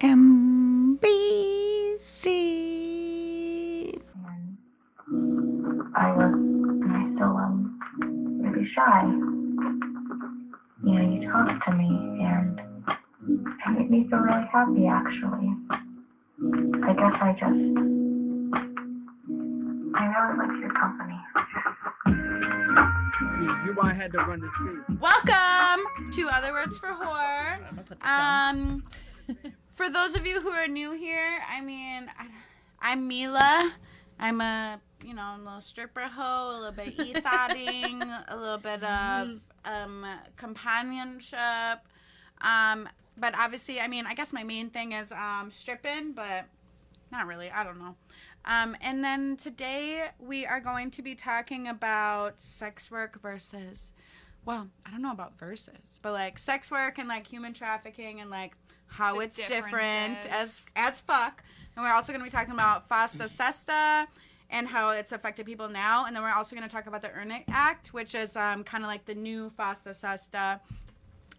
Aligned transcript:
NBC. 0.00 1.00
and 5.08 5.88
I 5.96 6.14
was, 6.14 6.34
and 6.34 6.92
I 6.92 7.02
still 7.16 7.36
am 7.36 7.80
really 8.40 8.64
shy. 8.76 9.02
You 10.84 10.92
know, 10.94 11.02
you 11.10 11.28
talk 11.28 11.64
to 11.64 11.72
me, 11.72 11.90
and 12.22 12.60
it 13.26 13.70
made 13.76 13.90
me 13.90 14.06
feel 14.08 14.20
really 14.20 14.46
happy, 14.52 14.86
actually. 14.86 15.50
I 16.84 16.92
guess 16.94 17.18
I 17.20 17.32
just, 17.32 17.42
I 19.96 20.06
really 20.14 20.38
like 20.38 20.54
your 20.60 20.72
company. 20.78 21.18
You, 23.40 23.50
you 23.66 23.72
why 23.74 23.90
I 23.90 23.94
had 23.94 24.12
to 24.12 24.18
run 24.18 24.38
the 24.38 24.50
street. 24.54 24.78
Welcome 25.00 25.84
to 26.12 26.28
Other 26.28 26.52
Words 26.52 26.78
for 26.78 26.86
Horror. 26.86 27.58
I'm 27.66 27.74
gonna 27.74 27.82
put 27.82 27.98
this 27.98 28.08
down. 28.08 28.54
Um, 28.54 28.84
for 29.78 29.88
those 29.88 30.16
of 30.16 30.26
you 30.26 30.40
who 30.40 30.50
are 30.50 30.66
new 30.66 30.90
here, 30.90 31.38
I 31.48 31.60
mean, 31.60 32.10
I, 32.18 32.26
I'm 32.80 33.06
Mila. 33.06 33.72
I'm 34.18 34.40
a 34.40 34.80
you 35.04 35.14
know 35.14 35.22
I'm 35.22 35.42
a 35.42 35.44
little 35.44 35.60
stripper 35.60 36.00
hoe, 36.00 36.50
a 36.50 36.58
little 36.58 36.72
bit 36.72 36.98
ethotting, 37.16 38.02
a 38.26 38.36
little 38.36 38.58
bit 38.58 38.82
of 38.82 39.40
um, 39.64 40.04
companionship. 40.36 41.78
Um, 42.40 42.88
but 43.16 43.38
obviously, 43.38 43.80
I 43.80 43.86
mean, 43.86 44.04
I 44.04 44.14
guess 44.14 44.32
my 44.32 44.42
main 44.42 44.68
thing 44.68 44.92
is 44.92 45.12
um, 45.12 45.48
stripping, 45.52 46.10
but 46.10 46.46
not 47.12 47.28
really. 47.28 47.48
I 47.48 47.62
don't 47.62 47.78
know. 47.78 47.94
Um, 48.46 48.76
and 48.80 49.04
then 49.04 49.36
today 49.36 50.06
we 50.18 50.44
are 50.44 50.60
going 50.60 50.90
to 50.90 51.02
be 51.02 51.14
talking 51.14 51.68
about 51.68 52.40
sex 52.40 52.90
work 52.90 53.22
versus, 53.22 53.92
well, 54.44 54.66
I 54.84 54.90
don't 54.90 55.02
know 55.02 55.12
about 55.12 55.38
versus, 55.38 56.00
but 56.02 56.14
like 56.14 56.36
sex 56.36 56.68
work 56.68 56.98
and 56.98 57.08
like 57.08 57.28
human 57.28 57.52
trafficking 57.52 58.20
and 58.20 58.28
like 58.28 58.54
how 58.88 59.14
The 59.14 59.20
it's 59.20 59.42
different 59.42 60.26
as 60.30 60.64
as 60.76 61.00
fuck. 61.00 61.42
And 61.76 61.84
we're 61.84 61.92
also 61.92 62.12
going 62.12 62.20
to 62.20 62.24
be 62.24 62.30
talking 62.30 62.54
about 62.54 62.88
FOSTA 62.88 63.28
SESTA 63.28 64.08
and 64.50 64.66
how 64.66 64.90
it's 64.90 65.12
affected 65.12 65.46
people 65.46 65.68
now. 65.68 66.06
And 66.06 66.16
then 66.16 66.22
we're 66.22 66.32
also 66.32 66.56
going 66.56 66.68
to 66.68 66.74
talk 66.74 66.86
about 66.86 67.02
the 67.02 67.12
Earn 67.12 67.30
It 67.30 67.44
Act, 67.48 67.94
which 67.94 68.14
is 68.14 68.36
um, 68.36 68.64
kind 68.64 68.82
of 68.82 68.88
like 68.88 69.04
the 69.04 69.14
new 69.14 69.50
FOSTA 69.50 69.90
SESTA. 69.90 70.60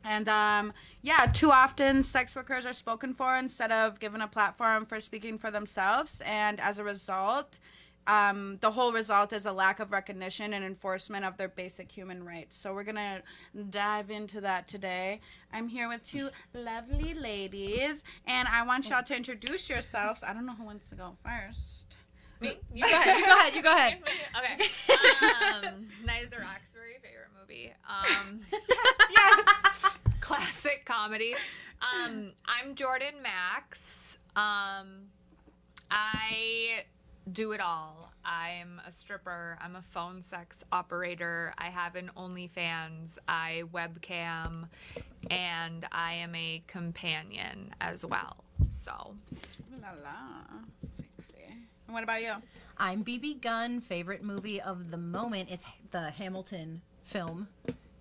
And 0.06 0.30
um, 0.30 0.72
yeah, 1.02 1.26
too 1.26 1.52
often 1.52 2.04
sex 2.04 2.36
workers 2.36 2.66
are 2.66 2.74
spoken 2.74 3.14
for 3.14 3.36
instead 3.36 3.72
of 3.72 4.00
given 4.00 4.22
a 4.22 4.28
platform 4.28 4.86
for 4.86 5.00
speaking 5.00 5.38
for 5.38 5.52
themselves. 5.52 6.22
And 6.26 6.60
as 6.62 6.80
a 6.80 6.84
result, 6.84 7.60
um, 8.10 8.58
the 8.62 8.72
whole 8.72 8.92
result 8.92 9.34
is 9.34 9.46
a 9.46 9.52
lack 9.52 9.80
of 9.80 9.92
recognition 9.92 10.54
and 10.54 10.66
enforcement 10.66 11.24
of 11.24 11.38
their 11.38 11.48
basic 11.48 11.92
human 11.92 12.26
rights. 12.26 12.56
So 12.56 12.74
we're 12.74 12.84
gonna 12.84 13.22
dive 13.70 14.10
into 14.10 14.42
that 14.42 14.68
today. 14.68 15.22
I'm 15.54 15.68
here 15.68 15.88
with 15.88 16.04
two 16.04 16.30
lovely 16.56 17.14
ladies, 17.14 18.04
and 18.26 18.48
I 18.48 18.64
want 18.66 18.90
y'all 18.90 19.04
to 19.04 19.16
introduce 19.16 19.70
yourselves. 19.70 20.24
I 20.24 20.34
don't 20.34 20.48
know 20.48 20.54
who 20.54 20.66
wants 20.66 20.90
to 20.90 20.96
go 20.96 21.16
first. 21.24 21.98
Me? 22.42 22.58
You 22.74 22.84
go 22.84 22.90
ahead. 22.90 23.18
You 23.18 23.26
go 23.26 23.38
ahead. 23.38 23.54
You 23.56 23.62
go 23.62 23.72
ahead. 23.72 23.98
okay. 24.38 25.68
Um, 25.68 25.86
Night 26.04 26.24
at 26.24 26.32
the 26.32 26.38
Roxbury, 26.38 26.96
favorite 27.04 27.30
movie. 27.40 27.74
Um, 27.88 28.40
classic 30.20 30.84
comedy. 30.86 31.36
Um, 31.82 32.32
I'm 32.46 32.74
Jordan 32.74 33.22
Max. 33.22 34.18
Um, 34.36 35.10
I 35.92 36.86
do 37.32 37.52
it 37.52 37.62
all. 37.62 38.12
I'm 38.26 38.82
a 38.86 38.92
stripper. 38.92 39.58
I'm 39.62 39.76
a 39.76 39.82
phone 39.82 40.22
sex 40.22 40.64
operator. 40.72 41.54
I 41.58 41.66
have 41.66 41.96
an 41.96 42.12
OnlyFans. 42.18 43.18
I 43.28 43.64
webcam, 43.74 44.68
and 45.30 45.86
I 45.92 46.14
am 46.14 46.36
a 46.36 46.62
companion 46.68 47.74
as 47.82 48.06
well. 48.06 48.44
So 48.68 49.16
La 49.82 49.90
la, 50.04 50.44
sexy. 50.96 51.38
And 51.88 51.94
what 51.94 52.04
about 52.04 52.22
you? 52.22 52.34
I'm 52.78 53.04
BB 53.04 53.42
Gunn. 53.42 53.82
Favorite 53.82 54.24
movie 54.24 54.62
of 54.62 54.92
the 54.92 54.98
moment 54.98 55.52
is 55.52 55.66
the 55.92 56.12
Hamilton 56.12 56.82
film. 57.04 57.48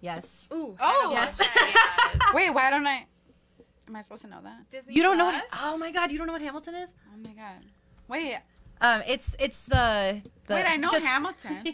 Yes. 0.00 0.48
Ooh. 0.52 0.76
Oh! 0.78 1.10
Yes. 1.12 1.40
Wait, 2.34 2.50
why 2.50 2.70
don't 2.70 2.86
I? 2.86 3.06
Am 3.88 3.96
I 3.96 4.02
supposed 4.02 4.22
to 4.22 4.28
know 4.28 4.40
that? 4.42 4.68
Disney 4.70 4.94
You 4.94 5.02
don't 5.02 5.16
know 5.16 5.26
what? 5.26 5.44
Oh 5.54 5.78
my 5.78 5.90
God! 5.90 6.12
You 6.12 6.18
don't 6.18 6.26
know 6.26 6.34
what 6.34 6.42
Hamilton 6.42 6.74
is? 6.74 6.94
Oh 7.12 7.16
my 7.16 7.32
god. 7.32 7.64
Wait, 8.06 8.38
Um, 8.80 9.02
it's 9.06 9.34
it's 9.38 9.66
the 9.66 10.20
the. 10.46 10.54
wait, 10.54 10.64
I 10.66 10.76
know 10.76 10.90
just- 10.90 11.04
Hamilton. 11.04 11.58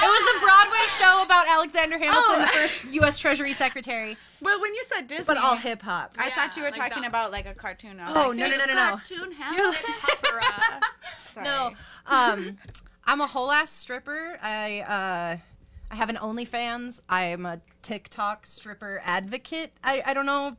It 0.00 0.02
was 0.10 0.40
the 0.40 0.46
Broadway 0.46 0.86
show 0.98 1.22
about 1.24 1.48
Alexander 1.48 1.98
Hamilton, 1.98 2.22
Oh. 2.28 2.40
the 2.40 2.46
first 2.46 2.84
U.S. 2.92 3.18
Treasury 3.18 3.52
Secretary, 3.52 4.16
But 4.40 4.60
when 4.60 4.72
you 4.74 4.84
said 4.84 5.06
Disney, 5.08 5.34
but 5.34 5.42
all 5.42 5.56
hip 5.56 5.82
hop. 5.82 6.14
I 6.18 6.30
thought 6.30 6.56
you 6.56 6.62
were 6.62 6.70
like 6.70 6.76
talking 6.76 7.02
the- 7.02 7.08
about 7.08 7.32
like 7.32 7.46
a 7.46 7.54
cartoon. 7.54 8.00
Oh, 8.00 8.12
like, 8.12 8.14
no, 8.14 8.30
no, 8.30 8.36
"There's 8.48 8.58
no, 8.58 8.64
no, 8.66 8.72
no. 8.74 8.90
Cartoon 8.96 9.32
Hamilton. 9.32 9.94
Opera. 10.24 10.80
Sorry. 11.18 11.44
No, 11.44 11.72
um, 12.06 12.58
I'm 13.04 13.20
a 13.20 13.26
whole 13.26 13.50
ass 13.50 13.70
stripper. 13.70 14.38
I 14.40 14.80
uh, 14.80 15.36
I 15.90 15.96
have 15.96 16.08
an 16.10 16.16
OnlyFans. 16.16 17.00
I'm 17.08 17.44
a 17.44 17.60
TikTok 17.82 18.46
stripper 18.46 19.00
advocate. 19.04 19.72
I, 19.82 20.02
I 20.06 20.14
don't 20.14 20.26
know 20.26 20.56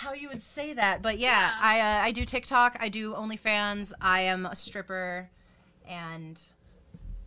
how 0.00 0.14
you 0.14 0.28
would 0.28 0.40
say 0.40 0.72
that, 0.72 1.02
but 1.02 1.18
yeah, 1.18 1.28
Yeah. 1.28 1.54
I 1.60 1.80
uh, 1.80 2.04
I 2.04 2.12
do 2.12 2.24
TikTok. 2.24 2.76
I 2.80 2.88
do 2.88 3.12
OnlyFans. 3.12 3.92
I 4.00 4.22
am 4.22 4.46
a 4.46 4.56
stripper 4.56 5.28
and 5.86 6.40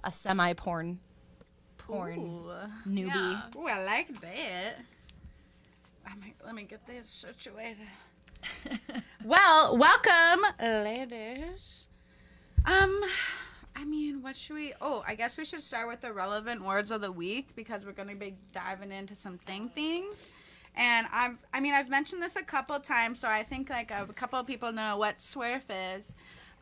a 0.03 0.11
semi 0.11 0.53
porn 0.53 0.99
porn 1.77 2.19
Ooh. 2.19 2.89
newbie. 2.89 3.13
Yeah. 3.13 3.41
Ooh, 3.57 3.67
I 3.67 3.83
like 3.83 4.19
that. 4.21 4.77
I 6.05 6.15
might, 6.15 6.35
let 6.45 6.55
me 6.55 6.63
get 6.63 6.85
this 6.85 7.07
situated. 7.07 7.87
well, 9.23 9.77
welcome, 9.77 10.45
ladies. 10.59 11.87
Um, 12.65 13.01
I 13.75 13.85
mean, 13.85 14.21
what 14.21 14.35
should 14.35 14.55
we? 14.55 14.73
Oh, 14.81 15.03
I 15.07 15.15
guess 15.15 15.37
we 15.37 15.45
should 15.45 15.61
start 15.61 15.87
with 15.87 16.01
the 16.01 16.11
relevant 16.11 16.63
words 16.63 16.91
of 16.91 17.01
the 17.01 17.11
week 17.11 17.55
because 17.55 17.85
we're 17.85 17.93
gonna 17.93 18.15
be 18.15 18.35
diving 18.51 18.91
into 18.91 19.15
some 19.15 19.37
thing 19.37 19.69
things. 19.69 20.29
And 20.75 21.07
I've, 21.11 21.37
I 21.53 21.59
mean, 21.59 21.73
I've 21.73 21.89
mentioned 21.89 22.21
this 22.21 22.35
a 22.35 22.41
couple 22.41 22.79
times, 22.79 23.19
so 23.19 23.27
I 23.27 23.43
think 23.43 23.69
like 23.69 23.91
a 23.91 24.07
couple 24.15 24.39
of 24.39 24.47
people 24.47 24.71
know 24.71 24.97
what 24.97 25.17
swerf 25.17 25.63
is. 25.95 26.15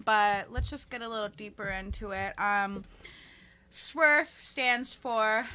But 0.04 0.52
let's 0.52 0.70
just 0.70 0.90
get 0.90 1.02
a 1.02 1.08
little 1.08 1.30
deeper 1.30 1.68
into 1.68 2.12
it. 2.12 2.34
Um, 2.40 2.84
SWERF 3.72 4.28
stands 4.28 4.94
for. 4.94 5.48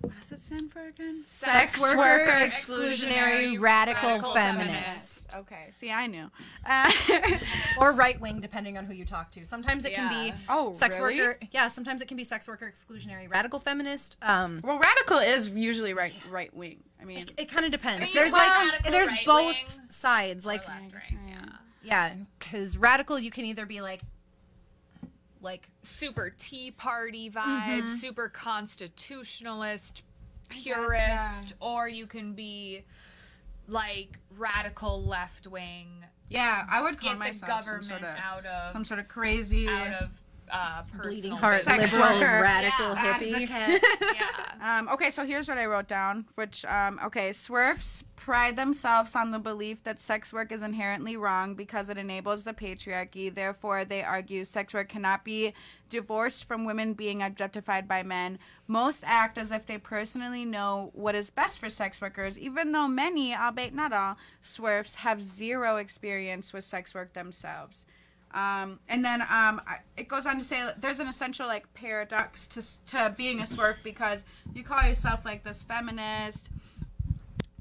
What 0.00 0.14
does 0.20 0.32
it 0.32 0.40
stand 0.40 0.72
for 0.72 0.86
again? 0.86 1.14
Sex 1.14 1.80
worker, 1.96 2.30
exclusionary, 2.30 3.60
radical, 3.60 4.08
radical 4.08 4.32
feminist. 4.32 5.34
Okay, 5.34 5.66
see, 5.70 5.90
I 5.90 6.06
knew. 6.06 6.30
Uh, 6.64 6.90
Or 7.80 7.94
right 7.94 8.20
wing, 8.20 8.40
depending 8.40 8.78
on 8.78 8.86
who 8.86 8.94
you 8.94 9.04
talk 9.04 9.30
to. 9.32 9.44
Sometimes 9.44 9.84
it 9.84 9.94
can 9.94 10.08
be 10.08 10.34
oh, 10.48 10.72
sex 10.72 10.98
really? 10.98 11.20
worker. 11.20 11.38
Yeah, 11.50 11.68
sometimes 11.68 12.00
it 12.00 12.08
can 12.08 12.16
be 12.16 12.24
sex 12.24 12.48
worker 12.48 12.70
exclusionary, 12.72 13.30
radical 13.30 13.58
feminist. 13.58 14.16
Um, 14.22 14.60
Well, 14.64 14.78
radical 14.78 15.18
is 15.18 15.48
usually 15.50 15.94
right 15.94 16.14
right 16.30 16.54
wing. 16.54 16.82
I 17.00 17.04
mean, 17.04 17.18
it, 17.18 17.32
it 17.36 17.48
kind 17.48 17.64
of 17.64 17.72
depends. 17.72 18.02
I 18.02 18.04
mean, 18.06 18.14
there's 18.14 18.32
well, 18.32 18.62
like 18.64 18.72
radical 18.72 18.92
there's 18.92 19.08
right 19.08 19.26
both 19.26 19.80
sides. 19.88 20.46
Like 20.46 20.62
Or 20.62 20.72
left, 20.72 20.92
guess 20.92 21.12
right, 21.12 21.20
right. 21.24 21.36
yeah. 21.82 22.10
yeah, 22.10 22.14
because 22.38 22.76
radical 22.76 23.18
you 23.18 23.30
can 23.30 23.44
either 23.44 23.66
be 23.66 23.80
like 23.80 24.00
like 25.40 25.70
Super 25.82 26.30
Tea 26.36 26.70
Party 26.70 27.30
vibe, 27.30 27.82
Mhm. 27.84 27.98
super 28.00 28.28
constitutionalist, 28.28 30.02
guess, 30.50 30.62
purist, 30.62 30.94
yeah. 30.98 31.42
or 31.60 31.88
you 31.88 32.06
can 32.06 32.32
be 32.34 32.84
like 33.66 34.18
radical 34.36 35.04
left 35.04 35.46
wing. 35.46 36.04
yeah, 36.28 36.66
I 36.68 36.82
would 36.82 36.98
call 36.98 37.14
myself 37.16 37.36
some 37.36 37.48
government 37.48 37.84
sort 37.84 38.02
of 38.02 38.16
out 38.18 38.44
of 38.46 38.70
some 38.72 38.84
sort 38.84 39.00
of 39.00 39.08
crazy 39.08 39.66
out 39.68 39.94
of 40.02 40.10
uh, 40.50 40.82
bleeding 41.02 41.32
personal 41.32 41.36
heart 41.38 41.60
Sex 41.62 41.94
liberal 41.94 42.18
worker. 42.18 42.42
radical 42.42 42.94
Yeah. 42.94 43.18
hippie. 43.18 43.48
Yeah. 44.14 44.34
Um, 44.60 44.88
okay, 44.88 45.10
so 45.10 45.24
here's 45.24 45.48
what 45.48 45.56
I 45.56 45.66
wrote 45.66 45.86
down. 45.86 46.24
Which, 46.34 46.64
um, 46.64 46.98
okay, 47.04 47.32
swerfs 47.32 48.02
pride 48.16 48.56
themselves 48.56 49.14
on 49.14 49.30
the 49.30 49.38
belief 49.38 49.84
that 49.84 50.00
sex 50.00 50.32
work 50.32 50.50
is 50.50 50.62
inherently 50.62 51.16
wrong 51.16 51.54
because 51.54 51.88
it 51.88 51.96
enables 51.96 52.42
the 52.42 52.52
patriarchy. 52.52 53.32
Therefore, 53.32 53.84
they 53.84 54.02
argue 54.02 54.42
sex 54.42 54.74
work 54.74 54.88
cannot 54.88 55.24
be 55.24 55.54
divorced 55.88 56.44
from 56.44 56.64
women 56.64 56.92
being 56.92 57.22
objectified 57.22 57.86
by 57.86 58.02
men. 58.02 58.40
Most 58.66 59.04
act 59.06 59.38
as 59.38 59.52
if 59.52 59.64
they 59.64 59.78
personally 59.78 60.44
know 60.44 60.90
what 60.92 61.14
is 61.14 61.30
best 61.30 61.60
for 61.60 61.68
sex 61.70 62.00
workers, 62.00 62.36
even 62.36 62.72
though 62.72 62.88
many, 62.88 63.32
albeit 63.34 63.72
not 63.74 63.92
all, 63.92 64.16
swerfs 64.42 64.96
have 64.96 65.22
zero 65.22 65.76
experience 65.76 66.52
with 66.52 66.64
sex 66.64 66.96
work 66.96 67.12
themselves. 67.12 67.86
Um, 68.32 68.78
and 68.88 69.04
then 69.04 69.22
um, 69.30 69.60
it 69.96 70.06
goes 70.08 70.26
on 70.26 70.36
to 70.38 70.44
say 70.44 70.68
there's 70.78 71.00
an 71.00 71.08
essential 71.08 71.46
like 71.46 71.72
paradox 71.74 72.46
to 72.48 72.86
to 72.86 73.14
being 73.16 73.40
a 73.40 73.44
swerf 73.44 73.76
because 73.82 74.24
you 74.54 74.62
call 74.62 74.82
yourself 74.82 75.24
like 75.24 75.44
this 75.44 75.62
feminist. 75.62 76.50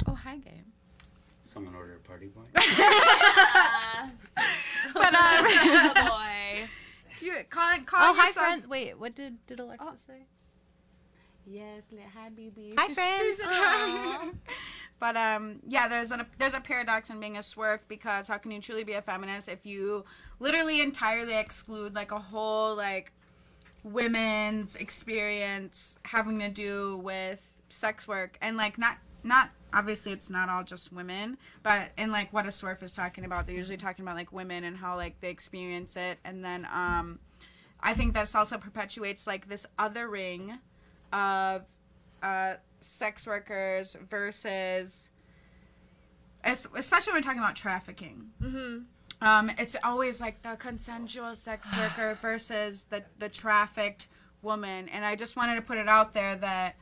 Oh, 0.08 0.14
hi, 0.14 0.36
Gabe. 0.38 0.54
Someone 1.44 1.76
order 1.76 1.96
a 1.96 2.00
party 2.08 2.28
boy. 2.28 2.44
But 4.94 5.14
um, 5.14 5.46
oh 5.46 5.94
boy. 6.10 6.68
you 7.26 7.34
call 7.50 7.78
calling 7.86 7.86
Oh, 8.10 8.14
hi 8.18 8.32
friend. 8.32 8.66
Wait, 8.68 8.98
what 9.00 9.16
did 9.16 9.46
did 9.48 9.60
Alexa 9.60 9.86
Oh. 9.88 9.96
say? 10.08 10.24
Yes, 11.50 11.84
hi, 12.14 12.30
BB. 12.30 12.74
Hi, 12.78 12.94
friends. 12.94 13.48
But 15.00 15.16
um, 15.16 15.60
yeah, 15.68 15.88
there's 15.88 16.12
a 16.12 16.26
there's 16.40 16.56
a 16.56 16.60
paradox 16.60 17.10
in 17.10 17.20
being 17.20 17.38
a 17.38 17.42
swerf 17.42 17.82
because 17.88 18.28
how 18.28 18.38
can 18.38 18.52
you 18.52 18.60
truly 18.60 18.84
be 18.84 18.94
a 18.94 19.02
feminist 19.02 19.48
if 19.48 19.66
you 19.66 20.06
literally 20.40 20.82
entirely 20.82 21.38
exclude 21.38 21.94
like 21.94 22.12
a 22.12 22.18
whole 22.18 22.76
like 22.76 23.12
women's 23.84 24.76
experience 24.76 26.00
having 26.04 26.40
to 26.40 26.50
do 26.50 26.98
with 26.98 27.62
sex 27.70 28.08
work 28.08 28.38
and 28.42 28.58
like 28.58 28.78
not 28.78 28.98
not 29.24 29.52
obviously 29.72 30.12
it's 30.12 30.30
not 30.30 30.50
all 30.50 30.64
just 30.64 30.92
women 30.92 31.38
but 31.62 31.92
in 31.98 32.12
like 32.12 32.32
what 32.34 32.46
a 32.46 32.50
swerf 32.50 32.82
is 32.82 32.94
talking 32.94 33.24
about 33.24 33.46
they're 33.46 33.56
usually 33.56 33.78
talking 33.78 34.04
about 34.04 34.16
like 34.16 34.34
women 34.34 34.64
and 34.64 34.78
how 34.78 34.96
like 34.96 35.20
they 35.22 35.30
experience 35.30 35.96
it 35.96 36.18
and 36.26 36.44
then 36.44 36.66
um 36.74 37.20
i 37.82 37.94
think 37.94 38.14
this 38.14 38.34
also 38.34 38.58
perpetuates 38.58 39.28
like 39.28 39.48
this 39.48 39.66
othering 39.78 40.58
of 41.14 41.64
uh 42.24 42.56
sex 42.80 43.26
workers 43.28 43.98
versus 44.10 45.10
especially 46.44 47.12
when 47.12 47.20
we're 47.20 47.24
talking 47.24 47.40
about 47.40 47.56
trafficking 47.56 48.30
Mm-hmm. 48.42 49.26
um, 49.26 49.52
it's 49.58 49.76
always 49.84 50.22
like 50.22 50.42
the 50.44 50.56
consensual 50.58 51.36
sex 51.36 51.78
worker 51.98 52.18
versus 52.22 52.86
the, 52.86 53.04
the 53.20 53.30
trafficked 53.30 54.08
woman. 54.42 54.88
And 54.90 55.06
I 55.06 55.16
just 55.16 55.36
wanted 55.36 55.56
to 55.56 55.62
put 55.62 55.78
it 55.78 55.88
out 55.88 56.14
there 56.14 56.36
that 56.38 56.76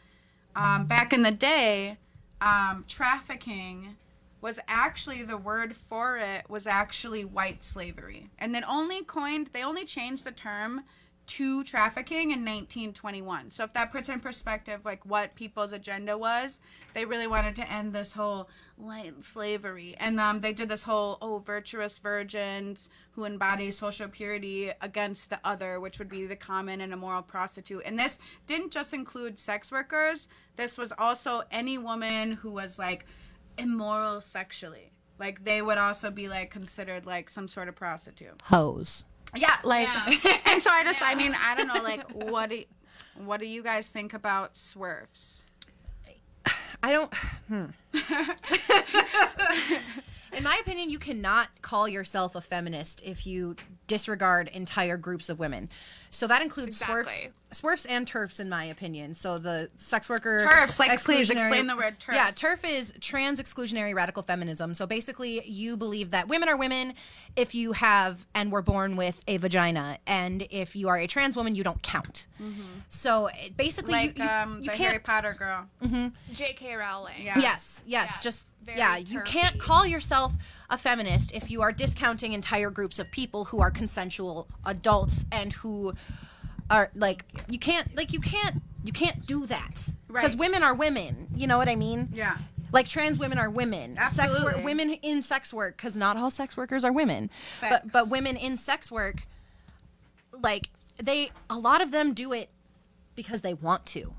um, 0.56 0.86
back 0.86 1.14
in 1.14 1.22
the 1.22 1.32
day, 1.32 1.98
um, 2.42 2.86
trafficking 2.88 3.96
was 4.42 4.60
actually 4.68 5.24
the 5.24 5.38
word 5.38 5.76
for 5.76 6.18
it 6.18 6.50
was 6.50 6.68
actually 6.68 7.26
white 7.26 7.64
slavery. 7.64 8.30
And 8.38 8.54
then 8.54 8.64
only 8.66 9.02
coined, 9.04 9.48
they 9.54 9.64
only 9.64 9.86
changed 9.86 10.24
the 10.24 10.32
term 10.32 10.84
to 11.28 11.64
trafficking 11.64 12.32
in 12.32 12.40
1921. 12.40 13.52
So 13.52 13.64
if 13.64 13.74
that 13.74 13.92
puts 13.92 14.10
in 14.10 14.20
perspective 14.20 14.82
like 14.86 15.06
what 15.06 15.36
people's 15.36 15.74
agenda 15.74 16.18
was, 16.18 16.60
they 16.94 17.06
really 17.06 17.28
wanted 17.28 17.56
to 17.56 17.72
end 17.72 17.94
this 17.94 18.14
whole 18.14 18.50
white 18.76 19.24
slavery. 19.24 19.96
And 20.00 20.20
um, 20.20 20.42
they 20.42 20.54
did 20.54 20.70
this 20.70 20.84
whole 20.84 21.18
oh 21.22 21.40
virtuous 21.40 22.00
virgins 22.00 22.90
who 23.12 23.26
embody 23.26 23.72
social 23.72 24.08
purity 24.08 24.72
against 24.82 25.30
the 25.30 25.40
other, 25.44 25.80
which 25.80 26.00
would 26.00 26.10
be 26.10 26.26
the 26.26 26.36
common 26.36 26.82
and 26.82 26.94
immoral 26.94 27.24
prostitute. 27.24 27.84
And 27.86 27.98
this 27.98 28.20
didn't 28.46 28.72
just 28.72 28.94
include 28.94 29.40
sex 29.40 29.72
workers. 29.72 30.28
This 30.56 30.78
was 30.78 30.94
also 30.98 31.42
any 31.52 31.78
woman 31.78 32.34
who 32.34 32.52
was 32.52 32.78
like 32.78 33.06
immoral 33.58 34.22
sexually. 34.22 34.92
Like 35.18 35.44
they 35.44 35.62
would 35.62 35.78
also 35.78 36.12
be 36.12 36.28
like 36.28 36.52
considered 36.52 37.06
like 37.06 37.30
some 37.30 37.48
sort 37.48 37.68
of 37.68 37.76
prostitute. 37.76 38.42
Hose. 38.44 39.06
Yeah, 39.36 39.56
like, 39.64 39.88
Yeah. 39.88 40.38
and 40.48 40.62
so 40.62 40.70
I 40.72 40.84
just, 40.84 41.02
I 41.02 41.16
mean, 41.16 41.34
I 41.44 41.56
don't 41.56 41.68
know, 41.68 41.82
like, 41.84 42.10
what 42.32 42.50
do, 42.50 42.64
what 43.24 43.40
do 43.40 43.46
you 43.46 43.64
guys 43.64 43.90
think 43.90 44.14
about 44.14 44.56
swerfs? 44.56 45.46
I 46.84 46.92
don't. 46.92 47.14
Hmm. 47.48 47.66
In 50.36 50.44
my 50.44 50.58
opinion, 50.62 50.90
you 50.90 51.00
cannot 51.00 51.50
call 51.62 51.88
yourself 51.88 52.36
a 52.36 52.42
feminist 52.42 53.02
if 53.04 53.26
you 53.26 53.56
disregard 53.88 54.50
entire 54.50 54.98
groups 54.98 55.30
of 55.30 55.40
women. 55.40 55.70
So 56.16 56.28
that 56.28 56.42
includes 56.42 56.82
Exactly. 56.82 57.04
swerfs, 57.14 57.28
swerfs 57.52 57.86
and 57.86 58.08
turfs, 58.08 58.40
in 58.40 58.50
my 58.50 58.66
opinion. 58.66 59.14
So 59.14 59.38
the 59.38 59.70
sex 59.76 60.10
worker 60.10 60.40
Turfs, 60.40 60.80
like, 60.80 61.02
please 61.04 61.30
explain 61.30 61.68
the 61.68 61.76
word 61.76 62.00
turf. 62.00 62.16
Yeah, 62.16 62.32
turf 62.32 62.64
is 62.66 62.94
trans 63.02 63.42
exclusionary 63.42 63.94
radical 63.94 64.24
feminism. 64.24 64.74
So 64.74 64.86
basically, 64.88 65.46
you 65.48 65.76
believe 65.78 66.12
that 66.12 66.28
women 66.28 66.48
are 66.50 66.58
women 66.58 66.94
if 67.36 67.54
you 67.54 67.74
have 67.74 68.26
and 68.34 68.52
were 68.52 68.62
born 68.62 68.96
with 68.96 69.22
a 69.28 69.38
vagina, 69.38 69.98
and 70.08 70.48
if 70.50 70.76
you 70.76 70.88
are 70.90 70.98
a 70.98 71.08
trans 71.08 71.36
woman, 71.36 71.56
you 71.56 71.64
don't 71.64 71.82
count. 71.82 72.28
So 72.90 73.28
it- 73.28 73.56
basically, 73.58 73.94
you- 73.94 74.08
Like, 74.08 74.18
you, 74.18 74.24
um, 74.26 74.58
you 74.60 74.72
the 74.72 74.78
can't 74.78 74.80
Harry 74.90 75.00
Potter 75.00 75.34
girl. 75.38 75.68
J.K. 76.34 76.76
Rowling. 76.76 77.22
Yeah. 77.24 77.40
Yes, 77.40 77.84
yes, 77.86 78.18
Yeah, 78.18 78.24
just 78.24 78.46
very 78.64 78.78
yeah, 78.78 78.98
you 78.98 79.22
can't 79.22 79.60
call 79.60 79.86
yourself 79.86 80.34
a 80.70 80.78
feminist 80.78 81.34
if 81.34 81.52
you 81.52 81.62
are 81.62 81.72
discounting 81.72 82.34
entire 82.34 82.70
groups 82.70 83.00
of 83.00 83.12
people 83.12 83.46
who 83.46 83.62
are 83.62 83.72
consensual 83.72 84.48
adults 84.66 85.26
and 85.32 85.54
who 85.54 85.94
are 86.70 86.90
like 86.96 87.24
you 87.50 87.60
can't 87.60 87.96
like 87.96 88.12
you 88.12 88.20
can't 88.20 88.62
you 88.84 88.92
can't 88.94 89.26
do 89.28 89.46
that 89.46 89.90
because 90.08 90.32
Right. 90.36 90.40
women 90.40 90.64
are 90.64 90.74
women. 90.74 91.28
You 91.36 91.48
know 91.48 91.58
what 91.58 91.68
I 91.70 91.76
mean? 91.76 92.10
Yeah. 92.14 92.38
Like 92.72 92.88
trans 92.88 93.20
women 93.20 93.38
are 93.38 93.50
women. 93.50 93.96
Sex 93.96 94.18
work, 94.18 94.28
Absolutely. 94.28 94.64
women 94.64 94.90
in 95.02 95.22
sex 95.22 95.54
work 95.54 95.78
because 95.78 95.96
not 95.96 96.18
all 96.18 96.30
sex 96.30 96.58
workers 96.58 96.84
are 96.84 96.92
women, 96.92 97.30
but 97.62 97.92
but 97.92 98.10
women 98.10 98.36
in 98.38 98.58
sex 98.58 98.92
work, 98.92 99.28
like 100.42 100.70
they 101.02 101.32
a 101.50 101.58
lot 101.58 101.82
of 101.82 101.92
them 101.92 102.14
do 102.14 102.34
it 102.34 102.50
because 103.16 103.42
they 103.42 103.54
want 103.54 103.86
to. 103.88 104.14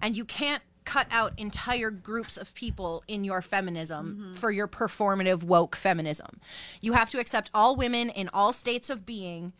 And 0.00 0.16
you 0.16 0.24
can't 0.24 0.62
cut 0.84 1.06
out 1.10 1.32
entire 1.38 1.90
groups 1.90 2.36
of 2.36 2.52
people 2.54 3.04
in 3.06 3.22
your 3.24 3.42
feminism 3.42 4.32
for 4.34 4.50
your 4.50 4.66
performative 4.66 5.44
woke 5.44 5.76
feminism. 5.76 6.40
You 6.80 6.92
have 6.94 7.10
to 7.10 7.18
accept 7.20 7.50
all 7.54 7.76
women 7.76 8.10
in 8.10 8.28
all 8.32 8.52
states 8.52 8.90
of 8.90 9.04
being 9.06 9.52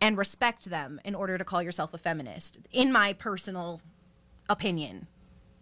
and 0.00 0.16
respect 0.16 0.70
them 0.70 1.00
in 1.04 1.14
order 1.14 1.36
to 1.36 1.44
call 1.44 1.62
yourself 1.62 1.92
a 1.92 1.98
feminist, 1.98 2.58
in 2.72 2.90
my 2.92 3.12
personal 3.12 3.82
opinion. 4.48 5.06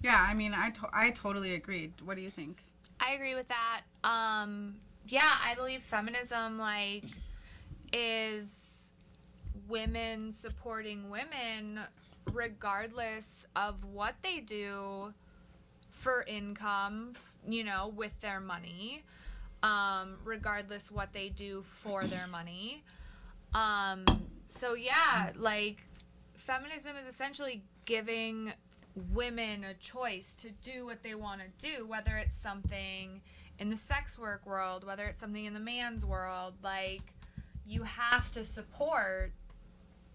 Yeah, 0.02 0.24
I 0.28 0.34
mean, 0.34 0.54
I, 0.54 0.70
to- 0.70 0.90
I 0.92 1.10
totally 1.10 1.54
agree. 1.54 1.92
What 2.04 2.16
do 2.16 2.22
you 2.22 2.30
think? 2.30 2.62
I 3.00 3.12
agree 3.14 3.34
with 3.34 3.48
that. 3.48 3.80
Um, 4.04 4.76
yeah, 5.08 5.32
I 5.44 5.54
believe 5.56 5.82
feminism 5.82 6.58
like 6.58 7.04
is 7.92 8.92
women 9.68 10.32
supporting 10.32 11.10
women 11.10 11.80
regardless 12.32 13.46
of 13.56 13.84
what 13.84 14.14
they 14.22 14.40
do 14.40 15.12
for 15.90 16.24
income, 16.26 17.14
you 17.48 17.64
know, 17.64 17.92
with 17.94 18.18
their 18.20 18.40
money. 18.40 19.04
Um, 19.60 20.18
regardless 20.24 20.88
what 20.88 21.12
they 21.12 21.30
do 21.30 21.64
for 21.66 22.04
their 22.04 22.28
money. 22.28 22.84
Um, 23.54 24.04
so 24.46 24.74
yeah, 24.74 25.32
like 25.36 25.82
feminism 26.34 26.96
is 26.96 27.08
essentially 27.08 27.64
giving 27.84 28.52
women 29.12 29.64
a 29.64 29.74
choice 29.74 30.34
to 30.34 30.50
do 30.62 30.86
what 30.86 31.02
they 31.02 31.14
want 31.14 31.40
to 31.40 31.76
do, 31.76 31.86
whether 31.86 32.16
it's 32.16 32.36
something 32.36 33.20
in 33.58 33.70
the 33.70 33.76
sex 33.76 34.18
work 34.18 34.46
world, 34.46 34.84
whether 34.84 35.04
it's 35.06 35.20
something 35.20 35.44
in 35.44 35.54
the 35.54 35.60
man's 35.60 36.04
world. 36.04 36.54
Like, 36.62 37.12
you 37.66 37.82
have 37.82 38.30
to 38.32 38.44
support 38.44 39.32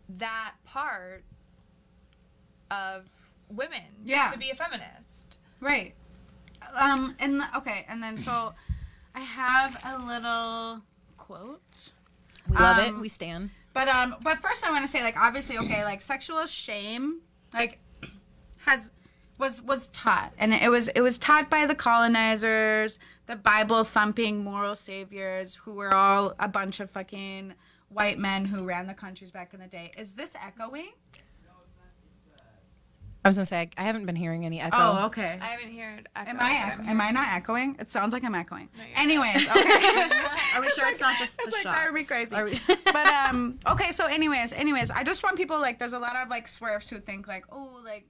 that 0.10 0.54
part 0.66 1.24
of 2.74 3.04
women 3.50 3.82
Yeah. 4.04 4.30
to 4.32 4.38
be 4.38 4.50
a 4.50 4.56
feminist. 4.56 5.38
Right. 5.60 5.94
Um, 6.76 7.16
and 7.20 7.40
the, 7.40 7.58
okay, 7.58 7.86
and 7.88 8.02
then 8.02 8.18
so 8.18 8.54
I 9.14 9.20
have 9.22 9.78
a 9.84 9.98
little 10.00 10.82
quote. 11.18 11.92
We 12.50 12.56
love 12.58 12.80
it. 12.80 12.90
Um, 12.90 13.02
We 13.02 13.10
stand. 13.10 13.52
But 13.74 13.88
um, 13.88 14.16
but 14.22 14.38
first 14.40 14.66
I 14.66 14.72
want 14.72 14.84
to 14.84 14.88
say 14.88 15.02
like 15.04 15.18
obviously 15.18 15.58
okay 15.58 15.84
like 15.84 16.02
sexual 16.02 16.46
shame 16.46 17.22
like 17.54 17.80
has 18.66 18.92
was 19.40 19.62
was 19.64 19.88
taught 19.90 20.32
and 20.38 20.54
it 20.54 20.70
was 20.70 20.90
it 20.90 21.02
was 21.02 21.18
taught 21.18 21.50
by 21.50 21.66
the 21.66 21.74
colonizers, 21.76 23.00
the 23.26 23.36
Bible 23.36 23.84
thumping 23.84 24.44
moral 24.44 24.76
saviors 24.76 25.56
who 25.56 25.74
were 25.74 25.94
all 25.94 26.34
a 26.40 26.48
bunch 26.48 26.80
of 26.80 26.90
fucking 26.92 27.54
white 27.90 28.20
men 28.20 28.46
who 28.46 28.64
ran 28.64 28.88
the 28.88 28.94
countries 28.94 29.32
back 29.32 29.54
in 29.54 29.60
the 29.60 29.68
day. 29.68 29.92
Is 29.98 30.14
this 30.16 30.36
echoing? 30.36 30.92
I 33.26 33.30
was 33.30 33.38
gonna 33.38 33.46
say 33.46 33.70
I 33.78 33.84
haven't 33.84 34.06
been 34.06 34.16
hearing 34.18 34.46
any 34.46 34.60
echo. 34.60 34.76
Oh, 34.78 35.06
okay. 35.06 35.40
I 35.42 35.46
haven't 35.46 35.78
heard. 35.78 36.10
Am 36.16 36.38
I 36.40 36.52
echo, 36.56 36.68
echo- 36.74 36.84
but 36.84 36.90
I'm 36.90 37.02
I 37.02 37.12
not 37.12 37.28
echoing? 37.34 37.76
It 37.80 37.90
sounds 37.90 38.12
like 38.12 38.24
I'm 38.24 38.36
echoing. 38.36 38.68
No, 38.78 38.84
you're 38.84 39.00
Anyways, 39.00 39.50
okay. 39.50 39.60
Are 40.56 40.62
we 40.62 40.70
sure 40.70 40.90
it's 40.90 41.00
not 41.02 41.16
just 41.18 41.38
the 41.38 41.44
It's 41.48 41.54
like 41.54 41.64
shots? 41.64 41.76
driving 41.76 41.94
me 41.94 42.04
crazy. 42.04 42.36
Are 42.36 42.44
we- 42.46 42.60
but 42.86 43.08
um 43.08 43.60
okay 43.68 43.92
so 43.92 44.06
anyways 44.06 44.54
anyways 44.54 44.92
i 44.92 45.04
just 45.04 45.24
want 45.24 45.36
people 45.38 45.60
like 45.60 45.80
there's 45.80 45.94
a 45.94 46.00
lot 46.00 46.16
of 46.16 46.30
like 46.30 46.48
swerfs 46.48 46.90
who 46.90 47.00
think 47.00 47.28
like 47.28 47.46
oh 47.52 47.82
like 47.84 48.06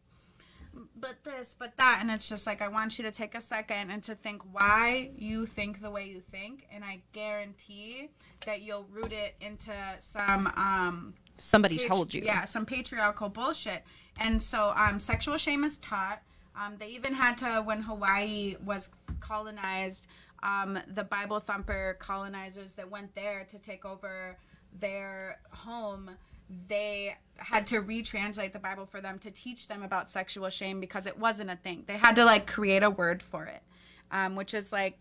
but 0.98 1.24
this 1.24 1.56
but 1.58 1.76
that 1.78 2.00
and 2.02 2.10
it's 2.12 2.28
just 2.28 2.46
like 2.48 2.62
i 2.62 2.68
want 2.68 2.98
you 2.98 3.04
to 3.06 3.12
take 3.12 3.36
a 3.36 3.42
second 3.42 3.92
and 3.92 4.04
to 4.04 4.16
think 4.16 4.42
why 4.52 5.12
you 5.16 5.46
think 5.46 5.82
the 5.82 5.90
way 5.90 6.06
you 6.08 6.20
think 6.20 6.68
and 6.74 6.84
i 6.84 7.02
guarantee 7.14 8.10
that 8.46 8.62
you'll 8.62 8.88
root 8.92 9.12
it 9.14 9.36
into 9.42 9.72
some 10.00 10.48
um 10.58 11.14
Somebody 11.40 11.78
patri- 11.78 11.90
told 11.90 12.14
you. 12.14 12.22
Yeah, 12.24 12.44
some 12.46 12.64
patriarchal 12.64 13.28
bullshit. 13.28 13.84
And 14.20 14.42
so 14.42 14.74
um, 14.76 15.00
sexual 15.00 15.38
shame 15.38 15.64
is 15.64 15.78
taught. 15.78 16.22
Um, 16.56 16.76
they 16.78 16.88
even 16.88 17.14
had 17.14 17.38
to, 17.38 17.64
when 17.66 17.82
Hawaii 17.82 18.56
was 18.64 18.90
colonized, 19.20 20.08
um, 20.44 20.78
the 20.88 21.04
Bible 21.04 21.40
thumper 21.40 21.96
colonizers 22.00 22.76
that 22.76 22.90
went 22.90 23.16
there 23.16 23.46
to 23.48 23.58
take 23.58 23.86
over 23.86 24.38
their 24.80 25.40
home, 25.50 26.12
they 26.68 27.16
had 27.38 27.66
to 27.68 27.82
retranslate 27.82 28.52
the 28.52 28.60
Bible 28.60 28.86
for 28.86 29.02
them 29.02 29.18
to 29.20 29.32
teach 29.32 29.68
them 29.68 29.84
about 29.84 30.10
sexual 30.10 30.50
shame 30.50 30.80
because 30.80 31.06
it 31.08 31.18
wasn't 31.18 31.50
a 31.50 31.56
thing. 31.56 31.84
They 31.88 31.98
had 31.98 32.16
to 32.18 32.26
like 32.26 32.46
create 32.46 32.84
a 32.84 32.90
word 32.90 33.24
for 33.24 33.46
it, 33.46 33.62
um, 34.12 34.36
which 34.36 34.54
is 34.54 34.72
like 34.72 34.98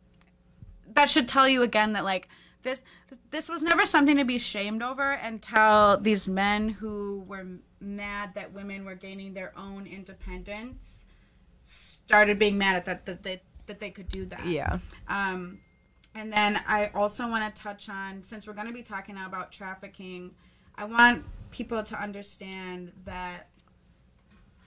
that 0.95 1.09
should 1.09 1.29
tell 1.29 1.49
you 1.49 1.63
again 1.63 1.93
that 1.93 2.05
like 2.05 2.29
this 2.63 2.83
this 3.31 3.49
was 3.49 3.63
never 3.63 3.85
something 3.85 4.17
to 4.17 4.25
be 4.25 4.39
shamed 4.39 4.83
over 4.83 5.13
until 5.13 5.99
these 5.99 6.29
men 6.29 6.69
who 6.69 7.25
were 7.27 7.47
mad 7.81 8.35
that 8.35 8.53
women 8.53 8.85
were 8.85 8.95
gaining 8.95 9.35
their 9.35 9.53
own 9.57 9.87
independence 9.87 11.05
started 11.65 12.39
being 12.39 12.59
mad 12.59 12.77
at 12.77 12.85
that 12.85 13.07
that 13.07 13.23
they 13.23 13.41
that 13.67 13.81
they 13.81 13.91
could 13.91 14.09
do 14.09 14.25
that. 14.27 14.45
Yeah. 14.47 14.79
Um, 15.09 15.61
and 16.15 16.33
then 16.33 16.61
I 16.67 16.91
also 16.95 17.29
want 17.29 17.55
to 17.55 17.63
touch 17.63 17.89
on 17.89 18.23
since 18.23 18.47
we're 18.47 18.53
going 18.53 18.67
to 18.67 18.73
be 18.73 18.83
talking 18.83 19.15
now 19.15 19.27
about 19.27 19.51
trafficking, 19.51 20.33
I 20.77 20.85
want 20.85 21.25
people 21.51 21.83
to 21.83 22.01
understand 22.01 22.93
that. 23.05 23.49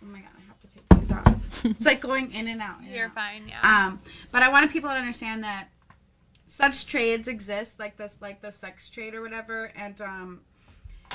Oh 0.01 0.07
my 0.07 0.19
god, 0.19 0.29
I 0.37 0.41
have 0.47 0.59
to 0.59 0.67
take 0.67 0.87
these 0.89 1.11
off. 1.11 1.65
it's 1.65 1.85
like 1.85 2.01
going 2.01 2.33
in 2.33 2.47
and 2.47 2.61
out. 2.61 2.79
in 2.81 2.93
You're 2.93 3.05
out. 3.07 3.13
fine, 3.13 3.47
yeah. 3.47 3.87
Um, 3.87 3.99
but 4.31 4.43
I 4.43 4.49
wanted 4.49 4.71
people 4.71 4.89
to 4.89 4.95
understand 4.95 5.43
that 5.43 5.67
such 6.47 6.85
trades 6.87 7.27
exist, 7.27 7.79
like 7.79 7.97
this, 7.97 8.21
like 8.21 8.41
the 8.41 8.51
sex 8.51 8.89
trade 8.89 9.15
or 9.15 9.21
whatever, 9.21 9.71
and 9.75 9.99
um, 10.01 10.41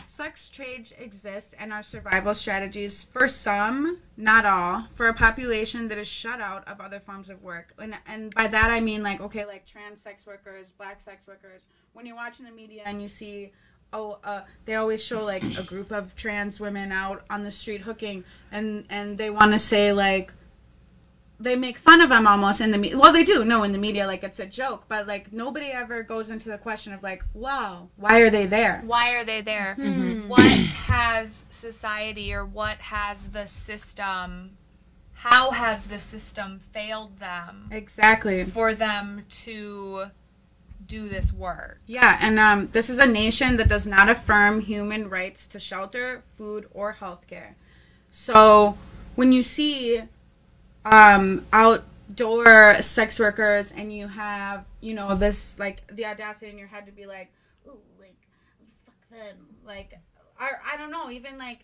sex 0.07 0.49
trades 0.49 0.93
exist 0.99 1.55
and 1.59 1.73
are 1.73 1.83
survival 1.83 2.35
strategies 2.35 3.05
for 3.05 3.29
some, 3.29 3.99
not 4.17 4.45
all, 4.45 4.87
for 4.95 5.09
a 5.09 5.15
population 5.15 5.89
that 5.89 5.99
is 5.99 6.09
shut 6.09 6.41
out 6.41 6.67
of 6.67 6.81
other 6.81 7.01
forms 7.01 7.31
of 7.31 7.43
work. 7.43 7.73
And 7.79 7.97
and 8.07 8.35
by 8.35 8.47
that 8.49 8.71
I 8.71 8.81
mean 8.81 9.03
like 9.03 9.21
okay, 9.21 9.45
like 9.45 9.67
trans 9.67 10.01
sex 10.01 10.27
workers, 10.27 10.73
black 10.73 11.01
sex 11.01 11.27
workers. 11.27 11.63
When 11.93 12.07
you're 12.07 12.17
watching 12.17 12.47
the 12.47 12.53
media 12.53 12.83
and 12.85 13.01
you 13.01 13.09
see. 13.09 13.53
Oh, 13.93 14.21
uh, 14.23 14.43
they 14.67 14.77
always 14.77 15.03
show 15.03 15.25
like 15.25 15.43
a 15.59 15.65
group 15.65 15.91
of 15.91 16.15
trans 16.15 16.61
women 16.61 16.93
out 16.93 17.25
on 17.29 17.43
the 17.43 17.51
street 17.51 17.81
hooking, 17.81 18.23
and 18.53 18.85
and 18.89 19.19
they 19.19 19.31
want 19.31 19.51
to 19.51 19.59
say 19.59 19.93
like, 19.93 20.33
they 21.41 21.57
make 21.57 21.79
fun 21.79 22.03
of 22.03 22.11
them 22.11 22.27
almost 22.27 22.61
in 22.61 22.71
the 22.71 22.79
media. 22.79 22.99
Well, 22.99 23.13
they 23.13 23.25
do. 23.25 23.45
No, 23.45 23.63
in 23.63 23.73
the 23.73 23.79
media, 23.79 24.07
like 24.07 24.23
it's 24.23 24.39
a 24.39 24.47
joke, 24.47 24.85
but 24.89 25.07
like 25.07 25.33
nobody 25.33 25.69
ever 25.69 26.03
goes 26.03 26.29
into 26.31 26.51
the 26.51 26.59
question 26.59 26.93
of 26.93 27.03
like, 27.03 27.25
wow, 27.33 27.89
why 27.97 28.21
are 28.21 28.31
they 28.31 28.47
there? 28.47 28.83
Why 28.85 29.15
are 29.15 29.25
they 29.25 29.41
there? 29.41 29.75
Mm-hmm. 29.79 30.29
What 30.29 30.43
has 30.43 31.45
society 31.51 32.33
or 32.35 32.45
what 32.45 32.77
has 32.79 33.31
the 33.31 33.47
system, 33.47 34.59
how 35.15 35.51
has 35.53 35.87
the 35.87 35.99
system 35.99 36.61
failed 36.61 37.19
them 37.19 37.69
Exactly. 37.71 38.45
for 38.45 38.75
them 38.75 39.25
to 39.31 40.07
do 40.87 41.09
this 41.09 41.33
work? 41.33 41.81
Yeah, 41.87 42.19
and 42.21 42.39
um, 42.39 42.69
this 42.73 42.91
is 42.91 42.99
a 42.99 43.07
nation 43.07 43.57
that 43.57 43.69
does 43.69 43.87
not 43.87 44.11
affirm 44.11 44.61
human 44.61 45.09
rights 45.09 45.47
to 45.49 45.59
shelter, 45.59 46.23
food, 46.37 46.69
or 46.73 46.97
healthcare. 47.01 47.55
So 48.11 48.77
when 49.15 49.33
you 49.33 49.43
see 49.43 50.03
um, 50.85 51.47
outdoor 51.53 52.81
sex 52.83 53.19
workers 53.19 53.73
and 53.73 53.93
you 53.93 54.09
have, 54.09 54.65
you 54.81 54.95
know, 54.95 55.15
this, 55.15 55.59
like, 55.59 55.87
the 55.95 56.07
audacity 56.07 56.51
in 56.51 56.59
your 56.59 56.69
head 56.69 56.87
to 56.87 56.93
be 56.93 57.07
like, 57.07 57.33
ooh, 57.67 57.79
like, 57.99 58.17
fuck 58.85 59.11
them. 59.11 59.37
Like, 59.65 59.99
I, 60.39 60.51
I 60.73 60.77
don't 60.77 60.91
know, 60.91 61.11
even 61.11 61.39
like, 61.39 61.61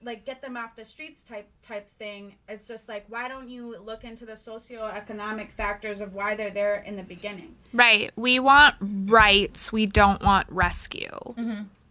like 0.00 0.24
get 0.24 0.40
them 0.40 0.56
off 0.56 0.76
the 0.76 0.84
streets 0.84 1.24
type 1.24 1.48
type 1.60 1.88
thing 1.98 2.32
it's 2.48 2.68
just 2.68 2.88
like 2.88 3.04
why 3.08 3.26
don't 3.26 3.48
you 3.48 3.76
look 3.80 4.04
into 4.04 4.24
the 4.24 4.34
socioeconomic 4.34 5.50
factors 5.50 6.00
of 6.00 6.14
why 6.14 6.36
they're 6.36 6.50
there 6.50 6.84
in 6.86 6.94
the 6.94 7.02
beginning 7.02 7.52
Right. 7.72 8.10
We 8.16 8.40
want 8.40 8.76
rights. 8.80 9.72
We 9.72 9.86
don't 9.86 10.22
want 10.22 10.46
rescue. 10.50 11.34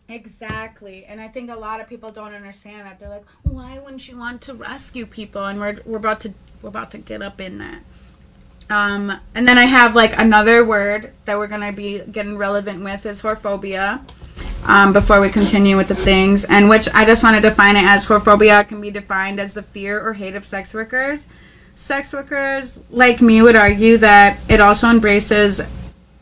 Exactly. 0.10 1.06
And 1.06 1.20
I 1.20 1.28
think 1.28 1.50
a 1.50 1.56
lot 1.56 1.82
of 1.82 1.90
people 1.90 2.10
don't 2.10 2.34
understand 2.34 2.86
that. 2.86 3.00
They're 3.00 3.10
like, 3.10 3.26
why 3.44 3.80
wouldn't 3.80 4.08
you 4.08 4.18
want 4.18 4.42
to 4.44 4.54
rescue 4.54 5.06
people? 5.06 5.46
And 5.46 5.60
we're, 5.60 5.80
we're 5.86 5.98
about 5.98 6.22
to 6.22 6.34
we're 6.62 6.70
about 6.70 6.92
to 6.92 6.98
get 6.98 7.22
up 7.22 7.40
in 7.42 7.58
that. 7.60 7.82
Um, 8.70 9.20
and 9.36 9.48
then 9.48 9.58
I 9.58 9.64
have 9.64 9.96
like 9.96 10.18
another 10.18 10.66
word 10.66 11.12
that 11.26 11.38
we're 11.38 11.48
gonna 11.48 11.72
be 11.72 12.00
getting 12.00 12.38
relevant 12.38 12.84
with 12.84 13.06
is 13.06 13.22
whorephobia. 13.22 14.02
Um, 14.66 14.92
before 14.92 15.22
we 15.22 15.30
continue 15.30 15.78
with 15.78 15.88
the 15.88 15.96
things, 15.96 16.44
and 16.44 16.68
which 16.68 16.90
I 16.94 17.06
just 17.06 17.24
want 17.24 17.36
to 17.36 17.42
define 17.42 17.76
it 17.78 17.84
as 17.84 18.08
whorephobia 18.08 18.68
can 18.68 18.82
be 18.82 18.92
defined 18.92 19.40
as 19.40 19.54
the 19.54 19.62
fear 19.62 20.06
or 20.06 20.14
hate 20.14 20.36
of 20.36 20.46
sex 20.46 20.74
workers. 20.74 21.28
Sex 21.76 22.12
workers, 22.12 22.82
like 22.90 23.22
me, 23.22 23.42
would 23.42 23.56
argue 23.56 23.98
that 23.98 24.40
it 24.50 24.60
also 24.60 24.90
embraces 24.90 25.62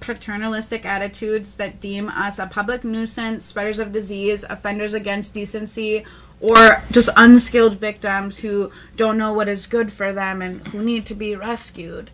paternalistic 0.06 0.86
attitudes 0.86 1.56
that 1.56 1.80
deem 1.82 2.10
us 2.10 2.38
a 2.40 2.46
public 2.48 2.84
nuisance, 2.84 3.44
spreaders 3.46 3.80
of 3.80 3.92
disease, 3.92 4.44
offenders 4.50 4.94
against 4.94 5.34
decency, 5.34 6.06
or 6.40 6.84
just 6.92 7.10
unskilled 7.18 7.76
victims 7.80 8.40
who 8.40 8.72
don't 8.96 9.18
know 9.18 9.34
what 9.34 9.50
is 9.50 9.68
good 9.68 9.92
for 9.92 10.14
them 10.14 10.42
and 10.42 10.66
who 10.68 10.84
need 10.84 11.06
to 11.08 11.16
be 11.16 11.36
rescued. 11.36 12.12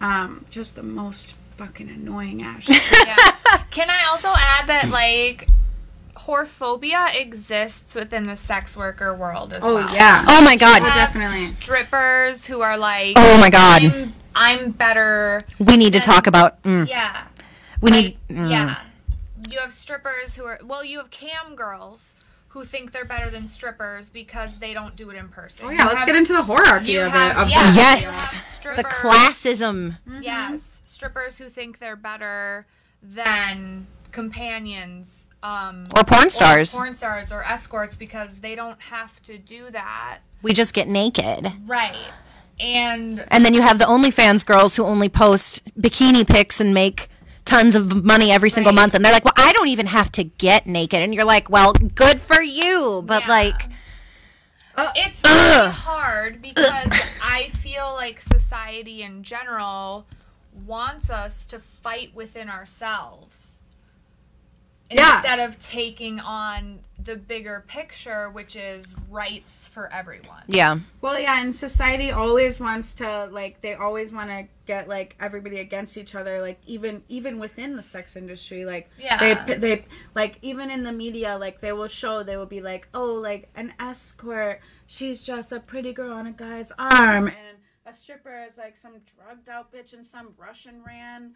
Um, 0.00 0.44
just 0.50 0.76
the 0.76 0.82
most 0.82 1.34
fucking 1.56 1.88
annoying 1.90 2.42
ass. 2.42 2.68
Yeah. 3.06 3.16
Can 3.70 3.88
I 3.90 4.04
also 4.10 4.28
add 4.36 4.66
that 4.68 4.90
like 4.90 5.48
whorephobia 6.16 7.18
exists 7.18 7.94
within 7.94 8.24
the 8.24 8.36
sex 8.36 8.76
worker 8.76 9.14
world 9.14 9.52
as 9.52 9.62
oh 9.62 9.74
well. 9.76 9.88
Oh 9.88 9.94
yeah. 9.94 10.24
Oh 10.28 10.42
my 10.42 10.56
god. 10.56 10.82
Oh, 10.82 10.86
Have 10.86 10.94
definitely. 11.14 11.54
Strippers 11.60 12.46
who 12.46 12.60
are 12.60 12.76
like 12.76 13.14
Oh 13.16 13.38
my 13.38 13.50
god. 13.50 13.82
I'm, 13.84 14.12
I'm 14.34 14.70
better. 14.70 15.40
We 15.58 15.76
need 15.76 15.92
to 15.94 16.00
talk 16.00 16.26
about. 16.26 16.62
Mm, 16.62 16.88
Yeah. 16.88 17.24
We 17.80 17.90
need. 17.90 18.18
Mm. 18.28 18.50
Yeah. 18.50 18.80
You 19.50 19.58
have 19.58 19.72
strippers 19.72 20.36
who 20.36 20.44
are 20.44 20.60
well, 20.64 20.84
you 20.84 20.98
have 20.98 21.10
cam 21.10 21.54
girls 21.56 22.14
who 22.48 22.64
think 22.64 22.90
they're 22.92 23.04
better 23.04 23.30
than 23.30 23.46
strippers 23.48 24.10
because 24.10 24.58
they 24.58 24.74
don't 24.74 24.96
do 24.96 25.08
it 25.10 25.16
in 25.16 25.28
person. 25.28 25.66
Oh 25.66 25.70
yeah, 25.70 25.86
let's 25.86 26.04
get 26.04 26.16
into 26.16 26.32
the 26.32 26.42
hierarchy 26.42 26.96
of 26.96 27.10
have- 27.12 27.36
it. 27.36 27.42
Of 27.42 27.48
yeah. 27.50 27.74
Yes. 27.74 28.32
You 28.32 28.38
have 28.70 28.76
The 28.76 28.82
strippers- 28.82 28.92
classism. 28.92 29.96
Yes, 30.20 30.82
strippers 30.84 31.38
who 31.38 31.48
think 31.48 31.78
they're 31.78 31.96
better 31.96 32.66
than 33.02 33.86
companions, 34.12 35.26
um, 35.42 35.86
Or 35.96 36.04
porn 36.04 36.28
stars. 36.30 36.74
porn 36.74 36.94
stars, 36.94 37.32
or 37.32 37.42
escorts 37.44 37.96
because 37.96 38.38
they 38.38 38.54
don't 38.54 38.80
have 38.82 39.20
to 39.22 39.38
do 39.38 39.70
that. 39.70 40.18
We 40.42 40.52
just 40.52 40.74
get 40.74 40.88
naked. 40.88 41.52
Right. 41.66 41.96
And 42.58 43.24
And 43.28 43.44
then 43.44 43.54
you 43.54 43.62
have 43.62 43.78
the 43.78 43.86
OnlyFans 43.86 44.44
girls 44.44 44.76
who 44.76 44.84
only 44.84 45.08
post 45.08 45.62
bikini 45.80 46.26
pics 46.28 46.60
and 46.60 46.74
make 46.74 47.08
tons 47.44 47.74
of 47.74 48.04
money 48.04 48.30
every 48.30 48.50
single 48.50 48.72
Right. 48.72 48.80
month. 48.80 48.94
And 48.94 49.04
they're 49.04 49.12
like, 49.12 49.24
well, 49.24 49.34
I 49.36 49.52
don't 49.52 49.68
even 49.68 49.86
have 49.86 50.10
to 50.12 50.24
get 50.24 50.66
naked. 50.66 51.02
And 51.02 51.14
you're 51.14 51.24
like, 51.24 51.48
well, 51.50 51.72
good 51.72 52.20
for 52.20 52.40
you. 52.40 53.02
But 53.06 53.22
Yeah. 53.24 53.28
like, 53.28 53.68
uh, 54.74 54.92
it's 54.94 55.22
really 55.22 55.66
Ugh. 55.66 55.72
hard 55.72 56.40
because 56.42 56.88
I 57.20 57.48
feel 57.48 57.92
like 57.94 58.20
society 58.20 59.02
in 59.02 59.22
general 59.22 60.06
wants 60.66 61.10
us 61.10 61.44
to 61.46 61.58
fight 61.58 62.14
within 62.14 62.48
ourselves 62.48 63.59
Yeah. 64.90 65.16
instead 65.18 65.38
of 65.40 65.58
taking 65.62 66.18
on 66.20 66.80
the 67.02 67.16
bigger 67.16 67.64
picture, 67.66 68.28
which 68.30 68.56
is 68.56 68.94
rights 69.08 69.68
for 69.68 69.90
everyone. 69.92 70.42
yeah. 70.48 70.80
Well, 71.00 71.18
yeah, 71.18 71.40
and 71.40 71.54
society 71.54 72.10
always 72.10 72.60
wants 72.60 72.92
to 72.94 73.26
like 73.32 73.60
they 73.60 73.74
always 73.74 74.12
want 74.12 74.28
to 74.30 74.46
get 74.66 74.88
like 74.88 75.16
everybody 75.20 75.60
against 75.60 75.96
each 75.96 76.14
other. 76.14 76.40
Like 76.40 76.58
even 76.66 77.02
even 77.08 77.38
within 77.38 77.76
the 77.76 77.82
sex 77.82 78.16
industry, 78.16 78.64
like 78.64 78.90
Yeah. 78.98 79.16
they 79.46 79.54
they 79.56 79.84
like 80.14 80.38
even 80.42 80.70
in 80.70 80.82
the 80.82 80.92
media, 80.92 81.38
like 81.38 81.60
they 81.60 81.72
will 81.72 81.88
show 81.88 82.22
they 82.22 82.36
will 82.36 82.44
be 82.46 82.60
like, 82.60 82.88
oh, 82.92 83.14
like 83.14 83.48
an 83.54 83.72
escort, 83.78 84.60
she's 84.86 85.22
just 85.22 85.52
a 85.52 85.60
pretty 85.60 85.92
girl 85.92 86.12
on 86.12 86.26
a 86.26 86.32
guy's 86.32 86.70
arm, 86.78 87.28
and 87.28 87.56
a 87.86 87.92
stripper 87.94 88.44
is 88.46 88.58
like 88.58 88.76
some 88.76 88.96
drugged 89.16 89.48
out 89.48 89.72
bitch 89.72 89.94
in 89.94 90.04
some 90.04 90.34
Russian 90.36 90.82
ran 90.86 91.32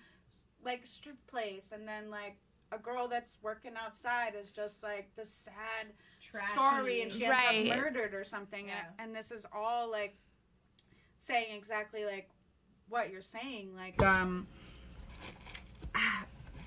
like 0.65 0.85
strip 0.85 1.17
place, 1.27 1.73
and 1.73 1.87
then 1.89 2.11
like. 2.11 2.37
A 2.75 2.79
girl 2.79 3.07
that's 3.07 3.39
working 3.43 3.73
outside 3.83 4.35
is 4.35 4.51
just 4.51 4.83
like 4.83 5.09
the 5.17 5.25
sad 5.25 5.87
story, 6.33 7.03
and 7.03 7.13
she 7.13 7.25
ends 7.25 7.43
Right. 7.45 7.71
up 7.71 7.79
murdered 7.79 8.15
or 8.15 8.25
something. 8.25 8.69
And, 8.71 8.87
and 8.99 9.15
this 9.15 9.31
is 9.31 9.47
all 9.53 9.91
like 9.91 10.17
saying 11.19 11.55
exactly 11.55 12.05
like 12.05 12.29
what 12.89 13.11
you're 13.11 13.21
saying. 13.21 13.71
Like, 13.77 14.03
um, 14.03 14.47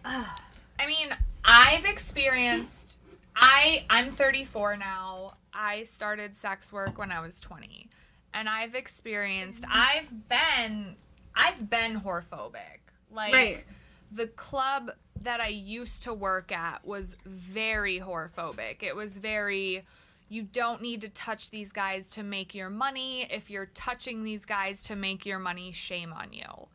I 0.05 0.87
mean, 0.87 1.09
I've 1.43 1.85
experienced 1.85 2.99
I 3.35 3.85
I'm 3.89 4.11
34 4.11 4.77
now. 4.77 5.33
I 5.53 5.83
started 5.83 6.35
sex 6.35 6.71
work 6.71 6.97
when 6.97 7.11
I 7.11 7.19
was 7.19 7.39
20. 7.41 7.89
And 8.33 8.47
I've 8.47 8.75
experienced 8.75 9.65
I've 9.69 10.11
been 10.29 10.95
I've 11.35 11.69
been 11.69 11.99
whorephobic. 12.01 12.79
Like 13.11 13.33
right. 13.33 13.63
the 14.11 14.27
club 14.27 14.91
that 15.27 15.41
I 15.41 15.49
used 15.49 16.03
to 16.03 16.13
work 16.13 16.53
at 16.53 16.87
was 16.87 17.17
very 17.25 17.99
whorephobic. 17.99 18.81
It 18.81 18.95
was 18.95 19.19
very 19.19 19.83
you 20.29 20.41
don't 20.43 20.81
need 20.81 21.01
to 21.01 21.09
touch 21.09 21.49
these 21.49 21.73
guys 21.73 22.07
to 22.07 22.23
make 22.23 22.55
your 22.55 22.69
money. 22.69 23.27
If 23.29 23.49
you're 23.49 23.65
touching 23.67 24.23
these 24.23 24.45
guys 24.45 24.83
to 24.83 24.95
make 24.95 25.25
your 25.25 25.39
money, 25.39 25.73
shame 25.73 26.13
on 26.13 26.31
you. 26.31 26.67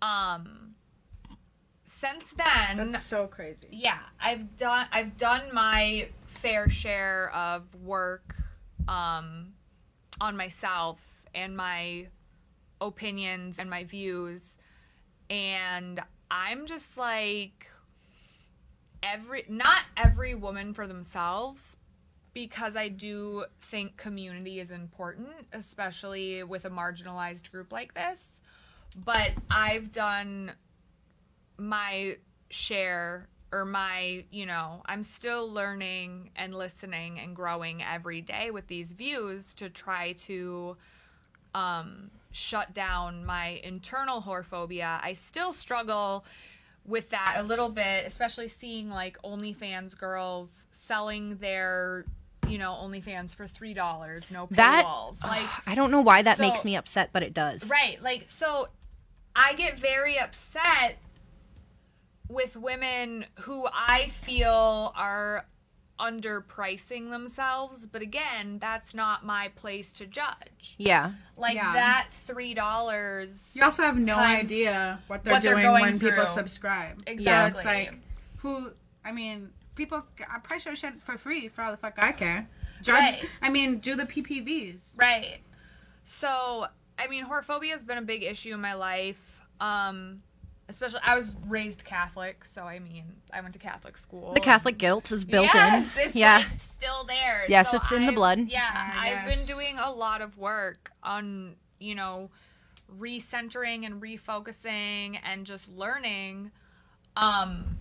Um 0.00 0.76
since 1.84 2.32
then 2.34 2.76
That's 2.76 3.02
so 3.02 3.26
crazy. 3.26 3.66
yeah 3.70 3.98
i've 4.18 4.56
done 4.56 4.86
i've 4.92 5.16
done 5.18 5.42
my 5.52 6.08
fair 6.24 6.68
share 6.68 7.30
of 7.34 7.62
work 7.84 8.36
um, 8.88 9.52
on 10.20 10.36
myself 10.36 11.26
and 11.34 11.54
my 11.56 12.06
opinions 12.80 13.58
and 13.58 13.68
my 13.68 13.84
views 13.84 14.56
and 15.28 16.00
I'm 16.30 16.64
just 16.64 16.96
like 16.96 17.68
every 19.02 19.44
not 19.48 19.82
every 19.96 20.34
woman 20.34 20.74
for 20.74 20.86
themselves 20.86 21.76
because 22.34 22.76
I 22.76 22.88
do 22.88 23.44
think 23.60 23.96
community 23.96 24.58
is 24.60 24.70
important, 24.70 25.28
especially 25.52 26.42
with 26.42 26.64
a 26.64 26.70
marginalized 26.70 27.50
group 27.50 27.72
like 27.72 27.94
this. 27.94 28.40
But 29.04 29.32
I've 29.50 29.92
done 29.92 30.52
my 31.58 32.16
share 32.48 33.28
or 33.52 33.66
my, 33.66 34.24
you 34.30 34.46
know, 34.46 34.82
I'm 34.86 35.02
still 35.02 35.50
learning 35.50 36.30
and 36.36 36.54
listening 36.54 37.20
and 37.20 37.36
growing 37.36 37.82
every 37.82 38.22
day 38.22 38.50
with 38.50 38.66
these 38.66 38.94
views 38.94 39.52
to 39.54 39.68
try 39.68 40.12
to 40.12 40.76
um, 41.54 42.10
shut 42.30 42.72
down 42.72 43.26
my 43.26 43.60
internal 43.62 44.22
whorephobia. 44.22 45.00
I 45.02 45.12
still 45.12 45.52
struggle 45.52 46.24
with 46.84 47.10
that 47.10 47.36
a 47.38 47.42
little 47.42 47.68
bit, 47.68 48.04
especially 48.06 48.48
seeing 48.48 48.88
like 48.90 49.20
OnlyFans 49.22 49.96
girls 49.96 50.66
selling 50.72 51.36
their, 51.36 52.04
you 52.48 52.58
know, 52.58 52.72
OnlyFans 52.72 53.34
for 53.34 53.46
three 53.46 53.74
dollars, 53.74 54.30
no 54.30 54.48
That 54.50 54.84
paywalls. 54.84 55.22
like 55.22 55.46
I 55.66 55.74
don't 55.74 55.90
know 55.90 56.00
why 56.00 56.22
that 56.22 56.38
So- 56.38 56.42
makes 56.42 56.64
me 56.64 56.76
upset, 56.76 57.10
but 57.12 57.22
it 57.22 57.32
does. 57.34 57.70
Right. 57.70 58.02
Like, 58.02 58.28
so 58.28 58.66
I 59.36 59.54
get 59.54 59.78
very 59.78 60.18
upset 60.18 60.98
with 62.28 62.56
women 62.56 63.26
who 63.40 63.66
I 63.72 64.08
feel 64.08 64.92
are 64.96 65.44
underpricing 66.02 67.10
themselves. 67.10 67.86
But 67.86 68.02
again, 68.02 68.58
that's 68.58 68.92
not 68.92 69.24
my 69.24 69.48
place 69.54 69.92
to 69.94 70.06
judge. 70.06 70.74
Yeah. 70.78 71.12
Like, 71.36 71.54
Yeah. 71.54 71.72
that 71.72 72.08
$3. 72.26 73.54
You 73.54 73.62
also 73.62 73.82
have 73.82 73.96
no 73.96 74.16
idea 74.18 75.00
what 75.06 75.22
they're 75.24 75.34
what 75.34 75.42
they're 75.42 75.52
doing 75.54 75.64
going 75.64 75.82
when 75.82 76.00
people 76.00 76.26
subscribe. 76.26 77.02
Exactly. 77.06 77.52
So 77.54 77.58
it's 77.58 77.64
like, 77.64 77.94
who? 78.38 78.72
I 79.04 79.12
mean, 79.12 79.50
people. 79.74 80.04
I 80.20 80.38
probably 80.38 80.58
show 80.60 80.74
shit 80.74 81.00
for 81.00 81.16
free 81.16 81.48
for 81.48 81.62
all 81.62 81.70
the 81.70 81.76
fuck 81.76 81.94
I 81.98 82.12
care. 82.12 82.48
Judge. 82.82 82.98
Right. 83.00 83.24
I 83.40 83.48
mean, 83.48 83.78
do 83.78 83.94
the 83.94 84.04
PPVs. 84.04 84.98
Right. 84.98 85.38
So, 86.04 86.66
I 86.98 87.06
mean, 87.06 87.24
whorephobia 87.26 87.70
has 87.70 87.84
been 87.84 87.98
a 87.98 88.02
big 88.02 88.22
issue 88.24 88.54
in 88.54 88.60
my 88.60 88.74
life. 88.74 89.44
Um, 89.60 90.22
especially, 90.72 91.00
I 91.04 91.14
was 91.16 91.34
raised 91.46 91.84
Catholic, 91.84 92.44
so 92.44 92.62
I 92.64 92.78
mean, 92.78 93.04
I 93.32 93.40
went 93.40 93.52
to 93.54 93.58
Catholic 93.60 93.96
school. 93.96 94.32
The 94.34 94.40
Catholic 94.40 94.78
guilt 94.78 95.12
is 95.12 95.24
built 95.24 95.50
yes, 95.54 95.96
in. 95.96 96.08
It's 96.08 96.16
yeah. 96.16 96.38
like 96.38 96.60
still 96.60 97.04
there. 97.06 97.44
Yes, 97.48 97.70
So 97.70 97.76
it's 97.76 97.92
in 97.92 98.02
the 98.02 98.08
I've- 98.08 98.14
blood. 98.16 98.38
Yeah, 98.48 98.68
Ah, 98.72 99.00
I've 99.02 99.28
yes. 99.28 99.46
been 99.46 99.56
doing 99.56 99.78
a 99.78 99.90
lot 99.92 100.20
of 100.22 100.38
work 100.38 100.90
on, 101.02 101.56
you 101.78 101.94
know, 101.94 102.30
recentering 102.98 103.86
and 103.86 104.02
refocusing 104.02 105.18
and 105.24 105.46
just 105.46 105.68
learning. 105.68 106.50
Um, 107.16 107.78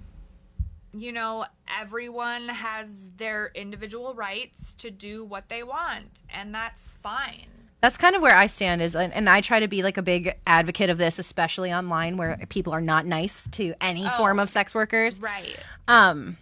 you 0.94 1.12
know, 1.12 1.46
everyone 1.80 2.50
has 2.50 3.12
their 3.18 3.52
individual 3.56 4.14
rights 4.14 4.76
to 4.76 4.92
do 4.92 5.24
what 5.24 5.48
they 5.50 5.64
want, 5.64 6.22
and 6.30 6.54
that's 6.54 6.98
fine. 6.98 7.48
That's 7.82 7.98
kind 7.98 8.16
of 8.16 8.22
where 8.22 8.36
I 8.38 8.46
stand 8.48 8.82
is 8.82 8.96
and 8.96 9.12
and 9.14 9.28
I 9.30 9.42
try 9.42 9.60
to 9.60 9.68
be 9.68 9.82
like 9.84 9.98
a 9.98 10.04
big 10.04 10.36
advocate 10.46 10.90
of 10.92 10.98
this 11.00 11.18
especially 11.20 11.74
online 11.74 12.16
where 12.16 12.38
people 12.50 12.74
are 12.74 12.82
not 12.82 13.06
nice 13.08 13.48
to 13.50 13.74
any 13.82 14.08
form 14.10 14.40
Oh. 14.40 14.44
of 14.44 14.50
sex 14.50 14.76
workers. 14.76 15.20
Right. 15.20 15.58
Um 15.88 16.38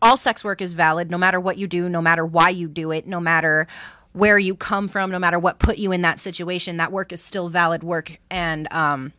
all 0.00 0.16
sex 0.16 0.44
work 0.44 0.60
is 0.60 0.72
valid 0.72 1.10
no 1.10 1.18
matter 1.18 1.40
what 1.40 1.58
you 1.58 1.66
do, 1.66 1.88
no 1.88 2.00
matter 2.00 2.24
why 2.24 2.50
you 2.50 2.68
do 2.68 2.90
it, 2.92 3.06
no 3.06 3.18
matter 3.20 3.66
where 4.12 4.38
you 4.38 4.54
come 4.54 4.86
from, 4.86 5.10
no 5.10 5.18
matter 5.18 5.38
what 5.38 5.58
put 5.58 5.78
you 5.78 5.90
in 5.90 6.02
that 6.02 6.20
situation, 6.20 6.76
that 6.76 6.92
work 6.92 7.12
is 7.12 7.20
still 7.20 7.48
valid 7.48 7.82
work 7.82 8.18
and 8.30 8.72
um 8.72 9.12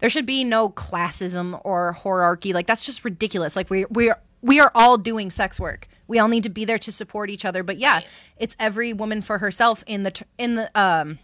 there 0.00 0.10
should 0.10 0.26
be 0.26 0.44
no 0.44 0.68
classism 0.68 1.58
or 1.64 1.92
hierarchy. 1.92 2.52
Like 2.52 2.66
that's 2.66 2.84
just 2.84 3.04
ridiculous. 3.06 3.56
Like 3.56 3.70
we 3.70 3.86
we 3.88 4.12
we 4.42 4.60
are 4.60 4.70
all 4.74 4.98
doing 4.98 5.30
sex 5.30 5.58
work. 5.58 5.88
We 6.08 6.18
all 6.18 6.28
need 6.28 6.44
to 6.44 6.48
be 6.50 6.64
there 6.64 6.78
to 6.78 6.92
support 6.92 7.30
each 7.30 7.44
other. 7.44 7.62
But 7.62 7.78
yeah, 7.78 8.00
it's 8.36 8.56
every 8.60 8.92
woman 8.92 9.22
for 9.22 9.38
herself 9.38 9.82
in 9.86 10.02
the 10.02 10.24
in 10.38 10.54
the 10.54 10.70
um 10.80 11.18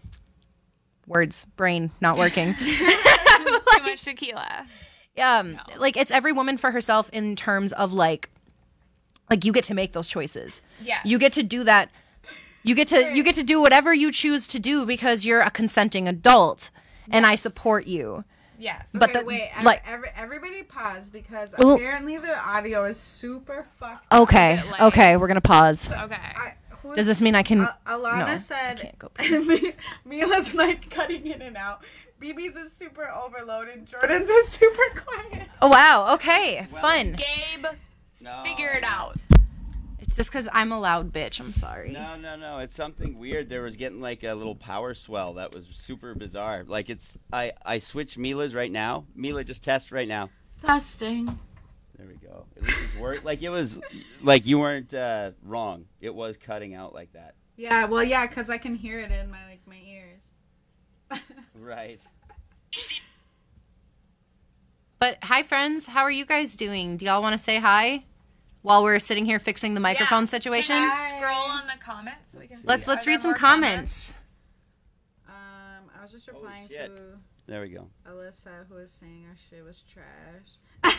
words 1.07 1.45
brain 1.57 1.91
not 2.01 2.17
working. 2.19 2.55
Too 2.59 2.89
much 3.83 4.03
tequila. 4.03 4.67
um 5.23 5.59
like 5.79 5.97
it's 5.97 6.11
every 6.11 6.33
woman 6.33 6.57
for 6.57 6.71
herself 6.71 7.11
in 7.13 7.37
terms 7.37 7.73
of 7.73 7.93
like 7.93 8.31
like 9.31 9.45
you 9.45 9.53
get 9.53 9.65
to 9.65 9.75
make 9.75 9.93
those 9.93 10.09
choices. 10.09 10.63
Yes. 10.83 11.01
You 11.05 11.19
get 11.19 11.33
to 11.35 11.43
do 11.43 11.65
that. 11.65 11.91
You 12.65 12.75
get 12.75 12.89
to 12.89 13.15
you 13.15 13.23
get 13.25 13.35
to 13.37 13.43
do 13.45 13.61
whatever 13.61 13.93
you 13.93 14.13
choose 14.13 14.47
to 14.49 14.61
do 14.61 14.87
because 14.87 15.25
you're 15.25 15.41
a 15.41 15.51
consenting 15.51 16.09
adult 16.09 16.71
and 17.11 17.27
I 17.27 17.35
support 17.35 17.87
you. 17.87 18.25
Yes. 18.63 18.91
But 18.95 19.11
okay, 19.11 19.19
the- 19.21 19.25
wait, 19.25 19.51
like- 19.65 19.83
every, 19.87 20.09
everybody 20.15 20.63
pause 20.63 21.11
because 21.11 21.55
Ooh. 21.61 21.75
apparently 21.75 22.17
the 22.19 22.39
audio 22.39 22.85
is 22.85 22.97
super 22.97 23.65
fucked. 23.79 24.13
Okay. 24.13 24.59
it 24.59 24.71
like- 24.71 24.81
Okay, 24.83 25.17
we're 25.17 25.27
going 25.27 25.35
to 25.35 25.41
pause. 25.41 25.91
okay. 25.91 26.15
I, 26.15 26.55
who 26.83 26.95
Does 26.97 27.07
this 27.07 27.21
mean 27.21 27.35
I 27.35 27.43
can 27.43 27.61
Uh, 27.63 27.73
Alana 27.87 28.19
No, 28.19 28.25
I 28.27 28.37
said, 28.39 28.81
can't 28.81 28.99
go 28.99 29.11
Mi- 29.21 29.73
Mila's 30.05 30.55
like 30.55 30.91
cutting 30.91 31.27
in 31.27 31.43
and 31.43 31.57
out. 31.57 31.83
BB's 32.21 32.57
is 32.57 32.73
super 32.73 33.09
overloaded. 33.11 33.85
Jordan's 33.87 34.29
is 34.29 34.49
super 34.53 35.01
quiet. 35.01 35.49
Oh 35.61 35.69
wow. 35.69 36.15
Okay. 36.15 36.65
Fun. 36.71 37.13
Gabe, 37.15 37.67
No. 38.21 38.43
figure 38.45 38.71
it 38.71 38.85
out. 38.85 39.17
It's 40.13 40.19
just 40.19 40.31
cuz 40.31 40.47
I'm 40.53 40.73
a 40.73 40.79
loud 40.79 41.11
bitch. 41.11 41.41
I'm 41.41 41.55
sorry. 41.55 41.89
No, 41.89 42.19
no, 42.19 42.37
no. 42.37 42.59
It's 42.59 42.75
something 42.75 43.19
weird. 43.19 43.49
There 43.49 43.63
was 43.63 43.79
getting 43.79 43.99
like 43.99 44.25
a 44.25 44.35
little 44.35 44.55
power 44.55 44.93
swell 44.93 45.33
that 45.35 45.55
was 45.55 45.67
super 45.69 46.15
bizarre. 46.15 46.65
Like 46.69 46.91
it's 46.91 47.17
I 47.33 47.53
I 47.65 47.79
switch 47.79 48.19
Mila's 48.19 48.55
right 48.55 48.71
now. 48.71 49.07
Mila 49.15 49.43
just 49.43 49.65
test 49.65 49.91
right 49.91 50.07
now. 50.07 50.29
Testing. 50.61 51.25
There 51.97 52.07
we 52.07 52.17
go. 52.17 52.45
At 52.59 52.63
least 52.63 52.79
it's 52.83 52.97
work. 52.97 53.25
Like 53.25 53.41
it 53.41 53.49
was 53.49 53.81
like 54.23 54.45
you 54.45 54.59
weren't 54.59 54.93
uh, 54.93 55.31
wrong. 55.43 55.87
It 56.03 56.15
was 56.15 56.37
cutting 56.37 56.75
out 56.75 56.93
like 56.93 57.15
that. 57.15 57.35
Yeah, 57.57 57.87
well, 57.87 58.05
yeah, 58.05 58.27
because 58.27 58.51
I 58.51 58.59
can 58.59 58.75
hear 58.75 58.99
it 58.99 59.11
in 59.11 59.31
my 59.31 59.49
like 59.49 59.67
my 59.67 59.81
ears. 59.83 60.23
Right. 61.55 62.01
But 64.99 65.17
hi 65.23 65.43
friends, 65.43 65.87
how 65.87 66.03
are 66.03 66.11
you 66.11 66.27
guys 66.27 66.55
doing? 66.55 66.99
Do 66.99 67.07
y'all 67.07 67.23
want 67.23 67.33
to 67.33 67.39
say 67.39 67.57
hi 67.57 68.05
while 68.63 68.83
we're 68.83 68.99
sitting 68.99 69.27
here 69.27 69.39
fixing 69.39 69.75
the 69.75 69.81
microphone 69.81 70.23
Yeah. 70.23 70.27
situation? 70.27 70.77
Can 70.77 70.91
I 70.91 71.19
scroll 71.19 71.45
on 71.51 71.67
the 71.67 71.79
comments 71.85 72.33
so 72.33 72.39
we 72.41 72.47
can 72.47 72.59
Let's 72.65 72.87
let's 72.89 73.07
read 73.07 73.21
some 73.23 73.33
more 73.33 73.39
comments. 73.39 74.17
Um, 75.29 75.91
I 75.99 76.03
was 76.03 76.11
just 76.13 76.27
replying 76.29 76.69
shit. 76.69 76.95
to 76.97 77.03
There 77.47 77.61
we 77.61 77.69
go. 77.69 77.89
Alyssa 78.09 78.67
who 78.69 78.77
was 78.77 78.91
saying 78.91 79.27
our 79.29 79.37
shit 79.51 79.65
was 79.65 79.83
trash. 79.93 80.59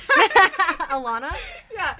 Alana? 0.89 1.34
yeah. 1.73 1.95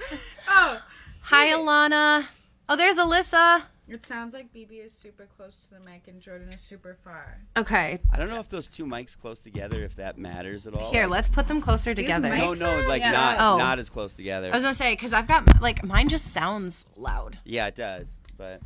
Oh, 0.48 0.80
Hi 1.22 1.48
Alana. 1.52 2.26
Oh, 2.68 2.76
there's 2.76 2.96
Alyssa. 2.96 3.62
It 3.88 4.04
sounds 4.04 4.32
like 4.34 4.52
BB 4.52 4.84
is 4.84 4.92
super 4.92 5.26
close 5.36 5.66
to 5.68 5.74
the 5.74 5.80
mic 5.80 6.08
and 6.08 6.20
Jordan 6.20 6.48
is 6.48 6.60
super 6.60 6.96
far. 7.04 7.38
Okay. 7.56 7.98
I 8.12 8.16
don't 8.16 8.30
know 8.30 8.40
if 8.40 8.48
those 8.48 8.66
two 8.66 8.84
mics 8.86 9.18
close 9.18 9.40
together 9.40 9.82
if 9.84 9.96
that 9.96 10.16
matters 10.18 10.66
at 10.66 10.74
all. 10.74 10.90
Here, 10.90 11.02
Like- 11.02 11.10
let's 11.10 11.28
put 11.28 11.48
them 11.48 11.60
closer 11.60 11.94
together. 11.94 12.30
mics- 12.30 12.60
No, 12.60 12.80
no, 12.80 12.88
like 12.88 13.02
Yeah. 13.02 13.10
not 13.12 13.36
Oh. 13.40 13.58
not 13.58 13.78
as 13.78 13.90
close 13.90 14.14
together. 14.14 14.48
I 14.48 14.56
was 14.56 14.62
gonna 14.62 14.74
say 14.74 14.92
because 14.92 15.12
I've 15.12 15.28
got 15.28 15.60
like 15.60 15.84
mine 15.84 16.08
just 16.08 16.26
sounds 16.32 16.86
loud. 16.96 17.38
Yeah, 17.44 17.66
it 17.66 17.76
does. 17.76 18.08
But 18.36 18.60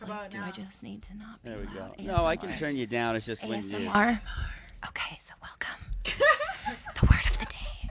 How 0.00 0.06
about 0.06 0.30
Do 0.30 0.38
now? 0.38 0.46
I 0.46 0.50
just 0.50 0.82
need 0.82 1.02
to 1.04 1.16
not 1.16 1.42
be 1.42 1.50
there 1.50 1.58
we 1.58 1.66
go. 1.66 1.80
loud? 1.80 1.98
No, 2.00 2.26
I 2.26 2.36
can 2.36 2.56
turn 2.58 2.76
you 2.76 2.86
down. 2.86 3.16
It's 3.16 3.26
just 3.26 3.42
when 3.44 3.62
you. 3.62 3.68
ASMR. 3.88 4.20
Okay, 4.88 5.16
so 5.20 5.34
welcome. 5.42 5.80
the 6.04 7.06
word 7.06 7.26
of 7.26 7.38
the 7.38 7.46
day. 7.46 7.90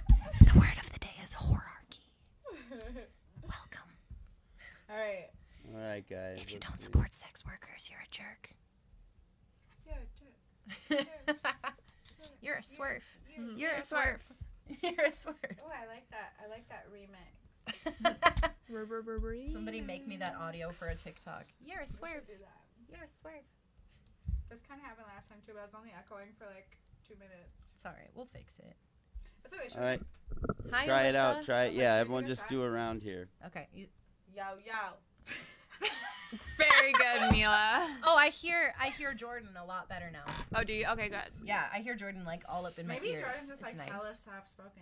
The 0.54 0.60
word 0.60 0.78
of 0.78 0.92
the 0.92 1.00
day 1.00 1.16
is 1.24 1.34
hierarchy. 1.34 2.12
Welcome. 3.42 3.90
All 4.90 4.98
right. 4.98 5.30
All 5.78 5.84
right, 5.88 6.04
guys. 6.10 6.40
If 6.42 6.52
you 6.52 6.60
don't 6.60 6.80
see. 6.80 6.86
support 6.86 7.14
sex 7.14 7.46
workers, 7.46 7.90
you're 7.92 8.00
a 8.00 8.10
jerk. 8.10 8.50
You're 12.42 12.56
a 12.56 12.62
swerf. 12.62 13.04
You're 13.58 13.72
a 13.72 13.82
swerf. 13.82 14.20
You're 14.84 15.06
a 15.06 15.12
swerf. 15.12 15.58
Oh, 15.64 15.72
I 15.72 15.86
like 15.88 16.10
that. 16.12 16.34
I 16.44 16.50
like 16.50 16.68
that 16.70 16.86
remix. 16.92 17.36
Somebody 19.52 19.82
make 19.82 20.08
me 20.08 20.18
that 20.18 20.36
audio 20.36 20.70
for 20.72 20.88
a 20.90 20.96
TikTok. 20.96 21.46
You're 21.66 21.82
a 21.82 21.86
swerf. 21.86 22.26
Do 22.28 22.34
that. 22.40 22.62
You're 22.90 23.04
a 23.04 23.28
swerf. 23.28 23.44
This 24.50 24.62
kind 24.68 24.80
of 24.80 24.86
happened 24.88 25.08
last 25.14 25.30
time 25.30 25.40
too, 25.46 25.54
but 25.54 25.62
I 25.62 25.66
was 25.66 25.74
only 25.78 25.92
echoing 25.98 26.28
for 26.38 26.46
like 26.46 26.78
two 27.08 27.16
minutes. 27.16 27.50
Sorry. 27.78 28.10
We'll 28.16 28.26
fix 28.26 28.60
it. 28.60 28.76
That's 29.44 29.76
okay. 29.76 29.80
All 29.80 29.86
right, 29.86 30.02
Hi, 30.72 30.86
try 30.86 31.04
it 31.04 31.16
out. 31.16 31.44
Try 31.46 31.64
it. 31.64 31.68
Sounds 31.68 31.76
like 31.76 31.82
Yeah, 31.82 31.96
everyone 31.96 32.28
just 32.28 32.42
shot. 32.42 32.50
do 32.50 32.64
around 32.64 33.02
here. 33.04 33.30
Okay. 33.48 33.68
You, 33.74 33.88
Yo, 34.36 34.44
yo. 34.66 35.34
Very 36.58 36.92
good, 36.92 37.32
Mila. 37.32 37.88
oh, 38.04 38.18
I 38.18 38.30
hear 38.30 38.74
I 38.80 38.88
hear 38.88 39.14
Jordan 39.14 39.50
a 39.62 39.66
lot 39.66 39.88
better 39.88 40.10
now. 40.12 40.26
Oh, 40.56 40.64
do 40.64 40.74
you? 40.74 40.86
Okay, 40.92 41.08
good. 41.10 41.20
Yeah, 41.46 41.66
I 41.74 41.78
hear 41.80 41.96
Jordan 41.96 42.26
like 42.26 42.44
all 42.50 42.66
up 42.66 42.78
in 42.80 42.88
my 42.88 42.96
ears. 42.96 43.04
Maybe. 43.04 43.16
Jordan's 43.22 43.48
just 43.48 43.62
it's 43.62 43.62
like 43.62 43.78
nice. 43.78 43.90
hella 43.90 44.14
soft 44.14 44.50
spoken. 44.50 44.82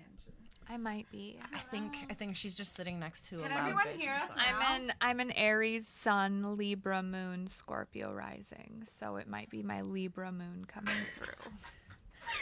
I 0.68 0.78
might 0.78 1.10
be. 1.12 1.38
I 1.54 1.60
think 1.60 1.96
I 2.10 2.14
think 2.16 2.36
she's 2.36 2.58
just 2.58 2.76
sitting 2.76 3.00
next 3.00 3.28
to 3.28 3.36
a 3.38 3.42
Can 3.44 3.52
loud 3.52 3.60
everyone 3.60 3.86
hear 3.98 4.12
us 4.14 4.30
inside. 4.32 4.36
now? 4.52 4.60
I'm 4.60 4.82
an 4.82 4.94
I'm 5.02 5.20
an 5.20 5.32
Aries 5.34 5.88
Sun 5.88 6.56
Libra 6.56 7.04
Moon 7.04 7.46
Scorpio 7.48 8.12
rising, 8.12 8.82
so 8.84 9.18
it 9.18 9.28
might 9.28 9.50
be 9.52 9.62
my 9.62 9.82
Libra 9.82 10.32
Moon 10.32 10.66
coming 10.68 10.96
through. 11.16 11.52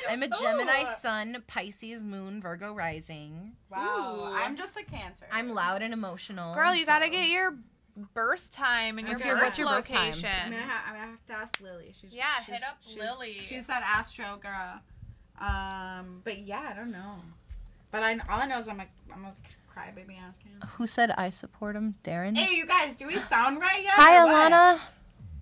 I'm 0.10 0.24
a 0.24 0.30
Gemini 0.30 0.84
Ooh. 0.84 0.96
Sun, 1.02 1.44
Pisces 1.48 2.06
Moon, 2.06 2.40
Virgo 2.42 2.74
rising. 2.74 3.52
Wow. 3.70 4.30
Ooh. 4.32 4.36
I'm 4.36 4.56
just 4.56 4.78
a 4.78 4.84
Cancer. 4.86 5.26
I'm 5.30 5.50
loud 5.50 5.82
and 5.82 5.94
emotional. 5.94 6.56
Girl, 6.56 6.74
you 6.74 6.86
gotta 6.86 7.10
get 7.10 7.28
your 7.28 7.58
birth 8.14 8.52
time 8.52 8.98
and 8.98 9.08
your 9.08 9.16
What's 9.16 9.24
birth 9.24 9.32
your- 9.34 9.42
what's 9.44 9.58
your 9.58 9.68
birth 9.70 9.88
time? 9.88 9.98
location. 10.08 10.30
I'm 10.46 10.52
gonna, 10.52 10.64
ha- 10.64 10.84
I'm 10.88 10.94
gonna 10.96 11.08
have 11.12 11.26
to 11.28 11.34
ask 11.34 11.62
Lily. 11.62 11.92
She's 12.00 12.14
Yeah, 12.14 12.24
she's, 12.46 12.56
hit 12.56 12.64
up 12.64 12.78
she's- 12.86 12.98
Lily. 13.00 13.38
She's 13.44 13.68
that 13.68 13.84
Astro 13.84 14.38
girl. 14.42 14.80
Um, 15.40 16.22
but 16.24 16.40
yeah, 16.40 16.70
I 16.72 16.74
don't 16.76 16.92
know. 16.92 17.16
But 17.92 18.04
I 18.04 18.14
all 18.30 18.42
I 18.42 18.46
know 18.48 18.58
is 18.60 18.68
I'm 18.68 18.80
a 18.80 18.86
I'm 19.14 19.26
a 19.26 19.34
crybaby 19.72 20.18
ass 20.28 20.38
can. 20.38 20.68
Who 20.78 20.88
said 20.88 21.12
I 21.18 21.30
support 21.30 21.76
him? 21.76 21.96
Darren. 22.04 22.38
Hey, 22.38 22.56
you 22.56 22.66
guys, 22.66 22.96
do 22.96 23.08
we 23.08 23.18
sound 23.20 23.60
right 23.60 23.82
yet? 23.84 23.94
Hi, 23.96 24.22
or 24.22 24.26
what? 24.28 24.52
Alana. 24.52 24.80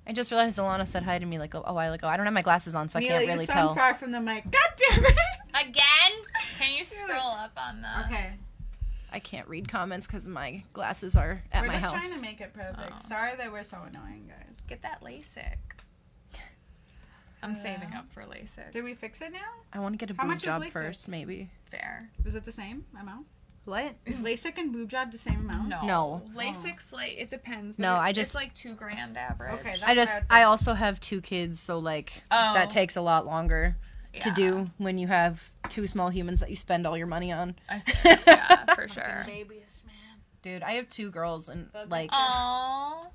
I 0.08 0.14
just 0.14 0.32
realized 0.32 0.58
Alana 0.58 0.88
said 0.88 1.04
hi 1.04 1.20
to 1.20 1.26
me 1.26 1.38
like 1.38 1.54
a, 1.54 1.62
a 1.64 1.74
while 1.74 1.94
ago. 1.94 2.08
I 2.08 2.18
don't 2.18 2.26
have 2.26 2.34
my 2.34 2.42
glasses 2.42 2.74
on, 2.74 2.90
so 2.90 3.00
I 3.00 3.04
can't 3.04 3.24
you 3.24 3.32
really 3.32 3.46
sound 3.46 3.58
tell. 3.60 3.76
far 3.76 3.94
from 3.94 4.12
the 4.12 4.20
mic. 4.20 4.44
God 4.50 4.62
damn 4.90 5.06
it. 5.06 5.14
Again? 5.54 6.12
Can 6.58 6.74
you 6.78 6.84
scroll 6.84 7.32
up 7.32 7.52
on 7.56 7.82
the? 7.82 8.00
Okay, 8.08 8.32
I 9.12 9.20
can't 9.20 9.48
read 9.48 9.68
comments 9.68 10.08
because 10.08 10.28
my 10.28 10.64
glasses 10.74 11.16
are 11.16 11.42
at 11.52 11.62
we're 11.64 11.68
my 11.68 11.80
just 11.80 11.94
trying 11.94 12.10
to 12.10 12.22
make 12.22 12.42
it 12.42 12.54
perfect. 12.54 12.94
Oh. 12.96 12.98
Sorry 12.98 13.36
that 13.36 13.52
we're 13.52 13.64
so 13.64 13.78
annoying, 13.88 14.30
guys. 14.30 14.62
Get 14.68 14.82
that 14.84 15.02
LASIK. 15.04 15.58
I'm 17.44 17.56
saving 17.56 17.92
uh, 17.94 18.00
up 18.00 18.12
for 18.12 18.22
LASIK. 18.24 18.72
Did 18.72 18.84
we 18.84 18.94
fix 18.94 19.22
it 19.22 19.32
now? 19.34 19.40
I 19.74 19.80
want 19.80 19.94
to 19.94 19.98
get 20.06 20.16
a 20.16 20.22
How 20.22 20.28
boob 20.28 20.38
job 20.40 20.64
first, 20.68 21.08
maybe. 21.08 21.50
Fair. 21.70 22.10
Is 22.24 22.36
it 22.36 22.46
the 22.46 22.52
same 22.52 22.86
amount? 23.00 23.26
What? 23.66 23.96
Is 24.06 24.22
LASIK 24.22 24.58
and 24.58 24.72
boob 24.72 24.90
job 24.90 25.12
the 25.12 25.18
same 25.18 25.42
amount? 25.42 25.70
No. 25.70 25.82
No. 25.84 26.22
LASIK's 26.36 26.94
like 26.94 27.14
it 27.18 27.30
depends. 27.30 27.78
but 27.78 27.84
No, 27.84 27.96
it- 27.96 28.00
I 28.00 28.12
just- 28.12 28.30
it's 28.30 28.36
like 28.36 28.54
two 28.54 28.76
grand 28.76 29.18
average. 29.18 29.54
Okay, 29.60 29.72
that's 29.72 29.84
I 29.84 29.94
just 29.96 30.14
I 30.30 30.44
also 30.44 30.74
have 30.74 31.00
two 31.00 31.22
kids, 31.22 31.60
so 31.60 31.80
like 31.80 32.24
Oh. 32.32 32.54
that 32.54 32.70
takes 32.70 32.96
a 32.96 33.02
lot 33.02 33.26
longer 33.26 33.76
to 34.20 34.32
do 34.32 34.70
when 34.78 34.98
you 34.98 35.08
have 35.08 35.52
two 35.70 35.88
small 35.88 36.10
humans 36.10 36.40
that 36.42 36.50
you 36.50 36.56
spend 36.56 36.86
all 36.86 36.98
your 36.98 37.08
money 37.08 37.32
on. 37.32 37.56
I 37.70 37.80
feel, 37.86 38.18
yeah, 38.28 38.74
for 38.76 38.88
sure. 38.88 39.24
babies, 39.26 39.84
man. 39.86 39.96
Dude, 40.42 40.64
I 40.64 40.72
have 40.74 40.90
two 40.90 41.12
girls 41.12 41.50
and 41.50 41.70
They'll 41.74 41.88
like 41.88 42.12
Aww. 42.12 43.08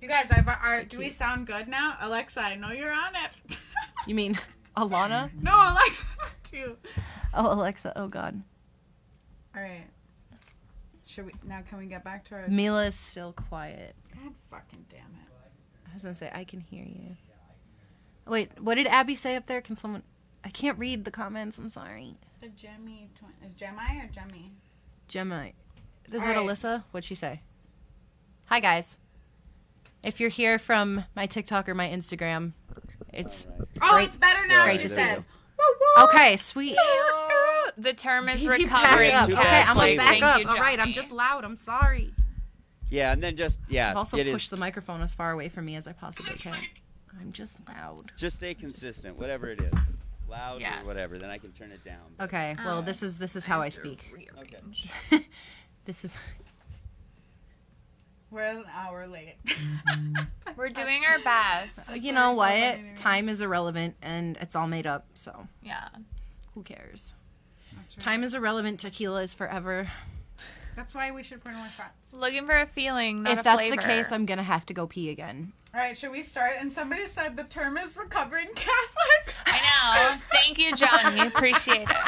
You 0.00 0.08
guys, 0.08 0.30
I've, 0.32 0.48
are, 0.48 0.82
do 0.82 0.98
we 0.98 1.10
sound 1.10 1.46
good 1.46 1.68
now? 1.68 1.96
Alexa, 2.00 2.40
I 2.40 2.56
know 2.56 2.72
you're 2.72 2.92
on 2.92 3.12
it. 3.14 3.56
you 4.06 4.14
mean 4.14 4.36
Alana? 4.76 5.30
no, 5.42 5.52
Alexa 5.54 6.04
too. 6.42 6.76
Oh, 7.34 7.52
Alexa. 7.52 7.92
Oh 7.96 8.08
god. 8.08 8.42
All 9.54 9.62
right. 9.62 9.86
Should 11.06 11.26
we 11.26 11.32
now? 11.44 11.60
Can 11.68 11.78
we 11.78 11.86
get 11.86 12.04
back 12.04 12.24
to 12.24 12.34
our? 12.34 12.48
Mila 12.48 12.86
is 12.86 12.94
still 12.94 13.32
quiet. 13.32 13.94
God 14.14 14.32
fucking 14.50 14.86
damn 14.88 15.00
it! 15.00 15.50
I 15.88 15.92
was 15.92 16.02
gonna 16.02 16.14
say 16.14 16.30
I 16.34 16.44
can 16.44 16.60
hear 16.60 16.84
you. 16.84 17.16
Wait, 18.26 18.52
what 18.60 18.76
did 18.76 18.86
Abby 18.86 19.14
say 19.14 19.36
up 19.36 19.46
there? 19.46 19.60
Can 19.60 19.76
someone? 19.76 20.02
I 20.44 20.48
can't 20.50 20.78
read 20.78 21.04
the 21.04 21.10
comments. 21.10 21.58
I'm 21.58 21.68
sorry. 21.68 22.14
The 22.40 22.48
Jemmy 22.48 23.08
twin 23.18 23.32
is 23.44 23.52
Jemai 23.52 24.04
or 24.04 24.08
Jemmy? 24.12 24.52
Gemma, 25.08 25.46
is 26.12 26.20
All 26.20 26.26
that 26.26 26.36
right. 26.36 26.46
Alyssa? 26.46 26.82
What'd 26.90 27.04
she 27.06 27.14
say? 27.14 27.40
Hi 28.46 28.60
guys. 28.60 28.98
If 30.02 30.18
you're 30.20 30.30
here 30.30 30.58
from 30.58 31.04
my 31.14 31.26
TikTok 31.26 31.68
or 31.68 31.74
my 31.74 31.88
Instagram, 31.88 32.52
it's 33.12 33.46
Oh, 33.80 33.92
Great- 33.92 34.06
it's 34.08 34.16
better 34.16 34.46
now. 34.48 34.64
great 34.64 34.78
she 34.78 34.82
to 34.82 34.88
see 34.88 34.94
says. 34.96 35.18
you. 35.18 35.24
Woo, 35.58 35.74
woo. 35.98 36.04
okay. 36.08 36.36
Sweet. 36.36 36.76
The 37.78 37.92
term 37.92 38.28
is 38.28 38.44
recovering. 38.46 39.10
Okay. 39.14 39.34
I'm 39.36 39.76
gonna 39.76 39.96
Thank 39.96 39.98
back 39.98 40.40
you, 40.40 40.46
up. 40.48 40.50
All 40.56 40.60
right, 40.60 40.78
I'm 40.80 40.92
just 40.92 41.12
loud. 41.12 41.44
I'm 41.44 41.56
sorry. 41.56 42.12
Yeah, 42.90 43.12
and 43.12 43.22
then 43.22 43.36
just 43.36 43.60
yeah, 43.68 43.90
I've 43.90 43.96
also 43.96 44.16
it 44.18 44.26
is- 44.26 44.32
pushed 44.32 44.50
the 44.50 44.56
microphone 44.56 45.00
as 45.02 45.14
far 45.14 45.30
away 45.30 45.48
from 45.48 45.64
me 45.66 45.76
as 45.76 45.86
I 45.86 45.92
possibly 45.92 46.34
can. 46.38 46.56
I'm 47.20 47.32
just 47.32 47.58
loud. 47.68 48.10
just 48.16 48.36
stay 48.36 48.54
consistent, 48.54 49.18
whatever 49.18 49.48
it 49.48 49.60
is, 49.60 49.72
loud 50.28 50.60
Yes. 50.60 50.82
or 50.84 50.86
whatever. 50.86 51.18
Then 51.18 51.30
I 51.30 51.38
can 51.38 51.52
turn 51.52 51.70
it 51.72 51.84
down. 51.84 52.00
but- 52.16 52.24
Okay. 52.24 52.56
Well, 52.64 52.78
Oh. 52.78 52.82
this 52.82 53.02
is 53.02 53.18
this 53.18 53.36
is 53.36 53.44
how 53.46 53.60
I 53.62 53.68
speak. 53.68 54.12
Rearrange. 54.14 54.90
this 55.84 56.04
is 56.04 56.16
We're 58.30 58.40
an 58.42 58.64
hour 58.74 59.06
late. 59.06 59.36
Mm-hmm. 59.44 60.14
We're 60.56 60.70
doing 60.70 61.02
our 61.06 61.18
best. 61.18 61.90
Uh, 61.90 61.94
you 61.94 62.12
know 62.12 62.30
so 62.32 62.36
what? 62.36 62.50
funny. 62.76 62.94
Time 62.96 63.28
is 63.28 63.42
irrelevant 63.42 63.94
and 64.00 64.38
it's 64.40 64.56
all 64.56 64.66
made 64.66 64.86
up. 64.86 65.04
So 65.14 65.48
Yeah. 65.62 65.88
who 66.54 66.62
cares? 66.62 67.14
That's, 67.76 67.96
right. 67.96 68.00
Time 68.02 68.24
is 68.24 68.34
irrelevant. 68.34 68.80
Tequila 68.80 69.22
is 69.22 69.34
forever. 69.34 69.88
That's 70.76 70.94
why 70.94 71.10
we 71.10 71.22
should 71.22 71.42
put 71.44 71.54
more 71.54 71.66
shots. 71.76 72.14
Looking 72.14 72.46
for 72.46 72.52
a 72.54 72.66
feeling, 72.66 73.22
not 73.22 73.32
if 73.34 73.40
a 73.40 73.42
that's 73.44 73.60
flavor. 73.60 73.76
the 73.76 73.82
case, 73.82 74.10
I'm 74.12 74.26
gonna 74.26 74.42
have 74.42 74.64
to 74.66 74.74
go 74.74 74.86
pee 74.86 75.10
again. 75.10 75.52
All 75.74 75.80
right, 75.80 75.96
should 75.96 76.10
we 76.12 76.22
start? 76.22 76.52
And 76.58 76.72
somebody 76.72 77.06
said 77.06 77.36
the 77.36 77.44
term 77.44 77.76
is 77.78 77.96
recovering 77.96 78.48
Catholic. 78.54 79.34
I 79.46 79.60
know. 80.14 80.20
Thank 80.32 80.58
you, 80.58 80.74
Johnny. 80.74 81.20
Appreciate 81.20 81.88
it. 81.90 81.96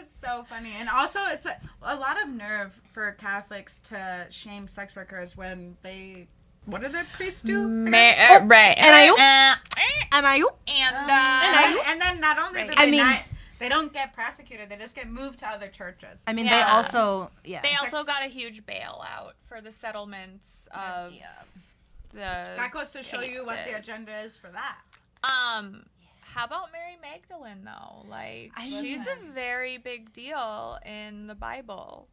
It's 0.00 0.16
so 0.20 0.44
funny, 0.48 0.70
and 0.78 0.88
also 0.88 1.20
it's 1.26 1.44
a, 1.46 1.56
a 1.82 1.96
lot 1.96 2.22
of 2.22 2.28
nerve 2.28 2.78
for 2.92 3.10
Catholics 3.12 3.78
to 3.88 4.26
shame 4.30 4.68
sex 4.68 4.94
workers 4.94 5.36
when 5.36 5.76
they. 5.82 6.28
What 6.66 6.82
do 6.82 6.88
their 6.88 7.06
priests 7.16 7.42
do? 7.42 7.66
Ma- 7.66 7.96
uh, 7.96 8.40
right. 8.44 8.76
And 8.78 8.94
I- 8.94 9.08
Uh, 9.08 9.56
And 10.12 10.26
I 10.26 10.36
and 10.36 10.44
and, 10.68 10.96
uh, 10.96 11.06
then, 11.06 11.78
and 11.88 12.00
then 12.00 12.20
not 12.20 12.38
only 12.38 12.62
do 12.62 12.68
they 12.68 12.74
I 12.76 12.86
mean- 12.86 13.00
not, 13.00 13.22
they 13.58 13.68
don't 13.68 13.92
get 13.92 14.14
prosecuted, 14.14 14.68
they 14.68 14.76
just 14.76 14.94
get 14.94 15.08
moved 15.08 15.40
to 15.40 15.48
other 15.48 15.68
churches. 15.68 16.22
I 16.26 16.32
mean, 16.32 16.46
they 16.46 16.62
also 16.62 17.30
yeah. 17.44 17.60
they 17.62 17.74
also 17.74 18.04
got 18.04 18.22
a 18.22 18.28
huge 18.28 18.64
bailout 18.64 19.32
for 19.46 19.60
the 19.60 19.72
settlements 19.72 20.68
of 20.72 21.12
the. 22.12 22.18
that 22.18 22.70
goes 22.72 22.92
to 22.92 23.02
show 23.02 23.20
you 23.20 23.44
what 23.44 23.58
the 23.66 23.76
agenda 23.76 24.16
is 24.20 24.36
for 24.36 24.48
that. 24.48 24.78
Um, 25.24 25.84
how 26.20 26.44
about 26.44 26.70
Mary 26.72 26.96
Magdalene 27.00 27.64
though? 27.64 28.06
Like, 28.08 28.52
I 28.56 28.68
she's 28.68 29.06
a 29.06 29.16
very 29.32 29.78
big 29.78 30.12
deal 30.12 30.78
in 30.86 31.26
the 31.26 31.34
Bible. 31.34 32.08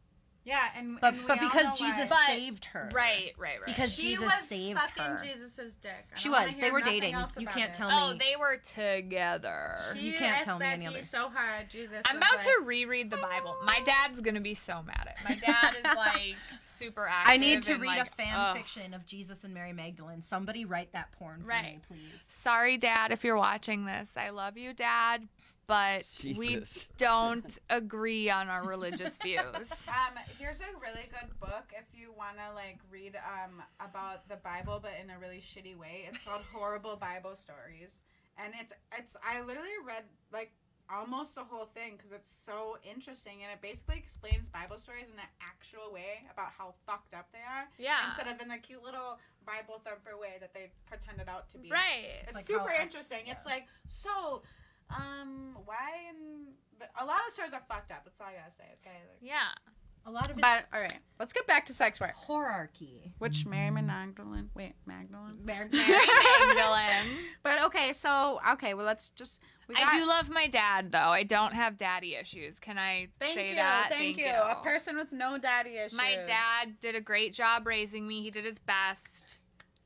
Yeah, 0.46 0.60
and 0.78 1.00
but 1.00 1.14
and 1.14 1.26
but 1.26 1.40
because 1.40 1.80
know 1.80 1.86
why. 1.86 1.92
Jesus 1.92 2.26
saved 2.26 2.64
her. 2.66 2.88
Right, 2.94 3.32
right, 3.36 3.56
right. 3.56 3.66
Because 3.66 3.92
she 3.92 4.10
Jesus 4.10 4.26
was 4.26 4.34
saved 4.34 4.78
sucking 4.78 5.02
her. 5.02 5.18
Jesus's 5.24 5.74
dick. 5.74 6.06
I 6.14 6.18
She 6.18 6.28
was. 6.28 6.56
They 6.56 6.70
were 6.70 6.80
dating. 6.80 7.16
You 7.36 7.48
can't 7.48 7.70
it. 7.70 7.74
tell 7.74 7.88
oh, 7.90 8.10
me. 8.10 8.14
oh, 8.14 8.18
they 8.18 8.36
were 8.38 8.56
together. 8.58 9.76
She 9.92 10.06
You 10.06 10.12
can't 10.12 10.44
tell 10.44 10.60
me 10.60 10.66
any 10.66 10.86
other- 10.86 11.02
so 11.02 11.28
hard, 11.28 11.68
Jesus. 11.68 12.00
I'm 12.06 12.18
about 12.18 12.34
like, 12.34 12.44
to 12.44 12.60
reread 12.64 13.10
the 13.10 13.16
Bible. 13.16 13.56
Oh. 13.60 13.64
My 13.64 13.80
dad's 13.84 14.20
gonna 14.20 14.40
be 14.40 14.54
so 14.54 14.84
mad 14.86 15.08
at. 15.08 15.28
Me. 15.28 15.34
My 15.34 15.52
dad 15.52 15.76
is 15.78 15.96
like 15.96 16.36
super 16.62 17.08
active. 17.08 17.32
I 17.32 17.36
need 17.38 17.62
to 17.62 17.74
read 17.74 17.88
like, 17.88 18.02
a 18.02 18.04
fan 18.04 18.34
ugh. 18.36 18.56
fiction 18.56 18.94
of 18.94 19.04
Jesus 19.04 19.42
and 19.42 19.52
Mary 19.52 19.72
Magdalene. 19.72 20.22
Somebody 20.22 20.64
write 20.64 20.92
that 20.92 21.10
porn 21.18 21.40
for 21.40 21.48
me, 21.48 21.80
please. 21.88 22.22
Sorry, 22.28 22.76
Dad, 22.76 23.10
if 23.10 23.24
you're 23.24 23.36
watching 23.36 23.84
this. 23.84 24.16
I 24.16 24.30
love 24.30 24.56
you, 24.56 24.72
Dad, 24.72 25.26
but 25.66 26.04
we 26.36 26.62
don't 26.96 27.58
agree 27.70 28.30
on 28.30 28.48
our 28.48 28.64
religious 28.64 29.16
views. 29.22 29.40
Um, 29.88 30.14
here's 30.38 30.60
a 30.60 30.64
really 30.80 31.08
good 31.10 31.38
book 31.40 31.72
if 31.72 31.86
you 31.98 32.12
want 32.16 32.36
to 32.36 32.54
like 32.54 32.78
read 32.90 33.16
um 33.16 33.62
about 33.80 34.28
the 34.28 34.36
Bible 34.36 34.78
but 34.82 34.92
in 35.02 35.10
a 35.10 35.18
really 35.18 35.38
shitty 35.40 35.76
way. 35.76 36.06
It's 36.08 36.24
called 36.24 36.42
Horrible 36.52 36.96
Bible 36.96 37.34
Stories, 37.36 37.96
and 38.38 38.52
it's 38.60 38.72
it's 38.96 39.16
I 39.26 39.40
literally 39.42 39.68
read 39.84 40.04
like 40.32 40.52
almost 40.88 41.34
the 41.34 41.42
whole 41.42 41.64
thing 41.74 41.94
because 41.96 42.12
it's 42.12 42.30
so 42.30 42.78
interesting 42.88 43.38
and 43.42 43.50
it 43.52 43.60
basically 43.60 43.96
explains 43.98 44.48
Bible 44.48 44.78
stories 44.78 45.06
in 45.12 45.18
an 45.18 45.26
actual 45.42 45.92
way 45.92 46.22
about 46.32 46.50
how 46.56 46.72
fucked 46.86 47.12
up 47.12 47.26
they 47.32 47.40
are 47.40 47.66
Yeah. 47.76 48.06
instead 48.06 48.28
of 48.28 48.40
in 48.40 48.46
the 48.46 48.58
cute 48.58 48.84
little 48.84 49.18
Bible 49.44 49.82
thumper 49.84 50.16
way 50.16 50.34
that 50.38 50.54
they 50.54 50.70
pretended 50.86 51.28
out 51.28 51.48
to 51.50 51.58
be. 51.58 51.72
Right. 51.72 52.22
It's 52.22 52.36
like 52.36 52.44
super 52.44 52.68
how- 52.70 52.80
interesting. 52.82 53.22
It's 53.26 53.44
like 53.44 53.66
so. 53.88 54.42
Um, 54.90 55.56
why? 55.64 55.90
In 56.10 56.46
the, 56.78 56.86
a 57.02 57.04
lot 57.04 57.20
of 57.26 57.32
stories 57.32 57.52
are 57.52 57.62
fucked 57.68 57.90
up. 57.90 58.02
That's 58.04 58.20
all 58.20 58.26
I 58.28 58.32
gotta 58.38 58.52
say. 58.52 58.64
Okay. 58.82 58.96
Like, 58.96 59.18
Yeah. 59.20 59.48
A 60.08 60.10
lot 60.10 60.30
of 60.30 60.36
but 60.36 60.66
all 60.72 60.80
right, 60.80 60.98
let's 61.18 61.32
get 61.32 61.48
back 61.48 61.66
to 61.66 61.72
sex 61.74 62.00
work. 62.00 62.14
hierarchy. 62.14 63.12
Which 63.18 63.44
Mary 63.44 63.72
Magdalene? 63.72 64.50
Wait, 64.54 64.74
Magdalene. 64.86 65.36
Mary 65.44 65.68
Magdalene. 65.68 67.18
But 67.42 67.64
okay, 67.64 67.92
so 67.92 68.38
okay, 68.52 68.74
well 68.74 68.86
let's 68.86 69.08
just. 69.10 69.42
We 69.66 69.74
got, 69.74 69.92
I 69.92 69.98
do 69.98 70.06
love 70.06 70.30
my 70.30 70.46
dad, 70.46 70.92
though. 70.92 70.98
I 70.98 71.24
don't 71.24 71.52
have 71.54 71.76
daddy 71.76 72.14
issues. 72.14 72.60
Can 72.60 72.78
I 72.78 73.08
Thank 73.18 73.34
say 73.34 73.48
you, 73.50 73.54
that? 73.56 73.88
thank, 73.90 74.16
you. 74.16 74.30
A 74.32 74.54
person 74.62 74.96
with 74.96 75.10
no 75.10 75.38
daddy 75.38 75.74
issues. 75.74 75.94
My 75.94 76.14
dad 76.24 76.78
did 76.80 76.94
a 76.94 77.00
great 77.00 77.32
job 77.32 77.66
raising 77.66 78.06
me. 78.06 78.22
He 78.22 78.30
did 78.30 78.44
his 78.44 78.60
best. 78.60 79.24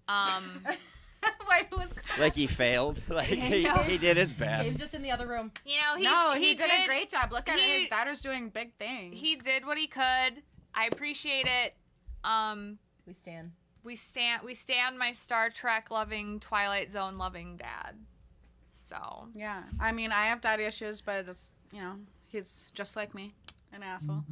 Um, 0.06 0.66
Wait, 1.50 1.66
who 1.70 1.76
was? 1.76 1.94
Like 2.18 2.34
he 2.34 2.46
failed. 2.46 3.00
Like 3.08 3.26
he, 3.26 3.62
know. 3.64 3.74
he 3.76 3.98
did 3.98 4.16
his 4.16 4.32
best. 4.32 4.62
He's 4.62 4.72
best. 4.72 4.80
just 4.80 4.94
in 4.94 5.02
the 5.02 5.10
other 5.10 5.26
room. 5.26 5.52
you 5.64 5.76
know, 5.76 5.96
he 5.96 6.04
no, 6.04 6.32
he, 6.34 6.46
he, 6.48 6.54
did, 6.54 6.70
a 6.70 6.86
great 6.86 7.10
job. 7.10 7.32
Look 7.32 7.48
at 7.48 7.58
it. 7.58 7.64
he- 7.64 7.80
His 7.80 7.88
daughter's 7.88 8.20
doing 8.22 8.48
big 8.48 8.74
things. 8.78 9.18
He 9.18 9.36
did 9.36 9.66
what 9.66 9.76
he 9.78 9.86
could. 9.86 10.42
I 10.74 10.88
appreciate 10.90 11.46
it. 11.46 11.74
Um, 12.24 12.78
We 13.06 13.12
stand. 13.14 13.52
we 13.84 13.96
stand 13.96 14.42
we 14.44 14.54
stand 14.54 14.98
my 14.98 15.12
Star 15.12 15.50
Trek 15.50 15.90
loving 15.90 16.38
Twilight 16.40 16.92
Zone 16.92 17.16
loving 17.18 17.56
dad. 17.56 17.96
So 18.72 19.28
Yeah, 19.34 19.62
I 19.80 19.92
mean, 19.92 20.12
I 20.12 20.26
have 20.26 20.40
daddy 20.40 20.64
issues, 20.64 21.00
but 21.00 21.26
it's 21.28 21.52
you 21.72 21.80
know, 21.80 21.94
he's 22.28 22.70
just 22.74 22.96
like 22.96 23.14
me, 23.14 23.32
an 23.72 23.82
asshole. 23.82 24.24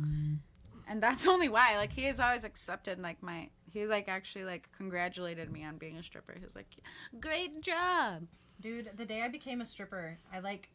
And 0.89 1.03
that's 1.03 1.27
only 1.33 1.49
why. 1.49 1.77
Like 1.77 1.93
he 1.93 2.03
has 2.05 2.21
always 2.21 2.45
accepted 2.45 2.99
like 3.01 3.23
my. 3.23 3.49
He 3.73 3.87
like 3.87 4.09
actually 4.09 4.45
like 4.45 4.69
congratulated 4.77 5.51
me 5.51 5.65
on 5.65 5.77
being 5.77 5.97
a 5.97 6.03
stripper. 6.03 6.35
He 6.39 6.45
was 6.45 6.57
like, 6.57 6.67
"Great 7.21 7.63
job." 7.63 8.27
Dude, 8.61 8.91
the 8.97 9.05
day 9.05 9.23
I 9.23 9.29
became 9.29 9.61
a 9.61 9.65
stripper, 9.65 10.19
I 10.33 10.41
like 10.41 10.71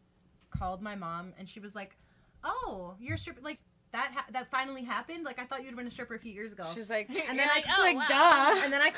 called 0.51 0.81
my 0.81 0.95
mom 0.95 1.33
and 1.37 1.49
she 1.49 1.59
was 1.59 1.75
like, 1.75 1.97
"Oh, 2.43 2.95
you're 2.99 3.15
a 3.15 3.17
stripper." 3.17 3.41
Like 3.41 3.59
that 3.91 4.11
ha- 4.13 4.25
that 4.31 4.49
finally 4.49 4.83
happened. 4.83 5.23
Like 5.23 5.39
I 5.39 5.45
thought 5.45 5.63
you'd 5.63 5.75
been 5.75 5.87
a 5.87 5.91
stripper 5.91 6.15
a 6.15 6.19
few 6.19 6.33
years 6.33 6.51
ago. 6.53 6.65
She's 6.73 6.89
like, 6.89 7.09
and 7.09 7.37
then 7.37 7.47
I 7.49 7.55
like, 7.55 7.65
"Oh, 7.69 7.81
like, 7.81 7.95
wow." 7.95 8.05
duh. 8.07 8.61
and 8.63 8.73
then 8.73 8.81
I, 8.81 8.91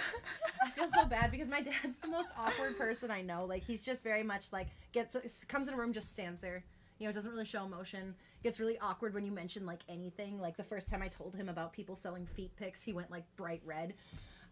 I 0.64 0.70
feel 0.72 0.88
so 0.88 1.06
bad 1.06 1.32
because 1.32 1.48
my 1.48 1.62
dad's 1.62 1.98
the 2.02 2.10
most 2.10 2.30
awkward 2.38 2.78
person 2.78 3.12
I 3.12 3.22
know. 3.22 3.46
Like 3.46 3.64
he's 3.64 3.82
just 3.84 4.04
very 4.04 4.24
much 4.24 4.52
like 4.52 4.68
gets 4.94 5.16
comes 5.46 5.68
in 5.68 5.74
a 5.74 5.78
room, 5.78 5.94
just 5.94 6.12
stands 6.12 6.42
there. 6.42 6.64
You 6.98 7.06
know, 7.06 7.10
it 7.10 7.14
doesn't 7.14 7.32
really 7.32 7.46
show 7.46 7.66
emotion. 7.66 8.16
It 8.40 8.44
gets 8.44 8.60
really 8.60 8.78
awkward 8.80 9.14
when 9.14 9.26
you 9.26 9.32
mention 9.32 9.66
like 9.66 9.82
anything. 9.90 10.40
Like 10.40 10.56
the 10.58 10.64
first 10.64 10.90
time 10.90 11.02
I 11.02 11.08
told 11.08 11.36
him 11.36 11.50
about 11.50 11.74
people 11.74 11.96
selling 11.96 12.26
feet 12.26 12.56
pics, 12.56 12.82
he 12.82 12.94
went 12.94 13.12
like 13.12 13.24
bright 13.36 13.62
red. 13.66 13.94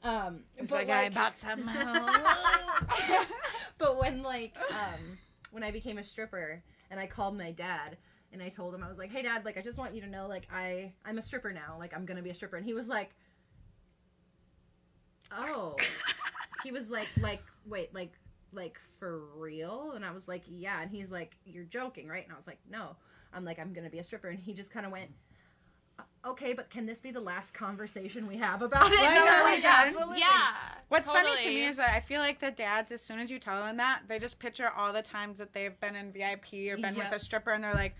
Um, 0.03 0.43
It's 0.58 0.71
but, 0.71 0.88
like, 0.88 0.89
I 0.89 1.10
bought 1.10 1.38
some. 1.38 1.63
but 3.77 3.99
when 3.99 4.21
like 4.21 4.58
um 4.71 5.17
when 5.51 5.63
I 5.63 5.71
became 5.71 5.97
a 5.97 6.03
stripper 6.03 6.62
and 6.91 6.99
I 6.99 7.08
called 7.08 7.38
my 7.38 7.51
dad 7.51 7.97
and 8.34 8.41
I 8.41 8.49
told 8.49 8.75
him 8.75 8.84
I 8.84 8.89
was 8.89 8.97
like, 8.97 9.12
"Hey 9.12 9.21
dad, 9.21 9.45
like 9.45 9.58
I 9.58 9.62
just 9.62 9.77
want 9.77 9.95
you 9.95 10.01
to 10.01 10.08
know 10.08 10.27
like 10.27 10.47
I 10.51 10.91
I'm 11.06 11.17
a 11.17 11.21
stripper 11.21 11.53
now. 11.53 11.77
Like 11.79 11.95
I'm 11.95 12.06
going 12.06 12.17
to 12.17 12.23
be 12.23 12.32
a 12.32 12.36
stripper." 12.36 12.58
And 12.58 12.65
he 12.65 12.73
was 12.73 12.89
like, 12.89 13.12
"Oh." 15.32 15.75
he 16.63 16.71
was 16.71 16.89
like 16.89 17.08
like 17.21 17.43
wait, 17.65 17.93
like 17.93 18.12
like 18.53 18.79
for 18.99 19.21
real? 19.35 19.91
And 19.95 20.03
I 20.05 20.11
was 20.11 20.27
like, 20.27 20.43
"Yeah." 20.47 20.81
And 20.81 20.89
he's 20.91 21.11
like, 21.11 21.35
"You're 21.45 21.63
joking, 21.65 22.07
right?" 22.07 22.23
And 22.23 22.33
I 22.33 22.37
was 22.37 22.47
like, 22.47 22.59
"No." 22.69 22.95
I'm 23.33 23.45
like, 23.45 23.59
"I'm 23.59 23.73
going 23.73 23.85
to 23.85 23.89
be 23.89 23.99
a 23.99 24.03
stripper." 24.03 24.27
And 24.29 24.39
he 24.39 24.53
just 24.53 24.71
kind 24.71 24.85
of 24.85 24.91
went 24.91 25.09
uh, 25.99 26.03
Okay, 26.25 26.53
but 26.53 26.69
can 26.69 26.85
this 26.85 27.01
be 27.01 27.11
the 27.11 27.19
last 27.19 27.53
conversation 27.53 28.27
we 28.27 28.37
have 28.37 28.61
about 28.61 28.87
it? 28.91 28.93
Like, 28.99 29.09
And 29.09 29.29
I 29.29 29.41
was 29.41 29.41
oh 29.41 29.45
like, 29.45 29.65
absolutely. 29.65 30.19
Yeah. 30.19 30.51
What's 30.89 31.11
funny 31.11 31.31
to 31.41 31.49
me 31.49 31.65
is 31.65 31.77
that 31.77 31.93
I 31.93 31.99
feel 31.99 32.21
like 32.21 32.39
the 32.39 32.51
dads, 32.51 32.91
as 32.91 33.01
soon 33.01 33.19
as 33.19 33.29
you 33.29 33.39
tell 33.39 33.63
them 33.65 33.77
that, 33.77 34.03
they 34.07 34.19
just 34.19 34.39
picture 34.39 34.69
all 34.75 34.93
the 34.93 35.01
times 35.01 35.39
that 35.39 35.53
they've 35.53 35.77
been 35.81 35.95
in 35.95 36.11
VIP 36.11 36.71
or 36.71 36.77
been 36.77 36.95
with 36.95 37.11
a 37.11 37.19
stripper, 37.19 37.51
and 37.51 37.63
they're 37.63 37.73
like, 37.73 37.95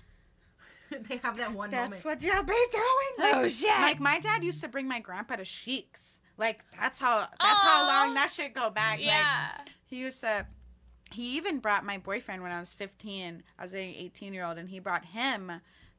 they 1.10 1.18
have 1.18 1.38
that 1.38 1.52
one 1.52 1.72
"That's 1.72 2.04
moment. 2.04 2.22
what 2.22 2.34
y'all 2.36 2.44
be 2.44 2.54
doing." 2.72 3.32
Like, 3.32 3.36
Oh, 3.36 3.48
shit. 3.48 3.70
Like 3.70 4.00
my 4.00 4.20
dad 4.20 4.44
used 4.44 4.62
to 4.62 4.68
bring 4.68 4.88
my 4.88 5.00
grandpa 5.00 5.38
to 5.38 5.44
Sheiks. 5.44 6.22
Like 6.38 6.64
that's 6.80 7.00
how 7.00 7.18
that's 7.40 7.62
how 7.62 7.88
long 7.88 8.14
that 8.16 8.30
shit 8.32 8.54
go 8.54 8.70
back. 8.70 8.98
Like 9.00 9.08
Yeah. 9.08 9.48
He 9.94 10.02
used 10.02 10.22
to. 10.22 10.46
He 11.12 11.38
even 11.38 11.60
brought 11.60 11.86
my 11.86 12.00
boyfriend 12.00 12.42
when 12.42 12.52
I 12.52 12.60
was 12.60 12.74
15. 12.74 13.44
I 13.60 13.62
was 13.62 13.72
dating 13.72 13.96
an 13.96 14.02
18 14.02 14.34
year 14.34 14.46
old, 14.46 14.58
and 14.58 14.68
he 14.68 14.80
brought 14.80 15.06
him 15.06 15.52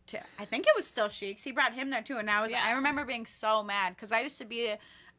to. 0.09 0.21
I 0.39 0.45
think 0.45 0.67
it 0.67 0.73
was 0.77 0.87
still 0.87 1.09
Sheiks. 1.09 1.43
He 1.43 1.53
brought 1.53 1.73
him 1.73 1.91
there 1.91 2.03
too, 2.03 2.17
and 2.17 2.31
I 2.31 2.43
was. 2.43 2.51
Yeah. 2.51 2.63
I 2.65 2.73
remember 2.73 3.05
being 3.05 3.27
so 3.27 3.63
mad 3.63 3.95
because 3.95 4.13
I 4.13 4.21
used 4.21 4.39
to 4.39 4.45
be. 4.45 4.71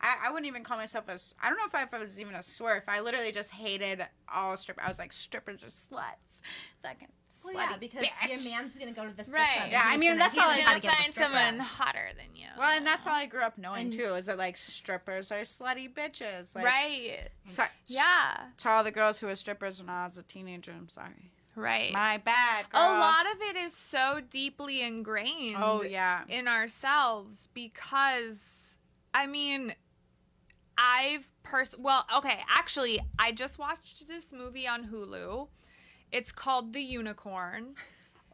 I, 0.01 0.15
I 0.25 0.29
wouldn't 0.29 0.47
even 0.47 0.63
call 0.63 0.77
myself 0.77 1.07
a. 1.07 1.17
I 1.41 1.49
don't 1.49 1.57
know 1.57 1.65
if 1.65 1.75
I, 1.75 1.83
if 1.83 1.93
I 1.93 1.99
was 1.99 2.19
even 2.19 2.35
a 2.35 2.39
swerf. 2.39 2.83
I 2.87 2.99
literally 2.99 3.31
just 3.31 3.51
hated 3.51 4.05
all 4.33 4.57
strip. 4.57 4.77
I 4.83 4.89
was 4.89 4.99
like 4.99 5.13
strippers 5.13 5.63
are 5.63 5.67
sluts, 5.67 6.41
fucking 6.83 7.07
Well, 7.45 7.53
yeah, 7.71 7.77
because 7.77 8.03
bitch. 8.05 8.45
your 8.47 8.57
man's 8.57 8.75
gonna 8.77 8.91
go 8.91 9.05
to 9.07 9.13
the 9.15 9.23
strip 9.23 9.35
Right. 9.39 9.47
club 9.53 9.63
and 9.63 9.71
Yeah, 9.71 9.83
I 9.85 9.97
mean, 9.97 10.17
that's 10.17 10.37
all 10.37 10.49
I- 10.49 10.55
try 10.61 10.63
Gonna 10.65 10.75
to 10.75 10.81
get 10.87 10.95
find 10.95 11.13
someone 11.13 11.59
hotter 11.59 12.09
than 12.17 12.35
you. 12.35 12.47
Well, 12.57 12.75
and 12.77 12.85
that's 12.85 13.05
all 13.07 13.13
I 13.13 13.25
grew 13.25 13.41
up 13.41 13.57
knowing 13.57 13.85
And- 13.87 13.93
too. 13.93 14.15
Is 14.15 14.25
that 14.27 14.37
like 14.37 14.57
strippers 14.57 15.31
are 15.31 15.41
slutty 15.41 15.93
bitches. 15.93 16.55
Like, 16.55 16.65
right. 16.65 17.29
So, 17.45 17.65
Yeah. 17.87 18.47
To 18.57 18.69
all 18.69 18.83
the 18.83 18.91
girls 18.91 19.19
who 19.19 19.27
were 19.27 19.35
strippers 19.35 19.79
when 19.81 19.89
I 19.89 20.03
was 20.05 20.17
a 20.17 20.23
teenager, 20.23 20.71
I'm 20.71 20.89
sorry. 20.89 21.31
Right. 21.55 21.93
My 21.93 22.17
bad, 22.17 22.69
girl. 22.69 22.81
a 22.81 22.99
lot 22.99 23.25
of 23.33 23.41
it 23.41 23.55
is 23.55 23.73
so 23.75 24.19
deeply 24.29 24.81
ingrained 24.81 25.55
Oh 25.57 25.83
yeah. 25.83 26.23
in 26.27 26.47
ourselves 26.49 27.47
because 27.53 28.77
I 29.13 29.25
mean 29.25 29.73
I've 30.77 31.29
pers 31.43 31.73
well 31.77 32.05
okay 32.17 32.43
actually 32.49 32.99
I 33.17 33.31
just 33.31 33.57
watched 33.57 34.05
this 34.09 34.33
movie 34.33 34.67
on 34.67 34.89
Hulu 34.89 35.47
it's 36.15 36.31
called 36.31 36.73
The 36.73 36.81
Unicorn 36.81 37.75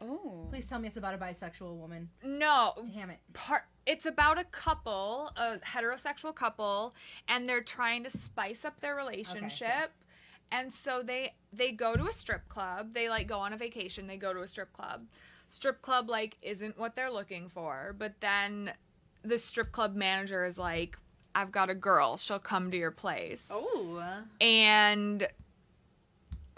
Oh. 0.00 0.46
Please 0.50 0.68
tell 0.68 0.80
me 0.80 0.88
it's 0.88 0.96
about 0.96 1.14
a 1.14 1.18
bisexual 1.18 1.76
woman. 1.76 2.08
no 2.24 2.72
Damn 2.92 3.10
it. 3.10 3.18
part 3.34 3.62
it's 3.86 4.06
about 4.06 4.38
a 4.38 4.44
couple 4.44 5.30
a 5.36 5.58
heterosexual 5.58 6.34
couple 6.34 6.94
and 7.28 7.48
they're 7.48 7.62
trying 7.62 8.02
to 8.04 8.10
spice 8.10 8.64
up 8.64 8.80
their 8.80 8.94
relationship 8.96 9.68
Okay. 9.68 9.86
and 10.52 10.72
so 10.72 11.02
they 11.02 11.34
they 11.52 11.70
go 11.72 11.94
to 11.94 12.04
a 12.08 12.12
strip 12.12 12.48
club 12.48 12.94
they 12.94 13.08
like 13.08 13.26
go 13.28 13.38
on 13.38 13.52
a 13.52 13.56
vacation 13.56 14.06
they 14.06 14.16
go 14.16 14.32
to 14.32 14.40
a 14.40 14.48
strip 14.48 14.72
club 14.72 15.06
strip 15.48 15.82
club 15.82 16.08
like 16.08 16.36
isn't 16.42 16.78
what 16.78 16.96
they're 16.96 17.10
looking 17.10 17.48
for 17.48 17.94
but 17.98 18.14
then 18.20 18.72
the 19.24 19.38
strip 19.38 19.70
club 19.72 19.94
manager 19.96 20.44
is 20.44 20.58
like 20.58 20.96
i've 21.34 21.52
got 21.52 21.70
a 21.70 21.74
girl 21.74 22.16
she'll 22.16 22.38
come 22.38 22.70
to 22.72 22.76
your 22.76 22.90
place 22.90 23.48
Oh. 23.52 24.02
and 24.40 25.26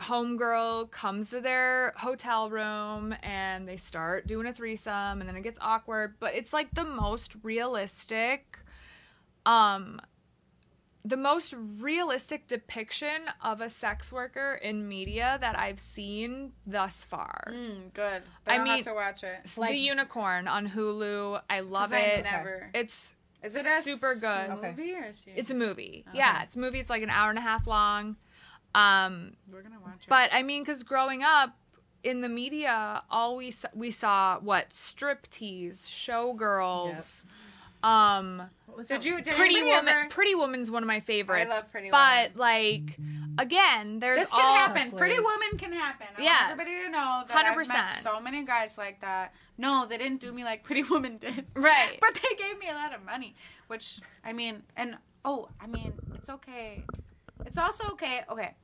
homegirl 0.00 0.90
comes 0.90 1.30
to 1.30 1.40
their 1.40 1.92
hotel 1.96 2.50
room 2.50 3.14
and 3.22 3.66
they 3.66 3.76
start 3.76 4.26
doing 4.26 4.46
a 4.46 4.52
threesome 4.52 5.20
and 5.20 5.28
then 5.28 5.37
it 5.37 5.42
gets 5.42 5.59
awkward 5.62 6.14
but 6.18 6.35
it's 6.35 6.52
like 6.52 6.68
the 6.74 6.85
most 6.85 7.37
realistic 7.44 8.59
um 9.46 10.00
the 11.04 11.16
most 11.18 11.54
realistic 11.80 12.46
depiction 12.46 13.26
of 13.42 13.61
a 13.61 13.68
sex 13.68 14.11
worker 14.11 14.59
in 14.62 14.88
media 14.88 15.37
that 15.42 15.57
I've 15.59 15.78
seen 15.78 16.52
thus 16.66 17.04
far. 17.04 17.52
Mm, 17.52 17.92
good. 17.92 18.22
I 18.46 18.54
I 18.54 18.59
mean, 18.64 18.76
have 18.78 18.85
to 18.87 18.94
watch 18.94 19.22
it. 19.22 19.37
It's 19.44 19.59
Like- 19.59 19.72
the 19.72 19.76
Unicorn 19.80 20.48
on 20.48 20.66
Hulu. 20.66 21.42
I 21.50 21.61
love 21.61 21.90
'Cause 21.90 21.92
I 21.92 21.98
it. 22.00 22.24
never. 22.24 22.70
It's 22.72 23.12
Is 23.42 23.54
it 23.54 23.66
a 23.66 23.83
super 23.83 24.14
good. 24.14 24.50
Okay. 24.57 24.70
movie 24.70 24.94
or 24.94 25.12
series? 25.12 25.40
it's 25.40 25.50
a 25.50 25.54
movie. 25.54 26.07
Okay. 26.09 26.16
Yeah, 26.16 26.42
it's 26.42 26.57
a 26.57 26.59
movie. 26.59 26.80
It's 26.80 26.88
like 26.88 27.02
an 27.02 27.11
hour 27.11 27.28
and 27.28 27.38
a 27.38 27.42
half 27.42 27.66
long. 27.66 28.16
Um, 28.74 29.32
We're 29.52 29.62
gonna 29.62 29.80
watch 29.80 30.02
it. 30.02 30.08
But 30.08 30.30
I 30.32 30.42
mean, 30.42 30.62
because 30.62 30.82
growing 30.82 31.22
up 31.22 31.56
in 32.02 32.20
the 32.20 32.28
media, 32.28 33.02
all 33.10 33.37
we 33.37 33.50
saw, 33.50 33.68
we 33.74 33.90
saw 33.90 34.38
what 34.40 34.70
striptease, 34.70 35.87
showgirls, 35.87 37.24
um, 37.82 38.42
What 38.66 38.76
was 38.78 38.87
did 38.88 39.00
that? 39.00 39.04
you? 39.06 39.20
Did 39.20 39.34
Pretty 39.34 39.62
Woman. 39.62 39.88
ever- 39.88 40.08
Pretty 40.08 40.34
Woman's 40.34 40.70
one 40.70 40.82
of 40.82 40.87
my 40.87 41.00
favorites. 41.00 41.50
I 41.50 41.54
love 41.54 41.70
Pretty 41.70 41.90
Woman. 41.90 42.30
But 42.32 42.37
like, 42.38 42.96
again, 43.38 43.98
there's 44.00 44.18
This 44.20 44.30
can 44.32 44.44
all 44.44 44.54
happen. 44.56 44.82
Hustlers. 44.82 44.98
Pretty 45.00 45.20
woman 45.20 45.58
can 45.58 45.72
happen. 45.72 46.06
I 46.18 46.22
Yes. 46.22 46.40
want 46.50 46.60
everybody 46.60 46.84
to 46.87 46.90
know 46.90 47.24
that 47.28 47.37
I've 47.46 47.56
met 47.56 47.66
100%. 47.66 47.88
so 48.02 48.20
many 48.20 48.42
guys 48.44 48.76
like 48.78 49.00
that. 49.00 49.34
No, 49.58 49.87
they 49.87 49.98
didn't 49.98 50.20
do 50.20 50.32
me 50.32 50.44
like 50.44 50.62
Pretty 50.64 50.82
Woman 50.90 51.18
did. 51.18 51.46
right. 51.54 51.98
But 52.00 52.14
they 52.14 52.34
gave 52.37 52.58
me 52.58 52.68
a 52.70 52.74
lot 52.74 52.94
of 52.94 53.04
money, 53.04 53.34
which 53.68 54.00
I 54.24 54.32
mean, 54.32 54.62
and 54.76 54.96
oh, 55.24 55.48
I 55.60 55.66
mean, 55.66 55.92
it's 56.14 56.28
okay. 56.30 56.84
It's 57.46 57.58
also 57.58 57.84
okay. 57.92 58.22
Okay, 58.30 58.54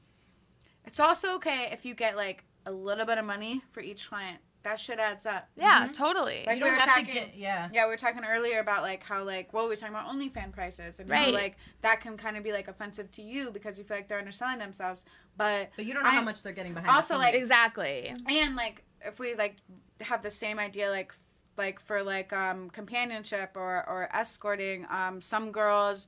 it's 0.85 1.01
also 1.01 1.35
okay 1.37 1.69
if 1.73 1.85
you 1.85 1.95
get 1.95 2.17
like 2.17 2.45
a 2.67 2.73
little 2.73 3.07
bit 3.07 3.19
of 3.19 3.25
money 3.25 3.63
for 3.73 3.81
each 3.81 4.09
client. 4.09 4.39
That 4.63 4.79
shit 4.79 4.99
adds 4.99 5.25
up. 5.25 5.49
yeah, 5.57 5.89
totally. 5.95 6.45
Like 6.47 6.59
you 6.59 6.65
we 6.65 6.69
don't 6.69 6.77
were 6.77 6.83
have 6.83 6.89
talking- 6.91 7.07
to 7.07 7.13
get 7.13 7.35
yeah. 7.35 7.71
Yeah, 7.73 7.87
we 7.87 7.93
were 7.93 7.97
talking 7.97 8.23
earlier 8.27 8.59
about 8.61 8.83
like 8.83 9.03
how 9.03 9.23
like 9.25 9.55
what 9.55 9.63
we 9.65 9.71
were 9.71 9.77
talking 9.77 9.95
about 9.95 10.09
OnlyFans 10.15 10.53
prices 10.53 11.01
and 11.01 11.11
how 11.11 11.31
like 11.31 11.57
that 11.81 12.01
can 12.01 12.19
kind 12.19 12.37
of 12.37 12.45
be 12.45 12.53
like 12.53 12.69
offensive 12.69 13.11
to 13.13 13.23
you 13.23 13.51
because 13.53 13.79
you 13.79 13.85
feel 13.85 13.97
like 13.97 14.07
they're 14.09 14.19
underselling 14.19 14.59
themselves. 14.59 15.05
But 15.39 15.71
But 15.77 15.87
you 15.87 15.95
don't 15.95 16.03
know 16.03 16.11
how 16.11 16.17
I'm- 16.17 16.27
much 16.27 16.43
they're 16.43 16.53
getting 16.53 16.75
behind. 16.75 16.91
also, 16.91 17.17
like- 17.17 17.35
exactly. 17.35 18.13
and 18.29 18.55
like 18.55 18.85
if 19.01 19.19
we 19.19 19.35
like 19.35 19.57
have 20.03 20.21
the 20.21 20.31
same 20.31 20.59
idea 20.59 20.91
like 20.91 21.15
like 21.57 21.81
for 21.81 22.03
like 22.03 22.31
um 22.35 22.69
companionship 22.69 23.53
or 23.57 23.89
or 23.89 24.09
escorting 24.15 24.87
um 24.91 25.23
some 25.23 25.53
girls 25.53 26.07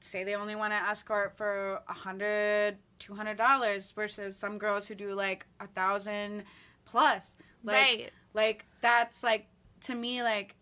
say 0.00 0.24
they 0.24 0.34
only 0.34 0.56
want 0.56 0.72
to 0.72 0.76
escort 0.88 1.36
for 1.36 1.80
a 1.88 1.92
hundred 1.92 2.76
two 2.98 3.14
hundred 3.14 3.36
dollars 3.36 3.92
versus 3.92 4.36
some 4.36 4.58
girls 4.58 4.86
who 4.86 4.94
do 4.94 5.12
like 5.12 5.46
a 5.60 5.66
thousand 5.68 6.44
plus 6.84 7.36
like 7.64 7.74
right. 7.74 8.10
like 8.34 8.66
that's 8.80 9.22
like 9.22 9.46
to 9.82 9.94
me 9.94 10.22
like 10.22 10.54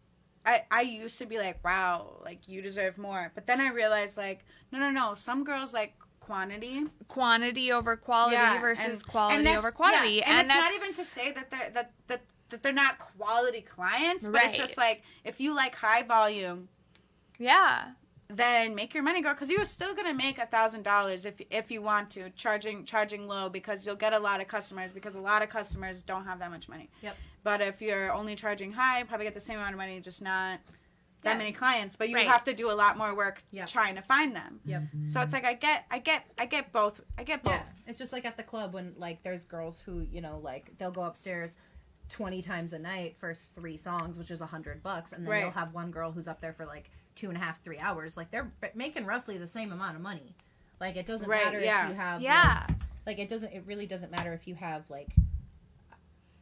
I, 0.45 0.63
I 0.71 0.81
used 0.83 1.19
to 1.19 1.27
be 1.27 1.39
like 1.39 1.63
wow 1.65 2.21
like 2.25 2.49
you 2.49 2.63
deserve 2.63 2.99
more 2.99 3.31
but 3.35 3.47
then 3.47 3.61
i 3.61 3.71
realized 3.71 4.17
like 4.17 4.45
no 4.73 4.79
no 4.79 4.91
no 4.91 5.15
some 5.15 5.45
girls 5.45 5.73
like 5.75 5.95
quantity 6.21 6.85
Quantity 7.09 7.73
over 7.73 7.97
quality 7.97 8.35
Yeah, 8.37 8.61
versus 8.61 8.85
and- 8.85 9.07
quality 9.07 9.43
that's- 9.45 9.59
over 9.65 9.73
quantity. 9.73 10.17
yeah, 10.17 10.25
and, 10.31 10.41
it's 10.41 10.49
not 10.49 10.73
even 10.75 10.95
to 10.95 11.05
say 11.05 11.33
that 11.33 11.51
they're 11.51 11.71
that, 11.71 11.93
that 12.09 12.21
that 12.51 12.63
they're 12.63 12.73
not 12.73 12.99
quality 12.99 13.63
clients 13.63 14.29
but 14.29 14.43
it's 14.45 14.57
just 14.57 14.77
like 14.79 15.03
if 15.25 15.41
you 15.41 15.55
like 15.55 15.75
high 15.75 16.03
volume 16.03 16.69
yeah. 17.39 17.93
Then 18.31 18.75
make 18.75 18.93
your 18.93 19.03
money 19.03 19.23
girl 19.23 19.33
because 19.33 19.51
you're 19.51 19.65
still 19.65 19.95
gonna 19.95 20.13
make 20.13 20.39
a 20.39 20.45
thousand 20.47 20.83
dollars 20.83 21.25
if 21.25 21.41
if 21.51 21.71
you 21.71 21.81
want 21.81 22.11
to 22.11 22.29
charging 22.31 22.85
charging 22.85 23.27
low 23.27 23.49
because 23.49 23.87
you'll 23.87 23.97
get 23.97 24.13
a 24.13 24.19
lot 24.19 24.41
of 24.41 24.47
customers 24.47 24.93
because 24.93 25.15
a 25.15 25.21
lot 25.21 25.41
of 25.43 25.49
customers 25.49 26.03
don't 26.03 26.25
have 26.27 26.39
that 26.39 26.51
much 26.51 26.69
money 26.69 26.91
Yep. 27.01 27.17
but 27.43 27.61
if 27.63 27.81
you're 27.81 28.13
only 28.13 28.35
charging 28.35 28.71
high 28.71 29.03
probably 29.05 29.25
get 29.25 29.35
the 29.35 29.41
same 29.41 29.57
amount 29.57 29.73
of 29.73 29.79
money 29.79 29.99
just 30.01 30.23
not 30.23 30.61
that 31.23 31.33
Yeah. 31.33 31.39
many 31.39 31.53
clients 31.53 31.97
but 31.97 32.11
you 32.11 32.17
Right. 32.17 32.27
have 32.29 32.45
to 32.45 32.53
do 32.53 32.71
a 32.71 32.73
lot 32.73 32.99
more 32.99 33.15
work 33.17 33.41
Yep. 33.51 33.67
trying 33.69 33.95
to 33.95 34.03
find 34.03 34.37
them 34.37 34.61
Yep. 34.67 34.83
so 35.07 35.23
it's 35.23 35.33
like 35.33 35.47
i 35.47 35.55
get 35.55 35.87
i 35.91 35.99
get 35.99 36.25
i 36.39 36.45
get 36.45 36.71
both 36.71 37.01
i 37.17 37.25
get 37.25 37.43
both 37.43 37.53
Yeah, 37.55 37.63
it's 37.87 37.99
just 37.99 38.13
like 38.13 38.27
at 38.27 38.37
the 38.37 38.43
club 38.43 38.75
when 38.75 38.93
like 38.99 39.23
there's 39.23 39.45
girls 39.47 39.79
who 39.81 40.01
you 40.13 40.21
know 40.21 40.37
like 40.37 40.77
they'll 40.77 40.91
go 40.91 41.05
upstairs 41.05 41.57
twenty 42.11 42.43
times 42.43 42.73
a 42.75 42.79
night 42.79 43.17
for 43.19 43.35
three 43.35 43.77
songs, 43.77 44.19
which 44.19 44.31
is 44.31 44.41
a 44.41 44.47
hundred 44.47 44.83
bucks, 44.83 45.13
and 45.13 45.27
then 45.27 45.31
Right. 45.31 45.41
they'll 45.43 45.51
have 45.51 45.75
one 45.75 45.91
girl 45.91 46.11
who's 46.11 46.27
up 46.27 46.41
there 46.41 46.55
for 46.55 46.65
like 46.65 46.91
two 47.19 47.29
and 47.29 47.37
a 47.37 47.41
half, 47.41 47.61
three 47.65 47.79
hours. 47.79 48.17
Like 48.17 48.31
they're 48.31 48.51
making 48.75 49.05
roughly 49.05 49.39
the 49.39 49.47
same 49.47 49.73
amount 49.73 49.97
of 49.97 50.03
money. 50.03 50.35
Like 50.81 50.97
it 50.97 51.05
doesn't 51.05 51.29
Right, 51.29 51.45
matter 51.45 51.61
yeah. 51.61 51.85
if 51.85 51.91
you 51.91 51.97
have 51.97 52.23
Yeah. 52.23 52.65
like, 52.69 52.77
Like 53.07 53.19
it 53.19 53.29
doesn't. 53.29 53.53
It 53.53 53.65
really 53.67 53.87
doesn't 53.87 54.13
matter 54.13 54.33
if 54.33 54.47
you 54.47 54.55
have 54.55 54.85
like 54.89 55.09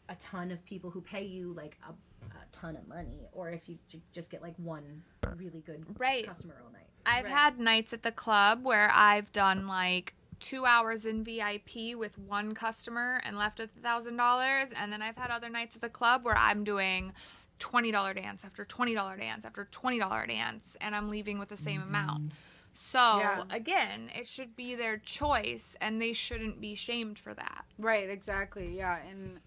a 0.08 0.14
ton 0.16 0.50
of 0.52 0.64
people 0.66 0.90
who 0.90 1.00
pay 1.00 1.24
you 1.24 1.52
like 1.54 1.78
a, 1.88 1.92
a 1.92 2.44
ton 2.52 2.76
of 2.76 2.86
money, 2.86 3.26
or 3.32 3.50
if 3.50 3.68
you 3.68 3.78
j- 3.88 4.00
just 4.12 4.30
get 4.30 4.42
like 4.42 4.54
one 4.58 5.02
really 5.36 5.60
good 5.60 5.84
Right. 5.98 6.26
customer 6.26 6.56
all 6.64 6.70
night. 6.72 6.82
I've 7.06 7.24
Right. 7.24 7.32
had 7.32 7.58
nights 7.58 7.92
at 7.92 8.02
the 8.02 8.12
club 8.12 8.64
where 8.64 8.90
I've 8.92 9.32
done 9.32 9.66
like 9.66 10.14
two 10.38 10.66
hours 10.66 11.06
in 11.06 11.24
VIP 11.24 11.94
with 11.94 12.18
one 12.18 12.54
customer 12.54 13.20
and 13.24 13.38
left 13.38 13.58
a 13.58 13.66
thousand 13.68 14.16
dollars, 14.16 14.68
and 14.76 14.92
then 14.92 15.00
I've 15.02 15.16
had 15.16 15.30
other 15.30 15.48
nights 15.48 15.74
at 15.76 15.82
the 15.82 15.88
club 15.88 16.24
where 16.24 16.36
I'm 16.36 16.62
doing 16.62 17.12
twenty 17.58 17.90
dollar 17.92 18.14
dance 18.14 18.44
after 18.44 18.64
twenty 18.64 18.94
dollar 18.94 19.16
dance 19.16 19.44
after 19.44 19.66
twenty 19.70 19.98
dollar 19.98 20.26
dance, 20.26 20.76
and 20.80 20.94
I'm 20.94 21.08
leaving 21.08 21.38
with 21.38 21.48
the 21.48 21.56
same 21.56 21.82
amount. 21.82 22.32
So 22.72 22.98
Yeah. 22.98 23.44
again, 23.50 24.10
it 24.14 24.28
should 24.28 24.54
be 24.54 24.74
their 24.74 24.98
choice, 24.98 25.76
and 25.80 26.00
they 26.00 26.12
shouldn't 26.12 26.60
be 26.60 26.74
shamed 26.74 27.18
for 27.18 27.32
that. 27.34 27.64
Right, 27.78 28.08
exactly. 28.10 28.76
Yeah, 28.76 28.98
and 29.08 29.40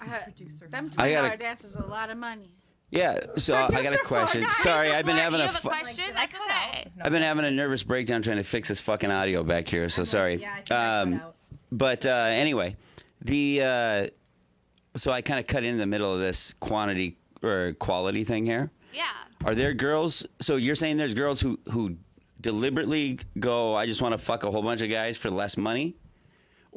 I, 0.00 0.06
Producer. 0.24 0.68
them 0.68 0.90
twenty 0.90 1.14
dollar 1.14 1.28
gotta- 1.28 1.38
dances 1.38 1.76
a 1.76 1.84
lot 1.86 2.10
of 2.10 2.18
money. 2.18 2.50
Yeah. 2.90 3.18
So 3.36 3.54
I 3.54 3.68
got 3.82 3.92
a 3.94 3.98
question. 3.98 4.40
Florida. 4.46 4.50
Sorry, 4.50 4.90
I've 4.92 5.04
been 5.04 5.16
having 5.16 5.40
a. 5.40 5.46
have 5.46 5.56
a 5.58 5.68
question. 5.68 6.06
Did 6.06 6.16
I 6.16 6.20
That's 6.26 6.32
cut 6.38 6.50
okay. 6.50 6.80
out? 6.86 6.96
No. 6.96 7.04
I've 7.04 7.12
been 7.12 7.22
having 7.22 7.44
a 7.44 7.50
nervous 7.50 7.82
breakdown 7.82 8.22
trying 8.22 8.38
to 8.38 8.42
fix 8.42 8.68
this 8.68 8.80
fucking 8.80 9.10
audio 9.10 9.42
back 9.44 9.68
here. 9.68 9.88
So 9.90 10.04
sorry. 10.04 10.36
Yeah, 10.36 10.52
I 10.52 10.56
think 10.56 10.72
I 10.72 11.00
Um, 11.00 11.12
cut 11.18 11.22
out. 11.22 11.34
But 11.70 12.06
uh, 12.06 12.10
anyway, 12.30 12.76
the 13.20 13.62
uh, 13.62 14.06
so 14.96 15.12
I 15.12 15.20
kind 15.20 15.38
of 15.40 15.46
cut 15.46 15.64
in 15.64 15.78
the 15.78 15.86
middle 15.86 16.12
of 16.12 16.20
this 16.20 16.54
quantity 16.60 17.16
or 17.42 17.74
quality 17.78 18.24
thing 18.24 18.46
here. 18.46 18.70
Yeah. 18.92 19.04
Are 19.44 19.54
there 19.54 19.72
girls? 19.74 20.26
So 20.40 20.56
you're 20.56 20.74
saying 20.74 20.96
there's 20.96 21.14
girls 21.14 21.40
who 21.40 21.58
who 21.70 21.96
deliberately 22.40 23.18
go, 23.38 23.74
I 23.74 23.86
just 23.86 24.00
want 24.02 24.12
to 24.12 24.18
fuck 24.18 24.44
a 24.44 24.50
whole 24.50 24.62
bunch 24.62 24.80
of 24.80 24.90
guys 24.90 25.16
for 25.16 25.30
less 25.30 25.56
money, 25.56 25.96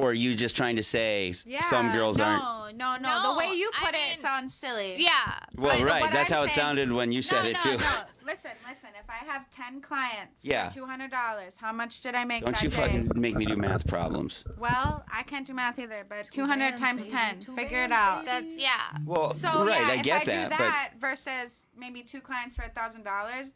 or 0.02 0.10
are 0.10 0.14
you 0.14 0.34
just 0.36 0.58
trying 0.58 0.76
to 0.76 0.84
say 0.84 1.32
Yeah, 1.46 1.60
some 1.62 1.92
girls 1.92 2.18
no, 2.18 2.24
aren't? 2.24 2.78
No, 2.78 2.98
no, 2.98 3.10
No, 3.10 3.34
The 3.34 3.38
way 3.40 3.54
you 3.56 3.70
I 3.80 3.86
put 3.86 3.94
mean- 3.94 4.12
it 4.14 4.18
sounds 4.18 4.54
silly. 4.56 4.96
Yeah. 4.98 5.10
Well, 5.56 5.78
But 5.80 5.88
right. 5.88 6.12
That's 6.12 6.32
I'm 6.32 6.38
how 6.40 6.44
it 6.44 6.52
sounded 6.52 6.92
when 6.92 7.12
you 7.12 7.22
said 7.22 7.44
no, 7.44 7.50
it 7.52 7.58
too. 7.60 7.78
No, 7.78 7.92
listen, 8.26 8.52
listen. 8.68 8.90
If 9.00 9.08
I 9.10 9.24
have 9.32 9.50
ten 9.52 9.80
clients 9.82 10.44
Yeah. 10.44 10.70
for 10.70 10.74
two 10.76 10.86
hundred 10.86 11.12
dollars, 11.12 11.58
how 11.58 11.72
much 11.72 12.02
did 12.02 12.16
I 12.16 12.26
make 12.26 12.44
Don't 12.44 12.56
that 12.56 12.64
you 12.64 12.70
day? 12.70 12.76
fucking 12.78 13.12
make 13.16 13.36
me 13.36 13.46
do 13.46 13.56
math 13.56 13.86
problems. 13.86 14.44
Well, 14.58 15.04
I 15.14 15.22
can't 15.24 15.46
do 15.46 15.54
math 15.54 15.78
either, 15.78 16.04
but 16.10 16.32
two 16.32 16.46
hundred 16.46 16.76
grand, 16.76 16.78
times 16.78 17.06
baby, 17.06 17.18
ten. 17.18 17.42
Figure 17.42 17.84
it 17.84 17.90
grand, 17.90 17.94
out. 17.94 18.26
That's 18.26 18.58
yeah. 18.58 18.98
Well, 19.06 19.32
So 19.32 19.66
right, 19.66 19.80
yeah, 19.82 19.88
I 19.88 19.94
if 19.98 20.04
get 20.04 20.22
I 20.22 20.26
that, 20.26 20.50
do 20.50 20.58
that 20.58 20.92
versus 21.00 21.68
maybe 21.78 22.02
two 22.02 22.22
clients 22.22 22.56
for 22.56 22.64
a 22.64 22.70
thousand 22.70 23.04
dollars, 23.04 23.54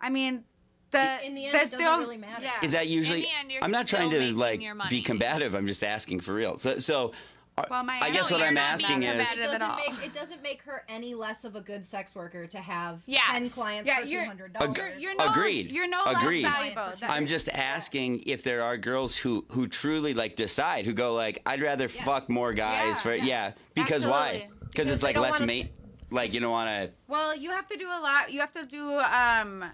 I 0.00 0.08
mean, 0.08 0.44
the 0.90 1.24
In 1.26 1.34
the 1.34 1.46
end, 1.46 1.54
the 1.54 1.58
it 1.58 1.62
doesn't 1.62 1.78
still- 1.78 1.98
really 1.98 2.16
matter. 2.16 2.42
Yeah. 2.42 2.52
is 2.62 2.72
that 2.72 2.88
usually? 2.88 3.22
the 3.22 3.28
end, 3.38 3.50
you're 3.50 3.62
I'm 3.64 3.70
not 3.70 3.86
trying 3.86 4.10
to 4.10 4.32
like 4.36 4.60
be 4.88 5.02
combative. 5.02 5.54
I'm 5.54 5.66
just 5.66 5.84
asking 5.84 6.20
for 6.20 6.34
real. 6.34 6.58
So, 6.58 6.78
so 6.78 7.12
uh, 7.58 7.64
Well, 7.68 7.82
my 7.84 7.98
I 8.00 8.10
guess 8.10 8.22
answer- 8.24 8.34
what 8.34 8.42
I'm 8.44 8.56
asking 8.56 9.02
is, 9.02 9.28
combative. 9.28 9.54
It 9.54 9.58
doesn't, 9.58 9.76
make, 9.76 10.06
it 10.06 10.14
doesn't 10.14 10.42
make 10.42 10.62
her 10.62 10.84
any 10.88 11.14
less 11.14 11.44
of 11.44 11.56
a 11.56 11.60
good 11.60 11.84
sex 11.84 12.14
worker 12.14 12.46
to 12.46 12.58
have 12.58 13.02
Yes. 13.06 13.22
10 13.30 13.48
clients 13.50 13.88
Yeah, 13.88 14.00
for 14.00 14.06
you're- 14.06 14.26
$200. 14.26 14.76
You're, 14.76 14.88
you're 14.98 15.16
no, 15.16 15.30
Agreed. 15.30 15.70
You're 15.72 15.88
no 15.88 16.02
Agreed. 16.06 16.44
less 16.44 16.56
valuable. 16.58 16.92
I'm 17.02 17.26
just 17.26 17.48
asking 17.48 18.22
if 18.26 18.42
there 18.42 18.62
are 18.62 18.76
girls 18.76 19.16
who 19.16 19.44
who 19.50 19.66
truly 19.66 20.14
like 20.14 20.36
decide 20.36 20.86
who 20.86 20.92
go 20.92 21.14
like 21.14 21.42
I'd 21.44 21.60
rather 21.60 21.84
Yes. 21.84 22.04
fuck 22.04 22.28
more 22.28 22.52
guys 22.52 22.96
Yeah, 22.96 23.00
for 23.02 23.14
yes. 23.14 23.26
yeah 23.26 23.52
because 23.74 24.06
why? 24.06 24.28
Absolutely. 24.28 24.48
Because 24.60 24.68
Because 24.70 24.90
it's 24.90 25.02
like 25.02 25.16
less 25.18 25.32
wanna 25.34 25.46
mate. 25.46 25.72
Like 26.12 26.32
you 26.32 26.40
don't 26.40 26.50
want 26.52 26.68
to. 26.68 26.90
Well, 27.08 27.36
you 27.36 27.50
have 27.50 27.66
to 27.68 27.76
do 27.76 27.86
a 27.86 28.00
lot. 28.00 28.32
You 28.32 28.40
have 28.40 28.52
to 28.52 28.64
do. 28.66 28.98
Um, 28.98 29.64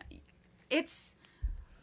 it's 0.71 1.15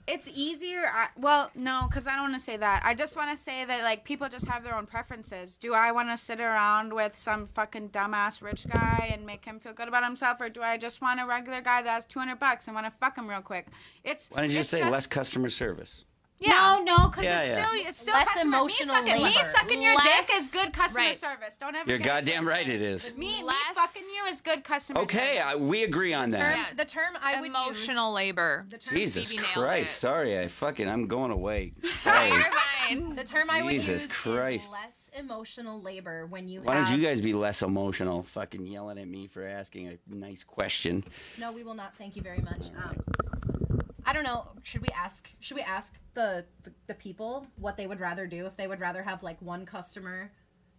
it's 0.06 0.28
easier. 0.28 0.82
I, 0.94 1.08
well, 1.18 1.50
no, 1.56 1.86
because 1.88 2.08
I 2.08 2.16
don't 2.16 2.24
want 2.24 2.34
to 2.34 2.40
say 2.40 2.58
that. 2.58 2.82
I 2.84 2.94
just 2.94 3.16
want 3.16 3.32
to 3.32 3.42
say 3.42 3.64
that 3.64 3.84
like 3.84 4.04
people 4.04 4.28
just 4.28 4.48
have 4.48 4.64
their 4.64 4.76
own 4.76 4.86
preferences. 4.86 5.56
Do 5.56 5.74
I 5.74 5.92
want 5.92 6.10
to 6.10 6.18
sit 6.18 6.42
around 6.42 6.92
with 6.92 7.16
some 7.16 7.46
fucking 7.48 7.90
dumbass 7.90 8.42
rich 8.42 8.68
guy 8.68 9.12
and 9.14 9.26
make 9.26 9.46
him 9.46 9.60
feel 9.60 9.74
good 9.74 9.88
about 9.88 10.04
himself, 10.04 10.42
or 10.42 10.50
do 10.50 10.62
I 10.62 10.78
just 10.78 11.02
want 11.02 11.22
a 11.22 11.26
regular 11.26 11.62
guy 11.62 11.82
that 11.82 11.90
has 11.90 12.06
two 12.06 12.20
hundred 12.20 12.40
bucks 12.40 12.68
and 12.68 12.76
want 12.76 12.86
to 12.86 12.92
fuck 13.00 13.18
him 13.18 13.30
real 13.30 13.42
quick? 13.42 13.68
It's 14.04 14.30
Why 14.30 14.42
don't 14.42 14.50
you 14.50 14.58
just 14.58 14.72
say 14.72 14.90
less 14.90 15.08
customer 15.08 15.50
service? 15.50 16.04
Yeah. 16.44 16.52
No, 16.52 16.84
no, 16.84 17.08
because 17.08 17.24
Yeah, 17.24 17.40
it's 17.40 17.48
yeah. 17.52 17.64
still 17.66 17.90
it's 17.90 18.00
still 18.00 18.14
Less 18.14 18.28
customer. 18.34 18.58
emotional 18.58 18.96
me 18.96 19.02
sucking, 19.10 19.16
Me 19.24 19.24
labor. 19.30 19.44
sucking 19.46 19.82
your 19.82 19.96
Less- 19.96 20.28
dick 20.28 20.36
is 20.38 20.52
good 20.52 20.74
customer 20.74 21.06
right. 21.06 21.16
service. 21.16 21.58
Don't 21.58 21.76
ever. 21.76 21.90
You're 21.90 22.00
get 22.00 22.06
it 22.06 22.10
goddamn 22.26 22.48
right. 22.48 22.68
It 22.68 22.82
is. 22.82 23.14
Me, 23.16 23.40
me 23.40 23.44
Less- 23.44 23.56
fucking 23.74 24.04
you 24.16 24.26
is 24.30 24.42
good 24.42 24.64
customer 24.64 25.00
Okay, 25.02 25.38
service. 25.38 25.44
I, 25.46 25.56
we 25.56 25.84
agree 25.84 26.14
on 26.14 26.32
term, 26.32 26.40
that. 26.42 26.58
Yes. 26.58 26.78
the 26.78 26.86
term 26.86 27.14
I 27.22 27.40
would 27.40 27.48
Emotional 27.50 28.12
labor. 28.14 28.66
use, 28.66 28.72
the 28.72 28.90
term, 28.90 28.98
Jesus 28.98 29.30
Phoebe 29.32 29.42
nailed 29.44 29.54
Christ! 29.56 29.94
it. 29.94 30.00
Sorry, 30.00 30.40
I 30.40 30.48
fucking 30.50 30.90
I'm 30.90 31.08
going 31.08 31.32
away. 31.32 31.72
Sorry. 32.02 32.28
You're 32.30 32.42
fine. 32.42 33.16
the 33.16 33.24
term 33.24 33.50
I 33.50 33.62
would 33.62 33.72
Jesus 33.72 34.04
use 34.04 34.12
Christ. 34.12 34.66
is 34.66 34.72
less 34.72 35.12
emotional 35.18 35.82
labor 35.82 36.26
when 36.26 36.48
you 36.50 36.62
Why 36.62 36.76
have. 36.76 36.90
don't 36.90 37.00
you 37.00 37.06
guys 37.06 37.22
be 37.22 37.34
less 37.34 37.62
emotional? 37.62 38.24
Fucking 38.24 38.66
yelling 38.66 38.98
at 38.98 39.08
me 39.08 39.28
for 39.28 39.46
asking 39.46 39.88
a 39.88 39.98
nice 40.14 40.44
question. 40.44 41.04
No, 41.40 41.52
we 41.54 41.64
will 41.64 41.74
not. 41.76 41.96
Thank 41.96 42.16
you 42.16 42.22
very 42.22 42.40
much. 42.42 42.64
Um, 42.84 43.02
I 44.06 44.14
don't 44.14 44.24
know. 44.24 44.48
Should 44.64 44.82
we 44.82 44.90
ask? 44.90 45.30
Should 45.40 45.56
we 45.56 45.62
ask 45.62 45.98
the, 46.14 46.46
the 46.64 46.74
the 46.88 46.94
people 46.94 47.48
what 47.58 47.78
they 47.78 47.88
would 47.88 48.00
rather 48.00 48.28
do 48.28 48.46
if 48.46 48.58
they 48.58 48.68
would 48.68 48.80
rather 48.80 49.04
have 49.04 49.24
like 49.24 49.42
one 49.42 49.66
customer 49.66 50.32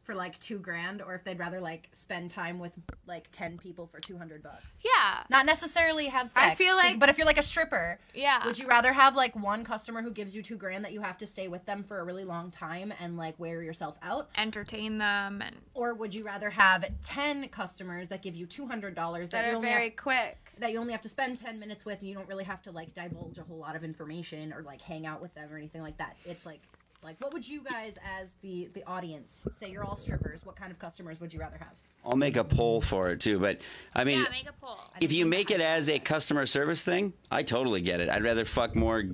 for 0.05 0.15
like 0.15 0.39
two 0.41 0.59
grand, 0.59 1.03
or 1.03 1.15
if 1.15 1.25
they'd 1.25 1.39
rather 1.39 1.61
like 1.61 1.89
spend 1.93 2.31
time 2.31 2.59
with 2.59 2.73
like 3.07 3.29
ten 3.33 3.59
people 3.59 3.87
for 3.87 4.01
two 4.01 4.17
hundred 4.19 4.43
bucks? 4.43 4.81
Yeah. 4.85 5.23
Not 5.31 5.47
necessarily 5.47 6.07
have 6.07 6.29
sex. 6.29 6.47
I 6.47 6.55
feel 6.55 6.77
like- 6.77 6.99
but 6.99 7.09
if 7.09 7.19
you're 7.19 7.27
like 7.27 7.39
a 7.39 7.43
stripper, 7.43 7.99
Yeah. 8.15 8.45
would 8.47 8.59
you 8.59 8.67
rather 8.67 8.93
have 8.93 9.17
like 9.17 9.35
one 9.35 9.65
customer 9.65 10.03
who 10.03 10.11
gives 10.11 10.35
you 10.37 10.43
two 10.43 10.57
grand 10.57 10.85
that 10.85 10.93
you 10.93 11.01
have 11.01 11.19
to 11.19 11.27
stay 11.27 11.49
with 11.49 11.65
them 11.67 11.83
for 11.83 11.99
a 12.01 12.05
really 12.05 12.25
long 12.25 12.51
time 12.51 12.93
and 13.01 13.17
like 13.17 13.39
wear 13.39 13.63
yourself 13.63 13.97
out, 14.03 14.29
entertain 14.37 14.99
them 14.99 15.43
and 15.43 15.57
or 15.75 15.95
would 15.95 16.15
you 16.15 16.25
rather 16.25 16.51
have 16.51 16.85
ten 17.03 17.49
customers 17.49 18.09
that 18.09 18.23
give 18.23 18.35
you 18.35 18.47
two 18.47 18.67
hundred 18.67 18.95
dollars 18.95 19.31
that 19.31 19.45
you 19.47 19.53
are 19.53 19.57
only 19.57 19.69
very 19.69 19.85
have- 19.85 19.97
quick. 19.97 20.39
that 20.59 20.71
you 20.73 20.79
only 20.79 20.93
have 20.93 21.01
to 21.03 21.09
spend 21.09 21.39
10 21.41 21.59
minutes 21.59 21.85
with 21.85 21.99
and 22.01 22.09
you 22.09 22.15
don't 22.15 22.29
really 22.29 22.45
have 22.45 22.63
to 22.63 22.71
like 22.71 22.95
divulge 22.95 23.39
a 23.39 23.43
whole 23.43 23.57
lot 23.59 23.75
of 23.75 23.83
information 23.83 24.53
or 24.53 24.63
like 24.63 24.81
hang 24.81 25.05
out 25.07 25.21
with 25.21 25.35
them 25.35 25.53
or 25.53 25.57
anything 25.57 25.83
like 25.83 25.97
that 25.99 26.17
it's 26.25 26.47
like 26.47 26.61
like 27.05 27.21
what 27.23 27.33
would 27.33 27.47
you 27.47 27.63
guys 27.63 27.99
as 28.19 28.35
the 28.43 28.69
the 28.75 28.83
audience 28.87 29.47
say 29.51 29.71
you're 29.71 29.85
all 29.85 29.95
strippers 29.97 30.45
what 30.45 30.57
kind 30.57 30.73
of 30.73 30.79
customers 30.79 31.21
would 31.21 31.33
you 31.33 31.39
rather 31.41 31.59
have 31.59 31.75
I'll 32.07 32.17
make 32.17 32.37
a 32.37 32.45
poll 32.45 32.83
for 32.83 33.09
it 33.11 33.21
too. 33.21 33.39
But 33.39 33.61
I 33.95 34.05
mean, 34.05 34.19
yeah, 34.19 34.27
make 34.31 34.47
a 34.47 34.53
poll. 34.53 34.77
if 35.01 35.11
you 35.11 35.25
make 35.25 35.51
it 35.51 35.63
as 35.63 35.89
a 35.89 35.99
customer 35.99 36.45
service 36.45 36.85
thing, 36.85 37.15
I 37.31 37.43
totally 37.43 37.81
get 37.81 37.99
it. 38.01 38.11
I'd 38.11 38.23
rather 38.23 38.45
fuck 38.45 38.75
more 38.77 39.05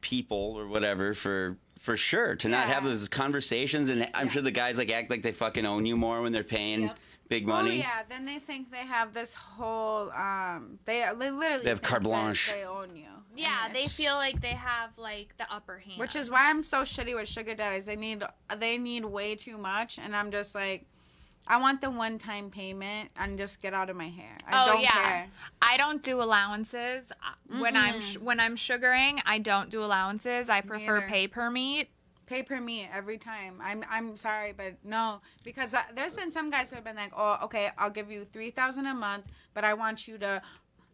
people 0.00 0.54
or 0.58 0.66
whatever 0.66 1.12
for 1.12 1.58
for 1.78 1.94
sure 1.94 2.36
to 2.36 2.48
not 2.48 2.66
have 2.68 2.84
those 2.84 3.06
conversations. 3.06 3.90
And 3.90 4.08
I'm 4.14 4.26
Yeah. 4.28 4.32
sure 4.32 4.42
the 4.42 4.50
guys 4.50 4.78
like 4.78 4.90
act 4.90 5.10
like 5.10 5.20
they 5.20 5.32
fucking 5.32 5.66
own 5.66 5.84
you 5.84 5.94
more 5.96 6.22
when 6.22 6.32
they're 6.32 6.42
paying 6.42 6.82
Yep. 6.84 6.96
big 7.28 7.44
Oh 7.44 7.52
money. 7.52 7.80
yeah, 7.80 8.02
then 8.08 8.24
they 8.24 8.38
think 8.38 8.70
they 8.70 8.78
have 8.86 9.12
this 9.12 9.34
whole 9.34 10.10
um 10.12 10.78
they, 10.86 11.06
they 11.18 11.30
literally 11.30 11.64
They 11.64 11.68
have 11.68 11.80
think 11.80 11.82
carte 11.90 12.02
blanche. 12.04 12.50
They 12.50 12.64
own 12.64 12.96
you. 12.96 13.04
Yeah, 13.38 13.68
they 13.72 13.86
feel 13.86 14.14
like 14.16 14.40
they 14.40 14.48
have 14.48 14.96
like 14.98 15.36
the 15.36 15.46
upper 15.52 15.78
hand. 15.78 15.98
Which 15.98 16.16
is 16.16 16.30
why 16.30 16.50
I'm 16.50 16.62
so 16.62 16.82
shitty 16.82 17.14
with 17.14 17.28
sugar 17.28 17.54
daddies. 17.54 17.86
They 17.86 17.96
need 17.96 18.22
they 18.58 18.78
need 18.78 19.04
way 19.04 19.34
too 19.34 19.58
much, 19.58 19.98
and 19.98 20.14
I'm 20.14 20.30
just 20.30 20.54
like, 20.54 20.86
I 21.46 21.58
want 21.60 21.80
the 21.80 21.90
one 21.90 22.18
time 22.18 22.50
payment 22.50 23.10
and 23.16 23.38
just 23.38 23.62
get 23.62 23.72
out 23.74 23.90
of 23.90 23.96
my 23.96 24.08
hair. 24.08 24.36
I 24.46 24.64
oh 24.64 24.72
don't 24.72 24.82
yeah, 24.82 24.90
care. 24.90 25.26
I 25.62 25.76
don't 25.76 26.02
do 26.02 26.20
allowances 26.20 27.12
Uh, 27.12 27.60
when 27.60 27.76
I'm 27.76 28.00
sh- 28.00 28.18
when 28.18 28.40
I'm 28.40 28.56
sugaring. 28.56 29.20
I 29.24 29.38
don't 29.38 29.70
do 29.70 29.82
allowances. 29.82 30.48
I 30.48 30.60
prefer 30.60 30.96
Neither. 30.96 31.08
pay 31.08 31.28
per 31.28 31.48
meet. 31.50 31.90
Pay 32.26 32.42
per 32.42 32.60
meet 32.60 32.88
every 32.92 33.16
time. 33.16 33.58
I'm 33.62 33.84
I'm 33.88 34.16
sorry, 34.16 34.52
but 34.52 34.74
no, 34.84 35.20
because 35.44 35.72
uh, 35.74 35.82
there's 35.94 36.14
been 36.14 36.30
some 36.30 36.50
guys 36.50 36.70
who 36.70 36.76
have 36.76 36.84
been 36.84 36.96
like, 36.96 37.12
oh, 37.16 37.38
okay, 37.44 37.70
I'll 37.78 37.88
give 37.88 38.10
you 38.10 38.24
three 38.24 38.50
thousand 38.50 38.86
a 38.86 38.94
month, 38.94 39.26
but 39.54 39.64
I 39.64 39.72
want 39.74 40.06
you 40.08 40.18
to 40.18 40.42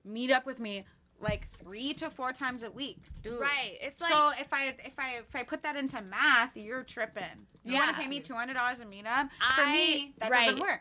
meet 0.04 0.30
up 0.30 0.44
with 0.46 0.61
me 0.61 0.85
like 1.24 1.46
three 1.48 1.92
to 1.94 2.10
four 2.10 2.32
times 2.32 2.62
a 2.62 2.70
week, 2.70 2.98
dude. 3.22 3.40
Right. 3.40 3.76
It's 3.80 4.00
like 4.00 4.12
so 4.12 4.30
if 4.38 4.52
I 4.52 4.68
if 4.84 4.98
I 4.98 5.16
if 5.18 5.34
I 5.34 5.42
put 5.42 5.62
that 5.64 5.74
into 5.76 6.00
math, 6.02 6.56
you're 6.56 6.84
tripping. 6.84 7.24
You 7.64 7.74
want 7.74 7.87
Yeah. 7.87 7.92
to 7.92 7.98
pay 8.00 8.08
me 8.08 8.20
two 8.20 8.34
hundred 8.34 8.54
dollars 8.54 8.80
a 8.80 8.84
meetup? 8.84 9.30
For 9.56 9.62
I- 9.62 9.72
me, 9.72 10.14
that 10.18 10.30
right. 10.30 10.46
doesn't 10.46 10.60
work. 10.60 10.80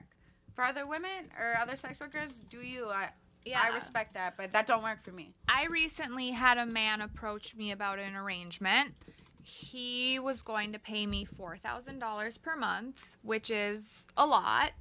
For 0.53 0.63
other 0.63 0.85
women 0.85 1.31
or 1.39 1.55
other 1.59 1.75
sex 1.75 1.99
workers, 1.99 2.41
do 2.49 2.59
you? 2.59 2.85
I, 2.85 3.09
yeah. 3.43 3.59
I 3.63 3.73
respect 3.73 4.13
that, 4.13 4.37
but 4.37 4.53
that 4.53 4.67
don't 4.67 4.83
work 4.83 5.03
for 5.03 5.11
me. 5.11 5.33
I 5.47 5.65
recently 5.65 6.29
had 6.29 6.57
a 6.59 6.65
man 6.67 7.01
approach 7.01 7.55
me 7.55 7.71
about 7.71 7.97
an 7.97 8.15
arrangement. 8.15 8.93
He 9.41 10.19
was 10.19 10.41
going 10.41 10.71
to 10.73 10.79
pay 10.79 11.05
me 11.07 11.25
four 11.25 11.57
thousand 11.57 11.99
dollars 11.99 12.37
per 12.37 12.55
month, 12.55 13.15
which 13.23 13.49
is 13.49 14.05
a 14.15 14.25
lot. 14.25 14.71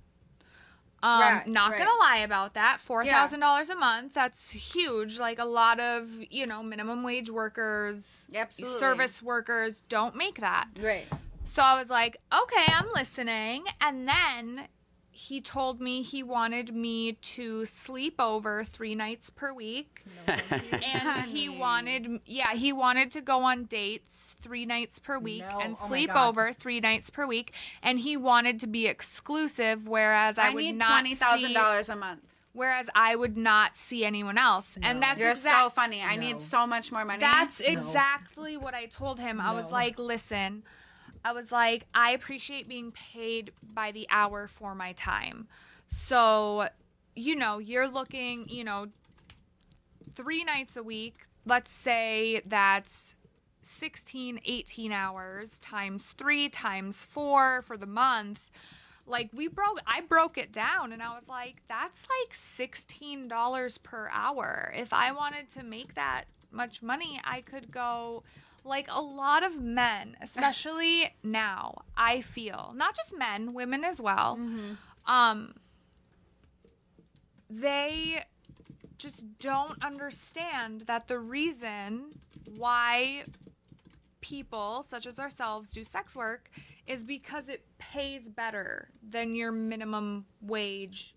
Um, 1.02 1.20
Right, 1.20 1.46
not 1.48 1.72
right. 1.72 1.78
gonna 1.78 1.98
lie 1.98 2.18
about 2.18 2.54
that. 2.54 2.78
Four 2.80 3.04
thousand 3.04 3.40
dollars 3.40 3.68
a 3.70 3.76
month. 3.76 4.14
That's 4.14 4.50
huge. 4.52 5.18
Like 5.18 5.38
a 5.40 5.44
lot 5.44 5.80
of 5.80 6.08
you 6.30 6.46
know 6.46 6.62
minimum 6.62 7.02
wage 7.02 7.28
workers, 7.30 8.28
Absolutely. 8.34 8.78
service 8.78 9.22
workers 9.22 9.82
don't 9.88 10.14
make 10.16 10.40
that. 10.40 10.68
Right. 10.80 11.06
So 11.44 11.60
I 11.60 11.78
was 11.78 11.90
like, 11.90 12.18
okay, 12.32 12.64
I'm 12.68 12.86
listening. 12.94 13.64
And 13.80 14.08
then 14.08 14.68
he 15.14 15.42
told 15.42 15.78
me 15.78 16.00
he 16.00 16.22
wanted 16.22 16.74
me 16.74 17.12
to 17.12 17.66
sleep 17.66 18.14
over 18.18 18.64
three 18.64 18.94
nights 18.94 19.28
per 19.28 19.52
week. 19.52 20.04
and 20.26 21.26
he 21.26 21.50
wanted 21.50 22.20
yeah, 22.24 22.54
he 22.54 22.72
wanted 22.72 23.10
to 23.12 23.20
go 23.20 23.42
on 23.42 23.64
dates 23.64 24.34
three 24.40 24.64
nights 24.64 24.98
per 24.98 25.18
week 25.18 25.42
No, 25.42 25.60
and 25.60 25.76
oh 25.80 25.86
sleep 25.86 26.12
God. 26.14 26.28
over 26.28 26.52
three 26.54 26.80
nights 26.80 27.10
per 27.10 27.26
week. 27.26 27.52
And 27.82 27.98
he 27.98 28.16
wanted 28.16 28.58
to 28.60 28.66
be 28.66 28.86
exclusive, 28.86 29.86
whereas 29.86 30.38
I, 30.38 30.48
I, 30.48 30.54
would 30.54 30.64
need 30.64 30.76
not 30.76 31.04
$20,000 31.04 31.92
a 31.92 31.96
month. 31.96 32.20
Whereas 32.54 32.88
I 32.94 33.14
would 33.14 33.36
not 33.36 33.76
see 33.76 34.04
anyone 34.04 34.38
else. 34.38 34.78
No. 34.78 34.88
And 34.88 35.02
that's 35.02 35.20
You're 35.20 35.30
exact- 35.30 35.58
so 35.58 35.68
funny. 35.70 36.02
I 36.02 36.16
No. 36.16 36.22
need 36.22 36.40
so 36.40 36.66
much 36.66 36.90
more 36.90 37.04
money. 37.04 37.20
that's 37.20 37.60
exactly 37.60 38.56
what 38.56 38.72
I 38.74 38.86
told 38.86 39.20
him. 39.20 39.40
I 39.40 39.52
was 39.52 39.70
like, 39.70 39.98
listen, 39.98 40.62
I 41.24 41.32
was 41.32 41.52
like, 41.52 41.86
I 41.94 42.12
appreciate 42.12 42.68
being 42.68 42.92
paid 42.92 43.52
by 43.62 43.92
the 43.92 44.06
hour 44.10 44.46
for 44.46 44.74
my 44.74 44.92
time. 44.92 45.46
So, 45.88 46.68
you 47.14 47.36
know, 47.36 47.58
you're 47.58 47.88
looking, 47.88 48.48
you 48.48 48.64
know, 48.64 48.88
three 50.14 50.44
nights 50.44 50.76
a 50.76 50.82
week. 50.82 51.26
Let's 51.44 51.70
say 51.70 52.42
that's 52.46 53.14
16, 53.62 54.40
18 54.44 54.92
hours 54.92 55.58
times 55.60 56.14
three 56.18 56.48
times 56.48 57.04
four 57.04 57.62
for 57.62 57.76
the 57.76 57.86
month. 57.86 58.50
Like 59.06 59.30
we 59.32 59.48
broke, 59.48 59.80
I 59.86 60.00
broke 60.00 60.38
it 60.38 60.52
down 60.52 60.92
and 60.92 61.02
I 61.02 61.14
was 61.14 61.28
like, 61.28 61.62
that's 61.68 62.06
like 62.08 62.32
$16 62.32 63.82
per 63.82 64.08
hour. 64.12 64.72
If 64.76 64.92
I 64.92 65.12
wanted 65.12 65.48
to 65.50 65.62
make 65.62 65.94
that 65.94 66.24
much 66.50 66.82
money, 66.82 67.20
I 67.24 67.40
could 67.40 67.70
go 67.70 68.22
like 68.64 68.86
a 68.90 69.00
lot 69.02 69.42
of 69.42 69.60
men, 69.60 70.16
especially 70.20 71.14
now, 71.22 71.82
I 71.96 72.20
feel, 72.20 72.72
not 72.76 72.94
just 72.96 73.16
men, 73.16 73.54
women 73.54 73.84
as 73.84 74.00
well. 74.00 74.38
Um 75.06 75.54
they 77.50 78.22
just 78.98 79.24
don't 79.38 79.82
understand 79.84 80.82
that 80.82 81.08
the 81.08 81.18
reason 81.18 82.18
why 82.56 83.24
people 84.20 84.82
such 84.84 85.06
as 85.06 85.18
ourselves 85.18 85.70
do 85.70 85.82
sex 85.84 86.14
work 86.14 86.48
is 86.86 87.02
because 87.04 87.48
it 87.48 87.64
pays 87.78 88.28
better 88.28 88.88
than 89.10 89.34
your 89.34 89.52
minimum 89.52 90.24
wage 90.40 91.14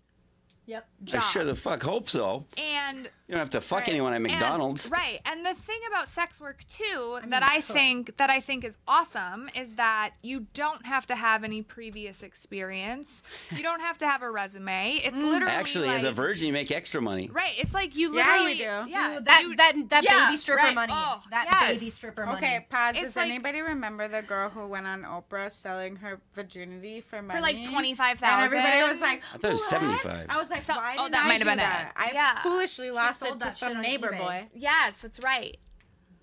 Yep. 0.66 0.84
I 1.14 1.18
sure 1.20 1.44
the 1.44 1.54
fuck 1.54 1.80
hope 1.84 2.08
so. 2.08 2.44
and 2.58 3.08
You 3.28 3.32
don't 3.32 3.40
have 3.40 3.50
to 3.50 3.60
fuck 3.60 3.80
Right. 3.80 3.88
anyone 3.88 4.12
at 4.12 4.16
and- 4.16 4.22
McDonald's. 4.22 4.86
right. 4.88 5.20
And 5.24 5.44
the 5.44 5.52
thing 5.52 5.80
about 5.88 6.08
sex 6.08 6.40
work 6.40 6.62
too 6.68 7.18
mean, 7.20 7.30
that 7.30 7.42
I 7.42 7.56
could. 7.56 7.64
think 7.64 8.16
that 8.18 8.30
I 8.30 8.38
think 8.38 8.62
is 8.62 8.78
awesome 8.86 9.50
is 9.54 9.74
that 9.74 10.10
you 10.22 10.46
don't 10.54 10.86
have 10.86 11.06
to 11.06 11.16
have 11.16 11.42
any 11.42 11.62
previous 11.62 12.22
experience. 12.22 13.24
You 13.50 13.64
don't 13.64 13.80
have 13.80 13.98
to 13.98 14.06
have 14.06 14.22
a 14.22 14.30
resume. 14.30 15.00
It's 15.04 15.18
mm. 15.18 15.24
literally 15.24 15.52
Actually, 15.52 15.88
as 15.88 16.04
a 16.04 16.12
virgin, 16.12 16.46
you 16.46 16.52
make 16.52 16.70
extra 16.70 17.02
money. 17.02 17.28
Right. 17.32 17.54
It's 17.58 17.74
like 17.74 17.96
you 17.96 18.10
literally 18.10 18.54
Yeah, 18.60 18.82
you 18.82 18.84
literally 18.84 18.86
do. 18.86 18.90
Yeah, 18.92 19.14
Dude, 19.16 19.24
that 19.26 19.42
you- 19.42 19.56
that 19.56 19.74
that 19.90 20.04
yeah, 20.04 20.26
baby 20.26 20.36
stripper 20.36 20.62
right. 20.62 20.74
money. 20.76 20.92
Oh, 20.94 21.20
that 21.30 21.48
yes. 21.50 21.72
baby 21.80 21.90
stripper 21.90 22.26
money. 22.26 22.36
Okay, 22.46 22.66
pause. 22.70 22.94
It's 22.94 23.04
Does 23.06 23.16
like- 23.16 23.26
anybody 23.26 23.60
remember 23.60 24.06
the 24.06 24.22
girl 24.22 24.50
who 24.50 24.68
went 24.68 24.86
on 24.86 25.02
Oprah 25.02 25.50
selling 25.50 25.96
her 25.96 26.20
virginity 26.34 27.00
for 27.00 27.22
money? 27.22 27.38
for 27.38 27.42
like 27.42 27.68
twenty 27.70 27.94
five 27.94 28.22
And 28.22 28.42
everybody 28.42 28.68
everybody 28.68 28.92
was 28.92 29.00
like, 29.00 29.22
I 29.34 29.38
thought 29.38 29.48
it 29.48 29.52
was 29.52 29.68
75. 29.68 30.26
I 30.28 30.38
was 30.38 30.50
like, 30.50 30.62
So- 30.62 30.74
why 30.76 30.94
oh, 30.96 31.04
did 31.04 31.14
that 31.14 31.24
I 31.24 31.28
might 31.28 31.32
have 31.32 31.40
do 31.42 31.46
been 31.46 31.58
it. 31.58 31.62
that? 31.62 31.92
I 31.96 32.10
Yeah. 32.12 32.42
foolishly 32.42 32.90
lost 32.92 33.15
sold 33.16 33.42
it 33.42 33.44
to 33.46 33.50
some 33.50 33.80
neighbor 33.80 34.12
eBay. 34.12 34.18
boy. 34.18 34.48
Yes, 34.54 34.98
that's 35.02 35.20
right. 35.20 35.56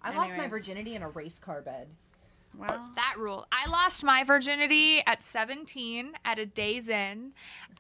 I 0.02 0.16
lost 0.16 0.38
my 0.38 0.48
virginity 0.48 0.96
in 0.96 1.02
a 1.02 1.10
race 1.10 1.40
car 1.40 1.62
bed. 1.62 1.88
Wow. 2.58 2.86
That 2.96 3.16
rule. 3.18 3.48
I 3.52 3.68
lost 3.70 4.04
my 4.04 4.24
virginity 4.24 5.02
at 5.08 5.24
17 5.24 6.14
at 6.24 6.38
a 6.38 6.46
Days 6.46 6.88
Inn 6.88 7.32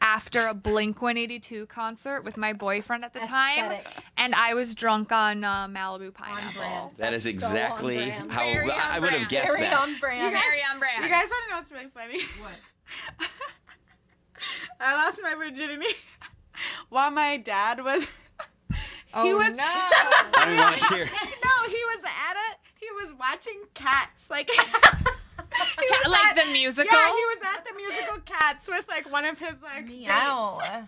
after 0.02 0.48
a 0.48 0.54
Blink 0.56 1.00
182 1.02 1.68
concert 1.68 2.24
with 2.24 2.38
my 2.38 2.54
boyfriend 2.54 3.06
at 3.06 3.14
the 3.14 3.20
time. 3.20 3.72
And 4.18 4.34
I 4.34 4.56
was 4.56 4.74
drunk 4.74 5.12
on 5.12 5.44
uh, 5.44 5.68
Malibu 5.68 6.12
Pineapple. 6.14 6.60
brand. 6.62 6.92
That 6.98 7.14
is 7.14 7.26
That's 7.26 7.40
so 7.40 7.50
exactly 7.50 8.10
how 8.10 8.40
Very 8.44 8.72
I 8.72 8.98
would 9.00 9.10
have 9.12 9.30
guessed 9.30 9.52
Very 9.54 9.66
that. 9.68 9.80
on 9.80 10.00
brand. 10.00 10.34
Very 10.34 10.60
on 10.72 10.80
brand. 10.80 11.04
You 11.04 11.10
guys 11.10 11.30
want 11.30 11.44
to 11.46 11.52
know 11.52 11.58
what's 11.58 11.72
really 11.72 11.90
funny? 11.94 12.20
What? 12.42 13.30
I 14.80 15.06
lost 15.06 15.20
my 15.22 15.36
virginity 15.36 15.86
while 16.90 17.12
my 17.12 17.38
dad 17.38 17.84
was. 17.84 18.08
Oh, 19.14 19.24
he 19.26 19.34
was 19.34 19.56
no. 19.56 19.64
I 19.64 20.44
don't 20.48 20.58
want 20.58 20.76
to 20.82 20.96
hear. 20.96 21.06
no, 21.06 21.68
he 21.68 21.82
was 21.96 22.04
at 22.04 22.36
it. 22.52 22.58
He 22.76 22.88
was 23.02 23.14
watching 23.20 23.60
Cats, 23.74 24.30
like. 24.30 24.50
he 24.52 24.58
Ca- 24.58 26.00
was 26.04 26.12
like 26.12 26.38
at- 26.38 26.46
the 26.46 26.52
musical? 26.52 26.98
Yeah, 26.98 27.08
he 27.08 27.26
was 27.26 27.40
at 27.56 27.66
the 27.66 27.72
musical 27.76 28.18
Cats 28.26 28.68
with 28.68 28.86
like 28.90 29.10
one 29.12 29.26
of 29.26 29.40
his 29.40 29.62
like. 29.62 29.88
Meow. 29.88 30.60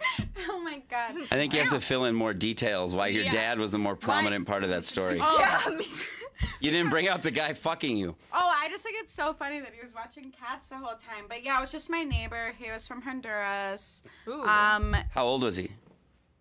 Oh 0.49 0.59
my 0.61 0.81
god. 0.89 1.15
I 1.31 1.35
think 1.35 1.53
you 1.53 1.59
have 1.59 1.69
to 1.69 1.79
fill 1.79 2.05
in 2.05 2.13
more 2.13 2.33
details 2.33 2.93
why 2.93 3.07
your 3.07 3.23
Yeah. 3.23 3.31
dad 3.31 3.59
was 3.59 3.71
the 3.71 3.77
more 3.77 3.95
prominent 3.95 4.45
part 4.45 4.63
of 4.63 4.69
that 4.69 4.83
story. 4.85 5.17
Oh. 5.21 5.37
Yeah, 5.39 5.75
me- 5.77 5.85
You 6.59 6.71
didn't 6.71 6.89
bring 6.89 7.07
up 7.07 7.21
the 7.21 7.31
guy 7.31 7.53
fucking 7.53 7.95
you. 7.95 8.15
Oh, 8.33 8.53
I 8.61 8.67
just 8.69 8.83
think 8.83 8.97
it's 8.99 9.13
so 9.13 9.31
funny 9.33 9.61
that 9.61 9.73
he 9.73 9.79
was 9.81 9.95
watching 9.95 10.31
Cats 10.31 10.67
the 10.67 10.75
whole 10.75 10.97
time. 10.97 11.25
But 11.29 11.45
yeah, 11.45 11.57
it 11.57 11.61
was 11.61 11.71
just 11.71 11.89
my 11.89 12.03
neighbor. 12.03 12.53
He 12.59 12.69
was 12.69 12.85
from 12.85 13.01
Honduras. 13.01 14.03
Ooh. 14.27 14.43
Um, 14.43 14.93
How 15.11 15.25
old 15.25 15.41
was 15.43 15.55
he? 15.55 15.71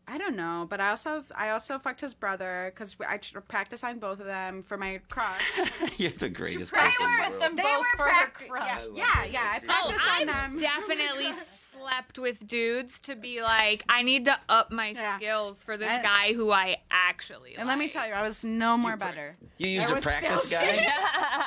I 0.07 0.18
don't 0.18 0.36
know, 0.36 0.66
but 0.68 0.80
I 0.80 0.90
also 0.90 1.24
I 1.34 1.48
also 1.50 1.78
fucked 1.78 2.00
his 2.02 2.12
brother 2.12 2.70
because 2.74 2.94
I 3.09 3.18
practiced 3.48 3.82
on 3.84 3.98
both 3.98 4.20
of 4.20 4.26
them 4.26 4.61
for 4.61 4.76
my 4.76 5.00
crush. 5.09 5.40
You're 5.98 6.11
the 6.11 6.28
greatest 6.28 6.72
practiced 6.72 7.00
person 7.00 7.14
in 7.14 7.16
the 7.16 7.20
with 7.22 7.30
world. 7.30 7.42
them 7.42 7.57
They 7.57 7.62
both 7.62 7.78
were 7.80 8.05
for 8.05 8.11
her 8.11 8.26
crush. 8.48 8.86
Yeah, 8.94 9.24
yeah, 9.24 9.24
yeah. 9.32 9.40
I 9.40 9.61
Oh, 9.70 9.88
practiced 9.88 10.09
on 10.20 10.26
them. 10.26 10.36
I've 10.36 10.50
them. 10.52 10.59
definitely 10.61 11.32
slept 11.32 12.18
with 12.18 12.46
dudes 12.46 12.98
to 13.00 13.16
be 13.16 13.40
like, 13.42 13.82
I 13.88 14.02
need 14.02 14.26
to 14.26 14.38
up 14.50 14.70
my 14.70 14.88
Yeah. 14.90 15.16
skills 15.16 15.64
for 15.64 15.76
this 15.78 15.90
And- 15.90 16.02
guy 16.02 16.34
who 16.34 16.50
I 16.52 16.76
actually 16.90 17.57
and 17.57 17.66
let 17.66 17.78
me 17.78 17.88
tell 17.88 18.07
you, 18.07 18.12
I 18.12 18.22
was 18.26 18.44
no 18.44 18.76
more 18.76 18.90
pra- 18.98 19.07
better. 19.09 19.36
You 19.57 19.68
used 19.68 19.90
I 19.90 19.98
a 19.98 20.00
practice 20.02 20.42
still 20.44 20.61
guy? 20.61 20.86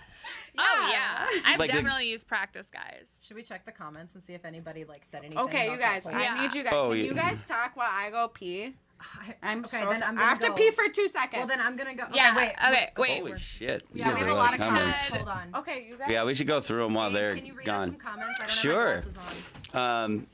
Oh 0.58 0.90
yeah, 0.92 1.28
I've 1.46 1.60
Like 1.60 1.70
the- 1.70 1.78
definitely 1.78 2.10
used 2.10 2.28
practice 2.28 2.70
guys. 2.70 3.21
Should 3.32 3.38
we 3.38 3.44
check 3.44 3.66
the 3.66 3.72
comments 3.72 4.14
and 4.16 4.22
see 4.22 4.34
if 4.34 4.44
anybody 4.44 4.84
like 4.84 5.06
said 5.06 5.20
anything? 5.20 5.38
Okay, 5.38 5.72
you 5.72 5.78
guys, 5.78 6.06
I 6.06 6.22
Yeah. 6.22 6.42
need 6.42 6.54
you 6.54 6.64
guys. 6.64 6.74
Oh, 6.76 6.90
Can 6.90 6.98
yeah. 6.98 7.04
you 7.06 7.14
guys 7.14 7.42
talk 7.48 7.78
while 7.78 7.88
I 7.90 8.10
go 8.10 8.28
pee? 8.28 8.74
I'm 9.42 9.60
okay, 9.60 9.78
so. 9.78 9.86
then. 9.90 10.04
I'm 10.04 10.18
I 10.18 10.22
gonna 10.22 10.26
have 10.26 10.40
to 10.40 10.52
pee 10.52 10.70
for 10.72 10.90
two 10.90 11.08
seconds. 11.08 11.38
Well, 11.38 11.48
then 11.48 11.62
I'm 11.62 11.78
gonna 11.78 11.96
go. 11.96 12.04
Okay, 12.04 12.16
Yeah. 12.18 12.36
wait. 12.36 12.52
okay. 12.62 12.92
Wait. 12.98 13.20
Holy 13.20 13.38
shit. 13.38 13.84
Yeah, 13.94 14.14
we 14.14 14.20
have 14.20 14.28
a 14.28 14.34
lot 14.34 14.54
of 14.54 14.60
comments. 14.60 15.08
comments. 15.08 15.30
Hold 15.30 15.30
on. 15.30 15.62
okay, 15.62 15.88
you 15.88 15.96
guys. 15.96 16.12
Yeah, 16.12 16.26
we 16.26 16.34
should 16.34 16.46
go 16.48 16.60
through 16.60 16.84
them 16.84 16.94
while 16.94 17.08
Hey, 17.10 17.16
they're 17.16 17.36
Can 17.38 17.46
you 17.46 17.54
read 17.54 17.70
us 17.70 17.74
gone. 17.74 17.88
some 17.92 17.96
comments? 17.96 18.40
I 18.42 18.44
don't 18.48 18.52
Sure. 18.54 18.96
have 18.96 19.06
my 19.06 19.12
glasses 19.14 19.76
on. 19.76 20.04
Um, 20.04 20.28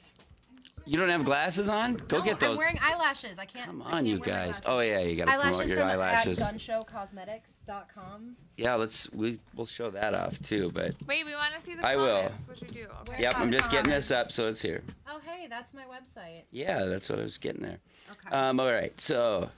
you 0.87 0.97
don't 0.97 1.09
have 1.09 1.25
glasses 1.25 1.67
on? 1.69 1.95
Go 1.95 2.19
No, 2.19 2.23
get 2.23 2.39
those. 2.39 2.51
I'm 2.51 2.57
wearing 2.57 2.79
eyelashes. 2.81 3.37
I 3.39 3.45
can't. 3.45 3.65
Come 3.65 3.81
on, 3.81 3.91
can't 3.91 4.07
you 4.07 4.19
guys. 4.19 4.61
Oh 4.65 4.79
yeah, 4.79 4.99
you 4.99 5.15
gotta 5.17 5.31
promote 5.31 5.45
Eyelashes 5.47 5.71
your 5.71 5.79
from 5.81 5.89
eyelashes. 5.89 6.41
at 6.41 6.53
gunshowcosmetics.com. 6.55 8.35
Yeah, 8.55 8.75
let's 8.75 9.11
we 9.11 9.37
we'll 9.55 9.65
show 9.65 9.89
that 9.91 10.13
off 10.13 10.39
too. 10.39 10.71
But 10.73 10.95
Wait, 11.05 11.25
we 11.25 11.33
want 11.33 11.53
to 11.53 11.61
see 11.61 11.75
the 11.75 11.85
I 11.85 11.95
will. 11.95 12.21
comments. 12.23 12.47
What 12.47 12.61
you 12.61 12.67
do? 12.69 12.87
Okay. 13.01 13.21
yep, 13.21 13.37
I'm 13.37 13.51
just 13.51 13.69
getting 13.69 13.91
this 13.91 14.11
up 14.11 14.31
so 14.31 14.47
it's 14.47 14.61
here. 14.61 14.81
Oh, 15.07 15.19
hey, 15.25 15.47
that's 15.47 15.73
my 15.73 15.83
website. 15.83 16.43
Yeah, 16.51 16.85
that's 16.85 17.09
what 17.09 17.19
I 17.19 17.23
was 17.23 17.37
getting 17.37 17.61
there. 17.63 17.79
Okay. 18.09 18.35
Um, 18.35 18.59
all 18.59 18.71
right, 18.71 18.99
so 18.99 19.49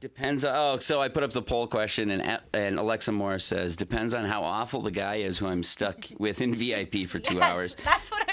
depends. 0.00 0.44
On, 0.44 0.54
oh, 0.54 0.78
so 0.78 1.00
I 1.00 1.08
put 1.08 1.22
up 1.22 1.32
the 1.32 1.42
poll 1.42 1.66
question, 1.66 2.10
and 2.10 2.40
and 2.52 2.78
Alexa 2.78 3.12
Morris 3.12 3.44
says 3.44 3.74
depends 3.76 4.14
on 4.14 4.24
how 4.24 4.42
awful 4.42 4.82
the 4.82 4.90
guy 4.90 5.16
is 5.16 5.38
who 5.38 5.46
I'm 5.46 5.62
stuck 5.62 6.06
with 6.18 6.40
in 6.40 6.54
VIP 6.54 7.06
for 7.08 7.18
two 7.18 7.36
yes, 7.36 7.42
hours. 7.56 7.74
That's 7.76 8.10
what. 8.10 8.29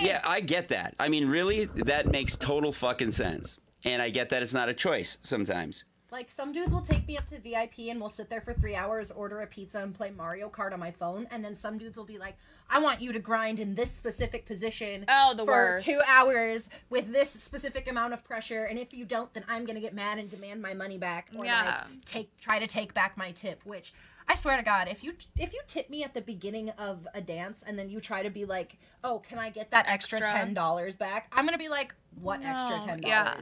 Yeah, 0.00 0.20
I 0.24 0.40
get 0.40 0.68
that. 0.68 0.94
I 0.98 1.08
mean, 1.08 1.28
really, 1.28 1.66
that 1.66 2.06
makes 2.06 2.36
total 2.36 2.72
fucking 2.72 3.12
sense, 3.12 3.58
and 3.84 4.00
I 4.02 4.10
get 4.10 4.28
that 4.30 4.42
it's 4.42 4.54
not 4.54 4.68
a 4.68 4.74
choice 4.74 5.18
sometimes. 5.22 5.84
Like 6.10 6.30
some 6.30 6.52
dudes 6.52 6.72
will 6.72 6.80
take 6.80 7.06
me 7.06 7.18
up 7.18 7.26
to 7.26 7.38
VIP 7.38 7.90
and 7.90 8.00
we'll 8.00 8.08
sit 8.08 8.30
there 8.30 8.40
for 8.40 8.54
three 8.54 8.74
hours, 8.74 9.10
order 9.10 9.40
a 9.42 9.46
pizza, 9.46 9.82
and 9.82 9.94
play 9.94 10.10
Mario 10.10 10.48
Kart 10.48 10.72
on 10.72 10.80
my 10.80 10.90
phone. 10.90 11.26
And 11.30 11.44
then 11.44 11.54
some 11.54 11.76
dudes 11.76 11.98
will 11.98 12.06
be 12.06 12.16
like, 12.16 12.38
"I 12.70 12.78
want 12.78 13.02
you 13.02 13.12
to 13.12 13.18
grind 13.18 13.60
in 13.60 13.74
this 13.74 13.90
specific 13.92 14.46
position 14.46 15.04
Oh, 15.06 15.34
the 15.34 15.44
for 15.44 15.52
worst. 15.52 15.84
two 15.84 16.00
hours 16.06 16.70
with 16.88 17.12
this 17.12 17.28
specific 17.28 17.90
amount 17.90 18.14
of 18.14 18.24
pressure. 18.24 18.64
And 18.64 18.78
if 18.78 18.94
you 18.94 19.04
don't, 19.04 19.30
then 19.34 19.44
I'm 19.48 19.66
gonna 19.66 19.80
get 19.80 19.92
mad 19.92 20.16
and 20.18 20.30
demand 20.30 20.62
my 20.62 20.72
money 20.72 20.96
back, 20.96 21.28
or 21.36 21.44
Yeah. 21.44 21.84
like 21.90 22.04
take 22.06 22.38
try 22.40 22.58
to 22.58 22.66
take 22.66 22.94
back 22.94 23.18
my 23.18 23.30
tip." 23.32 23.66
Which 23.66 23.92
I 24.28 24.34
swear 24.34 24.56
to 24.56 24.62
God, 24.62 24.88
if 24.88 25.02
you 25.02 25.14
if 25.38 25.52
you 25.52 25.60
tip 25.66 25.88
me 25.88 26.04
at 26.04 26.12
the 26.14 26.20
beginning 26.20 26.70
of 26.70 27.08
a 27.14 27.20
dance 27.20 27.64
and 27.66 27.78
then 27.78 27.90
you 27.90 28.00
try 28.00 28.22
to 28.22 28.30
be 28.30 28.44
like, 28.44 28.78
"Oh, 29.02 29.20
can 29.20 29.38
I 29.38 29.50
get 29.50 29.70
that 29.70 29.86
extra 29.88 30.18
Extra. 30.18 30.36
ten 30.38 30.54
dollars 30.54 30.96
back?" 30.96 31.32
I'm 31.32 31.44
gonna 31.46 31.58
be 31.58 31.68
like, 31.68 31.94
"What 32.20 32.40
extra 32.44 32.78
ten 32.80 33.00
dollars? 33.00 33.02
yeah. 33.04 33.34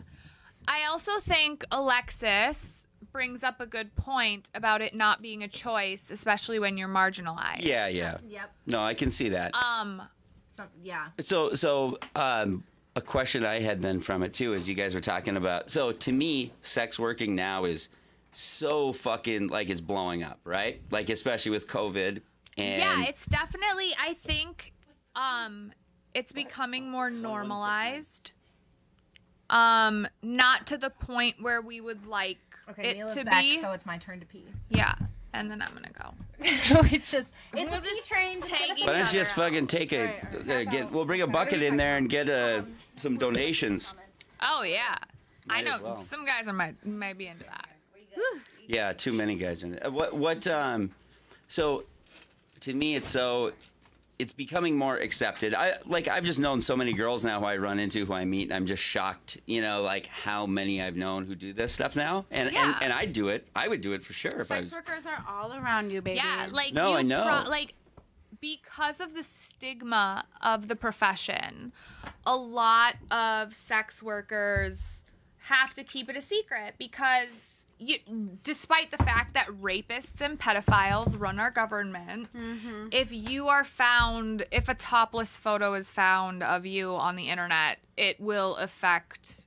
I 0.69 0.87
also 0.87 1.19
think 1.21 1.65
Alexis 1.71 2.87
brings 3.13 3.43
up 3.45 3.61
a 3.61 3.67
good 3.67 3.95
point 3.97 4.51
about 4.55 4.81
it 4.83 4.95
not 4.95 5.23
being 5.23 5.43
a 5.43 5.49
choice, 5.49 6.11
especially 6.11 6.59
when 6.59 6.77
you're 6.77 6.89
marginalized. 6.89 7.63
Yeah, 7.63 7.89
yeah. 7.89 8.19
Yep. 8.29 8.53
No, 8.67 8.81
I 8.81 8.95
can 8.95 9.11
see 9.11 9.31
that. 9.31 9.55
Um. 9.55 10.03
Some, 10.51 10.69
yeah. 10.83 11.09
So, 11.21 11.53
so 11.53 11.99
um, 12.15 12.65
a 12.95 13.01
question 13.03 13.45
I 13.45 13.61
had 13.61 13.81
then 13.81 14.01
from 14.01 14.23
it 14.23 14.33
too 14.33 14.55
is 14.55 14.67
you 14.69 14.75
guys 14.75 14.95
were 14.95 15.01
talking 15.01 15.37
about. 15.37 15.69
So, 15.69 15.93
to 15.93 16.13
me, 16.13 16.53
sex 16.63 16.99
working 16.99 17.35
now 17.35 17.65
is 17.65 17.91
so 18.37 18.93
fucking 18.93 19.49
like 19.49 19.69
it's 19.71 19.81
blowing 19.81 20.23
up, 20.23 20.41
right? 20.45 20.81
Like 20.91 21.09
especially 21.09 21.53
with 21.53 21.69
COVID 21.69 22.21
and 22.59 22.81
yeah, 22.81 23.05
it's 23.09 23.27
definitely. 23.27 23.95
I 24.01 24.15
think. 24.15 24.73
Um. 25.15 25.73
it's 26.15 26.33
becoming 26.33 26.91
more 26.91 27.09
normalized. 27.11 28.33
Um, 29.49 30.07
not 30.23 30.67
to 30.69 30.77
the 30.77 30.91
point 30.91 31.37
where 31.41 31.61
we 31.61 31.81
would 31.81 32.07
like 32.07 32.39
Okay, 32.69 32.91
it 32.91 32.97
Mila's 32.97 33.15
to 33.15 33.25
back, 33.25 33.43
be. 33.43 33.57
so 33.59 33.71
it's 33.73 33.87
my 33.87 33.97
turn 33.97 34.19
to 34.21 34.27
pee. 34.27 34.45
yeah, 34.71 34.95
and 35.33 35.49
then 35.51 35.63
I'm 35.63 35.73
gonna 35.73 35.89
go. 35.99 36.13
it's 36.93 37.11
just 37.13 37.33
it's 37.55 37.71
We'll 37.71 37.79
a 37.81 37.83
pee 37.83 37.89
just 37.91 38.09
train. 38.09 38.41
to 38.43 38.49
take 38.49 38.59
get 38.77 38.79
us 38.81 38.87
Why 38.87 38.93
don't 38.99 39.13
you 39.13 39.19
just 39.21 39.39
other 39.39 39.49
fucking 39.51 39.67
take 39.69 39.93
a 39.93 40.07
uh, 40.51 40.65
get? 40.65 40.91
We'll 40.91 41.05
bring 41.05 41.23
a 41.23 41.27
bucket 41.29 41.63
in 41.63 41.77
there 41.77 41.97
and 41.97 42.09
get 42.11 42.29
uh, 42.29 42.63
some 42.97 43.17
donations. 43.19 43.95
Oh 44.43 44.63
yeah, 44.65 44.97
I 45.49 45.63
Might 45.63 45.67
as 45.73 45.81
know 45.81 45.87
well. 45.87 46.01
some 46.01 46.27
guys 46.27 46.49
are 46.49 46.53
might 46.53 46.85
might 46.85 47.17
be 47.17 47.29
into 47.29 47.45
that. 47.45 47.66
Yeah, 48.69 48.93
too 48.93 49.13
many 49.13 49.37
guys 49.37 49.63
in 49.63 49.75
it. 49.75 49.87
Uh, 49.87 49.91
What 49.93 50.15
what 50.17 50.47
um 50.49 50.91
so 51.47 51.85
to 52.61 52.75
me 52.75 52.97
it's 52.97 53.09
so 53.09 53.53
it's 54.19 54.33
becoming 54.33 54.77
more 54.77 54.97
accepted. 54.97 55.55
I 55.55 55.75
like 55.85 56.09
I've 56.09 56.25
just 56.25 56.41
known 56.41 56.61
so 56.61 56.75
many 56.75 56.93
girls 56.93 57.23
now 57.25 57.39
who 57.39 57.47
I 57.47 57.59
run 57.59 57.79
into 57.79 58.05
who 58.07 58.13
I 58.13 58.25
meet 58.25 58.45
and 58.45 58.55
I'm 58.55 58.67
just 58.67 58.83
shocked, 58.83 59.39
you 59.47 59.61
know, 59.61 59.83
like 59.83 60.07
how 60.07 60.47
many 60.47 60.83
I've 60.83 60.97
known 60.97 61.27
who 61.27 61.35
do 61.37 61.53
this 61.53 61.73
stuff 61.75 61.95
now. 61.95 62.25
And 62.33 62.51
Yeah. 62.53 62.65
and, 62.75 62.85
and 62.85 62.93
I'd 62.93 63.13
do 63.13 63.29
it. 63.29 63.47
I 63.55 63.69
would 63.69 63.83
do 63.83 63.93
it 63.93 64.03
for 64.03 64.15
sure 64.15 64.33
if 64.33 64.51
I 64.51 64.57
Sex 64.57 64.61
was 64.63 64.73
workers 64.73 65.07
are 65.07 65.23
all 65.29 65.53
around 65.53 65.91
you, 65.93 66.03
baby. 66.03 66.17
Yeah, 66.17 66.49
like 66.51 66.73
No, 66.73 66.89
you 66.93 66.97
I 66.97 67.03
know. 67.03 67.23
pro- 67.23 67.49
like 67.51 67.75
because 68.41 69.01
of 69.01 69.15
the 69.15 69.23
stigma 69.23 70.25
of 70.43 70.67
the 70.69 70.77
profession, 70.77 71.73
a 72.27 72.35
lot 72.37 72.97
of 73.11 73.55
sex 73.55 74.03
workers 74.03 75.05
have 75.39 75.73
to 75.75 75.85
keep 75.85 76.09
it 76.09 76.17
a 76.17 76.21
secret 76.21 76.75
because 76.79 77.56
you, 77.79 77.99
despite 78.43 78.91
the 78.91 78.97
fact 78.99 79.35
that 79.35 79.49
rapists 79.49 80.21
and 80.21 80.39
pedophiles 80.39 81.19
run 81.19 81.39
our 81.39 81.51
government, 81.51 82.29
if 82.93 83.13
you 83.13 83.49
are 83.49 83.65
found, 83.65 84.47
if 84.51 84.69
a 84.69 84.75
topless 84.75 85.37
photo 85.37 85.75
is 85.75 85.91
found 85.91 86.43
of 86.43 86.65
you 86.67 86.95
on 86.95 87.17
the 87.17 87.29
internet, 87.29 87.79
it 87.97 88.19
will 88.21 88.57
affect 88.57 89.47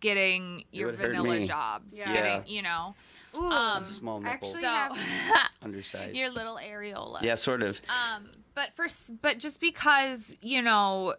getting 0.00 0.64
your 0.72 0.92
vanilla 0.92 1.46
jobs. 1.46 1.96
Yeah. 1.96 2.12
Getting, 2.12 2.54
you 2.54 2.62
know, 2.62 2.94
Ooh, 3.36 3.50
um, 3.50 3.86
small 3.86 4.20
nipples, 4.20 4.54
actually 4.56 4.62
so 4.62 5.40
undersized. 5.62 6.16
your 6.16 6.30
little 6.30 6.56
areola. 6.56 7.22
yeah, 7.22 7.34
sort 7.34 7.62
of. 7.62 7.80
Um, 7.88 8.30
but 8.54 8.72
for 8.72 8.86
but 9.22 9.38
just 9.38 9.60
because 9.60 10.36
you 10.40 10.62
know 10.62 11.14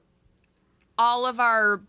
all 0.97 1.25
of 1.25 1.39
our 1.39 1.81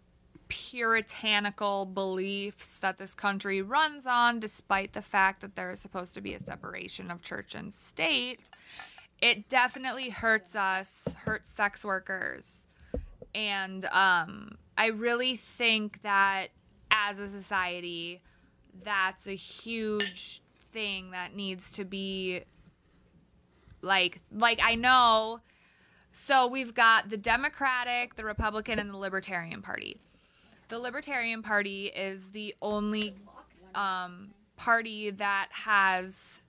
puritanical 0.49 1.86
beliefs 1.86 2.78
that 2.78 2.99
this 2.99 3.14
country 3.14 3.62
runs 3.62 4.07
on, 4.07 4.40
despite 4.40 4.92
the 4.92 5.03
fact 5.03 5.40
that 5.40 5.57
there 5.57 5.70
is 5.70 5.80
supposed 5.80 6.14
to 6.14 6.20
be 6.20 6.34
a 6.34 6.40
separation 6.40 7.11
of 7.11 7.22
church 7.22 7.55
and 7.55 7.72
state, 7.74 8.51
it 9.20 9.49
definitely 9.49 10.11
hurts 10.11 10.55
us, 10.55 11.09
hurts 11.24 11.51
sex 11.51 11.84
workers, 11.84 12.66
and 13.34 13.84
um, 13.86 14.57
I 14.78 14.86
really 14.86 15.36
think 15.36 16.03
that 16.03 16.49
as 16.90 17.18
a 17.18 17.28
society, 17.28 18.22
that's 18.82 19.26
a 19.26 19.34
huge 19.34 20.42
thing 20.72 21.11
that 21.11 21.34
needs 21.34 21.70
to 21.72 21.84
be 21.84 22.42
like 23.82 24.20
like 24.30 24.59
I 24.62 24.74
know 24.74 25.40
so 26.18 26.47
we've 26.47 26.72
got 26.72 27.11
the 27.11 27.18
Democratic, 27.18 28.14
the 28.14 28.24
Republican 28.24 28.78
and 28.78 28.88
the 28.88 28.97
Libertarian 28.97 29.61
Party. 29.61 29.99
The 30.69 30.79
Libertarian 30.79 31.43
Party 31.43 31.87
is 31.87 32.31
the 32.31 32.55
only 32.61 33.14
um, 33.75 34.35
party 34.57 35.11
that 35.11 35.49
has 35.51 36.43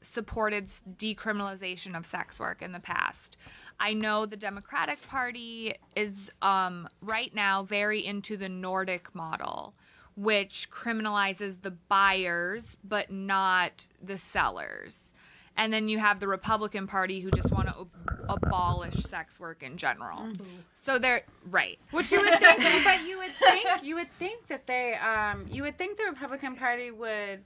supported 0.00 0.66
decriminalization 0.96 1.96
of 1.96 2.06
sex 2.06 2.40
work 2.40 2.62
in 2.62 2.72
the 2.72 2.80
past. 2.80 3.36
I 3.78 3.92
know 3.92 4.24
the 4.24 4.36
Democratic 4.36 5.06
Party 5.08 5.74
is 5.94 6.30
um, 6.40 6.88
right 7.02 7.34
now 7.34 7.62
very 7.64 8.04
into 8.04 8.36
the 8.38 8.48
Nordic 8.48 9.14
model, 9.14 9.74
which 10.16 10.70
criminalizes 10.70 11.60
the 11.60 11.72
buyers 11.72 12.76
but 12.82 13.10
not 13.10 13.86
the 14.02 14.16
sellers. 14.16 15.12
And 15.58 15.72
then 15.72 15.88
you 15.88 15.98
have 15.98 16.20
the 16.20 16.28
Republican 16.28 16.86
Party 16.86 17.20
who 17.20 17.30
just 17.30 17.50
want 17.50 17.68
to 17.68 17.86
abolish 18.28 18.94
sex 19.04 19.38
work 19.40 19.62
in 19.62 19.76
general. 19.76 20.28
So 20.74 20.98
they're 20.98 21.22
right. 21.50 21.78
Which 21.90 22.12
you 22.12 22.20
would 22.20 22.38
think, 22.38 22.58
but 22.84 23.06
you 23.06 23.18
would 23.18 23.30
think 23.30 23.68
you 23.84 23.94
would 23.96 24.10
think 24.18 24.46
that 24.48 24.66
they, 24.66 24.94
um, 24.94 25.46
you 25.50 25.62
would 25.62 25.76
think 25.78 25.98
the 25.98 26.04
Republican 26.04 26.54
Party 26.56 26.90
would 26.90 27.40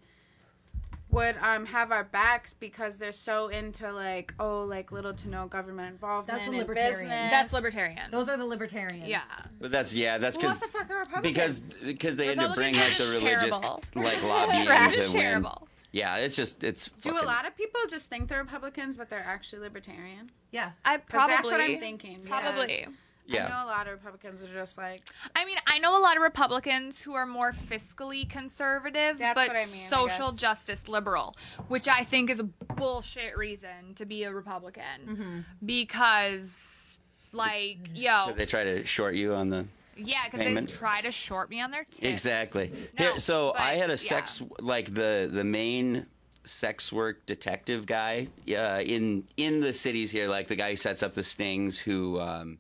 would 1.12 1.34
um 1.42 1.66
have 1.66 1.90
our 1.90 2.04
backs 2.04 2.54
because 2.54 2.96
they're 2.96 3.10
so 3.10 3.48
into 3.48 3.90
like 3.92 4.32
oh 4.38 4.62
like 4.62 4.92
little 4.92 5.12
to 5.12 5.28
no 5.28 5.46
government 5.46 5.88
involvement 5.90 6.38
That's 6.38 6.48
a 6.48 6.52
in 6.52 6.58
libertarian. 6.58 6.92
business. 6.92 7.30
That's 7.30 7.52
libertarian. 7.52 8.10
Those 8.10 8.28
are 8.28 8.36
the 8.36 8.44
libertarians. 8.46 9.08
yeah. 9.08 9.22
But 9.60 9.72
that's 9.72 9.92
yeah, 9.92 10.18
that's 10.18 10.36
because 10.36 10.60
what 10.60 10.72
the 10.72 10.78
fuck 10.78 10.90
are 10.90 10.98
Republicans? 10.98 11.60
because 11.70 11.84
because 11.84 12.16
they 12.16 12.26
had 12.26 12.38
to 12.40 12.52
bring 12.54 12.74
like 12.76 12.96
the 12.96 13.16
religious 13.18 13.58
terrible. 13.58 13.82
like 13.96 14.22
lobbying 14.24 14.66
Trash 14.66 14.94
to 14.94 15.00
is 15.00 15.08
win. 15.10 15.20
terrible. 15.20 15.68
Yeah, 15.92 16.16
it's 16.16 16.36
just 16.36 16.62
it's 16.62 16.88
do 17.02 17.12
a 17.12 17.22
lot 17.24 17.46
of 17.46 17.56
people 17.56 17.80
just 17.88 18.08
think 18.10 18.28
they're 18.28 18.42
Republicans 18.42 18.96
but 18.96 19.10
they're 19.10 19.24
actually 19.26 19.62
libertarian? 19.62 20.30
Yeah. 20.52 20.70
I 20.84 20.98
probably 20.98 21.36
that's 21.36 21.50
what 21.50 21.60
I'm 21.60 21.80
thinking. 21.80 22.20
yes. 22.20 22.28
Probably. 22.28 22.86
yeah. 23.26 23.46
I 23.46 23.48
know 23.48 23.64
a 23.64 23.70
lot 23.70 23.86
of 23.86 23.92
Republicans 23.94 24.42
are 24.42 24.52
just 24.52 24.78
like 24.78 25.02
I 25.34 25.44
mean, 25.44 25.56
I 25.66 25.78
know 25.80 25.98
a 25.98 26.02
lot 26.02 26.16
of 26.16 26.22
Republicans 26.22 27.00
who 27.00 27.14
are 27.14 27.26
more 27.26 27.52
fiscally 27.52 28.28
conservative, 28.28 29.18
That's 29.18 29.34
but 29.34 29.48
what 29.48 29.56
I 29.56 29.66
mean, 29.66 29.88
social 29.90 30.30
guess. 30.30 30.36
justice 30.40 30.88
liberal, 30.88 31.34
which 31.68 31.88
I 31.88 32.04
think 32.04 32.30
is 32.30 32.38
a 32.40 32.44
bullshit 32.44 33.36
reason 33.36 33.94
to 33.96 34.06
be 34.06 34.22
a 34.24 34.32
Republican. 34.32 34.84
Mm-hmm. 35.08 35.40
Because, 35.64 36.98
like, 37.32 37.78
yo, 37.94 38.26
Because 38.26 38.36
they 38.36 38.46
try 38.46 38.64
to 38.64 38.84
short 38.84 39.14
you 39.14 39.34
on 39.34 39.50
the 39.50 39.66
yeah, 40.04 40.24
because 40.30 40.40
they 40.40 40.76
try 40.76 41.00
to 41.02 41.10
short 41.12 41.50
me 41.50 41.60
on 41.60 41.70
their 41.70 41.84
tits. 41.84 42.00
exactly. 42.00 42.72
No, 42.98 43.10
Here, 43.10 43.18
so 43.18 43.52
but, 43.54 43.62
I 43.62 43.72
had 43.74 43.90
a 43.90 43.92
yeah. 43.92 43.96
sex 43.96 44.42
like 44.60 44.90
the 44.90 45.28
the 45.30 45.44
main 45.44 46.06
sex 46.44 46.92
work 46.92 47.26
detective 47.26 47.86
guy 47.86 48.28
uh, 48.48 48.82
in 48.84 49.24
in 49.36 49.60
the 49.60 49.72
cities 49.72 50.10
here, 50.10 50.28
like 50.28 50.48
the 50.48 50.56
guy 50.56 50.70
who 50.70 50.76
sets 50.76 51.02
up 51.02 51.12
the 51.14 51.22
stings, 51.22 51.78
who 51.78 52.20
um, 52.20 52.58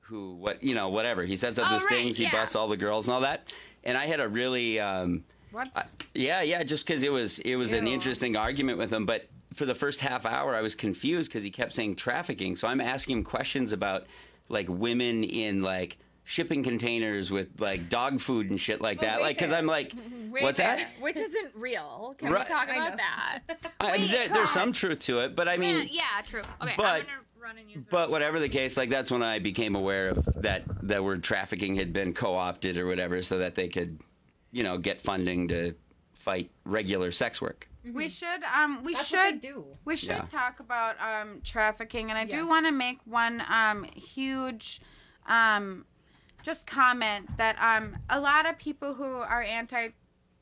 who 0.00 0.34
what 0.34 0.62
you 0.62 0.74
know 0.74 0.88
whatever 0.88 1.24
he 1.24 1.36
sets 1.36 1.58
up 1.58 1.66
Oh, 1.66 1.70
the 1.70 1.74
right, 1.76 1.82
stings, 1.82 2.16
he 2.16 2.24
yeah. 2.24 2.32
busts 2.32 2.56
all 2.56 2.68
the 2.68 2.76
girls 2.76 3.08
and 3.08 3.14
all 3.14 3.20
that. 3.22 3.52
And 3.84 3.96
I 3.96 4.06
had 4.06 4.20
a 4.20 4.28
really 4.28 4.80
um, 4.80 5.24
what? 5.52 5.68
yeah, 6.14 6.42
yeah, 6.42 6.62
just 6.62 6.86
because 6.86 7.02
it 7.02 7.12
was 7.12 7.38
it 7.40 7.56
was 7.56 7.72
an 7.72 7.86
interesting 7.86 8.36
argument 8.36 8.78
with 8.78 8.92
him. 8.92 9.06
But 9.06 9.28
for 9.54 9.64
the 9.64 9.74
first 9.74 10.00
half 10.00 10.26
hour, 10.26 10.54
I 10.54 10.60
was 10.60 10.74
confused 10.74 11.30
because 11.30 11.42
he 11.44 11.50
kept 11.50 11.72
saying 11.74 11.96
trafficking. 11.96 12.56
So 12.56 12.68
I'm 12.68 12.80
asking 12.80 13.18
him 13.18 13.24
questions 13.24 13.72
about 13.72 14.06
like 14.48 14.68
women 14.68 15.24
in 15.24 15.62
like 15.62 15.98
shipping 16.28 16.64
containers 16.64 17.30
with 17.30 17.60
like 17.60 17.88
dog 17.88 18.20
food 18.20 18.50
and 18.50 18.60
shit 18.60 18.80
like 18.80 18.98
that. 19.00 19.20
Like, 19.20 19.38
because 19.38 19.52
I'm 19.52 19.66
like, 19.66 19.92
what's 20.30 20.58
that? 20.58 20.88
Which 21.00 21.16
isn't 21.16 21.54
real. 21.54 22.16
Can 22.18 22.30
Right. 22.32 22.44
we 22.46 22.52
talk 22.52 22.64
about 22.68 22.90
know. 22.90 22.96
that? 22.96 23.72
I, 23.80 23.96
there, 23.98 24.28
there's 24.28 24.50
some 24.50 24.72
truth 24.72 24.98
to 25.02 25.20
it, 25.20 25.36
but 25.36 25.48
I 25.48 25.56
mean, 25.56 25.86
yeah, 25.88 26.02
yeah, 26.16 26.22
true. 26.26 26.42
Okay, 26.60 26.74
but- 26.76 26.84
I'm 26.86 27.00
gonna 27.02 27.12
run 27.40 27.58
and 27.58 27.70
use. 27.70 27.86
But 27.88 28.10
whatever 28.10 28.40
the 28.40 28.48
case, 28.48 28.76
like 28.76 28.90
that's 28.90 29.08
when 29.12 29.22
I 29.22 29.38
became 29.38 29.76
aware 29.76 30.08
of 30.08 30.24
that 30.42 30.64
that 30.88 31.04
word 31.04 31.22
trafficking 31.22 31.76
had 31.76 31.92
been 31.92 32.12
co-opted 32.12 32.76
or 32.76 32.86
whatever, 32.86 33.22
so 33.22 33.38
that 33.38 33.54
they 33.54 33.68
could, 33.68 34.00
you 34.50 34.64
know, 34.64 34.78
get 34.78 35.00
funding 35.00 35.46
to 35.48 35.74
fight 36.14 36.50
regular 36.64 37.12
sex 37.12 37.40
work. 37.40 37.68
We 37.94 38.08
should 38.08 38.42
um 38.52 38.82
we 38.82 38.94
That's 38.94 39.06
should 39.06 39.40
do. 39.40 39.64
we 39.84 39.94
should 39.94 40.08
Yeah. 40.08 40.22
talk 40.22 40.58
about 40.58 40.96
um 41.00 41.40
trafficking 41.44 42.10
and 42.10 42.18
I 42.18 42.24
do 42.24 42.48
want 42.48 42.66
to 42.66 42.72
make 42.72 42.98
one 43.04 43.44
um 43.48 43.84
huge 43.94 44.80
um 45.28 45.84
just 46.46 46.64
comment 46.64 47.26
that 47.38 47.56
um 47.60 47.96
a 48.08 48.20
lot 48.20 48.48
of 48.48 48.56
people 48.56 48.94
who 48.94 49.04
are 49.04 49.42
anti 49.42 49.88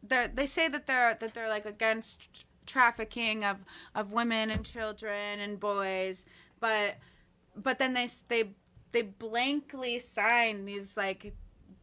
they 0.03 0.45
say 0.45 0.69
that 0.69 0.87
they're 0.87 1.15
that 1.15 1.33
they're 1.33 1.49
like 1.49 1.65
against 1.65 2.45
trafficking 2.67 3.43
of 3.43 3.57
of 3.95 4.13
women 4.13 4.51
and 4.51 4.67
children 4.67 5.41
and 5.41 5.59
boys 5.59 6.27
but 6.61 6.97
but 7.57 7.79
then 7.79 7.95
they 7.95 8.07
they 8.29 8.51
they 8.93 9.01
blankly 9.01 9.99
sign 9.99 10.67
these 10.67 10.95
like 10.95 11.33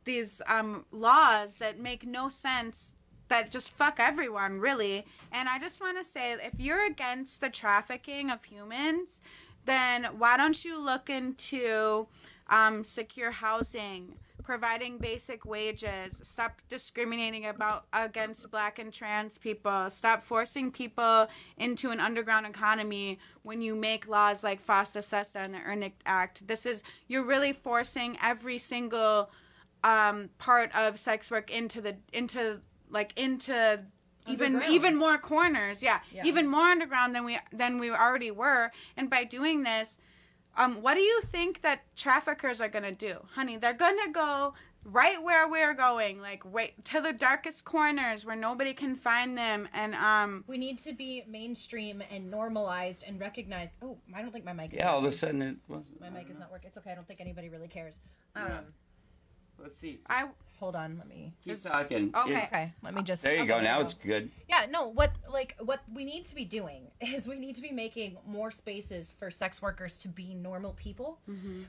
these 0.04 0.40
um 0.46 0.86
laws 0.92 1.56
that 1.56 1.80
make 1.80 2.06
no 2.06 2.30
sense 2.30 2.94
that 3.28 3.50
just 3.50 3.76
fuck 3.78 3.98
everyone 4.00 4.60
really. 4.60 5.04
And 5.32 5.50
i 5.50 5.58
just 5.58 5.82
want 5.82 5.98
to 5.98 6.04
say 6.04 6.34
if 6.34 6.54
you're 6.60 6.86
against 6.86 7.42
the 7.42 7.50
trafficking 7.50 8.30
of 8.30 8.44
humans 8.44 9.22
then 9.66 10.04
why 10.18 10.38
don't 10.38 10.64
you 10.64 10.80
look 10.80 11.10
into 11.10 12.08
um, 12.52 12.84
secure 12.84 13.32
housing 13.32 14.14
providing 14.44 14.98
basic 14.98 15.46
wages. 15.46 16.20
Stop 16.24 16.62
discriminating 16.68 17.46
about 17.46 17.86
against 17.94 18.50
black 18.52 18.80
and 18.80 18.92
trans 18.92 19.38
people. 19.38 19.90
Stop 19.90 20.22
forcing 20.22 20.72
people 20.72 21.28
into 21.58 21.92
an 21.92 22.00
underground 22.00 22.46
economy 22.46 23.20
when 23.44 23.62
you 23.62 23.76
make 23.76 24.08
laws 24.08 24.44
like 24.44 24.62
FOSTA 24.62 25.02
SESTA 25.04 25.40
and 25.40 25.54
the 25.54 25.60
EARN 25.60 25.84
IT 25.84 25.94
Act. 26.06 26.48
This 26.48 26.66
is 26.66 26.84
you're 27.08 27.24
really 27.24 27.54
forcing 27.54 28.18
every 28.22 28.58
single 28.58 29.30
um, 29.84 30.30
part 30.38 30.76
of 30.76 31.00
sex 31.00 31.32
work 31.32 31.56
into 31.56 31.82
the 31.82 31.96
into 32.14 32.60
like 32.90 33.14
into 33.18 33.80
even 34.28 34.62
even 34.70 34.98
more 34.98 35.18
corners. 35.18 35.82
Yeah, 35.82 36.00
Yeah. 36.12 36.24
even 36.26 36.48
more 36.48 36.68
underground 36.68 37.16
than 37.16 37.26
we 37.26 37.38
than 37.52 37.80
we 37.80 37.90
already 37.92 38.32
were. 38.32 38.72
And 38.98 39.10
by 39.10 39.24
doing 39.24 39.64
this 39.64 39.98
Um, 40.58 40.82
what 40.82 40.96
do 40.96 41.02
you 41.02 41.22
think 41.22 41.62
that 41.62 41.82
traffickers 41.96 42.62
are 42.62 42.68
gonna 42.68 42.92
do, 42.92 43.18
honey? 43.34 43.58
They're 43.58 43.74
gonna 43.74 44.12
go 44.12 44.54
right 44.84 45.22
where 45.22 45.48
we're 45.48 45.74
going, 45.74 46.20
like 46.20 46.44
right 46.46 46.74
to 46.86 47.02
the 47.02 47.14
darkest 47.14 47.66
corners 47.66 48.26
where 48.26 48.36
nobody 48.36 48.74
can 48.74 48.96
find 48.96 49.38
them, 49.38 49.68
and 49.74 49.96
um, 49.96 50.44
We 50.48 50.58
need 50.58 50.80
to 50.80 50.94
be 50.94 51.24
mainstream 51.28 52.04
and 52.12 52.30
normalized 52.30 53.04
and 53.08 53.20
recognized. 53.20 53.76
Oh, 53.82 53.98
I 54.14 54.22
don't 54.22 54.32
think 54.32 54.46
my 54.46 54.54
mic 54.54 54.74
is 54.74 54.80
Yeah, 54.80 54.92
all 54.92 55.00
of 55.00 55.06
a 55.06 55.12
sudden 55.12 55.42
it 55.42 55.58
wasn't. 55.68 56.02
My 56.02 56.10
mic 56.10 56.30
is 56.30 56.38
not 56.38 56.52
working. 56.52 56.68
It's 56.68 56.78
okay. 56.78 56.92
I 56.92 56.96
don't 56.96 57.08
think 57.08 57.22
anybody 57.22 57.50
really 57.50 57.68
cares. 57.68 58.00
Um, 58.36 58.74
Let's 59.62 59.80
see. 59.80 60.00
I 60.10 60.28
hold 60.62 60.76
on. 60.76 60.98
Let 60.98 61.08
me. 61.10 61.34
Keep 61.44 61.62
talking. 61.64 62.12
Okay. 62.16 62.34
Is- 62.34 62.48
Okay. 62.52 62.72
Let 62.84 62.94
me 62.94 63.02
just. 63.02 63.24
there 63.24 63.34
you 63.34 63.42
okay, 63.42 63.48
go. 63.50 63.62
Now 63.62 63.80
we 63.80 63.84
it's 63.86 63.94
good. 63.96 64.30
Yeah, 64.48 64.68
no, 64.70 64.88
what 64.88 65.12
like 65.30 65.56
what 65.60 65.82
we 65.94 66.06
need 66.06 66.24
to 66.26 66.36
be 66.36 66.46
doing 66.46 66.84
is 67.02 67.28
we 67.28 67.36
need 67.36 67.56
to 67.56 67.62
be 67.62 67.72
making 67.72 68.18
more 68.26 68.52
spaces 68.52 69.12
for 69.18 69.32
sex 69.32 69.62
workers 69.62 69.98
to 70.00 70.08
be 70.08 70.36
normal 70.36 70.74
people. 70.74 71.20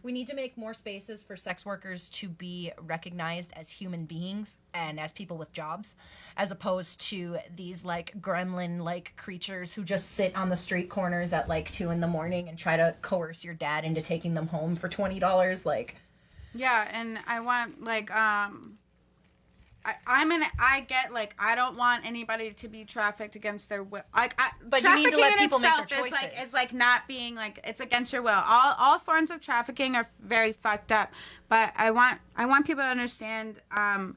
We 0.02 0.12
need 0.12 0.26
to 0.28 0.34
make 0.34 0.56
more 0.58 0.74
spaces 0.74 1.22
for 1.22 1.36
sex 1.36 1.64
workers 1.64 2.10
to 2.10 2.28
be 2.28 2.72
recognized 2.80 3.52
as 3.56 3.70
human 3.70 4.04
beings 4.04 4.58
and 4.74 5.00
as 5.00 5.12
people 5.12 5.36
with 5.38 5.52
jobs 5.52 5.94
as 6.36 6.50
opposed 6.50 7.00
to 7.08 7.38
these 7.56 7.84
like 7.84 8.12
gremlin 8.20 8.80
like 8.82 9.14
creatures 9.16 9.72
who 9.72 9.84
just 9.84 10.12
sit 10.12 10.34
on 10.36 10.48
the 10.48 10.56
street 10.56 10.88
corners 10.90 11.32
at 11.32 11.48
like 11.48 11.70
2 11.70 11.90
in 11.90 12.00
the 12.00 12.06
morning 12.06 12.48
and 12.48 12.58
try 12.58 12.76
to 12.76 12.94
coerce 13.02 13.44
your 13.44 13.54
dad 13.54 13.84
into 13.84 14.00
taking 14.02 14.34
them 14.34 14.46
home 14.48 14.74
for 14.76 14.88
$20 14.88 15.64
like 15.66 15.96
Yeah, 16.54 16.88
and 16.92 17.18
I 17.26 17.40
want 17.40 17.82
like 17.84 18.10
um 18.14 18.78
I, 19.84 19.94
I'm 20.06 20.30
an 20.30 20.42
I 20.58 20.80
get 20.80 21.12
like 21.12 21.34
I 21.38 21.54
don't 21.54 21.76
want 21.76 22.06
anybody 22.06 22.52
to 22.52 22.68
be 22.68 22.84
trafficked 22.84 23.36
against 23.36 23.68
their 23.68 23.82
will. 23.82 24.02
Like, 24.14 24.34
I, 24.38 24.50
But 24.68 24.82
you 24.82 24.94
need 24.94 25.10
to 25.10 25.16
let 25.16 25.38
people 25.38 25.58
make 25.58 25.70
their 25.70 25.82
itself 25.82 26.06
Is 26.06 26.12
like 26.12 26.42
is 26.42 26.52
like 26.52 26.72
not 26.72 27.06
being 27.08 27.34
like 27.34 27.60
it's 27.64 27.80
against 27.80 28.12
your 28.12 28.22
will. 28.22 28.30
All 28.30 28.74
all 28.78 28.98
forms 28.98 29.30
of 29.30 29.40
trafficking 29.40 29.96
are 29.96 30.06
very 30.20 30.52
fucked 30.52 30.92
up. 30.92 31.12
But 31.48 31.72
I 31.76 31.90
want 31.90 32.20
I 32.36 32.46
want 32.46 32.66
people 32.66 32.82
to 32.82 32.88
understand. 32.88 33.60
Um, 33.70 34.16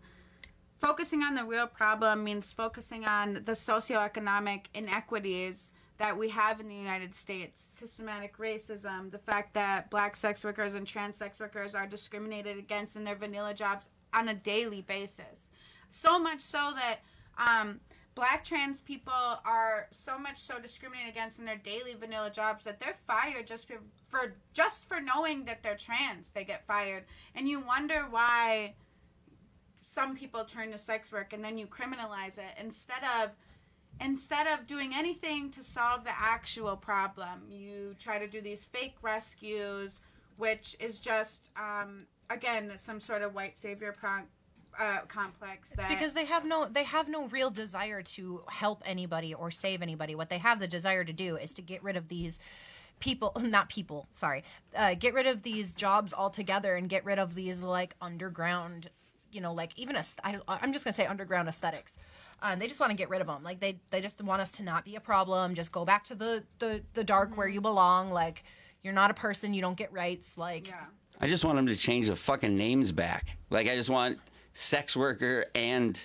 focusing 0.80 1.24
on 1.24 1.34
the 1.34 1.43
real 1.43 1.68
problem 1.68 2.24
means 2.24 2.53
focusing 2.53 3.05
on 3.05 3.34
the 3.34 3.53
socioeconomic 3.53 4.66
inequities 4.76 5.72
that 5.97 6.16
we 6.16 6.30
have 6.30 6.59
in 6.59 6.68
the 6.68 6.76
United 6.76 7.16
States 7.16 7.61
systematic 7.61 8.38
racism, 8.38 9.09
the 9.11 9.18
fact 9.18 9.53
that 9.53 9.89
black 9.89 10.16
sex 10.16 10.43
workers 10.43 10.76
and 10.76 10.86
trans 10.86 11.16
sex 11.16 11.39
workers 11.39 11.74
are 11.74 11.88
discriminated 11.88 12.57
against 12.57 12.95
in 12.95 13.03
their 13.03 13.16
vanilla 13.16 13.53
jobs 13.53 13.88
on 14.13 14.28
a 14.28 14.34
daily 14.34 14.82
basis. 14.82 15.49
So 15.89 16.19
much 16.19 16.41
so 16.41 16.73
that 16.75 16.99
um, 17.38 17.79
black 18.15 18.43
trans 18.43 18.81
people 18.81 19.13
are 19.13 19.88
so 19.91 20.17
much 20.17 20.38
so 20.38 20.59
discriminated 20.59 21.11
against 21.11 21.39
in 21.39 21.45
their 21.45 21.57
daily 21.57 21.93
vanilla 21.93 22.29
jobs 22.29 22.63
that 22.65 22.79
they're 22.79 22.95
fired 23.05 23.45
just 23.45 23.67
for, 23.67 23.79
for 24.09 24.33
just 24.53 24.88
for 24.88 24.99
knowing 25.01 25.45
that 25.45 25.61
they're 25.61 25.75
trans. 25.75 26.31
They 26.31 26.45
get 26.45 26.65
fired. 26.65 27.03
And 27.36 27.47
you 27.47 27.59
wonder 27.59 28.05
why 28.09 28.73
some 29.81 30.15
people 30.15 30.43
turn 30.43 30.71
to 30.71 30.77
sex 30.77 31.13
work 31.13 31.31
and 31.31 31.43
then 31.43 31.57
you 31.57 31.67
criminalize 31.67 32.39
it 32.39 32.55
instead 32.59 33.03
of 33.21 33.29
instead 34.01 34.47
of 34.47 34.65
doing 34.65 34.93
anything 34.93 35.49
to 35.51 35.61
solve 35.61 36.03
the 36.03 36.11
actual 36.11 36.75
problem 36.75 37.43
you 37.49 37.95
try 37.99 38.17
to 38.17 38.27
do 38.27 38.41
these 38.41 38.65
fake 38.65 38.95
rescues 39.03 40.01
which 40.38 40.75
is 40.79 40.99
just 40.99 41.51
um, 41.55 42.07
again 42.31 42.71
some 42.77 42.99
sort 42.99 43.21
of 43.21 43.36
white 43.36 43.59
savior 43.59 43.95
pro- 43.97 44.23
uh, 44.80 44.99
complex 45.07 45.73
It's 45.73 45.86
that, 45.86 45.89
because 45.89 46.13
they 46.13 46.26
have 46.26 46.45
no 46.45 46.65
they 46.65 46.84
have 46.84 47.07
no 47.07 47.28
real 47.28 47.49
desire 47.49 48.01
to 48.01 48.43
help 48.49 48.84
anybody 48.86 49.34
or 49.34 49.51
save 49.51 49.82
anybody. 49.82 50.15
What 50.15 50.30
they 50.30 50.38
have 50.38 50.59
the 50.59 50.67
desire 50.67 51.03
to 51.03 51.13
do 51.13 51.38
is 51.38 51.53
to 51.55 51.61
get 51.61 51.84
rid 51.84 51.95
of 51.95 52.07
these 52.07 52.39
people, 52.99 53.34
not 53.41 53.69
people, 53.69 54.07
sorry, 54.11 54.43
uh, 54.76 54.95
get 54.95 55.13
rid 55.13 55.28
of 55.28 55.43
these 55.43 55.73
jobs 55.73 56.13
altogether 56.13 56.76
and 56.76 56.89
get 56.89 57.05
rid 57.05 57.19
of 57.19 57.36
these 57.36 57.63
like 57.63 57.95
underground, 58.01 58.89
you 59.32 59.41
know, 59.41 59.53
like 59.53 59.78
even 59.78 59.95
a, 59.95 60.03
I, 60.23 60.39
I'm 60.47 60.73
just 60.73 60.86
gonna 60.86 60.93
say 60.93 61.05
underground 61.05 61.47
aesthetics. 61.47 61.97
Um, 62.41 62.59
they 62.59 62.67
just 62.67 62.80
want 62.80 62.91
to 62.91 62.97
get 62.97 63.09
rid 63.09 63.21
of 63.21 63.28
them. 63.28 63.43
Like 63.43 63.59
they 63.59 63.80
they 63.91 64.01
just 64.01 64.21
want 64.21 64.41
us 64.41 64.49
to 64.51 64.63
not 64.63 64.86
be 64.86 64.95
a 64.95 65.01
problem. 65.01 65.55
Just 65.55 65.71
go 65.71 65.86
back 65.86 66.03
to 66.05 66.15
the 66.15 66.43
the 66.59 66.82
the 66.93 67.03
dark 67.03 67.38
where 67.38 67.47
you 67.47 67.61
belong. 67.61 68.11
Like 68.11 68.43
you're 68.84 68.93
not 68.93 69.09
a 69.09 69.13
person. 69.13 69.53
You 69.53 69.61
don't 69.61 69.78
get 69.78 69.91
rights. 69.93 70.38
Like 70.38 70.67
yeah 70.67 70.86
I 71.21 71.28
just 71.28 71.45
want 71.45 71.55
them 71.55 71.67
to 71.67 71.76
change 71.76 72.07
the 72.07 72.15
fucking 72.15 72.55
names 72.55 72.91
back. 72.91 73.38
Like 73.49 73.69
I 73.69 73.76
just 73.76 73.89
want 73.89 74.19
sex 74.56 74.95
worker 74.95 75.45
and 75.53 75.99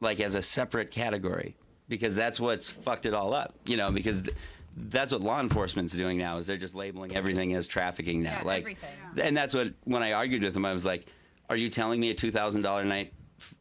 like 0.00 0.18
as 0.20 0.34
a 0.34 0.42
separate 0.42 0.90
category 0.90 1.54
because 1.88 2.14
that's 2.14 2.40
what's 2.40 2.66
fucked 2.66 3.06
it 3.06 3.14
all 3.14 3.32
up. 3.34 3.54
You 3.66 3.76
know, 3.76 3.92
because 3.92 4.22
th- 4.22 4.36
that's 4.76 5.12
what 5.12 5.22
law 5.22 5.40
enforcement's 5.40 5.92
doing 5.92 6.16
now 6.18 6.38
is 6.38 6.46
they're 6.46 6.56
just 6.56 6.74
labeling 6.74 7.14
everything 7.16 7.54
as 7.54 7.66
trafficking 7.68 8.22
now. 8.22 8.38
Yeah, 8.38 8.42
like 8.44 8.60
everything. 8.62 8.90
and 9.22 9.36
that's 9.36 9.54
what 9.54 9.74
when 9.84 10.02
I 10.02 10.12
argued 10.14 10.42
with 10.42 10.56
him 10.56 10.64
I 10.64 10.72
was 10.72 10.84
like, 10.86 11.06
"Are 11.48 11.56
you 11.56 11.68
telling 11.68 12.00
me 12.00 12.10
a 12.10 12.14
$2000 12.14 12.86
night 12.86 13.12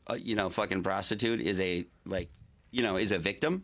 uh, 0.10 0.14
you 0.16 0.36
know, 0.36 0.50
fucking 0.50 0.84
prostitute 0.84 1.42
is 1.42 1.60
a 1.60 1.86
like, 2.06 2.30
you 2.72 2.82
know, 2.84 2.96
is 2.98 3.12
a 3.12 3.20
victim?" 3.20 3.64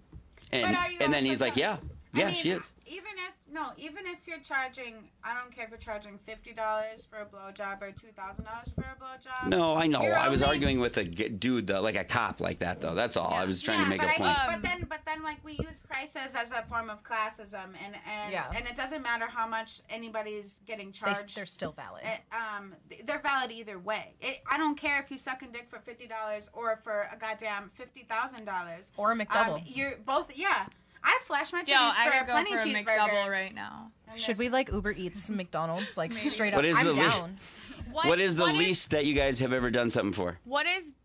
And 0.52 0.64
But 0.64 0.76
are 0.78 0.92
you 0.92 0.98
and 1.02 1.14
then 1.14 1.24
he's 1.26 1.42
like, 1.42 1.54
tell- 1.54 1.62
"Yeah. 1.62 1.78
I 2.14 2.20
Yeah, 2.20 2.26
mean, 2.28 2.36
she 2.36 2.52
is." 2.52 2.72
Even 2.88 3.15
no, 3.56 3.72
even 3.78 4.06
if 4.06 4.28
you're 4.28 4.40
charging, 4.40 5.10
I 5.24 5.34
don't 5.34 5.50
care 5.50 5.64
if 5.64 5.70
you're 5.72 5.80
charging 5.80 6.18
fifty 6.20 6.52
dollars 6.54 7.08
for 7.10 7.20
a 7.20 7.26
blowjob 7.26 7.82
or 7.82 7.92
two 7.92 8.10
thousand 8.16 8.44
dollars 8.46 8.70
for 8.76 8.82
a 8.82 8.96
blowjob. 9.02 9.48
No, 9.50 9.76
I 9.76 9.88
know. 9.88 10.02
You're 10.02 10.16
I 10.18 10.28
was 10.28 10.42
arguing 10.44 10.80
with 10.82 10.98
a 10.98 11.06
dude, 11.06 11.66
though, 11.68 11.82
like 11.82 11.96
a 11.96 12.04
cop, 12.04 12.42
like 12.42 12.60
that, 12.60 12.82
though. 12.82 12.94
That's 12.94 13.16
all. 13.18 13.34
I 13.34 13.46
was 13.46 13.62
trying 13.62 13.82
to 13.84 13.90
make 13.90 14.02
but 14.02 14.10
a 14.10 14.14
I 14.14 14.18
point. 14.18 14.36
Think, 14.38 14.52
but 14.52 14.62
then, 14.70 14.86
but 14.90 15.00
then, 15.06 15.24
like 15.24 15.44
we 15.44 15.54
use 15.54 15.80
prices 15.80 16.36
as 16.36 16.52
a 16.52 16.64
form 16.70 16.90
of 16.90 17.02
classism, 17.04 17.70
and 17.84 17.96
and 18.06 18.32
Yeah. 18.34 18.52
and 18.56 18.66
it 18.68 18.76
doesn't 18.76 19.02
matter 19.02 19.26
how 19.28 19.48
much 19.48 19.82
anybody's 19.90 20.60
getting 20.66 20.92
charged. 20.92 21.36
they're 21.36 21.46
still 21.46 21.72
valid. 21.72 22.04
It, 22.04 22.22
um, 22.36 22.76
they're 23.06 23.22
valid 23.22 23.52
either 23.52 23.80
way. 23.80 24.14
It, 24.22 24.42
I 24.52 24.58
don't 24.58 24.76
care 24.78 25.02
if 25.02 25.10
you 25.10 25.18
suck 25.18 25.42
a 25.44 25.48
dick 25.48 25.68
for 25.70 25.80
fifty 25.80 26.08
dollars 26.08 26.50
or 26.54 26.80
for 26.84 27.08
a 27.12 27.18
goddamn 27.18 27.72
fifty 27.74 28.04
thousand 28.04 28.44
dollars. 28.46 28.92
or 28.98 29.14
a 29.14 29.16
McDouble. 29.16 29.56
Um, 29.56 29.62
you're 29.66 29.94
both. 30.06 30.30
Yeah, 30.36 30.66
I 31.06 31.20
flash 31.22 31.54
my 31.54 31.62
titties 31.64 31.70
Yo, 31.70 31.76
I 31.80 32.06
for 32.10 32.18
could 32.18 32.28
go 32.28 32.34
plenty 32.34 32.58
for 32.58 32.64
a 32.64 32.66
cheeseburgers 32.66 32.98
McDouble 32.98 33.30
right 33.30 33.54
now. 33.56 33.92
Should 34.16 34.38
we 34.38 34.50
like 34.50 34.72
Uber 34.72 34.94
Eats 34.98 35.30
McDonald's 35.30 35.96
like 35.98 36.14
straight 36.14 36.54
up? 36.54 36.58
What 36.58 36.66
is 36.66 36.78
I'm 36.78 36.86
the 36.86 36.94
le- 36.94 37.00
down. 37.00 37.38
what 37.92 38.20
is 38.20 38.36
the 38.36 38.46
least 38.46 38.92
that 38.92 39.06
you 39.06 39.14
guys 39.14 39.40
have 39.40 39.54
ever 39.54 39.70
done 39.70 39.90
something 39.90 40.14
for? 40.14 40.40
What 40.44 40.66
is? 40.66 40.96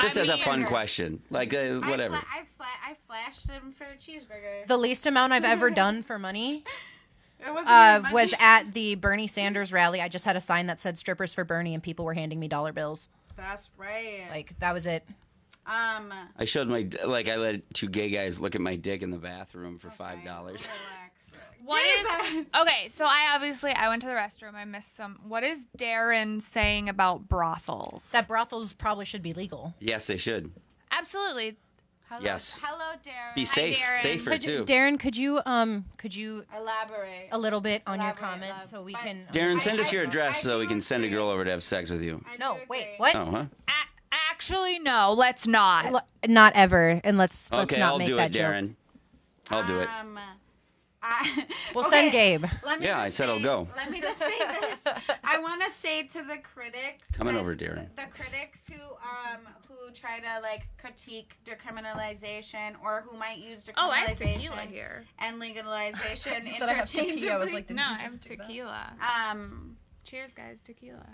Just 0.00 0.18
I 0.18 0.20
as 0.22 0.28
a 0.28 0.34
mean- 0.34 0.44
fun 0.44 0.64
question. 0.64 1.22
Like, 1.30 1.54
uh, 1.54 1.80
I 1.82 1.90
whatever. 1.90 2.16
fla- 2.16 2.26
I, 2.30 2.44
fla- 2.44 2.66
I 2.86 2.94
flashed 3.06 3.46
them 3.48 3.72
for 3.72 3.84
a 3.84 3.96
cheeseburger. 3.96 4.66
The 4.66 4.76
least 4.76 5.06
amount 5.06 5.32
I've 5.32 5.44
ever 5.44 5.70
done 5.84 6.02
for 6.02 6.18
money 6.18 6.64
it 7.40 7.50
wasn't 7.52 7.68
uh, 7.68 7.90
even 7.92 8.02
money. 8.02 8.14
was 8.14 8.34
at 8.38 8.72
the 8.72 8.94
Bernie 8.96 9.26
Sanders 9.26 9.72
rally. 9.72 10.00
I 10.00 10.08
just 10.08 10.24
had 10.24 10.36
a 10.36 10.40
sign 10.40 10.66
that 10.66 10.80
said 10.80 10.98
"Strippers 10.98 11.34
for 11.34 11.44
Bernie" 11.44 11.74
and 11.74 11.82
people 11.82 12.04
were 12.04 12.14
handing 12.14 12.40
me 12.40 12.48
dollar 12.48 12.72
bills. 12.72 13.08
That's 13.36 13.70
right. 13.76 14.24
Like 14.30 14.58
that 14.60 14.72
was 14.72 14.86
it. 14.86 15.04
Um. 15.66 16.12
I 16.38 16.44
showed 16.44 16.68
my, 16.68 16.88
like, 17.04 17.28
I 17.28 17.36
let 17.36 17.72
two 17.74 17.88
gay 17.88 18.10
guys 18.10 18.38
look 18.40 18.54
at 18.54 18.60
my 18.60 18.76
dick 18.76 19.02
in 19.02 19.10
the 19.10 19.18
bathroom 19.18 19.78
for 19.78 19.88
$5. 19.88 20.24
Relax. 20.24 20.68
What 21.64 21.82
is 21.84 22.06
Jesus. 22.30 22.46
okay? 22.60 22.86
So 22.88 23.04
I 23.06 23.32
obviously 23.34 23.72
I 23.72 23.88
went 23.88 24.00
to 24.02 24.06
the 24.08 24.14
restroom. 24.14 24.54
I 24.54 24.64
missed 24.64 24.94
some. 24.94 25.18
What 25.26 25.42
is 25.42 25.66
Darren 25.76 26.40
saying 26.40 26.88
about 26.88 27.28
brothels? 27.28 28.08
That 28.12 28.28
brothels 28.28 28.72
probably 28.72 29.04
should 29.04 29.22
be 29.22 29.32
legal. 29.32 29.74
Yes, 29.80 30.06
they 30.06 30.16
should. 30.16 30.52
Absolutely. 30.92 31.56
Hello, 32.08 32.20
Yes. 32.22 32.56
Hello, 32.62 32.94
Darren. 33.02 33.34
Be 33.34 33.44
safe. 33.44 33.76
Darren. 33.78 34.00
Safer, 34.00 34.30
Could 34.30 34.40
too. 34.42 34.64
Darren, 34.64 35.00
could 35.00 35.16
you 35.16 35.40
um 35.44 35.86
could 35.96 36.14
you 36.14 36.44
Elaborate. 36.56 37.30
a 37.32 37.38
little 37.38 37.60
bit 37.60 37.82
on 37.84 38.00
your 38.00 38.12
comments 38.12 38.48
love. 38.48 38.62
so 38.62 38.82
we 38.84 38.92
But- 38.92 39.00
can 39.02 39.26
Darren, 39.32 39.56
I- 39.56 39.58
send 39.58 39.80
us 39.80 39.88
I- 39.88 39.92
your 39.96 40.04
address 40.04 40.38
I 40.46 40.48
so 40.48 40.58
we 40.60 40.68
can 40.68 40.80
send 40.80 41.02
a 41.04 41.08
girl 41.08 41.28
over 41.28 41.44
to 41.44 41.50
have 41.50 41.64
sex 41.64 41.90
with 41.90 42.02
you. 42.02 42.24
I 42.30 42.36
No, 42.36 42.60
wait, 42.68 42.86
what? 42.98 43.16
Oh, 43.16 43.24
huh? 43.24 43.44
A- 44.36 44.38
actually, 44.38 44.78
no. 44.78 45.14
Let's 45.16 45.46
not. 45.46 45.86
L- 45.86 46.06
Not 46.28 46.52
ever, 46.56 47.00
and 47.04 47.16
let's 47.16 47.50
let's 47.50 47.72
Okay, 47.72 47.80
not 47.80 47.92
I'll 47.92 47.98
make 47.98 48.08
do 48.08 48.16
that 48.16 48.30
it, 48.30 48.38
joke. 48.38 48.42
Darren. 48.42 48.74
I'll 49.50 49.66
do 49.66 49.80
it. 49.80 49.88
Um, 49.88 50.18
I, 51.02 51.44
We'll 51.74 51.84
send 51.84 52.10
Gabe. 52.12 52.44
Let 52.64 52.80
me 52.80 52.86
Yeah, 52.86 52.94
just 52.96 53.04
I 53.04 53.08
said 53.10 53.28
I'll 53.30 53.42
go. 53.42 53.68
Let 53.76 53.90
me 53.90 54.00
just 54.00 54.18
say 54.18 54.38
this. 54.60 54.84
I 55.24 55.38
want 55.40 55.62
to 55.62 55.70
say 55.70 56.02
to 56.02 56.22
the 56.22 56.36
critics. 56.42 57.12
Coming 57.16 57.36
over, 57.36 57.54
Darren. 57.54 57.86
The 57.96 58.06
critics 58.10 58.66
who 58.66 58.74
um 58.82 59.40
who 59.68 59.90
try 59.92 60.18
to 60.18 60.40
like 60.42 60.66
critique 60.78 61.36
decriminalization 61.44 62.74
or 62.82 63.04
who 63.08 63.16
might 63.16 63.38
use 63.38 63.70
Oh, 63.76 63.88
I 63.90 63.98
have 63.98 64.18
decriminalization 64.18 64.34
tequila 64.40 64.62
here. 64.62 65.04
and 65.20 65.38
legalization 65.38 66.32
You 66.46 66.52
said 66.52 66.68
I 66.68 66.72
have 66.74 66.86
tequila. 66.90 67.34
I 67.34 67.38
was 67.38 67.50
interchangeably. 67.50 67.52
like, 67.54 67.66
did 67.68 67.76
No, 67.76 67.82
you 67.84 67.88
I 67.94 67.98
have 67.98 68.10
just 68.10 68.22
do 68.28 68.36
that? 68.36 68.46
tequila. 68.48 68.92
um. 69.30 69.76
Cheers, 70.04 70.34
guys. 70.34 70.60
Tequila. 70.60 71.06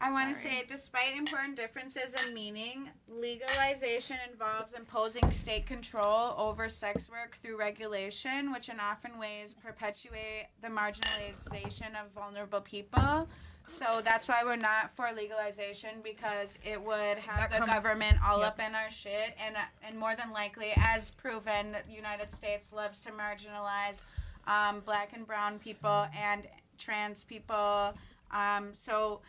I 0.00 0.12
want 0.12 0.32
to 0.32 0.40
say, 0.40 0.62
despite 0.68 1.16
important 1.16 1.56
differences 1.56 2.14
in 2.24 2.32
meaning, 2.32 2.88
legalization 3.08 4.16
involves 4.30 4.72
imposing 4.74 5.32
state 5.32 5.66
control 5.66 6.34
over 6.38 6.68
sex 6.68 7.10
work 7.10 7.36
through 7.36 7.58
regulation, 7.58 8.52
which 8.52 8.68
in 8.68 8.78
often 8.78 9.18
ways 9.18 9.54
perpetuate 9.54 10.46
the 10.62 10.68
marginalization 10.68 11.90
of 12.00 12.12
vulnerable 12.14 12.60
people. 12.60 13.28
So 13.66 14.00
that's 14.02 14.28
why 14.28 14.42
we're 14.44 14.56
not 14.56 14.94
for 14.96 15.08
legalization 15.14 15.96
because 16.04 16.58
it 16.64 16.80
would 16.80 17.18
have 17.18 17.50
That 17.50 17.50
the 17.50 17.58
come- 17.58 17.66
government 17.68 18.18
all 18.24 18.38
Yep. 18.38 18.48
up 18.48 18.60
in 18.66 18.74
our 18.76 18.88
shit, 18.90 19.36
and 19.44 19.56
uh, 19.56 19.60
and 19.82 19.98
more 19.98 20.14
than 20.14 20.32
likely, 20.32 20.72
as 20.76 21.10
proven, 21.10 21.76
the 21.86 21.94
United 21.94 22.32
States 22.32 22.72
loves 22.72 23.00
to 23.02 23.10
marginalize 23.10 24.00
um, 24.46 24.80
black 24.80 25.12
and 25.12 25.26
brown 25.26 25.58
people 25.58 26.06
and 26.16 26.46
trans 26.78 27.24
people. 27.24 27.92
Um, 28.30 28.72
so 28.72 29.20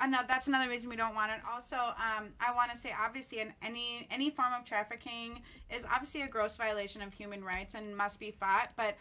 another 0.00 0.26
that's 0.28 0.48
another 0.48 0.68
reason 0.68 0.90
we 0.90 0.96
don't 0.96 1.14
want 1.14 1.32
it. 1.32 1.38
Also, 1.50 1.76
um, 1.76 2.28
I 2.40 2.52
want 2.54 2.70
to 2.70 2.76
say 2.76 2.92
obviously, 2.98 3.40
in 3.40 3.52
any 3.62 4.06
any 4.10 4.30
form 4.30 4.52
of 4.58 4.64
trafficking 4.64 5.42
is 5.74 5.84
obviously 5.84 6.22
a 6.22 6.28
gross 6.28 6.56
violation 6.56 7.02
of 7.02 7.12
human 7.12 7.42
rights 7.44 7.74
and 7.74 7.96
must 7.96 8.20
be 8.20 8.30
fought. 8.30 8.70
But 8.76 8.96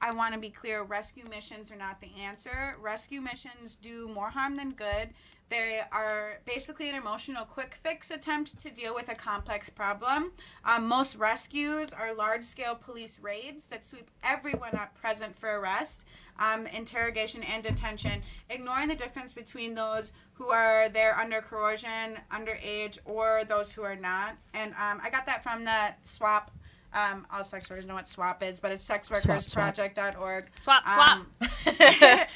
I 0.00 0.12
want 0.12 0.34
to 0.34 0.40
be 0.40 0.50
clear: 0.50 0.82
rescue 0.82 1.24
missions 1.30 1.70
are 1.70 1.76
not 1.76 2.00
the 2.00 2.10
answer. 2.20 2.76
Rescue 2.80 3.20
missions 3.20 3.76
do 3.76 4.08
more 4.08 4.30
harm 4.30 4.56
than 4.56 4.70
good. 4.70 5.10
They 5.48 5.80
are 5.92 6.38
basically 6.44 6.88
an 6.88 6.96
emotional 6.96 7.44
quick 7.44 7.78
fix 7.82 8.10
attempt 8.10 8.58
to 8.58 8.70
deal 8.70 8.94
with 8.94 9.08
a 9.08 9.14
complex 9.14 9.70
problem. 9.70 10.32
Um, 10.64 10.88
most 10.88 11.14
rescues 11.16 11.92
are 11.92 12.12
large 12.12 12.42
scale 12.42 12.74
police 12.74 13.20
raids 13.20 13.68
that 13.68 13.84
sweep 13.84 14.10
everyone 14.24 14.74
up 14.74 14.94
present 15.00 15.38
for 15.38 15.60
arrest, 15.60 16.04
um, 16.40 16.66
interrogation, 16.66 17.44
and 17.44 17.62
detention, 17.62 18.22
ignoring 18.50 18.88
the 18.88 18.96
difference 18.96 19.34
between 19.34 19.74
those 19.74 20.12
who 20.32 20.48
are 20.48 20.88
there 20.88 21.16
under 21.16 21.40
coercion, 21.40 22.18
underage, 22.32 22.98
or 23.04 23.42
those 23.46 23.70
who 23.70 23.82
are 23.82 23.96
not. 23.96 24.36
And 24.52 24.72
um, 24.72 25.00
I 25.02 25.10
got 25.10 25.26
that 25.26 25.44
from 25.44 25.62
the 25.62 25.94
SWAP. 26.02 26.50
Um, 26.92 27.26
all 27.32 27.44
sex 27.44 27.68
workers 27.70 27.86
know 27.86 27.94
what 27.94 28.08
SWAP 28.08 28.42
is, 28.42 28.58
but 28.58 28.72
it's 28.72 28.88
sexworkersproject.org. 28.88 30.46
Swap, 30.60 30.82
swap. 30.88 31.18
Um, 31.18 31.26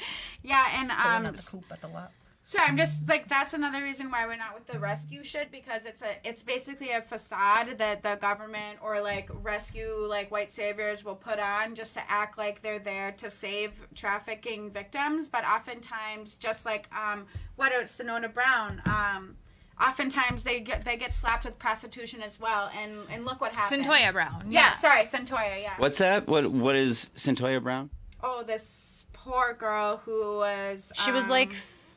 yeah, 0.43 0.67
and 0.75 0.91
um, 0.91 1.25
Another 1.25 1.41
coop 1.41 1.65
at 1.71 1.81
the 1.81 1.87
lot. 1.87 2.11
So 2.51 2.59
I'm 2.61 2.75
just 2.75 3.07
like 3.07 3.29
that's 3.29 3.53
another 3.53 3.81
reason 3.81 4.11
why 4.11 4.27
we're 4.27 4.35
not 4.35 4.53
with 4.53 4.67
the 4.67 4.77
rescue 4.77 5.23
shit 5.23 5.53
because 5.53 5.85
it's 5.85 6.01
a 6.01 6.27
it's 6.27 6.43
basically 6.43 6.89
a 6.89 7.01
facade 7.01 7.77
that 7.77 8.03
the 8.03 8.17
government 8.19 8.77
or 8.83 8.99
like 8.99 9.29
rescue 9.41 9.95
like 9.95 10.29
white 10.31 10.51
saviors 10.51 11.05
will 11.05 11.15
put 11.15 11.39
on 11.39 11.75
just 11.75 11.93
to 11.93 12.01
act 12.11 12.37
like 12.37 12.61
they're 12.61 12.77
there 12.77 13.13
to 13.13 13.29
save 13.29 13.87
trafficking 13.95 14.69
victims, 14.69 15.29
but 15.29 15.45
oftentimes 15.45 16.35
just 16.35 16.65
like 16.65 16.89
um 16.93 17.25
what 17.55 17.71
it's 17.71 17.97
Sonona 17.97 18.31
Brown 18.33 18.81
um. 18.85 19.37
Oftentimes 19.81 20.43
they 20.43 20.59
get 20.59 20.83
they 20.83 20.97
get 20.97 21.11
slapped 21.11 21.43
with 21.43 21.57
prostitution 21.57 22.21
as 22.21 22.39
well, 22.39 22.69
and 22.79 22.99
and 23.09 23.25
look 23.25 23.41
what 23.41 23.55
happened. 23.55 23.83
Cyntoia 23.83 24.11
Brown, 24.11 24.43
Yeah, 24.47 24.59
yeah. 24.59 24.73
sorry, 24.75 25.03
Cyntoia. 25.03 25.59
Yeah. 25.59 25.73
What's 25.79 25.97
that? 25.97 26.27
What 26.27 26.51
What 26.51 26.75
is 26.75 27.09
Cyntoia 27.15 27.63
Brown? 27.63 27.89
Oh, 28.21 28.43
this 28.43 29.07
poor 29.13 29.55
girl 29.57 29.97
who 30.05 30.35
was. 30.35 30.91
She 30.93 31.11
was 31.11 31.23
um, 31.23 31.29
like 31.31 31.53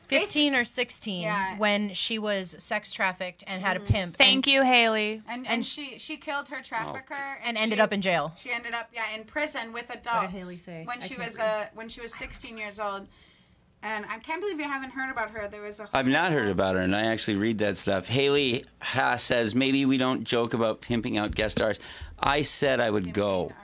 15 0.08 0.54
or 0.54 0.64
16 0.64 1.22
Yeah. 1.22 1.34
Mm-hmm. 1.50 1.58
when 1.58 1.92
she 1.94 2.18
was 2.18 2.54
sex 2.58 2.92
trafficked 2.92 3.44
and 3.46 3.62
had 3.62 3.76
a 3.76 3.80
pimp. 3.80 4.16
Thank 4.16 4.46
you, 4.46 4.62
Haley. 4.62 5.22
and, 5.28 5.46
and 5.46 5.64
she 5.66 5.98
she 5.98 6.16
killed 6.16 6.48
her 6.48 6.62
trafficker 6.62 7.14
And 7.44 7.56
ended 7.56 7.78
she- 7.78 7.82
up 7.82 7.92
in 7.92 8.00
jail. 8.02 8.32
She 8.36 8.50
ended 8.52 8.74
up 8.74 8.88
yeah 8.92 9.04
in 9.14 9.24
prison 9.24 9.72
with 9.72 9.90
adults. 9.90 10.32
Haley 10.32 10.54
say? 10.56 10.84
When 10.84 10.98
I 11.02 11.06
she 11.06 11.16
was 11.16 11.38
read. 11.38 11.44
uh 11.44 11.64
when 11.74 11.88
she 11.88 12.00
was 12.00 12.14
16 12.14 12.56
years 12.58 12.78
old, 12.80 13.08
and 13.82 14.06
I 14.08 14.18
can't 14.18 14.40
believe 14.40 14.58
you 14.58 14.64
haven't 14.68 14.90
heard 14.90 15.10
about 15.10 15.30
her. 15.32 15.46
There 15.48 15.60
was 15.62 15.78
a. 15.80 15.88
I've 15.92 16.06
not 16.06 16.32
heard 16.32 16.48
about 16.48 16.74
her, 16.74 16.80
and 16.80 16.96
I 16.96 17.04
actually 17.06 17.36
read 17.36 17.58
that 17.58 17.76
stuff. 17.76 18.06
Haley 18.08 18.64
Ha 18.80 19.16
says 19.16 19.54
maybe 19.54 19.84
we 19.84 19.98
don't 19.98 20.24
joke 20.24 20.54
about 20.54 20.80
pimping 20.80 21.18
out 21.18 21.34
guest 21.34 21.58
stars. 21.58 21.78
I 22.18 22.42
said 22.42 22.80
I 22.80 22.88
would 22.90 23.12
go. 23.12 23.52
Our 23.58 23.63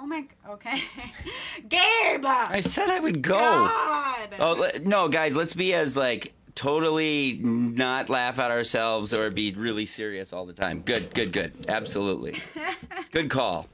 Oh 0.00 0.06
my. 0.06 0.20
g- 0.22 0.28
Okay. 0.48 0.78
Gabe. 1.68 2.24
I 2.24 2.60
said 2.60 2.88
I 2.88 3.00
would 3.00 3.20
go. 3.22 3.34
God. 3.34 4.28
Oh 4.38 4.70
no, 4.84 5.08
guys, 5.08 5.34
let's 5.36 5.54
be 5.54 5.74
as 5.74 5.96
like 5.96 6.32
totally 6.54 7.38
not 7.42 8.08
laugh 8.08 8.38
at 8.38 8.50
ourselves 8.50 9.12
or 9.14 9.30
be 9.30 9.52
really 9.56 9.86
serious 9.86 10.32
all 10.32 10.46
the 10.46 10.52
time. 10.52 10.82
Good, 10.84 11.12
good, 11.14 11.32
good. 11.32 11.66
Absolutely. 11.68 12.36
Good 13.10 13.30
call. 13.30 13.66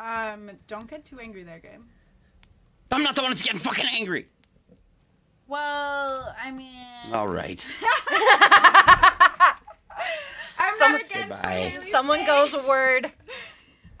Um. 0.00 0.50
Don't 0.66 0.88
get 0.88 1.04
too 1.04 1.18
angry 1.20 1.42
there, 1.44 1.60
Gabe. 1.60 1.80
I'm 2.90 3.02
not 3.04 3.14
the 3.14 3.22
one 3.22 3.30
that's 3.30 3.40
getting 3.42 3.60
fucking 3.60 3.86
angry. 3.94 4.26
Well, 5.46 6.34
I 6.42 6.50
mean. 6.50 6.74
All 7.12 7.28
right. 7.28 7.64
I'm 10.58 10.74
Some- 10.78 10.92
not 10.92 11.00
against 11.02 11.28
Goodbye. 11.28 11.50
Haley 11.70 11.90
Someone 11.90 12.16
saying- 12.18 12.26
goes 12.26 12.54
a 12.54 12.68
word. 12.68 13.12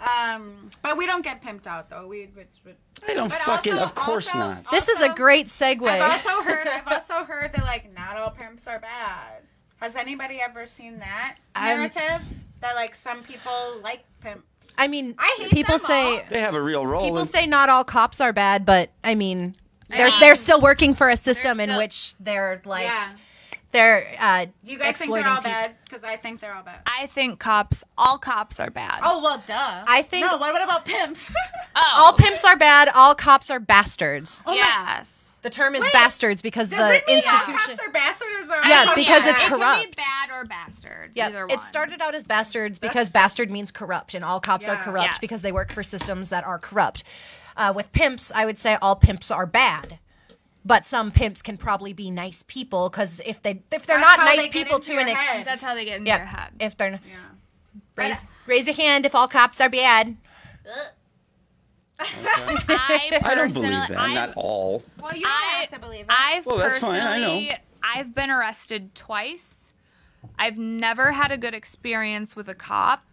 Um, 0.02 0.70
but 0.82 0.96
we 0.96 1.06
don't 1.06 1.22
get 1.24 1.42
pimped 1.42 1.66
out 1.66 1.88
though. 1.88 2.06
We, 2.06 2.28
we, 2.36 2.44
we 2.64 2.72
I 3.08 3.14
don't 3.14 3.28
But 3.28 3.38
fucking. 3.38 3.72
also- 3.74 3.84
of 3.84 3.94
course 3.94 4.26
also- 4.28 4.38
not. 4.38 4.70
This 4.70 4.88
is 4.88 5.00
a 5.00 5.14
great 5.14 5.46
segue. 5.46 5.86
I've 5.88 6.02
also 6.02 6.42
heard. 6.50 6.66
I've 6.68 6.88
also 6.88 7.24
heard 7.24 7.52
that 7.52 7.64
like 7.64 7.92
not 7.94 8.16
all 8.16 8.30
pimps 8.30 8.66
are 8.66 8.78
bad. 8.80 9.42
Has 9.80 9.96
anybody 9.96 10.40
ever 10.40 10.66
seen 10.66 10.98
that 11.00 11.36
I'm- 11.54 11.76
narrative? 11.78 12.26
that 12.60 12.76
like 12.76 12.94
some 12.94 13.24
people 13.24 13.80
like 13.82 14.04
pimps. 14.20 14.76
I 14.78 14.86
mean, 14.86 15.16
I 15.18 15.36
hate 15.40 15.50
people 15.50 15.78
them 15.78 15.86
say 15.86 16.18
all. 16.18 16.24
They 16.28 16.40
have 16.40 16.54
a 16.54 16.62
real 16.62 16.86
role. 16.86 17.02
people 17.02 17.18
in- 17.18 17.26
say 17.26 17.44
not 17.46 17.68
all 17.68 17.82
cops 17.82 18.20
are 18.20 18.32
bad, 18.32 18.64
but 18.64 18.90
I 19.02 19.16
mean, 19.16 19.56
they're 19.88 20.06
mean, 20.08 20.20
they're 20.20 20.36
still 20.36 20.60
working 20.60 20.94
for 20.94 21.08
a 21.08 21.16
system 21.16 21.58
in 21.58 21.76
which 21.76 22.14
they're 22.18 22.62
like 22.64 22.84
yeah. 22.84 23.08
They're 23.72 24.06
uh, 24.20 24.46
Do 24.64 24.72
you 24.72 24.78
guys 24.78 24.98
think 24.98 25.10
they're 25.10 25.20
exploiting 25.20 25.26
all 25.26 25.36
people. 25.38 25.50
bad? 25.50 25.74
Because 25.84 26.04
I 26.04 26.16
think 26.16 26.40
they're 26.40 26.54
all 26.54 26.62
bad. 26.62 26.80
I 26.86 27.06
think 27.06 27.38
cops, 27.38 27.82
all 27.98 28.18
cops 28.18 28.60
are 28.60 28.70
bad. 28.70 29.00
Oh 29.02 29.20
well, 29.22 29.42
duh. 29.46 29.84
I 29.88 30.02
think- 30.02 30.26
No. 30.30 30.36
What, 30.36 30.52
what 30.52 30.62
about 30.62 30.84
pimps? 30.84 31.32
Oh. 31.74 31.92
All 31.96 32.12
pimps 32.12 32.44
are 32.44 32.54
bad. 32.56 32.90
All 32.94 33.14
cops 33.14 33.50
are 33.50 33.58
bastards. 33.58 34.42
Oh 34.46 34.50
my- 34.50 34.56
yes. 34.56 35.38
The 35.42 35.50
term 35.50 35.74
is 35.74 35.80
Wait, 35.82 35.92
bastards 35.92 36.40
because 36.42 36.70
Does 36.70 36.78
the 36.78 36.96
it 36.96 37.02
mean 37.08 37.22
all 37.26 37.34
institution. 37.34 37.54
cops 37.58 37.78
are 37.80 37.90
bastards 37.90 38.50
or 38.50 38.68
Yeah, 38.68 38.78
all 38.80 38.84
cops 38.84 38.94
because 38.94 39.22
are 39.24 39.30
it's 39.30 39.40
bad? 39.40 39.46
it 39.46 39.48
Can 39.48 39.58
be 39.58 39.64
corrupt. 39.64 39.96
bad 39.96 40.30
or 40.30 40.44
bastards. 40.44 41.16
Yeah, 41.16 41.26
either 41.28 41.46
it 41.50 41.60
started 41.62 42.00
out 42.00 42.14
as 42.14 42.24
bastards 42.24 42.78
because 42.78 43.10
bastard 43.10 43.50
means 43.50 43.72
corrupt, 43.72 44.14
and 44.14 44.24
all 44.24 44.38
cops 44.38 44.68
are 44.68 44.74
Yeah. 44.76 44.82
corrupt 44.84 45.08
Yes. 45.08 45.18
because 45.18 45.42
they 45.42 45.50
work 45.50 45.72
for 45.72 45.82
systems 45.82 46.28
that 46.28 46.44
are 46.44 46.58
corrupt. 46.60 47.02
Uh, 47.56 47.72
with 47.74 47.90
pimps, 47.92 48.30
I 48.34 48.44
would 48.44 48.58
say 48.60 48.76
all 48.80 48.94
pimps 48.94 49.30
are 49.32 49.44
bad, 49.46 49.98
but 50.64 50.86
some 50.86 51.10
pimps 51.10 51.42
can 51.42 51.56
probably 51.56 51.92
be 51.92 52.10
nice 52.10 52.42
people 52.46 52.88
because 52.88 53.20
if 53.26 53.42
they 53.42 53.62
if 53.72 53.86
they're 53.86 53.98
That's 53.98 54.18
not 54.18 54.24
nice 54.24 54.44
they 54.44 54.48
people 54.50 54.76
into 54.76 54.88
to 54.88 54.92
your 54.94 55.02
an 55.02 55.08
ex- 55.08 55.44
That's 55.44 55.62
how 55.62 55.74
they 55.74 55.84
get 55.84 55.98
into 55.98 56.10
your 56.10 56.18
yeah, 56.18 56.26
head. 56.26 56.52
if 56.60 56.76
they're 56.76 56.90
Yeah. 56.90 57.16
raise 57.96 58.24
raise 58.46 58.68
a 58.68 58.72
hand 58.72 59.04
if 59.06 59.14
all 59.14 59.28
cops 59.28 59.60
are 59.60 59.68
bad. 59.68 60.16
I, 61.98 63.18
I 63.24 63.34
don't 63.34 63.52
believe 63.54 63.70
that. 63.70 63.92
I've- 63.92 64.14
Not 64.14 64.34
all. 64.36 64.82
Well, 65.00 65.14
you 65.14 65.22
don't 65.22 65.30
I- 65.32 65.60
have 65.60 65.68
to 65.70 65.78
believe 65.78 66.00
it. 66.02 66.06
I've 66.10 66.46
Well, 66.46 66.56
that's 66.58 66.78
fine, 66.78 67.00
I 67.00 67.18
know. 67.20 67.48
I've 67.82 68.14
been 68.14 68.30
arrested 68.30 68.94
twice. 68.94 69.72
I've 70.38 70.56
never 70.58 71.12
had 71.12 71.32
a 71.32 71.36
good 71.36 71.54
experience 71.54 72.36
with 72.36 72.48
a 72.48 72.54
cop. 72.54 73.04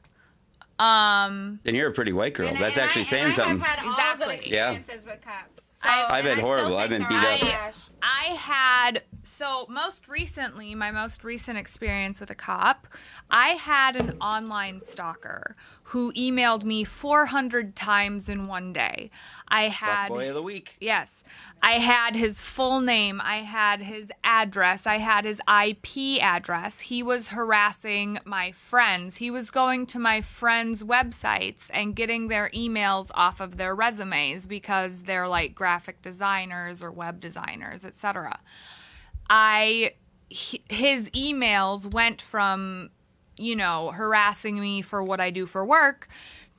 Um, 0.79 1.59
And 1.65 1.75
you're 1.75 1.89
a 1.89 1.93
pretty 1.93 2.13
white 2.13 2.33
girl. 2.33 2.47
And- 2.47 2.57
That's 2.57 2.77
and 2.77 2.85
actually 2.85 3.01
I, 3.01 3.05
saying 3.05 3.25
and 3.25 3.35
something. 3.35 3.61
I 3.61 3.65
have 3.65 3.77
had 3.79 3.85
all 3.85 3.91
Exactly. 3.91 4.25
good 4.27 4.35
experiences 4.35 5.05
with 5.05 5.21
cops. 5.21 5.65
So, 5.81 5.89
I- 5.89 6.07
I've 6.17 6.23
been 6.23 6.39
I 6.39 6.41
horrible. 6.41 6.77
I've 6.77 6.89
been 6.89 7.01
they're 7.01 7.09
beat 7.09 7.23
up. 7.23 7.39
trash. 7.39 7.75
I 8.01 8.33
had 8.35 9.03
so 9.23 9.65
most 9.69 10.07
recently, 10.07 10.73
my 10.75 10.91
most 10.91 11.23
recent 11.23 11.57
experience 11.57 12.19
with 12.19 12.29
a 12.31 12.35
cop, 12.35 12.87
I 13.29 13.49
had 13.49 13.95
an 13.95 14.17
online 14.21 14.81
stalker 14.81 15.53
who 15.83 16.11
emailed 16.13 16.63
me 16.63 16.83
400 16.83 17.75
times 17.75 18.27
in 18.29 18.47
one 18.47 18.73
day. 18.73 19.09
I 19.51 19.63
had 19.63 20.09
Boy 20.09 20.29
of 20.29 20.35
the 20.35 20.43
week. 20.43 20.75
Yes. 20.79 21.23
I 21.61 21.73
had 21.73 22.15
his 22.15 22.41
full 22.41 22.81
name. 22.81 23.19
I 23.23 23.37
had 23.37 23.81
his 23.81 24.11
address. 24.23 24.85
I 24.85 24.97
had 24.97 25.25
his 25.25 25.41
IP 25.41 26.21
address. 26.21 26.81
He 26.81 27.01
was 27.03 27.29
harassing 27.29 28.19
my 28.25 28.51
friends. 28.51 29.17
He 29.17 29.31
was 29.31 29.51
going 29.51 29.85
to 29.87 29.99
my 29.99 30.21
friends' 30.21 30.83
websites 30.83 31.69
and 31.73 31.95
getting 31.95 32.27
their 32.27 32.49
emails 32.55 33.11
off 33.15 33.41
of 33.41 33.57
their 33.57 33.75
resumes 33.75 34.47
because 34.47 35.03
they're 35.03 35.27
like 35.27 35.55
graphic 35.55 36.01
designers 36.01 36.83
or 36.83 36.91
web 36.91 37.19
designers, 37.19 37.85
etc. 37.85 38.39
I 39.29 39.93
his 40.29 41.09
emails 41.09 41.91
went 41.91 42.21
from 42.21 42.91
you 43.39 43.55
know, 43.55 43.91
harassing 43.91 44.59
me 44.59 44.81
for 44.81 45.01
what 45.01 45.19
I 45.19 45.31
do 45.31 45.45
for 45.45 45.65
work, 45.65 46.07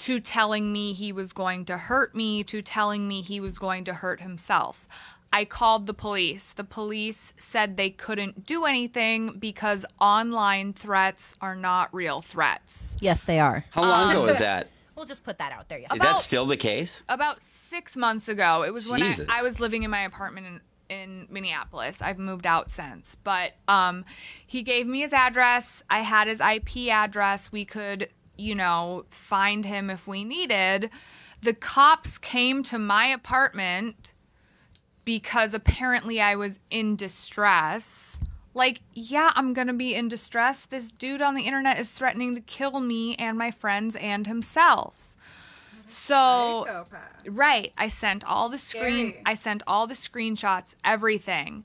to 0.01 0.19
telling 0.21 0.73
me 0.73 0.93
he 0.93 1.13
was 1.13 1.33
going 1.33 1.65
to 1.67 1.77
hurt 1.77 2.15
me, 2.15 2.43
to 2.45 2.63
telling 2.63 3.07
me 3.07 3.23
he 3.23 3.41
was 3.41 3.59
going 3.59 3.85
to 3.85 3.95
hurt 3.95 4.21
himself. 4.21 4.89
I 5.33 5.45
called 5.45 5.87
the 5.87 5.95
police. 5.95 6.53
The 6.53 6.65
police 6.65 7.33
said 7.39 7.77
they 7.77 7.91
couldn't 7.91 8.47
do 8.47 8.65
anything 8.65 9.39
because 9.39 9.87
online 10.01 10.73
threats 10.73 11.35
are 11.41 11.55
not 11.55 11.95
real 11.95 12.21
threats. 12.21 12.97
Yes, 13.01 13.25
they 13.25 13.39
are. 13.39 13.65
How 13.71 13.83
long 13.83 14.11
ago 14.11 14.27
is 14.27 14.39
that? 14.39 14.69
We'll 14.97 15.07
just 15.07 15.25
put 15.25 15.39
that 15.39 15.51
out 15.53 15.71
there. 15.71 15.79
Yes. 15.79 15.95
Is 15.95 16.01
that 16.01 16.19
still 16.19 16.45
the 16.45 16.59
case? 16.59 17.03
About 17.09 17.41
six 17.41 17.97
months 17.97 18.29
ago, 18.29 18.65
it 18.65 18.75
was 18.75 18.87
when 18.87 19.03
I, 19.03 19.15
I 19.31 19.43
was 19.43 19.59
living 19.59 19.83
in 19.83 19.91
my 19.91 20.03
apartment 20.03 20.47
in, 20.47 20.61
in 20.95 21.27
Minneapolis. 21.31 22.03
I've 22.03 22.19
moved 22.19 22.47
out 22.47 22.71
since, 22.71 23.15
but 23.25 23.53
um, 23.67 24.05
he 24.47 24.61
gave 24.61 24.87
me 24.87 25.01
his 25.01 25.15
address. 25.15 25.83
I 25.89 26.01
had 26.01 26.29
his 26.29 26.43
IP 26.43 26.91
address. 26.93 27.51
We 27.51 27.65
could, 27.65 28.11
you 28.41 28.55
know, 28.55 29.05
find 29.11 29.65
him 29.65 29.91
if 29.91 30.07
we 30.07 30.25
needed. 30.25 30.91
The 31.43 31.55
cops 31.55 32.19
came 32.19 32.63
to 32.65 32.79
my 32.79 33.07
apartment 33.07 34.13
because 35.05 35.55
apparently 35.55 36.21
I 36.21 36.37
was 36.37 36.59
in 36.71 36.97
distress. 36.97 38.19
Like, 38.53 38.81
yeah, 38.93 39.31
I'm 39.35 39.53
gonna 39.53 39.75
be 39.75 39.95
in 39.95 40.09
distress. 40.09 40.67
This 40.67 40.91
dude 40.91 41.23
on 41.23 41.35
the 41.35 41.45
internet 41.45 41.79
is 41.79 41.91
threatening 41.91 42.35
to 42.35 42.41
kill 42.41 42.81
me 42.81 43.15
and 43.17 43.39
my 43.39 43.51
friends 43.51 43.97
and 43.97 44.27
himself. 44.27 45.15
So 45.87 46.65
Psychopath. 46.67 47.27
Right. 47.29 47.73
I 47.77 47.89
sent 47.89 48.25
all 48.25 48.49
the 48.49 48.59
screen 48.59 49.11
Scary. 49.11 49.23
I 49.27 49.35
sent 49.35 49.63
all 49.67 49.87
the 49.87 49.95
screenshots, 49.95 50.75
everything. 50.85 51.65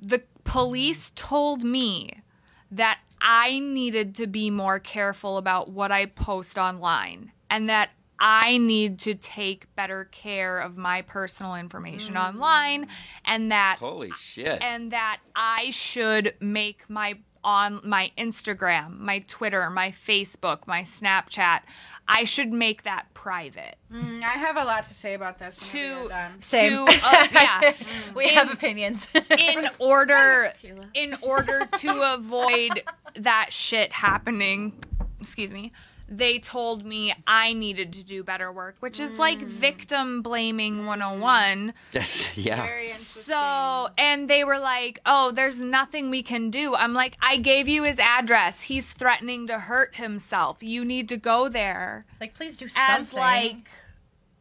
The 0.00 0.22
police 0.44 1.12
told 1.14 1.62
me 1.62 2.22
that 2.70 3.00
I 3.20 3.58
needed 3.58 4.14
to 4.16 4.26
be 4.26 4.50
more 4.50 4.78
careful 4.78 5.36
about 5.36 5.70
what 5.70 5.92
I 5.92 6.06
post 6.06 6.58
online 6.58 7.32
and 7.50 7.68
that 7.68 7.90
I 8.18 8.58
need 8.58 8.98
to 9.00 9.14
take 9.14 9.74
better 9.74 10.04
care 10.04 10.58
of 10.58 10.76
my 10.76 11.02
personal 11.02 11.54
information 11.54 12.16
mm. 12.16 12.28
online 12.28 12.88
and 13.24 13.50
that 13.50 13.78
Holy 13.80 14.10
shit. 14.12 14.62
and 14.62 14.90
that 14.92 15.20
I 15.34 15.70
should 15.70 16.34
make 16.38 16.88
my 16.90 17.18
on 17.42 17.80
my 17.84 18.10
Instagram, 18.18 18.98
my 18.98 19.20
Twitter, 19.20 19.70
my 19.70 19.90
Facebook, 19.90 20.66
my 20.66 20.82
Snapchat, 20.82 21.60
I 22.06 22.24
should 22.24 22.52
make 22.52 22.82
that 22.82 23.06
private. 23.14 23.76
Mm, 23.92 24.18
I 24.22 24.32
have 24.32 24.56
a 24.56 24.64
lot 24.64 24.84
to 24.84 24.94
say 24.94 25.14
about 25.14 25.38
this. 25.38 25.72
whenever 25.72 26.02
To 26.02 26.08
done. 26.08 26.42
Same. 26.42 26.86
to, 26.86 27.00
uh, 27.04 27.26
yeah 27.32 27.72
we 28.14 28.28
have 28.28 28.52
opinions. 28.52 29.08
in 29.38 29.66
order 29.78 30.52
in 30.94 31.16
order 31.22 31.66
to 31.78 32.14
avoid 32.14 32.82
that 33.14 33.52
shit 33.52 33.92
happening 33.92 34.72
excuse 35.20 35.52
me 35.52 35.72
they 36.10 36.38
told 36.38 36.84
me 36.84 37.14
i 37.26 37.52
needed 37.52 37.92
to 37.92 38.04
do 38.04 38.22
better 38.22 38.50
work 38.50 38.76
which 38.80 38.98
is 38.98 39.18
like 39.18 39.38
mm. 39.38 39.44
victim 39.44 40.22
blaming 40.22 40.86
101 40.86 41.72
That's 41.92 42.36
yeah. 42.36 42.66
Very 42.66 42.86
interesting. 42.86 43.22
so 43.22 43.88
and 43.96 44.28
they 44.28 44.44
were 44.44 44.58
like 44.58 44.98
oh 45.06 45.30
there's 45.30 45.60
nothing 45.60 46.10
we 46.10 46.22
can 46.22 46.50
do 46.50 46.74
i'm 46.74 46.92
like 46.92 47.16
i 47.22 47.36
gave 47.36 47.68
you 47.68 47.84
his 47.84 47.98
address 47.98 48.62
he's 48.62 48.92
threatening 48.92 49.46
to 49.46 49.60
hurt 49.60 49.96
himself 49.96 50.62
you 50.62 50.84
need 50.84 51.08
to 51.08 51.16
go 51.16 51.48
there 51.48 52.02
like, 52.20 52.34
please 52.34 52.56
do 52.56 52.68
something. 52.68 53.00
as 53.00 53.14
like 53.14 53.68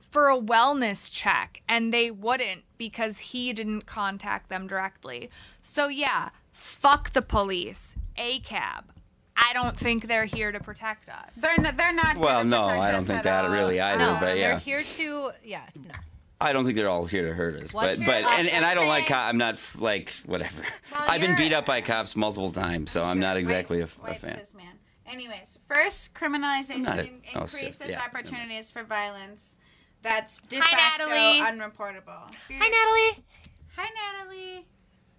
for 0.09 0.29
a 0.29 0.39
wellness 0.39 1.11
check 1.11 1.61
and 1.67 1.93
they 1.93 2.09
wouldn't 2.09 2.63
because 2.77 3.17
he 3.19 3.53
didn't 3.53 3.85
contact 3.85 4.49
them 4.49 4.67
directly. 4.67 5.29
So 5.61 5.87
yeah, 5.87 6.29
fuck 6.51 7.11
the 7.11 7.21
police. 7.21 7.95
A 8.17 8.39
cab. 8.39 8.91
I 9.41 9.53
don't 9.53 9.75
think 9.75 10.07
they're 10.07 10.25
here 10.25 10.51
to 10.51 10.59
protect 10.59 11.07
us. 11.09 11.35
They're 11.37 11.51
n- 11.57 11.73
they're 11.75 11.93
not. 11.93 12.17
here 12.17 12.25
Well, 12.25 12.41
to 12.41 12.47
no, 12.47 12.61
protect 12.63 12.81
I 12.81 12.91
don't 12.91 13.03
think 13.03 13.23
that 13.23 13.45
all. 13.45 13.51
really 13.51 13.79
either, 13.79 13.97
no, 13.99 14.17
but 14.19 14.35
they're 14.35 14.57
here 14.59 14.81
to 14.83 15.31
yeah. 15.43 15.63
No. 15.75 15.93
I 16.41 16.53
don't 16.53 16.63
think 16.65 16.77
they're 16.77 16.89
all 16.89 17.05
here 17.05 17.27
to 17.27 17.33
hurt 17.33 17.55
us. 17.61 17.73
What's- 17.73 18.05
but 18.05 18.23
but 18.23 18.39
and, 18.39 18.47
and 18.49 18.65
I 18.65 18.73
don't 18.73 18.87
like 18.87 19.05
say- 19.05 19.13
I'm 19.13 19.37
not 19.37 19.57
like 19.77 20.11
whatever. 20.25 20.61
Well, 20.91 21.01
I've 21.07 21.21
been 21.21 21.35
beat 21.35 21.53
up 21.53 21.65
by 21.65 21.81
cops 21.81 22.15
multiple 22.15 22.51
times, 22.51 22.91
so 22.91 23.03
I'm 23.03 23.19
not 23.19 23.35
Wait, 23.35 23.41
exactly 23.41 23.81
a 23.81 23.87
wait, 24.03 24.17
fan. 24.19 24.37
sis, 24.39 24.53
man. 24.55 24.77
Anyways, 25.05 25.57
first, 25.67 26.13
criminalization 26.13 26.87
a- 26.87 27.01
in- 27.05 27.21
oh, 27.35 27.45
sis, 27.45 27.61
increases 27.61 27.87
yeah, 27.89 28.01
opportunities 28.03 28.69
for 28.71 28.83
violence. 28.83 29.55
That's 30.01 30.39
de 30.41 30.57
Hi, 30.59 30.75
facto 30.77 31.09
Natalie. 31.09 31.41
unreportable. 31.41 32.33
Hi, 32.57 32.69
Natalie. 32.69 33.23
Hi, 33.75 34.65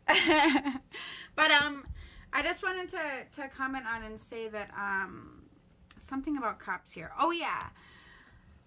Natalie. 0.09 0.81
but 1.37 1.51
um, 1.51 1.85
I 2.33 2.43
just 2.43 2.63
wanted 2.63 2.89
to 2.91 3.41
to 3.43 3.49
comment 3.49 3.85
on 3.87 4.03
and 4.05 4.21
say 4.21 4.49
that 4.49 4.71
um, 4.77 5.43
something 5.99 6.37
about 6.37 6.59
cops 6.59 6.93
here. 6.93 7.13
Oh 7.19 7.31
yeah. 7.31 7.69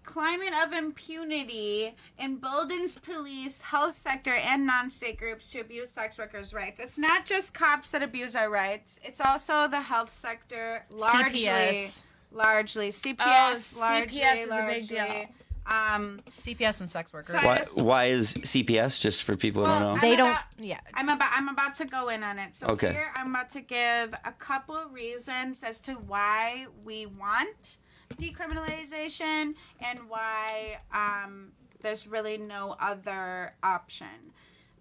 Climate 0.02 0.52
of 0.62 0.74
impunity 0.74 1.96
emboldens 2.18 2.98
police, 2.98 3.62
health 3.62 3.96
sector, 3.96 4.32
and 4.32 4.66
non-state 4.66 5.16
groups 5.18 5.50
to 5.52 5.60
abuse 5.60 5.88
sex 5.88 6.18
workers' 6.18 6.52
rights. 6.52 6.78
It's 6.78 6.98
not 6.98 7.24
just 7.24 7.54
cops 7.54 7.90
that 7.92 8.02
abuse 8.02 8.36
our 8.36 8.50
rights; 8.50 9.00
it's 9.02 9.18
also 9.18 9.66
the 9.66 9.80
health 9.80 10.12
sector, 10.12 10.84
largely, 10.90 11.44
CPS. 11.46 12.02
largely 12.32 12.88
CPS, 12.90 13.76
Oh, 13.76 13.80
largely, 13.80 14.20
CPS 14.20 14.36
is 14.42 14.48
a 14.48 14.66
big 14.66 14.88
deal. 14.88 15.26
Um, 15.66 16.20
CPS 16.34 16.80
and 16.80 16.90
sex 16.90 17.12
workers. 17.12 17.28
So 17.40 17.46
Why, 17.46 17.58
just- 17.58 17.76
why 17.80 18.04
is 18.06 18.34
CPS 18.34 19.00
just 19.00 19.22
for 19.22 19.34
people 19.36 19.64
who 19.64 19.70
Well, 19.70 19.80
don't 19.80 19.88
know? 19.94 19.96
I- 19.96 20.00
they 20.00 20.10
I'm 20.12 20.16
don't. 20.18 20.28
about- 20.30 20.44
yeah. 20.58 20.80
I'm 20.92 21.08
about 21.08 21.32
I'm 21.32 21.48
about 21.48 21.74
to 21.74 21.84
go 21.86 22.08
in 22.10 22.22
on 22.22 22.38
it. 22.38 22.54
So 22.54 22.66
Okay. 22.68 22.92
here 22.92 23.10
I'm 23.16 23.30
about 23.30 23.48
to 23.50 23.60
give 23.62 24.14
a 24.24 24.32
couple 24.32 24.76
reasons 24.90 25.62
as 25.64 25.80
to 25.80 25.94
why 25.94 26.66
we 26.84 27.06
want 27.06 27.78
decriminalization 28.16 29.54
and 29.80 30.08
why 30.08 30.80
um, 30.92 31.52
there's 31.80 32.06
really 32.06 32.38
no 32.38 32.76
other 32.78 33.54
option. 33.62 34.32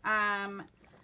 Um, 0.04 0.64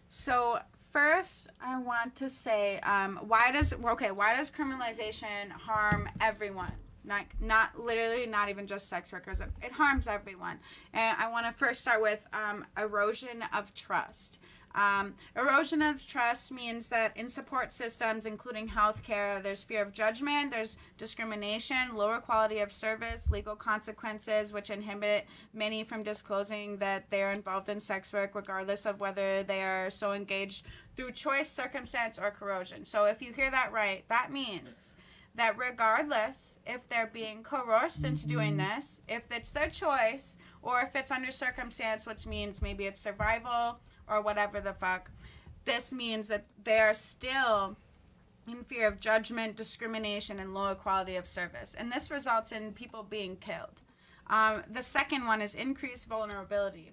so 0.09 0.59
first, 0.91 1.49
I 1.61 1.79
want 1.79 2.15
to 2.17 2.29
say 2.29 2.79
um, 2.81 3.17
why 3.27 3.51
does 3.51 3.73
okay 3.73 4.11
why 4.11 4.35
does 4.35 4.51
criminalization 4.51 5.51
harm 5.51 6.09
everyone? 6.19 6.73
Not 7.03 7.25
not 7.39 7.79
literally 7.79 8.25
not 8.25 8.49
even 8.49 8.67
just 8.67 8.89
sex 8.89 9.11
workers. 9.13 9.41
It, 9.41 9.49
it 9.61 9.71
harms 9.71 10.07
everyone. 10.07 10.59
And 10.93 11.17
I 11.19 11.29
want 11.29 11.45
to 11.45 11.53
first 11.53 11.81
start 11.81 12.01
with 12.01 12.27
um, 12.33 12.65
erosion 12.77 13.43
of 13.53 13.73
trust. 13.73 14.39
Um, 14.75 15.15
erosion 15.35 15.81
of 15.81 16.05
trust 16.05 16.51
means 16.51 16.89
that 16.89 17.15
in 17.17 17.27
support 17.27 17.73
systems, 17.73 18.25
including 18.25 18.67
healthcare, 18.69 19.41
there's 19.41 19.63
fear 19.63 19.81
of 19.81 19.91
judgment, 19.91 20.51
there's 20.51 20.77
discrimination, 20.97 21.95
lower 21.95 22.19
quality 22.19 22.59
of 22.59 22.71
service, 22.71 23.31
legal 23.31 23.55
consequences, 23.55 24.53
which 24.53 24.69
inhibit 24.69 25.25
many 25.53 25.83
from 25.83 26.03
disclosing 26.03 26.77
that 26.77 27.09
they 27.09 27.23
are 27.23 27.31
involved 27.31 27.69
in 27.69 27.79
sex 27.79 28.13
work, 28.13 28.35
regardless 28.35 28.85
of 28.85 28.99
whether 28.99 29.43
they 29.43 29.63
are 29.63 29.89
so 29.89 30.13
engaged 30.13 30.65
through 30.95 31.11
choice, 31.11 31.49
circumstance, 31.49 32.19
or 32.19 32.29
corrosion. 32.29 32.85
So 32.85 33.05
if 33.05 33.21
you 33.21 33.33
hear 33.33 33.49
that 33.49 33.71
right, 33.71 34.03
that 34.09 34.31
means 34.31 34.95
that 35.39 35.57
regardless 35.57 36.59
if 36.65 36.87
they're 36.89 37.09
being 37.13 37.43
coerced 37.43 38.03
into 38.03 38.27
doing 38.27 38.57
this, 38.57 39.01
if 39.07 39.23
it's 39.31 39.51
their 39.51 39.69
choice, 39.69 40.37
or 40.61 40.81
if 40.81 40.95
it's 40.95 41.11
under 41.11 41.31
circumstance, 41.31 42.05
which 42.05 42.27
means 42.27 42.61
maybe 42.61 42.85
it's 42.85 42.99
survival 42.99 43.79
or 44.07 44.21
whatever 44.21 44.59
the 44.59 44.73
fuck, 44.73 45.11
this 45.65 45.93
means 45.93 46.27
that 46.27 46.45
they're 46.63 46.93
still 46.93 47.77
in 48.47 48.63
fear 48.63 48.87
of 48.87 48.99
judgment, 48.99 49.55
discrimination, 49.55 50.39
and 50.39 50.53
lower 50.53 50.75
quality 50.75 51.15
of 51.15 51.27
service. 51.27 51.75
And 51.77 51.91
this 51.91 52.09
results 52.09 52.51
in 52.51 52.73
people 52.73 53.03
being 53.03 53.35
killed. 53.37 53.81
Um, 54.27 54.63
the 54.71 54.81
second 54.81 55.25
one 55.25 55.41
is 55.41 55.55
increased 55.55 56.07
vulnerability. 56.07 56.91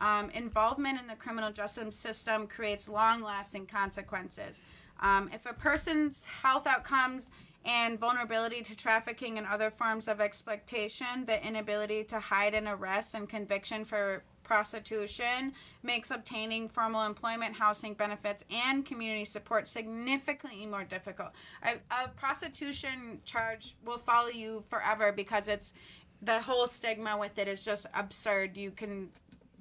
Um, 0.00 0.30
involvement 0.30 1.00
in 1.00 1.06
the 1.06 1.14
criminal 1.14 1.52
justice 1.52 1.94
system 1.94 2.46
creates 2.46 2.88
long 2.88 3.22
lasting 3.22 3.66
consequences. 3.66 4.62
Um, 5.00 5.30
if 5.32 5.46
a 5.46 5.52
person's 5.52 6.24
health 6.24 6.66
outcomes 6.66 7.30
and 7.64 7.98
vulnerability 7.98 8.60
to 8.62 8.76
trafficking 8.76 9.38
and 9.38 9.46
other 9.46 9.70
forms 9.70 10.08
of 10.08 10.20
exploitation, 10.20 11.24
the 11.26 11.44
inability 11.46 12.04
to 12.04 12.18
hide 12.18 12.54
an 12.54 12.66
arrest 12.66 13.14
and 13.14 13.28
conviction 13.28 13.84
for 13.84 14.24
prostitution 14.42 15.52
makes 15.82 16.10
obtaining 16.10 16.68
formal 16.68 17.04
employment, 17.04 17.54
housing 17.54 17.94
benefits, 17.94 18.44
and 18.50 18.84
community 18.84 19.24
support 19.24 19.68
significantly 19.68 20.66
more 20.66 20.84
difficult. 20.84 21.30
A, 21.62 21.74
a 21.90 22.08
prostitution 22.08 23.20
charge 23.24 23.76
will 23.84 23.98
follow 23.98 24.28
you 24.28 24.62
forever 24.68 25.12
because 25.12 25.48
it's 25.48 25.72
the 26.20 26.40
whole 26.40 26.66
stigma 26.66 27.16
with 27.18 27.38
it 27.38 27.48
is 27.48 27.64
just 27.64 27.86
absurd. 27.94 28.56
You 28.56 28.70
can 28.72 29.08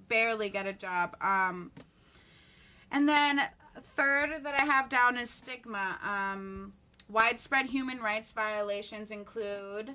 barely 0.08 0.50
get 0.50 0.66
a 0.68 0.74
job. 0.74 1.16
Um, 1.22 1.72
and 2.92 3.08
then 3.08 3.42
third 3.82 4.44
that 4.44 4.56
I 4.56 4.66
have 4.66 4.90
down 4.90 5.18
is 5.18 5.30
stigma. 5.30 5.98
Um, 6.04 6.74
widespread 7.12 7.66
human 7.66 8.00
rights 8.00 8.32
violations 8.32 9.12
include 9.12 9.92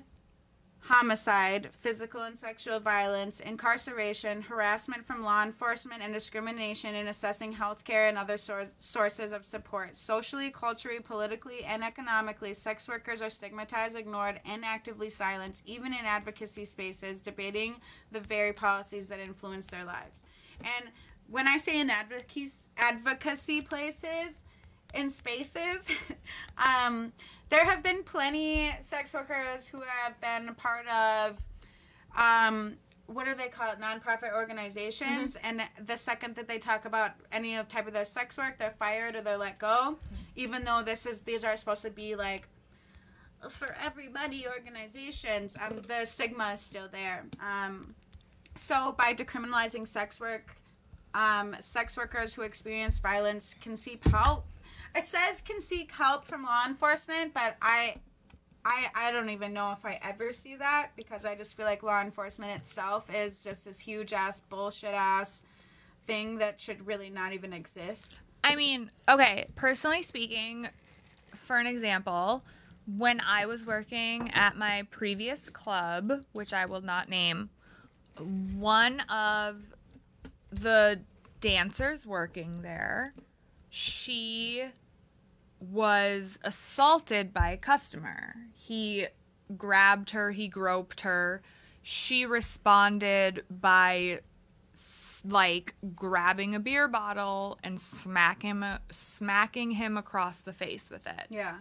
homicide, 0.79 1.69
physical 1.79 2.21
and 2.21 2.37
sexual 2.37 2.79
violence, 2.79 3.39
incarceration, 3.39 4.41
harassment 4.41 5.03
from 5.03 5.23
law 5.23 5.43
enforcement, 5.43 6.01
and 6.01 6.13
discrimination 6.13 6.95
in 6.95 7.07
assessing 7.07 7.53
healthcare 7.53 8.07
and 8.07 8.17
other 8.17 8.37
sour- 8.37 8.67
sources 8.79 9.33
of 9.33 9.43
support. 9.43 9.97
Socially, 9.97 10.51
culturally, 10.51 10.99
politically, 10.99 11.65
and 11.65 11.83
economically, 11.83 12.53
sex 12.53 12.87
workers 12.87 13.21
are 13.21 13.29
stigmatized, 13.29 13.97
ignored, 13.97 14.39
and 14.45 14.63
actively 14.63 15.09
silenced, 15.09 15.63
even 15.65 15.87
in 15.87 16.05
advocacy 16.05 16.63
spaces, 16.63 17.21
debating 17.21 17.75
the 18.11 18.19
very 18.19 18.53
policies 18.53 19.09
that 19.09 19.19
influence 19.19 19.65
their 19.67 19.83
lives. 19.83 20.23
And 20.59 20.91
when 21.27 21.47
I 21.47 21.57
say 21.57 21.81
in 21.81 21.89
advocacy, 21.89 22.69
advocacy 22.77 23.61
places, 23.61 24.43
in 24.93 25.09
spaces, 25.09 25.89
um, 26.57 27.11
there 27.49 27.65
have 27.65 27.83
been 27.83 28.03
plenty 28.03 28.71
sex 28.79 29.13
workers 29.13 29.67
who 29.67 29.81
have 29.81 30.19
been 30.21 30.49
a 30.49 30.53
part 30.53 30.85
of 30.87 31.37
um, 32.17 32.77
what 33.07 33.25
do 33.25 33.33
they 33.33 33.47
call 33.47 33.71
it? 33.71 33.79
Nonprofit 33.79 34.35
organizations. 34.35 35.37
And 35.37 35.61
the 35.85 35.95
second 35.95 36.35
that 36.35 36.47
they 36.47 36.57
talk 36.57 36.85
about 36.85 37.11
any 37.31 37.57
type 37.69 37.87
of 37.87 37.93
their 37.93 38.05
sex 38.05 38.37
work 38.37 38.57
they're 38.57 38.75
fired 38.77 39.15
or 39.15 39.21
they're 39.21 39.37
let 39.37 39.59
go. 39.59 39.97
Even 40.35 40.63
though 40.63 40.83
this 40.83 41.05
is 41.05 41.21
these 41.21 41.43
are 41.43 41.55
supposed 41.57 41.81
to 41.83 41.89
be 41.89 42.15
like 42.15 42.47
for 43.49 43.75
everybody 43.83 44.47
organizations 44.47 45.55
um, 45.61 45.79
the 45.87 46.05
stigma 46.05 46.51
is 46.53 46.59
still 46.59 46.87
there. 46.91 47.23
Um, 47.39 47.95
so 48.55 48.93
by 48.97 49.13
decriminalizing 49.13 49.87
sex 49.87 50.19
work 50.19 50.55
um, 51.13 51.55
sex 51.59 51.95
workers 51.95 52.33
who 52.33 52.41
experience 52.41 52.99
violence 52.99 53.53
can 53.53 53.77
seek 53.77 54.03
help 54.07 54.45
it 54.95 55.05
says 55.05 55.41
can 55.41 55.61
seek 55.61 55.91
help 55.91 56.25
from 56.25 56.43
law 56.43 56.63
enforcement, 56.67 57.33
but 57.33 57.55
I 57.61 57.97
I, 58.65 58.87
I 58.95 59.11
don't 59.11 59.29
even 59.29 59.53
know 59.53 59.71
if 59.71 59.85
I 59.85 59.97
ever 60.03 60.33
see 60.33 60.57
that 60.57 60.89
because 60.97 61.23
I 61.23 61.35
just 61.35 61.55
feel 61.55 61.65
like 61.65 61.83
law 61.83 62.01
enforcement 62.01 62.51
itself 62.51 63.05
is 63.13 63.41
just 63.41 63.63
this 63.63 63.79
huge 63.79 64.11
ass 64.11 64.41
bullshit 64.41 64.93
ass 64.93 65.43
thing 66.05 66.37
that 66.39 66.59
should 66.59 66.85
really 66.85 67.09
not 67.09 67.31
even 67.31 67.53
exist. 67.53 68.19
I 68.43 68.55
mean, 68.55 68.91
okay, 69.07 69.47
personally 69.55 70.01
speaking, 70.01 70.67
for 71.33 71.57
an 71.57 71.65
example, 71.65 72.43
when 72.97 73.21
I 73.21 73.45
was 73.45 73.65
working 73.65 74.31
at 74.33 74.57
my 74.57 74.83
previous 74.89 75.47
club, 75.47 76.25
which 76.33 76.53
I 76.53 76.65
will 76.65 76.81
not 76.81 77.07
name, 77.07 77.49
one 78.53 78.99
of 79.01 79.61
the 80.51 80.99
dancers 81.39 82.05
working 82.05 82.61
there, 82.61 83.13
she 83.69 84.65
was 85.59 86.37
assaulted 86.43 87.33
by 87.33 87.51
a 87.51 87.57
customer. 87.57 88.35
He 88.53 89.07
grabbed 89.57 90.11
her, 90.11 90.31
he 90.31 90.47
groped 90.47 91.01
her. 91.01 91.41
She 91.81 92.25
responded 92.25 93.43
by 93.49 94.19
like 95.25 95.73
grabbing 95.95 96.53
a 96.53 96.59
beer 96.59 96.87
bottle 96.87 97.57
and 97.63 97.79
smack 97.79 98.43
him 98.43 98.63
smacking 98.91 99.71
him 99.71 99.97
across 99.97 100.39
the 100.39 100.53
face 100.53 100.89
with 100.89 101.07
it. 101.07 101.25
Yeah. 101.29 101.55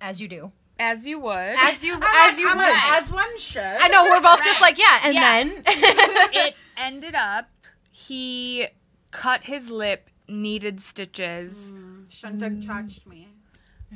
As 0.00 0.20
you 0.20 0.28
do. 0.28 0.52
As 0.80 1.06
you 1.06 1.18
would. 1.20 1.32
As 1.58 1.84
you 1.84 1.94
I'm 2.02 2.30
as 2.32 2.38
you 2.38 2.48
I'm 2.48 2.56
would. 2.56 2.76
As 2.98 3.12
one 3.12 3.38
should. 3.38 3.62
I 3.62 3.88
know 3.88 4.04
we're 4.04 4.20
both 4.20 4.42
just 4.44 4.60
like 4.60 4.78
yeah, 4.78 4.98
and 5.04 5.14
Yeah. 5.14 5.20
then 5.44 5.62
it 5.66 6.54
ended 6.76 7.14
up 7.14 7.48
he 7.90 8.66
cut 9.10 9.44
his 9.44 9.70
lip, 9.70 10.08
needed 10.28 10.80
stitches. 10.80 11.72
Mm. 11.72 12.42
Have 12.42 12.66
touched 12.66 13.06
me. 13.06 13.28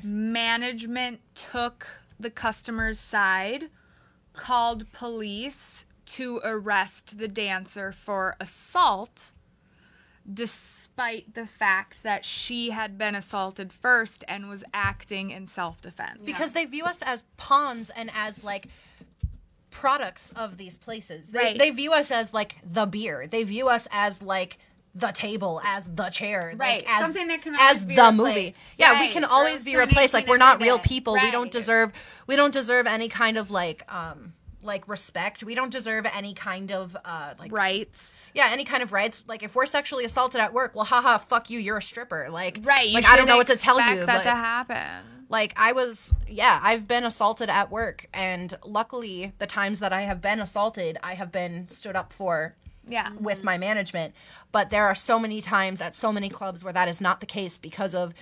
Management 0.02 1.20
took 1.34 1.86
the 2.18 2.30
customer's 2.30 2.98
side, 2.98 3.66
called 4.32 4.90
police 4.92 5.84
to 6.06 6.40
arrest 6.44 7.18
the 7.18 7.28
dancer 7.28 7.92
for 7.92 8.36
assault, 8.40 9.32
despite 10.32 11.34
the 11.34 11.46
fact 11.46 12.02
that 12.02 12.24
she 12.24 12.70
had 12.70 12.96
been 12.96 13.14
assaulted 13.14 13.72
first 13.72 14.24
and 14.28 14.48
was 14.48 14.64
acting 14.72 15.30
in 15.30 15.46
self 15.46 15.80
defense. 15.80 16.20
because 16.24 16.52
they 16.52 16.64
view 16.64 16.84
us 16.84 17.02
as 17.02 17.24
pawns 17.36 17.90
and 17.90 18.10
as 18.14 18.42
like 18.44 18.68
products 19.70 20.32
of 20.36 20.58
these 20.58 20.76
places. 20.76 21.30
They 21.32 21.38
Right. 21.44 21.58
they 21.58 21.70
view 21.70 21.92
us 21.92 22.10
as 22.10 22.32
like 22.34 22.56
the 22.64 22.86
beer. 22.86 23.26
They 23.26 23.42
view 23.44 23.68
us 23.68 23.88
as 23.90 24.22
like 24.22 24.58
the 24.94 25.08
table, 25.12 25.60
as 25.64 25.86
the 25.86 26.10
chair, 26.10 26.52
Right. 26.56 26.84
Like, 26.86 26.90
as, 26.92 27.00
Something 27.00 27.28
that 27.28 27.40
can 27.42 27.54
as 27.58 27.86
the 27.86 28.12
movie. 28.12 28.28
replaced. 28.28 28.78
Yeah, 28.78 28.92
we 28.94 28.98
Right. 29.06 29.10
can 29.10 29.24
always 29.24 29.64
be 29.64 29.76
replaced. 29.76 30.12
Like 30.12 30.26
we're 30.28 30.36
not 30.36 30.60
real 30.60 30.76
day. 30.76 30.82
people. 30.84 31.14
We 31.14 31.30
don't 31.30 31.50
deserve 31.50 31.92
we 32.26 32.36
don't 32.36 32.52
deserve 32.52 32.86
any 32.86 33.08
kind 33.08 33.36
of 33.38 33.50
like 33.50 33.82
um 33.92 34.34
like 34.64 34.86
respect. 34.86 35.42
We 35.42 35.54
don't 35.54 35.70
deserve 35.72 36.06
any 36.14 36.34
kind 36.34 36.70
of 36.72 36.96
uh 37.04 37.34
like 37.38 37.50
Rights. 37.52 38.22
yeah, 38.34 38.48
any 38.52 38.64
kind 38.64 38.82
of 38.82 38.92
rights. 38.92 39.22
Like 39.26 39.42
if 39.42 39.54
we're 39.54 39.66
sexually 39.66 40.04
assaulted 40.04 40.40
at 40.42 40.52
work, 40.52 40.74
well, 40.76 40.84
haha, 40.84 41.16
fuck 41.18 41.48
you, 41.48 41.58
you're 41.58 41.78
a 41.78 41.82
stripper. 41.82 42.28
Like 42.30 42.58
Right. 42.62 42.92
Like 42.92 43.06
I 43.06 43.16
don't 43.16 43.26
know 43.26 43.38
what 43.38 43.46
to 43.46 43.56
tell 43.56 43.80
you. 43.80 44.04
that 44.06 44.22
to 44.24 44.30
happen. 44.30 45.26
like 45.30 45.54
I 45.56 45.72
was, 45.72 46.12
yeah, 46.28 46.60
I've 46.62 46.86
been 46.86 47.04
assaulted 47.04 47.48
at 47.48 47.70
work, 47.70 48.06
and 48.12 48.54
luckily, 48.64 49.32
the 49.38 49.46
times 49.46 49.80
that 49.80 49.90
I 49.92 50.02
have 50.02 50.20
been 50.20 50.38
assaulted, 50.40 50.98
I 51.02 51.14
have 51.14 51.32
been 51.32 51.68
stood 51.70 51.96
up 51.96 52.12
for 52.12 52.54
Yeah. 52.92 53.10
with 53.18 53.42
my 53.42 53.58
management. 53.58 54.14
But 54.52 54.70
there 54.70 54.86
are 54.86 54.94
so 54.94 55.18
many 55.18 55.40
times 55.40 55.80
at 55.80 55.96
so 55.96 56.12
many 56.12 56.28
clubs 56.28 56.62
where 56.62 56.72
that 56.72 56.88
is 56.88 57.00
not 57.00 57.20
the 57.20 57.26
case 57.26 57.58
because 57.58 57.94
of, 57.94 58.12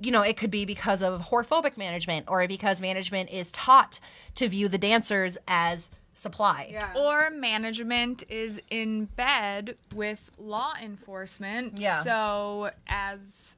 you 0.00 0.10
know, 0.10 0.22
it 0.22 0.36
could 0.36 0.50
be 0.50 0.64
because 0.64 1.02
of 1.02 1.28
whorephobic 1.28 1.76
management 1.76 2.26
or 2.28 2.46
because 2.48 2.80
management 2.80 3.30
is 3.30 3.50
taught 3.52 4.00
to 4.36 4.48
view 4.48 4.66
the 4.68 4.78
dancers 4.78 5.36
as 5.46 5.90
supply. 6.14 6.68
Yeah. 6.70 6.92
or 6.96 7.28
management 7.30 8.22
is 8.28 8.60
in 8.70 9.06
bed 9.06 9.76
with 9.94 10.30
law 10.38 10.72
enforcement. 10.82 11.76
Yeah. 11.76 12.02
So 12.02 12.70
as 12.88 13.56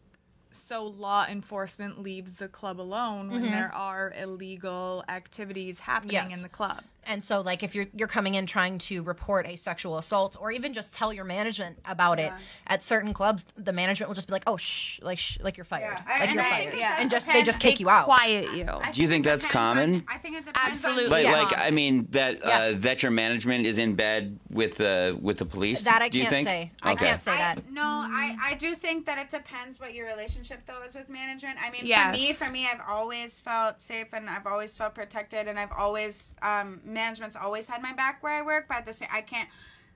so 0.52 0.84
law 0.86 1.26
enforcement 1.28 2.00
leaves 2.02 2.38
the 2.38 2.48
club 2.48 2.80
alone 2.80 3.30
when 3.30 3.42
there 3.42 3.70
are 3.74 4.12
illegal 4.18 5.04
activities 5.08 5.80
happening 5.80 6.16
Mm-hmm. 6.16 6.28
Yes. 6.30 6.36
in 6.38 6.42
the 6.42 6.48
club. 6.48 6.82
And 7.08 7.22
so 7.22 7.40
like 7.40 7.62
if 7.62 7.74
you're 7.74 7.86
you're 7.94 8.08
coming 8.08 8.34
in 8.34 8.46
trying 8.46 8.78
to 8.78 9.02
report 9.02 9.46
a 9.46 9.56
sexual 9.56 9.98
assault 9.98 10.36
or 10.40 10.50
even 10.50 10.72
just 10.72 10.92
tell 10.94 11.12
your 11.12 11.24
management 11.24 11.78
about 11.84 12.18
it 12.18 12.32
at 12.66 12.82
certain 12.82 13.12
clubs, 13.14 13.44
the 13.56 13.72
management 13.72 14.08
will 14.08 14.14
just 14.14 14.28
be 14.28 14.32
like, 14.32 14.42
"Oh, 14.46 14.56
shh, 14.56 15.00
like 15.02 15.18
shh, 15.18 15.38
like 15.40 15.56
you're 15.56 15.64
fired." 15.64 15.82
Yeah. 15.82 16.02
Like 16.08 16.20
and 16.28 16.34
you're 16.34 16.42
I 16.44 16.50
fired. 16.50 16.74
Yeah. 16.76 16.96
And 16.98 17.10
just 17.10 17.30
they 17.32 17.42
just 17.42 17.60
kick 17.60 17.80
you 17.80 17.88
out. 17.88 18.04
Quiet 18.06 18.52
you. 18.56 18.66
I 18.68 18.90
Do 18.92 19.00
you 19.02 19.08
think 19.08 19.24
that's 19.24 19.44
depends 19.44 19.56
on- 19.70 19.76
common? 19.76 20.04
I 20.08 20.18
think 20.18 20.36
it's 20.36 20.48
Absolutely. 20.54 21.04
on 21.04 21.10
Like, 21.10 21.24
Yes. 21.24 21.52
like 21.52 21.58
I 21.66 21.70
mean 21.70 22.06
that 22.10 22.38
Yes. 22.44 22.74
uh, 22.74 22.78
that 22.80 23.02
your 23.02 23.12
management 23.12 23.66
is 23.66 23.78
in 23.78 23.94
bed 23.94 24.38
with 24.50 24.76
the 24.76 25.16
with 25.20 25.38
the 25.38 25.46
police. 25.46 25.82
That 25.82 26.02
I 26.02 26.08
do 26.08 26.18
you 26.18 26.24
can't 26.24 26.34
think? 26.34 26.48
say. 26.48 26.72
I 26.82 26.92
Okay. 26.92 27.06
can't 27.06 27.20
say 27.20 27.32
I, 27.32 27.36
that. 27.38 27.70
No, 27.70 27.82
I, 27.82 28.36
I 28.42 28.54
do 28.54 28.74
think 28.74 29.06
that 29.06 29.18
it 29.18 29.28
depends 29.28 29.78
what 29.80 29.94
your 29.94 30.06
relationship 30.06 30.60
though 30.66 30.82
is 30.84 30.94
with 30.94 31.08
management. 31.08 31.58
I 31.62 31.70
mean, 31.70 31.82
for 31.82 32.12
me, 32.12 32.32
for 32.32 32.50
me, 32.50 32.66
I've 32.66 32.80
always 32.88 33.38
felt 33.40 33.80
safe 33.80 34.12
and 34.12 34.28
I've 34.28 34.46
always 34.46 34.76
felt 34.76 34.94
protected, 34.94 35.46
and 35.48 35.58
I've 35.58 35.72
always 35.72 36.34
um, 36.42 36.80
management's 36.96 37.36
always 37.36 37.68
had 37.68 37.80
my 37.82 37.92
back 37.92 38.22
where 38.22 38.32
I 38.32 38.42
work. 38.42 38.66
But 38.68 38.78
at 38.78 38.84
the 38.86 38.92
same, 38.92 39.08
I 39.12 39.20
can't. 39.20 39.48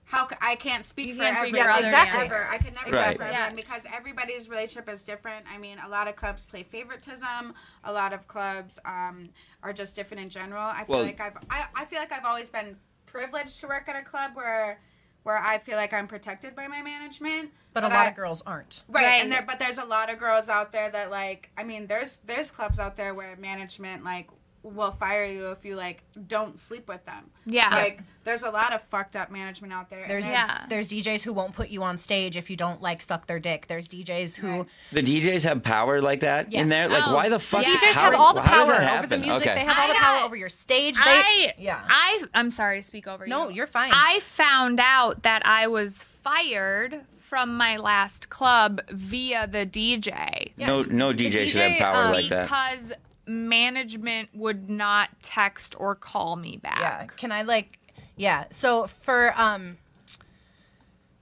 How 0.05 0.26
c- 0.26 0.34
I 0.40 0.57
can't 0.57 0.84
speak 0.84 1.07
You 1.09 1.14
for 1.14 1.22
can't 1.22 1.36
speak 1.36 1.48
everyone. 1.55 1.70
other 1.70 1.84
exactly. 1.84 2.18
managers. 2.18 2.36
Ever. 2.36 2.48
I 2.51 2.59
can 2.59 2.74
never 2.74 2.88
Exactly. 2.88 3.14
speak 3.26 3.26
for 3.26 3.32
Yeah. 3.32 3.51
because 3.55 3.86
everybody's 3.94 4.48
relationship 4.48 4.88
is 4.88 5.03
different. 5.05 5.46
I 5.48 5.57
mean, 5.59 5.78
a 5.78 5.88
lot 5.88 6.09
of 6.09 6.16
clubs 6.16 6.46
play 6.46 6.64
favoritism. 6.64 7.55
A 7.84 7.92
lot 7.92 8.12
of 8.12 8.26
clubs 8.26 8.78
um, 8.84 9.28
are 9.62 9.72
just 9.72 9.94
different 9.94 10.22
in 10.22 10.28
general. 10.30 10.62
I 10.64 10.84
feel 10.84 10.96
Well- 10.96 11.05
like 11.05 11.20
I've 11.20 11.36
I, 11.48 11.66
I 11.76 11.84
feel 11.84 12.01
like 12.01 12.12
I've 12.12 12.24
always 12.24 12.51
been 12.51 12.76
privileged 13.07 13.61
to 13.61 13.68
work 13.68 13.88
at 13.88 13.96
a 13.96 14.03
club 14.03 14.32
where 14.34 14.80
where 15.22 15.36
I 15.38 15.59
feel 15.59 15.76
like 15.76 15.92
I'm 15.92 16.09
protected 16.09 16.57
by 16.57 16.66
my 16.66 16.80
management. 16.82 17.51
But 17.74 17.84
a 17.84 17.88
lot 17.88 18.07
I- 18.07 18.09
of 18.09 18.16
girls 18.16 18.42
aren't. 18.46 18.82
Right, 18.88 19.05
Right. 19.05 19.22
and 19.22 19.30
there, 19.30 19.42
but 19.42 19.59
there's 19.61 19.76
a 19.78 19.84
lot 19.84 20.11
of 20.11 20.18
girls 20.18 20.48
out 20.48 20.72
there 20.72 20.88
that 20.90 21.11
like. 21.11 21.51
I 21.57 21.62
mean, 21.62 21.86
there's 21.86 22.16
there's 22.24 22.51
clubs 22.51 22.80
out 22.80 22.96
there 22.96 23.14
where 23.14 23.36
management 23.36 24.03
like 24.03 24.28
will 24.62 24.90
fire 24.90 25.24
you 25.24 25.50
if 25.52 25.64
you 25.64 25.74
like 25.74 26.02
don't 26.26 26.58
sleep 26.58 26.86
with 26.88 27.04
them. 27.06 27.30
Yeah. 27.46 27.70
Like, 27.70 28.00
there's 28.24 28.42
a 28.42 28.50
lot 28.50 28.74
of 28.74 28.82
fucked 28.82 29.16
up 29.16 29.30
management 29.30 29.72
out 29.72 29.88
there. 29.88 30.00
and 30.02 30.11
There's 30.11 30.28
Yeah. 30.28 30.66
there's 30.68 30.88
DJs 30.88 31.22
who 31.24 31.32
won't 31.32 31.54
put 31.54 31.70
you 31.70 31.82
on 31.82 31.96
stage 31.96 32.36
if 32.36 32.50
you 32.50 32.56
don't 32.56 32.82
like 32.82 33.00
suck 33.00 33.26
their 33.26 33.38
dick. 33.38 33.66
There's 33.68 33.88
DJs 33.88 34.36
who 34.36 34.48
Right. 34.48 34.66
The 34.92 35.02
DJs 35.02 35.44
have 35.44 35.62
power 35.62 36.02
like 36.02 36.20
that 36.20 36.52
in 36.52 36.68
there. 36.68 36.88
Like, 36.88 37.04
Oh, 37.08 37.14
why 37.14 37.30
the 37.30 37.38
fuck? 37.38 37.66
yeah. 37.66 37.74
DJs 37.74 37.92
how- 37.92 38.00
have 38.11 38.14
all 38.14 38.34
the 38.34 38.42
power 38.42 38.74
over 38.98 39.06
the 39.06 39.16
music. 39.16 39.42
Okay. 39.48 39.54
They 39.54 39.64
have 39.64 39.78
all 39.78 39.88
the 39.88 39.94
I 39.94 39.98
power 39.98 40.24
over 40.26 40.36
your 40.36 40.50
stage. 40.50 40.96
They 40.96 41.02
I 41.06 41.54
yeah. 41.56 41.80
I 41.88 42.22
I'm 42.34 42.50
sorry 42.50 42.80
to 42.80 42.86
speak 42.86 43.06
over 43.08 43.24
you. 43.24 43.30
no, 43.30 43.48
you're 43.48 43.66
fine. 43.66 43.90
I 43.94 44.20
found 44.20 44.78
out 44.78 45.22
that 45.22 45.40
I 45.46 45.68
was 45.68 46.04
fired 46.04 47.00
from 47.18 47.56
my 47.56 47.76
last 47.76 48.28
club 48.28 48.80
via 48.90 49.46
the 49.46 49.64
DJ. 49.64 50.52
No, 50.58 50.82
no 50.82 51.12
DJ, 51.14 51.46
should 51.46 51.62
have 51.62 51.78
power 51.78 52.06
um, 52.06 52.12
like 52.12 52.28
that. 52.28 52.42
because 52.44 52.92
management 53.31 54.28
would 54.35 54.68
not 54.68 55.09
text 55.22 55.74
or 55.78 55.95
call 55.95 56.37
me 56.37 56.57
back. 56.57 56.78
yeah. 56.81 57.07
Can 57.16 57.31
I 57.33 57.43
like 57.43 57.78
yeah. 58.16 58.45
So 58.51 58.87
for 58.87 59.33
um 59.41 59.78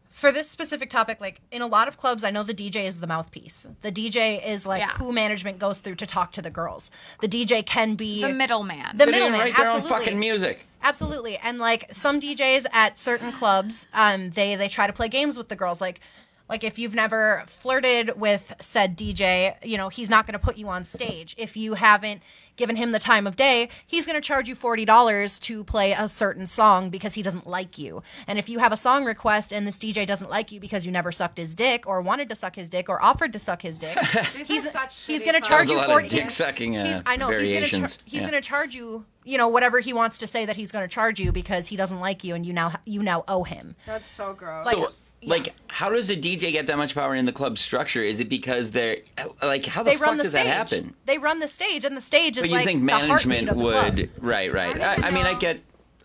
for 0.08 0.32
this 0.32 0.50
specific 0.50 0.90
topic, 0.90 1.20
like 1.20 1.40
in 1.52 1.62
a 1.62 1.66
lot 1.68 1.86
of 1.86 1.96
clubs, 1.96 2.24
I 2.24 2.30
know 2.30 2.42
the 2.42 2.54
DJ 2.54 2.86
is 2.86 2.98
the 2.98 3.06
mouthpiece. 3.06 3.66
The 3.82 3.92
DJ 3.92 4.44
is 4.44 4.66
like 4.66 4.80
Yeah. 4.80 4.88
who 4.88 5.12
management 5.12 5.60
goes 5.60 5.78
through 5.78 5.94
to 5.96 6.06
talk 6.06 6.32
to 6.32 6.42
the 6.42 6.50
girls. 6.50 6.90
The 7.20 7.28
DJ 7.28 7.64
can 7.64 7.94
be 7.94 8.22
The 8.22 8.32
middleman. 8.32 8.96
the 8.96 9.06
middleman. 9.06 9.38
write 9.38 9.56
their 9.56 9.68
own 9.68 9.76
Absolutely. 9.76 10.06
fucking 10.06 10.18
music. 10.18 10.66
Absolutely. 10.82 11.36
And 11.36 11.58
like 11.58 11.86
some 11.94 12.18
DJs 12.20 12.66
at 12.72 12.98
certain 12.98 13.30
clubs, 13.30 13.86
um, 13.92 14.30
they 14.30 14.56
they 14.56 14.66
try 14.68 14.86
to 14.88 14.92
play 14.92 15.08
games 15.08 15.36
with 15.38 15.48
the 15.50 15.56
girls. 15.56 15.80
Like 15.80 16.00
like 16.48 16.64
if 16.64 16.78
you've 16.78 16.94
never 16.94 17.42
flirted 17.46 18.18
with 18.18 18.54
said 18.60 18.96
DJ, 18.96 19.54
you 19.64 19.76
know, 19.76 19.88
he's 19.88 20.08
not 20.10 20.26
gonna 20.26 20.38
put 20.38 20.56
you 20.56 20.68
on 20.68 20.84
stage. 20.84 21.34
If 21.38 21.56
you 21.56 21.74
haven't 21.74 22.22
given 22.56 22.74
him 22.76 22.90
the 22.90 22.98
time 22.98 23.26
of 23.26 23.36
day, 23.36 23.68
he's 23.86 24.06
gonna 24.06 24.20
charge 24.20 24.48
you 24.48 24.54
forty 24.54 24.84
dollars 24.84 25.38
to 25.40 25.62
play 25.64 25.92
a 25.92 26.08
certain 26.08 26.46
song 26.46 26.90
because 26.90 27.14
he 27.14 27.22
doesn't 27.22 27.46
like 27.46 27.78
you. 27.78 28.02
And 28.26 28.38
if 28.38 28.48
you 28.48 28.58
have 28.58 28.72
a 28.72 28.76
song 28.76 29.04
request 29.04 29.52
and 29.52 29.66
this 29.66 29.76
DJ 29.76 30.06
doesn't 30.06 30.30
like 30.30 30.50
you 30.50 30.58
because 30.60 30.84
you 30.86 30.92
never 30.92 31.12
sucked 31.12 31.38
his 31.38 31.54
dick 31.54 31.86
or 31.86 32.00
wanted 32.00 32.28
to 32.30 32.34
suck 32.34 32.56
his 32.56 32.68
dick 32.70 32.88
or 32.88 33.02
offered 33.02 33.32
to 33.34 33.38
suck 33.38 33.62
his 33.62 33.78
dick, 33.78 33.98
he's 34.46 34.70
such 34.70 35.06
he's 35.06 35.24
gonna 35.24 35.40
charge 35.40 35.68
you 35.68 35.80
forty. 35.84 36.08
dick 36.08 36.30
sucking, 36.30 36.76
uh, 36.76 36.84
he's, 36.84 36.96
I 37.06 37.16
know 37.16 37.30
he's 37.30 37.52
gonna 37.52 37.66
char- 37.66 37.98
he's 38.04 38.20
Yeah. 38.22 38.24
gonna 38.26 38.40
charge 38.40 38.74
you, 38.74 39.04
you 39.24 39.36
know, 39.38 39.48
whatever 39.48 39.80
he 39.80 39.92
wants 39.92 40.18
to 40.18 40.26
say 40.26 40.46
that 40.46 40.56
he's 40.56 40.72
gonna 40.72 40.88
charge 40.88 41.20
you 41.20 41.30
because 41.30 41.66
he 41.68 41.76
doesn't 41.76 42.00
like 42.00 42.24
you 42.24 42.34
and 42.34 42.44
you 42.46 42.52
now 42.52 42.72
you 42.84 43.02
now 43.02 43.24
owe 43.28 43.44
him. 43.44 43.76
That's 43.86 44.08
so 44.10 44.32
gross. 44.34 44.66
Like, 44.66 44.76
So, 44.76 44.88
like, 45.22 45.52
how 45.68 45.90
does 45.90 46.10
a 46.10 46.16
DJ 46.16 46.52
get 46.52 46.66
that 46.68 46.76
much 46.76 46.94
power 46.94 47.14
in 47.14 47.24
the 47.24 47.32
club 47.32 47.58
structure? 47.58 48.02
Is 48.02 48.20
it 48.20 48.28
because 48.28 48.70
they're 48.70 48.98
like, 49.42 49.64
how 49.66 49.82
the 49.82 49.90
they 49.90 49.96
fuck 49.96 50.06
run 50.08 50.16
the 50.18 50.22
does 50.24 50.32
stage. 50.32 50.44
that 50.44 50.70
happen? 50.70 50.94
They 51.06 51.18
run 51.18 51.40
the 51.40 51.48
stage, 51.48 51.84
and 51.84 51.96
the 51.96 52.00
stage 52.00 52.36
is 52.36 52.42
But 52.44 52.50
you 52.50 52.56
like 52.56 52.64
think 52.64 52.82
management 52.82 53.48
the 53.48 53.54
would? 53.56 53.74
club. 53.96 54.08
Right, 54.20 54.52
right. 54.52 54.74
don't 54.78 55.04
I, 55.04 55.08
I 55.08 55.10
mean, 55.10 55.26
I 55.26 55.34
get 55.34 55.60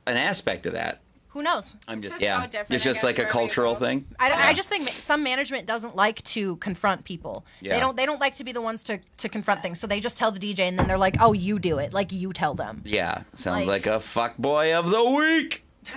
an 0.07 0.18
aspect 0.18 0.66
of 0.66 0.74
that. 0.74 0.99
Who 1.30 1.41
knows? 1.41 1.76
I'm 1.88 1.99
just, 2.03 2.11
just 2.11 2.22
yeah. 2.22 2.39
so 2.41 2.45
different, 2.47 2.74
it's 2.74 2.84
just 2.84 3.01
guess, 3.01 3.18
like 3.18 3.18
a 3.18 3.26
cultural 3.28 3.74
thing. 3.74 4.05
I, 4.20 4.30
Yeah. 4.30 4.38
I 4.49 4.53
just 4.53 4.70
think 4.70 4.88
some 4.89 5.24
management 5.24 5.66
doesn't 5.66 5.95
like 5.95 6.22
to 6.26 6.57
confront 6.57 7.05
people. 7.05 7.43
Yeah. 7.59 7.74
They 7.74 7.80
don't. 7.80 7.97
They 7.97 8.05
don't 8.05 8.20
like 8.22 8.36
to 8.36 8.43
be 8.43 8.51
the 8.51 8.61
ones 8.61 8.84
to, 8.84 8.99
to 9.18 9.30
confront 9.30 9.61
things. 9.64 9.80
So 9.80 9.88
they 9.88 9.99
just 9.99 10.16
tell 10.16 10.32
the 10.32 10.38
DJ, 10.39 10.59
and 10.59 10.78
then 10.78 10.88
they're 10.88 10.97
like, 10.97 11.16
"Oh, 11.20 11.34
you 11.34 11.57
do 11.57 11.80
it. 11.80 11.91
Like 11.91 12.11
you 12.11 12.34
tell 12.34 12.53
them." 12.53 12.82
Yeah, 12.86 13.24
sounds 13.34 13.66
Like- 13.68 13.86
like, 13.86 13.95
a 13.95 13.99
fuck 13.99 14.38
boy 14.38 14.76
of 14.78 14.91
the 14.91 15.03
week. 15.03 15.64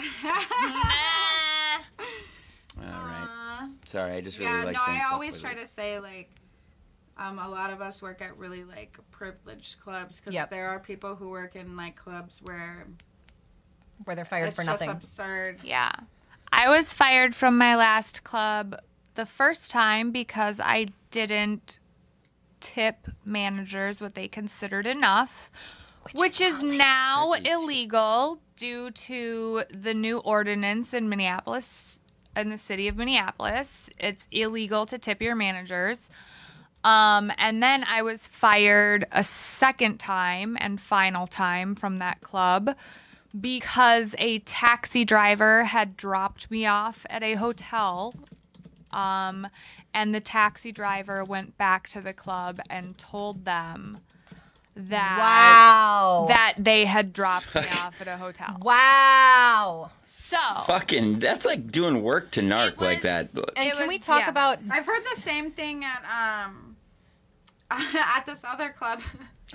Nah. 3.94 4.00
All 4.00 4.06
right. 4.06 4.12
Sorry, 4.12 4.16
I 4.16 4.20
just 4.20 4.38
really 4.38 4.50
yeah, 4.50 4.64
like. 4.64 4.74
no, 4.74 4.80
I 4.86 5.02
always 5.12 5.40
try 5.40 5.50
of 5.52 5.56
the 5.56 5.62
to 5.62 5.66
say 5.68 5.98
like, 5.98 6.30
um, 7.18 7.38
a 7.38 7.48
lot 7.48 7.70
of 7.70 7.80
us 7.80 8.02
work 8.02 8.20
at 8.20 8.36
really 8.36 8.64
like 8.64 8.98
privileged 9.10 9.80
clubs 9.80 10.20
because 10.20 10.34
Yep. 10.34 10.50
there 10.50 10.68
are 10.68 10.78
people 10.80 11.14
who 11.16 11.30
work 11.30 11.56
in 11.56 11.76
like 11.76 11.96
clubs 11.96 12.40
where 12.44 12.86
Where 14.04 14.14
they're 14.16 14.24
fired 14.24 14.48
it's 14.48 14.56
for 14.56 14.64
nothing. 14.64 14.88
just 14.88 14.88
nothing. 14.88 14.96
absurd. 14.96 15.60
Yeah. 15.64 15.90
I 16.52 16.68
was 16.68 16.92
fired 16.94 17.34
from 17.34 17.56
my 17.58 17.74
last 17.76 18.22
club 18.24 18.76
the 19.14 19.26
first 19.26 19.70
time 19.70 20.10
because 20.10 20.60
I 20.60 20.86
didn't 21.10 21.78
tip 22.60 23.08
managers 23.24 24.00
what 24.00 24.14
they 24.14 24.28
considered 24.28 24.86
enough, 24.86 25.50
which, 26.14 26.40
is 26.40 26.62
now 26.62 27.32
illegal 27.32 28.40
due 28.56 28.90
to 28.90 29.64
the 29.70 29.92
new 29.94 30.18
ordinance 30.18 30.94
in 30.94 31.08
Minneapolis, 31.08 31.98
in 32.36 32.50
the 32.50 32.58
city 32.58 32.88
of 32.88 32.96
Minneapolis. 32.96 33.90
It's 33.98 34.28
illegal 34.30 34.86
to 34.86 34.98
tip 34.98 35.22
your 35.22 35.34
managers. 35.34 36.10
Um, 36.84 37.32
and 37.38 37.62
then 37.62 37.84
I 37.88 38.02
was 38.02 38.28
fired 38.28 39.06
a 39.10 39.24
second 39.24 39.98
time 39.98 40.56
and 40.60 40.80
final 40.80 41.26
time 41.26 41.74
from 41.74 41.98
that 41.98 42.20
club 42.20 42.76
because 43.38 44.14
a 44.18 44.38
taxi 44.40 45.04
driver 45.04 45.64
had 45.64 45.96
dropped 45.96 46.50
me 46.50 46.64
off 46.64 47.04
at 47.10 47.22
a 47.22 47.34
hotel. 47.34 48.14
Um, 48.92 49.48
and 49.92 50.14
the 50.14 50.20
taxi 50.20 50.72
driver 50.72 51.24
went 51.24 51.58
back 51.58 51.88
to 51.88 52.00
the 52.00 52.12
club 52.12 52.60
and 52.70 52.96
told 52.96 53.44
them 53.44 53.98
that 54.76 55.18
wow. 55.18 56.26
that 56.28 56.54
they 56.58 56.84
had 56.84 57.12
dropped 57.12 57.54
me 57.54 57.62
off 57.80 58.00
at 58.00 58.08
a 58.08 58.16
hotel. 58.16 58.58
wow. 58.60 59.90
So 60.28 60.36
Fucking, 60.66 61.20
that's 61.20 61.44
like 61.44 61.70
doing 61.70 62.02
work 62.02 62.32
to 62.32 62.40
narc 62.40 62.72
It 62.72 62.80
like 62.80 63.02
that. 63.02 63.28
And 63.56 63.68
It 63.68 63.74
can 63.76 63.86
we 63.86 63.98
talk 63.98 64.22
yeah. 64.22 64.30
about? 64.30 64.58
I've 64.72 64.84
heard 64.86 65.02
the 65.14 65.20
same 65.20 65.52
thing 65.52 65.84
at 65.84 66.02
um 66.04 66.76
at 67.70 68.24
this 68.26 68.42
other 68.44 68.70
club. 68.70 69.00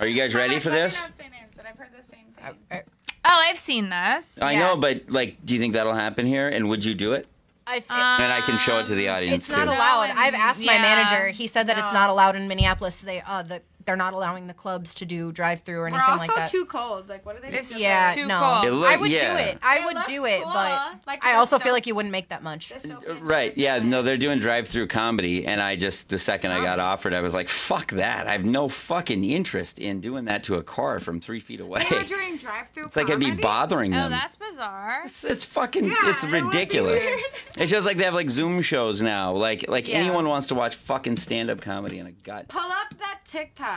Are 0.00 0.06
you 0.06 0.16
guys 0.16 0.34
ready 0.42 0.58
for 0.60 0.70
not- 0.70 0.74
let 0.76 0.82
me 0.82 0.88
this? 0.88 1.00
not 1.00 1.16
say 1.18 1.28
names, 1.28 1.52
but 1.56 1.66
I've 1.66 1.76
heard 1.76 1.90
the 1.94 2.02
same 2.02 2.24
thing. 2.36 2.56
oh, 2.70 2.80
I've 3.24 3.58
seen 3.58 3.90
this. 3.90 4.38
I 4.40 4.52
Yeah. 4.52 4.58
know, 4.60 4.76
but 4.78 5.10
like, 5.10 5.44
do 5.44 5.52
you 5.54 5.60
think 5.60 5.74
that'll 5.74 5.92
happen 5.94 6.26
here? 6.26 6.48
And 6.48 6.68
would 6.70 6.84
you 6.84 6.94
do 6.94 7.12
it? 7.12 7.26
I 7.66 7.76
f- 7.76 7.90
And 7.90 8.32
I 8.32 8.40
can 8.40 8.58
show 8.58 8.78
it 8.80 8.86
to 8.86 8.94
the 8.94 9.08
audience 9.08 9.48
it's 9.48 9.56
not 9.56 9.66
too. 9.66 9.70
allowed. 9.70 10.10
and- 10.10 10.18
I've 10.18 10.34
asked 10.34 10.64
my 10.64 10.74
yeah, 10.74 10.82
manager. 10.82 11.28
He 11.28 11.46
said 11.46 11.66
that 11.68 11.78
it's 11.78 11.92
not 11.92 12.10
allowed 12.10 12.34
in 12.34 12.48
Minneapolis. 12.48 13.02
They 13.02 13.20
uh 13.26 13.42
the 13.42 13.62
they're 13.84 13.96
not 13.96 14.12
allowing 14.14 14.46
the 14.46 14.54
clubs 14.54 14.94
to 14.96 15.04
do 15.04 15.32
drive 15.32 15.60
through 15.60 15.80
or 15.80 15.86
anything 15.86 16.02
We're 16.06 16.12
anything 16.12 16.30
also 16.30 16.40
like 16.40 16.50
that. 16.50 16.50
too 16.50 16.64
cold. 16.66 17.08
Like, 17.08 17.24
what 17.26 17.36
are 17.36 17.40
they? 17.40 17.48
It's 17.48 17.68
doing? 17.70 17.82
yeah, 17.82 18.12
too 18.14 18.26
no. 18.26 18.40
cold. 18.40 18.64
It 18.66 18.72
look- 18.72 18.88
I 18.90 18.96
would 18.96 19.10
yeah. 19.10 19.32
do 19.34 19.40
it. 19.50 19.58
I 19.62 19.78
It 19.78 19.84
would 19.84 19.94
looks 19.96 20.08
do 20.08 20.24
it, 20.26 20.42
cool, 20.42 20.52
but 20.52 21.00
like 21.06 21.24
I 21.24 21.32
the 21.32 21.38
also 21.38 21.56
stuff- 21.56 21.62
feel 21.62 21.72
like 21.72 21.86
you 21.86 21.94
wouldn't 21.94 22.12
make 22.12 22.28
that 22.30 22.42
much. 22.42 22.70
Dystopian 22.70 23.20
uh, 23.20 23.24
Right. 23.24 23.56
Yeah. 23.56 23.78
No, 23.78 24.02
they're 24.02 24.16
doing 24.16 24.38
drive-through 24.38 24.86
comedy, 24.88 25.46
and 25.46 25.60
I 25.60 25.76
just 25.76 26.08
the 26.08 26.18
second 26.18 26.52
I 26.52 26.62
got 26.62 26.78
offered, 26.78 27.14
I 27.14 27.20
was 27.20 27.34
like, 27.34 27.48
"Fuck 27.48 27.92
that! 27.92 28.26
I 28.26 28.32
have 28.32 28.44
no 28.44 28.68
fucking 28.68 29.24
interest 29.24 29.78
in 29.78 30.00
doing 30.00 30.24
that 30.26 30.42
to 30.44 30.56
a 30.56 30.62
car 30.62 31.00
from 31.00 31.20
three 31.20 31.40
feet 31.40 31.60
away." 31.60 31.84
They 31.88 31.96
were 31.98 32.02
doing 32.04 32.36
drive-through. 32.36 32.84
Comedy. 32.84 32.86
It's 32.88 32.96
like 32.96 33.10
I'd 33.10 33.18
be 33.20 33.26
comedy? 33.26 33.42
bothering 33.42 33.94
Oh, 33.94 34.08
that's 34.08 34.36
bizarre. 34.36 35.02
It's, 35.04 35.24
it's 35.24 35.44
fucking. 35.44 35.84
Yeah, 35.84 35.94
it's 36.10 36.22
it 36.24 36.30
would 36.30 36.38
be 36.40 36.46
ridiculous. 36.46 37.02
weird. 37.04 37.20
It's 37.58 37.70
just 37.70 37.86
like 37.86 37.96
they 37.96 38.04
have 38.04 38.14
like 38.14 38.30
Zoom 38.30 38.62
shows 38.62 39.02
now. 39.02 39.32
Like 39.32 39.68
like 39.68 39.88
Yeah. 39.88 39.96
anyone 39.98 40.28
wants 40.28 40.46
to 40.48 40.54
watch 40.54 40.76
fucking 40.76 41.16
stand-up 41.16 41.60
comedy 41.60 41.98
in 41.98 42.06
a 42.06 42.12
gut. 42.12 42.48
Pull 42.48 42.60
up 42.60 42.94
that 42.98 43.20
TikTok. 43.24 43.71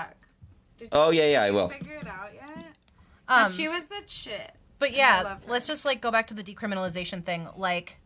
Did 0.77 0.89
Oh 0.91 1.11
yeah, 1.11 1.29
yeah, 1.29 1.43
I 1.43 1.51
will. 1.51 1.69
figure 1.69 1.93
it 1.93 2.07
out 2.07 2.31
yet? 2.33 2.57
Um, 3.27 3.43
'Cause 3.43 3.55
she 3.55 3.67
was 3.67 3.87
the 3.87 4.03
shit. 4.07 4.51
But 4.77 4.93
yeah, 4.93 5.37
let's 5.47 5.67
just 5.67 5.85
like 5.85 6.01
go 6.01 6.11
back 6.11 6.27
to 6.27 6.33
the 6.33 6.43
decriminalization 6.43 7.23
thing. 7.23 7.47
Like 7.55 7.97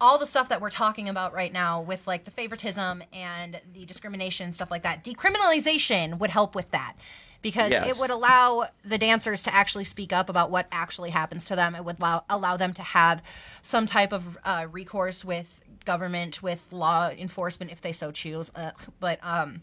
all 0.00 0.18
the 0.18 0.26
stuff 0.26 0.48
that 0.48 0.60
we're 0.60 0.70
talking 0.70 1.08
about 1.08 1.32
right 1.34 1.52
now 1.52 1.82
with 1.82 2.06
like 2.06 2.24
the 2.24 2.30
favoritism 2.30 3.02
and 3.12 3.60
the 3.74 3.84
discrimination 3.84 4.44
and 4.46 4.54
stuff 4.54 4.70
like 4.70 4.82
that. 4.82 5.04
Decriminalization 5.04 6.18
would 6.18 6.30
help 6.30 6.54
with 6.54 6.70
that. 6.72 6.94
Because 7.42 7.70
Yes. 7.70 7.86
it 7.88 7.96
would 7.96 8.10
allow 8.10 8.66
the 8.84 8.98
dancers 8.98 9.42
to 9.44 9.54
actually 9.54 9.84
speak 9.84 10.12
up 10.12 10.28
about 10.28 10.50
what 10.50 10.66
actually 10.72 11.08
happens 11.10 11.46
to 11.46 11.56
them. 11.56 11.74
It 11.74 11.84
would 11.84 11.98
allow, 11.98 12.24
allow 12.28 12.58
them 12.58 12.74
to 12.74 12.82
have 12.82 13.22
some 13.62 13.86
type 13.86 14.12
of 14.12 14.36
uh, 14.44 14.66
recourse 14.70 15.24
with 15.24 15.62
government, 15.86 16.42
with 16.42 16.70
law 16.70 17.08
enforcement 17.08 17.72
if 17.72 17.80
they 17.80 17.92
so 17.92 18.10
choose. 18.12 18.50
Uh, 18.54 18.72
but, 19.00 19.18
um, 19.22 19.62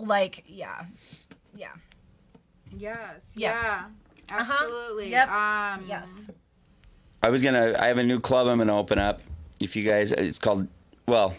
like, 0.00 0.44
yeah. 0.46 0.84
Yeah. 1.54 1.68
Yes. 2.76 3.34
Yeah. 3.36 3.52
Yeah. 4.30 4.36
Absolutely. 4.38 5.10
Yep. 5.10 5.28
Um, 5.28 5.84
Yes. 5.88 6.30
I 7.22 7.30
was 7.30 7.42
gonna. 7.42 7.76
I 7.78 7.86
have 7.86 7.98
a 7.98 8.02
new 8.02 8.18
club 8.18 8.48
I'm 8.48 8.58
gonna 8.58 8.76
open 8.76 8.98
up. 8.98 9.20
If 9.60 9.76
you 9.76 9.84
guys, 9.84 10.10
it's 10.12 10.38
called. 10.40 10.66
Well, 11.06 11.34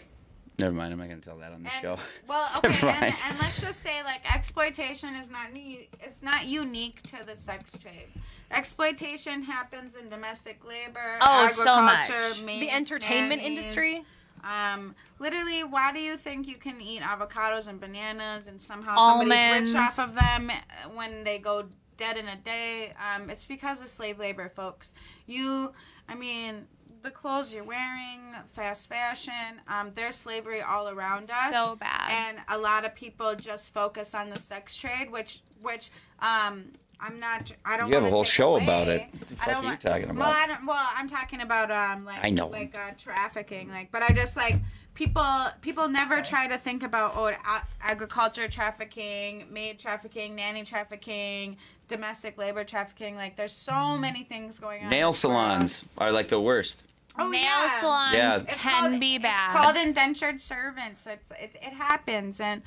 never 0.58 0.72
mind. 0.72 0.92
I'm 0.92 0.98
not 0.98 1.08
gonna 1.08 1.20
tell 1.20 1.36
that 1.38 1.52
on 1.52 1.62
the 1.62 1.70
And, 1.74 1.82
show. 1.82 1.96
Well, 2.26 2.48
okay, 2.58 2.68
Never 2.68 2.86
and, 2.88 3.00
mind. 3.00 3.14
and 3.26 3.38
let's 3.40 3.60
just 3.60 3.80
say 3.80 4.02
like 4.04 4.22
exploitation 4.34 5.14
is 5.14 5.28
not 5.30 5.52
new. 5.52 5.80
It's 6.00 6.22
not 6.22 6.46
unique 6.46 7.02
to 7.02 7.24
the 7.26 7.36
sex 7.36 7.76
trade. 7.76 8.08
Exploitation 8.50 9.42
happens 9.42 9.94
in 9.96 10.08
domestic 10.08 10.64
labor, 10.66 11.18
Oh, 11.20 11.48
so 11.48 11.62
agriculture, 11.68 12.28
much. 12.30 12.44
maids, 12.44 12.60
The 12.60 12.70
entertainment 12.70 13.42
nannies. 13.42 13.48
industry. 13.58 14.04
Um, 14.44 14.94
literally, 15.18 15.64
why 15.64 15.92
do 15.92 16.00
you 16.00 16.16
think 16.16 16.46
you 16.46 16.56
can 16.56 16.80
eat 16.80 17.02
avocados 17.02 17.68
and 17.68 17.80
bananas 17.80 18.46
and 18.46 18.60
somehow 18.60 18.96
somebody's 18.96 19.72
rich 19.72 19.76
off 19.76 19.98
of 19.98 20.14
them 20.14 20.50
when 20.94 21.24
they 21.24 21.38
go 21.38 21.64
dead 21.96 22.16
in 22.16 22.28
a 22.28 22.36
day? 22.36 22.92
Um, 23.14 23.30
it's 23.30 23.46
because 23.46 23.80
of 23.80 23.88
slave 23.88 24.18
labor, 24.18 24.48
folks. 24.48 24.94
You, 25.26 25.72
I 26.08 26.14
mean, 26.14 26.66
the 27.02 27.10
clothes 27.10 27.54
you're 27.54 27.64
wearing, 27.64 28.34
fast 28.52 28.88
fashion, 28.88 29.60
um, 29.68 29.92
there's 29.94 30.16
slavery 30.16 30.60
all 30.62 30.88
around 30.88 31.30
us. 31.30 31.54
So 31.54 31.76
bad. 31.76 32.10
And 32.10 32.38
a 32.48 32.58
lot 32.58 32.84
of 32.84 32.94
people 32.94 33.34
just 33.34 33.72
focus 33.72 34.14
on 34.14 34.30
the 34.30 34.38
sex 34.38 34.76
trade, 34.76 35.10
which, 35.10 35.40
which, 35.62 35.90
um, 36.20 36.72
I'm 37.06 37.20
not. 37.20 37.52
I 37.64 37.76
don't. 37.76 37.88
You 37.88 37.94
have 37.96 38.04
a 38.04 38.10
whole 38.10 38.24
show 38.24 38.54
away. 38.56 38.64
about 38.64 38.88
it. 38.88 39.06
What 39.18 39.28
the 39.28 39.34
I 39.34 39.36
fuck 39.36 39.46
don't 39.54 39.64
are 39.66 39.70
you 39.72 39.76
talking 39.76 40.04
about? 40.10 40.16
Well, 40.18 40.32
I 40.34 40.46
don't, 40.46 40.66
well, 40.66 40.88
I'm 40.96 41.06
talking 41.08 41.40
about 41.42 41.70
um 41.70 42.04
like 42.06 42.24
I 42.24 42.30
know. 42.30 42.48
like 42.48 42.74
uh, 42.74 42.92
trafficking, 42.98 43.68
like. 43.68 43.90
But 43.92 44.02
I 44.02 44.12
just 44.14 44.36
like 44.36 44.56
people. 44.94 45.22
People 45.60 45.88
never 45.88 46.22
try 46.22 46.46
to 46.46 46.56
think 46.56 46.82
about 46.82 47.12
oh 47.14 47.26
a- 47.26 47.62
agriculture 47.82 48.48
trafficking, 48.48 49.44
maid 49.50 49.78
trafficking, 49.78 50.34
nanny 50.34 50.62
trafficking, 50.62 51.58
domestic 51.88 52.38
labor 52.38 52.64
trafficking. 52.64 53.16
Like 53.16 53.36
there's 53.36 53.52
so 53.52 53.98
many 53.98 54.24
things 54.24 54.58
going 54.58 54.82
on. 54.82 54.88
Nail 54.90 55.12
this 55.12 55.24
world. 55.24 55.36
salons 55.36 55.84
are 55.98 56.10
like 56.10 56.28
the 56.28 56.40
worst. 56.40 56.84
Oh, 57.18 57.28
Nail 57.28 57.42
yeah. 57.42 57.80
salons 57.80 58.16
Yeah. 58.16 58.40
Can 58.56 58.80
called- 58.90 59.00
be 59.00 59.18
bad. 59.18 59.50
It's 59.50 59.56
called 59.60 59.76
indentured 59.76 60.40
servants. 60.40 61.06
It's 61.06 61.30
it, 61.32 61.54
it 61.54 61.72
happens, 61.74 62.40
and 62.40 62.62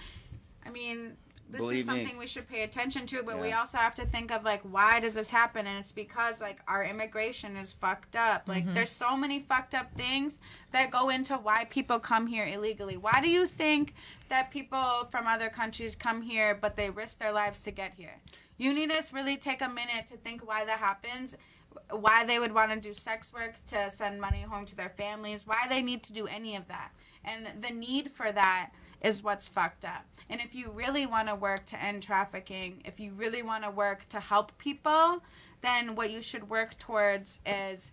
I 0.65 0.69
mean, 0.69 1.17
this 1.49 1.61
Believe 1.61 1.79
is 1.79 1.87
me. 1.87 1.93
something 1.93 2.17
we 2.17 2.27
should 2.27 2.47
pay 2.47 2.63
attention 2.63 3.05
to. 3.07 3.23
But 3.23 3.39
we 3.39 3.51
also 3.53 3.77
have 3.77 3.95
to 3.95 4.05
think 4.05 4.31
of 4.31 4.43
like, 4.43 4.61
why 4.63 4.99
does 4.99 5.13
this 5.13 5.29
happen? 5.29 5.67
And 5.67 5.77
it's 5.79 5.91
because 5.91 6.41
like 6.41 6.59
our 6.67 6.83
immigration 6.83 7.55
is 7.55 7.73
fucked 7.73 8.15
up. 8.15 8.47
Like, 8.47 8.65
mm-hmm. 8.65 8.73
there's 8.73 8.89
so 8.89 9.15
many 9.15 9.39
fucked 9.39 9.75
up 9.75 9.93
things 9.95 10.39
that 10.71 10.91
go 10.91 11.09
into 11.09 11.35
why 11.35 11.65
people 11.65 11.99
come 11.99 12.27
here 12.27 12.45
illegally. 12.45 12.97
Why 12.97 13.21
do 13.21 13.29
you 13.29 13.47
think 13.47 13.93
that 14.29 14.51
people 14.51 15.07
from 15.11 15.27
other 15.27 15.49
countries 15.49 15.95
come 15.95 16.21
here, 16.21 16.57
but 16.59 16.75
they 16.75 16.89
risk 16.89 17.19
their 17.19 17.31
lives 17.31 17.61
to 17.63 17.71
get 17.71 17.93
here? 17.93 18.15
You 18.57 18.73
need 18.73 18.91
to 18.91 19.03
really 19.13 19.37
take 19.37 19.61
a 19.61 19.69
minute 19.69 20.07
to 20.07 20.17
think 20.17 20.47
why 20.47 20.65
that 20.65 20.79
happens 20.79 21.37
why 21.91 22.23
they 22.23 22.39
would 22.39 22.53
want 22.53 22.71
to 22.71 22.79
do 22.79 22.93
sex 22.93 23.33
work 23.33 23.53
to 23.67 23.89
send 23.91 24.19
money 24.19 24.41
home 24.41 24.65
to 24.65 24.75
their 24.75 24.89
families, 24.89 25.45
why 25.45 25.65
they 25.69 25.81
need 25.81 26.03
to 26.03 26.13
do 26.13 26.27
any 26.27 26.55
of 26.55 26.67
that. 26.67 26.91
And 27.23 27.47
the 27.61 27.71
need 27.71 28.11
for 28.11 28.31
that 28.31 28.71
is 29.01 29.23
what's 29.23 29.47
fucked 29.47 29.85
up. 29.85 30.05
And 30.29 30.41
if 30.41 30.53
you 30.55 30.71
really 30.71 31.05
want 31.05 31.27
to 31.29 31.35
work 31.35 31.65
to 31.67 31.81
end 31.81 32.03
trafficking, 32.03 32.81
if 32.85 32.99
you 32.99 33.11
really 33.13 33.41
want 33.41 33.63
to 33.63 33.69
work 33.69 34.07
to 34.09 34.19
help 34.19 34.57
people, 34.57 35.23
then 35.61 35.95
what 35.95 36.11
you 36.11 36.21
should 36.21 36.49
work 36.49 36.77
towards 36.77 37.39
is 37.45 37.91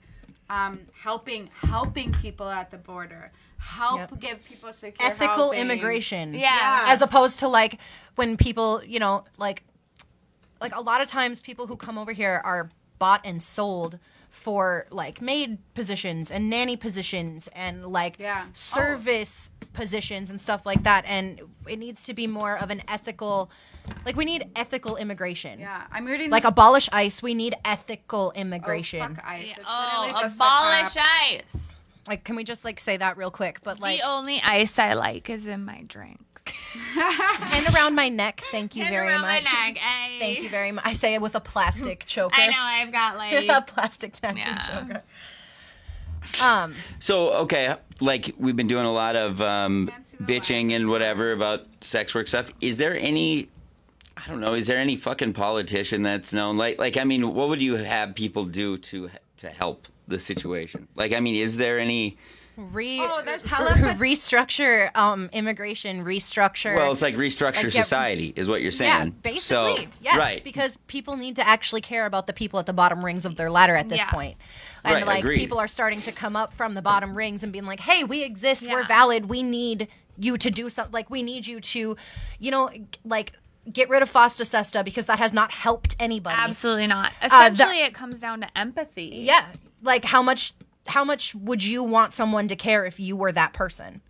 um, 0.51 0.81
helping 1.03 1.49
helping 1.55 2.13
people 2.15 2.49
at 2.49 2.71
the 2.71 2.77
border. 2.79 3.29
Help 3.59 3.99
Yep. 4.11 4.21
give 4.21 4.45
people 4.45 4.73
secure 4.73 5.09
Ethical 5.09 5.37
housing. 5.53 5.61
immigration. 5.61 6.35
Yeah. 6.35 6.85
as 6.89 7.01
opposed 7.03 7.41
to 7.41 7.49
like 7.49 7.79
when 8.17 8.37
people 8.37 8.83
you 8.85 8.99
know 8.99 9.25
like 9.39 9.63
like 10.61 10.75
a 10.75 10.81
lot 10.81 11.01
of 11.01 11.09
times 11.09 11.41
people 11.41 11.67
who 11.67 11.77
come 11.77 11.97
over 11.99 12.13
here 12.13 12.41
are 12.45 12.71
bought 12.99 13.21
and 13.25 13.41
sold 13.41 13.99
for 14.29 14.87
like 14.91 15.21
maid 15.23 15.59
positions 15.75 16.31
and 16.31 16.51
nanny 16.51 16.77
positions 16.77 17.49
and 17.55 17.87
like 17.87 18.17
Yeah. 18.19 18.47
service 18.53 19.51
positions 19.75 20.31
and 20.31 20.41
stuff 20.41 20.65
like 20.65 20.83
that 20.85 21.05
and 21.07 21.41
it 21.69 21.79
needs 21.79 22.05
to 22.05 22.15
be 22.15 22.27
more 22.27 22.57
of 22.57 22.71
an 22.71 22.81
ethical 22.89 23.51
like 24.07 24.17
we 24.17 24.25
need 24.25 24.47
ethical 24.57 24.97
immigration 24.97 25.59
Yeah, 25.61 25.83
I'm 25.93 26.07
reading 26.07 26.31
like 26.31 26.43
this- 26.45 26.51
abolish 26.51 26.89
ice 26.93 27.23
we 27.23 27.35
need 27.35 27.55
ethical 27.65 28.33
Oh, 28.35 28.41
immigration 28.41 29.15
fuck 29.17 29.25
ice. 29.29 29.55
It's 29.57 29.65
Oh, 29.69 29.99
literally 30.07 30.23
just 30.23 30.37
abolish 30.37 30.95
cops. 30.95 30.97
ice. 31.23 31.73
like 32.09 32.25
can 32.25 32.37
we 32.37 32.45
just 32.45 32.65
like 32.65 32.81
say 32.81 32.97
that 32.97 33.17
real 33.19 33.31
quick 33.31 33.59
but 33.63 33.81
like 33.81 34.01
the 34.01 34.09
only 34.09 34.41
ice 34.43 34.79
I 34.79 34.95
like 34.95 35.29
is 35.29 35.45
in 35.47 35.65
my 35.65 35.83
drinks. 35.87 36.21
and 36.97 37.75
around 37.75 37.95
my 37.95 38.09
neck 38.09 38.43
thank 38.51 38.77
you 38.77 38.85
And 38.85 38.93
very 38.93 39.09
around 39.09 39.23
much 39.23 39.45
my 39.45 39.71
neck. 39.71 39.79
eh? 39.81 40.19
thank 40.19 40.43
you 40.43 40.49
very 40.49 40.73
much 40.73 40.85
i 40.87 40.93
say 40.93 41.15
it 41.15 41.21
with 41.23 41.35
a 41.35 41.41
plastic 41.41 42.05
choker 42.07 42.35
I 42.39 42.47
know 42.49 42.55
I've 42.59 42.93
got 42.93 43.17
like 43.25 43.49
a 43.49 43.63
plastic 43.63 44.13
tattoo 44.15 44.41
Yeah. 44.41 44.59
choker 44.59 45.01
um 46.43 46.75
So 46.99 47.33
okay, 47.45 47.75
like 48.01 48.35
we've 48.39 48.57
been 48.57 48.67
doing 48.67 48.85
a 48.87 48.93
lot 48.93 49.17
of 49.17 49.41
um, 49.43 49.89
Can't 49.89 50.07
see 50.07 50.17
the 50.19 50.25
bitching 50.25 50.73
and 50.73 50.89
whatever 50.89 51.33
about 51.33 51.63
sex 51.81 52.15
work 52.15 52.29
stuff. 52.29 52.53
Is 52.61 52.77
there 52.79 52.97
any? 52.99 53.49
I 54.17 54.29
don't 54.29 54.41
know. 54.41 54.55
Is 54.55 54.67
there 54.69 54.79
any 54.79 54.97
fucking 54.97 55.33
politician 55.33 56.03
that's 56.03 56.33
known? 56.33 56.57
Like, 56.57 56.79
like 56.79 56.97
I 56.97 57.05
mean, 57.05 57.35
what 57.35 57.49
would 57.49 57.61
you 57.63 57.75
have 57.77 58.15
people 58.15 58.45
do 58.45 58.77
to 58.79 59.11
to 59.39 59.49
help 59.51 59.87
the 60.09 60.19
situation? 60.19 60.89
Like, 60.95 61.13
I 61.13 61.21
mean, 61.21 61.35
is 61.35 61.57
there 61.57 61.79
any? 61.79 62.17
re- 62.57 63.01
Oh, 63.03 63.21
there's 63.27 63.45
hella 63.45 63.71
pot- 63.71 63.97
restructure 63.99 64.97
um 64.97 65.29
immigration 65.33 66.05
restructure 66.05 66.77
Well, 66.77 66.93
it's 66.93 67.03
like 67.03 67.17
restructure 67.17 67.65
Like, 67.65 67.75
yeah, 67.75 67.83
society, 67.83 68.33
is 68.37 68.49
what 68.49 68.63
you're 68.63 68.71
saying. 68.71 69.07
yeah 69.07 69.11
basically 69.23 69.77
So, 69.77 69.91
yes 70.01 70.17
right. 70.19 70.45
because 70.45 70.77
people 70.87 71.17
need 71.17 71.35
to 71.37 71.47
actually 71.47 71.81
care 71.81 72.07
about 72.07 72.29
the 72.29 72.33
people 72.33 72.61
at 72.61 72.67
the 72.67 72.73
bottom 72.73 73.05
rings 73.05 73.27
of 73.27 73.35
their 73.35 73.51
ladder 73.51 73.75
at 73.75 73.89
this 73.89 73.99
Yeah. 74.03 74.11
point 74.11 74.37
and 74.85 74.95
Right, 74.95 75.07
like 75.07 75.19
agreed. 75.25 75.39
people 75.39 75.59
are 75.59 75.67
starting 75.67 76.03
to 76.03 76.13
come 76.13 76.37
up 76.37 76.53
from 76.53 76.75
the 76.75 76.83
bottom 76.83 77.17
rings 77.17 77.43
and 77.43 77.53
being 77.53 77.65
like 77.67 77.81
hey 77.81 78.05
we 78.05 78.23
exist 78.25 78.67
we're 78.69 78.85
valid 78.85 79.29
we 79.29 79.43
need 79.43 79.89
you 80.19 80.37
to 80.37 80.51
do 80.51 80.69
something 80.69 80.93
like 80.93 81.11
we 81.11 81.23
need 81.23 81.47
you 81.47 81.61
to 81.61 81.97
you 82.39 82.51
know 82.51 82.71
like 83.05 83.33
get 83.73 83.89
rid 83.89 84.03
of 84.03 84.13
fosta 84.13 84.45
sesta 84.47 84.85
because 84.85 85.07
that 85.07 85.19
has 85.19 85.33
not 85.33 85.51
helped 85.51 85.97
anybody 85.99 86.37
Absolutely 86.39 86.87
not. 86.87 87.13
Uh, 87.23 87.49
the- 87.49 87.55
Essentially, 87.55 87.81
it 87.81 87.95
comes 87.95 88.21
down 88.21 88.41
to 88.43 88.59
empathy. 88.59 89.11
yeah 89.23 89.47
like 89.83 90.05
how 90.05 90.23
much 90.23 90.53
how 90.87 91.03
much 91.05 91.35
would 91.35 91.65
you 91.65 91.83
want 91.83 92.13
someone 92.13 92.47
to 92.49 92.57
care 92.57 92.85
if 92.85 93.01
you 93.01 93.17
were 93.17 93.33
that 93.33 93.53
person 93.55 94.03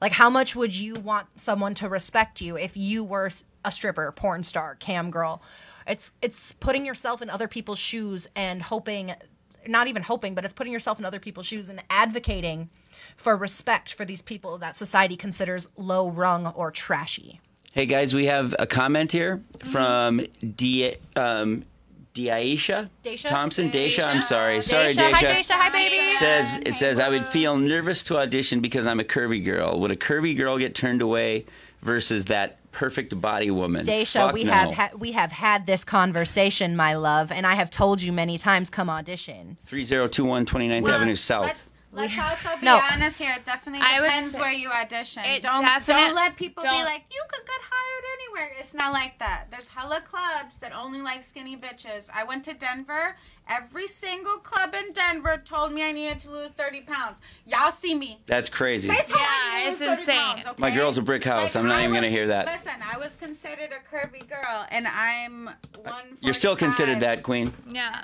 like 0.00 0.12
how 0.12 0.30
much 0.30 0.54
would 0.56 0.74
you 0.76 0.94
want 0.94 1.26
someone 1.38 1.74
to 1.74 1.88
respect 1.88 2.40
you 2.40 2.56
if 2.56 2.76
you 2.76 3.04
were 3.04 3.28
a 3.64 3.70
stripper 3.72 4.10
porn 4.12 4.42
star 4.42 4.76
cam 4.76 5.10
girl 5.10 5.42
it's 5.86 6.12
it's 6.22 6.52
putting 6.52 6.86
yourself 6.86 7.20
in 7.20 7.28
other 7.28 7.48
people's 7.48 7.78
shoes 7.80 8.28
and 8.36 8.62
hoping 8.62 9.12
not 9.68 9.86
even 9.88 10.02
hoping 10.02 10.34
but 10.34 10.44
it's 10.44 10.54
putting 10.54 10.72
yourself 10.72 10.98
in 10.98 11.04
other 11.04 11.20
people's 11.20 11.46
shoes 11.46 11.68
and 11.68 11.82
advocating 11.90 12.68
for 13.16 13.36
respect 13.36 13.92
for 13.94 14.04
these 14.04 14.22
people 14.22 14.58
that 14.58 14.76
society 14.76 15.16
considers 15.16 15.68
low 15.76 16.08
rung 16.08 16.46
or 16.48 16.70
trashy 16.70 17.40
Hey 17.72 17.86
guys, 17.86 18.12
we 18.12 18.26
have 18.26 18.54
a 18.58 18.66
comment 18.66 19.12
here 19.12 19.42
Mm-hmm. 19.58 19.70
from 19.70 20.20
D 20.56 20.94
um 21.16 21.62
Daisha 22.12 22.88
Daisha? 23.04 23.28
Thompson. 23.28 23.70
Daisha, 23.70 24.04
I'm 24.04 24.20
sorry. 24.22 24.60
Sorry, 24.62 24.88
Daisha, 24.88 24.96
Daisha. 24.96 25.12
hi 25.14 25.22
Daisha, 25.34 25.50
hi 25.52 25.70
baby. 25.70 26.16
says 26.16 26.58
it 26.66 26.74
says 26.74 26.98
I 26.98 27.08
would 27.08 27.24
feel 27.24 27.56
nervous 27.56 28.02
to 28.04 28.18
audition 28.18 28.60
because 28.60 28.86
I'm 28.88 28.98
a 28.98 29.04
curvy 29.04 29.44
girl. 29.44 29.78
Would 29.80 29.92
a 29.92 29.96
curvy 29.96 30.36
girl 30.36 30.58
get 30.58 30.74
turned 30.74 31.00
away 31.02 31.46
versus 31.82 32.24
that 32.26 32.58
perfect 32.72 33.20
body 33.20 33.50
woman? 33.50 33.84
Daisha, 33.84 34.20
Fuck 34.26 34.34
we 34.34 34.44
no. 34.44 34.52
have 34.52 34.72
ha- 34.72 34.90
we 34.98 35.12
have 35.12 35.32
had 35.32 35.66
this 35.66 35.84
conversation, 35.84 36.76
my 36.76 36.94
love, 36.94 37.30
and 37.32 37.46
I 37.46 37.54
have 37.54 37.70
told 37.70 38.02
you 38.02 38.12
many 38.12 38.38
times. 38.38 38.70
Come 38.70 38.90
audition. 38.90 39.56
3021 39.66 40.46
29th 40.46 40.88
Avenue 40.90 41.14
South. 41.14 41.72
Let's 41.92 42.16
let's 42.16 42.46
also 42.46 42.60
be 42.60 42.66
No. 42.66 42.80
honest 42.92 43.18
here. 43.18 43.32
It 43.36 43.44
definitely 43.44 43.80
depends 43.84 44.34
say- 44.34 44.40
where 44.40 44.52
you 44.52 44.70
audition. 44.70 45.22
Don't 45.42 45.64
don't 45.86 46.14
let 46.14 46.36
people 46.36 46.62
be 46.62 46.68
don't- 46.68 46.84
like 46.84 47.04
you 47.10 47.22
could 47.28 47.44
get 47.46 47.60
hired 47.68 48.04
anywhere. 48.20 48.52
It's 48.60 48.74
not 48.74 48.92
like 48.92 49.18
that. 49.18 49.46
There's 49.50 49.66
hella 49.68 50.00
clubs 50.00 50.58
that 50.60 50.72
only 50.74 51.00
like 51.00 51.22
skinny 51.24 51.56
bitches. 51.56 52.08
I 52.14 52.22
went 52.24 52.44
to 52.44 52.54
Denver. 52.54 53.16
Every 53.48 53.88
single 53.88 54.38
club 54.38 54.74
in 54.76 54.92
Denver 54.92 55.36
told 55.44 55.72
me 55.72 55.82
I 55.82 55.90
needed 55.90 56.20
to 56.20 56.30
lose 56.30 56.52
30 56.52 56.82
pounds. 56.82 57.18
Y'all 57.44 57.72
see 57.72 57.96
me. 57.96 58.20
That's 58.26 58.48
crazy. 58.48 58.88
They 58.88 58.94
told 58.94 59.10
Yeah, 59.20 59.58
need 59.64 59.68
it's 59.72 59.80
insane. 59.80 60.18
pounds, 60.18 60.46
okay? 60.46 60.54
My 60.58 60.70
girl's 60.70 60.98
a 60.98 61.02
brick 61.02 61.24
house. 61.24 61.56
I'm 61.56 61.66
not 61.66 61.78
I 61.78 61.82
even 61.82 61.94
gonna 61.94 62.08
hear 62.08 62.28
that. 62.28 62.46
Listen, 62.46 62.74
I 62.88 62.98
was 62.98 63.16
considered 63.16 63.70
a 63.72 63.80
curvy 63.96 64.28
girl, 64.28 64.66
and 64.70 64.86
I'm 64.86 65.50
one. 65.82 66.16
You're 66.20 66.34
still 66.34 66.54
considered 66.54 67.00
that, 67.00 67.24
Queen. 67.24 67.52
Yeah. 67.68 68.02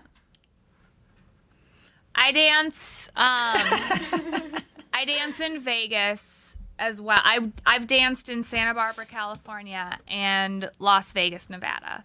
I 2.17 2.33
dance. 2.33 3.09
Um, 3.17 4.53
I 4.93 5.05
dance 5.07 5.41
in 5.41 5.61
Vegas 5.61 6.57
as 6.79 7.01
well. 7.01 7.21
I 7.23 7.51
I've 7.65 7.87
danced 7.87 8.29
in 8.29 8.43
Santa 8.43 8.75
Barbara, 8.75 9.07
California, 9.07 9.99
and 10.09 10.69
Las 10.79 11.13
Vegas, 11.13 11.49
Nevada. 11.51 12.05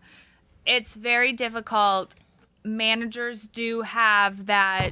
It's 0.66 0.96
very 0.96 1.34
difficult. 1.34 2.14
Managers 2.64 3.48
do 3.48 3.82
have 3.82 4.46
that 4.46 4.92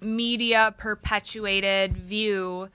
media 0.00 0.74
perpetuated 0.78 1.96
view 1.96 2.68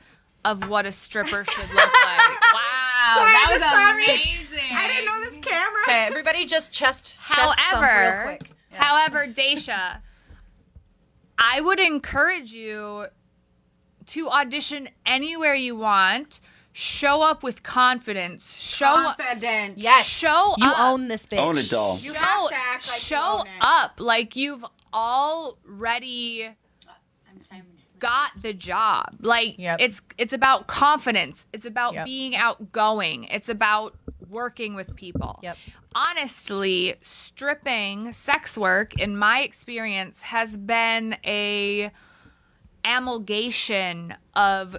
of 0.45 0.69
what 0.69 0.85
a 0.85 0.91
stripper 0.91 1.43
should 1.43 1.69
look 1.73 1.93
like. 2.05 2.37
Wow, 2.53 3.15
Sorry, 3.17 3.31
that 3.31 3.45
just 3.49 3.61
saw 3.61 3.95
was 3.95 3.97
me. 3.97 4.13
amazing. 4.13 4.77
I 4.77 4.87
didn't 4.87 5.05
know 5.05 5.19
this 5.29 5.37
camera. 5.39 5.81
Okay, 5.87 6.05
everybody, 6.07 6.45
just 6.45 6.71
chest 6.73 7.17
chest 7.27 7.59
thump 7.59 7.81
real 7.81 7.81
However, 7.81 8.37
quick. 8.37 8.51
however, 8.71 9.25
Daisha, 9.27 9.99
I 11.37 11.61
would 11.61 11.79
encourage 11.79 12.53
you 12.53 13.07
to 14.07 14.29
audition 14.29 14.89
anywhere 15.05 15.55
you 15.55 15.75
want. 15.75 16.39
Show 16.73 17.21
up 17.21 17.43
with 17.43 17.63
confidence. 17.63 18.55
Show 18.57 18.85
up. 18.85 19.17
Confident. 19.17 19.77
Yes, 19.77 20.05
Show 20.07 20.55
you 20.57 20.67
up. 20.69 20.79
own 20.79 21.09
this 21.09 21.25
bitch. 21.25 21.37
Own 21.37 21.57
it, 21.57 21.69
doll. 21.69 21.97
You 21.97 22.13
Show, 22.13 22.19
have 22.19 22.49
to 22.49 22.55
act 22.55 22.87
like 22.87 23.11
you 23.11 23.17
own 23.17 23.47
it. 23.47 23.51
up 23.61 23.99
like 23.99 24.35
you've 24.37 24.65
already 24.93 26.49
got 27.99 28.31
the 28.41 28.53
job. 28.53 29.05
Like 29.19 29.55
Yep. 29.57 29.77
it's 29.81 30.01
it's 30.17 30.33
about 30.33 30.67
confidence. 30.67 31.45
It's 31.53 31.65
about 31.65 31.93
Yep. 31.93 32.05
being 32.05 32.35
outgoing. 32.35 33.25
It's 33.25 33.49
about 33.49 33.97
working 34.29 34.73
with 34.75 34.95
people. 34.95 35.39
Yep. 35.43 35.57
Honestly, 35.93 36.95
stripping 37.01 38.13
sex 38.13 38.57
work 38.57 38.97
in 38.97 39.17
my 39.17 39.41
experience 39.41 40.21
has 40.21 40.55
been 40.55 41.17
a 41.25 41.91
amalgamation 42.85 44.15
of 44.33 44.77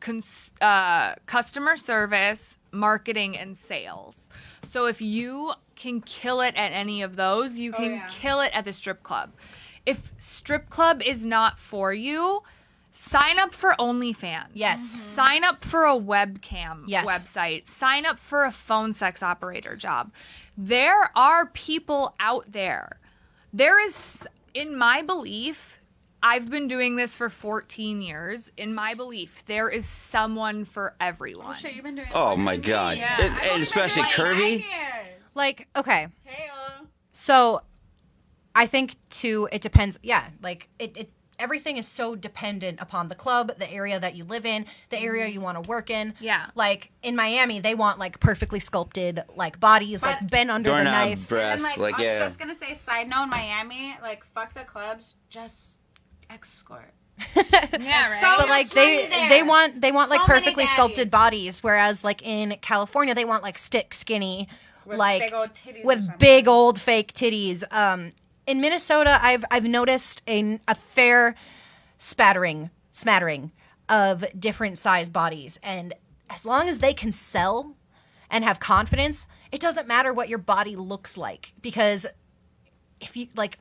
cons- 0.00 0.50
uh, 0.62 1.14
customer 1.26 1.76
service, 1.76 2.56
marketing, 2.72 3.36
and 3.36 3.56
sales. 3.56 4.30
So 4.64 4.86
if 4.86 5.02
you 5.02 5.52
can 5.76 6.00
kill 6.00 6.40
it 6.40 6.54
at 6.56 6.72
any 6.72 7.02
of 7.02 7.16
those, 7.16 7.58
you 7.58 7.72
can 7.72 7.92
yeah. 7.92 8.06
kill 8.08 8.40
it 8.40 8.50
at 8.56 8.64
the 8.64 8.72
strip 8.72 9.02
club. 9.02 9.34
If 9.84 10.12
strip 10.18 10.70
club 10.70 11.02
is 11.02 11.24
not 11.24 11.58
for 11.58 11.92
you, 11.92 12.42
sign 13.00 13.38
up 13.38 13.54
for 13.54 13.76
OnlyFans. 13.78 14.48
Yes. 14.54 14.82
Sign 14.84 15.44
up 15.44 15.64
for 15.64 15.84
a 15.84 15.92
webcam 15.96 16.82
Yes. 16.88 17.06
website. 17.06 17.68
Sign 17.68 18.04
up 18.04 18.18
for 18.18 18.44
a 18.44 18.50
phone 18.50 18.92
sex 18.92 19.22
operator 19.22 19.76
job. 19.76 20.12
There 20.56 21.16
are 21.16 21.46
people 21.46 22.16
out 22.18 22.50
there. 22.50 22.98
There 23.52 23.78
is, 23.84 24.26
in 24.52 24.76
my 24.76 25.02
belief, 25.02 25.80
I've 26.24 26.50
been 26.50 26.66
doing 26.66 26.96
this 26.96 27.16
for 27.16 27.28
14 27.28 28.02
years. 28.02 28.50
In 28.56 28.74
my 28.74 28.94
belief, 28.94 29.44
there 29.46 29.70
is 29.70 29.86
someone 29.86 30.64
for 30.64 30.96
everyone. 30.98 31.46
Oh 31.50 31.52
shit, 31.52 31.74
you've 31.76 31.84
been 31.84 31.94
doing. 31.94 32.08
Oh 32.12 32.36
my 32.36 32.54
than 32.54 32.60
me. 32.62 32.66
God. 32.66 32.96
Yeah. 32.98 33.24
It- 33.26 33.52
and 33.52 33.62
especially 33.62 34.02
doing 34.16 34.60
curvy? 34.60 34.64
Like, 35.36 35.68
okay, 35.76 36.08
Hey, 36.24 36.48
uh, 36.50 36.84
so 37.12 37.62
I 38.56 38.66
think 38.66 38.96
too, 39.08 39.48
it 39.52 39.62
depends. 39.62 40.00
Yeah, 40.02 40.26
like 40.42 40.68
it, 40.80 40.96
it 40.96 41.10
everything 41.38 41.76
is 41.76 41.86
so 41.86 42.16
dependent 42.16 42.80
upon 42.80 43.08
the 43.08 43.14
club, 43.14 43.52
the 43.58 43.70
area 43.70 43.98
that 44.00 44.14
you 44.16 44.24
live 44.24 44.44
in, 44.44 44.66
the 44.90 44.98
area 44.98 45.26
you 45.26 45.40
want 45.40 45.62
to 45.62 45.68
work 45.68 45.90
in. 45.90 46.14
Yeah. 46.20 46.46
Like 46.54 46.90
in 47.02 47.14
Miami, 47.16 47.60
they 47.60 47.74
want 47.74 47.98
like 47.98 48.20
perfectly 48.20 48.60
sculpted 48.60 49.22
like 49.36 49.60
bodies, 49.60 50.02
like 50.02 50.28
bent 50.30 50.50
under 50.50 50.70
the 50.70 50.76
Doorknob 50.76 50.92
knife. 50.92 51.28
breasts, 51.28 51.54
and 51.54 51.62
like, 51.62 51.78
like 51.78 51.94
I'm 51.98 52.04
yeah. 52.04 52.18
just 52.18 52.38
gonna 52.38 52.54
say, 52.54 52.74
side 52.74 53.08
note, 53.08 53.26
Miami, 53.26 53.96
like, 54.02 54.24
fuck 54.34 54.52
the 54.54 54.64
clubs, 54.64 55.16
just 55.30 55.78
escort. 56.30 56.92
yeah, 57.36 57.42
right. 57.42 58.18
So 58.20 58.34
but 58.38 58.48
like 58.48 58.66
much 58.66 58.74
they 58.74 59.06
there. 59.08 59.28
they 59.28 59.42
want 59.42 59.80
they 59.80 59.90
want 59.90 60.08
like 60.10 60.20
So 60.20 60.26
many 60.28 60.40
perfectly 60.40 60.64
daddies. 60.64 60.72
sculpted 60.72 61.10
bodies 61.10 61.62
whereas 61.64 62.04
like 62.04 62.22
in 62.24 62.56
california 62.60 63.12
they 63.12 63.24
want 63.24 63.42
like 63.42 63.58
stick 63.58 63.92
skinny 63.92 64.46
With 64.86 64.98
like 64.98 65.22
big 65.22 65.32
old 65.34 65.50
titties 65.52 65.82
or 65.82 65.86
with 65.86 65.98
something. 66.04 66.18
big 66.20 66.46
old 66.46 66.80
fake 66.80 67.12
titties 67.12 67.64
um 67.72 68.10
in 68.48 68.60
minnesota 68.60 69.18
i've 69.22 69.44
i've 69.50 69.64
noticed 69.64 70.22
a, 70.26 70.58
a 70.66 70.74
fair 70.74 71.34
spattering 71.98 72.70
smattering 72.90 73.52
of 73.88 74.24
different 74.38 74.78
size 74.78 75.08
bodies 75.08 75.60
and 75.62 75.94
as 76.30 76.44
long 76.44 76.68
as 76.68 76.80
they 76.80 76.92
can 76.94 77.12
sell 77.12 77.74
and 78.30 78.42
have 78.44 78.58
confidence 78.58 79.26
it 79.52 79.60
doesn't 79.60 79.86
matter 79.86 80.12
what 80.12 80.28
your 80.28 80.38
body 80.38 80.74
looks 80.76 81.16
like 81.16 81.52
because 81.62 82.06
if 83.00 83.16
you 83.16 83.28
like 83.36 83.58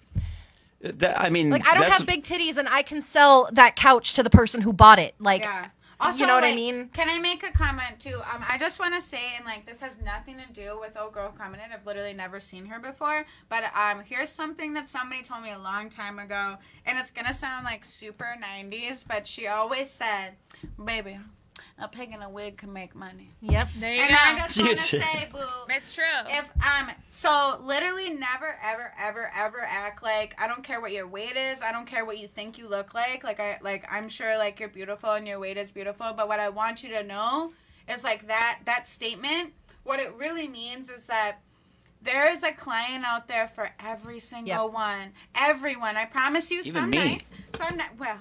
That- 0.82 1.20
I 1.20 1.30
mean, 1.30 1.50
like 1.50 1.68
I 1.68 1.74
don't 1.76 1.84
have 1.90 2.06
big 2.06 2.24
titties 2.24 2.58
and 2.58 2.68
I 2.70 2.82
can 2.82 3.02
sell 3.02 3.50
that 3.54 3.76
couch 3.76 4.14
to 4.14 4.24
the 4.24 4.30
person 4.30 4.62
who 4.62 4.74
bought 4.74 5.00
it. 5.00 5.16
Like 5.20 5.42
Yeah. 5.42 5.68
Also, 6.00 6.22
you 6.22 6.28
know 6.28 6.36
what 6.36 6.44
I 6.44 6.56
mean? 6.56 6.90
Can 6.90 7.10
I 7.10 7.18
make 7.20 7.44
a 7.44 7.52
comment 7.52 8.00
too? 8.00 8.22
Um, 8.34 8.44
I 8.48 8.58
just 8.60 8.80
want 8.80 8.94
to 8.94 9.02
say, 9.02 9.36
and 9.36 9.46
like 9.46 9.66
this 9.66 9.80
has 9.80 10.00
nothing 10.02 10.38
to 10.38 10.54
do 10.54 10.80
with 10.80 10.96
old 10.96 11.14
girl 11.14 11.34
coming 11.36 11.60
in. 11.60 11.72
I've 11.72 11.86
literally 11.86 12.14
never 12.14 12.40
seen 12.40 12.66
her 12.68 12.80
before. 12.80 13.26
But 13.50 13.64
um, 13.76 14.04
here's 14.04 14.30
something 14.30 14.74
that 14.76 14.88
somebody 14.88 15.24
told 15.24 15.42
me 15.42 15.52
a 15.52 15.60
long 15.60 15.90
time 15.90 16.20
ago, 16.20 16.58
and 16.86 17.00
it's 17.00 17.10
gonna 17.10 17.34
sound 17.34 17.66
like 17.66 17.84
super 17.84 18.36
'90s, 18.40 19.08
but 19.08 19.26
she 19.26 19.48
always 19.48 19.90
said, 19.90 20.34
"Baby, 20.84 21.18
a 21.80 21.88
pig 21.88 22.12
in 22.14 22.22
a 22.22 22.30
wig 22.30 22.58
can 22.58 22.72
make 22.74 22.96
money." 22.96 23.32
Yep. 23.42 23.68
There 23.80 23.94
you 23.94 24.02
And 24.02 24.10
go. 24.12 24.16
I 24.20 24.38
just 24.38 24.58
want 24.58 24.70
to 24.70 24.76
Jesus. 24.76 24.90
say, 25.02 25.28
boo. 25.32 25.40
it's 25.70 25.94
true. 25.94 26.04
If 26.28 26.50
um 26.66 26.92
so 27.12 27.60
literally 27.64 28.10
never 28.12 28.58
ever 28.64 28.94
ever 29.00 29.32
ever 29.36 29.62
act 29.62 30.04
like 30.04 30.36
I 30.42 30.48
don't 30.48 30.64
care 30.64 30.82
what 30.82 30.92
your 30.92 31.08
weight 31.08 31.36
is, 31.36 31.62
I 31.62 31.72
don't 31.72 31.86
care 31.86 32.06
what 32.06 32.18
you 32.18 32.28
think 32.28 32.58
you 32.58 32.68
look 32.68 32.94
like. 32.94 33.24
Like 33.24 33.40
I 33.40 33.58
like 33.62 33.86
I'm 33.92 34.10
sure 34.10 34.38
like 34.38 34.60
you're 34.60 34.70
beautiful 34.70 35.12
and 35.12 35.28
your 35.28 35.40
weight 35.40 35.58
is 35.58 35.72
beautiful, 35.72 36.14
but 36.16 36.28
what 36.28 36.40
I 36.40 36.50
want 36.50 36.84
you 36.84 36.90
to 36.90 37.04
know 37.04 37.52
is 37.88 38.04
like 38.04 38.28
that 38.28 38.60
that 38.66 38.88
statement 38.88 39.54
what 39.84 40.00
it 40.00 40.14
really 40.16 40.48
means 40.48 40.90
is 40.90 41.08
that 41.08 41.38
there 42.02 42.30
is 42.32 42.44
a 42.44 42.52
client 42.52 43.04
out 43.06 43.28
there 43.28 43.48
for 43.48 43.70
every 43.80 44.20
single 44.20 44.66
Yep. 44.66 44.74
one. 44.74 45.14
Everyone. 45.36 45.98
I 45.98 46.06
promise 46.06 46.52
you 46.52 46.60
Even 46.60 46.72
some 46.74 46.90
me. 46.92 46.98
nights 46.98 47.32
some 47.56 47.78
night 47.78 47.98
well 47.98 48.20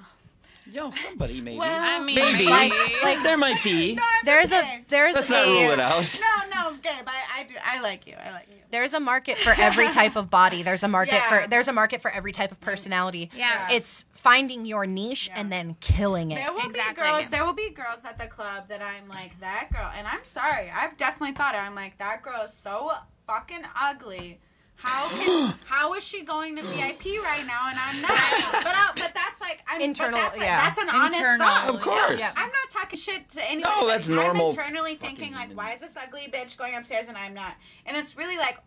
Yo, 0.73 0.91
somebody 0.91 1.41
maybe. 1.41 1.59
well 1.59 1.81
I 1.83 2.03
mean, 2.05 2.17
Maybe. 2.17 2.45
Like- 2.49 2.73
like- 3.03 3.23
there 3.23 3.37
might 3.37 3.63
be. 3.63 3.95
no, 3.95 4.03
I'm 4.03 4.25
There's 4.25 4.53
a 4.53 4.81
there's 4.89 5.15
Let's 5.15 5.31
a 5.31 5.33
not 5.33 5.47
rule 5.47 5.71
it 5.73 5.81
out. 5.81 6.21
No, 6.21 6.71
no, 6.71 6.77
Gabe, 6.83 7.07
I, 7.07 7.41
I 7.41 7.43
do 7.45 7.55
I 7.65 7.81
like 7.81 8.07
you. 8.07 8.15
I 8.15 8.33
like 8.33 8.47
you. 8.51 8.57
there's 8.71 8.93
a 8.93 9.01
market 9.01 9.39
for 9.39 9.51
every 9.59 9.89
type 9.91 10.17
of 10.17 10.29
body. 10.29 10.63
There's 10.65 10.83
a 10.83 10.89
market 10.89 11.15
Yeah. 11.15 11.43
for 11.43 11.49
there's 11.49 11.69
a 11.69 11.73
market 11.73 12.03
for 12.03 12.11
every 12.11 12.33
type 12.33 12.51
of 12.51 12.61
personality. 12.61 13.31
Yeah. 13.35 13.69
It's 13.71 14.05
finding 14.13 14.67
your 14.67 14.87
niche 14.87 15.29
Yeah. 15.29 15.41
and 15.41 15.53
then 15.53 15.77
killing 15.81 16.33
it. 16.33 16.37
There 16.37 16.53
will 16.53 16.67
Exactly. 16.67 16.95
be 17.05 17.09
girls. 17.11 17.31
There 17.31 17.45
will 17.45 17.53
be 17.55 17.71
girls 17.71 18.05
at 18.05 18.19
the 18.19 18.27
club 18.27 18.69
that 18.69 18.83
I'm 18.83 19.09
like 19.09 19.39
that 19.41 19.69
girl, 19.73 19.91
and 19.97 20.07
I'm 20.07 20.25
sorry. 20.25 20.71
I've 20.71 20.97
definitely 20.97 21.37
thought 21.37 21.55
it. 21.55 21.59
I'm 21.59 21.75
like 21.77 21.97
that 21.99 22.23
girl 22.23 22.43
is 22.43 22.53
so 22.53 22.91
fucking 23.27 23.63
ugly. 23.81 24.41
How 24.77 25.09
can 25.09 25.55
how 25.65 25.95
is 25.95 26.07
she 26.07 26.23
going 26.23 26.57
to 26.57 26.63
VIP 26.63 27.23
right 27.25 27.45
now 27.47 27.69
and 27.71 27.79
I'm 27.79 28.01
not? 28.03 28.11
but 28.11 28.67
I, 28.75 28.91
but 28.97 29.13
that's 29.15 29.41
like 29.41 29.63
I'm 29.69 29.81
Internal- 29.81 30.13
But 30.13 30.23
that's, 30.23 30.39
like, 30.39 30.47
yeah. 30.47 30.61
that's 30.63 30.79
an 30.79 30.89
honest 30.91 31.19
Internal. 31.19 31.47
thought. 31.47 31.69
Of 31.75 31.81
course. 31.81 32.21
Yeah. 32.21 32.33
I'm 32.37 32.49
not 32.49 32.71
talking 32.71 32.99
shit 32.99 33.29
to 33.31 33.51
anybody. 33.51 33.75
No, 33.75 33.87
Like, 33.87 33.95
that's 33.97 34.09
normal 34.09 34.47
I'm 34.47 34.59
internally 34.59 34.95
thinking 34.97 35.33
like, 35.33 35.49
human. 35.49 35.57
why 35.57 35.73
is 35.73 35.81
this 35.81 35.97
ugly 35.97 36.29
bitch 36.33 36.57
going 36.59 36.75
upstairs 36.75 37.09
and 37.09 37.17
I'm 37.17 37.35
not? 37.35 37.55
And 37.87 37.97
it's 37.97 38.17
really 38.17 38.37
like, 38.37 38.59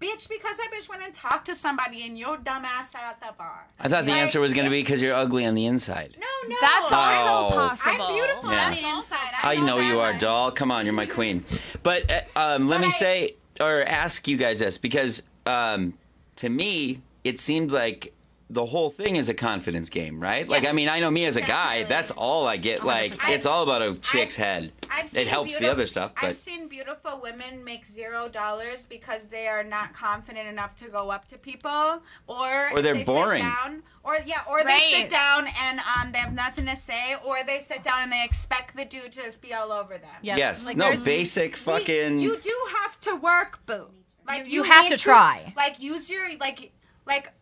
bitch, 0.00 0.28
because 0.28 0.56
that 0.58 0.70
bitch 0.74 0.88
went 0.88 1.02
and 1.02 1.14
talked 1.14 1.46
to 1.46 1.54
somebody 1.54 2.04
and 2.04 2.18
your 2.18 2.36
dumb 2.38 2.64
ass 2.64 2.90
sat 2.92 3.02
at 3.04 3.20
the 3.20 3.32
bar. 3.38 3.66
I 3.80 3.88
thought 3.88 4.04
the 4.04 4.10
Like, 4.10 4.20
answer 4.22 4.40
was 4.40 4.52
going 4.52 4.66
to 4.66 4.70
be 4.70 4.82
because 4.82 5.00
you're 5.00 5.14
ugly 5.14 5.46
on 5.46 5.54
the 5.54 5.66
inside. 5.66 6.16
No, 6.18 6.26
no. 6.48 6.56
That's 6.60 6.92
also 6.92 7.46
Oh. 7.46 7.50
possible. 7.58 8.04
I'm 8.04 8.14
beautiful 8.14 8.50
Yeah. 8.52 8.64
on 8.66 8.70
the 8.72 8.88
inside. 8.96 9.32
I 9.42 9.56
know 9.56 9.78
that 9.78 9.86
you 9.86 10.00
are, 10.00 10.12
much. 10.12 10.20
doll. 10.20 10.50
Come 10.50 10.70
on, 10.70 10.84
you're 10.84 10.92
my 10.92 11.06
queen. 11.06 11.44
But 11.82 12.10
uh, 12.10 12.20
um, 12.56 12.68
let 12.68 12.78
But 12.78 12.80
me 12.82 12.86
I- 12.88 12.90
say 12.90 13.36
or 13.60 13.82
ask 13.84 14.28
you 14.28 14.36
guys 14.36 14.58
this 14.58 14.76
because 14.76 15.22
um, 15.46 15.94
to 16.36 16.48
me, 16.48 17.02
it 17.24 17.38
seems 17.40 17.72
like 17.72 18.12
the 18.48 18.64
whole 18.64 18.90
thing 18.90 19.16
is 19.16 19.28
a 19.28 19.34
confidence 19.34 19.88
game, 19.88 20.20
right? 20.20 20.48
Like, 20.48 20.68
I 20.68 20.70
mean, 20.72 20.88
I 20.88 21.00
know 21.00 21.10
me 21.10 21.24
as 21.24 21.36
a 21.36 21.40
guy, 21.40 21.82
that's 21.82 22.12
all 22.12 22.46
I 22.46 22.56
get. 22.56 22.84
Like, 22.84 23.16
100%. 23.16 23.34
it's 23.34 23.44
all 23.44 23.64
about 23.64 23.82
a 23.82 23.96
chick's 23.96 24.36
head. 24.36 24.70
I've 24.88 25.06
It 25.06 25.10
seen 25.10 25.26
helps 25.26 25.58
the 25.58 25.68
other 25.68 25.84
stuff, 25.84 26.12
but 26.14 26.28
I've 26.30 26.36
seen 26.36 26.68
beautiful 26.68 27.18
women 27.20 27.64
make 27.64 27.84
zero 27.84 28.28
dollars 28.28 28.86
because 28.86 29.26
they 29.26 29.48
are 29.48 29.64
not 29.64 29.92
confident 29.92 30.46
enough 30.48 30.76
to 30.76 30.88
go 30.88 31.10
up 31.10 31.26
to 31.26 31.38
people, 31.38 32.00
or 32.28 32.70
Or 32.72 32.82
they're 32.82 32.92
they 32.94 33.00
sit 33.00 33.06
boring. 33.06 33.42
down, 33.42 33.82
or 34.04 34.16
yeah, 34.24 34.38
or 34.48 34.62
they 34.62 34.78
sit 34.78 35.10
down 35.10 35.48
and 35.64 35.80
um 35.80 36.12
they 36.12 36.18
have 36.18 36.32
nothing 36.32 36.66
to 36.66 36.76
say, 36.76 37.16
or 37.26 37.42
they 37.44 37.58
sit 37.58 37.82
down 37.82 38.04
and 38.04 38.12
they 38.12 38.22
expect 38.24 38.76
the 38.76 38.84
dude 38.84 39.10
to 39.12 39.22
just 39.24 39.42
be 39.42 39.52
all 39.54 39.72
over 39.72 39.98
them. 39.98 40.08
Yeah. 40.22 40.36
yes, 40.36 40.64
Like, 40.64 40.76
no 40.76 40.84
there's- 40.84 41.04
basic 41.04 41.52
We- 41.54 41.58
fucking. 41.58 42.20
You 42.20 42.36
do 42.36 42.54
have 42.84 43.00
to 43.00 43.16
work, 43.16 43.66
boo. 43.66 43.88
Like 44.26 44.46
You- 44.46 44.52
you 44.52 44.62
have 44.64 44.88
to 44.88 44.96
try. 44.96 45.52
Like 45.56 45.80
use 45.80 46.10
your 46.10 46.26
like 46.38 46.72
like 47.06 47.32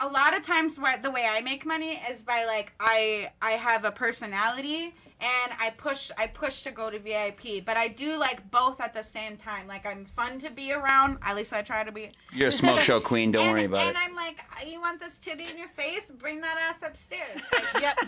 a 0.00 0.08
lot 0.08 0.36
of 0.36 0.42
times 0.42 0.78
what 0.78 1.02
the 1.02 1.10
way 1.10 1.26
I 1.30 1.40
make 1.40 1.64
money 1.64 2.00
is 2.10 2.22
by 2.22 2.44
like 2.44 2.72
I 2.80 3.30
I 3.40 3.52
have 3.52 3.84
a 3.84 3.92
personality 3.92 4.94
and 5.20 5.52
I 5.58 5.70
push 5.76 6.10
I 6.18 6.26
push 6.26 6.62
to 6.62 6.70
go 6.72 6.90
to 6.90 6.98
VIP, 6.98 7.64
but 7.64 7.76
I 7.76 7.88
do 7.88 8.18
like 8.18 8.50
both 8.50 8.80
at 8.80 8.92
the 8.92 9.02
same 9.02 9.36
time. 9.36 9.66
Like 9.68 9.86
I'm 9.86 10.04
fun 10.04 10.38
to 10.40 10.50
be 10.50 10.72
around. 10.72 11.18
At 11.22 11.36
least 11.36 11.52
I 11.52 11.62
try 11.62 11.84
to 11.84 11.92
be. 11.92 12.10
You're 12.32 12.48
a 12.48 12.52
smoke 12.52 12.80
show 12.80 13.00
queen. 13.00 13.30
Don't 13.32 13.42
and, 13.44 13.52
worry 13.52 13.64
about 13.64 13.80
and 13.80 13.90
it. 13.90 13.96
And 13.96 13.98
I'm 13.98 14.14
like, 14.16 14.38
uh, 14.60 14.66
you 14.68 14.80
want 14.80 15.00
this 15.00 15.16
titty 15.16 15.44
in 15.50 15.56
your 15.56 15.68
face? 15.68 16.10
Bring 16.10 16.40
that 16.42 16.58
ass 16.58 16.82
upstairs. 16.82 17.40
Like, 17.74 17.82
Yep. 17.82 17.98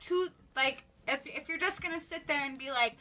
to 0.00 0.28
like 0.56 0.84
if 1.08 1.24
if 1.26 1.48
you're 1.48 1.56
just 1.58 1.82
gonna 1.82 2.00
sit 2.00 2.26
there 2.26 2.44
and 2.44 2.58
be 2.58 2.70
like. 2.70 2.96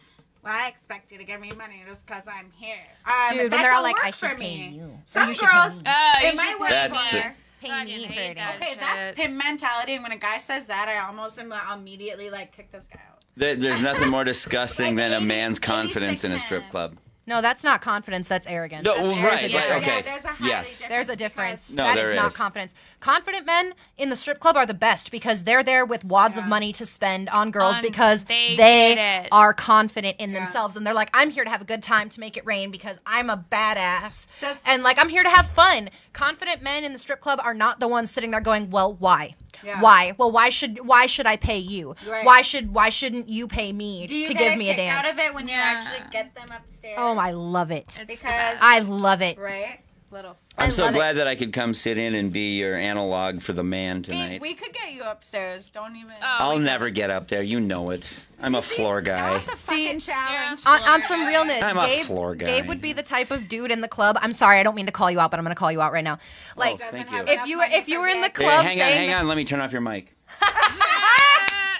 Well, 0.45 0.53
I 0.53 0.67
expect 0.67 1.11
you 1.11 1.17
to 1.17 1.23
give 1.23 1.41
me 1.41 1.51
money 1.57 1.81
just 1.87 2.05
because 2.05 2.27
I'm 2.27 2.51
here. 2.55 2.77
Um, 3.07 3.35
Dude, 3.35 3.51
when 3.51 3.61
they're 3.61 3.73
all 3.73 3.81
like, 3.81 3.95
"I 4.03 4.11
should 4.11 4.29
for 4.29 4.35
pay 4.35 4.69
me. 4.69 4.75
you," 4.77 4.99
Some 5.03 5.29
"You 5.29 5.35
should 5.35 5.47
pay 5.47 5.57
girls, 5.57 5.81
me. 5.83 5.89
Oh, 5.89 6.13
it 6.21 6.35
might 6.35 6.59
work 6.59 6.69
pay 6.69 6.75
That's 6.75 7.07
for 7.09 7.17
it. 7.17 7.23
Pay 7.61 7.85
me 7.85 8.05
for 8.05 8.13
it. 8.13 8.35
that 8.35 8.55
Okay, 8.57 8.69
shit. 8.69 8.79
that's 8.79 9.11
pimp 9.19 9.43
mentality, 9.43 9.93
and 9.93 10.03
when 10.03 10.11
a 10.11 10.17
guy 10.17 10.37
says 10.37 10.67
that, 10.67 10.87
I 10.87 11.07
almost 11.07 11.39
am 11.39 11.51
uh, 11.51 11.57
immediately 11.73 12.29
like 12.29 12.51
kick 12.51 12.69
this 12.69 12.87
guy 12.87 12.99
out. 13.11 13.23
There, 13.35 13.55
there's 13.55 13.81
nothing 13.81 14.09
more 14.09 14.23
disgusting 14.23 14.95
Like 14.95 15.09
than 15.09 15.23
a 15.23 15.25
man's 15.25 15.57
confidence 15.57 16.23
in 16.23 16.31
a 16.31 16.37
strip 16.37 16.69
club. 16.69 16.95
No, 17.27 17.41
that's 17.41 17.63
not 17.63 17.81
confidence. 17.81 18.27
That's 18.29 18.45
arrogance. 18.47 18.83
No, 18.83 18.91
well, 19.01 19.15
There's 19.15 19.23
right, 19.23 19.25
a 19.25 19.31
right, 19.43 19.51
difference. 19.51 19.85
okay. 19.87 19.95
Yeah, 19.95 20.01
there's 20.01 20.25
a 20.25 20.27
highly 20.29 20.49
Yes. 20.49 20.69
difference 20.71 20.89
There's 20.89 21.09
a 21.09 21.15
difference. 21.15 21.75
No, 21.75 21.83
that 21.83 21.95
there 21.95 22.09
is 22.09 22.15
not 22.15 22.33
confidence. 22.35 22.73
Confident 22.99 23.45
men 23.45 23.73
in 23.97 24.09
the 24.09 24.15
strip 24.15 24.39
club 24.39 24.55
are 24.55 24.65
the 24.65 24.73
best 24.75 25.09
because 25.11 25.43
they're 25.43 25.63
there 25.63 25.85
with 25.85 26.05
wads 26.05 26.37
of 26.37 26.45
money 26.45 26.71
to 26.73 26.85
spend 26.85 27.29
on 27.29 27.49
girls 27.51 27.77
On- 27.77 27.81
because 27.81 28.25
they 28.25 28.55
they, 28.55 29.27
are 29.31 29.53
confident 29.53 30.17
in 30.19 30.31
Yeah. 30.31 30.39
themselves 30.39 30.77
and 30.77 30.85
they're 30.85 30.93
like, 30.93 31.09
I'm 31.13 31.31
here 31.31 31.43
to 31.43 31.49
have 31.49 31.61
a 31.61 31.65
good 31.65 31.81
time 31.81 32.09
to 32.09 32.19
make 32.19 32.37
it 32.37 32.45
rain 32.45 32.69
because 32.69 32.97
I'm 33.05 33.29
a 33.31 33.37
badass. 33.51 34.27
Does- 34.41 34.63
and 34.67 34.83
like 34.83 34.99
I'm 34.99 35.09
here 35.09 35.23
to 35.23 35.29
have 35.29 35.47
fun. 35.47 35.89
Confident 36.13 36.61
men 36.61 36.83
in 36.83 36.93
the 36.93 36.99
strip 36.99 37.21
club 37.21 37.39
are 37.43 37.53
not 37.55 37.79
the 37.79 37.87
ones 37.87 38.11
sitting 38.11 38.31
there 38.31 38.39
going, 38.41 38.69
Well, 38.69 38.93
why? 38.93 39.35
Yeah. 39.65 39.81
Why? 39.81 40.13
Well, 40.17 40.31
why 40.31 40.49
should 40.49 40.85
why 40.85 41.07
should 41.07 41.25
I 41.25 41.37
pay 41.37 41.57
you? 41.57 41.95
Right. 42.07 42.23
Why 42.25 42.41
should 42.41 42.73
why 42.73 42.89
shouldn't 42.89 43.27
you 43.27 43.47
pay 43.47 43.73
me 43.73 44.05
you 44.07 44.27
to 44.27 44.33
get 44.33 44.49
give 44.51 44.59
me 44.59 44.69
a 44.69 44.75
dance? 44.75 45.05
out 45.05 45.11
of 45.11 45.17
it 45.19 45.33
when 45.33 45.47
you 45.47 45.55
actually 45.55 46.03
get 46.11 46.35
them 46.35 46.51
upstairs? 46.51 46.95
oh, 46.97 47.17
I 47.17 47.31
love 47.31 47.71
it. 47.71 47.85
It's 47.87 48.03
Because. 48.03 48.59
I 48.61 48.79
love 48.79 49.21
it. 49.21 49.37
right, 49.39 49.79
little. 50.15 50.37
I'm 50.57 50.67
I 50.67 50.69
so 50.71 50.83
love 50.83 50.93
it. 50.93 50.97
glad 50.97 51.15
that 51.17 51.27
I 51.27 51.35
could 51.35 51.51
come 51.51 51.73
sit 51.73 51.97
in 51.97 52.15
and 52.15 52.31
be 52.31 52.57
your 52.57 52.75
analog 52.75 53.41
for 53.41 53.51
the 53.53 53.63
man 53.63 54.01
tonight. 54.01 54.39
we 54.41 54.53
could 54.53 54.71
get 54.73 54.93
you 54.93 55.03
upstairs. 55.03 55.69
Don't 55.69 55.95
even. 55.97 56.13
Oh, 56.21 56.37
I'll 56.39 56.55
we 56.57 56.63
never 56.63 56.89
get 56.89 57.09
up 57.09 57.27
there. 57.27 57.43
You 57.43 57.59
know 57.59 57.89
it. 57.89 58.27
I'm 58.41 58.55
a 58.55 58.61
floor 58.61 59.01
guy. 59.01 59.33
That's 59.33 59.49
a 59.49 59.55
fucking 59.57 59.99
challenge. 59.99 60.61
on, 60.65 60.81
on 60.83 61.01
some 61.01 61.27
realness, 61.27 61.63
I'm 61.63 61.77
a 61.77 61.85
Gabe, 61.85 62.05
floor 62.05 62.35
guy. 62.35 62.45
Gabe 62.45 62.67
would 62.69 62.81
be 62.81 62.93
the 62.93 63.03
type 63.03 63.31
of 63.31 63.47
dude 63.49 63.69
in 63.71 63.81
the 63.81 63.87
club. 63.89 64.17
I'm 64.21 64.33
sorry, 64.33 64.59
I 64.59 64.63
don't 64.63 64.75
mean 64.75 64.85
to 64.85 64.91
call 64.93 65.11
you 65.11 65.19
out, 65.19 65.29
but 65.31 65.37
I'm 65.39 65.43
going 65.43 65.53
to 65.55 65.59
call 65.59 65.71
you 65.71 65.81
out 65.81 65.91
right 65.91 66.03
now. 66.03 66.19
Like, 66.55 66.75
Oh, 66.81 66.87
thank 66.91 67.11
you. 67.11 67.23
if 67.27 67.45
you 67.45 67.57
money 67.57 67.73
if 67.75 67.87
you 67.89 67.99
were 67.99 68.07
in 68.07 68.21
the 68.21 68.27
VIP. 68.27 68.33
club 68.35 68.65
hang 68.65 68.81
on, 68.81 68.87
hang 68.87 69.07
that- 69.09 69.19
on. 69.21 69.27
Let 69.27 69.37
me 69.37 69.43
turn 69.45 69.59
off 69.59 69.71
your 69.73 69.81
mic. 69.81 70.13
I 70.41 71.79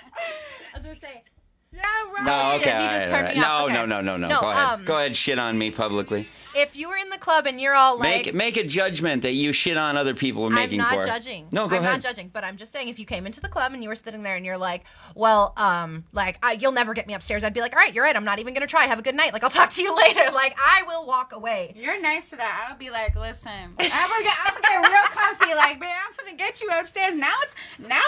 was 0.74 0.84
going 0.84 0.96
to 0.96 1.02
say, 1.02 1.24
Yeah, 1.74 1.82
right. 2.18 2.26
No, 2.26 2.58
shit, 2.58 2.68
okay. 2.68 2.82
he 2.84 2.90
just 2.90 2.96
right, 2.96 3.10
turned 3.10 3.28
all 3.28 3.34
me 3.34 3.40
right. 3.42 3.48
off. 3.50 3.60
No, 3.60 3.66
Okay. 3.66 3.74
no, 3.74 3.86
no, 3.86 4.02
no, 4.02 4.18
no. 4.18 4.28
No, 4.28 4.42
Go 4.42 4.50
ahead. 4.52 4.64
um, 4.80 4.86
Go 4.86 4.96
ahead. 4.98 5.16
Shit 5.16 5.40
on 5.40 5.58
me 5.58 5.72
publicly. 5.72 6.28
If 6.56 6.76
you 6.76 6.90
were 6.90 6.96
in 6.96 7.10
the 7.10 7.18
club 7.18 7.46
and 7.46 7.60
you're 7.60 7.74
all 7.76 7.98
like, 7.98 8.26
Make 8.26 8.34
make 8.34 8.58
a 8.58 8.64
judgment 8.64 9.22
that 9.24 9.34
you 9.34 9.54
shit 9.54 9.78
on 9.78 9.98
other 9.98 10.14
people 10.14 10.44
are 10.44 10.54
I'm 10.54 10.76
not 10.78 10.96
for. 10.96 11.06
judging. 11.06 11.48
No, 11.52 11.68
go 11.68 11.76
I'm 11.78 11.82
ahead. 11.82 11.94
not 11.94 12.02
judging, 12.02 12.30
but 12.30 12.44
I'm 12.44 12.56
just 12.58 12.72
saying 12.72 12.88
if 12.90 13.00
you 13.00 13.06
came 13.06 13.26
into 13.26 13.42
the 13.42 13.50
club 13.50 13.74
and 13.74 13.82
you 13.84 13.90
were 13.90 13.96
sitting 13.96 14.24
there 14.24 14.36
and 14.36 14.46
you're 14.46 14.58
like, 14.58 14.84
well, 15.16 15.54
um, 15.58 16.06
like 16.14 16.38
I, 16.44 16.54
you'll 16.54 16.72
never 16.72 16.94
get 16.94 17.08
me 17.08 17.14
upstairs, 17.14 17.44
I'd 17.44 17.54
be 17.54 17.62
like, 17.62 17.74
all 17.74 17.80
right, 17.80 17.94
you're 17.94 18.04
right. 18.04 18.16
I'm 18.16 18.26
not 18.26 18.40
even 18.40 18.54
gonna 18.54 18.68
try. 18.68 18.86
Have 18.86 19.00
a 19.00 19.04
good 19.04 19.16
night. 19.16 19.34
Like 19.34 19.44
I'll 19.44 19.50
talk 19.50 19.70
to 19.72 19.82
you 19.82 19.96
later. 19.98 20.32
Like 20.34 20.56
I 20.58 20.84
will 20.88 21.06
walk 21.06 21.34
away. 21.34 21.74
You're 21.76 22.00
nice 22.02 22.30
for 22.30 22.38
that. 22.38 22.66
I 22.68 22.72
would 22.72 22.80
be 22.80 22.90
like, 22.90 23.16
listen, 23.16 23.52
I'm 23.52 23.76
gonna 23.78 24.24
get, 24.24 24.34
I'm 24.46 24.54
gonna 24.54 24.84
get 24.84 24.92
real 24.92 25.04
comfy. 25.12 25.56
Like, 25.56 25.80
man, 25.80 25.96
I'm 26.08 26.26
gonna 26.26 26.38
get 26.38 26.62
you 26.62 26.70
upstairs. 26.74 27.16
Now 27.16 27.34
it's 27.42 27.56
now 27.80 28.00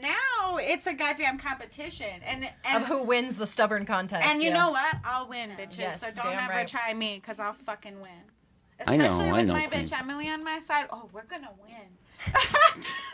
now 0.00 0.56
it's 0.58 0.86
a 0.86 0.94
goddamn 0.94 1.38
competition, 1.38 2.06
and 2.24 2.48
and 2.64 2.82
Of 2.82 2.88
who 2.88 3.02
wins 3.04 3.36
the 3.36 3.46
stubborn 3.46 3.84
contest. 3.86 4.28
and 4.28 4.42
you 4.42 4.48
yeah. 4.50 4.54
know 4.54 4.70
what? 4.70 4.96
I'll 5.04 5.28
win, 5.28 5.50
bitches. 5.50 5.78
Yes, 5.78 6.00
so 6.14 6.22
don't 6.22 6.34
ever 6.36 6.52
right. 6.52 6.68
try 6.68 6.94
me, 6.94 7.20
cause 7.20 7.38
I'll 7.40 7.54
fucking 7.82 8.00
win. 8.00 8.10
I 8.86 8.96
know, 8.96 9.06
Especially 9.06 9.28
I 9.30 9.32
with 9.32 9.46
know, 9.46 9.52
my 9.54 9.66
Queen. 9.66 9.82
bitch 9.84 9.98
Emily 9.98 10.28
on 10.28 10.44
my 10.44 10.60
side. 10.60 10.86
Oh, 10.90 11.08
we're 11.12 11.24
gonna 11.24 11.50
win. 11.62 11.76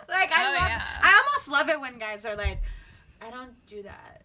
like 0.09 0.31
I 0.33 0.47
Oh, 0.49 0.53
love. 0.61 0.69
yeah. 0.69 0.83
I 1.03 1.23
almost 1.27 1.51
love 1.51 1.69
it 1.69 1.81
when 1.81 1.99
guys 1.99 2.25
are 2.27 2.37
like, 2.37 2.61
I 3.23 3.31
don't 3.31 3.55
do 3.67 3.83
that. 3.83 4.23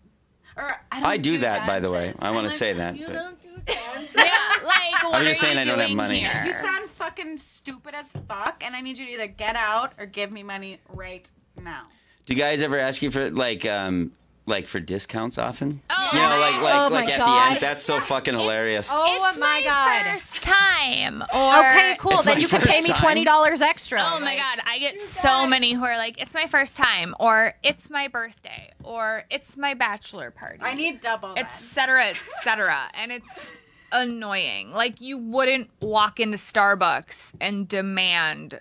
Or 0.58 0.76
I, 0.92 1.00
don't 1.00 1.10
I 1.10 1.18
do 1.18 1.38
that, 1.40 1.66
by 1.66 1.80
the 1.80 1.92
way. 1.92 2.14
I 2.22 2.32
wanna 2.32 2.48
like, 2.48 2.58
say 2.58 2.74
that, 2.74 2.98
You 2.98 3.08
but- 3.08 3.14
don't 3.14 3.42
do 3.42 3.50
dances. 3.66 4.16
yeah, 4.18 4.24
like 4.64 5.04
what 5.04 5.16
I'm 5.16 5.26
just 5.26 5.42
are 5.42 5.46
saying 5.46 5.56
you 5.56 5.62
I 5.62 5.64
don't 5.64 5.80
have 5.80 5.92
money. 5.92 6.20
Here? 6.20 6.44
You 6.46 6.54
sound 6.54 6.90
fucking 6.90 7.38
stupid 7.38 7.94
as 7.96 8.12
fuck, 8.28 8.64
and 8.66 8.76
I 8.76 8.82
need 8.82 8.98
you 8.98 9.06
to 9.06 9.12
either 9.14 9.28
get 9.28 9.56
out 9.56 9.94
or 9.98 10.06
give 10.06 10.32
me 10.32 10.44
money 10.44 10.80
right 10.90 11.30
now. 11.62 11.84
Do 12.26 12.34
you 12.34 12.40
guys 12.40 12.62
ever 12.62 12.78
ask 12.78 13.02
you 13.02 13.12
for 13.12 13.30
like 13.32 13.66
um 13.66 14.12
like 14.50 14.68
for 14.68 14.80
discounts 14.82 15.38
often? 15.38 15.82
Oh, 15.90 16.10
you 16.12 16.20
know, 16.20 16.28
my- 16.28 16.38
like 16.38 16.56
oh 16.56 16.64
like 16.64 16.74
Oh 16.76 16.90
my 16.90 16.96
like 17.02 17.10
at 17.10 17.18
God. 17.20 17.46
the 17.48 17.52
end. 17.52 17.60
That's 17.62 17.86
so 17.86 18.00
fucking 18.02 18.34
hilarious. 18.34 18.90
Oh 18.92 19.28
it's 19.30 19.38
my, 19.38 19.62
god. 19.64 20.04
first 20.06 20.42
time. 20.44 21.22
Or 21.34 21.60
Okay, 21.60 21.96
cool. 22.00 22.12
It's 22.14 22.26
Then 22.26 22.36
my 22.36 22.42
you 22.42 22.48
can 22.48 22.62
pay 22.62 22.82
me 22.82 22.90
time. 22.90 23.02
twenty 23.02 23.24
dollars 23.24 23.62
extra. 23.62 24.00
Oh 24.04 24.20
my 24.20 24.36
god, 24.36 24.60
I 24.66 24.80
get 24.80 25.00
so 25.00 25.48
many 25.48 25.74
who 25.74 25.86
are 25.86 25.98
like, 25.98 26.20
"It's 26.22 26.34
my 26.34 26.48
first 26.48 26.76
time," 26.76 27.16
or 27.20 27.54
"It's 27.64 27.90
my 27.90 28.08
birthday," 28.10 28.72
or 28.84 29.24
it's 29.30 29.56
my 29.56 29.74
bachelor 29.76 30.32
party. 30.32 30.60
I 30.62 30.74
need 30.74 31.00
double. 31.02 31.36
then. 31.36 31.46
etc 31.46 32.08
etc 32.10 32.90
and 32.96 33.12
it's 33.12 33.52
annoying 33.92 34.72
like 34.72 35.02
you 35.02 35.18
wouldn't 35.18 35.70
walk 35.82 36.20
into 36.20 36.38
starbucks 36.38 37.34
and 37.42 37.68
demand 37.68 38.60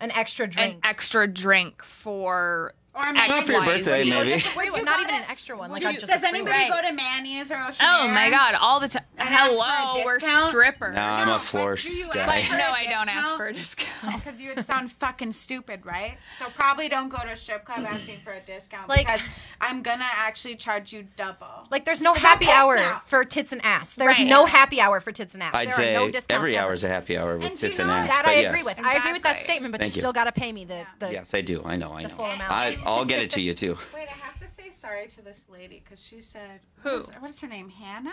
An 0.00 0.10
extra 0.12 0.46
drink. 0.46 0.74
an 0.74 0.80
extra 0.84 1.26
drink 1.26 1.82
for 1.82 2.74
or 2.98 3.04
X, 3.04 3.28
maybe 3.28 3.46
for 3.46 3.52
your 3.52 3.60
Y, 3.60 3.66
birthday, 3.66 4.02
Z. 4.02 4.10
maybe. 4.10 4.28
Just 4.30 4.46
a 4.46 4.48
free 4.50 4.70
Would 4.70 4.78
you 4.80 4.84
not 4.84 4.96
go 4.96 5.02
even 5.04 5.14
to- 5.14 5.20
an 5.22 5.30
extra 5.30 5.56
one. 5.56 5.70
Like 5.70 5.82
you- 5.82 5.92
just 5.94 6.06
does 6.06 6.16
a 6.22 6.26
free 6.26 6.38
anybody 6.40 6.68
one. 6.68 6.82
go 6.82 6.88
to 6.88 6.92
Manny's 6.94 7.50
or 7.52 7.56
Ocean 7.56 7.86
oh 7.88 8.08
my 8.08 8.28
god 8.30 8.54
all 8.60 8.80
the 8.80 8.88
time 8.88 9.04
And 9.18 9.28
ask 9.28 9.50
for 9.52 9.60
a 9.60 9.64
hello 9.64 10.04
we're 10.04 10.18
discount? 10.18 10.50
strippers 10.50 10.96
No, 10.96 11.02
I'm 11.02 11.26
No, 11.28 11.36
a 11.36 11.38
floor 11.38 11.74
but 11.76 11.82
do 11.82 11.92
you 11.92 12.08
guy. 12.12 12.40
ask 12.40 12.50
for 12.50 12.56
no 12.56 12.64
a 12.64 12.72
i 12.72 12.84
don't 12.86 13.08
ask 13.08 13.22
discount? 13.22 13.36
for 13.38 13.46
a 13.46 13.52
discount 13.52 14.24
Because 14.24 14.40
you 14.40 14.52
would 14.54 14.64
sound 14.64 14.90
fucking 14.92 15.32
stupid, 15.32 15.86
right? 15.86 16.18
So 16.36 16.46
probably 16.54 16.88
don't 16.88 17.08
go 17.08 17.18
to 17.18 17.28
a 17.28 17.36
strip 17.36 17.64
club 17.64 17.86
asking 17.86 18.18
for 18.24 18.32
a 18.32 18.40
discount 18.40 18.88
Like- 18.88 19.06
because 19.06 19.24
I'm 19.60 19.82
gonna 19.82 20.04
actually 20.10 20.56
charge 20.56 20.92
you 20.92 21.06
double. 21.16 21.46
Like 21.70 21.84
there's 21.84 22.02
no 22.02 22.14
happy 22.14 22.46
pissed 22.46 22.56
hour 22.56 22.76
now. 22.76 23.00
for 23.06 23.24
tits 23.24 23.52
and 23.52 23.64
ass. 23.64 23.94
There's 23.94 24.18
Right. 24.18 24.26
no 24.26 24.44
happy 24.46 24.80
hour 24.80 25.00
for 25.00 25.12
tits 25.12 25.34
and 25.34 25.42
ass. 25.42 25.54
I'd 25.54 25.68
there 25.68 25.74
say 25.74 25.94
are 25.94 26.00
no 26.00 26.06
discounts 26.10 26.26
every 26.34 26.56
ever. 26.56 26.66
hour 26.68 26.72
is 26.72 26.84
a 26.84 26.88
happy 26.88 27.16
hour 27.16 27.36
with 27.36 27.46
And 27.46 27.58
do 27.58 27.66
you 27.66 27.68
tits 27.68 27.78
and 27.80 27.88
know 27.88 27.94
ass. 27.94 28.08
That 28.08 28.22
but 28.24 28.30
I 28.32 28.40
yes. 28.40 28.50
agree 28.50 28.62
with. 28.64 28.84
I 28.84 28.94
agree 28.94 29.12
with 29.12 29.22
that 29.22 29.28
Exactly. 29.36 29.44
statement, 29.44 29.72
but 29.72 29.80
Thank 29.82 29.92
you 29.92 29.96
you. 29.96 30.00
still 30.00 30.12
got 30.12 30.24
to 30.24 30.32
pay 30.32 30.52
me 30.52 30.64
the, 30.64 30.84
the 30.98 31.12
Yes, 31.12 31.34
I 31.34 31.40
do. 31.42 31.62
I 31.64 31.76
know. 31.76 31.92
I 31.92 32.02
know. 32.02 32.08
full 32.08 32.24
amount. 32.26 32.52
I, 32.52 32.76
I'll 32.96 33.04
get 33.04 33.20
it 33.22 33.30
to 33.30 33.40
you 33.40 33.54
too. 33.54 33.76
Wait, 33.94 34.08
I 34.08 34.12
have 34.12 34.38
to 34.40 34.48
say 34.48 34.70
sorry 34.70 35.06
to 35.08 35.22
this 35.22 35.46
lady 35.48 35.80
because 35.84 36.02
she 36.02 36.20
said, 36.20 36.60
Who? 36.82 36.90
What 36.90 36.98
is, 37.00 37.10
what 37.20 37.30
is 37.30 37.40
her 37.40 37.48
name? 37.48 37.68
Hannah? 37.68 38.10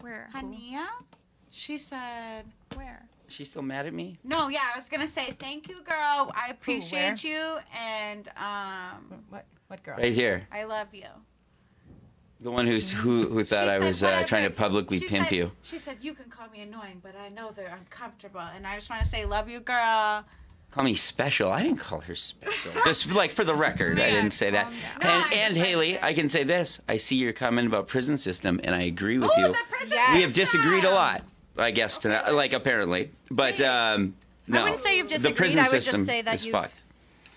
where 0.00 0.28
Who? 0.32 0.38
Hania? 0.38 0.86
She 1.52 1.76
said, 1.78 2.44
where 2.74 3.02
She's 3.28 3.50
still 3.50 3.62
mad 3.62 3.86
at 3.86 3.92
me? 3.94 4.18
no, 4.24 4.48
yeah, 4.48 4.60
I 4.72 4.76
was 4.78 4.88
gonna 4.88 5.06
say 5.08 5.26
thank 5.32 5.68
you, 5.68 5.82
girl. 5.82 5.96
I 5.96 6.46
where? 6.46 6.50
appreciate 6.52 7.22
you, 7.24 7.58
and 7.78 8.28
um, 8.36 9.22
what 9.28 9.44
what 9.68 9.82
girl? 9.82 9.96
Right 9.98 10.12
here. 10.14 10.46
I 10.52 10.64
love 10.64 10.88
you. 10.92 11.04
The 12.40 12.50
one 12.50 12.66
who's 12.66 12.90
who 12.90 13.28
who 13.28 13.44
thought 13.44 13.64
She 13.66 13.70
I 13.70 13.78
said 13.78 13.84
was 13.86 14.02
uh, 14.02 14.06
whatever- 14.06 14.26
trying 14.26 14.44
to 14.44 14.50
publicly 14.50 14.98
she 14.98 15.06
pimp 15.08 15.28
said- 15.28 15.36
you. 15.36 15.52
She 15.62 15.78
said 15.78 15.98
you 16.00 16.14
can 16.14 16.30
call 16.30 16.48
me 16.48 16.62
annoying, 16.62 17.00
but 17.02 17.14
I 17.16 17.28
know 17.28 17.50
they're 17.50 17.68
uncomfortable, 17.74 18.40
and 18.40 18.66
I 18.66 18.74
just 18.76 18.88
want 18.90 19.02
to 19.02 19.08
say 19.08 19.24
love 19.26 19.48
you, 19.48 19.60
girl. 19.60 20.24
Call 20.70 20.84
me 20.84 20.94
special. 20.94 21.50
I 21.50 21.62
didn't 21.64 21.78
call 21.78 22.00
her 22.02 22.14
special. 22.14 22.72
Just 22.84 23.12
like 23.12 23.32
for 23.32 23.42
the 23.44 23.54
record, 23.56 23.98
I 23.98 24.10
didn't 24.10 24.30
say 24.30 24.50
that. 24.50 24.66
And, 24.94 25.02
No, 25.02 25.10
I 25.10 25.28
and 25.34 25.54
just 25.54 25.66
Haley, 25.66 25.98
I 26.00 26.14
can 26.14 26.28
say 26.28 26.44
this. 26.44 26.80
I 26.88 26.96
see 26.96 27.16
your 27.16 27.32
comment 27.32 27.66
about 27.66 27.88
prison 27.88 28.16
system, 28.18 28.60
and 28.62 28.72
I 28.74 28.82
agree 28.82 29.18
with 29.18 29.32
you. 29.36 29.48
the 29.48 29.58
prison 29.68 29.98
We 30.14 30.22
have 30.22 30.32
disagreed 30.32 30.78
a 30.78 30.82
system! 30.82 30.94
lot, 30.94 31.22
I 31.58 31.72
guess, 31.72 31.98
tonight, 31.98 32.30
like 32.30 32.52
apparently. 32.52 33.10
But 33.32 33.60
um, 33.60 34.14
no, 34.46 34.60
I 34.60 34.62
wouldn't 34.62 34.80
say 34.80 34.96
you've 34.96 35.08
the 35.08 35.14
disagreed, 35.16 35.36
prison 35.36 35.58
I 35.60 35.62
would 35.64 35.70
just 35.72 35.86
system 35.86 36.04
say 36.04 36.22
that 36.22 36.36
is 36.36 36.46
you've- 36.46 36.52
fucked. 36.56 36.84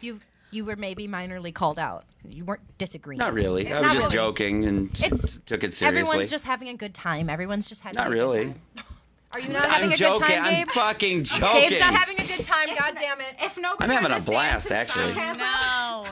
You 0.02 0.20
you 0.52 0.66
were 0.66 0.76
maybe 0.76 1.08
minorly 1.08 1.52
called 1.52 1.80
out. 1.80 2.04
You 2.30 2.46
weren't 2.46 2.62
disagreeing. 2.78 3.18
Not 3.18 3.34
really. 3.34 3.68
I 3.68 3.82
Not 3.82 3.84
was 3.86 3.94
just 3.94 4.14
really. 4.14 4.16
joking 4.16 4.66
and 4.66 4.90
It's- 5.04 5.40
took 5.48 5.64
it 5.64 5.74
seriously. 5.74 5.88
Everyone's 5.88 6.30
just 6.30 6.46
having 6.46 6.70
a 6.70 6.76
good 6.76 6.94
time. 6.94 7.30
Everyone's 7.32 7.68
just 7.68 7.82
having 7.82 7.96
Not 7.96 8.08
a 8.08 8.10
good 8.12 8.16
time. 8.20 8.28
Not 8.28 8.34
really. 8.36 8.46
time. 8.46 8.86
Are 9.34 9.40
you 9.40 9.50
not 9.50 9.70
having 9.70 9.88
I'm 9.90 9.94
a 9.94 9.98
joking. 9.98 10.20
good 10.20 10.28
time, 10.28 10.44
I'm 10.44 10.54
Gabe? 10.54 10.68
fucking 10.70 11.24
joking. 11.24 11.62
Gabe's 11.62 11.80
not 11.80 11.94
having 11.96 12.20
a 12.20 12.26
good 12.28 12.46
time. 12.46 12.68
God 12.78 12.96
damn 12.98 13.20
it. 13.22 13.36
If 13.40 13.58
no, 13.58 13.74
I'm 13.80 13.90
having 13.90 14.12
a 14.12 14.16
understands 14.16 14.26
blast, 14.26 14.64
his 14.70 14.72
actually. 14.78 15.14
sarcasm, 15.14 15.40
no 15.40 16.08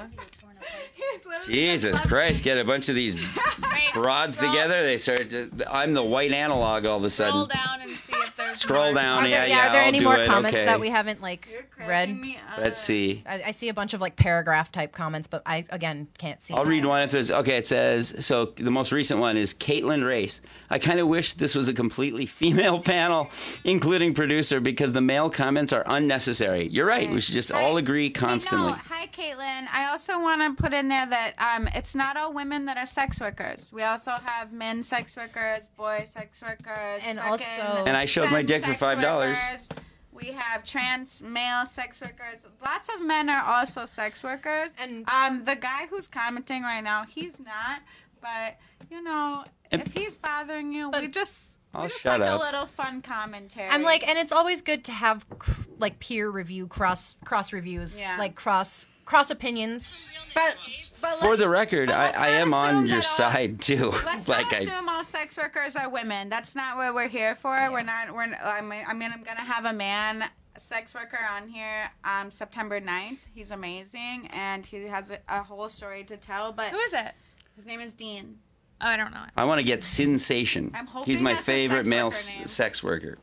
he's 0.93 1.25
literally 1.25 1.53
Jesus 1.53 1.99
Christ! 2.01 2.43
Get 2.43 2.57
a 2.57 2.65
bunch 2.65 2.89
of 2.89 2.95
these 2.95 3.15
Wait, 3.15 3.93
broads 3.93 4.37
scroll- 4.37 4.51
together. 4.51 4.83
They 4.83 4.97
start. 4.97 5.29
To, 5.29 5.49
I'm 5.71 5.93
the 5.93 6.03
white 6.03 6.31
analog 6.31 6.85
all 6.85 6.97
of 6.97 7.03
a 7.03 7.09
sudden. 7.09 7.31
scroll 7.33 7.47
down 7.47 7.81
and 7.81 7.91
see 7.97 8.13
if 8.13 8.35
there's 8.35 8.59
Scroll 8.59 8.85
more. 8.85 8.93
down. 8.95 9.23
Are 9.25 9.27
there, 9.27 9.29
yeah, 9.29 9.45
yeah, 9.45 9.47
yeah. 9.55 9.67
are 9.69 9.71
there 9.71 9.81
I'll 9.81 9.87
any 9.87 9.99
do 9.99 10.05
more 10.05 10.17
it, 10.17 10.27
comments 10.27 10.55
okay. 10.57 10.65
that 10.65 10.79
we 10.79 10.89
haven't 10.89 11.21
like 11.21 11.47
read? 11.87 12.15
Let's 12.57 12.81
see. 12.81 13.23
I, 13.25 13.43
I 13.47 13.51
see 13.51 13.69
a 13.69 13.73
bunch 13.73 13.93
of 13.93 14.01
like 14.01 14.15
paragraph 14.15 14.71
type 14.71 14.91
comments, 14.91 15.27
but 15.27 15.41
I 15.45 15.63
again 15.69 16.07
can't 16.17 16.41
see. 16.41 16.53
I'll 16.53 16.61
them. 16.61 16.69
read 16.69 16.85
one 16.85 17.01
if 17.03 17.11
there's. 17.11 17.31
Okay, 17.31 17.57
it 17.57 17.67
says. 17.67 18.15
So 18.19 18.45
the 18.57 18.71
most 18.71 18.91
recent 18.91 19.19
one 19.19 19.37
is 19.37 19.53
Caitlin 19.53 20.05
Race. 20.05 20.41
I 20.71 20.79
kind 20.79 21.01
of 21.01 21.07
wish 21.09 21.33
this 21.33 21.53
was 21.53 21.67
a 21.67 21.73
completely 21.73 22.25
female 22.39 22.81
panel, 22.81 23.29
including 23.65 24.13
producer, 24.13 24.61
because 24.61 24.93
the 24.93 25.01
male 25.01 25.29
comments 25.29 25.73
are 25.73 25.83
unnecessary. 25.85 26.67
You're 26.69 26.85
right. 26.85 27.09
We 27.09 27.19
should 27.19 27.33
just 27.35 27.51
all 27.51 27.75
agree 27.75 28.09
constantly. 28.09 28.71
Hi 28.87 29.07
Caitlin. 29.07 29.67
I 29.73 29.89
also 29.91 30.17
want 30.19 30.41
to 30.41 30.63
put 30.63 30.73
in 30.73 30.87
there 30.87 31.05
that 31.05 31.33
um, 31.37 31.67
it's 31.75 31.93
not 31.93 32.15
all 32.15 32.31
women 32.33 32.65
that 32.67 32.77
are 32.77 32.85
sex 32.85 33.19
workers. 33.19 33.71
We 33.73 33.83
also 33.83 34.11
have 34.23 34.53
men 34.53 34.81
sex 34.81 35.17
workers, 35.17 35.67
boy 35.67 36.05
sex 36.07 36.41
workers, 36.41 37.01
And 37.05 37.19
also- 37.19 37.83
And 37.85 37.97
I 37.97 38.05
showed 38.05 38.31
my 38.31 38.41
dick 38.41 38.63
for 38.63 38.71
$5. 38.73 39.69
We 40.13 40.27
have 40.27 40.63
trans 40.63 41.21
male 41.21 41.65
sex 41.65 41.99
workers. 42.01 42.45
Lots 42.63 42.89
of 42.95 43.01
men 43.01 43.29
are 43.29 43.43
also 43.43 43.85
sex 43.85 44.23
workers. 44.23 44.73
And- 44.79 45.07
um, 45.09 45.43
the 45.43 45.55
guy 45.57 45.87
who's 45.89 46.07
commenting 46.07 46.63
right 46.63 46.81
now, 46.83 47.03
he's 47.03 47.39
not. 47.41 47.81
But 48.21 48.57
you 48.89 49.01
know, 49.01 49.43
And- 49.71 49.81
if 49.85 49.93
he's 49.93 50.17
bothering 50.17 50.73
you, 50.73 50.89
we 50.89 51.07
just. 51.07 51.57
I'll 51.73 51.87
just 51.87 52.01
shut 52.01 52.19
like 52.19 52.29
up. 52.29 52.41
a 52.41 52.43
little 52.43 52.65
fun 52.65 53.01
commentary. 53.01 53.69
I'm 53.69 53.81
like, 53.83 54.05
and 54.05 54.17
it's 54.19 54.33
always 54.33 54.61
good 54.61 54.83
to 54.85 54.91
have 54.91 55.25
cr- 55.39 55.61
like 55.79 55.99
peer 55.99 56.29
review, 56.29 56.67
cross 56.67 57.15
cross 57.23 57.53
reviews, 57.53 57.97
Yeah. 57.97 58.17
like 58.17 58.35
cross 58.35 58.87
cross 59.05 59.31
opinions. 59.31 59.95
but, 60.35 60.57
but 60.99 61.17
For 61.19 61.27
let's- 61.27 61.39
the 61.39 61.47
record, 61.47 61.87
but 61.87 61.95
I, 61.95 62.03
let's 62.07 62.17
I 62.19 62.29
not 62.31 62.41
am 62.41 62.53
on 62.53 62.75
your 62.87 62.97
that 62.97 63.05
all- 63.05 63.31
side 63.31 63.61
too. 63.61 63.91
Let's 64.05 64.27
like 64.27 64.47
not 64.47 64.53
I. 64.55 64.57
assume 64.57 64.89
all 64.89 65.03
sex 65.05 65.37
workers 65.37 65.77
are 65.77 65.89
women. 65.89 66.27
That's 66.27 66.55
not 66.57 66.75
what 66.75 66.93
we're 66.93 67.07
here 67.07 67.35
for. 67.35 67.55
We're 67.71 67.83
not. 67.83 68.13
We're. 68.13 68.35
I 68.43 68.59
mean, 68.59 68.83
I 68.85 68.93
mean, 68.93 69.11
I'm 69.13 69.23
gonna 69.23 69.39
have 69.39 69.63
a 69.63 69.73
man 69.73 70.25
sex 70.57 70.93
worker 70.93 71.19
on 71.37 71.47
here 71.47 71.89
um 72.03 72.29
September 72.31 72.81
9th. 72.81 73.19
He's 73.33 73.51
amazing 73.51 74.27
and 74.33 74.65
he 74.65 74.83
has 74.87 75.09
a, 75.09 75.19
a 75.29 75.41
whole 75.41 75.69
story 75.69 76.03
to 76.03 76.17
tell. 76.17 76.51
But 76.51 76.65
Who 76.71 76.77
is 76.79 76.91
it? 76.91 77.13
his 77.55 77.65
name 77.65 77.79
is 77.79 77.93
Dean. 77.93 78.39
Oh, 78.83 78.87
I 78.87 78.97
don't 78.97 79.11
know. 79.11 79.23
I 79.37 79.45
want 79.45 79.59
to 79.59 79.63
get 79.63 79.83
sensation. 79.83 80.71
I'm 80.73 80.87
hoping 80.87 81.11
He's 81.11 81.21
my 81.21 81.33
that's 81.33 81.41
a 81.41 81.51
favorite 81.51 81.85
sex 81.85 81.89
male 81.89 82.05
worker 82.05 82.15
s- 82.15 82.29
name. 82.29 82.47
sex 82.47 82.83
worker. 82.83 83.17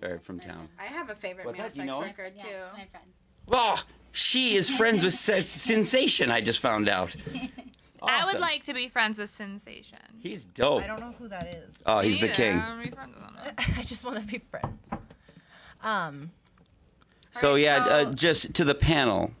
Sorry, 0.00 0.18
from 0.18 0.40
town. 0.40 0.68
I 0.78 0.84
have 0.84 1.10
a 1.10 1.14
favorite 1.14 1.46
What's 1.46 1.58
male 1.58 1.68
that? 1.68 1.76
You 1.76 1.82
sex 1.82 1.92
know 1.98 2.02
him? 2.04 2.08
worker 2.10 2.30
Yeah, 2.36 2.42
too. 2.42 2.48
it's 2.48 2.72
my 2.72 2.84
friend. 2.86 3.06
Oh, 3.52 3.82
she 4.12 4.56
is 4.56 4.68
friends 4.70 5.04
with 5.04 5.12
Se- 5.14 5.40
sensation. 5.42 6.30
I 6.30 6.40
just 6.40 6.60
found 6.60 6.88
out. 6.88 7.14
I 8.02 8.24
would 8.24 8.34
Awesome. 8.36 8.40
like 8.42 8.62
to 8.64 8.74
be 8.74 8.88
friends 8.88 9.18
with 9.18 9.30
Sensation. 9.30 9.98
He's 10.20 10.44
dope. 10.44 10.82
I 10.82 10.86
don't 10.86 11.00
know 11.00 11.14
who 11.18 11.26
that 11.28 11.46
is. 11.46 11.82
Oh, 11.86 12.00
Me 12.00 12.04
he's 12.06 12.16
the 12.20 12.26
neither. 12.26 12.34
king. 12.34 12.58
I 12.58 12.68
wanna 12.68 12.82
be 12.84 12.90
friends 12.90 13.14
with 13.14 13.46
him. 13.66 13.74
I 13.78 13.82
just 13.82 14.04
want 14.04 14.20
to 14.20 14.26
be 14.26 14.38
friends. 14.50 14.90
Um, 15.82 16.30
So 17.30 17.48
Alright, 17.48 17.62
yeah, 17.62 17.84
so- 17.84 17.90
uh, 17.90 18.12
just 18.12 18.52
to 18.54 18.64
the 18.64 18.74
panel. 18.74 19.32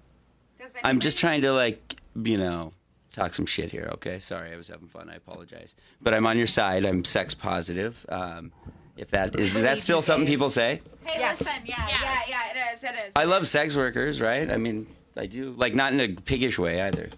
Does 0.58 0.76
I'm 0.82 0.98
just 0.98 1.18
anybody- 1.18 1.20
trying 1.20 1.40
to 1.42 1.52
like, 1.52 1.96
you 2.24 2.38
know, 2.38 2.72
talk 3.14 3.32
some 3.34 3.46
shit 3.46 3.70
here. 3.70 3.88
Okay, 3.94 4.18
sorry, 4.18 4.52
I 4.52 4.56
was 4.56 4.68
having 4.68 4.88
fun. 4.88 5.08
I 5.08 5.14
apologize, 5.14 5.74
but 6.02 6.12
I'm 6.14 6.26
on 6.26 6.36
your 6.36 6.46
side. 6.46 6.84
I'm 6.84 7.04
sex 7.04 7.32
positive. 7.34 8.04
Um, 8.08 8.52
if 8.96 9.10
that 9.10 9.38
is, 9.38 9.54
is 9.56 9.62
that 9.62 9.78
still 9.78 10.02
something 10.02 10.26
people 10.26 10.50
say? 10.50 10.80
Hey, 11.04 11.20
Yes. 11.20 11.40
listen. 11.40 11.62
Yeah, 11.64 11.74
Yes. 11.88 12.00
yeah, 12.02 12.20
yeah. 12.54 12.70
It 12.70 12.74
is. 12.74 12.84
It 12.84 12.94
is. 12.94 13.12
I 13.16 13.24
love 13.24 13.46
sex 13.48 13.76
workers, 13.76 14.20
right? 14.20 14.50
I 14.50 14.56
mean, 14.56 14.86
I 15.16 15.26
do. 15.26 15.52
Like 15.56 15.74
not 15.74 15.92
in 15.92 16.00
a 16.00 16.08
piggish 16.08 16.58
way 16.58 16.80
either. 16.82 17.08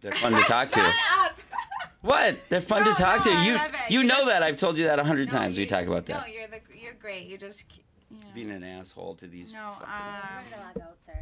They're 0.00 0.12
fun 0.12 0.32
to 0.32 0.42
talk 0.42 0.68
to. 0.68 0.80
Shut 0.80 0.94
up. 1.18 1.38
What? 2.02 2.38
They're 2.48 2.60
fun 2.60 2.84
No, 2.84 2.94
to 2.94 3.02
talk 3.02 3.26
no, 3.26 3.32
to. 3.32 3.36
I 3.38 3.44
You 3.46 3.52
love 3.54 3.74
it. 3.74 3.90
you 3.90 4.00
You 4.00 4.06
know 4.06 4.14
just- 4.16 4.26
that. 4.28 4.42
I've 4.42 4.56
told 4.56 4.78
you 4.78 4.84
that 4.84 4.98
a 5.00 5.04
hundred 5.04 5.30
No, 5.32 5.38
times. 5.38 5.56
we 5.56 5.64
you- 5.64 5.68
talk 5.68 5.86
about 5.86 6.06
that. 6.06 6.26
No, 6.26 6.32
you're 6.32 6.46
the. 6.46 6.60
You're 6.74 6.94
great. 6.94 7.26
You 7.26 7.36
just. 7.36 7.64
You 8.10 8.18
know. 8.20 8.26
Being 8.34 8.50
an 8.50 8.62
asshole 8.64 9.16
to 9.16 9.26
these. 9.26 9.52
No. 9.52 9.72
fucking- 9.78 9.86
Um. 9.86 10.44
You 10.44 10.50
better 10.50 10.62
log 10.62 10.88
out, 10.88 10.96
sir. 11.02 11.18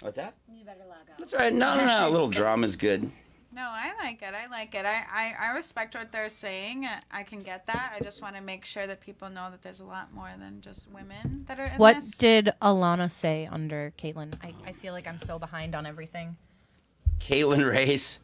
What's 0.00 0.16
that? 0.16 0.34
You 0.52 0.64
better 0.64 0.78
log 0.88 0.98
out. 1.10 1.18
That's 1.18 1.32
all 1.32 1.40
right. 1.40 1.52
No, 1.52 1.74
no, 1.76 1.84
no. 1.86 2.08
A 2.08 2.10
little 2.10 2.28
drama's 2.40 2.76
good. 2.76 3.10
No, 3.58 3.66
I 3.72 3.92
like 4.00 4.22
it. 4.22 4.34
I 4.34 4.46
like 4.46 4.72
it. 4.76 4.86
I, 4.86 5.02
I, 5.12 5.48
I 5.48 5.56
respect 5.56 5.96
what 5.96 6.12
they're 6.12 6.28
saying. 6.28 6.86
I 7.10 7.24
can 7.24 7.42
get 7.42 7.66
that. 7.66 7.92
I 7.92 8.00
just 8.04 8.22
want 8.22 8.36
to 8.36 8.40
make 8.40 8.64
sure 8.64 8.86
that 8.86 9.00
people 9.00 9.28
know 9.30 9.50
that 9.50 9.62
there's 9.62 9.80
a 9.80 9.84
lot 9.84 10.14
more 10.14 10.30
than 10.38 10.60
just 10.60 10.88
women 10.92 11.44
that 11.48 11.58
are 11.58 11.64
in 11.64 11.72
what 11.72 11.96
this. 11.96 12.16
did 12.16 12.52
Alana 12.62 13.10
say 13.10 13.48
under 13.50 13.92
Caitlin? 13.98 14.32
I, 14.44 14.54
I 14.64 14.70
feel 14.70 14.92
like 14.92 15.08
I'm 15.08 15.18
so 15.18 15.40
behind 15.40 15.74
on 15.74 15.86
everything. 15.86 16.36
Caitlin 17.18 17.68
Race. 17.68 18.20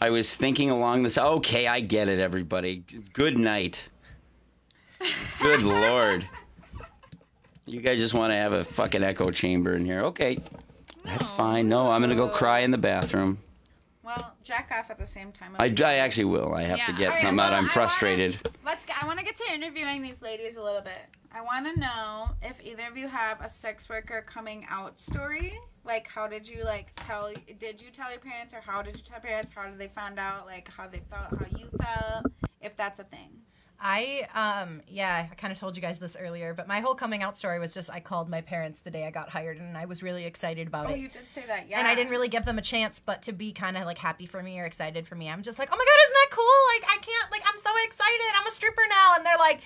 I 0.00 0.10
was 0.10 0.36
thinking 0.36 0.70
along 0.70 1.02
this. 1.02 1.18
Okay, 1.18 1.66
I 1.66 1.80
get 1.80 2.06
it, 2.06 2.20
everybody. 2.20 2.84
Good 3.12 3.36
night. 3.36 3.88
Good 5.40 5.62
lord. 5.62 6.28
You 7.66 7.80
guys 7.80 7.98
just 7.98 8.14
want 8.14 8.30
to 8.30 8.36
have 8.36 8.52
a 8.52 8.62
fucking 8.62 9.02
echo 9.02 9.32
chamber 9.32 9.74
in 9.74 9.84
here. 9.84 10.02
Okay. 10.02 10.38
That's 11.04 11.30
fine. 11.30 11.68
No, 11.68 11.90
I'm 11.90 12.02
going 12.02 12.10
to 12.10 12.16
go 12.16 12.28
cry 12.28 12.60
in 12.60 12.70
the 12.70 12.78
bathroom. 12.78 13.38
Well, 14.16 14.34
jack 14.42 14.70
off 14.76 14.90
at 14.90 14.98
the 14.98 15.06
same 15.06 15.32
time. 15.32 15.54
I, 15.58 15.74
I 15.84 15.94
actually 15.96 16.24
will. 16.24 16.54
I 16.54 16.62
have 16.62 16.84
to 16.86 16.92
get 16.92 17.06
Alright, 17.06 17.20
something 17.20 17.36
well, 17.36 17.46
out. 17.46 17.52
I'm 17.52 17.62
wanna- 17.62 17.72
frustrated. 17.72 18.38
Let's. 18.64 18.84
Get, 18.84 19.02
I 19.02 19.06
want 19.06 19.18
to 19.18 19.24
get 19.24 19.36
to 19.36 19.44
interviewing 19.54 20.02
these 20.02 20.22
ladies 20.22 20.56
a 20.56 20.62
little 20.62 20.80
bit. 20.80 21.02
I 21.32 21.42
want 21.42 21.72
to 21.72 21.78
know 21.78 22.30
if 22.42 22.60
either 22.64 22.82
of 22.90 22.96
you 22.96 23.06
have 23.06 23.40
a 23.40 23.48
sex 23.48 23.88
worker 23.88 24.22
coming 24.26 24.66
out 24.68 24.98
story. 24.98 25.58
Like, 25.84 26.08
how 26.08 26.26
did 26.26 26.48
you 26.48 26.64
like 26.64 26.92
tell? 26.96 27.32
Did 27.58 27.80
you 27.80 27.90
tell 27.90 28.10
your 28.10 28.20
parents, 28.20 28.52
or 28.52 28.60
how 28.60 28.82
did 28.82 28.96
you 28.96 29.02
tell 29.02 29.18
your 29.22 29.30
parents? 29.30 29.52
How 29.54 29.66
did 29.66 29.78
they 29.78 29.88
find 29.88 30.18
out? 30.18 30.46
Like, 30.46 30.68
how 30.68 30.88
they 30.88 31.00
felt, 31.10 31.38
how 31.38 31.58
you 31.58 31.68
felt, 31.80 32.26
if 32.60 32.76
that's 32.76 32.98
a 32.98 33.04
thing. 33.04 33.30
I 33.82 34.28
um 34.34 34.82
yeah, 34.86 35.26
I 35.30 35.34
kind 35.36 35.52
of 35.52 35.58
told 35.58 35.74
you 35.74 35.80
guys 35.82 35.98
this 35.98 36.16
earlier, 36.20 36.52
but 36.52 36.68
my 36.68 36.80
whole 36.80 36.94
coming 36.94 37.22
out 37.22 37.38
story 37.38 37.58
was 37.58 37.72
just 37.72 37.90
I 37.90 38.00
called 38.00 38.28
my 38.28 38.42
parents 38.42 38.82
the 38.82 38.90
day 38.90 39.06
I 39.06 39.10
got 39.10 39.30
hired 39.30 39.56
and 39.58 39.76
I 39.76 39.86
was 39.86 40.02
really 40.02 40.26
excited 40.26 40.66
about 40.68 40.86
Oh, 40.86 40.90
it. 40.90 40.92
Oh, 40.92 40.96
you 40.96 41.08
did 41.08 41.30
say 41.30 41.44
that, 41.46 41.70
yeah. 41.70 41.78
And 41.78 41.88
I 41.88 41.94
didn't 41.94 42.10
really 42.10 42.28
give 42.28 42.44
them 42.44 42.58
a 42.58 42.62
chance, 42.62 43.00
but 43.00 43.22
to 43.22 43.32
be 43.32 43.52
kind 43.52 43.78
of 43.78 43.84
like 43.86 43.96
happy 43.96 44.26
for 44.26 44.42
me 44.42 44.60
or 44.60 44.66
excited 44.66 45.08
for 45.08 45.14
me, 45.14 45.30
I'm 45.30 45.40
just 45.42 45.58
like, 45.58 45.70
oh 45.72 45.76
my 45.76 45.84
god, 45.84 45.98
isn't 46.04 46.14
that 46.14 46.36
cool? 46.36 46.58
Like 46.74 46.90
I 46.90 46.98
can't, 47.02 47.30
like 47.32 47.42
I'm 47.46 47.56
so 47.56 47.70
excited. 47.86 48.38
I'm 48.38 48.46
a 48.46 48.50
stripper 48.50 48.82
now, 48.90 49.14
and 49.16 49.24
they're 49.24 49.38
like, 49.38 49.60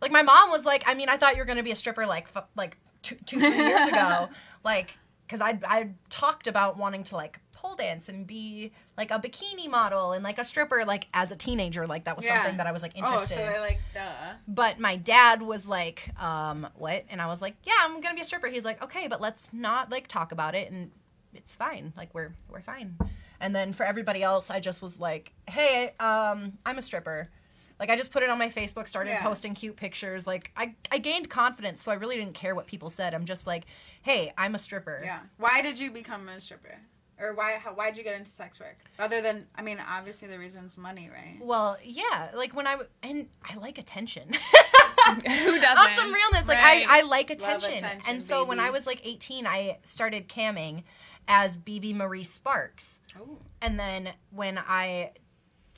like 0.00 0.12
my 0.12 0.22
mom 0.22 0.50
was 0.50 0.64
like, 0.64 0.84
I 0.86 0.94
mean, 0.94 1.08
I 1.08 1.16
thought 1.16 1.34
you 1.34 1.40
were 1.40 1.44
gonna 1.46 1.64
be 1.64 1.72
a 1.72 1.76
stripper 1.76 2.06
like 2.06 2.28
f- 2.34 2.46
like 2.56 2.76
two, 3.02 3.16
two 3.26 3.40
three 3.40 3.48
years 3.56 3.88
ago, 3.88 4.28
like 4.64 4.96
because 5.30 5.40
I 5.40 5.58
I 5.64 5.90
talked 6.08 6.48
about 6.48 6.76
wanting 6.76 7.04
to 7.04 7.16
like 7.16 7.38
pole 7.52 7.76
dance 7.76 8.08
and 8.08 8.26
be 8.26 8.72
like 8.96 9.10
a 9.12 9.18
bikini 9.20 9.68
model 9.70 10.12
and 10.12 10.24
like 10.24 10.38
a 10.38 10.44
stripper 10.44 10.84
like 10.84 11.06
as 11.14 11.30
a 11.30 11.36
teenager, 11.36 11.86
like 11.86 12.04
that 12.04 12.16
was 12.16 12.24
Yeah. 12.24 12.34
something 12.36 12.56
that 12.56 12.66
I 12.66 12.72
was 12.72 12.82
like 12.82 12.96
interested. 12.96 13.38
Oh, 13.38 13.38
interested 13.38 13.38
so 13.38 13.40
in 13.42 13.46
they're 13.52 13.60
like, 13.60 13.78
duh. 13.94 14.34
but 14.48 14.80
my 14.80 14.96
dad 14.96 15.40
was 15.42 15.68
like 15.68 16.10
um 16.20 16.66
what 16.74 17.04
and 17.10 17.20
i 17.22 17.26
was 17.26 17.40
like 17.42 17.54
yeah 17.64 17.74
i'm 17.82 18.00
gonna 18.00 18.14
be 18.14 18.20
a 18.22 18.24
stripper 18.24 18.48
he's 18.48 18.64
like 18.64 18.82
okay 18.82 19.06
but 19.08 19.20
let's 19.20 19.52
not 19.52 19.90
like 19.90 20.08
talk 20.08 20.32
about 20.32 20.54
it 20.54 20.70
and 20.72 20.90
it's 21.34 21.54
fine 21.54 21.92
like 21.96 22.12
we're 22.14 22.32
we're 22.48 22.60
fine 22.60 22.96
and 23.40 23.54
then 23.54 23.72
for 23.72 23.84
everybody 23.84 24.22
else 24.22 24.50
i 24.50 24.58
just 24.58 24.82
was 24.82 24.98
like 24.98 25.32
hey 25.48 25.92
um 26.00 26.52
i'm 26.66 26.78
a 26.78 26.82
stripper 26.82 27.30
like 27.80 27.90
i 27.90 27.96
just 27.96 28.12
put 28.12 28.22
it 28.22 28.30
on 28.30 28.38
my 28.38 28.48
facebook 28.48 28.86
started 28.86 29.10
Yeah. 29.10 29.22
posting 29.22 29.54
cute 29.54 29.74
pictures 29.74 30.26
like 30.26 30.52
I, 30.56 30.74
I 30.92 30.98
gained 30.98 31.28
confidence 31.30 31.82
so 31.82 31.90
i 31.90 31.94
really 31.94 32.16
didn't 32.16 32.34
care 32.34 32.54
what 32.54 32.66
people 32.68 32.90
said 32.90 33.14
i'm 33.14 33.24
just 33.24 33.46
like 33.46 33.64
hey 34.02 34.32
i'm 34.38 34.54
a 34.54 34.58
stripper 34.58 35.00
Yeah. 35.04 35.20
Why 35.38 35.62
did 35.62 35.78
you 35.78 35.90
become 35.90 36.28
a 36.28 36.38
stripper? 36.38 36.76
Or 37.22 37.34
why? 37.34 37.52
How, 37.62 37.72
why'd 37.72 37.98
you 37.98 38.02
get 38.02 38.14
into 38.16 38.30
sex 38.30 38.58
work? 38.60 38.76
Other 38.98 39.20
than, 39.20 39.44
I 39.54 39.60
mean, 39.60 39.76
obviously 39.86 40.26
the 40.26 40.38
reason's 40.38 40.78
money, 40.78 41.10
right? 41.12 41.36
well 41.40 41.76
yeah 41.82 42.30
like 42.34 42.54
when 42.54 42.66
i 42.66 42.76
and 43.02 43.26
i 43.44 43.54
like 43.56 43.76
attention 43.78 44.28
Who 45.06 45.60
doesn't? 45.60 45.78
on 45.78 45.90
some 45.96 46.12
realness 46.14 46.46
like 46.48 46.58
Right. 46.58 46.86
I, 46.88 46.98
I 46.98 47.02
like 47.02 47.30
attention. 47.30 47.72
attention, 47.74 48.02
and 48.08 48.22
so 48.22 48.44
when 48.44 48.60
i 48.60 48.70
was 48.70 48.86
like 48.86 49.00
18 49.04 49.46
i 49.46 49.78
started 49.82 50.28
camming 50.28 50.84
as 51.28 51.56
bb 51.56 51.94
marie 51.94 52.22
sparks 52.24 53.00
Oh. 53.18 53.38
and 53.60 53.78
then 53.78 54.10
when 54.30 54.58
i 54.68 55.10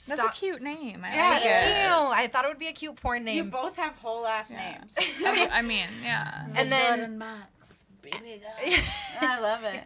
That's 0.09 0.23
a 0.23 0.29
cute 0.31 0.63
name. 0.63 1.03
I 1.05 1.15
Yeah, 1.15 1.29
like 1.31 1.45
it 1.45 1.49
it. 1.49 1.87
Ew, 1.87 2.11
i 2.13 2.27
thought 2.27 2.45
it 2.45 2.49
would 2.49 2.59
be 2.59 2.69
a 2.69 2.73
cute 2.73 2.97
porn 2.97 3.25
name. 3.25 3.37
You 3.37 3.45
both 3.45 3.77
have 3.77 3.95
whole 3.97 4.27
ass 4.27 4.51
Yeah. 4.51 4.79
names. 4.79 4.97
I 5.25 5.49
I 5.53 5.63
mean, 5.63 5.87
yeah. 6.03 6.47
and 6.55 6.71
then 6.73 7.19
Max, 7.19 7.85
baby 8.01 8.19
girl. 8.43 8.79
I 9.21 9.39
love 9.41 9.65
it. 9.65 9.83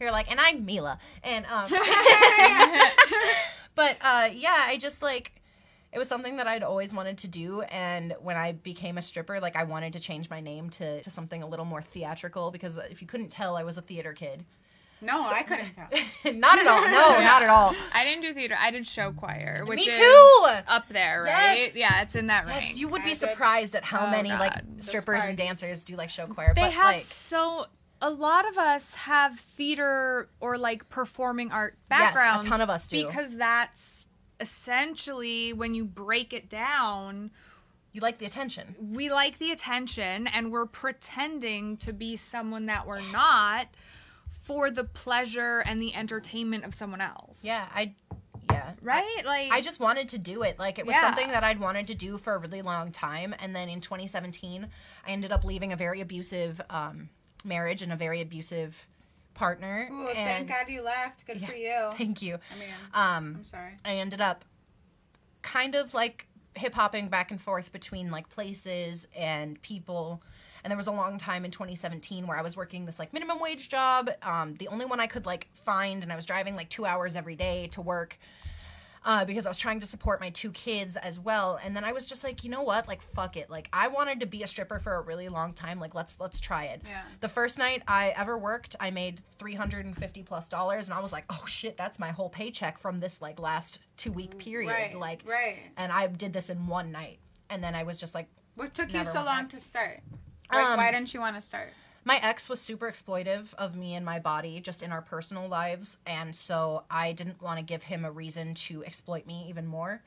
you're 0.00 0.12
like 0.12 0.30
and 0.30 0.38
i'm 0.38 0.64
mila 0.64 0.96
and 1.24 1.44
um 1.46 1.68
but 3.74 3.96
uh 4.00 4.28
yeah 4.32 4.64
i 4.68 4.76
just 4.78 5.02
like 5.02 5.32
it 5.90 5.98
was 5.98 6.06
something 6.06 6.36
that 6.36 6.46
I'd 6.46 6.62
always 6.62 6.92
wanted 6.92 7.16
to 7.16 7.28
do, 7.28 7.62
and 7.62 8.14
when 8.20 8.36
I 8.36 8.52
became 8.52 8.98
a 8.98 9.02
stripper, 9.02 9.40
like 9.40 9.56
I 9.56 9.64
wanted 9.64 9.94
to 9.94 10.00
change 10.00 10.28
my 10.28 10.38
name 10.38 10.68
to, 10.68 11.00
to 11.00 11.08
something 11.08 11.42
a 11.42 11.46
little 11.46 11.64
more 11.64 11.80
theatrical 11.80 12.50
because 12.50 12.76
if 12.90 13.00
you 13.00 13.08
couldn't 13.08 13.30
tell, 13.30 13.56
I 13.56 13.64
was 13.64 13.78
a 13.78 13.80
theater 13.80 14.12
kid. 14.12 14.44
No, 15.00 15.28
I 15.30 15.42
couldn't 15.42 15.72
tell. 15.72 15.88
not 16.34 16.58
at 16.58 16.66
all. 16.66 16.82
No, 16.82 17.20
not 17.24 17.42
at 17.42 17.48
all. 17.48 17.74
I 17.94 18.04
didn't 18.04 18.22
do 18.22 18.32
theater. 18.34 18.56
I 18.58 18.70
did 18.70 18.86
show 18.86 19.12
choir, 19.12 19.62
which 19.66 19.86
Me 19.86 19.92
is 19.92 19.96
too! 19.96 20.46
up 20.66 20.88
there, 20.88 21.22
right? 21.22 21.70
Yes. 21.72 21.76
Yeah, 21.76 22.02
it's 22.02 22.16
in 22.16 22.26
that 22.28 22.46
rank. 22.46 22.62
Yes, 22.62 22.78
you 22.78 22.88
would 22.88 23.02
be 23.04 23.10
I 23.10 23.14
did- 23.14 23.18
surprised 23.20 23.74
at 23.76 23.84
how 23.84 24.06
Oh, 24.06 24.10
many 24.10 24.30
like 24.30 24.54
God. 24.54 24.64
The 24.78 24.82
strippers 24.82 25.22
and 25.24 25.38
dancers 25.38 25.84
do 25.84 25.94
like 25.96 26.10
show 26.10 26.26
choir. 26.26 26.52
they 26.54 26.62
but 26.62 26.72
have 26.72 26.84
like 26.96 27.00
so 27.02 27.66
a 28.02 28.10
lot 28.10 28.48
of 28.48 28.58
us 28.58 28.94
have 28.94 29.38
theater 29.38 30.28
or 30.40 30.56
like 30.58 30.88
performing 30.88 31.50
art 31.52 31.76
Yes, 31.90 32.44
a 32.44 32.48
ton 32.48 32.60
of 32.60 32.70
us 32.70 32.86
do. 32.88 33.04
because 33.06 33.36
that's 33.36 34.06
essentially 34.40 35.52
when 35.52 35.74
you 35.74 35.84
break 35.84 36.32
it 36.32 36.48
down. 36.48 37.30
you 37.92 38.00
like 38.00 38.18
the 38.18 38.26
attention. 38.26 38.74
We 38.80 39.10
like 39.10 39.38
the 39.38 39.50
attention, 39.50 40.26
and 40.28 40.52
we're 40.52 40.66
pretending 40.66 41.76
to 41.78 41.92
be 41.92 42.16
someone 42.16 42.66
that 42.66 42.86
we're 42.86 43.00
not 43.12 43.66
for 44.48 44.70
the 44.70 44.82
pleasure 44.82 45.62
and 45.66 45.80
the 45.80 45.94
entertainment 45.94 46.64
of 46.64 46.74
someone 46.74 47.02
else. 47.02 47.40
Yeah, 47.44 47.66
I 47.74 47.94
yeah. 48.50 48.72
Right? 48.80 49.22
Like 49.26 49.52
I 49.52 49.60
just 49.60 49.78
wanted 49.78 50.08
to 50.10 50.18
do 50.18 50.42
it. 50.42 50.58
Like 50.58 50.78
it 50.78 50.86
was 50.86 50.96
Yeah. 50.96 51.02
something 51.02 51.28
that 51.28 51.44
I'd 51.44 51.60
wanted 51.60 51.86
to 51.88 51.94
do 51.94 52.16
for 52.16 52.34
a 52.34 52.38
really 52.38 52.62
long 52.62 52.90
time 52.90 53.34
and 53.40 53.54
then 53.54 53.68
in 53.68 53.80
2017 53.82 54.66
I 55.06 55.10
ended 55.10 55.32
up 55.32 55.44
leaving 55.44 55.70
a 55.72 55.76
very 55.76 56.00
abusive 56.00 56.60
um 56.70 57.10
marriage 57.44 57.82
and 57.82 57.92
a 57.92 57.96
very 57.96 58.22
abusive 58.22 58.86
partner 59.34 59.88
Ooh, 59.92 60.08
and 60.08 60.16
thank 60.16 60.48
God 60.48 60.68
you 60.72 60.80
left. 60.82 61.26
Good 61.26 61.44
for 61.44 61.54
you. 61.54 61.90
Thank 61.92 62.22
you. 62.22 62.38
I 62.54 62.58
mean, 62.58 62.68
Um 62.94 63.34
I'm 63.36 63.44
sorry. 63.44 63.74
I 63.84 63.96
ended 63.96 64.22
up 64.22 64.44
kind 65.42 65.74
of 65.74 65.92
like 65.92 66.26
hip 66.56 66.72
hopping 66.74 67.08
back 67.08 67.30
and 67.30 67.40
forth 67.40 67.70
between 67.72 68.10
like 68.10 68.28
places 68.30 69.06
and 69.14 69.60
people. 69.62 70.22
And 70.64 70.70
there 70.70 70.76
was 70.76 70.86
a 70.86 70.92
long 70.92 71.18
time 71.18 71.44
in 71.44 71.50
2017 71.50 72.26
where 72.26 72.36
I 72.36 72.42
was 72.42 72.56
working 72.56 72.84
this 72.84 72.98
like 72.98 73.12
minimum 73.12 73.40
wage 73.40 73.68
job, 73.68 74.10
um, 74.22 74.54
the 74.54 74.68
only 74.68 74.86
one 74.86 75.00
I 75.00 75.06
could 75.06 75.26
like 75.26 75.48
find, 75.54 76.02
and 76.02 76.12
I 76.12 76.16
was 76.16 76.26
driving 76.26 76.56
like 76.56 76.68
two 76.68 76.86
hours 76.86 77.14
every 77.14 77.36
day 77.36 77.68
to 77.72 77.80
work 77.80 78.18
uh, 79.04 79.24
because 79.24 79.46
I 79.46 79.48
was 79.48 79.58
trying 79.58 79.80
to 79.80 79.86
support 79.86 80.20
my 80.20 80.30
two 80.30 80.50
kids 80.52 80.96
as 80.96 81.18
well. 81.18 81.58
And 81.64 81.74
then 81.74 81.84
I 81.84 81.92
was 81.92 82.06
just 82.06 82.24
like, 82.24 82.44
you 82.44 82.50
know 82.50 82.62
what? 82.62 82.88
Like, 82.88 83.00
fuck 83.00 83.36
it. 83.36 83.48
Like, 83.50 83.68
I 83.72 83.88
wanted 83.88 84.20
to 84.20 84.26
be 84.26 84.42
a 84.42 84.46
stripper 84.46 84.78
for 84.78 84.96
a 84.96 85.00
really 85.00 85.28
long 85.28 85.52
time. 85.52 85.80
Like, 85.80 85.94
let's 85.94 86.20
let's 86.20 86.40
try 86.40 86.64
it. 86.64 86.82
Yeah. 86.84 87.02
The 87.20 87.28
first 87.28 87.58
night 87.58 87.82
I 87.88 88.12
ever 88.16 88.36
worked, 88.36 88.76
I 88.80 88.90
made 88.90 89.20
350 89.38 90.22
plus 90.24 90.48
dollars, 90.48 90.88
and 90.88 90.94
I 90.94 91.00
was 91.00 91.12
like, 91.12 91.24
oh 91.30 91.44
shit, 91.46 91.76
that's 91.76 91.98
my 91.98 92.10
whole 92.10 92.28
paycheck 92.28 92.78
from 92.78 93.00
this 93.00 93.22
like 93.22 93.40
last 93.40 93.80
two 93.96 94.12
week 94.12 94.36
period. 94.38 94.70
Right. 94.70 94.98
Like, 94.98 95.22
right. 95.26 95.56
and 95.76 95.92
I 95.92 96.06
did 96.08 96.32
this 96.32 96.50
in 96.50 96.66
one 96.66 96.92
night, 96.92 97.18
and 97.50 97.62
then 97.62 97.74
I 97.74 97.84
was 97.84 97.98
just 97.98 98.14
like, 98.14 98.28
What 98.56 98.74
took 98.74 98.92
you 98.92 99.04
so 99.04 99.24
long 99.24 99.48
to 99.48 99.60
start? 99.60 100.00
Like, 100.52 100.64
Um, 100.66 100.76
why 100.78 100.90
didn't 100.90 101.12
you 101.14 101.20
want 101.20 101.36
to 101.36 101.40
start? 101.42 101.68
my 102.04 102.18
ex 102.22 102.48
was 102.48 102.58
super 102.60 102.90
exploitive 102.90 103.52
of 103.54 103.74
me 103.76 103.94
and 103.94 104.06
my 104.06 104.18
body 104.18 104.60
just 104.60 104.82
in 104.82 104.92
our 104.92 105.02
personal 105.02 105.46
lives 105.46 105.98
and 106.06 106.34
so 106.34 106.84
i 106.90 107.12
didn't 107.12 107.42
want 107.42 107.58
to 107.58 107.64
give 107.64 107.82
him 107.82 108.04
a 108.04 108.10
reason 108.10 108.54
to 108.54 108.82
exploit 108.84 109.26
me 109.26 109.44
even 109.48 109.66
more 109.66 110.00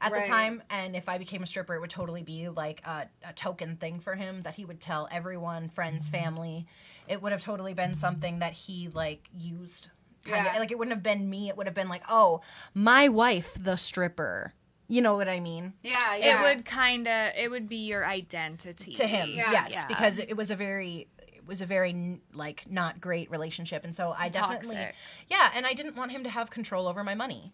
at 0.00 0.10
Right. 0.10 0.24
the 0.24 0.28
time 0.28 0.62
and 0.70 0.96
if 0.96 1.08
i 1.08 1.16
became 1.18 1.42
a 1.44 1.46
stripper 1.46 1.74
it 1.74 1.80
would 1.80 1.90
totally 1.90 2.22
be 2.22 2.48
like 2.48 2.80
a, 2.84 3.06
a 3.28 3.32
token 3.34 3.76
thing 3.76 4.00
for 4.00 4.16
him 4.16 4.42
that 4.42 4.54
he 4.54 4.64
would 4.64 4.80
tell 4.80 5.06
everyone 5.12 5.68
friends 5.68 6.08
Mm-hmm. 6.08 6.16
family 6.16 6.66
it 7.06 7.22
would 7.22 7.30
have 7.30 7.42
totally 7.42 7.74
been 7.74 7.94
something 7.94 8.40
that 8.40 8.54
he 8.54 8.88
like 8.88 9.28
used 9.32 9.90
kind 10.24 10.44
Yeah. 10.46 10.58
like 10.58 10.72
it 10.72 10.78
wouldn't 10.78 10.96
have 10.96 11.04
been 11.04 11.28
me 11.30 11.48
it 11.50 11.56
would 11.56 11.66
have 11.66 11.74
been 11.74 11.90
like 11.90 12.02
oh 12.08 12.40
my 12.72 13.06
wife 13.08 13.56
the 13.62 13.76
stripper 13.76 14.54
you 14.88 15.00
know 15.00 15.14
what 15.16 15.28
i 15.28 15.40
mean 15.40 15.72
Yeah, 15.82 16.16
yeah. 16.16 16.40
it 16.40 16.56
would 16.56 16.64
kind 16.64 17.06
of 17.08 17.32
it 17.36 17.50
would 17.50 17.68
be 17.68 17.76
your 17.78 18.06
identity 18.06 18.92
to 18.94 19.06
him 19.06 19.30
Yeah. 19.32 19.50
yes 19.50 19.72
Yeah. 19.74 19.86
because 19.88 20.18
it 20.18 20.36
was 20.36 20.50
a 20.50 20.56
very 20.56 21.08
it 21.18 21.46
was 21.46 21.60
a 21.62 21.66
very 21.66 22.20
like 22.32 22.64
not 22.70 23.00
great 23.00 23.30
relationship 23.30 23.84
and 23.84 23.94
so 23.94 24.14
i 24.18 24.28
definitely 24.28 24.76
Toxic. 24.76 24.94
yeah 25.28 25.50
and 25.56 25.66
i 25.66 25.72
didn't 25.74 25.96
want 25.96 26.12
him 26.12 26.24
to 26.24 26.30
have 26.30 26.50
control 26.50 26.86
over 26.86 27.02
my 27.04 27.14
money 27.14 27.52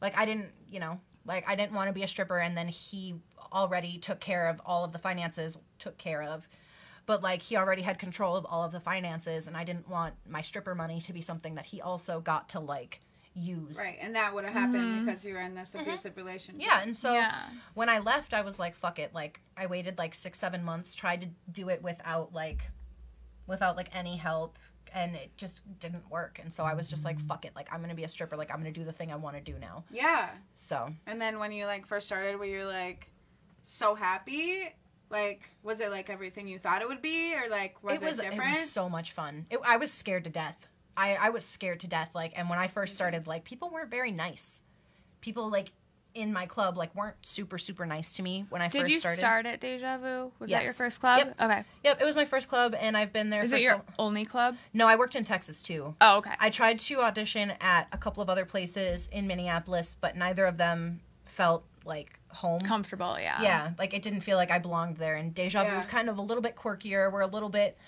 like 0.00 0.16
i 0.18 0.24
didn't 0.24 0.52
you 0.68 0.80
know 0.80 1.00
like 1.24 1.44
i 1.48 1.54
didn't 1.54 1.72
want 1.72 1.88
to 1.88 1.92
be 1.92 2.02
a 2.02 2.08
stripper 2.08 2.38
and 2.38 2.56
then 2.56 2.68
he 2.68 3.14
already 3.52 3.98
took 3.98 4.20
care 4.20 4.46
of 4.48 4.60
all 4.64 4.84
of 4.84 4.92
the 4.92 4.98
finances 4.98 5.56
took 5.78 5.98
care 5.98 6.22
of 6.22 6.48
but 7.06 7.22
like 7.22 7.42
he 7.42 7.56
already 7.56 7.82
had 7.82 7.98
control 7.98 8.36
of 8.36 8.46
all 8.48 8.64
of 8.64 8.70
the 8.72 8.78
finances 8.80 9.46
and 9.48 9.56
i 9.56 9.64
didn't 9.64 9.88
want 9.88 10.14
my 10.28 10.40
stripper 10.42 10.74
money 10.74 11.00
to 11.00 11.12
be 11.12 11.20
something 11.20 11.54
that 11.56 11.66
he 11.66 11.80
also 11.80 12.20
got 12.20 12.48
to 12.48 12.60
like 12.60 13.00
use 13.40 13.78
Right, 13.78 13.96
and 14.00 14.14
that 14.16 14.34
would 14.34 14.44
have 14.44 14.52
happened 14.52 15.06
because 15.06 15.24
you 15.24 15.34
were 15.34 15.40
in 15.40 15.54
this 15.54 15.74
abusive 15.74 16.16
relationship. 16.16 16.60
Mm-hmm. 16.62 16.70
yeah 16.70 16.82
and 16.82 16.96
so 16.96 17.12
Yeah. 17.14 17.34
when 17.74 17.88
I 17.88 17.98
left, 17.98 18.34
I 18.34 18.42
was 18.42 18.58
like, 18.58 18.76
fuck 18.76 18.98
it. 18.98 19.14
Like 19.14 19.40
I 19.56 19.66
waited 19.66 19.98
like 19.98 20.14
six, 20.14 20.38
seven 20.38 20.62
months, 20.62 20.94
tried 20.94 21.20
to 21.22 21.28
do 21.50 21.68
it 21.68 21.82
without 21.82 22.32
like 22.32 22.70
without 23.46 23.76
like 23.76 23.88
any 23.94 24.16
help 24.16 24.58
and 24.92 25.14
it 25.14 25.30
just 25.36 25.62
didn't 25.78 26.08
work. 26.10 26.40
And 26.42 26.52
so 26.52 26.64
I 26.64 26.74
was 26.74 26.88
just 26.88 27.04
like, 27.04 27.18
fuck 27.20 27.44
it. 27.44 27.52
Like 27.54 27.72
I'm 27.72 27.80
gonna 27.80 27.94
be 27.94 28.04
a 28.04 28.08
stripper, 28.08 28.36
like 28.36 28.50
I'm 28.52 28.58
gonna 28.58 28.72
do 28.72 28.84
the 28.84 28.92
thing 28.92 29.12
I 29.12 29.16
wanna 29.16 29.40
do 29.40 29.54
now. 29.60 29.84
Yeah. 29.90 30.28
So 30.54 30.90
And 31.06 31.20
then 31.20 31.38
when 31.38 31.52
you 31.52 31.66
like 31.66 31.86
first 31.86 32.06
started, 32.06 32.38
were 32.38 32.44
you 32.44 32.64
like 32.64 33.08
so 33.62 33.94
happy? 33.94 34.68
Like, 35.10 35.42
was 35.64 35.80
it 35.80 35.90
like 35.90 36.08
everything 36.08 36.46
you 36.46 36.58
thought 36.58 36.82
it 36.82 36.88
would 36.88 37.02
be, 37.02 37.34
or 37.34 37.48
like 37.50 37.82
was 37.82 38.00
it 38.00 38.04
was 38.04 38.16
different? 38.18 38.42
it 38.56 38.60
was 38.60 38.70
so 38.70 38.88
much 38.88 39.10
fun. 39.10 39.44
It, 39.50 39.58
I 39.66 39.76
was 39.76 39.90
scared 39.92 40.22
to 40.24 40.30
death. 40.30 40.68
I, 40.96 41.16
I 41.16 41.30
was 41.30 41.44
scared 41.44 41.80
to 41.80 41.88
death. 41.88 42.10
Like 42.14 42.32
and 42.36 42.48
when 42.48 42.58
I 42.58 42.66
first 42.66 42.92
mm-hmm. 42.92 42.96
started, 42.96 43.26
like 43.26 43.44
people 43.44 43.70
weren't 43.70 43.90
very 43.90 44.10
nice. 44.10 44.62
People 45.20 45.50
like 45.50 45.72
in 46.14 46.32
my 46.32 46.46
club 46.46 46.76
like 46.76 46.94
weren't 46.94 47.14
super, 47.22 47.58
super 47.58 47.86
nice 47.86 48.14
to 48.14 48.22
me 48.22 48.44
when 48.48 48.60
I 48.60 48.68
Did 48.68 48.80
first 48.80 48.90
you 48.90 48.98
started. 48.98 49.20
start 49.20 49.46
at 49.46 49.60
Deja 49.60 49.98
Vu? 49.98 50.32
Was 50.38 50.50
that 50.50 50.64
your 50.64 50.72
first 50.72 51.00
club? 51.00 51.18
Yep. 51.18 51.40
Okay. 51.40 51.64
Yep, 51.84 52.00
it 52.00 52.04
was 52.04 52.16
my 52.16 52.24
first 52.24 52.48
club 52.48 52.74
and 52.78 52.96
I've 52.96 53.12
been 53.12 53.30
there 53.30 53.42
Is 53.42 53.50
for 53.50 53.56
it 53.56 53.62
your 53.62 53.72
so 53.74 53.82
only 53.98 54.24
club? 54.24 54.56
No, 54.72 54.86
I 54.86 54.96
worked 54.96 55.14
in 55.14 55.24
Texas 55.24 55.62
too. 55.62 55.94
Oh, 56.00 56.18
okay. 56.18 56.32
I 56.40 56.50
tried 56.50 56.78
to 56.80 57.00
audition 57.00 57.52
at 57.60 57.86
a 57.92 57.98
couple 57.98 58.22
of 58.22 58.28
other 58.28 58.44
places 58.44 59.08
in 59.08 59.26
Minneapolis, 59.26 59.96
but 60.00 60.16
neither 60.16 60.46
of 60.46 60.58
them 60.58 61.00
felt 61.26 61.64
like 61.84 62.18
home. 62.28 62.60
Comfortable, 62.60 63.16
yeah. 63.18 63.40
yeah, 63.42 63.70
like 63.78 63.94
it 63.94 64.02
didn't 64.02 64.20
feel 64.20 64.36
like 64.36 64.50
I 64.50 64.58
belonged 64.58 64.96
there. 64.96 65.16
And 65.16 65.34
Deja 65.34 65.62
Vu 65.62 65.70
Yeah. 65.70 65.76
was 65.76 65.86
kind 65.86 66.08
of 66.08 66.18
a 66.18 66.22
little 66.22 66.42
bit 66.42 66.56
quirkier. 66.56 67.10
We're 67.12 67.20
a 67.20 67.26
little 67.26 67.48
bit 67.48 67.78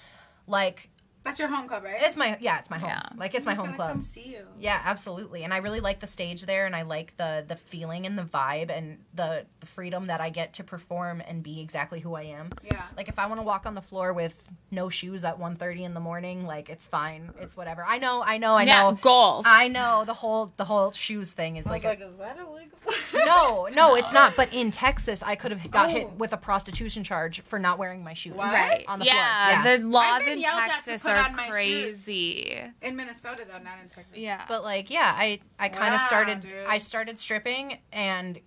like 0.46 0.90
That's 1.24 1.38
your 1.38 1.48
home 1.48 1.68
club, 1.68 1.84
right? 1.84 1.96
It's 2.00 2.16
my 2.16 2.36
yeah, 2.40 2.58
it's 2.58 2.68
my 2.70 2.78
home. 2.78 2.88
Yeah. 2.90 3.02
Like 3.16 3.34
it's 3.34 3.46
my 3.46 3.52
I'm 3.52 3.58
home 3.58 3.74
club. 3.74 3.92
Come 3.92 4.02
see 4.02 4.22
you. 4.22 4.46
Yeah, 4.58 4.80
absolutely. 4.84 5.44
And 5.44 5.54
I 5.54 5.58
really 5.58 5.80
like 5.80 6.00
the 6.00 6.06
stage 6.06 6.46
there 6.46 6.66
and 6.66 6.74
I 6.74 6.82
like 6.82 7.16
the 7.16 7.44
the 7.46 7.54
feeling 7.56 8.06
and 8.06 8.18
the 8.18 8.22
vibe 8.24 8.70
and 8.76 8.98
the, 9.14 9.46
the 9.60 9.66
freedom 9.66 10.06
that 10.08 10.20
I 10.20 10.30
get 10.30 10.54
to 10.54 10.64
perform 10.64 11.22
and 11.26 11.42
be 11.42 11.60
exactly 11.60 12.00
who 12.00 12.14
I 12.14 12.22
am. 12.22 12.50
Yeah. 12.64 12.82
Like 12.96 13.08
if 13.08 13.18
I 13.18 13.26
want 13.26 13.40
to 13.40 13.46
walk 13.46 13.66
on 13.66 13.74
the 13.74 13.82
floor 13.82 14.12
with 14.12 14.48
no 14.70 14.88
shoes 14.88 15.22
at 15.24 15.38
1:30 15.38 15.80
in 15.82 15.94
the 15.94 16.00
morning, 16.00 16.44
like 16.46 16.68
it's 16.68 16.88
fine. 16.88 17.30
It's 17.40 17.56
whatever. 17.56 17.84
I 17.86 17.98
know, 17.98 18.22
I 18.24 18.38
know, 18.38 18.54
I 18.54 18.62
yeah, 18.64 18.82
know. 18.90 18.98
goals. 19.00 19.44
I 19.46 19.68
know 19.68 20.02
the 20.04 20.14
whole 20.14 20.52
the 20.56 20.64
whole 20.64 20.90
shoes 20.92 21.30
thing 21.32 21.56
is 21.56 21.66
I 21.68 21.72
was 21.74 21.84
like, 21.84 22.00
like, 22.00 22.08
a- 22.08 22.10
is 22.12 22.18
that 22.18 22.36
illegal? 22.38 22.78
no, 23.14 23.68
no, 23.72 23.94
it's 23.94 24.12
not. 24.20 24.34
But 24.36 24.52
in 24.52 24.70
Texas, 24.72 25.22
I 25.22 25.36
could 25.36 25.52
have 25.52 25.70
got 25.70 25.90
hit 25.90 26.02
Oh. 26.10 26.14
with 26.16 26.32
a 26.32 26.36
prostitution 26.36 27.04
charge 27.04 27.42
for 27.42 27.58
not 27.60 27.78
wearing 27.78 28.02
my 28.02 28.12
shoes. 28.14 28.34
What? 28.34 28.52
right. 28.52 28.84
On 28.88 28.98
the 28.98 29.04
yeah, 29.04 29.60
floor. 29.62 29.70
Yeah. 29.72 29.76
the 29.78 29.84
laws 29.86 30.26
in 30.26 30.40
yelled 30.40 30.58
at 30.60 30.66
to 30.66 30.72
Texas 30.72 31.02
put 31.02 31.11
are 31.12 31.24
on 31.28 31.36
my 31.36 31.48
crazy. 31.48 32.60
In 32.82 32.96
Minnesota, 32.96 33.44
though, 33.46 33.60
not 33.62 33.78
in 33.82 33.88
Texas. 33.88 34.16
Yeah. 34.16 34.44
But 34.48 34.62
like, 34.62 34.90
yeah, 34.90 35.12
I 35.16 35.40
I 35.58 35.68
kind 35.68 35.94
of 35.94 36.00
Wow, 36.00 36.06
started. 36.06 36.40
dude. 36.40 36.52
I 36.68 36.78
started 36.78 37.18
stripping 37.18 37.78
and 37.92 38.38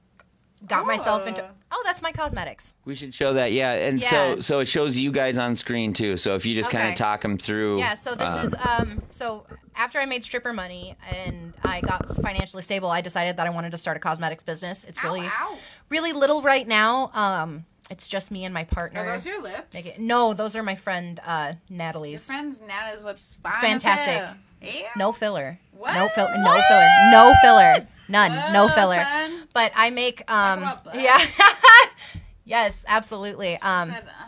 got 0.65 0.85
myself 0.85 1.27
into. 1.27 1.43
Oh. 1.71 1.81
That's 1.85 2.01
my 2.01 2.11
cosmetics. 2.11 2.73
We 2.85 2.95
should 2.95 3.13
show 3.13 3.33
that, 3.33 3.51
yeah. 3.51 3.73
And 3.73 4.01
so 4.01 4.15
Yeah. 4.35 4.39
so 4.41 4.59
it 4.59 4.65
shows 4.67 4.97
you 4.97 5.11
guys 5.11 5.37
on 5.37 5.55
screen 5.55 5.93
too. 5.93 6.17
So 6.17 6.33
if 6.33 6.43
you 6.45 6.55
just 6.55 6.71
kind 6.71 6.89
of 6.89 6.95
talk 6.95 7.21
them 7.21 7.37
through. 7.37 7.77
Yeah. 7.77 7.93
So 7.93 8.15
this 8.15 8.27
uh, 8.27 8.41
is 8.43 8.55
um. 8.55 9.03
So 9.11 9.45
after 9.75 9.99
I 9.99 10.05
made 10.05 10.23
stripper 10.23 10.51
money 10.51 10.95
and 11.15 11.53
I 11.63 11.81
got 11.81 12.07
financially 12.09 12.63
stable, 12.63 12.89
I 12.89 13.01
decided 13.01 13.37
that 13.37 13.45
I 13.45 13.51
wanted 13.51 13.71
to 13.71 13.77
start 13.77 13.97
a 13.97 13.99
cosmetics 13.99 14.41
business. 14.41 14.83
It's 14.83 15.03
really 15.03 15.21
Ow, 15.21 15.31
ow. 15.31 15.57
really 15.89 16.11
little 16.13 16.41
right 16.41 16.67
now. 16.67 17.11
Um, 17.13 17.65
it's 17.89 18.07
just 18.07 18.31
me 18.31 18.43
and 18.45 18.53
my 18.53 18.63
partner. 18.63 19.01
Are 19.01 19.05
those 19.13 19.25
your 19.25 19.41
lips? 19.41 19.85
It- 19.85 19.99
no, 19.99 20.33
those 20.33 20.55
are 20.55 20.63
my 20.63 20.75
friend 20.75 21.19
uh, 21.25 21.53
Your 21.69 21.77
Natalie's. 21.77 22.25
friend's 22.25 22.59
Nana's 22.61 23.05
lips 23.05 23.37
fine 23.43 23.61
Fantastic. 23.61 24.37
Ew. 24.61 24.85
No 24.97 25.11
filler. 25.11 25.59
What? 25.71 25.93
No 25.93 26.07
filler. 26.07 26.33
No 26.37 26.61
filler. 26.67 26.89
No 27.11 27.33
filler. 27.41 27.87
None. 28.09 28.53
no 28.53 28.67
filler. 28.69 28.95
son. 28.95 29.47
But 29.53 29.71
I 29.75 29.89
make 29.91 30.29
um. 30.31 30.63
Yeah. 30.93 31.19
yes, 32.45 32.85
absolutely. 32.87 33.57
Um. 33.57 33.89
Said, 33.89 34.05
uh, 34.07 34.25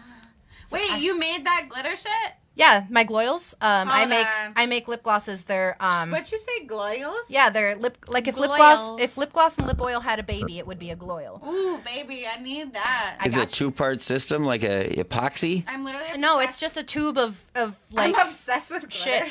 Wait, 0.71 0.99
you 0.99 1.17
made 1.17 1.45
that 1.45 1.67
glitter 1.69 1.95
shit? 1.95 2.11
Yeah, 2.57 2.85
my 2.89 3.03
gloils. 3.03 3.53
Um, 3.61 3.87
I 3.91 4.07
make 4.07 4.25
on. 4.25 4.53
I 4.55 4.65
make 4.65 4.87
lip 4.87 5.03
glosses. 5.03 5.43
They're 5.43 5.77
um. 5.79 6.09
What'd 6.09 6.31
you 6.31 6.39
say, 6.39 6.65
gloils? 6.65 7.29
Yeah, 7.29 7.51
they're 7.51 7.75
lip 7.75 7.97
like 8.07 8.27
if 8.27 8.35
lip 8.35 8.49
gloss 8.55 8.99
if 8.99 9.15
lip 9.15 9.31
gloss 9.31 9.59
and 9.59 9.67
lip 9.67 9.79
oil 9.79 9.99
had 9.99 10.17
a 10.19 10.23
baby, 10.23 10.57
it 10.57 10.65
would 10.65 10.79
be 10.79 10.89
a 10.89 10.95
gloil. 10.95 11.39
Ooh, 11.47 11.79
baby, 11.85 12.25
I 12.25 12.41
need 12.41 12.73
that. 12.73 13.19
Is 13.23 13.37
it 13.37 13.43
a 13.43 13.45
two 13.45 13.69
part 13.69 14.01
system 14.01 14.43
like 14.43 14.63
a 14.63 14.89
epoxy? 14.89 15.65
I'm 15.67 15.83
literally 15.85 16.17
No, 16.17 16.39
it's 16.39 16.59
just 16.59 16.77
a 16.77 16.83
tube 16.83 17.19
of 17.19 17.39
of 17.53 17.77
like 17.91 18.15
I'm 18.17 18.27
obsessed 18.27 18.71
with 18.71 18.91
shit. 18.91 19.23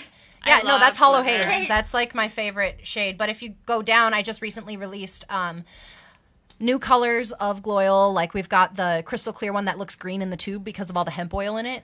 Yeah, 0.46 0.60
I 0.62 0.62
no, 0.62 0.78
that's 0.78 0.96
hollow 0.96 1.22
glitter. 1.22 1.50
haze. 1.50 1.66
That's 1.66 1.92
like 1.92 2.14
my 2.14 2.28
favorite 2.28 2.86
shade. 2.86 3.18
But 3.18 3.28
if 3.28 3.42
you 3.42 3.56
go 3.66 3.82
down, 3.82 4.14
I 4.14 4.22
just 4.22 4.40
recently 4.40 4.76
released 4.76 5.24
um 5.28 5.64
new 6.60 6.78
colors 6.78 7.32
of 7.32 7.60
gloil. 7.60 8.12
Like 8.12 8.34
we've 8.34 8.48
got 8.48 8.76
the 8.76 9.02
crystal 9.04 9.32
clear 9.32 9.52
one 9.52 9.64
that 9.64 9.78
looks 9.78 9.96
green 9.96 10.22
in 10.22 10.30
the 10.30 10.36
tube 10.36 10.62
because 10.62 10.90
of 10.90 10.96
all 10.96 11.04
the 11.04 11.10
hemp 11.10 11.34
oil 11.34 11.56
in 11.56 11.66
it. 11.66 11.82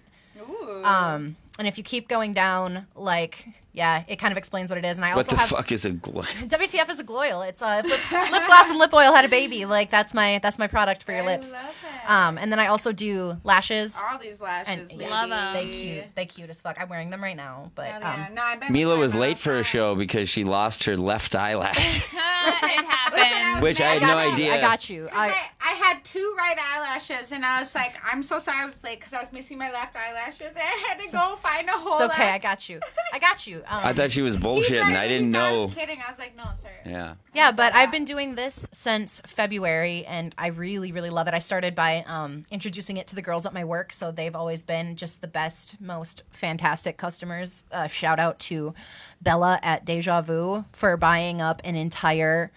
Um, 0.85 1.37
and 1.59 1.69
if 1.69 1.79
you 1.79 1.85
keep 1.85 2.09
going 2.09 2.33
down, 2.33 2.87
like 2.95 3.49
yeah, 3.74 4.05
it 4.07 4.16
kind 4.16 4.32
of 4.32 4.39
explains 4.39 4.70
what 4.70 4.78
it 4.78 4.85
is. 4.85 4.99
And 4.99 5.05
I 5.05 5.11
What 5.11 5.19
also 5.19 5.31
the 5.32 5.36
have 5.40 5.49
fuck 5.49 5.73
is 5.73 5.85
a 5.85 5.90
glow? 5.90 6.23
WTF 6.43 6.90
is 6.90 7.01
a 7.01 7.05
gloil. 7.05 7.43
It's 7.43 7.62
a 7.62 7.77
lip, 7.82 7.85
lip 8.12 8.43
gloss 8.47 8.69
and 8.70 8.78
lip 8.78 8.93
oil 8.93 9.15
had 9.15 9.24
a 9.24 9.28
baby. 9.28 9.65
Like 9.65 9.90
that's 9.90 10.12
my 10.15 10.39
that's 10.43 10.59
my 10.59 10.66
product 10.66 11.03
for 11.05 11.12
your 11.12 11.23
I 11.23 11.27
lips. 11.27 11.53
love 11.53 11.65
it. 12.05 12.11
Um, 12.11 12.36
and 12.36 12.51
then 12.53 12.59
I 12.59 12.66
also 12.66 12.93
do 12.93 13.36
lashes. 13.44 14.03
All 14.11 14.19
these 14.19 14.40
lashes, 14.40 14.69
And 14.90 14.99
baby. 14.99 15.11
Love 15.11 15.31
'em. 15.31 15.55
They 15.55 15.70
cute. 15.73 16.05
They 16.16 16.27
cute 16.27 16.51
as 16.51 16.61
fuck. 16.61 16.81
I'm 16.81 16.89
wearing 16.89 17.11
them 17.11 17.23
right 17.23 17.36
now, 17.36 17.70
but 17.74 17.86
Hell 17.86 17.97
um, 17.97 18.03
yeah. 18.03 18.28
no, 18.35 18.43
I've 18.43 18.70
Mila 18.70 18.99
was 18.99 19.15
late 19.15 19.39
for 19.39 19.59
a 19.59 19.62
show 19.65 19.94
because 19.94 20.28
she 20.28 20.44
lost 20.44 20.85
her 20.85 20.97
left 20.97 21.35
eyelash, 21.36 22.12
it 22.15 22.85
happens. 22.85 23.62
which 23.62 23.81
I 23.81 23.85
I 23.85 23.89
had 23.94 24.01
got 24.01 24.19
no 24.19 24.24
you. 24.24 24.32
idea. 24.32 24.55
I 24.55 24.61
got 24.61 24.90
you. 24.90 25.09
I, 25.12 25.28
I, 25.28 25.70
I 25.70 25.73
had 25.74 26.05
two 26.05 26.35
right 26.39 26.57
eyelashes, 26.59 27.32
and 27.32 27.44
I 27.44 27.61
was 27.61 27.74
like, 27.74 27.94
I'm 28.11 28.23
so 28.23 28.39
sorry 28.39 28.59
I 28.62 28.66
was 28.66 28.82
late 28.85 28.99
because 29.01 29.12
I 29.12 29.20
was 29.20 29.32
missing 29.32 29.59
my 29.59 29.70
left 29.70 29.94
eyelashes, 29.97 30.49
and 30.49 30.59
I 30.59 30.86
had 30.89 30.99
to 31.01 31.11
go 31.12 31.36
find 31.36 31.69
a 31.69 31.73
whole. 31.73 32.01
it's 32.05 32.12
okay. 32.15 32.31
I 32.31 32.39
got 32.39 32.69
you. 32.69 32.81
I 33.12 33.19
got 33.19 33.47
you. 33.47 33.62
Um, 33.69 33.81
I 33.85 33.93
thought 33.93 34.13
she 34.13 34.23
was 34.23 34.35
He 34.35 34.41
bullshitting. 34.41 34.97
I 34.97 35.09
didn't 35.09 35.33
thought 35.33 35.45
I 35.45 35.51
know. 35.53 35.65
was 35.67 35.75
kidding. 35.75 36.01
I 36.07 36.11
was 36.11 36.19
like, 36.19 36.37
no, 36.37 36.45
sir. 36.55 36.69
Yeah. 36.85 37.15
Yeah, 37.35 37.53
but 37.53 37.75
I've 37.75 37.91
been 37.91 38.05
doing 38.05 38.35
this 38.35 38.69
since 38.73 39.21
February, 39.27 40.05
and 40.07 40.35
I 40.39 40.49
really, 40.49 40.93
really 40.93 41.11
love 41.11 41.29
it. 41.29 41.35
I 41.35 41.39
started 41.39 41.75
by 41.75 42.05
um, 42.07 42.43
introducing 42.51 42.97
it 42.97 43.07
to 43.09 43.15
the 43.15 43.23
girls 43.23 43.47
at 43.47 43.53
my 43.55 43.65
work, 43.65 43.93
so 43.93 44.11
they've 44.13 44.35
always 44.37 44.63
been 44.63 44.97
just 44.97 45.21
the 45.21 45.29
best, 45.29 45.81
most 45.81 46.23
fantastic 46.31 46.97
customers. 46.97 47.65
Uh, 47.73 47.87
shout 47.87 48.19
out 48.19 48.39
to 48.41 48.75
Bella 49.21 49.59
at 49.63 49.85
Deja 49.85 50.21
Vu 50.23 50.65
for 50.73 50.97
buying 50.97 51.41
up 51.41 51.61
an 51.65 51.77
entire, 51.77 52.51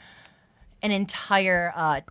an 0.82 0.92
entire 0.92 1.72
uh, 1.76 2.02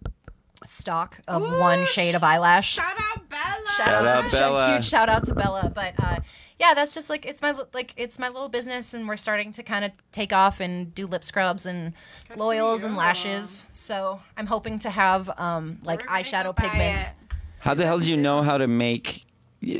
stock 0.65 1.21
of 1.29 1.43
Ooh, 1.43 1.61
one 1.61 1.85
shade 1.85 2.15
of 2.15 2.25
eyelash. 2.25 2.73
Shout 2.75 2.95
out 2.99 3.29
Bella. 3.29 3.34
Shout 3.77 3.87
Shout 3.87 4.07
out 4.07 4.25
out 4.25 4.31
to 4.31 4.37
Bella. 4.37 4.73
Huge 4.73 4.85
shout 4.85 5.09
out 5.09 5.25
to 5.27 5.35
Bella. 5.35 5.73
But 5.75 5.95
uh, 5.99 6.19
yeah, 6.59 6.75
that's 6.75 6.95
just 6.95 7.11
like 7.11 7.27
it's 7.27 7.43
my 7.43 7.55
like 7.73 7.93
it's 7.97 8.19
my 8.19 8.29
little 8.29 8.49
business, 8.49 8.95
and 8.95 9.09
we're 9.09 9.17
starting 9.17 9.53
to 9.53 9.63
kind 9.63 9.85
of 9.85 9.93
take 10.13 10.33
off 10.33 10.61
and 10.61 10.95
do 10.95 11.07
lip 11.07 11.25
scrubs 11.25 11.67
and 11.67 11.93
Good 12.29 12.39
loyals 12.39 12.85
and 12.85 12.97
lashes. 12.97 13.69
So 13.73 14.21
I'm 14.37 14.47
hoping 14.47 14.79
to 14.81 14.91
have 14.91 15.31
um 15.39 15.79
like 15.85 16.03
We're 16.03 16.17
eyeshadow 16.17 16.55
pigments. 16.55 17.11
it. 17.11 17.15
How 17.61 17.73
the 17.73 17.87
hell 17.87 17.99
do 17.99 18.11
you 18.11 18.19
know 18.19 18.43
how 18.43 18.59
to 18.59 18.67
make, 18.67 19.25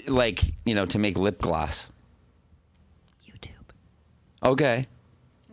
like, 0.07 0.43
you 0.65 0.75
know, 0.75 0.87
to 0.87 0.99
make 0.99 1.19
lip 1.19 1.43
gloss? 1.43 1.87
YouTube. 3.29 3.51
Okay. 4.43 4.87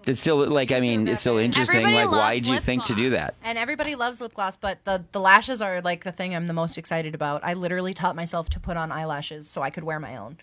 It's 0.06 0.20
still 0.20 0.38
like 0.48 0.72
I 0.72 0.80
mean, 0.80 1.08
it's 1.08 1.22
still 1.22 1.38
interesting. 1.38 1.82
Everybody 1.82 2.06
like, 2.06 2.12
why 2.12 2.18
loves 2.34 2.40
did 2.40 2.48
you 2.48 2.54
lip 2.56 2.64
think 2.64 2.86
to 2.86 2.96
do 2.96 3.10
that? 3.12 3.36
And 3.44 3.58
everybody 3.58 3.96
loves 3.96 4.22
lip 4.22 4.34
gloss, 4.34 4.58
but 4.58 4.84
the 4.86 5.06
the 5.12 5.20
lashes 5.20 5.62
are 5.62 5.82
like 5.82 6.04
the 6.04 6.12
thing 6.12 6.36
I'm 6.36 6.48
the 6.48 6.54
most 6.54 6.78
excited 6.78 7.14
about. 7.16 7.44
I 7.44 7.54
literally 7.54 7.94
taught 7.94 8.16
myself 8.16 8.50
to 8.52 8.60
put 8.60 8.78
on 8.78 8.92
eyelashes 8.92 9.50
so 9.50 9.62
I 9.62 9.70
could 9.70 9.84
wear 9.84 10.00
my 10.00 10.18
own. 10.18 10.38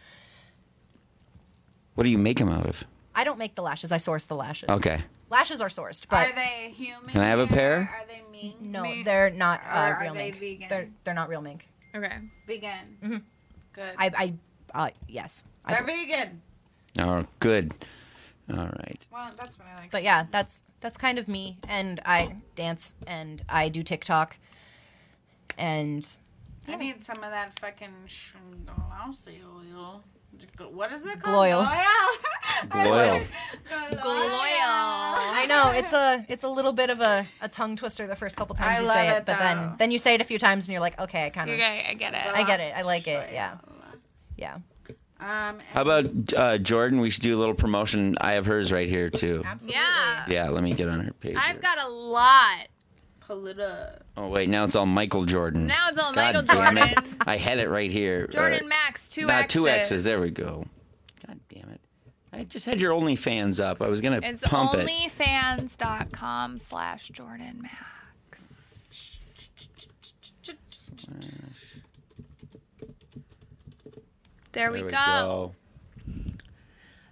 What 1.94 2.04
do 2.04 2.10
you 2.10 2.18
make 2.18 2.38
them 2.38 2.48
out 2.48 2.66
of? 2.66 2.84
I 3.14 3.24
don't 3.24 3.38
make 3.38 3.56
the 3.56 3.62
lashes. 3.62 3.90
I 3.90 3.96
source 3.98 4.26
the 4.26 4.36
lashes. 4.36 4.68
Okay. 4.70 4.98
Lashes 5.30 5.60
are 5.60 5.68
sourced, 5.68 6.06
but 6.08 6.28
are 6.28 6.34
they 6.34 6.70
human? 6.70 7.10
Can 7.10 7.20
I 7.20 7.28
have 7.28 7.40
a 7.40 7.46
pair? 7.48 7.90
Are 7.92 8.06
they 8.06 8.22
mink? 8.30 8.60
no, 8.60 8.82
Me- 8.84 9.02
they're 9.02 9.30
not 9.30 9.60
uh, 9.66 9.76
are 9.76 9.98
real 10.00 10.14
they 10.14 10.30
mink. 10.30 10.38
vegan? 10.38 10.68
They're 10.68 10.88
they're 11.04 11.14
not 11.14 11.28
real 11.28 11.42
mink. 11.42 11.68
Okay. 11.94 12.12
Vegan. 12.46 13.24
Good. 13.72 13.94
I 13.98 14.10
I 14.16 14.34
uh, 14.74 14.90
yes. 15.08 15.44
I 15.64 15.74
They're 15.74 15.84
vegan. 15.84 16.40
Oh, 17.00 17.26
good. 17.40 17.74
All 18.50 18.56
right. 18.64 19.06
Well, 19.12 19.30
that's 19.36 19.58
what 19.58 19.68
I 19.68 19.80
like. 19.80 19.90
but 19.90 20.02
yeah, 20.02 20.24
that's 20.30 20.62
that's 20.80 20.96
kind 20.96 21.18
of 21.18 21.28
me. 21.28 21.58
And 21.68 22.00
I 22.04 22.36
dance 22.54 22.94
and 23.06 23.42
I 23.48 23.68
do 23.68 23.82
TikTok. 23.82 24.38
And 25.58 26.06
I 26.68 26.76
need 26.76 27.02
some 27.04 27.16
of 27.16 27.30
that 27.30 27.58
fucking 27.58 27.88
shingalousy 28.06 29.38
oil. 29.44 30.02
What 30.70 30.92
is 30.92 31.04
it 31.04 31.20
called? 31.20 31.34
Gloil. 32.68 33.20
Gloil. 33.90 34.40
I 35.30 35.46
know 35.48 35.70
it's 35.70 35.92
a 35.92 36.24
it's 36.28 36.42
a 36.44 36.48
little 36.48 36.72
bit 36.72 36.90
of 36.90 37.00
a, 37.00 37.26
a 37.40 37.48
tongue 37.48 37.76
twister 37.76 38.06
the 38.06 38.16
first 38.16 38.36
couple 38.36 38.54
times 38.54 38.78
I 38.78 38.82
you 38.82 38.86
love 38.86 38.96
say 38.96 39.08
it, 39.08 39.16
it, 39.18 39.24
but 39.26 39.38
then 39.38 39.74
then 39.78 39.90
you 39.90 39.98
say 39.98 40.14
it 40.14 40.20
a 40.20 40.24
few 40.24 40.38
times 40.38 40.66
and 40.68 40.72
you're 40.72 40.80
like, 40.80 40.98
okay, 41.00 41.26
I 41.26 41.30
kind 41.30 41.50
of 41.50 41.54
Okay, 41.54 41.86
I 41.88 41.94
get 41.94 42.14
it. 42.14 42.20
I 42.26 42.42
get 42.44 42.60
it. 42.60 42.72
I 42.76 42.82
like 42.82 43.06
it. 43.06 43.30
Yeah, 43.32 43.56
yeah, 44.36 44.58
Um, 45.20 45.58
How 45.72 45.82
about 45.82 46.06
uh, 46.36 46.58
Jordan? 46.58 47.00
We 47.00 47.10
should 47.10 47.22
do 47.24 47.36
a 47.36 47.40
little 47.40 47.54
promotion. 47.54 48.16
I 48.20 48.32
have 48.32 48.46
hers 48.46 48.70
right 48.70 48.88
here 48.88 49.10
too. 49.10 49.42
absolutely. 49.44 49.80
Yeah. 49.80 50.24
Yeah, 50.28 50.48
let 50.50 50.62
me 50.62 50.72
get 50.72 50.88
on 50.88 51.00
her 51.00 51.12
page. 51.12 51.36
I've 51.36 51.52
here. 51.52 51.60
got 51.60 51.78
a 51.84 51.88
lot. 51.88 52.68
pull 53.20 53.46
it 53.48 53.58
up. 53.58 54.04
Oh 54.16 54.28
wait, 54.28 54.48
now 54.48 54.64
it's 54.64 54.76
all 54.76 54.86
Michael 54.86 55.24
Jordan. 55.24 55.66
Now 55.66 55.88
it's 55.88 55.98
all 55.98 56.14
God 56.14 56.34
Michael 56.34 56.42
damn 56.42 56.78
it. 56.78 56.94
Jordan. 56.96 57.16
I 57.26 57.36
had 57.36 57.58
it 57.58 57.68
right 57.68 57.90
here. 57.90 58.26
Jordan 58.28 58.60
Uh, 58.64 58.68
Max, 58.68 59.08
two 59.08 59.26
not 59.26 59.44
X's. 59.44 59.52
two 59.52 59.68
X's. 59.68 60.04
There 60.04 60.20
we 60.20 60.30
go. 60.30 60.64
God 61.26 61.38
damn 61.48 61.68
it! 61.70 61.80
I 62.32 62.44
just 62.44 62.64
had 62.66 62.80
your 62.80 62.92
OnlyFans 62.92 63.62
up. 63.62 63.82
I 63.82 63.88
was 63.88 64.00
gonna 64.00 64.20
It's 64.22 64.46
pump 64.46 64.74
it. 64.74 64.88
It's 64.88 65.16
onlyfans.com 65.18 66.58
slash 66.58 67.08
Jordan 67.08 67.60
Max. 67.62 67.76
There, 74.52 74.72
we, 74.72 74.80
There 74.82 74.90
go. 74.90 75.54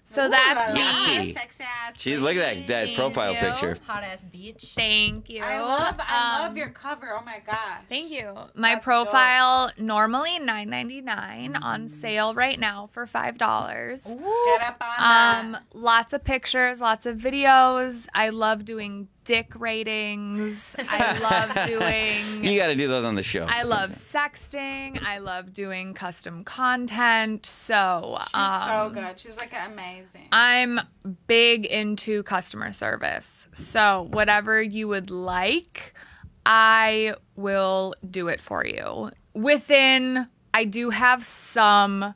So 0.08 0.28
that's 0.30 0.70
Ooh, 0.70 0.74
me. 0.74 0.80
la 0.84 0.92
la, 0.92 0.98
Yahtzee. 0.98 1.32
Sex 1.34 1.60
ass. 1.60 1.94
She 2.00 2.16
look 2.16 2.36
at 2.36 2.56
that 2.56 2.66
that 2.68 2.84
Thank 2.86 2.96
profile 2.96 3.32
you. 3.34 3.40
picture. 3.40 3.76
Hot 3.88 4.04
ass 4.04 4.22
beach. 4.22 4.72
Thank 4.76 5.28
you. 5.28 5.42
I 5.42 5.60
love, 5.60 5.96
I 5.98 6.38
love 6.42 6.50
Um, 6.52 6.56
your 6.56 6.68
cover. 6.68 7.08
Oh 7.12 7.24
my 7.24 7.42
god. 7.44 7.80
Thank 7.88 8.12
you. 8.12 8.32
My 8.54 8.74
That's 8.74 8.84
profile 8.84 9.72
normally 9.76 10.38
nine 10.38 10.70
ninety 10.70 11.00
nine 11.00 11.54
Mm-hmm. 11.54 11.62
on 11.62 11.88
sale 11.88 12.34
right 12.34 12.58
now 12.58 12.88
for 12.92 13.04
five 13.06 13.36
dollars. 13.36 14.04
Get 14.06 14.62
up 14.62 14.80
on 15.00 15.54
Um, 15.56 15.62
lots 15.74 16.12
of 16.12 16.22
pictures, 16.22 16.80
lots 16.80 17.04
of 17.04 17.16
videos. 17.18 18.06
I 18.14 18.28
love 18.28 18.64
doing 18.64 19.08
dick 19.26 19.52
ratings. 19.58 20.74
I 20.88 21.18
love 21.54 21.68
doing. 21.68 22.44
You 22.44 22.58
got 22.58 22.68
to 22.68 22.74
do 22.74 22.88
those 22.88 23.04
on 23.04 23.16
the 23.16 23.22
show. 23.22 23.44
I 23.46 23.64
love 23.64 23.90
sexting. 23.90 25.02
I 25.04 25.18
love 25.18 25.52
doing 25.52 25.92
custom 25.92 26.44
content. 26.44 27.44
So, 27.44 28.16
She's 28.22 28.34
um, 28.34 28.62
so 28.62 28.90
good. 28.94 29.18
She's 29.20 29.36
like 29.36 29.52
amazing. 29.66 30.28
I'm 30.32 30.80
big 31.26 31.66
into 31.66 32.22
customer 32.22 32.72
service. 32.72 33.48
So, 33.52 34.08
whatever 34.12 34.62
you 34.62 34.88
would 34.88 35.10
like, 35.10 35.92
I 36.46 37.14
will 37.34 37.94
do 38.08 38.28
it 38.28 38.40
for 38.40 38.64
you. 38.64 39.10
Within, 39.34 40.28
I 40.54 40.64
do 40.64 40.90
have 40.90 41.24
some 41.24 42.14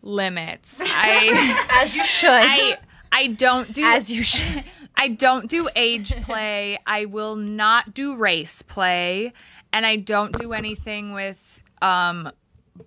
limits. 0.00 0.80
I, 0.82 1.66
As 1.82 1.96
you 1.96 2.04
should. 2.04 2.30
I, 2.30 2.78
I 3.10 3.26
don't 3.26 3.72
do 3.72 3.82
As 3.84 4.10
you 4.10 4.22
should. 4.22 4.64
I 4.96 5.08
don't 5.08 5.48
do 5.48 5.68
age 5.74 6.14
play. 6.22 6.78
I 6.86 7.06
will 7.06 7.36
not 7.36 7.94
do 7.94 8.14
race 8.14 8.62
play, 8.62 9.32
and 9.72 9.84
I 9.84 9.96
don't 9.96 10.36
do 10.38 10.52
anything 10.52 11.12
with 11.12 11.62
um 11.80 12.30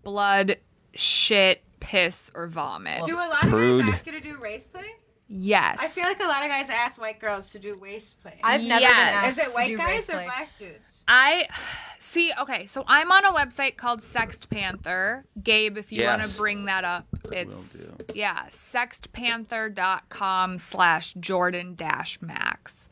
blood, 0.04 0.58
shit, 0.94 1.62
piss, 1.80 2.32
or 2.34 2.48
vomit. 2.48 3.06
do 3.06 3.16
a 3.16 3.18
lot 3.18 3.42
Prude. 3.42 3.82
of 3.82 3.86
guys 3.86 3.94
ask 3.96 4.06
you 4.08 4.14
to 4.14 4.20
do 4.22 4.38
race 4.38 4.68
play? 4.68 4.88
Yes. 5.28 5.80
I 5.82 5.88
feel 5.88 6.04
like 6.04 6.20
a 6.20 6.24
lot 6.28 6.44
of 6.44 6.50
guys 6.50 6.70
ask 6.70 7.02
white 7.02 7.20
girls 7.20 7.52
to 7.54 7.60
do 7.60 7.76
race 7.82 8.14
play. 8.14 8.36
I've 8.44 8.62
never 8.62 8.82
Yes. 8.82 8.92
been 8.94 9.00
asked 9.16 9.28
Is 9.28 9.38
it 9.40 9.46
to 9.46 9.52
white 9.56 9.68
do 9.70 9.78
guys 9.78 10.08
or 10.10 10.14
play. 10.14 10.26
black 10.26 10.50
dudes? 10.60 11.04
I 11.08 11.48
see. 12.00 12.32
Okay, 12.42 12.68
so 12.68 12.84
I'm 12.88 13.12
on 13.12 13.26
a 13.26 13.32
website 13.32 13.76
called 13.76 14.02
Sext 14.02 14.52
Panther. 14.52 15.26
Gabe, 15.44 15.80
if 15.80 15.92
you 15.92 16.04
want 16.06 16.24
to 16.24 16.38
bring 16.38 16.66
that 16.66 16.84
up, 16.84 17.08
it's 17.32 17.88
do. 17.88 18.06
yeah, 18.14 18.46
sextpanther.com 18.50 20.58
slash 20.58 21.14
Jordan 21.20 21.76
dash 21.76 22.22
Max. 22.22 22.90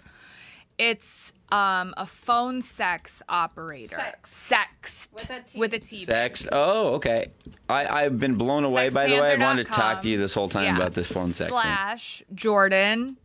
It's 0.77 1.34
um 1.53 1.93
a 1.97 2.05
phone 2.05 2.61
sex 2.61 3.21
operator. 3.30 3.95
Sex. 4.23 5.09
Sext 5.13 5.13
With 5.13 5.30
a 5.30 5.39
T. 5.41 5.59
With 5.59 5.73
a 5.73 5.80
T. 5.80 6.03
Sex. 6.05 6.47
Oh, 6.51 6.95
okay. 6.95 7.27
I, 7.69 7.85
I've 8.05 8.19
been 8.19 8.35
blown 8.35 8.63
away, 8.63 8.89
by 8.89 9.07
the 9.07 9.13
way. 9.21 9.34
I 9.34 9.35
wanted 9.38 9.67
to 9.67 9.71
talk 9.71 10.01
to 10.01 10.09
you 10.09 10.17
this 10.17 10.34
whole 10.34 10.49
time 10.49 10.63
Yeah. 10.63 10.75
about 10.77 10.93
this 10.93 11.11
phone 11.11 11.31
sex 11.31 11.51
thing. 11.51 11.61
Slash 11.61 12.23
Jordan 12.34 13.17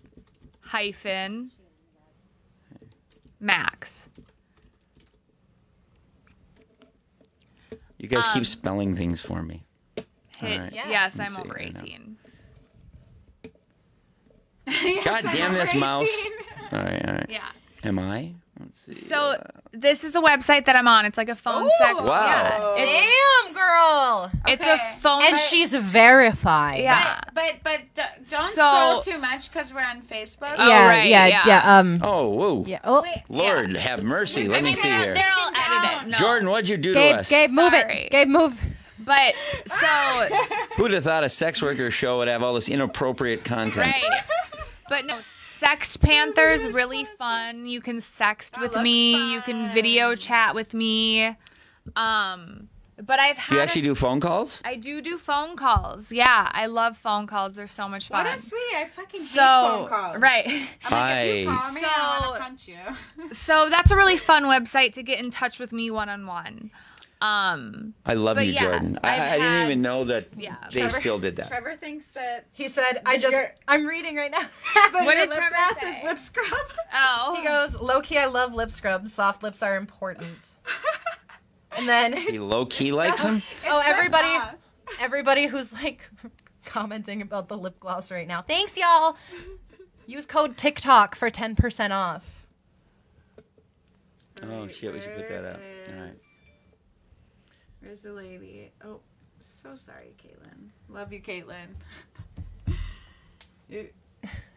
hyphen 0.60 1.50
Max. 3.40 4.09
You 7.98 8.09
guys 8.09 8.26
Um, 8.28 8.34
keep 8.34 8.46
spelling 8.46 8.94
things 8.94 9.20
for 9.22 9.42
me. 9.42 9.64
Hit, 10.36 10.59
All 10.59 10.64
right. 10.64 10.72
Yeah. 10.72 10.88
Yes, 10.88 11.16
Let's 11.18 11.36
I'm 11.36 11.42
see, 11.44 11.48
over 11.48 11.60
I 11.60 11.64
know. 11.70 11.80
18. 11.80 12.16
God 15.05 15.22
damn 15.32 15.55
this 15.55 15.74
mouse. 15.74 16.10
Sorry. 16.70 17.00
All 17.06 17.14
right. 17.14 17.26
Yeah. 17.28 17.48
Am 17.84 17.98
I? 17.98 18.32
Let's 18.60 18.80
see. 18.86 18.92
So 18.92 19.16
uh, 19.16 19.36
this 19.70 20.02
is 20.02 20.16
a 20.16 20.20
website 20.20 20.64
that 20.64 20.74
I'm 20.74 20.88
on. 20.88 21.05
It's 21.05 21.16
like 21.16 21.28
a 21.28 21.36
phone 21.36 21.70
sex. 21.78 22.00
Wow. 22.02 22.74
Yeah. 22.76 22.82
It's, 22.82 23.06
Damn, 23.46 23.55
girl. 23.55 24.30
it's 24.48 24.62
Okay. 24.64 24.72
a 24.74 24.98
phone. 24.98 25.22
And 25.24 25.38
she's 25.38 25.74
verified. 25.76 26.80
yeah. 26.82 27.20
But 27.34 27.59
but 27.62 27.82
d- 27.94 28.02
don't 28.30 28.52
So- 28.55 29.00
scroll 29.00 29.00
too 29.02 29.18
much 29.20 29.50
because 29.52 29.72
we're 29.72 29.80
on 29.84 30.02
Facebook. 30.02 30.55
Oh, 30.59 30.68
yeah, 30.68 30.88
right, 30.88 31.09
yeah, 31.09 31.26
yeah. 31.28 31.42
yeah, 31.46 31.78
Um. 31.78 32.00
oh, 32.02 32.28
whoa. 32.30 32.64
Yeah. 32.66 32.80
Oh, 32.82 33.02
Wait, 33.02 33.22
Lord, 33.28 33.76
have 33.76 34.02
mercy. 34.02 34.42
Wait, 34.42 34.50
Let 34.50 34.59
I 34.59 34.62
me 34.62 34.72
see 34.74 34.88
they're, 34.88 35.02
here. 35.05 35.14
they're 35.14 35.32
all 35.38 35.50
edited. 35.55 36.09
No. 36.10 36.18
Jordan, 36.18 36.50
what'd 36.50 36.68
you 36.68 36.76
do 36.78 36.92
to 36.94 36.98
Gabe, 36.98 37.14
us? 37.16 37.30
Gabe, 37.30 37.50
move 37.50 37.72
Sorry. 37.72 37.94
it. 38.06 38.10
Gabe, 38.10 38.28
move. 38.28 38.60
But 38.98 39.34
so 39.66 39.86
Who'd 40.76 40.90
have 40.90 41.05
thought 41.05 41.22
a 41.22 41.28
sex 41.28 41.62
worker 41.62 41.92
show 41.92 42.18
would 42.18 42.28
have 42.28 42.42
all 42.42 42.55
this 42.55 42.68
inappropriate 42.68 43.44
content? 43.44 43.86
right. 43.86 44.22
But 44.88 45.06
no, 45.06 45.16
Sext 45.60 46.01
Panther's 46.01 46.66
really 46.68 47.05
fun. 47.05 47.66
You 47.66 47.80
can 47.80 47.97
sext 47.98 48.51
That 48.52 48.60
with 48.60 48.72
looks 48.72 48.82
me. 48.85 49.32
You 49.32 49.40
can 49.40 49.72
video 49.72 50.14
chat 50.14 50.55
with 50.55 50.74
me. 50.74 51.36
Um, 51.97 52.68
but 53.01 53.18
I've 53.20 53.36
had 53.39 53.51
Do 53.51 53.55
you 53.56 53.60
a- 53.60 53.62
actually 53.64 53.82
do 53.82 53.94
phone 53.94 54.20
calls? 54.20 54.60
I 54.64 54.74
do 54.74 55.01
do 55.01 55.16
phone 55.16 55.56
calls. 55.56 56.10
Yeah, 56.12 56.48
I 56.52 56.66
love 56.66 56.97
phone 56.97 57.26
calls. 57.26 57.55
They're 57.55 57.66
so 57.66 57.89
much 57.89 58.09
fun. 58.09 58.24
What 58.26 58.36
a 58.36 58.40
sweetie! 58.40 58.62
I 58.76 58.89
fucking 58.93 59.20
hate 59.20 59.28
phone 59.30 59.89
calls. 59.89 60.16
right. 60.18 60.47
I'm 60.85 60.90
like, 60.93 61.26
if 61.28 61.39
you 61.40 61.47
call 61.47 61.72
me, 61.72 61.80
I 61.85 62.20
want 62.28 62.36
to 62.36 62.43
punch 62.43 62.68
you. 62.68 63.30
So 63.32 63.68
that's 63.68 63.90
a 63.90 63.97
really 63.97 64.16
fun 64.16 64.44
website 64.44 64.93
to 64.93 65.02
get 65.02 65.18
in 65.20 65.30
touch 65.30 65.59
with 65.60 65.72
me 65.72 65.90
one 65.90 66.09
on 66.09 66.26
one. 66.26 66.70
Um, 67.20 67.94
I 68.06 68.14
love 68.14 68.40
you, 68.40 68.52
yeah, 68.52 68.62
Jordan. 68.62 68.98
I, 69.02 69.14
I've 69.14 69.30
didn't 69.32 69.40
had- 69.40 69.64
even 69.66 69.82
know 69.82 70.04
that 70.04 70.28
yeah. 70.36 70.54
they 70.70 70.80
Trevor- 70.82 71.00
still 71.00 71.18
did 71.18 71.34
that. 71.36 71.48
Trevor 71.48 71.74
thinks 71.74 72.10
that 72.12 72.46
He 72.52 72.68
said, 72.68 73.02
"I 73.04 73.18
just, 73.18 73.36
I'm 73.66 73.86
reading 73.86 74.14
right 74.14 74.30
now." 74.30 74.38
that 74.74 74.90
What 75.04 75.14
did 75.16 75.28
lip 75.28 75.38
Trevor 75.38 75.54
gloss 75.54 75.80
say? 75.80 75.98
is 75.98 76.04
lip 76.04 76.18
scrub. 76.18 76.46
oh, 76.94 77.34
he 77.36 77.42
goes, 77.44 77.80
"Low 77.80 78.00
key, 78.02 78.18
I 78.18 78.26
love 78.26 78.54
lip 78.54 78.70
scrubs. 78.70 79.12
Soft 79.12 79.42
lips 79.42 79.62
are 79.64 79.76
important." 79.76 80.56
And 81.76 81.88
then, 81.88 82.12
He 82.16 82.38
low 82.38 82.66
key 82.66 82.92
likes 82.92 83.22
him. 83.22 83.42
oh, 83.66 83.82
everybody, 83.84 84.28
gloss. 84.28 84.54
everybody 85.00 85.46
who's 85.46 85.72
like 85.72 86.08
commenting 86.64 87.20
about 87.20 87.48
the 87.48 87.56
lip 87.58 87.80
gloss 87.80 88.10
right 88.12 88.26
now. 88.28 88.42
Thanks, 88.42 88.76
y'all. 88.78 89.16
Use 90.06 90.24
code 90.24 90.56
TikTok 90.56 91.14
for 91.16 91.30
ten 91.30 91.56
percent 91.56 91.92
off. 91.92 92.46
Oh 94.42 94.68
shit, 94.68 94.92
we 94.92 95.00
should 95.00 95.14
put 95.16 95.28
that 95.28 95.44
up. 95.44 95.60
Where 95.60 95.96
All 95.98 96.04
right. 96.04 96.14
Is- 97.80 97.86
Where's 97.86 98.02
the 98.02 98.12
lady? 98.12 98.70
Oh, 98.84 99.00
so 99.40 99.76
sorry, 99.76 100.14
Caitlin. 100.22 100.68
Love 100.88 101.12
you, 101.12 101.20
Caitlin. 101.20 101.68
You- 103.68 103.88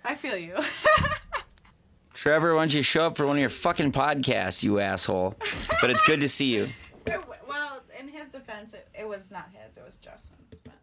I 0.03 0.15
feel 0.15 0.37
you. 0.37 0.55
Trevor, 2.13 2.53
why 2.55 2.61
don't 2.61 2.73
you 2.73 2.83
show 2.83 3.07
up 3.07 3.17
for 3.17 3.25
one 3.25 3.37
of 3.37 3.39
your 3.41 3.49
fucking 3.49 3.91
podcasts, 3.91 4.63
you 4.63 4.79
asshole? 4.79 5.35
But 5.81 5.89
it's 5.89 6.01
good 6.03 6.21
to 6.21 6.29
see 6.29 6.53
you. 6.55 6.67
well, 7.47 7.81
in 7.99 8.07
his 8.07 8.31
defense, 8.31 8.73
it, 8.73 8.87
it 8.97 9.07
was 9.07 9.31
not 9.31 9.49
his. 9.51 9.77
It 9.77 9.83
was 9.83 9.95
Justin's. 9.97 10.39
But. 10.63 10.73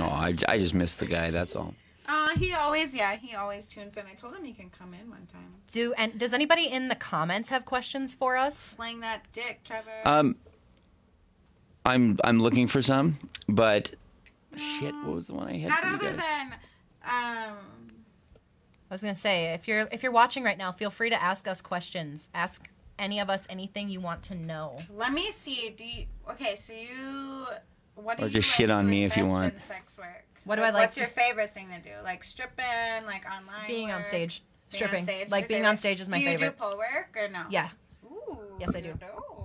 Oh, 0.00 0.04
I, 0.06 0.34
I 0.48 0.58
just 0.58 0.74
missed 0.74 0.98
the 0.98 1.06
guy. 1.06 1.30
That's 1.30 1.54
all. 1.54 1.74
Uh, 2.08 2.30
he 2.30 2.54
always, 2.54 2.92
yeah, 2.92 3.14
he 3.14 3.36
always 3.36 3.68
tunes 3.68 3.96
in. 3.96 4.04
I 4.10 4.14
told 4.14 4.34
him 4.34 4.42
he 4.44 4.52
can 4.52 4.68
come 4.70 4.94
in 4.94 5.08
one 5.10 5.26
time. 5.32 5.54
Do 5.70 5.94
and 5.96 6.18
does 6.18 6.32
anybody 6.32 6.64
in 6.66 6.88
the 6.88 6.96
comments 6.96 7.50
have 7.50 7.64
questions 7.64 8.14
for 8.16 8.36
us? 8.36 8.58
Sling 8.58 9.00
that 9.00 9.24
dick, 9.32 9.60
Trevor. 9.62 9.90
Um, 10.04 10.34
I'm 11.84 12.18
I'm 12.24 12.40
looking 12.40 12.66
for 12.66 12.82
some, 12.82 13.18
but 13.48 13.92
shit, 14.56 14.94
what 15.04 15.14
was 15.14 15.26
the 15.26 15.34
one 15.34 15.48
I 15.48 15.58
had 15.58 15.68
Not 15.70 15.80
for 15.80 15.86
you 15.88 15.94
other 15.94 16.10
guys? 16.12 16.20
than, 16.20 16.52
um, 17.04 17.56
I 18.90 18.94
was 18.94 19.02
gonna 19.02 19.14
say, 19.16 19.46
if 19.54 19.66
you're 19.68 19.88
if 19.92 20.02
you're 20.02 20.12
watching 20.12 20.44
right 20.44 20.58
now, 20.58 20.72
feel 20.72 20.90
free 20.90 21.10
to 21.10 21.22
ask 21.22 21.48
us 21.48 21.60
questions. 21.60 22.28
Ask 22.34 22.68
any 22.98 23.18
of 23.20 23.30
us 23.30 23.46
anything 23.48 23.88
you 23.88 24.00
want 24.00 24.22
to 24.24 24.34
know. 24.34 24.76
let 24.94 25.12
me 25.12 25.30
see. 25.30 25.70
Do 25.76 25.84
you, 25.86 26.04
okay, 26.32 26.54
so 26.54 26.74
you, 26.74 27.46
what 27.94 28.18
do 28.18 28.24
Or 28.24 28.26
you 28.26 28.34
just 28.34 28.48
like 28.50 28.56
shit 28.56 28.70
on 28.70 28.88
me 28.90 29.04
if 29.04 29.16
you 29.16 29.24
want. 29.24 29.54
in 29.54 29.60
sex 29.60 29.96
work? 29.96 30.26
What 30.44 30.56
do 30.56 30.62
I 30.62 30.66
like 30.70 30.74
What's 30.82 30.94
to- 30.96 31.00
your 31.02 31.08
favorite 31.10 31.54
thing 31.54 31.68
to 31.68 31.78
do? 31.80 31.94
Like 32.04 32.22
stripping, 32.24 33.06
like 33.06 33.24
online 33.24 33.66
Being 33.68 33.90
on 33.90 34.00
work? 34.00 34.06
stage, 34.06 34.42
Being 34.70 34.82
on 34.82 34.88
stripping, 34.88 35.02
stage, 35.04 35.30
like 35.30 35.42
your 35.42 35.48
being 35.48 35.64
on 35.66 35.76
stage 35.78 36.00
is 36.00 36.08
my 36.10 36.18
do 36.18 36.24
you 36.24 36.30
favorite. 36.30 36.58
do 36.58 36.62
pole 36.62 36.76
work 36.76 37.16
or 37.18 37.28
no? 37.28 37.44
Yeah, 37.48 37.68
Ooh, 38.04 38.38
Yes, 38.58 38.74
I 38.76 38.80
do. 38.82 38.90
Ooh. 38.90 39.39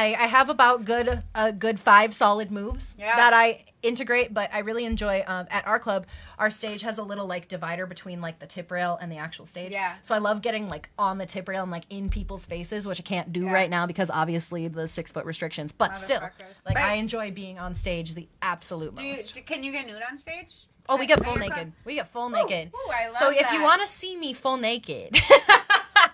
I, 0.00 0.16
I 0.18 0.26
have 0.26 0.48
about 0.48 0.84
good 0.84 1.22
a 1.34 1.52
good 1.52 1.78
five 1.78 2.14
solid 2.14 2.50
moves 2.50 2.96
Yeah. 2.98 3.14
that 3.16 3.32
I 3.34 3.64
integrate, 3.82 4.32
but 4.34 4.52
I 4.52 4.60
really 4.60 4.84
enjoy. 4.84 5.22
Um, 5.26 5.46
at 5.50 5.66
our 5.66 5.78
club, 5.78 6.06
our 6.38 6.50
stage 6.50 6.82
has 6.82 6.98
a 6.98 7.02
little 7.02 7.26
like 7.26 7.48
divider 7.48 7.86
between 7.86 8.20
like 8.20 8.38
the 8.38 8.46
tip 8.46 8.70
rail 8.70 8.98
and 9.00 9.10
the 9.12 9.16
actual 9.16 9.46
stage. 9.46 9.72
Yeah. 9.72 9.94
So 10.02 10.14
I 10.14 10.18
love 10.18 10.42
getting 10.42 10.68
like 10.68 10.88
on 10.98 11.18
the 11.18 11.26
tip 11.26 11.48
rail 11.48 11.62
and 11.62 11.70
like 11.70 11.84
in 11.90 12.08
people's 12.08 12.46
faces, 12.46 12.86
which 12.86 13.00
I 13.00 13.02
can't 13.04 13.32
do 13.32 13.44
Yeah. 13.44 13.52
right 13.52 13.70
now 13.70 13.86
because 13.86 14.10
obviously 14.10 14.68
the 14.68 14.88
six 14.88 15.10
foot 15.12 15.24
restrictions. 15.26 15.72
But 15.72 15.96
still, 15.96 16.20
like 16.66 16.76
I 16.76 16.94
enjoy 16.94 17.30
being 17.30 17.58
on 17.58 17.74
stage 17.74 18.14
the 18.14 18.28
absolute 18.42 18.94
Do 18.94 19.02
you, 19.04 19.12
most. 19.12 19.34
do, 19.34 19.40
can 19.42 19.62
you 19.62 19.72
get 19.72 19.86
nude 19.86 20.00
on 20.10 20.18
stage? 20.18 20.66
Oh, 20.88 20.96
we 20.96 21.06
get 21.06 21.22
full 21.22 21.36
naked. 21.36 21.52
club? 21.54 21.72
We 21.84 21.94
get 21.94 22.08
full 22.08 22.30
naked. 22.30 22.72
ooh, 22.74 22.90
I 22.90 23.08
so 23.10 23.26
love 23.26 23.34
if 23.38 23.52
you 23.52 23.62
want 23.62 23.80
to 23.80 23.86
see 23.86 24.16
me 24.16 24.32
full 24.32 24.56
naked, 24.56 25.16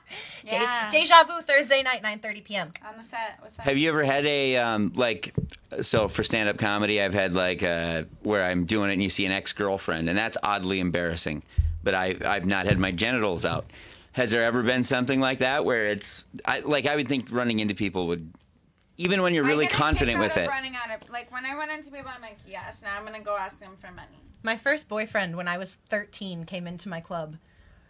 De- 0.45 0.53
Yeah. 0.53 0.91
Deja 0.91 1.24
Vu 1.24 1.41
Thursday 1.41 1.83
night, 1.83 2.03
9:30 2.03 2.45
p.m. 2.45 2.73
on 2.89 2.97
the 2.97 3.05
set, 3.05 3.39
what's 3.41 3.57
that? 3.57 3.65
Have 3.65 3.78
you 3.78 3.89
ever 3.89 4.05
had 4.05 4.24
a 4.27 4.57
um, 4.57 4.93
like 4.95 5.35
so 5.83 6.09
for 6.09 6.23
stand 6.23 6.49
up 6.49 6.59
comedy 6.59 7.01
I've 7.01 7.15
had 7.15 7.35
like 7.35 7.62
uh, 7.62 8.05
where 8.23 8.45
I'm 8.45 8.65
doing 8.65 8.91
it 8.91 8.95
and 8.95 9.03
you 9.03 9.11
see 9.11 9.27
an 9.27 9.33
ex 9.33 9.53
girlfriend 9.53 10.09
and 10.09 10.16
that's 10.16 10.37
oddly 10.43 10.81
embarrassing. 10.81 11.43
But 11.83 11.95
I 11.95 12.16
I've 12.24 12.47
not 12.47 12.66
had 12.66 12.78
my 12.78 12.91
genitals 12.91 13.45
out. 13.45 13.66
Has 14.12 14.31
there 14.31 14.45
ever 14.45 14.62
been 14.62 14.83
something 14.83 15.20
like 15.20 15.39
that 15.39 15.65
where 15.65 15.87
it's 15.87 16.24
I, 16.45 16.61
like 16.61 16.87
I 16.87 16.97
would 16.97 17.09
think 17.09 17.31
running 17.31 17.61
into 17.61 17.74
people 17.74 18.07
would 18.09 18.33
even 18.99 19.23
when 19.23 19.35
you're 19.35 19.45
really 19.45 19.66
confident 19.66 20.19
with 20.19 20.37
it. 20.37 20.49
Running 20.49 20.74
out 20.74 20.91
of 21.03 21.09
like 21.11 21.31
when 21.31 21.45
I 21.45 21.55
run 21.55 21.70
into 21.70 21.91
people, 21.91 22.11
I'm 22.15 22.23
like, 22.23 22.39
yes. 22.47 22.83
Now 22.83 22.97
I'm 22.99 23.05
gonna 23.05 23.20
go 23.20 23.37
ask 23.37 23.61
them 23.61 23.77
for 23.77 23.91
money. 23.93 24.16
My 24.43 24.57
first 24.57 24.89
boyfriend, 24.89 25.37
when 25.37 25.49
I 25.49 25.59
was 25.59 25.74
13, 25.89 26.45
came 26.45 26.66
into 26.66 26.89
my 26.89 27.01
club. 27.01 27.37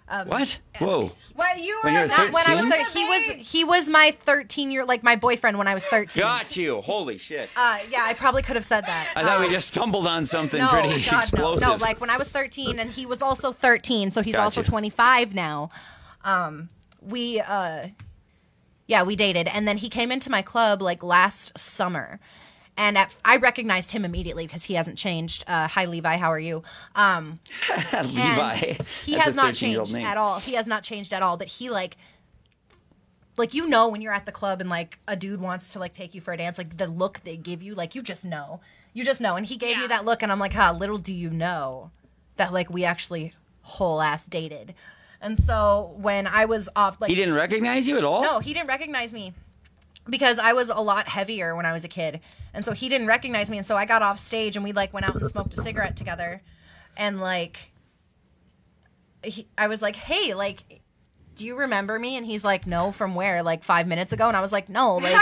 Um, 0.09 0.29
What? 0.29 0.61
Whoa. 0.79 1.11
Well, 1.35 1.59
you 1.59 1.81
When 1.83 1.95
were 1.95 2.01
you 2.01 2.05
were 2.05 2.09
not 2.09 2.33
When 2.33 2.45
I 2.47 2.55
was 2.55 2.67
13? 2.67 2.85
thir- 2.85 2.91
he 2.99 3.05
was 3.05 3.51
he 3.53 3.65
was 3.65 3.89
my 3.91 4.13
13 4.21 4.71
year 4.71 4.85
like 4.85 5.03
my 5.03 5.17
boyfriend 5.17 5.59
when 5.59 5.67
I 5.67 5.75
was 5.75 5.85
13. 5.87 6.21
Got 6.21 6.57
you. 6.57 6.81
Holy 6.81 7.19
shit. 7.19 7.51
Uh, 7.57 7.79
yeah, 7.91 8.05
I 8.05 8.15
probably 8.15 8.43
could 8.43 8.55
have 8.57 8.65
said 8.65 8.83
that. 8.87 9.13
I 9.17 9.23
thought 9.25 9.41
Uh, 9.41 9.47
we 9.47 9.51
just 9.53 9.69
stumbled 9.69 10.07
on 10.07 10.25
something 10.25 10.61
no, 10.61 10.69
pretty 10.69 11.03
God, 11.03 11.19
explosive. 11.25 11.61
No, 11.67 11.73
no, 11.77 11.83
like 11.83 12.01
when 12.01 12.11
I 12.11 12.19
was 12.19 12.31
13 12.31 12.79
and 12.79 12.91
he 12.93 13.05
was 13.05 13.21
also 13.21 13.51
13, 13.51 14.13
so 14.13 14.23
he's 14.23 14.35
Gotcha. 14.37 14.45
also 14.45 14.63
25 14.63 15.35
now. 15.35 15.71
Um, 16.25 16.69
we 17.01 17.41
uh 17.41 17.89
yeah, 18.87 19.03
we 19.03 19.17
dated 19.17 19.49
and 19.49 19.67
then 19.67 19.79
he 19.79 19.89
came 19.89 20.13
into 20.13 20.31
my 20.31 20.43
club 20.43 20.81
like 20.83 21.03
last 21.03 21.59
summer. 21.59 22.21
And 22.79 22.99
at, 22.99 23.15
I 23.25 23.39
recognized 23.39 23.93
him 23.93 24.05
immediately 24.05 24.47
because 24.47 24.65
he 24.65 24.75
hasn't 24.75 24.99
changed. 24.99 25.45
Uh, 25.47 25.67
hi, 25.67 25.87
Levi. 25.87 26.17
How 26.17 26.31
are 26.31 26.39
you? 26.39 26.63
Um, 26.95 27.41
Levi. 27.93 28.75
He 29.05 29.13
That's 29.13 29.25
has 29.25 29.35
a 29.35 29.37
not 29.37 29.55
13-year-old 29.55 29.89
changed 29.91 30.07
at 30.07 30.19
all. 30.19 30.41
He 30.41 30.55
has 30.55 30.67
not 30.67 30.83
changed 30.83 31.13
at 31.15 31.23
all. 31.23 31.37
But 31.37 31.49
he 31.49 31.71
like, 31.71 31.97
like 33.37 33.55
you 33.55 33.67
know 33.67 33.89
when 33.89 34.01
you're 34.03 34.13
at 34.13 34.27
the 34.27 34.33
club 34.33 34.61
and 34.61 34.69
like 34.69 34.99
a 35.09 35.17
dude 35.17 35.41
wants 35.41 35.73
to 35.73 35.79
like 35.79 35.93
take 35.93 36.15
you 36.15 36.21
for 36.21 36.33
a 36.33 36.37
dance, 36.37 36.59
like 36.59 36.77
the 36.77 36.87
look 36.87 37.21
they 37.25 37.37
give 37.37 37.63
you, 37.63 37.75
like 37.75 37.95
you 37.95 38.03
just 38.03 38.25
know, 38.25 38.61
you 38.93 39.05
just 39.05 39.21
know. 39.21 39.37
And 39.37 39.47
he 39.47 39.57
gave 39.57 39.79
me 39.79 39.87
that 39.87 40.05
look, 40.05 40.23
and 40.23 40.31
I'm 40.31 40.39
like, 40.39 40.53
huh, 40.53 40.75
little 40.79 40.99
do 40.99 41.13
you 41.13 41.31
know 41.31 41.91
that 42.37 42.53
like 42.53 42.71
we 42.71 42.85
actually 42.85 43.33
whole 43.63 44.01
ass 44.01 44.27
dated. 44.27 44.75
And 45.21 45.39
so 45.39 45.95
when 45.97 46.27
I 46.27 46.45
was 46.45 46.69
off, 46.77 47.01
like 47.01 47.09
He 47.09 47.17
didn't 47.17 47.35
recognize 47.35 47.89
you 47.89 47.97
at 47.97 48.05
all? 48.05 48.23
no, 48.23 48.39
he 48.39 48.53
didn't 48.53 48.69
recognize 48.69 49.13
me 49.15 49.33
because 50.09 50.39
I 50.39 50.53
was 50.53 50.69
a 50.69 50.77
lot 50.77 51.09
heavier 51.09 51.57
when 51.57 51.67
I 51.67 51.73
was 51.73 51.85
a 51.85 51.89
kid. 51.89 52.21
And 52.57 52.65
so 52.65 52.73
he 52.73 52.89
didn't 52.89 53.07
recognize 53.07 53.51
me. 53.51 53.59
And 53.59 53.67
so 53.67 53.77
I 53.77 53.85
got 53.85 54.01
off 54.01 54.19
stage 54.19 54.57
and 54.57 54.65
we 54.65 54.73
like 54.73 54.95
went 54.95 55.07
out 55.07 55.15
and 55.15 55.27
smoked 55.27 55.53
a 55.53 55.59
cigarette 55.59 55.95
together. 55.95 56.41
And 56.97 57.21
like, 57.21 57.71
he, 59.23 59.47
I 59.59 59.69
was 59.69 59.83
like, 59.83 59.95
hey, 59.95 60.33
like, 60.33 60.81
do 61.35 61.45
you 61.45 61.59
remember 61.59 61.99
me? 61.99 62.17
And 62.17 62.25
he's 62.25 62.45
like, 62.45 62.67
no, 62.67 62.93
from 62.93 63.15
where? 63.15 63.43
Like 63.43 63.63
five 63.63 63.87
minutes 63.87 64.15
ago. 64.15 64.27
And 64.27 64.35
I 64.35 64.41
was 64.41 64.53
like, 64.53 64.71
no, 64.71 64.97
like, 64.97 65.15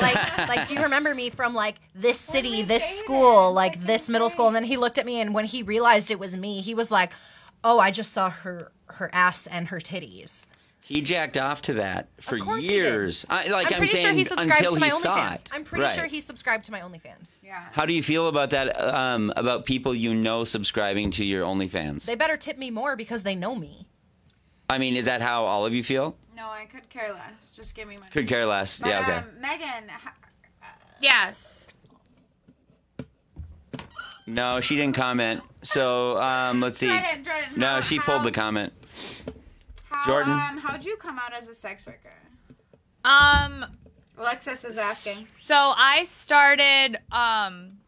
like, 0.00 0.48
like, 0.48 0.68
do 0.68 0.74
you 0.74 0.82
remember 0.82 1.14
me 1.14 1.28
from 1.28 1.52
like 1.52 1.76
this 1.94 2.18
city, 2.18 2.62
this 2.62 2.82
school, 2.98 3.52
like 3.52 3.82
this 3.82 4.08
middle 4.08 4.30
school? 4.30 4.46
And 4.46 4.56
then 4.56 4.64
he 4.64 4.78
looked 4.78 4.96
at 4.96 5.04
me 5.04 5.20
and 5.20 5.34
when 5.34 5.44
he 5.44 5.62
realized 5.62 6.10
it 6.10 6.18
was 6.18 6.34
me, 6.34 6.62
he 6.62 6.74
was 6.74 6.90
like, 6.90 7.12
oh, 7.62 7.78
I 7.78 7.90
just 7.90 8.10
saw 8.10 8.30
her, 8.30 8.72
her 8.86 9.10
ass 9.12 9.46
and 9.46 9.68
her 9.68 9.80
titties. 9.80 10.46
He 10.90 11.02
jacked 11.02 11.36
off 11.36 11.62
to 11.62 11.74
that 11.74 12.08
for 12.20 12.36
course 12.36 12.62
he 12.64 12.68
did. 12.70 12.74
years. 12.74 13.24
I, 13.30 13.46
like 13.46 13.68
I'm 13.68 13.74
I'm, 13.74 13.78
pretty 13.78 13.86
saying 13.92 14.06
sure 14.06 14.12
he 14.12 14.24
subscribes 14.24 14.58
until 14.58 14.74
to 14.74 14.80
my 14.80 14.86
he 14.86 14.90
saw 14.90 15.16
OnlyFans. 15.18 15.34
it. 15.36 15.50
I'm 15.52 15.62
pretty 15.62 15.84
Right. 15.84 15.92
sure 15.92 16.06
he 16.06 16.20
subscribed 16.20 16.64
to 16.64 16.72
my 16.72 16.80
OnlyFans. 16.80 17.34
Yeah. 17.44 17.64
How 17.70 17.86
do 17.86 17.92
you 17.92 18.02
feel 18.02 18.26
about 18.26 18.50
that? 18.50 18.76
Um, 18.82 19.32
about 19.36 19.66
people 19.66 19.94
you 19.94 20.12
know 20.14 20.42
subscribing 20.42 21.12
to 21.12 21.24
your 21.24 21.44
OnlyFans? 21.44 22.06
They 22.06 22.16
better 22.16 22.36
tip 22.36 22.58
me 22.58 22.72
more 22.72 22.96
because 22.96 23.22
they 23.22 23.36
know 23.36 23.54
me. 23.54 23.86
I 24.68 24.78
mean, 24.78 24.96
is 24.96 25.04
that 25.04 25.20
how 25.22 25.44
all 25.44 25.64
of 25.64 25.72
you 25.72 25.84
feel? 25.84 26.16
No, 26.36 26.48
I 26.48 26.64
could 26.64 26.88
care 26.88 27.12
less. 27.12 27.54
Just 27.54 27.76
give 27.76 27.86
me 27.86 27.96
money. 27.96 28.10
Could 28.10 28.26
care 28.26 28.44
less. 28.44 28.80
But, 28.80 28.88
yeah. 28.88 29.00
Okay. 29.02 29.12
um, 29.12 29.24
Megan, 29.40 29.84
h- 29.90 30.12
Yes. 31.00 31.68
No, 34.26 34.60
she 34.60 34.74
didn't 34.76 34.96
comment. 34.96 35.42
So 35.62 36.16
um, 36.20 36.60
let's 36.60 36.78
see. 36.80 36.88
Jordan, 36.88 37.22
Jordan, 37.24 37.48
No, 37.56 37.66
how- 37.66 37.80
she 37.80 37.96
how- 37.98 38.02
pulled 38.04 38.24
the 38.24 38.32
comment. 38.32 38.72
How, 39.90 40.06
Jordan? 40.06 40.32
Um, 40.32 40.58
how'd 40.58 40.84
you 40.84 40.96
come 40.96 41.18
out 41.18 41.32
as 41.32 41.48
a 41.48 41.54
sex 41.54 41.86
worker? 41.86 42.14
Um, 43.04 43.66
Alexis 44.18 44.64
is 44.64 44.78
asking. 44.78 45.26
So 45.40 45.54
I 45.54 46.04
started 46.04 46.98
um 47.12 47.78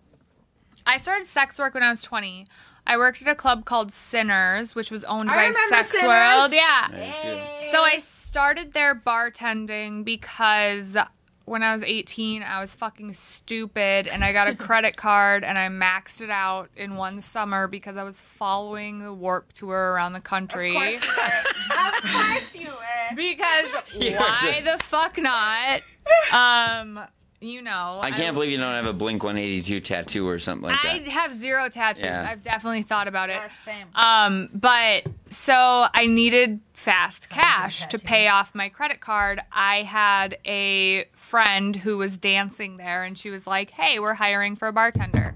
I 0.87 0.97
started 0.97 1.27
sex 1.27 1.59
work 1.59 1.75
when 1.75 1.83
I 1.83 1.91
was 1.91 2.03
20. 2.03 2.47
I 2.87 2.97
worked 2.97 3.23
at 3.23 3.29
a 3.29 3.35
club 3.37 3.65
called 3.65 3.93
Sinners, 3.93 4.75
which 4.75 4.91
was 4.91 5.05
owned 5.05 5.31
I 5.31 5.53
by 5.53 5.53
Sex 5.69 5.93
Sinners. 5.93 6.09
World. 6.09 6.53
Yeah. 6.53 6.89
Yeah, 6.93 7.71
So 7.71 7.83
I 7.83 7.99
started 8.01 8.73
there 8.73 8.95
bartending 8.95 10.05
because 10.05 10.97
when 11.45 11.63
I 11.63 11.73
was 11.73 11.83
18, 11.83 12.43
I 12.43 12.61
was 12.61 12.75
fucking 12.75 13.13
stupid 13.15 14.07
and 14.09 14.23
I 14.25 14.33
got 14.33 14.49
a 14.49 14.55
credit 14.69 14.97
card 14.97 15.45
and 15.45 15.59
I 15.59 15.69
maxed 15.69 16.21
it 16.21 16.31
out 16.31 16.71
in 16.77 16.97
one 16.97 17.21
summer 17.21 17.67
because 17.67 17.97
I 17.97 18.05
was 18.05 18.21
following 18.21 18.99
the 19.01 19.13
Warped 19.13 19.57
Tour 19.57 19.93
around 19.93 20.13
the 20.13 20.21
country. 20.21 20.77
Of 20.77 20.83
course 20.83 20.95
you 20.95 21.09
were. 21.09 21.89
of 21.89 22.03
course 22.13 22.57
you 22.57 22.67
were. 22.69 23.17
Because 23.17 23.83
You're 23.99 24.19
why 24.21 24.61
the- 24.65 24.73
the 24.77 24.85
fuck 24.85 25.19
not? 25.19 25.83
Um, 26.33 26.99
you 27.43 27.63
know. 27.63 27.99
I 28.03 28.11
can't 28.11 28.35
believe 28.35 28.51
you 28.51 28.59
don't 28.59 28.75
have 28.75 28.87
a 28.87 28.93
Blink 28.93 29.23
182 29.23 29.81
tattoo 29.81 30.29
or 30.29 30.39
something 30.39 30.71
like 30.71 30.83
that. 30.83 31.07
I 31.07 31.11
have 31.11 31.33
zero 31.33 31.69
tattoos. 31.69 32.05
Yeah. 32.05 32.27
I've 32.29 32.43
definitely 32.43 32.83
thought 32.83 33.09
about 33.09 33.31
it. 33.31 33.37
Yeah, 33.37 33.49
same. 33.49 33.89
Um, 33.95 34.49
but 34.55 35.07
so 35.29 35.87
I 35.93 36.07
needed 36.07 36.61
fast 36.75 37.29
cash 37.29 37.87
to 37.87 37.99
pay 37.99 38.29
off 38.29 38.55
my 38.55 38.69
credit 38.69 39.01
card. 39.01 39.41
I 39.53 39.83
had 39.83 40.39
a 40.45 41.05
friend 41.13 41.75
who 41.77 41.99
was 41.99 42.19
dancing 42.19 42.77
there 42.77 43.05
and 43.05 43.17
she 43.19 43.31
was 43.31 43.47
like, 43.47 43.71
Hey, 43.71 43.99
we're 43.99 44.15
hiring 44.15 44.57
for 44.57 44.69
a 44.69 44.73
bartender. 44.73 45.35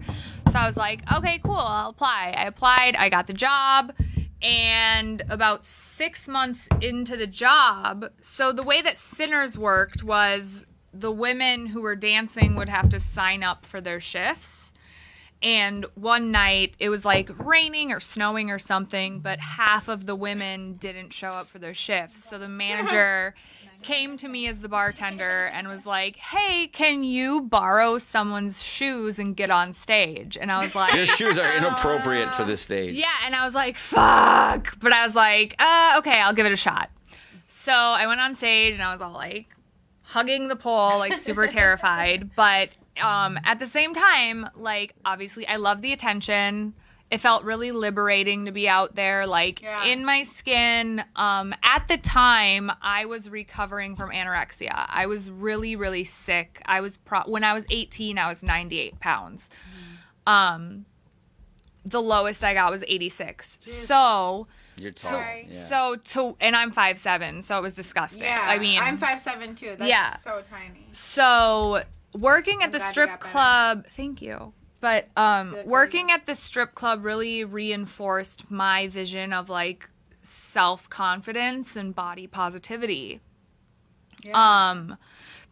So 0.50 0.58
I 0.58 0.66
was 0.66 0.76
like, 0.76 1.00
Okay, 1.12 1.38
cool, 1.42 1.54
I'll 1.56 1.90
apply. 1.90 2.34
I 2.36 2.46
applied, 2.46 2.96
I 2.96 3.08
got 3.08 3.26
the 3.26 3.34
job. 3.34 3.92
And 4.42 5.22
about 5.30 5.64
six 5.64 6.28
months 6.28 6.68
into 6.80 7.16
the 7.16 7.26
job, 7.26 8.10
so 8.20 8.52
the 8.52 8.62
way 8.62 8.82
that 8.82 8.98
Sinners 8.98 9.58
worked 9.58 10.04
was 10.04 10.66
the 11.00 11.12
women 11.12 11.66
who 11.66 11.82
were 11.82 11.96
dancing 11.96 12.56
would 12.56 12.68
have 12.68 12.88
to 12.90 13.00
sign 13.00 13.42
up 13.42 13.66
for 13.66 13.80
their 13.80 14.00
shifts. 14.00 14.72
And 15.42 15.84
one 15.94 16.32
night 16.32 16.74
it 16.78 16.88
was 16.88 17.04
like 17.04 17.28
raining 17.38 17.92
or 17.92 18.00
snowing 18.00 18.50
or 18.50 18.58
something, 18.58 19.20
but 19.20 19.38
half 19.38 19.86
of 19.86 20.06
the 20.06 20.16
women 20.16 20.74
didn't 20.74 21.12
show 21.12 21.32
up 21.32 21.46
for 21.48 21.58
their 21.58 21.74
shifts. 21.74 22.24
So 22.24 22.38
the 22.38 22.48
manager 22.48 23.34
came 23.82 24.16
to 24.16 24.28
me 24.28 24.46
as 24.46 24.60
the 24.60 24.68
bartender 24.68 25.50
and 25.52 25.68
was 25.68 25.84
like, 25.84 26.16
Hey, 26.16 26.68
can 26.68 27.04
you 27.04 27.42
borrow 27.42 27.98
someone's 27.98 28.62
shoes 28.62 29.18
and 29.18 29.36
get 29.36 29.50
on 29.50 29.74
stage? 29.74 30.38
And 30.40 30.50
I 30.50 30.64
was 30.64 30.74
like, 30.74 30.94
Your 30.94 31.06
shoes 31.06 31.36
are 31.36 31.56
inappropriate 31.56 32.30
for 32.30 32.44
this 32.44 32.62
stage. 32.62 32.94
yeah, 32.94 33.06
and 33.26 33.34
I 33.34 33.44
was 33.44 33.54
like, 33.54 33.76
fuck. 33.76 34.78
But 34.80 34.92
I 34.92 35.04
was 35.04 35.14
like, 35.14 35.54
uh, 35.58 35.96
okay, 35.98 36.18
I'll 36.18 36.32
give 36.34 36.46
it 36.46 36.52
a 36.52 36.56
shot. 36.56 36.90
So 37.46 37.72
I 37.72 38.06
went 38.06 38.20
on 38.20 38.34
stage 38.34 38.72
and 38.74 38.82
I 38.82 38.90
was 38.92 39.02
all 39.02 39.12
like 39.12 39.55
hugging 40.06 40.48
the 40.48 40.56
pole, 40.56 40.98
like 40.98 41.12
super 41.14 41.46
terrified. 41.48 42.30
But 42.36 42.70
um, 43.02 43.38
at 43.44 43.58
the 43.58 43.66
same 43.66 43.92
time, 43.94 44.48
like 44.54 44.94
obviously 45.04 45.46
I 45.46 45.56
love 45.56 45.82
the 45.82 45.92
attention. 45.92 46.74
It 47.08 47.18
felt 47.20 47.44
really 47.44 47.70
liberating 47.70 48.46
to 48.46 48.52
be 48.52 48.68
out 48.68 48.96
there, 48.96 49.28
like 49.28 49.62
Yeah. 49.62 49.84
in 49.84 50.04
my 50.04 50.24
skin. 50.24 51.04
Um, 51.14 51.54
at 51.62 51.86
the 51.86 51.98
time, 51.98 52.72
I 52.82 53.04
was 53.04 53.30
recovering 53.30 53.94
from 53.94 54.10
anorexia. 54.10 54.72
I 54.88 55.06
was 55.06 55.30
really, 55.30 55.76
really 55.76 56.02
sick. 56.02 56.60
I 56.66 56.80
was 56.80 56.96
pro- 56.96 57.22
when 57.22 57.44
I 57.44 57.52
was 57.52 57.64
18, 57.70 58.18
I 58.18 58.28
was 58.28 58.42
98 58.42 58.98
pounds. 58.98 59.50
Um, 60.26 60.84
the 61.84 62.02
lowest 62.02 62.42
I 62.42 62.54
got 62.54 62.72
was 62.72 62.82
86. 62.88 63.58
So, 63.60 64.48
You're 64.78 64.92
tall. 64.92 65.12
Sorry. 65.12 65.48
Yeah. 65.50 65.68
so 65.68 65.96
to 65.96 66.36
and 66.40 66.54
I'm 66.54 66.70
five 66.70 66.98
seven, 66.98 67.42
so 67.42 67.58
it 67.58 67.62
was 67.62 67.74
disgusting. 67.74 68.24
Yeah, 68.24 68.42
I 68.44 68.58
mean, 68.58 68.80
I'm 68.80 68.98
five 68.98 69.20
seven 69.20 69.54
too. 69.54 69.74
That's 69.78 69.88
Yeah. 69.88 70.16
so 70.16 70.42
tiny. 70.44 70.86
so 70.92 71.82
working 72.12 72.62
at 72.62 72.66
I'm 72.66 72.70
the 72.72 72.80
strip 72.80 73.20
club, 73.20 73.86
thank 73.88 74.20
you. 74.20 74.52
But 74.80 75.08
um, 75.16 75.56
working 75.64 76.10
at 76.10 76.26
the 76.26 76.34
strip 76.34 76.74
club 76.74 77.04
really 77.04 77.44
reinforced 77.44 78.50
my 78.50 78.88
vision 78.88 79.32
of 79.32 79.48
like 79.48 79.88
self 80.22 80.88
confidence 80.90 81.76
and 81.76 81.94
body 81.94 82.26
positivity. 82.26 83.20
Yeah. 84.24 84.32
Um, 84.70 84.96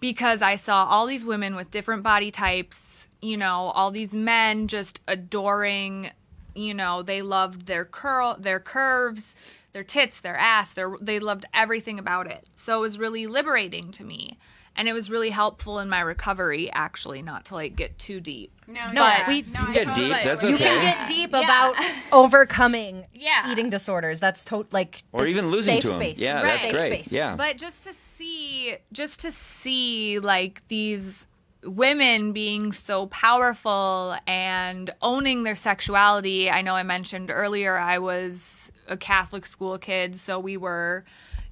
because 0.01 0.43
I 0.43 0.57
saw 0.57 0.85
all 0.85 1.07
these 1.07 1.25
women 1.25 1.57
with 1.57 1.71
different 1.71 2.03
body 2.03 2.31
types, 2.31 3.09
you 3.23 3.37
know, 3.37 3.73
all 3.75 3.91
these 3.91 4.15
men 4.15 4.69
just 4.69 5.01
adoring, 5.09 6.11
you 6.55 6.75
know, 6.75 7.03
they 7.03 7.23
loved 7.23 7.67
their 7.67 7.85
curl, 7.85 8.37
their 8.39 8.61
curves, 8.61 9.35
their 9.73 9.85
tits, 9.85 10.21
their 10.21 10.37
ass, 10.37 10.73
their 10.73 10.97
they 11.01 11.19
loved 11.19 11.47
everything 11.53 11.99
about 11.99 12.27
it. 12.31 12.47
So 12.57 12.79
it 12.79 12.81
was 12.81 12.99
really 12.99 13.27
liberating 13.27 13.91
to 13.93 14.05
me. 14.05 14.39
And 14.77 14.89
it 14.89 14.93
was 14.93 15.09
really 15.09 15.31
helpful 15.31 15.79
in 15.79 15.89
my 15.89 16.01
recovery 16.01 16.69
actually, 16.73 17.23
not 17.23 17.45
to 17.47 17.55
like 17.55 17.77
get 17.77 17.97
too 17.97 18.19
deep. 18.21 18.51
No, 18.67 18.91
No, 18.93 19.05
yeah. 19.05 19.29
we- 19.29 19.43
no, 19.43 19.61
You 19.61 19.67
I 19.69 19.73
get 19.73 19.85
totally 19.87 20.07
deep, 20.09 20.13
agree. 20.17 20.25
that's 20.25 20.43
You 20.43 20.57
can 20.57 20.83
get 20.83 21.07
deep 21.09 21.31
Yeah. 21.33 21.41
about 21.45 21.77
overcoming 22.13 23.07
Yeah. 23.15 23.51
eating 23.53 23.71
disorders. 23.71 24.19
That's 24.19 24.45
to- 24.47 24.67
like 24.73 25.03
Or 25.13 25.27
even 25.27 25.49
losing 25.51 25.75
safe 25.77 25.83
to 25.85 25.89
'em. 25.91 25.95
space. 25.95 26.19
Yeah, 26.19 26.43
that's 26.43 26.63
safe 26.63 26.73
great. 26.73 26.93
Space. 27.07 27.13
Yeah. 27.13 27.37
But 27.37 27.57
just 27.57 27.85
to 27.85 27.93
see, 27.95 28.77
just 28.93 29.21
to 29.21 29.31
see 29.31 30.19
like 30.19 30.67
these 30.69 31.29
women 31.65 32.33
being 32.33 32.73
so 32.73 33.07
powerful 33.07 34.17
and 34.27 34.91
owning 35.03 35.43
their 35.43 35.55
sexuality. 35.55 36.51
I 36.51 36.63
know 36.63 36.75
I 36.75 36.83
mentioned 36.83 37.31
earlier 37.31 37.77
I 37.77 37.99
was 37.99 38.73
a 38.89 38.97
Catholic 38.97 39.47
school 39.47 39.79
kid, 39.79 40.17
so 40.17 40.39
we 40.39 40.57
were, 40.57 41.05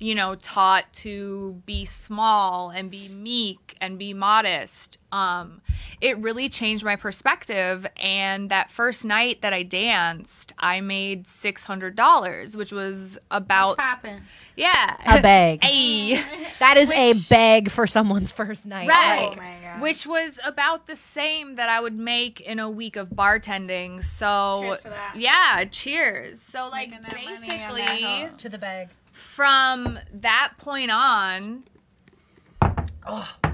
you 0.02 0.14
know, 0.16 0.34
taught 0.34 0.92
to 0.92 1.62
be 1.64 1.84
small 1.84 2.70
and 2.70 2.90
be 2.90 3.08
meek 3.08 3.76
and 3.80 3.98
be 3.98 4.12
modest. 4.12 4.98
Um, 5.12 5.60
it 6.00 6.16
really 6.18 6.48
changed 6.48 6.84
my 6.84 6.96
perspective. 6.96 7.86
And 7.96 8.50
that 8.50 8.70
first 8.70 9.04
night 9.04 9.42
that 9.42 9.52
I 9.52 9.62
danced, 9.62 10.52
I 10.58 10.80
made 10.80 11.26
six 11.26 11.64
hundred 11.64 11.94
dollars, 11.96 12.56
which 12.56 12.72
was 12.72 13.18
about 13.30 13.70
What's 13.76 13.82
happened? 13.82 14.22
yeah 14.56 14.96
A 15.18 15.20
bag. 15.22 15.62
Hey. 15.64 16.20
That 16.58 16.76
is 16.76 16.92
a 16.92 17.14
bag 17.28 17.70
for 17.70 17.88
someone's 17.88 18.30
first 18.30 18.66
night. 18.66 18.88
Right. 18.88 19.30
Oh 19.32 19.36
my 19.36 19.56
God. 19.62 19.80
Which 19.82 20.06
was 20.06 20.38
about 20.44 20.86
the 20.86 20.94
same 20.94 21.54
that 21.54 21.68
I 21.68 21.80
would 21.80 21.98
make 21.98 22.40
in 22.40 22.60
a 22.60 22.70
week 22.70 22.94
of 22.96 23.08
bartending. 23.08 24.02
So 24.04 24.60
Cheers 24.62 24.82
to 24.82 24.88
that. 24.90 25.14
yeah, 25.16 25.64
cheers. 25.64 26.40
So 26.40 26.68
like 26.68 26.90
Making 26.90 27.02
money 27.02 27.26
on 27.26 27.40
basically. 27.40 28.28
To 28.38 28.48
the 28.48 28.58
bag. 28.58 28.88
From 29.12 29.98
that 30.12 30.52
point 30.58 30.90
on, 30.90 31.64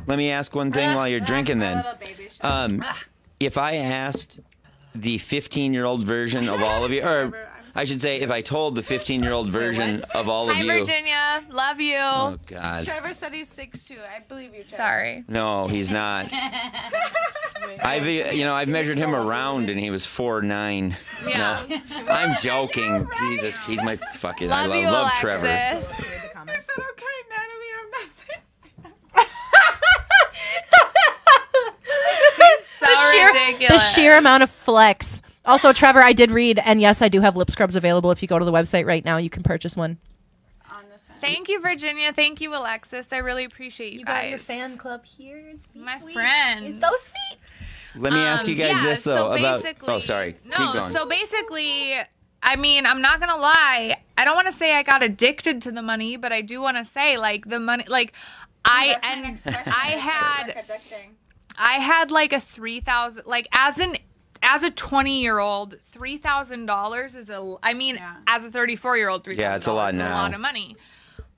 Let 0.07 0.19
me 0.19 0.31
ask 0.31 0.55
one 0.55 0.73
thing 0.73 0.89
ah, 0.89 0.97
while 0.97 1.09
you're 1.09 1.23
ah, 1.23 1.27
drinking. 1.27 1.59
Then, 1.59 1.77
little 1.79 1.95
baby 1.95 2.29
shower. 2.31 2.65
um, 2.65 2.81
ah. 2.83 3.03
if 3.41 3.59
I 3.59 3.77
asked 3.77 4.41
the 4.95 5.19
15 5.19 5.75
year 5.75 5.85
old 5.85 6.05
version 6.05 6.49
of 6.49 6.63
all 6.63 6.85
of 6.85 6.93
you, 6.93 7.03
or 7.05 7.49
I 7.79 7.85
should 7.85 8.03
say, 8.03 8.19
if 8.19 8.31
I 8.33 8.43
told 8.43 8.75
the 8.75 8.83
15 8.83 9.23
year 9.23 9.31
old 9.31 9.51
version 9.51 10.03
of 10.13 10.29
all 10.29 10.51
of 10.51 10.57
hi 10.57 10.63
you. 10.63 10.81
Virginia, 10.81 11.45
love 11.49 11.81
you. 11.81 11.97
Oh 11.97 12.37
God. 12.47 12.85
Trevor 12.85 13.15
said 13.15 13.33
he's 13.33 13.49
six 13.49 13.85
two. 13.85 13.95
I 13.95 14.19
believe 14.27 14.53
you. 14.53 14.65
Trevor. 14.65 14.77
Sorry. 14.77 15.25
No, 15.29 15.69
he's 15.69 15.89
not. 15.89 16.33
I've 17.81 18.05
you 18.05 18.43
know 18.43 18.53
I've 18.53 18.67
measured 18.67 18.99
him 18.99 19.15
around 19.15 19.71
and 19.71 19.79
he 19.79 19.91
was 19.91 20.05
four 20.05 20.43
nine. 20.43 20.97
Yeah. 21.25 21.65
No, 21.69 21.81
I'm 22.11 22.37
joking. 22.39 23.09
Jesus, 23.21 23.57
he's 23.59 23.81
my 23.85 23.95
fucking. 23.95 24.51
I 24.51 24.63
Love 24.67 24.71
love, 24.71 24.79
you, 24.79 24.87
love 24.87 25.03
Alexis. 25.03 25.21
Trevor. 25.21 25.47
I 25.47 25.81
said 25.81 26.85
okay, 26.91 27.17
Natalie. 27.31 27.73
I'm 27.79 27.91
not 27.93 28.11
six. 28.17 28.41
So 32.81 32.87
the 32.87 33.13
sheer, 33.13 33.29
ridiculous. 33.29 33.71
the 33.73 33.79
sheer 33.79 34.17
amount 34.17 34.45
of 34.45 34.51
flex. 34.51 35.21
Also, 35.49 35.73
Trevor, 35.73 36.01
I 36.01 36.13
did 36.13 36.31
read, 36.31 36.61
and 36.65 36.81
yes, 36.81 37.01
I 37.03 37.09
do 37.09 37.21
have 37.23 37.35
lip 37.35 37.51
scrubs 37.51 37.75
available. 37.75 38.11
If 38.11 38.21
you 38.23 38.29
go 38.29 38.39
to 38.39 38.45
the 38.45 38.53
website 38.53 38.85
right 38.87 39.05
now, 39.05 39.17
you 39.17 39.31
can 39.31 39.43
purchase 39.43 39.75
one. 39.75 39.97
On 40.71 40.85
the 40.93 40.99
side. 40.99 41.17
Thank 41.23 41.49
you, 41.49 41.61
Virginia. 41.63 42.13
Thank 42.13 42.41
you, 42.43 42.55
Alexis. 42.55 43.13
I 43.13 43.17
really 43.19 43.45
appreciate 43.45 43.95
you, 43.95 44.05
guys. 44.05 44.25
You 44.25 44.27
got 44.27 44.29
your 44.29 44.39
fan 44.39 44.77
club 44.77 45.05
here. 45.07 45.43
It's 45.49 45.67
My 45.75 45.99
friends. 46.13 46.81
so 46.83 46.91
sweet. 47.01 47.41
Let 47.97 48.13
me 48.13 48.21
ask 48.21 48.47
you 48.47 48.53
Um, 48.53 48.59
guys 48.59 48.71
yeah, 48.77 48.83
this 48.85 49.03
though 49.05 49.17
so 49.17 49.33
about. 49.33 49.65
Oh, 49.89 49.99
sorry. 49.99 50.37
No, 50.45 50.55
Keep 50.57 50.73
going. 50.75 50.93
so 50.93 51.09
basically, 51.09 51.95
I 52.43 52.57
mean, 52.57 52.85
I'm 52.85 53.01
not 53.01 53.19
gonna 53.19 53.37
lie. 53.41 53.97
I 54.19 54.25
don't 54.27 54.37
want 54.37 54.47
to 54.49 54.53
say 54.53 54.77
I 54.77 54.83
got 54.83 55.03
addicted 55.03 55.63
to 55.63 55.73
the 55.73 55.83
money, 55.83 56.17
but 56.19 56.31
I 56.31 56.43
do 56.43 56.61
want 56.61 56.77
to 56.77 56.85
say 56.85 57.17
like 57.17 57.49
the 57.49 57.59
money, 57.59 57.85
like 57.89 58.13
I 58.67 58.97
and. 59.03 59.41
I 59.67 59.97
had? 59.97 60.65
I 61.57 61.73
had 61.81 62.11
like 62.11 62.33
a 62.35 62.39
three 62.39 62.79
thousand 62.81 63.25
like 63.27 63.49
as 63.53 63.79
an 63.79 63.97
as 64.49 64.63
a 64.63 64.71
20 64.71 65.21
year 65.21 65.39
old 65.39 65.79
three 65.85 66.17
thousand 66.17 66.65
dollars 66.67 67.15
is 67.15 67.29
a 67.29 67.57
I 67.63 67.75
mean 67.75 67.97
Yeah. 67.97 68.17
as 68.27 68.45
a 68.45 68.51
34 68.51 68.97
year 68.97 69.11
old 69.11 69.23
three 69.23 69.37
Yeah, 69.37 69.57
it's 69.57 69.67
a 69.67 69.73
lot 69.73 69.93
is 69.95 70.01
a 70.01 70.05
lot 70.05 70.33
of 70.35 70.41
money. 70.41 70.75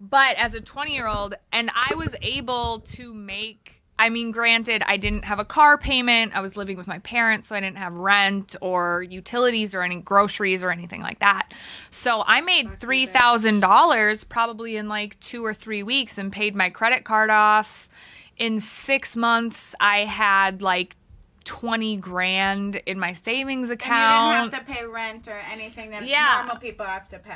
But 0.01 0.37
as 0.37 0.55
a 0.55 0.61
20 0.61 0.95
year 0.95 1.09
old 1.09 1.35
and 1.53 1.71
I 1.75 1.95
was 1.97 2.15
able 2.23 2.81
to 2.93 3.13
make 3.13 3.83
I 3.99 4.09
mean 4.11 4.31
granted 4.31 4.83
I 4.87 4.97
didn't 4.97 5.25
have 5.25 5.41
a 5.41 5.45
car 5.45 5.77
payment. 5.77 6.37
I 6.37 6.41
was 6.41 6.57
living 6.57 6.77
with 6.77 6.87
my 6.87 7.01
parents 7.01 7.49
so 7.49 7.57
I 7.57 7.61
didn't 7.61 7.79
have 7.79 7.95
rent 7.97 8.55
or 8.61 9.03
utilities 9.03 9.75
or 9.75 9.83
any 9.83 10.01
groceries 10.01 10.63
or 10.63 10.71
anything 10.71 11.03
like 11.03 11.19
that. 11.19 11.53
So 11.91 12.23
I 12.27 12.41
made 12.43 12.79
three 12.79 13.07
thousand 13.07 13.59
dollars 13.61 14.23
probably 14.23 14.77
in 14.77 14.89
like 14.89 15.19
two 15.19 15.45
or 15.45 15.53
three 15.53 15.83
weeks 15.83 16.17
and 16.17 16.33
paid 16.33 16.55
my 16.55 16.71
credit 16.71 17.05
card 17.05 17.29
off. 17.29 17.89
In 18.37 18.61
six 18.61 19.17
months 19.17 19.75
i 19.81 19.99
had 20.07 20.63
like 20.63 20.97
20 21.51 21.97
grand 21.97 22.77
in 22.87 22.97
my 22.97 23.13
savings 23.13 23.71
And 23.71 23.81
you 23.81 23.85
account 23.87 24.53
didn't 24.53 24.55
have 24.55 24.67
to 24.69 24.73
pay 24.73 24.87
rent 24.87 25.27
or 25.27 25.37
anything 25.53 25.91
that 25.91 26.05
Yeah. 26.07 26.37
normal 26.37 26.59
people 26.59 26.87
have 26.87 27.09
to 27.09 27.19
pay. 27.19 27.33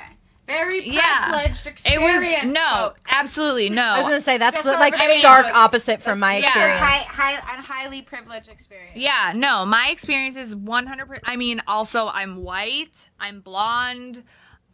Very 0.46 0.86
Yeah. 0.88 1.30
privileged 1.32 1.66
it 1.66 1.70
experience. 1.70 2.44
was 2.44 2.54
no 2.54 2.76
folks. 2.90 3.00
absolutely 3.12 3.70
no 3.70 3.82
I 3.82 3.98
was 3.98 4.06
gonna 4.06 4.20
say 4.20 4.38
that's 4.38 4.62
the, 4.62 4.72
like 4.74 4.94
stark 4.94 5.46
knows. 5.46 5.54
opposite 5.56 6.00
from 6.00 6.20
my 6.20 6.36
Yeah. 6.36 6.46
experience. 6.46 6.80
High, 6.80 6.98
high, 7.38 7.54
and 7.56 7.64
highly 7.66 8.02
privileged 8.02 8.48
experience. 8.48 8.92
yeah 8.94 9.32
no 9.34 9.64
my 9.66 9.88
experience 9.88 10.36
is 10.36 10.54
100 10.54 11.20
i 11.24 11.34
mean 11.34 11.60
also 11.66 12.06
i'm 12.08 12.36
white 12.44 13.08
i'm 13.18 13.40
blonde 13.40 14.22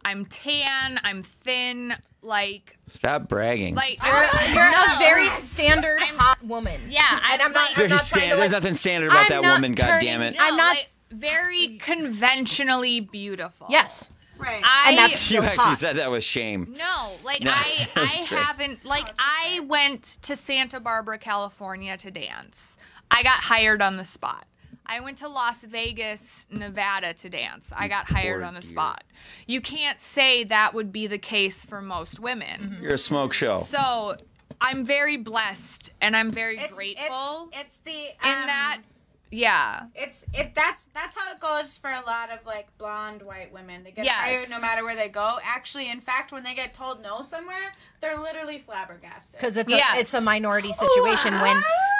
i'm 0.05 0.25
tan 0.25 0.99
i'm 1.03 1.23
thin 1.23 1.93
like 2.23 2.77
Stop 2.87 3.27
bragging. 3.29 3.73
like 3.73 3.97
You're, 4.05 4.53
you're 4.53 4.67
a 4.69 4.97
very 4.99 5.27
standard 5.29 6.01
I'm- 6.03 6.15
hot 6.17 6.43
woman. 6.43 6.79
yeah 6.87 7.19
and 7.31 7.41
I'm 7.41 7.51
not. 7.51 7.61
like- 7.61 7.69
I'm 7.71 7.75
Very 7.75 7.89
not 7.89 8.01
stand- 8.01 8.19
trying 8.19 8.29
to, 8.29 8.35
There's 8.35 8.51
like, 8.51 8.61
nothing 8.61 8.75
standard 8.75 9.09
about 9.11 9.23
I'm 9.23 9.29
that 9.29 9.41
not 9.41 9.53
woman. 9.55 9.71
God 9.73 10.01
damn 10.01 10.21
it. 10.21 10.35
no, 10.37 10.43
I'm 10.43 10.55
not- 10.55 10.75
like, 10.75 10.89
very 11.11 11.77
conventionally 11.79 12.99
beautiful 12.99 13.67
Yes, 13.69 14.09
Right. 14.37 14.61
I, 14.63 14.89
and 14.89 14.97
that's 14.97 15.29
You 15.31 15.41
actually 15.41 15.63
hot. 15.63 15.77
said 15.77 15.95
that 15.97 16.09
with 16.11 16.23
shame. 16.23 16.75
No, 16.77 17.11
like 17.23 17.41
No, 17.41 17.51
I 17.51 17.87
that's 17.95 18.15
I 18.15 18.25
great. 18.27 18.39
haven't 18.41 18.85
like 18.85 19.05
oh, 19.07 19.13
I 19.17 19.59
went 19.61 20.03
to 20.23 20.35
Santa 20.35 20.79
Barbara, 20.79 21.17
California 21.17 21.97
to 21.97 22.11
dance. 22.11 22.77
I 23.09 23.23
got 23.23 23.39
hired 23.41 23.81
on 23.81 23.97
the 23.97 24.05
spot. 24.05 24.45
I 24.91 24.99
went 24.99 25.19
to 25.19 25.29
Las 25.29 25.63
Vegas, 25.63 26.45
Nevada 26.51 27.13
to 27.13 27.29
dance. 27.29 27.71
I 27.75 27.87
got 27.87 28.09
hired 28.09 28.41
poor 28.41 28.47
on 28.47 28.53
the 28.55 28.59
dear. 28.59 28.69
spot. 28.69 29.03
You 29.47 29.61
can't 29.61 29.97
say 29.99 30.43
that 30.43 30.73
would 30.73 30.91
be 30.91 31.07
the 31.07 31.17
case 31.17 31.63
for 31.65 31.81
most 31.81 32.19
women. 32.19 32.77
You're 32.81 32.95
a 32.95 32.97
smoke 32.97 33.31
show. 33.31 33.57
So, 33.59 34.15
I'm 34.59 34.83
very 34.83 35.15
blessed 35.15 35.91
and 36.01 36.15
I'm 36.15 36.29
very 36.29 36.57
it's, 36.57 36.77
grateful 36.77 37.49
It's, 37.53 37.61
it's 37.61 37.77
the 37.79 37.91
in 37.91 38.37
um, 38.37 38.47
that 38.47 38.81
yeah. 39.31 39.83
It's 39.95 40.25
it. 40.33 40.53
That's 40.53 40.85
that's 40.93 41.15
how 41.15 41.31
it 41.31 41.39
goes 41.39 41.77
for 41.77 41.89
a 41.89 42.01
lot 42.05 42.29
of 42.31 42.45
like 42.45 42.67
blonde 42.77 43.21
white 43.21 43.51
women. 43.53 43.83
They 43.83 43.91
get 43.91 44.03
Yes. 44.03 44.15
hired 44.15 44.49
no 44.49 44.59
matter 44.59 44.83
where 44.83 44.95
they 44.95 45.07
go. 45.07 45.37
Actually, 45.43 45.89
in 45.89 46.01
fact, 46.01 46.33
when 46.33 46.43
they 46.43 46.53
get 46.53 46.73
told 46.73 47.01
no 47.01 47.21
somewhere, 47.21 47.71
they're 48.01 48.19
literally 48.19 48.57
flabbergasted. 48.57 49.39
because 49.39 49.55
it's 49.55 49.71
Yes. 49.71 49.97
a 49.97 49.99
it's 50.01 50.13
a 50.13 50.21
minority 50.21 50.73
situation 50.73 51.33
when 51.39 51.55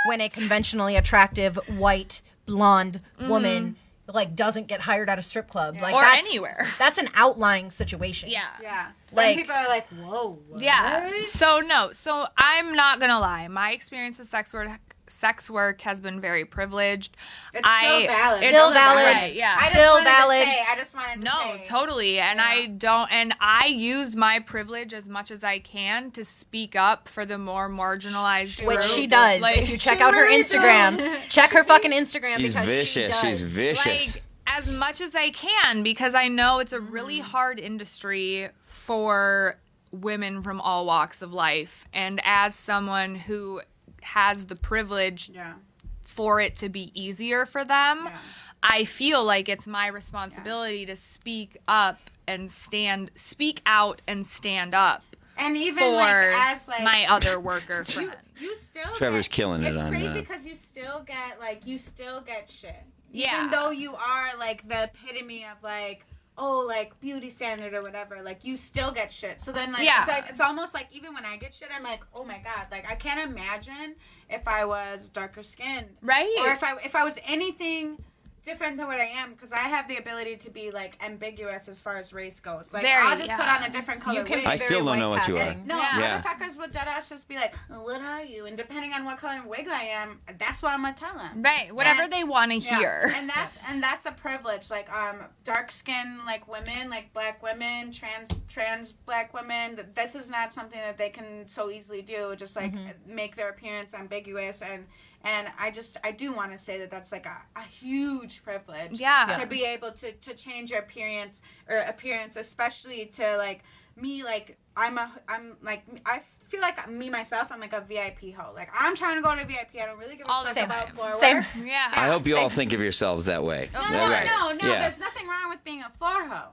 when 0.08 0.20
a 0.20 0.28
conventionally 0.30 0.98
attractive 0.98 1.58
white 1.78 2.22
blonde 2.52 3.00
woman 3.28 3.64
mm-hmm. 3.64 4.16
like 4.16 4.36
doesn't 4.36 4.68
get 4.68 4.82
hired 4.82 5.10
at 5.10 5.18
a 5.18 5.22
strip 5.22 5.48
club 5.48 5.76
like 5.82 5.94
Or 5.94 6.02
that's, 6.02 6.28
anywhere. 6.28 6.66
That's 6.78 6.98
an 6.98 7.08
outlying 7.14 7.72
situation. 7.72 8.30
Yeah. 8.30 8.44
yeah, 8.62 8.92
Like- 9.12 9.28
like 9.28 9.38
people 9.38 9.56
are 9.56 9.68
like, 9.68 9.88
whoa, 9.90 10.40
what? 10.50 10.62
Yeah. 10.62 11.10
So 11.28 11.62
no. 11.62 11.92
So 11.94 12.26
I'm 12.38 12.76
not 12.76 13.00
gonna 13.00 13.20
lie. 13.20 13.48
My 13.48 13.72
experience 13.72 14.18
with 14.18 14.28
sex 14.28 14.54
work, 14.54 14.70
sex 15.12 15.50
work 15.50 15.82
has 15.82 16.00
been 16.02 16.20
very 16.22 16.46
privileged. 16.46 17.16
It's 17.54 17.60
still 17.68 17.98
I, 17.98 18.08
valid. 18.08 18.38
it's 18.44 18.48
Still 18.48 18.72
valid. 18.72 19.04
right, 19.18 19.34
yeah. 19.36 19.56
I 19.60 19.70
Still 19.70 19.82
just 19.82 19.94
wanted 19.94 20.10
valid. 20.10 20.44
To 20.44 20.50
say, 20.52 20.64
I 20.70 20.76
just 20.78 20.96
wanted 20.96 21.18
to 21.20 21.26
no, 21.26 21.40
say. 21.58 21.64
totally. 21.68 22.20
And 22.20 22.42
I 22.42 22.68
don't. 22.68 23.12
And 23.12 23.36
I 23.40 23.68
use 23.68 24.16
my 24.16 24.40
privilege 24.40 24.94
as 24.94 25.08
much 25.10 25.32
as 25.32 25.44
I 25.44 25.60
can 25.60 26.12
to 26.12 26.24
speak 26.26 26.76
up 26.76 27.08
for 27.08 27.26
the 27.26 27.38
more 27.38 27.70
marginalized. 27.70 28.66
Which 28.66 28.84
she 28.84 29.08
does. 29.08 29.42
Like, 29.42 29.58
if 29.60 29.70
you 29.70 29.78
check 29.78 30.02
out 30.02 30.14
her 30.14 30.24
really 30.26 30.42
Instagram, 30.44 30.98
does. 30.98 31.28
check 31.30 31.52
her 31.52 31.64
fucking 31.64 31.92
Instagram 31.92 32.38
She's 32.40 32.54
because 32.54 32.68
vicious. 32.68 33.20
she 33.20 33.28
She's 33.28 33.40
does. 33.40 33.54
vicious. 33.54 34.16
like 34.16 34.24
as 34.48 34.70
much 34.70 35.00
as 35.02 35.16
I 35.16 35.30
can 35.30 35.84
because 35.84 36.14
I 36.16 36.28
know 36.28 36.60
it's 36.60 36.74
a 36.74 36.80
really 36.80 37.20
Mm-hmm. 37.20 37.30
hard 37.32 37.60
industry 37.60 38.50
for 38.62 39.56
women 39.92 40.42
from 40.42 40.60
all 40.62 40.86
walks 40.86 41.22
of 41.22 41.34
life. 41.34 41.86
And 41.94 42.20
as 42.24 42.56
someone 42.56 43.16
who 43.16 43.62
has 44.02 44.46
the 44.46 44.56
privilege 44.56 45.30
Yeah. 45.34 45.54
for 46.02 46.42
it 46.42 46.56
to 46.58 46.70
be 46.70 46.92
easier 47.00 47.46
for 47.46 47.64
them, 47.64 48.04
Yeah. 48.06 48.18
I 48.64 48.84
feel 48.84 49.24
like 49.24 49.50
it's 49.50 49.66
my 49.68 49.88
responsibility 49.88 50.86
to 50.86 50.96
speak 50.96 51.58
up 51.68 51.98
and 52.28 52.52
stand, 52.52 53.12
speak 53.16 53.62
out 53.66 54.02
and 54.08 54.26
stand 54.26 54.76
up 54.76 55.04
And 55.38 55.58
even 55.58 55.80
for 55.84 55.96
like 55.96 56.54
as 56.54 56.68
like 56.68 56.84
my 56.84 57.08
other 57.10 57.40
worker 57.40 57.80
you, 57.88 57.94
friend. 57.94 58.16
you 58.40 58.56
still 58.58 58.94
Trevor's 58.96 59.28
get, 59.28 59.34
killing 59.36 59.62
it 59.64 59.70
on 59.70 59.74
that. 59.76 59.94
it's 59.94 60.06
crazy 60.08 60.20
because 60.22 60.46
you 60.46 60.54
still 60.56 61.02
get 61.02 61.40
like 61.40 61.66
you 61.66 61.78
still 61.80 62.22
get 62.22 62.50
shit 62.50 62.76
Yeah. 63.12 63.38
even 63.40 63.50
though 63.52 63.72
you 63.72 63.96
are 63.96 64.28
like 64.38 64.68
the 64.68 64.84
epitome 64.84 65.44
of 65.46 65.62
like 65.64 66.06
oh 66.44 66.66
like 66.68 67.00
beauty 67.00 67.30
standard 67.30 67.74
or 67.74 67.82
whatever 67.82 68.22
like 68.24 68.44
you 68.44 68.58
still 68.58 68.92
get 68.92 69.12
shit 69.12 69.40
so 69.40 69.52
then 69.52 69.72
like 69.72 69.84
Yeah. 69.84 70.00
it's 70.00 70.08
like 70.10 70.28
it's 70.28 70.40
almost 70.42 70.74
like 70.74 70.88
even 70.92 71.14
when 71.14 71.24
i 71.24 71.38
get 71.38 71.54
shit 71.54 71.70
i'm 71.74 71.84
like 71.84 72.04
oh 72.16 72.24
my 72.24 72.40
god 72.40 72.66
like 72.72 72.90
i 72.92 72.96
can't 72.96 73.22
imagine 73.30 73.96
if 74.30 74.48
i 74.48 74.66
was 74.66 75.08
darker 75.10 75.44
skinned 75.44 75.88
Right. 76.02 76.36
or 76.40 76.52
if 76.52 76.64
i 76.64 76.76
if 76.84 76.96
i 76.96 77.04
was 77.04 77.20
anything 77.28 78.04
different 78.44 78.78
than 78.78 78.88
what 78.88 79.00
i 79.00 79.06
am 79.06 79.32
because 79.34 79.52
i 79.52 79.60
have 79.60 79.88
the 79.88 79.98
ability 79.98 80.36
to 80.36 80.50
be 80.50 80.72
like 80.72 80.98
ambiguous 81.06 81.68
as 81.68 81.80
far 81.80 81.98
as 81.98 82.12
race 82.14 82.40
goes 82.40 82.74
like 82.74 82.82
Very, 82.82 83.02
i'll 83.06 83.18
just 83.18 83.32
put 83.34 83.48
on 83.48 83.64
a 83.64 83.70
different 83.70 84.02
color 84.02 84.20
You 84.20 84.24
can 84.26 84.38
wig 84.40 84.48
I 84.48 84.56
still 84.56 84.84
don't 84.84 84.98
know 85.00 85.10
white 85.12 85.20
what 85.20 85.28
you 85.28 85.36
are. 85.38 85.46
passing. 85.46 85.68
no, 85.68 85.78
Yeah. 85.78 86.00
Yeah. 86.00 86.22
motherfuckers 86.22 86.58
would 86.60 86.72
deadass 86.74 87.10
just 87.10 87.28
be 87.30 87.36
like, 87.36 87.54
"Oh, 87.72 87.84
"What 87.84 88.02
are 88.02 88.24
you?" 88.24 88.46
And 88.48 88.58
depending 88.58 88.94
on 88.94 89.06
what 89.06 89.18
color 89.18 89.42
wig 89.46 89.68
I 89.68 89.84
am, 89.84 90.20
that's 90.40 90.62
what 90.64 90.74
I'm 90.74 90.82
gonna 90.82 90.94
tell 90.96 91.16
them. 91.16 91.42
Right. 91.44 91.74
Whatever 91.74 92.04
And- 92.04 92.14
they 92.14 92.24
want 92.24 92.52
to 92.52 92.58
Yeah. 92.58 92.78
hear. 92.80 93.12
And 93.16 93.30
that's 93.30 93.58
and 93.70 93.82
that's 93.82 94.06
a 94.06 94.12
privilege. 94.12 94.70
Like 94.72 94.92
um, 94.96 95.18
dark 95.44 95.70
skin 95.72 96.20
like 96.26 96.48
women, 96.48 96.90
like 96.90 97.14
black 97.14 97.42
women, 97.44 97.92
trans 97.92 98.30
trans 98.48 98.92
black 98.92 99.34
women. 99.34 99.80
This 99.94 100.16
is 100.16 100.30
not 100.30 100.52
something 100.52 100.80
that 100.80 100.98
they 100.98 101.10
can 101.10 101.48
so 101.48 101.70
easily 101.70 102.02
do. 102.02 102.36
Just 102.36 102.56
like 102.56 102.74
Mm-hmm. 102.74 103.16
make 103.16 103.36
their 103.36 103.50
appearance 103.50 103.94
ambiguous 103.94 104.62
and. 104.62 104.88
And 105.24 105.48
I 105.60 105.70
just 105.72 105.98
I 106.04 106.12
do 106.12 106.34
want 106.34 106.52
to 106.52 106.58
say 106.58 106.80
that 106.80 106.90
that's 106.90 107.12
like 107.12 107.26
a, 107.26 107.38
a 107.56 107.62
huge 107.64 108.44
privilege. 108.44 109.00
Yeah. 109.00 109.38
To 109.40 109.46
be 109.48 109.64
able 109.66 109.92
to 109.94 110.12
to 110.12 110.34
change 110.34 110.72
your 110.72 110.80
appearance 110.80 111.42
or 111.70 111.78
appearance, 111.78 112.36
especially 112.36 113.06
to 113.14 113.38
like 113.38 113.64
me 113.96 114.24
like 114.24 114.58
I'm 114.76 114.98
a 114.98 115.12
I'm 115.28 115.58
like 115.62 115.84
I 116.06 116.22
feel 116.50 116.62
like 116.62 116.90
me 116.90 117.10
myself 117.10 117.52
I'm 117.52 117.60
like 117.60 117.74
a 117.74 117.82
VIP 117.82 118.34
hoe. 118.36 118.52
Like 118.56 118.70
I'm 118.78 118.96
trying 118.96 119.18
to 119.18 119.22
go 119.22 119.36
to 119.36 119.46
VIP. 119.46 119.76
I 119.82 119.86
don't 119.86 120.00
really 120.00 120.16
give 120.16 120.26
a 120.26 120.30
All 120.32 120.44
the 120.44 120.50
fuck 120.56 120.66
about 120.66 120.86
time. 120.88 120.96
floor 120.96 121.14
Same. 121.14 121.38
work. 121.38 121.46
Yeah. 121.66 121.92
I 121.94 122.08
hope 122.08 122.26
you 122.26 122.36
all 122.38 122.50
think 122.50 122.74
of 122.74 122.80
yourselves 122.82 123.26
that 123.26 123.44
way. 123.44 123.66
Of 123.66 123.74
No, 123.74 123.82
no, 123.90 124.10
right. 124.10 124.26
no, 124.26 124.52
no. 124.54 124.72
Yeah. 124.74 124.82
There's 124.82 125.00
nothing 125.00 125.28
wrong 125.28 125.50
with 125.50 125.64
being 125.64 125.84
a 125.84 125.90
floor 125.92 126.24
hoe. 126.24 126.50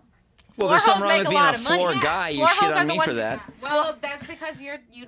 Well, 0.56 0.66
floor 0.66 0.70
there's 0.70 0.82
something 0.84 1.04
wrong 1.04 1.12
make 1.12 1.18
with 1.20 1.26
a 1.28 1.30
being 1.30 1.40
lot 1.42 1.54
a 1.54 1.58
of 1.58 1.64
money. 1.64 1.76
floor 1.82 1.92
Yeah. 2.02 2.28
You 2.28 2.36
Floor 2.38 2.48
shit 2.48 2.62
are 2.64 2.80
on 2.80 2.86
the 2.88 2.92
me 2.94 2.98
for 3.00 3.06
ones- 3.06 3.16
that. 3.16 3.52
Well, 3.62 3.96
that's 4.02 4.26
because 4.26 4.60
you're 4.60 4.78
you. 4.92 5.06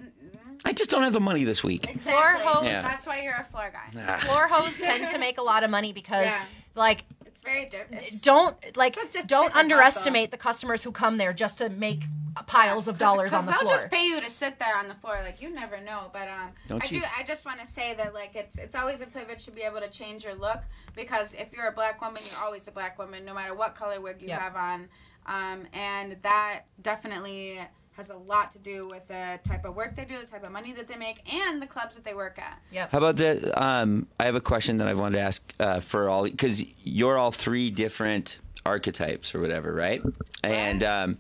I 0.65 0.73
just 0.73 0.91
don't 0.91 1.03
have 1.03 1.13
the 1.13 1.21
money 1.21 1.45
this 1.45 1.63
week. 1.65 1.89
Exactly. 1.91 2.45
hoes- 2.45 2.65
Yeah. 2.65 2.83
That's 2.83 3.07
why 3.07 3.23
you're 3.23 3.35
a 3.35 3.45
floor 3.45 3.71
guy. 3.73 4.03
Ah. 4.07 4.19
Floor 4.19 4.47
hoes 4.49 4.79
tend 4.79 5.09
to 5.09 5.19
make 5.19 5.39
a 5.39 5.43
lot 5.43 5.65
of 5.65 5.71
money 5.71 5.93
because, 5.93 6.27
Yeah. 6.27 6.45
like, 6.75 7.05
It's 7.27 7.41
very 7.41 7.67
different. 7.67 8.23
don't 8.23 8.77
like 8.77 8.97
It's 8.97 9.15
just 9.17 9.29
don't 9.29 9.47
different 9.47 9.65
underestimate 9.73 10.31
the 10.31 10.37
customers 10.37 10.83
who 10.85 10.93
come 10.93 11.17
there 11.17 11.33
just 11.33 11.59
to 11.59 11.71
make 11.71 12.03
piles 12.47 12.89
of 12.89 12.99
dollars 12.99 13.33
on 13.33 13.45
the 13.45 13.51
they'll 13.53 13.61
floor. 13.61 13.73
just 13.73 13.91
pay 13.91 14.07
you 14.07 14.21
to 14.21 14.29
sit 14.31 14.59
there 14.59 14.77
on 14.77 14.89
the 14.89 14.95
floor. 14.97 15.19
Like 15.23 15.41
you 15.41 15.51
never 15.51 15.81
know. 15.81 16.11
But 16.13 16.29
um, 16.29 16.51
Don't 16.69 16.83
I 16.83 16.87
you- 16.89 17.01
do. 17.01 17.07
I 17.17 17.23
just 17.23 17.45
want 17.47 17.61
to 17.61 17.67
say 17.67 17.95
that 17.95 18.13
like 18.15 18.35
it's 18.37 18.59
it's 18.59 18.75
always 18.75 19.01
a 19.01 19.07
privilege 19.07 19.45
to 19.47 19.51
be 19.53 19.63
able 19.63 19.81
to 19.81 19.89
change 19.89 20.25
your 20.25 20.35
look 20.35 20.61
because 20.95 21.35
if 21.35 21.53
you're 21.53 21.67
a 21.69 21.73
black 21.73 22.01
woman, 22.03 22.23
you're 22.31 22.41
always 22.45 22.67
a 22.69 22.73
black 22.73 22.99
woman, 22.99 23.25
no 23.25 23.33
matter 23.35 23.55
what 23.55 23.75
color 23.75 24.01
wig 24.01 24.21
you 24.21 24.29
Yep. 24.29 24.41
have 24.41 24.57
on. 24.57 24.89
Um, 25.27 25.67
and 25.73 26.17
that 26.23 26.63
definitely 26.83 27.61
has 28.01 28.09
a 28.11 28.17
lot 28.17 28.51
to 28.53 28.59
do 28.59 28.89
with 28.89 29.07
the 29.09 29.39
type 29.45 29.67
of 29.67 29.77
work 29.77 29.95
they 29.95 30.07
do, 30.07 30.19
the 30.19 30.27
type 30.27 30.45
of 30.47 30.51
money 30.51 30.73
that 30.73 30.89
they 30.89 30.97
make, 30.97 31.23
and 31.33 31.61
the 31.61 31.67
clubs 31.67 31.95
that 31.95 32.03
they 32.05 32.15
work 32.15 32.39
at. 32.39 32.59
Yep. 32.73 32.91
How 32.93 32.99
about 32.99 33.17
that? 33.17 33.63
Um, 33.63 34.07
I 34.19 34.25
have 34.25 34.35
a 34.35 34.41
question 34.41 34.79
that 34.79 34.89
I 34.89 34.95
wanted 34.95 35.17
to 35.19 35.23
ask 35.23 35.55
uh, 35.61 35.81
for 35.81 36.09
all 36.09 36.25
because 36.25 36.65
you're 36.83 37.19
all 37.19 37.31
three 37.31 37.71
different 37.71 38.41
archetypes 38.65 39.35
or 39.35 39.41
whatever, 39.41 39.73
right? 39.75 40.03
And 40.43 40.83
um, 40.83 41.19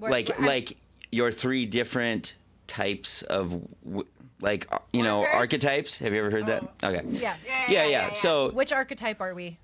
like 0.00 0.30
what- 0.30 0.40
like 0.40 0.76
your 1.12 1.30
three 1.30 1.66
different 1.66 2.34
types 2.66 3.20
of 3.22 3.50
w- 3.84 4.06
like 4.40 4.66
you 4.92 5.02
know 5.02 5.18
Workers? 5.20 5.32
Oh. 5.34 5.38
archetypes. 5.38 5.98
Have 5.98 6.12
you 6.14 6.18
ever 6.20 6.30
heard 6.30 6.46
that? 6.46 6.62
Okay. 6.82 7.02
yeah. 7.10 7.36
Yeah, 7.68 7.86
yeah. 7.86 8.10
So 8.10 8.50
Which 8.52 8.72
archetype 8.72 9.20
are 9.20 9.34
we? 9.34 9.58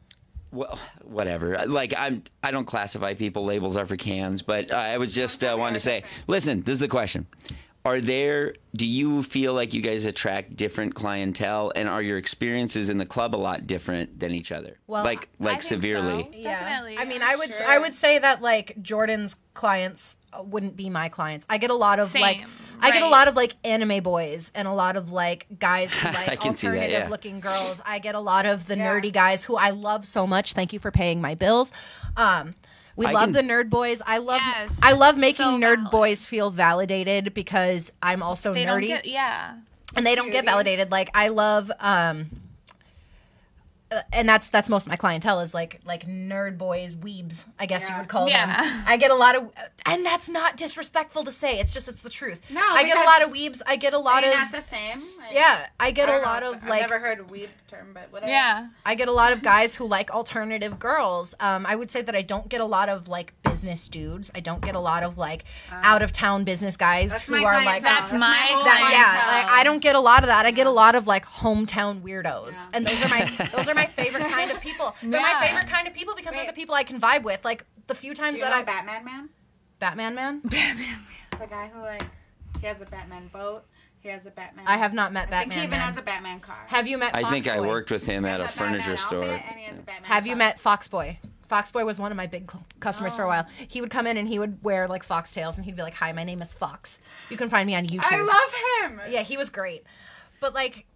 Well, 0.52 0.78
whatever. 1.02 1.66
Like 1.66 1.94
I'm, 1.96 2.22
I 2.42 2.50
don't 2.50 2.66
classify 2.66 3.14
people. 3.14 3.44
Labels 3.44 3.76
are 3.76 3.86
for 3.86 3.96
cans. 3.96 4.42
But 4.42 4.70
uh, 4.70 4.76
I 4.76 4.98
was 4.98 5.14
just 5.14 5.42
uh, 5.42 5.56
wanted 5.58 5.74
to 5.74 5.80
say, 5.80 6.04
listen. 6.26 6.62
This 6.62 6.74
is 6.74 6.80
the 6.80 6.88
question: 6.88 7.26
Are 7.84 8.00
there? 8.00 8.54
Do 8.74 8.86
you 8.86 9.22
feel 9.22 9.54
like 9.54 9.74
you 9.74 9.80
guys 9.82 10.04
attract 10.04 10.56
different 10.56 10.94
clientele, 10.94 11.72
and 11.74 11.88
are 11.88 12.02
your 12.02 12.18
experiences 12.18 12.90
in 12.90 12.98
the 12.98 13.06
club 13.06 13.34
a 13.34 13.36
lot 13.36 13.66
different 13.66 14.20
than 14.20 14.32
each 14.32 14.52
other? 14.52 14.78
Well, 14.86 15.04
like 15.04 15.28
I 15.40 15.44
like 15.44 15.52
think 15.54 15.62
severely. 15.62 16.22
so. 16.24 16.28
Yeah. 16.32 16.60
Definitely. 16.60 16.98
I 16.98 17.04
mean. 17.06 17.22
I 17.22 17.36
would 17.36 17.54
Sure. 17.54 17.66
I 17.66 17.78
would 17.78 17.94
say 17.94 18.18
that 18.18 18.42
like 18.42 18.76
Jordan's 18.82 19.36
clients 19.54 20.16
uh, 20.32 20.42
wouldn't 20.42 20.76
be 20.76 20.90
my 20.90 21.08
clients. 21.08 21.46
I 21.48 21.58
get 21.58 21.70
a 21.70 21.74
lot 21.74 21.98
of 21.98 22.14
like 22.14 22.46
I 22.82 22.90
get 22.92 23.02
a 23.02 23.08
lot 23.08 23.28
of 23.28 23.36
like 23.36 23.54
anime 23.64 24.02
boys 24.02 24.52
and 24.54 24.66
a 24.68 24.72
lot 24.72 24.96
of 24.96 25.10
like 25.12 25.46
guys 25.58 25.94
who 25.94 26.06
like 26.12 26.16
see 26.16 26.24
that, 26.24 26.46
alternative 26.46 26.90
yeah. 26.90 27.08
looking 27.08 27.40
girls. 27.40 27.80
I 27.86 27.98
get 27.98 28.14
a 28.14 28.20
lot 28.20 28.44
of 28.46 28.66
the 28.66 28.76
Yeah. 28.76 28.88
nerdy 28.88 29.12
guys 29.12 29.44
who 29.44 29.56
I 29.56 29.70
love 29.70 30.06
so 30.06 30.26
much. 30.26 30.52
Thank 30.52 30.72
you 30.72 30.78
for 30.78 30.90
paying 30.90 31.20
my 31.20 31.34
bills. 31.34 31.72
Um 32.16 32.54
we 32.94 33.06
I 33.06 33.12
love 33.12 33.32
can- 33.32 33.32
the 33.32 33.42
nerd 33.54 33.70
boys. 33.70 34.02
I 34.06 34.18
love 34.18 34.40
Yes, 34.44 34.78
I 34.82 34.92
love 34.92 35.16
making 35.16 35.46
so 35.46 35.58
nerd 35.58 35.76
valid. 35.78 35.90
boys 35.90 36.26
feel 36.26 36.50
validated 36.50 37.32
because 37.32 37.90
I'm 38.02 38.22
also 38.22 38.52
they 38.52 38.64
don't 38.66 38.80
nerdy 38.82 38.88
get 38.88 39.08
yeah. 39.08 39.54
and 39.96 40.04
they 40.06 40.14
don't 40.14 40.30
get 40.30 40.44
validated. 40.44 40.90
Like 40.90 41.08
I 41.14 41.28
love, 41.28 41.70
um, 41.80 42.28
Uh, 43.92 44.00
and 44.12 44.28
that's 44.28 44.48
that's 44.48 44.68
most 44.70 44.86
of 44.86 44.90
my 44.90 44.96
clientele 44.96 45.40
is 45.40 45.52
like 45.52 45.80
like 45.84 46.06
nerd 46.06 46.56
boys, 46.56 46.94
weebs. 46.94 47.46
I 47.58 47.66
guess 47.66 47.88
you 47.90 47.96
would 47.98 48.08
call 48.08 48.28
Yeah. 48.28 48.62
them. 48.62 48.82
I 48.86 48.96
get 48.96 49.10
a 49.10 49.14
lot 49.14 49.34
of, 49.36 49.50
and 49.86 50.04
that's 50.06 50.28
not 50.28 50.56
disrespectful 50.56 51.24
to 51.24 51.32
say. 51.32 51.58
It's 51.60 51.74
just 51.74 51.88
it's 51.88 52.02
the 52.02 52.10
truth. 52.10 52.40
No, 52.50 52.60
I 52.62 52.84
get 52.84 52.96
a 52.96 53.04
lot 53.04 53.22
of 53.22 53.32
weebs. 53.34 53.60
I 53.66 53.76
get 53.76 53.92
a 53.94 53.98
lot 53.98 54.24
of 54.24 54.30
not 54.32 54.52
the 54.52 54.60
same? 54.60 55.02
Like, 55.34 55.40
yeah. 55.42 55.66
I 55.80 55.90
get 55.90 56.08
I 56.08 56.16
a 56.18 56.22
lot 56.22 56.42
know. 56.42 56.50
of 56.52 56.56
I've 56.62 56.68
like 56.68 56.80
never 56.82 56.98
heard 56.98 57.18
weeb 57.28 57.48
term, 57.68 57.88
but 57.94 58.12
whatever. 58.12 58.30
Yeah. 58.30 58.68
I 58.86 58.94
get 58.94 59.08
a 59.08 59.12
lot 59.12 59.32
of 59.32 59.42
guys 59.42 59.76
who 59.76 59.86
like 59.86 60.10
alternative 60.10 60.78
girls. 60.78 61.34
Um, 61.40 61.66
I 61.66 61.74
would 61.76 61.90
say 61.90 62.02
that 62.02 62.14
I 62.14 62.22
don't 62.22 62.48
get 62.48 62.60
a 62.60 62.64
lot 62.64 62.88
of 62.88 63.08
like 63.08 63.34
business 63.42 63.88
dudes. 63.88 64.30
I 64.34 64.40
don't 64.40 64.62
get 64.62 64.74
a 64.74 64.80
lot 64.80 65.02
of 65.02 65.18
like 65.18 65.44
out 65.70 66.02
of 66.02 66.12
town 66.12 66.44
business 66.44 66.76
guys 66.76 67.10
That's 67.12 67.26
who 67.26 67.40
my 67.40 67.44
are 67.44 67.64
like 67.64 67.82
That's 67.82 68.12
my 68.12 68.18
whole 68.50 68.64
that 68.64 68.90
yeah 68.92 69.40
like 69.50 69.60
i 69.60 69.64
don't 69.64 69.80
get 69.80 69.94
a 69.94 70.00
lot 70.00 70.22
of 70.22 70.26
that 70.28 70.46
i 70.46 70.50
get 70.50 70.66
a 70.66 70.70
lot 70.70 70.94
of 70.94 71.06
like 71.06 71.24
hometown 71.24 72.02
weirdos 72.02 72.68
and 72.72 72.86
those 72.86 73.02
are 73.02 73.08
my 73.08 73.24
those 73.54 73.68
are 73.68 73.74
my 73.74 73.86
favorite 73.86 74.26
kind 74.26 74.50
of 74.50 74.60
people 74.60 74.94
they're 75.02 75.20
Yeah. 75.20 75.38
my 75.40 75.46
favorite 75.46 75.66
kind 75.66 75.86
of 75.88 75.94
people 75.94 76.14
because 76.14 76.34
they're 76.34 76.46
the 76.46 76.52
people 76.52 76.74
i 76.74 76.82
can 76.84 77.00
vibe 77.00 77.22
with 77.24 77.44
like 77.44 77.64
the 77.86 77.94
few 77.94 78.14
times 78.14 78.34
Do 78.38 78.44
you 78.44 78.50
that 78.50 78.50
know 78.50 78.56
i 78.62 78.62
Batman 78.62 79.04
Man? 79.04 79.28
batman 79.78 80.14
man 80.14 80.40
The 81.38 81.46
guy 81.48 81.68
who 81.72 81.80
like 81.80 82.04
he 82.60 82.66
has 82.68 82.80
a 82.80 82.86
Batman 82.86 83.28
boat. 83.32 83.64
He 84.02 84.08
has 84.08 84.26
a 84.26 84.30
Batman. 84.30 84.64
i 84.66 84.76
have 84.76 84.92
not 84.92 85.12
met 85.12 85.28
I 85.28 85.40
think 85.40 85.50
batman 85.50 85.58
he 85.58 85.64
even 85.64 85.70
man 85.70 85.80
has 85.80 85.96
a 85.96 86.02
Batman 86.02 86.40
car. 86.40 86.56
have 86.66 86.86
you 86.88 86.98
met 86.98 87.14
I 87.14 87.30
think 87.30 87.46
I 87.48 87.60
worked 87.60 87.90
with 87.90 88.04
him 88.04 88.24
He 88.24 88.30
at 88.30 88.40
has 88.40 88.54
a 88.54 88.58
Batman 88.58 88.80
furniture 88.80 88.96
store. 88.96 89.24
outfit 89.24 89.42
and 89.48 89.58
he 89.58 89.64
has 89.66 89.78
a 89.78 89.82
Batman 89.82 90.10
have 90.10 90.26
you 90.26 90.32
car. 90.32 90.38
met 90.38 90.58
foxboy 90.58 91.16
foxboy 91.50 91.84
was 91.84 91.98
one 91.98 92.10
of 92.10 92.16
my 92.16 92.26
big 92.26 92.50
cl- 92.50 92.64
customers 92.80 93.14
for 93.14 93.22
a 93.22 93.26
oh. 93.26 93.28
while 93.28 93.46
he 93.68 93.80
would 93.80 93.90
come 93.90 94.06
in 94.06 94.16
and 94.16 94.26
he 94.28 94.38
would 94.38 94.62
wear 94.64 94.88
like 94.88 95.06
foxtails 95.06 95.56
and 95.56 95.64
he'd 95.66 95.76
be 95.76 95.82
like 95.82 95.94
hi 95.94 96.10
my 96.12 96.24
name 96.24 96.40
is 96.42 96.52
fox 96.54 96.98
you 97.30 97.36
can 97.36 97.48
find 97.48 97.66
me 97.66 97.74
on 97.74 97.86
youtube 97.86 98.10
I 98.10 98.20
love 98.20 98.90
him. 98.98 99.00
yeah, 99.08 99.22
he 99.22 99.36
was 99.36 99.50
great. 99.50 99.84
But 100.40 100.54
like 100.54 100.86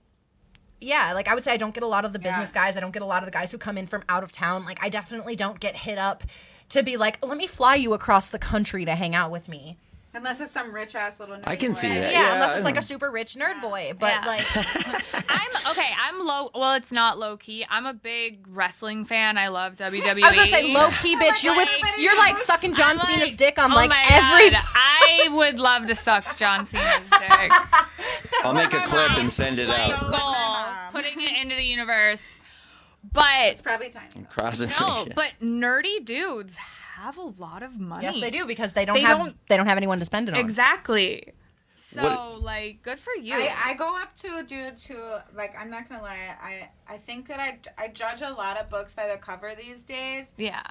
yeah, 0.80 1.12
like 1.14 1.28
I 1.28 1.34
would 1.34 1.44
say 1.44 1.52
I 1.52 1.56
don't 1.56 1.72
get 1.72 1.82
a 1.82 1.86
lot 1.86 2.04
of 2.04 2.12
the 2.12 2.18
business 2.18 2.52
Yeah. 2.54 2.64
guys. 2.66 2.76
I 2.76 2.80
don't 2.80 2.90
get 2.90 3.00
a 3.02 3.06
lot 3.06 3.22
of 3.22 3.26
the 3.26 3.30
guys 3.32 3.50
who 3.50 3.56
come 3.58 3.78
in 3.78 3.86
from 3.86 4.02
out 4.10 4.22
of 4.22 4.30
town. 4.32 4.64
Like 4.66 4.78
I 4.84 4.88
definitely 4.90 5.34
don't 5.36 5.58
get 5.58 5.74
hit 5.74 5.96
up 5.96 6.22
to 6.70 6.82
be 6.82 6.96
like, 6.98 7.24
"Let 7.26 7.38
me 7.38 7.46
fly 7.46 7.76
you 7.76 7.94
across 7.94 8.28
the 8.28 8.38
country 8.38 8.84
to 8.84 8.94
hang 8.94 9.14
out 9.14 9.30
with 9.30 9.48
me." 9.48 9.78
Unless 10.16 10.40
it's 10.40 10.50
some 10.52 10.72
rich 10.72 10.94
ass 10.94 11.20
little. 11.20 11.36
Nerd. 11.36 11.44
I 11.46 11.56
can 11.56 11.72
boy. 11.72 11.74
see 11.78 11.88
that. 11.88 12.10
Yeah, 12.12 12.22
Yeah, 12.22 12.34
unless 12.34 12.56
it's 12.56 12.64
like 12.64 12.78
a 12.78 12.82
super 12.82 13.10
rich 13.10 13.34
nerd 13.34 13.60
boy. 13.60 13.92
But 13.98 14.12
Yeah. 14.12 14.24
like 14.26 14.46
I'm 15.30 15.70
okay. 15.72 15.90
I'm 16.00 16.18
low. 16.24 16.50
Well, 16.54 16.74
it's 16.74 16.90
not 16.90 17.18
low 17.18 17.36
key. 17.36 17.66
I'm 17.68 17.84
a 17.84 17.92
big 17.92 18.46
wrestling 18.48 19.04
fan. 19.04 19.36
I 19.36 19.48
love 19.48 19.76
WWE. 19.76 20.02
I 20.22 20.26
was 20.28 20.36
gonna 20.36 20.46
say 20.46 20.72
low 20.72 20.88
key 21.02 21.16
oh 21.16 21.20
bitch, 21.20 21.44
you're 21.44 21.56
with 21.56 21.68
you're 21.98 22.16
like 22.16 22.38
sucking 22.38 22.72
John 22.74 22.98
I'm 22.98 23.06
Cena's 23.06 23.36
dick 23.36 23.58
on 23.58 23.72
oh 23.72 23.74
like 23.74 23.90
my 23.90 24.02
every 24.10 24.50
God. 24.50 24.62
I 24.74 25.28
would 25.32 25.58
love 25.58 25.86
to 25.86 25.94
suck 25.94 26.34
John 26.36 26.64
Cena's 26.66 27.10
dick. 27.10 27.52
I'll 28.44 28.54
make 28.54 28.72
a 28.72 28.80
clip 28.80 29.18
and 29.18 29.30
send 29.32 29.58
it 29.58 29.68
Life 29.68 29.78
out. 29.78 30.00
Go 30.00 30.06
with 30.06 30.12
my 30.12 30.88
goal, 30.92 31.02
putting 31.02 31.20
it 31.22 31.30
into 31.42 31.56
the 31.56 31.64
universe. 31.76 32.38
But 33.12 33.24
It's 33.48 33.62
probably 33.62 33.90
tiny. 33.90 34.24
Cross 34.30 34.58
the 34.58 34.66
no, 34.80 35.06
but 35.14 35.30
nerdy 35.40 36.04
dudes 36.04 36.56
have 36.96 37.16
a 37.18 37.22
lot 37.44 37.62
of 37.62 37.78
money. 37.78 38.02
Yes, 38.04 38.18
they 38.20 38.30
do 38.30 38.46
because 38.46 38.72
they 38.72 38.84
don't 38.84 38.94
They 38.96 39.02
have 39.02 39.18
don't- 39.18 39.36
they 39.48 39.56
don't 39.56 39.66
have 39.66 39.76
anyone 39.76 39.98
to 39.98 40.04
spend 40.04 40.28
it 40.28 40.34
on. 40.34 40.40
Exactly. 40.40 41.22
So 41.78 42.02
What- 42.02 42.42
like, 42.42 42.82
good 42.82 42.98
for 42.98 43.14
you. 43.14 43.34
I, 43.34 43.54
I 43.66 43.74
go 43.74 43.96
up 44.00 44.14
to 44.16 44.42
dudes 44.44 44.86
who 44.86 44.96
like 45.34 45.54
I'm 45.58 45.70
not 45.70 45.88
gonna 45.88 46.02
lie 46.02 46.34
I 46.42 46.68
I 46.88 46.98
think 46.98 47.26
that 47.28 47.40
I, 47.40 47.58
I 47.76 47.88
judge 47.88 48.22
a 48.22 48.30
lot 48.30 48.56
of 48.56 48.68
books 48.68 48.94
by 48.94 49.08
the 49.08 49.16
cover 49.16 49.52
these 49.60 49.82
days. 49.82 50.32
yeah. 50.36 50.62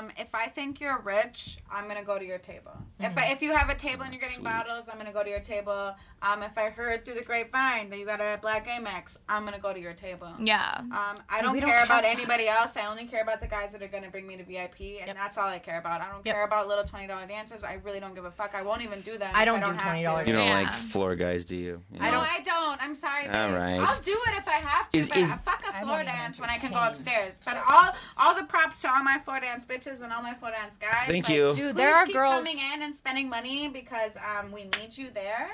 Um, 0.00 0.10
if 0.16 0.34
I 0.34 0.46
think 0.46 0.80
you're 0.80 0.98
rich, 1.00 1.58
I'm 1.70 1.86
gonna 1.86 2.02
go 2.02 2.18
to 2.18 2.24
your 2.24 2.38
table. 2.38 2.72
If 2.98 3.16
I, 3.18 3.26
if 3.26 3.42
you 3.42 3.52
have 3.54 3.68
a 3.68 3.74
table 3.74 4.02
and 4.04 4.12
you're 4.12 4.20
getting 4.20 4.36
Sweet. 4.36 4.44
bottles, 4.44 4.88
I'm 4.90 4.96
gonna 4.96 5.12
go 5.12 5.22
to 5.22 5.28
your 5.28 5.40
table. 5.40 5.94
Um, 6.22 6.42
if 6.42 6.56
I 6.58 6.70
heard 6.70 7.04
through 7.04 7.14
the 7.14 7.22
grapevine 7.22 7.90
that 7.90 7.98
you 7.98 8.06
got 8.06 8.20
a 8.20 8.38
black 8.40 8.66
Amex, 8.68 9.18
I'm 9.28 9.44
gonna 9.44 9.58
go 9.58 9.72
to 9.74 9.80
your 9.80 9.92
table. 9.92 10.32
yeah. 10.38 10.72
Um, 10.78 10.90
I 11.28 11.36
See, 11.36 11.42
don't 11.42 11.60
care 11.60 11.76
don't 11.78 11.84
about 11.86 12.04
anybody 12.04 12.44
that. 12.44 12.60
else. 12.62 12.76
I 12.78 12.86
only 12.86 13.06
care 13.06 13.22
about 13.22 13.40
the 13.40 13.46
guys 13.46 13.72
that 13.72 13.82
are 13.82 13.88
gonna 13.88 14.10
bring 14.10 14.26
me 14.26 14.36
to 14.38 14.44
VIP, 14.44 14.98
and 14.98 15.08
Yep. 15.08 15.16
that's 15.16 15.36
all 15.38 15.46
I 15.48 15.58
care 15.58 15.78
about. 15.78 16.00
I 16.00 16.10
don't 16.10 16.24
Yep. 16.24 16.34
care 16.34 16.44
about 16.44 16.68
little 16.68 16.84
twenty 16.84 17.06
dollar 17.06 17.26
dances. 17.26 17.64
I 17.64 17.74
really 17.84 18.00
don't 18.00 18.14
give 18.14 18.24
a 18.24 18.30
fuck. 18.30 18.54
I 18.54 18.62
won't 18.62 18.80
even 18.82 19.02
do 19.02 19.18
them. 19.18 19.30
I 19.34 19.40
if 19.42 19.46
don't 19.46 19.60
do 19.60 19.66
have 19.66 19.76
$20 19.78 20.24
to. 20.24 20.32
you 20.32 20.38
don't 20.40 20.48
Yeah. 20.48 20.62
like 20.64 20.72
floor 20.72 21.14
guys, 21.16 21.44
do 21.44 21.56
you? 21.56 21.82
You 21.92 21.98
I 22.00 22.10
know? 22.10 22.18
don't- 22.18 22.30
I 22.32 22.40
don't. 22.40 22.82
I'm 22.82 22.94
sorry. 22.94 23.26
All 23.26 23.32
babe. 23.48 23.54
right. 23.54 23.80
I'll 23.80 24.00
do 24.00 24.12
it 24.28 24.34
if 24.36 24.48
I 24.48 24.52
have 24.52 24.90
to, 24.90 24.98
Is- 24.98 25.08
but 25.08 25.18
is- 25.18 25.32
fuck 25.44 25.62
a 25.70 25.74
I'm 25.76 25.84
floor 25.84 26.02
dance 26.02 26.40
when 26.40 26.50
I 26.50 26.58
can 26.58 26.72
go 26.72 26.82
upstairs. 26.82 27.34
But 27.44 27.56
all 27.68 27.90
all 28.18 28.34
the 28.34 28.44
props 28.44 28.80
to 28.82 28.90
all 28.92 29.02
my 29.02 29.18
floor 29.18 29.40
dance 29.40 29.64
bitches 29.64 30.02
and 30.02 30.12
all 30.12 30.22
my 30.22 30.34
floor 30.34 30.50
dance 30.50 30.76
guys. 30.76 31.06
Thank 31.06 31.28
like, 31.28 31.36
you. 31.36 31.54
Dude, 31.54 31.56
Please 31.56 31.74
there 31.74 31.94
are 31.94 32.06
keep 32.06 32.14
girls 32.14 32.34
coming 32.34 32.58
in 32.58 32.82
and 32.82 32.94
spending 32.94 33.28
money 33.28 33.68
because 33.68 34.16
um 34.16 34.50
we 34.52 34.64
need 34.78 34.96
you 34.96 35.10
there. 35.12 35.48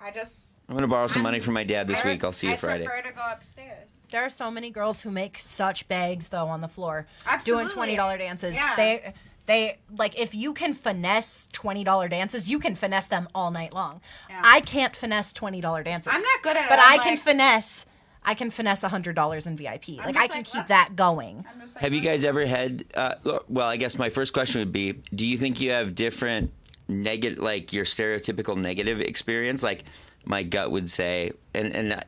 I 0.00 0.10
just 0.10 0.60
I'm 0.68 0.74
gonna 0.76 0.88
borrow 0.88 1.06
some 1.06 1.20
I'm- 1.20 1.24
money 1.24 1.40
from 1.40 1.54
my 1.54 1.64
dad 1.64 1.88
this 1.88 2.00
I- 2.04 2.08
week. 2.08 2.24
I'll 2.24 2.32
see 2.32 2.48
you 2.48 2.54
I 2.54 2.56
Friday. 2.56 2.84
prefer 2.84 3.02
to 3.08 3.14
go 3.14 3.22
upstairs. 3.30 3.90
There 4.10 4.22
are 4.24 4.30
so 4.30 4.50
many 4.50 4.70
girls 4.70 5.02
who 5.02 5.10
make 5.10 5.38
such 5.38 5.88
bags 5.88 6.28
though 6.28 6.46
on 6.46 6.60
the 6.60 6.68
floor 6.68 7.06
Absolutely. 7.26 7.64
doing 7.64 7.74
twenty 7.74 7.96
dollar 7.96 8.16
dances. 8.18 8.56
Yeah. 8.56 8.74
They 8.76 9.14
they 9.46 9.78
like 9.96 10.18
if 10.18 10.34
you 10.34 10.54
can 10.54 10.74
finesse 10.74 11.46
twenty 11.52 11.84
dollar 11.84 12.08
dances, 12.08 12.50
you 12.50 12.58
can 12.58 12.74
finesse 12.74 13.06
them 13.06 13.28
all 13.34 13.50
night 13.50 13.72
long. 13.72 14.00
Yeah. 14.28 14.40
I 14.44 14.60
can't 14.60 14.94
finesse 14.96 15.32
twenty 15.32 15.60
dollar 15.60 15.82
dances, 15.82 16.12
I'm 16.14 16.22
not 16.22 16.42
good 16.42 16.56
at 16.56 16.64
it. 16.64 16.68
but 16.70 16.78
I'm 16.78 17.00
I 17.00 17.02
can 17.02 17.16
finesse. 17.16 17.86
I 18.26 18.34
can 18.34 18.50
finesse 18.50 18.82
hundred 18.82 19.16
dollars 19.16 19.46
in 19.46 19.56
VIP. 19.56 19.88
Like 19.98 20.16
I 20.16 20.28
can 20.28 20.38
like, 20.38 20.46
keep 20.46 20.66
that 20.68 20.96
going. 20.96 21.44
Like, 21.58 21.76
Have 21.76 21.92
you 21.92 22.00
guys 22.00 22.24
ever 22.24 22.46
had? 22.46 22.84
Uh, 22.94 23.16
well, 23.48 23.68
I 23.68 23.76
guess 23.76 23.98
my 23.98 24.08
first 24.08 24.32
question 24.32 24.60
would 24.60 24.72
be: 24.72 24.92
Do 25.14 25.26
you 25.26 25.36
think 25.36 25.60
you 25.60 25.72
have 25.72 25.94
different 25.94 26.50
negative, 26.88 27.38
like 27.38 27.72
your 27.74 27.84
stereotypical 27.84 28.56
negative 28.56 29.00
experience? 29.02 29.62
Like 29.62 29.84
my 30.24 30.42
gut 30.42 30.70
would 30.70 30.88
say, 30.88 31.32
and 31.52 31.74
and 31.76 31.92
I 31.92 32.04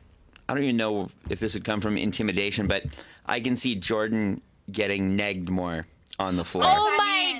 I 0.49 0.53
don't 0.53 0.63
even 0.63 0.77
know 0.77 1.09
if 1.29 1.39
this 1.39 1.53
would 1.53 1.65
come 1.65 1.81
from 1.81 1.97
intimidation, 1.97 2.65
but 2.67 2.83
I 3.25 3.39
can 3.39 3.55
see 3.55 3.75
Jordan 3.75 4.41
getting 4.71 5.17
negged 5.17 5.49
more 5.49 5.85
on 6.19 6.35
the 6.35 6.45
floor. 6.45 6.63
Oh 6.65 6.67
I 6.67 6.75
my 6.77 6.89
mean? 6.91 6.96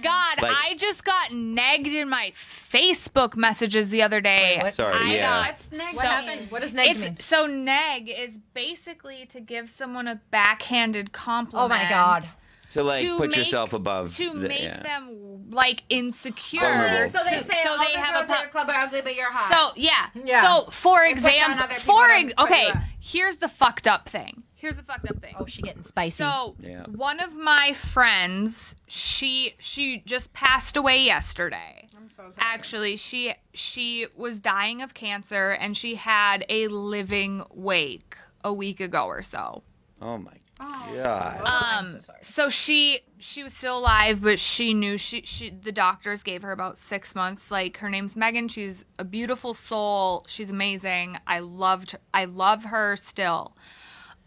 God, 0.08 0.42
Like- 0.44 0.56
I 0.56 0.76
just 0.76 1.04
got 1.04 1.30
negged 1.32 1.94
in 1.94 2.10
my 2.10 2.32
Facebook 2.36 3.36
messages 3.36 3.90
the 3.90 4.02
other 4.02 4.22
day. 4.22 4.56
Wait, 4.58 4.64
what? 4.64 4.74
Sorry, 4.74 4.94
I 4.96 5.14
yeah. 5.14 5.22
got 5.22 5.48
What's 5.48 5.72
neg 5.72 5.96
What 5.96 6.06
happened? 6.06 6.52
What 6.52 6.62
does 6.62 6.74
neg 6.74 6.90
It's 6.92 7.04
mean? 7.06 7.20
so 7.20 7.46
neg 7.46 8.10
is 8.10 8.38
basically 8.54 9.26
to 9.28 9.40
give 9.40 9.70
someone 9.70 10.08
a 10.08 10.22
backhanded 10.32 11.12
compliment. 11.12 11.72
Oh 11.72 11.84
my 11.84 11.90
god. 11.90 12.24
To 12.72 12.84
like 12.84 13.02
to 13.06 13.18
put 13.18 13.30
make- 13.30 13.38
yourself 13.38 13.74
above. 13.74 14.14
to 14.18 14.34
the, 14.34 14.50
make 14.50 14.62
yeah. 14.62 14.82
them 14.84 15.46
like 15.52 15.84
insecure. 15.90 16.60
Vulnerable. 16.60 17.10
So 17.10 17.20
they 17.24 17.40
say 17.40 17.56
so 17.64 17.72
all 17.72 17.78
they 17.78 17.86
oh, 17.86 17.92
the 17.94 18.00
have 18.00 18.14
girls 18.16 18.30
a 18.30 18.32
at 18.34 18.38
po- 18.38 18.42
your 18.44 18.52
club 18.52 18.70
are 18.70 18.76
ugly, 18.84 19.02
but 19.04 19.16
you're 19.16 19.32
hot. 19.32 19.54
So 19.54 19.80
yeah. 19.82 20.08
Yeah. 20.14 20.44
So 20.44 20.72
for 20.72 21.00
They 21.06 21.14
put 21.14 21.24
down 21.24 21.52
example, 21.54 21.68
for 21.78 22.08
to 22.08 22.14
ex- 22.14 22.34
put 22.36 22.50
you 22.50 22.56
okay, 22.56 22.72
here's 23.00 23.38
the 23.38 23.48
fucked 23.48 23.88
up 23.88 24.10
thing. 24.10 24.44
Here's 24.60 24.76
the 24.78 24.84
fucked 24.84 25.10
up 25.10 25.22
thing. 25.22 25.36
Oh, 25.40 25.46
she 25.46 25.62
getting 25.62 25.84
spicy. 25.84 26.24
So 26.24 26.56
Yeah. 26.60 26.84
one 26.88 27.20
of 27.20 27.36
my 27.36 27.74
friends, 27.74 28.76
she 28.88 29.54
she 29.60 30.00
just 30.00 30.34
passed 30.34 30.76
away 30.76 31.04
yesterday. 31.04 31.88
I'm 31.96 32.10
so 32.10 32.24
sorry. 32.30 32.36
Actually, 32.42 32.96
she 32.96 33.36
she 33.54 34.08
was 34.16 34.40
dying 34.40 34.82
of 34.82 34.94
cancer 34.94 35.52
and 35.52 35.78
she 35.78 35.96
had 35.96 36.44
a 36.50 36.68
living 36.70 37.44
wake 37.54 38.18
a 38.44 38.52
week 38.52 38.80
ago 38.80 39.06
or 39.06 39.22
so. 39.22 39.62
Oh 40.02 40.18
my 40.18 40.34
Oh. 40.60 40.92
god. 40.96 41.38
Oh, 41.40 41.44
I'm 41.46 41.86
um, 41.86 41.92
so 41.92 42.00
sorry. 42.00 42.20
So 42.24 42.50
she 42.50 43.02
she 43.20 43.44
was 43.44 43.54
still 43.54 43.78
alive, 43.78 44.22
but 44.24 44.40
she 44.40 44.74
knew 44.74 44.98
she 44.98 45.22
she 45.22 45.52
the 45.52 45.72
doctors 45.72 46.24
gave 46.24 46.42
her 46.42 46.52
about 46.52 46.80
six 46.80 47.14
months. 47.14 47.52
Like 47.52 47.78
her 47.78 47.90
name's 47.92 48.16
Megan. 48.16 48.48
She's 48.48 48.84
a 48.98 49.06
beautiful 49.06 49.54
soul. 49.54 50.26
She's 50.28 50.50
amazing. 50.50 51.20
I 51.28 51.40
loved 51.40 51.96
I 52.12 52.26
love 52.26 52.64
her 52.66 52.96
still. 52.96 53.56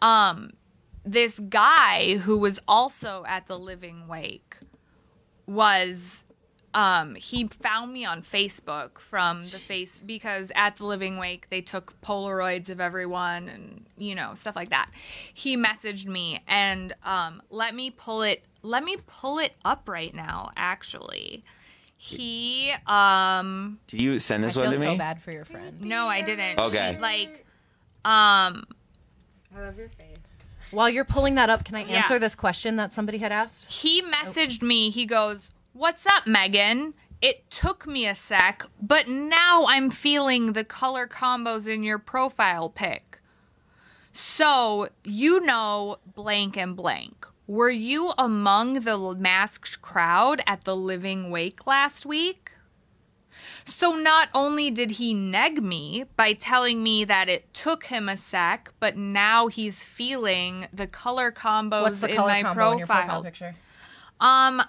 Um, 0.02 0.51
this 1.05 1.39
guy 1.39 2.16
who 2.16 2.39
was 2.39 2.60
also 2.68 3.24
at 3.27 3.47
the 3.47 3.59
living 3.59 4.06
wake 4.09 4.56
was 5.47 6.24
um 6.72 7.16
he 7.16 7.48
found 7.48 7.93
me 7.93 8.05
on 8.05 8.22
Facebook 8.22 8.98
from 8.98 9.40
the 9.43 9.59
face 9.59 9.98
because 9.98 10.52
at 10.55 10.77
the 10.77 10.85
living 10.85 11.16
wake 11.16 11.48
they 11.51 11.60
took 11.60 12.01
polaroids 12.01 12.68
of 12.68 12.81
everyone 12.81 13.48
and 13.48 13.85
you 13.98 14.14
know 14.14 14.35
stuff 14.35 14.55
like 14.55 14.70
that. 14.70 14.89
He 15.35 15.56
messaged 15.56 16.06
me 16.06 16.43
and 16.47 16.94
um 17.05 17.43
let 17.51 17.74
me 17.74 17.90
pull 17.90 18.22
it 18.22 18.44
let 18.62 18.85
me 18.85 18.98
pull 19.06 19.39
it 19.39 19.55
up 19.64 19.89
right 19.89 20.14
now 20.14 20.51
actually. 20.56 21.43
He 21.97 22.72
um 22.86 23.81
Did 23.89 24.01
you 24.01 24.20
send 24.20 24.44
I 24.44 24.47
this 24.47 24.55
feel 24.55 24.64
one 24.64 24.72
to 24.74 24.78
so 24.78 24.93
me? 24.93 24.98
bad 24.98 25.20
for 25.20 25.32
your 25.32 25.44
friend. 25.44 25.81
no 25.81 26.06
I 26.06 26.22
didn't. 26.22 26.60
Okay. 26.60 26.94
She, 26.94 27.02
like 27.02 27.44
um 28.05 28.62
I 29.56 29.60
love 29.60 29.77
your 29.78 29.89
face. 29.89 30.44
While 30.70 30.89
you're 30.90 31.05
pulling 31.05 31.35
that 31.35 31.51
up, 31.51 31.64
can 31.64 31.74
I 31.74 31.85
Yeah. 31.85 31.98
answer 31.98 32.18
this 32.18 32.35
question 32.35 32.77
that 32.77 32.93
somebody 32.93 33.18
had 33.18 33.32
asked? 33.32 33.70
he 33.70 34.02
messaged 34.02 34.62
me. 34.62 34.90
He 34.90 35.06
goes, 35.06 35.51
What's 35.72 36.06
up, 36.06 36.27
Megan? 36.27 36.94
It 37.22 37.48
took 37.51 37.86
me 37.86 38.06
a 38.06 38.14
sec, 38.14 38.64
but 38.81 39.09
now 39.09 39.66
I'm 39.66 39.90
feeling 39.90 40.52
the 40.52 40.64
color 40.64 41.06
combos 41.06 41.66
in 41.72 41.82
your 41.82 41.98
profile 41.98 42.68
pic. 42.70 43.20
So, 44.12 44.89
you 45.05 45.40
know 45.40 45.98
blank 46.14 46.56
and 46.56 46.74
blank. 46.74 47.27
Were 47.47 47.70
you 47.70 48.12
among 48.18 48.81
the 48.81 48.97
masked 49.18 49.82
crowd 49.82 50.40
at 50.47 50.64
the 50.64 50.77
Living 50.77 51.31
Wake 51.31 51.66
last 51.66 52.06
week? 52.06 52.52
So, 53.70 53.94
not 53.94 54.28
only 54.34 54.70
did 54.70 54.92
he 54.92 55.14
neg 55.14 55.62
me 55.62 56.05
by 56.16 56.32
telling 56.32 56.82
me 56.82 57.05
that 57.05 57.28
it 57.28 57.55
took 57.55 57.84
him 57.84 58.09
a 58.09 58.16
sec, 58.16 58.72
but 58.80 58.97
now 58.97 59.47
he's 59.47 59.84
feeling 59.84 60.66
the 60.72 60.86
color 60.86 61.30
combos 61.32 61.82
What's 61.82 62.01
the 62.01 62.09
in 62.10 62.16
color 62.16 62.28
my 62.28 62.42
combo 62.42 62.72
in 62.72 62.78
your 62.78 62.86
profile 62.86 63.05
profile. 63.05 63.22
picture? 63.22 63.55
Um, 64.20 64.62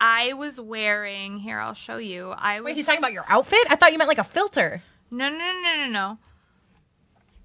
I 0.00 0.34
was 0.34 0.60
wearing. 0.60 1.38
Here, 1.38 1.58
I'll 1.58 1.74
show 1.74 1.96
you. 1.96 2.34
I 2.36 2.60
was. 2.60 2.66
Wait, 2.66 2.76
he's 2.76 2.86
talking 2.86 3.00
about 3.00 3.12
your 3.12 3.24
outfit? 3.28 3.66
I 3.70 3.76
thought 3.76 3.92
you 3.92 3.98
meant 3.98 4.08
like 4.08 4.18
a 4.18 4.24
filter. 4.24 4.82
No, 5.10 5.28
no, 5.28 5.38
no, 5.38 5.62
no, 5.62 5.84
no, 5.84 5.90
no. 5.90 6.18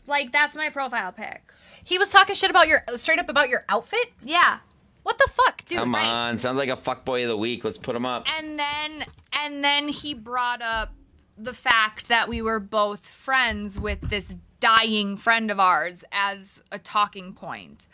Like 0.07 0.31
that's 0.31 0.55
my 0.55 0.69
profile 0.69 1.11
pic. 1.11 1.53
He 1.83 1.97
was 1.97 2.09
talking 2.09 2.35
shit 2.35 2.49
about 2.49 2.67
your 2.67 2.83
straight 2.95 3.19
up 3.19 3.29
about 3.29 3.49
your 3.49 3.63
outfit. 3.69 4.11
Yeah. 4.23 4.57
What 5.03 5.17
the 5.17 5.29
fuck, 5.31 5.65
dude? 5.65 5.79
Come 5.79 5.95
right. 5.95 6.07
on, 6.07 6.37
sounds 6.37 6.57
like 6.57 6.69
a 6.69 6.75
fuckboy 6.75 7.23
of 7.23 7.29
the 7.29 7.37
week. 7.37 7.63
Let's 7.63 7.77
put 7.77 7.95
him 7.95 8.05
up. 8.05 8.25
And 8.37 8.59
then, 8.59 9.05
and 9.33 9.63
then 9.63 9.87
he 9.87 10.13
brought 10.13 10.61
up 10.61 10.89
the 11.37 11.53
fact 11.53 12.09
that 12.09 12.27
we 12.27 12.41
were 12.41 12.59
both 12.59 13.07
friends 13.07 13.79
with 13.79 14.01
this 14.01 14.35
dying 14.59 15.15
friend 15.15 15.49
of 15.49 15.59
ours 15.59 16.03
as 16.11 16.61
a 16.71 16.79
talking 16.79 17.33
point. 17.33 17.87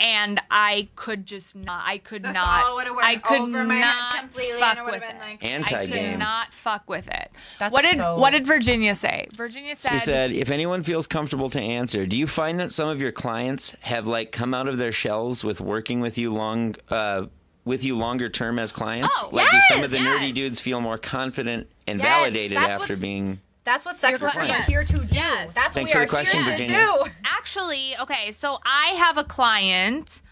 And 0.00 0.40
I 0.50 0.88
could 0.96 1.26
just 1.26 1.54
not. 1.54 1.82
I 1.86 1.98
could 1.98 2.22
This 2.22 2.32
not. 2.34 2.64
all 2.64 2.76
would've 2.76 2.96
I 2.96 3.16
could 3.16 3.40
over 3.42 3.64
my 3.64 3.80
not 3.80 4.20
completely, 4.20 4.50
and 4.52 4.60
fuck 4.60 4.78
it 4.78 4.84
would've 4.84 5.00
with 5.00 5.08
been 5.08 5.16
it. 5.16 5.20
like- 5.20 5.44
I 5.44 5.46
Anti-game. 5.46 6.10
could 6.12 6.18
not 6.18 6.54
fuck 6.54 6.88
with 6.88 7.06
it. 7.08 7.30
That's 7.58 7.70
what 7.72 7.82
did 7.84 7.96
so- 7.96 8.16
What 8.18 8.30
did 8.30 8.46
Virginia 8.46 8.94
say? 8.94 9.26
Virginia 9.34 9.76
said. 9.76 9.92
She 9.92 9.98
said, 9.98 10.32
if 10.32 10.50
anyone 10.50 10.82
feels 10.82 11.06
comfortable 11.06 11.50
to 11.50 11.60
answer, 11.60 12.06
do 12.06 12.16
you 12.16 12.26
find 12.26 12.58
that 12.60 12.72
some 12.72 12.88
of 12.88 13.00
your 13.00 13.12
clients 13.12 13.76
have 13.80 14.06
like 14.06 14.32
come 14.32 14.54
out 14.54 14.68
of 14.68 14.78
their 14.78 14.92
shells 14.92 15.44
with 15.44 15.60
working 15.60 16.00
with 16.00 16.16
you 16.16 16.30
long, 16.32 16.76
uh, 16.88 17.26
with 17.66 17.84
you 17.84 17.94
longer 17.94 18.30
term 18.30 18.58
as 18.58 18.72
clients? 18.72 19.14
Oh, 19.22 19.28
like 19.32 19.50
do 19.50 19.58
some 19.68 19.84
of 19.84 19.90
the 19.90 19.98
yes, 19.98 20.20
nerdy 20.22 20.32
dudes 20.32 20.60
feel 20.60 20.80
more 20.80 20.96
confident 20.96 21.68
and 21.86 21.98
Yes, 21.98 22.06
validated 22.08 22.56
after 22.56 22.96
being? 22.96 23.40
That's 23.70 23.84
what 23.84 23.96
sex 23.96 24.18
Your 24.18 24.30
workers 24.30 24.50
are 24.50 24.62
here 24.62 24.82
to 24.82 24.98
do. 24.98 25.06
Yes. 25.16 25.54
That's 25.54 25.74
Thanks 25.74 25.94
what 25.94 26.00
we 26.00 26.04
are 26.04 26.08
question, 26.08 26.42
here 26.42 26.56
Virginia. 26.56 26.74
to 26.74 27.04
do. 27.04 27.10
Actually, 27.24 27.96
okay, 28.00 28.32
so 28.32 28.58
I 28.66 28.94
have 28.96 29.16
a 29.16 29.22
client. 29.22 30.22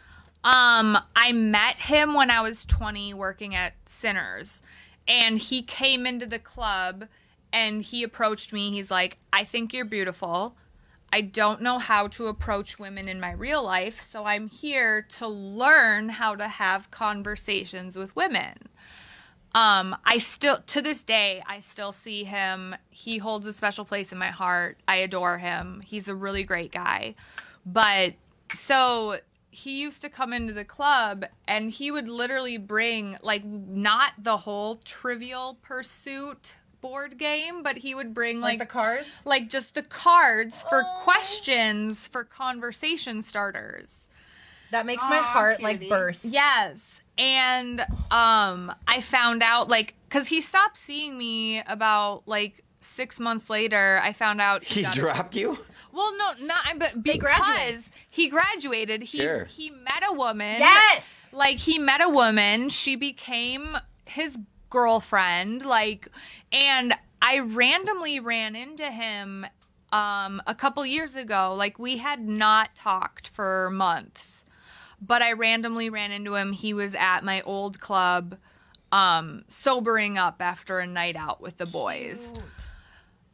Um, 0.42 0.98
I 1.14 1.30
met 1.30 1.76
him 1.76 2.14
when 2.14 2.32
I 2.32 2.40
was 2.40 2.66
20 2.66 3.14
working 3.14 3.54
at 3.54 3.74
Sinners. 3.84 4.60
And 5.06 5.38
he 5.38 5.62
came 5.62 6.04
into 6.04 6.26
the 6.26 6.40
club 6.40 7.06
and 7.52 7.80
he 7.80 8.02
approached 8.02 8.52
me. 8.52 8.72
He's 8.72 8.90
like, 8.90 9.16
I 9.32 9.44
think 9.44 9.72
you're 9.72 9.84
beautiful. 9.84 10.56
I 11.12 11.20
don't 11.20 11.62
know 11.62 11.78
how 11.78 12.08
to 12.08 12.26
approach 12.26 12.80
women 12.80 13.06
in 13.06 13.20
my 13.20 13.30
real 13.30 13.62
life, 13.62 14.00
so 14.00 14.24
I'm 14.24 14.48
here 14.48 15.06
to 15.16 15.28
learn 15.28 16.08
how 16.08 16.34
to 16.34 16.48
have 16.48 16.90
conversations 16.90 17.96
with 17.96 18.16
women. 18.16 18.68
Um, 19.54 19.96
I 20.04 20.18
still 20.18 20.58
to 20.66 20.82
this 20.82 21.02
day 21.02 21.42
I 21.46 21.60
still 21.60 21.92
see 21.92 22.24
him. 22.24 22.74
He 22.90 23.18
holds 23.18 23.46
a 23.46 23.52
special 23.52 23.84
place 23.84 24.12
in 24.12 24.18
my 24.18 24.28
heart. 24.28 24.78
I 24.86 24.96
adore 24.96 25.38
him. 25.38 25.82
He's 25.86 26.08
a 26.08 26.14
really 26.14 26.42
great 26.44 26.70
guy. 26.70 27.14
But 27.64 28.14
so 28.54 29.18
he 29.50 29.80
used 29.80 30.02
to 30.02 30.08
come 30.10 30.32
into 30.32 30.52
the 30.52 30.64
club 30.64 31.24
and 31.46 31.70
he 31.70 31.90
would 31.90 32.08
literally 32.08 32.58
bring 32.58 33.16
like 33.22 33.44
not 33.44 34.12
the 34.18 34.36
whole 34.38 34.76
trivial 34.76 35.58
pursuit 35.62 36.58
board 36.80 37.18
game, 37.18 37.62
but 37.62 37.78
he 37.78 37.94
would 37.94 38.14
bring 38.14 38.40
Like, 38.40 38.60
like 38.60 38.68
the 38.68 38.72
cards. 38.72 39.26
like 39.26 39.48
just 39.48 39.74
the 39.74 39.82
cards 39.82 40.64
for 40.68 40.84
questions 41.02 42.06
for 42.06 42.22
conversation 42.22 43.22
starters. 43.22 44.08
That 44.70 44.84
makes 44.86 45.02
my 45.08 45.18
Aw, 45.18 45.22
heart 45.22 45.62
like 45.62 45.88
burst. 45.88 46.26
Yes. 46.26 46.97
And 47.18 47.80
um 48.10 48.72
I 48.86 49.00
found 49.00 49.42
out 49.42 49.68
like 49.68 49.94
cuz 50.08 50.28
he 50.28 50.40
stopped 50.40 50.76
seeing 50.78 51.18
me 51.18 51.60
about 51.66 52.22
like 52.26 52.64
6 52.80 53.18
months 53.20 53.50
later. 53.50 54.00
I 54.02 54.12
found 54.12 54.40
out 54.40 54.62
He 54.64 54.82
got 54.82 54.96
a- 54.96 55.00
dropped 55.00 55.34
you? 55.36 55.58
Well, 55.92 56.16
no, 56.16 56.46
not 56.46 56.78
but 56.78 57.02
because 57.02 57.18
graduate. 57.20 57.88
he 58.12 58.28
graduated, 58.28 59.02
he 59.02 59.18
Sure. 59.18 59.44
he 59.46 59.70
met 59.70 60.04
a 60.08 60.12
woman. 60.12 60.60
Yes. 60.60 61.28
Like 61.32 61.58
he 61.58 61.78
met 61.78 62.00
a 62.02 62.08
woman, 62.08 62.68
she 62.68 62.94
became 62.94 63.76
his 64.04 64.38
girlfriend 64.70 65.64
like 65.64 66.08
and 66.52 66.94
I 67.20 67.40
randomly 67.40 68.20
ran 68.20 68.54
into 68.54 68.84
him 68.84 69.44
um 69.90 70.40
a 70.46 70.54
couple 70.54 70.86
years 70.86 71.16
ago. 71.16 71.54
Like 71.56 71.78
we 71.80 71.96
had 71.96 72.20
not 72.28 72.74
talked 72.76 73.26
for 73.28 73.70
months. 73.70 74.44
But 75.00 75.22
I 75.22 75.32
randomly 75.32 75.90
ran 75.90 76.10
into 76.10 76.34
him. 76.34 76.52
He 76.52 76.74
was 76.74 76.94
at 76.94 77.22
my 77.22 77.42
old 77.42 77.80
club 77.80 78.36
um 78.90 79.44
sobering 79.48 80.16
up 80.16 80.36
after 80.40 80.78
a 80.78 80.86
night 80.86 81.14
out 81.14 81.42
with 81.42 81.58
the 81.58 81.66
boys. 81.66 82.32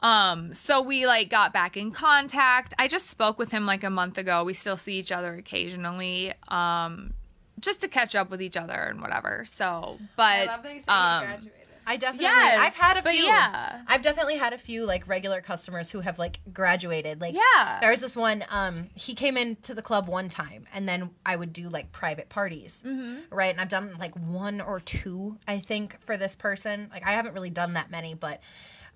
Um, 0.03 0.53
so 0.53 0.83
we 0.83 1.07
like 1.07 1.31
got 1.31 1.55
back 1.55 1.79
in 1.79 1.91
contact. 1.91 2.75
I 2.79 2.89
just 2.89 3.09
spoke 3.09 3.39
with 3.39 3.51
him 3.51 3.65
like 3.65 3.83
a 3.83 3.91
month 3.91 4.19
ago. 4.19 4.45
We 4.45 4.53
still 4.53 4.77
see 4.77 4.99
each 4.99 5.11
other 5.11 5.35
occasionally. 5.35 6.35
Um, 6.49 7.15
just 7.61 7.81
to 7.81 7.89
catch 7.89 8.15
up 8.15 8.31
with 8.31 8.43
each 8.43 8.57
other 8.59 8.75
and 8.75 9.01
whatever. 9.01 9.45
So, 9.47 9.99
but 10.17 10.23
I 10.25 10.45
love 10.45 10.63
that 10.63 10.75
you 10.75 10.81
say 10.81 10.93
um, 10.93 11.23
you 11.23 11.27
graduated. 11.29 11.64
I 11.87 11.97
definitely 11.97 12.25
Yes, 12.27 12.59
I've 12.61 12.75
had 12.77 12.97
a 12.97 13.03
but 13.03 13.13
few. 13.13 13.25
yeah. 13.25 13.83
I've 13.87 14.03
definitely 14.03 14.37
had 14.37 14.53
a 14.53 14.59
few 14.59 14.85
like 14.87 15.07
regular 15.09 15.41
customers 15.41 15.91
who 15.91 16.01
have 16.01 16.19
like 16.19 16.41
graduated. 16.53 17.21
Like 17.21 17.35
Yeah. 17.35 17.79
There 17.81 17.91
was 17.91 18.01
this 18.01 18.17
one, 18.17 18.45
um, 18.51 18.87
he 18.95 19.15
came 19.15 19.37
into 19.37 19.75
the 19.75 19.83
club 19.83 20.09
one 20.09 20.29
time 20.29 20.67
and 20.73 20.89
then 20.89 21.11
I 21.27 21.37
would 21.37 21.53
do 21.53 21.69
like 21.69 21.93
private 21.93 22.29
parties. 22.29 22.83
Mm-hmm. 22.87 23.35
Right. 23.35 23.51
And 23.51 23.61
I've 23.61 23.69
done 23.69 23.97
like 23.99 24.15
one 24.17 24.61
or 24.61 24.81
two, 24.81 25.37
I 25.47 25.59
think, 25.59 26.01
for 26.01 26.17
this 26.17 26.35
person. 26.37 26.89
Like 26.93 27.07
I 27.07 27.13
haven't 27.13 27.35
really 27.35 27.51
done 27.51 27.75
that 27.75 27.91
many, 27.91 28.15
but 28.15 28.41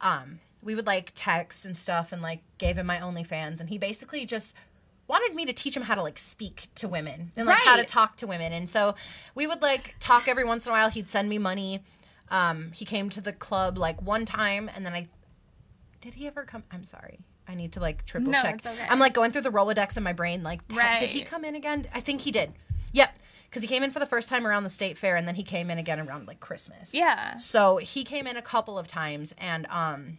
um 0.00 0.40
we 0.62 0.74
would 0.74 0.86
like 0.86 1.12
text 1.14 1.64
and 1.64 1.76
stuff 1.78 2.12
and 2.12 2.20
like 2.20 2.40
gave 2.58 2.76
him 2.78 2.86
my 2.86 2.98
OnlyFans 2.98 3.60
and 3.60 3.68
he 3.68 3.78
basically 3.78 4.26
just 4.26 4.54
wanted 5.06 5.34
me 5.34 5.46
to 5.46 5.52
teach 5.52 5.74
him 5.76 5.82
how 5.84 5.94
to 5.94 6.02
like 6.02 6.18
speak 6.18 6.68
to 6.74 6.86
women 6.86 7.30
and 7.36 7.46
like 7.46 7.58
how 7.58 7.76
to 7.76 7.84
talk 7.84 8.16
to 8.16 8.26
women. 8.26 8.52
And 8.52 8.68
so 8.68 8.94
we 9.34 9.46
would 9.46 9.62
like 9.62 9.94
talk 10.00 10.28
every 10.28 10.44
once 10.44 10.66
in 10.66 10.70
a 10.70 10.74
while. 10.74 10.90
He'd 10.90 11.08
send 11.08 11.28
me 11.30 11.38
money. 11.38 11.82
Um, 12.30 12.72
he 12.74 12.84
came 12.84 13.08
to 13.10 13.20
the 13.20 13.32
club 13.32 13.78
like 13.78 14.00
one 14.02 14.24
time 14.24 14.70
and 14.74 14.84
then 14.84 14.92
I 14.92 15.08
did 16.00 16.14
he 16.14 16.26
ever 16.26 16.44
come? 16.44 16.62
I'm 16.70 16.84
sorry. 16.84 17.18
I 17.48 17.54
need 17.54 17.72
to 17.72 17.80
like 17.80 18.04
triple 18.04 18.30
No, 18.32 18.40
check. 18.42 18.56
it's 18.56 18.66
okay. 18.66 18.86
I'm 18.88 18.98
like 18.98 19.14
going 19.14 19.32
through 19.32 19.42
the 19.42 19.50
Rolodex 19.50 19.96
in 19.96 20.02
my 20.02 20.12
brain. 20.12 20.42
Like, 20.42 20.66
ta- 20.68 20.96
did 21.00 21.10
he 21.10 21.22
come 21.22 21.44
in 21.44 21.54
again? 21.54 21.86
I 21.94 22.00
think 22.00 22.20
he 22.20 22.30
did. 22.30 22.52
Yep. 22.92 23.16
because 23.48 23.62
he 23.62 23.68
came 23.68 23.82
in 23.82 23.90
for 23.90 23.98
the 23.98 24.06
first 24.06 24.28
time 24.28 24.46
around 24.46 24.64
the 24.64 24.70
state 24.70 24.96
fair, 24.98 25.16
and 25.16 25.26
then 25.26 25.34
he 25.34 25.42
came 25.42 25.70
in 25.70 25.78
again 25.78 25.98
around 25.98 26.26
like 26.28 26.38
Christmas. 26.40 26.94
Yeah. 26.94 27.36
So 27.36 27.78
he 27.78 28.04
came 28.04 28.26
in 28.26 28.36
a 28.36 28.42
couple 28.42 28.78
of 28.78 28.86
times, 28.86 29.34
and 29.38 29.66
um, 29.70 30.18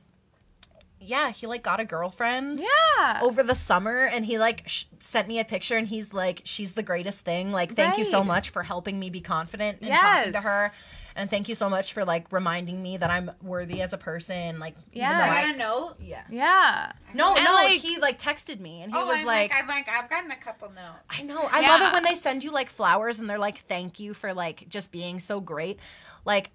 yeah, 1.00 1.32
he 1.32 1.48
like 1.48 1.64
got 1.64 1.80
a 1.80 1.86
girlfriend 1.86 2.60
Yeah. 2.62 3.20
over 3.22 3.42
the 3.44 3.56
summer 3.56 4.04
and 4.06 4.26
he 4.26 4.38
like 4.38 4.64
sh- 4.68 4.86
sent 5.00 5.28
me 5.30 5.40
a 5.40 5.46
picture 5.46 5.78
and 5.78 5.88
he's 5.88 6.14
like 6.14 6.42
she's 6.44 6.74
the 6.74 6.84
greatest 6.84 7.24
thing 7.24 7.52
like 7.54 7.74
thank 7.74 7.98
you 7.98 8.04
so 8.04 8.22
much 8.22 8.50
for 8.50 8.64
helping 8.64 9.00
me 9.00 9.10
be 9.10 9.22
confident 9.22 9.80
and 9.82 9.90
talking 9.92 10.34
to 10.34 10.42
her 10.42 10.74
and 11.16 11.30
thank 11.30 11.50
you 11.50 11.56
so 11.56 11.70
much 11.70 11.94
for 11.94 12.06
like 12.06 12.32
reminding 12.32 12.82
me 12.82 12.98
that 12.98 13.10
i'm 13.10 13.32
worthy 13.42 13.82
as 13.82 13.94
a 13.94 13.98
person 13.98 14.60
like 14.60 14.76
Yeah. 14.94 15.12
I 15.12 15.14
I 15.14 15.30
I- 15.30 15.46
got 15.48 15.56
a 15.56 15.58
note. 15.58 15.96
yeah 16.02 16.22
Yeah. 16.30 16.92
no 17.14 17.36
And, 17.36 17.44
no 17.46 17.54
like- 17.54 17.80
he 17.82 17.98
like 18.00 18.18
texted 18.20 18.60
me 18.60 18.82
and 18.82 18.92
he 18.94 18.98
Oh, 19.00 19.06
was 19.08 19.20
I'm 19.20 19.26
like, 19.26 19.52
I'm 19.54 19.68
like, 19.68 19.88
I've 19.90 20.10
gotten 20.10 20.32
a 20.32 20.36
couple 20.38 20.70
notes. 20.70 21.04
i 21.10 21.22
know 21.24 21.48
i 21.52 21.62
love 21.68 21.82
it 21.90 21.94
when 21.94 22.04
they 22.04 22.16
send 22.16 22.44
you 22.44 22.52
like 22.52 22.70
flowers 22.70 23.20
and 23.20 23.30
they're 23.30 23.38
like 23.40 23.60
thank 23.60 24.00
you 24.00 24.14
for 24.14 24.34
like 24.34 24.68
just 24.70 24.92
being 24.92 25.20
so 25.20 25.40
great 25.42 25.80
like 26.26 26.52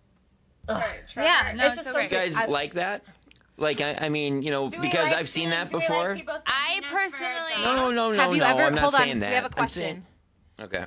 ugh. 0.68 0.82
Trevor. 1.09 1.28
Yeah, 1.28 1.52
no, 1.56 1.64
It's 1.66 1.76
it's, 1.76 1.85
just 1.85 1.89
so 1.89 1.93
so 2.02 2.09
great. 2.09 2.10
guys 2.10 2.36
I- 2.36 2.47
like 2.47 2.74
that? 2.74 3.02
Like 3.56 3.81
I, 3.81 3.94
I 4.01 4.09
mean, 4.09 4.43
you 4.43 4.51
know, 4.51 4.68
Do 4.68 4.81
because 4.81 5.10
like 5.12 5.20
I've 5.20 5.28
seen 5.28 5.43
being- 5.48 5.51
that 5.51 5.68
do 5.68 5.76
we 5.76 5.81
like 5.81 5.89
before. 5.89 6.10
I 6.47 6.81
thanking 6.81 6.85
us 6.85 6.86
for 6.86 6.97
our 6.97 7.02
personally- 7.02 7.64
job? 7.64 7.76
no, 7.76 7.90
no, 7.93 8.12
no, 8.12 8.18
have 8.20 8.32
you 8.35 8.40
no. 8.40 8.47
ever 8.48 8.62
I'm 8.64 8.74
not 8.74 8.81
hold 8.81 8.94
on 8.97 9.18
that. 9.20 9.28
we 9.28 9.35
have 9.36 9.44
a 9.44 9.47
I'm 9.47 9.52
question 9.52 9.82
saying- 9.82 10.06
okay, 10.60 10.85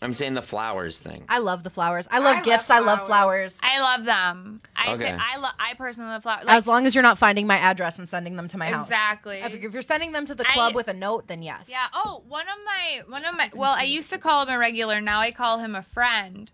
I'm 0.00 0.14
saying 0.14 0.34
the 0.34 0.42
flowers 0.42 0.98
thing. 1.00 1.24
i 1.28 1.38
love 1.38 1.64
the 1.64 1.70
flowers 1.70 2.06
i 2.10 2.18
love 2.18 2.36
love 2.36 2.44
gifts 2.44 2.70
i 2.70 2.78
love 2.78 3.06
flowers. 3.06 3.58
flowers 3.58 3.60
I 3.62 3.80
love 3.80 4.04
them. 4.04 4.60
I 4.76 4.92
Okay. 4.92 5.10
thi- 5.12 5.18
I 5.20 5.36
lo- 5.38 5.48
I 5.58 5.74
personally 5.74 6.10
love 6.10 6.22
flowers. 6.22 6.44
Like, 6.44 6.56
as 6.56 6.66
long 6.68 6.86
as 6.86 6.94
you're 6.94 7.02
not 7.02 7.18
finding 7.18 7.46
my 7.46 7.56
address 7.58 7.98
and 7.98 8.08
sending 8.08 8.36
them 8.36 8.46
to 8.48 8.58
my 8.58 8.66
house. 8.70 8.86
Exactly. 8.86 9.38
If, 9.40 9.54
if 9.54 9.72
you're 9.72 9.82
sending 9.82 10.12
them 10.12 10.24
to 10.26 10.34
the 10.34 10.44
club 10.44 10.72
I- 10.72 10.76
with 10.76 10.88
a 10.88 10.94
note, 10.94 11.26
then 11.26 11.42
yes. 11.42 11.68
Yeah. 11.70 11.86
Oh, 11.92 12.22
one 12.28 12.46
of 12.48 12.56
my 12.64 13.02
one 13.08 13.24
of 13.24 13.34
my 13.36 13.50
well, 13.54 13.72
I 13.76 13.82
used 13.82 14.10
to 14.10 14.18
call 14.18 14.42
him 14.46 14.54
a 14.54 14.58
regular. 14.58 15.00
Now 15.00 15.20
I 15.20 15.30
call 15.32 15.58
him 15.58 15.74
a 15.74 15.82
friend. 15.82 16.50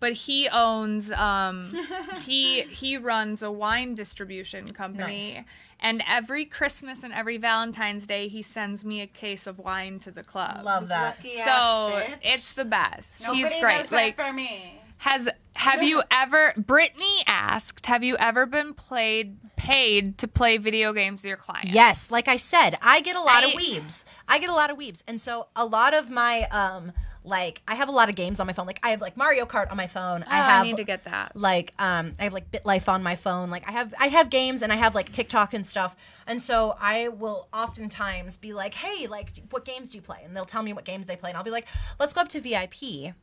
But 0.00 0.12
he 0.12 0.48
owns 0.48 1.10
um 1.12 1.68
he 2.22 2.62
he 2.62 2.96
runs 2.96 3.42
a 3.42 3.50
wine 3.50 3.94
distribution 3.94 4.72
company. 4.72 5.34
Nice. 5.36 5.44
And 5.78 6.02
every 6.08 6.44
Christmas 6.46 7.02
and 7.02 7.12
every 7.12 7.36
Valentine's 7.36 8.06
Day, 8.06 8.28
he 8.28 8.42
sends 8.42 8.84
me 8.84 9.02
a 9.02 9.06
case 9.06 9.46
of 9.46 9.58
wine 9.58 9.98
to 10.00 10.10
the 10.10 10.22
club. 10.22 10.64
Love 10.64 10.88
that. 10.88 11.16
Lucky 11.18 11.34
So 11.36 11.42
ass 11.50 11.92
bitch. 12.04 12.18
it's 12.22 12.52
the 12.54 12.64
best. 12.64 13.22
Nobody 13.22 13.42
He's 13.42 13.60
great. 13.60 13.78
does 13.78 13.92
Like 13.92 14.16
that 14.16 14.28
for 14.28 14.32
me. 14.32 14.80
has 14.98 15.28
have 15.54 15.82
you 15.82 16.02
ever 16.10 16.52
Brittany 16.56 17.22
asked, 17.26 17.86
have 17.86 18.02
you 18.04 18.16
ever 18.18 18.46
been 18.46 18.74
played 18.74 19.36
paid 19.56 20.18
to 20.18 20.28
play 20.28 20.56
video 20.58 20.92
games 20.92 21.18
with 21.22 21.26
your 21.28 21.36
clients? 21.36 21.72
Yes, 21.72 22.10
like 22.10 22.28
I 22.28 22.36
said, 22.36 22.76
I 22.82 23.00
get 23.00 23.16
a 23.16 23.20
lot 23.20 23.44
of 23.44 23.50
I- 23.50 23.54
weebs. 23.54 24.04
I 24.28 24.38
get 24.38 24.48
a 24.50 24.54
lot 24.54 24.70
of 24.70 24.76
weebs. 24.78 25.02
And 25.06 25.20
so 25.20 25.48
a 25.56 25.64
lot 25.66 25.92
of 25.94 26.10
my 26.10 26.44
um 26.50 26.92
like 27.26 27.60
I 27.66 27.74
have 27.74 27.88
a 27.88 27.92
lot 27.92 28.08
of 28.08 28.14
games 28.14 28.40
on 28.40 28.46
my 28.46 28.52
phone. 28.52 28.66
Like 28.66 28.80
I 28.82 28.90
have 28.90 29.00
like 29.00 29.16
Mario 29.16 29.44
Kart 29.44 29.70
on 29.70 29.76
my 29.76 29.86
phone. 29.86 30.22
Oh, 30.24 30.30
I 30.30 30.38
I, 30.38 30.42
have 30.42 30.66
need 30.66 30.76
to 30.76 30.84
get 30.84 31.04
that. 31.04 31.32
like 31.34 31.72
um 31.78 32.12
I 32.18 32.24
have 32.24 32.32
like 32.32 32.50
BitLife 32.50 32.88
on 32.88 33.02
my 33.02 33.16
phone. 33.16 33.50
Like 33.50 33.68
I 33.68 33.72
have 33.72 33.92
I 33.98 34.08
have 34.08 34.30
games 34.30 34.62
and 34.62 34.72
I 34.72 34.76
have 34.76 34.94
like 34.94 35.12
TikTok 35.12 35.52
and 35.54 35.66
stuff. 35.66 35.96
And 36.26 36.40
so 36.40 36.76
I 36.80 37.08
will 37.08 37.48
oftentimes 37.52 38.36
be 38.36 38.52
like, 38.52 38.74
"Hey, 38.74 39.06
like 39.06 39.30
what 39.50 39.64
games 39.64 39.92
do 39.92 39.98
you 39.98 40.02
play?" 40.02 40.20
And 40.24 40.36
they'll 40.36 40.44
tell 40.44 40.62
me 40.62 40.72
what 40.72 40.84
games 40.84 41.06
they 41.06 41.16
play 41.16 41.30
and 41.30 41.36
I'll 41.36 41.44
be 41.44 41.50
like, 41.50 41.66
"Let's 41.98 42.12
go 42.12 42.22
up 42.22 42.28
to 42.28 42.40
VIP." 42.40 43.14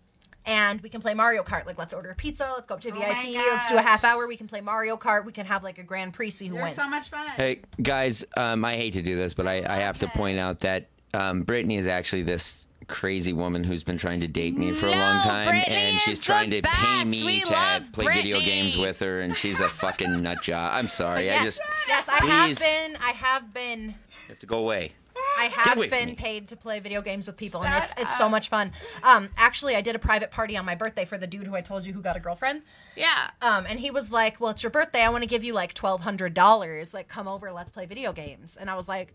And 0.46 0.82
we 0.82 0.90
can 0.90 1.00
play 1.00 1.14
Mario 1.14 1.42
Kart. 1.42 1.66
Like, 1.66 1.78
let's 1.78 1.94
order 1.94 2.10
a 2.10 2.16
pizza. 2.16 2.52
Let's 2.54 2.68
go 2.68 2.76
up 2.76 2.82
to 2.82 2.92
my 2.92 3.00
VIP. 3.00 3.36
Let's 3.36 3.68
do 3.70 3.78
a 3.78 3.82
half 3.82 4.04
hour. 4.04 4.28
We 4.28 4.36
can 4.36 4.48
play 4.48 4.60
Mario 4.60 4.98
Kart. 4.98 5.24
We 5.24 5.32
can 5.32 5.46
have 5.46 5.64
like 5.64 5.78
a 5.78 5.84
Grand 5.84 6.14
Prix. 6.14 6.32
See 6.32 6.48
who 6.48 6.56
You're 6.56 6.64
wins. 6.64 6.76
so 6.76 6.86
much 6.90 7.10
fun. 7.10 7.26
Hey 7.30 7.62
guys, 7.82 8.26
um, 8.36 8.66
I 8.66 8.76
hate 8.76 8.94
to 8.94 9.02
do 9.02 9.16
this, 9.16 9.34
but 9.34 9.48
I, 9.48 9.60
I 9.60 9.78
have 9.78 10.00
to 10.00 10.08
point 10.08 10.40
out 10.40 10.60
that 10.60 10.90
um, 11.14 11.44
Brittany 11.44 11.78
is 11.78 11.88
actually 11.88 12.24
this 12.24 12.68
crazy 12.88 13.34
woman 13.34 13.64
who's 13.64 13.84
been 13.84 13.98
trying 13.98 14.22
to 14.22 14.28
date 14.28 14.58
me 14.58 14.74
for 14.74 14.88
a 14.88 14.92
long 14.92 15.22
time, 15.22 15.50
Brittany 15.50 15.76
and 15.76 16.00
she's 16.00 16.20
trying 16.20 16.50
to 16.52 16.62
pay 16.62 17.04
me 17.04 17.24
We 17.24 17.42
to 17.42 17.54
have, 17.54 17.84
love 17.84 17.94
play 17.94 18.06
video 18.14 18.40
games 18.40 18.78
with 18.78 19.00
her, 19.00 19.22
and 19.22 19.36
she's 19.36 19.62
a 19.62 19.70
fucking 19.70 20.22
nut 20.22 20.42
job. 20.42 20.72
I'm 20.74 20.88
sorry, 20.88 21.32
I 21.32 21.42
just 21.44 21.62
yes, 21.88 22.08
I 22.08 22.26
have 22.26 22.60
been. 22.60 22.98
I 22.98 23.12
have 23.12 23.54
been. 23.54 23.96
have 24.28 24.40
to 24.40 24.46
go 24.46 24.60
away. 24.60 24.94
I 25.38 25.46
have 25.46 25.90
been 25.90 26.10
me. 26.10 26.16
paid 26.16 26.48
to 26.50 26.58
play 26.58 26.80
video 26.80 27.02
games 27.02 27.28
with 27.28 27.38
people, 27.38 27.64
and 27.64 27.74
Shut 27.74 27.84
it's 27.84 28.02
it's 28.02 28.18
so 28.18 28.30
much 28.30 28.50
fun. 28.50 28.72
Um, 29.04 29.30
actually, 29.38 29.76
I 29.76 29.82
did 29.82 29.96
a 29.96 30.00
private 30.00 30.32
party 30.32 30.58
on 30.58 30.66
my 30.66 30.76
birthday 30.76 31.06
for 31.06 31.18
the 31.18 31.28
dude 31.28 31.48
who 31.48 31.56
I 31.56 31.62
told 31.62 31.86
you 31.86 31.94
who 31.94 32.02
got 32.02 32.16
a 32.16 32.20
girlfriend. 32.20 32.62
Yeah. 32.96 33.32
Um, 33.42 33.66
and 33.68 33.80
he 33.80 33.90
was 33.90 34.12
like, 34.12 34.40
"Well, 34.40 34.52
it's 34.52 34.64
your 34.64 34.70
birthday. 34.70 35.02
I 35.02 35.10
want 35.10 35.24
to 35.24 35.28
give 35.28 35.44
you 35.44 35.54
like 35.54 35.74
twelve 35.74 36.02
hundred 36.02 36.34
dollars. 36.34 36.94
Like, 36.94 37.08
come 37.08 37.28
over. 37.28 37.52
Let's 37.52 37.72
play 37.72 37.86
video 37.86 38.14
games." 38.14 38.58
And 38.58 38.70
I 38.70 38.76
was 38.76 38.88
like, 38.88 38.94
Like, 38.94 39.14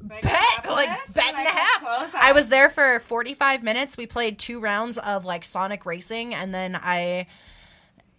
"Bet, 0.00 0.24
like 0.24 0.88
bet 1.14 1.34
or 1.34 1.38
and 1.38 1.46
a 1.48 1.50
half." 1.50 1.80
close 1.80 2.14
I 2.14 2.32
was 2.32 2.48
there 2.48 2.68
for 2.70 3.00
forty 3.00 3.34
five 3.34 3.62
minutes. 3.62 3.96
We 3.96 4.06
played 4.06 4.38
two 4.38 4.60
rounds 4.60 4.98
of 4.98 5.24
like 5.24 5.44
Sonic 5.44 5.86
Racing, 5.86 6.34
and 6.34 6.54
then 6.54 6.78
I 6.82 7.26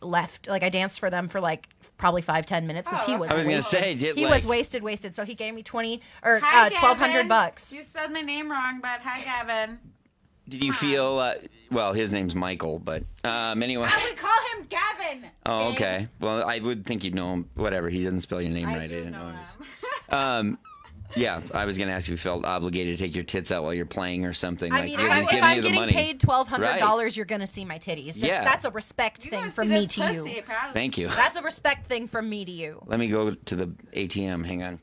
left. 0.02 0.48
Like, 0.48 0.64
I 0.64 0.70
danced 0.70 0.99
for 0.99 1.10
them 1.10 1.28
for 1.28 1.41
like 1.41 1.70
probably 1.98 2.22
five 2.22 2.45
ten 2.45 2.68
minutes 2.68 2.90
because 2.90 3.08
Oh, 3.08 3.12
he 3.14 3.18
was. 3.18 3.32
I 3.32 3.36
was 3.36 3.45
gonna 3.48 3.58
wasted. 3.58 3.80
say, 3.80 3.94
did, 3.95 4.16
He 4.16 4.26
like, 4.26 4.34
was 4.36 4.48
wasted, 4.48 4.84
wasted. 4.84 5.16
So 5.16 5.26
he 5.26 5.34
gave 5.36 5.54
me 5.54 5.64
twenty 5.64 6.02
or 6.24 6.40
Hi, 6.44 6.68
uh, 6.68 6.70
twelve 6.70 6.98
hundred 6.98 7.14
Gavin. 7.14 7.28
bucks. 7.30 7.74
You 7.74 7.84
spelled 7.84 8.12
my 8.12 8.22
name 8.22 8.52
wrong, 8.52 8.80
but 8.82 9.02
hi, 9.02 9.22
Gavin. 9.24 9.80
Did 10.49 10.64
you 10.64 10.72
feel? 10.72 11.18
Uh, 11.18 11.34
well, 11.72 11.91
his 11.91 12.14
name's 12.14 12.34
Michael, 12.34 12.80
but 12.80 13.04
um, 13.26 13.62
anyway. 13.62 13.90
I 13.91 14.08
would 14.08 14.18
call 14.18 14.38
him 14.56 14.68
Gavin. 14.70 15.30
Oh, 15.45 15.72
okay. 15.74 16.08
Well, 16.22 16.48
I 16.48 16.60
would 16.60 16.86
think 16.86 17.04
you'd 17.04 17.16
know 17.16 17.34
him. 17.34 17.49
Whatever. 17.56 17.90
He 17.90 18.02
doesn't 18.06 18.22
spell 18.22 18.41
your 18.41 18.52
name 18.52 18.68
I 18.68 18.74
right. 18.76 18.82
I 18.84 18.88
didn't 18.88 19.12
know 19.12 19.32
notice. 19.32 19.49
him. 19.49 20.18
Um, 20.18 20.58
yeah, 21.15 21.41
I 21.53 21.65
was 21.65 21.77
gonna 21.77 21.91
ask 21.91 22.07
if 22.07 22.11
you 22.11 22.17
felt 22.17 22.45
obligated 22.45 22.97
to 22.97 23.03
take 23.03 23.15
your 23.15 23.23
tits 23.23 23.51
out 23.51 23.63
while 23.63 23.73
you're 23.73 23.85
playing 23.85 24.25
or 24.25 24.34
something. 24.34 24.71
I 24.71 24.77
like, 24.77 24.85
mean, 24.85 24.97
because 24.97 25.09
if, 25.09 25.13
I, 25.13 25.15
he's 25.17 25.25
if 25.25 25.31
giving 25.31 25.43
I'm 25.43 25.55
you 25.55 25.61
the 25.61 25.67
getting 25.69 25.81
money. 25.81 25.93
paid 25.93 26.19
twelve 26.19 26.47
hundred 26.47 26.79
dollars, 26.79 27.15
you're 27.15 27.25
gonna 27.25 27.47
see 27.47 27.65
my 27.65 27.79
titties. 27.79 28.21
Yeah. 28.21 28.43
That's 28.43 28.65
a 28.65 28.71
respect 28.71 29.25
You 29.25 29.31
thing 29.31 29.49
from 29.49 29.69
me 29.69 29.88
to 29.88 30.01
pussy, 30.01 30.31
you. 30.31 30.41
probably. 30.41 30.73
Thank 30.73 30.97
you. 30.97 31.07
That's 31.07 31.38
a 31.38 31.41
respect 31.41 31.88
thing 31.88 32.07
from 32.07 32.29
me 32.29 32.45
to 32.45 32.51
you. 32.51 32.81
Let 32.85 32.99
me 32.99 33.07
go 33.07 33.31
to 33.31 33.55
the 33.55 33.67
ATM. 33.93 34.45
Hang 34.45 34.63
on. 34.63 34.79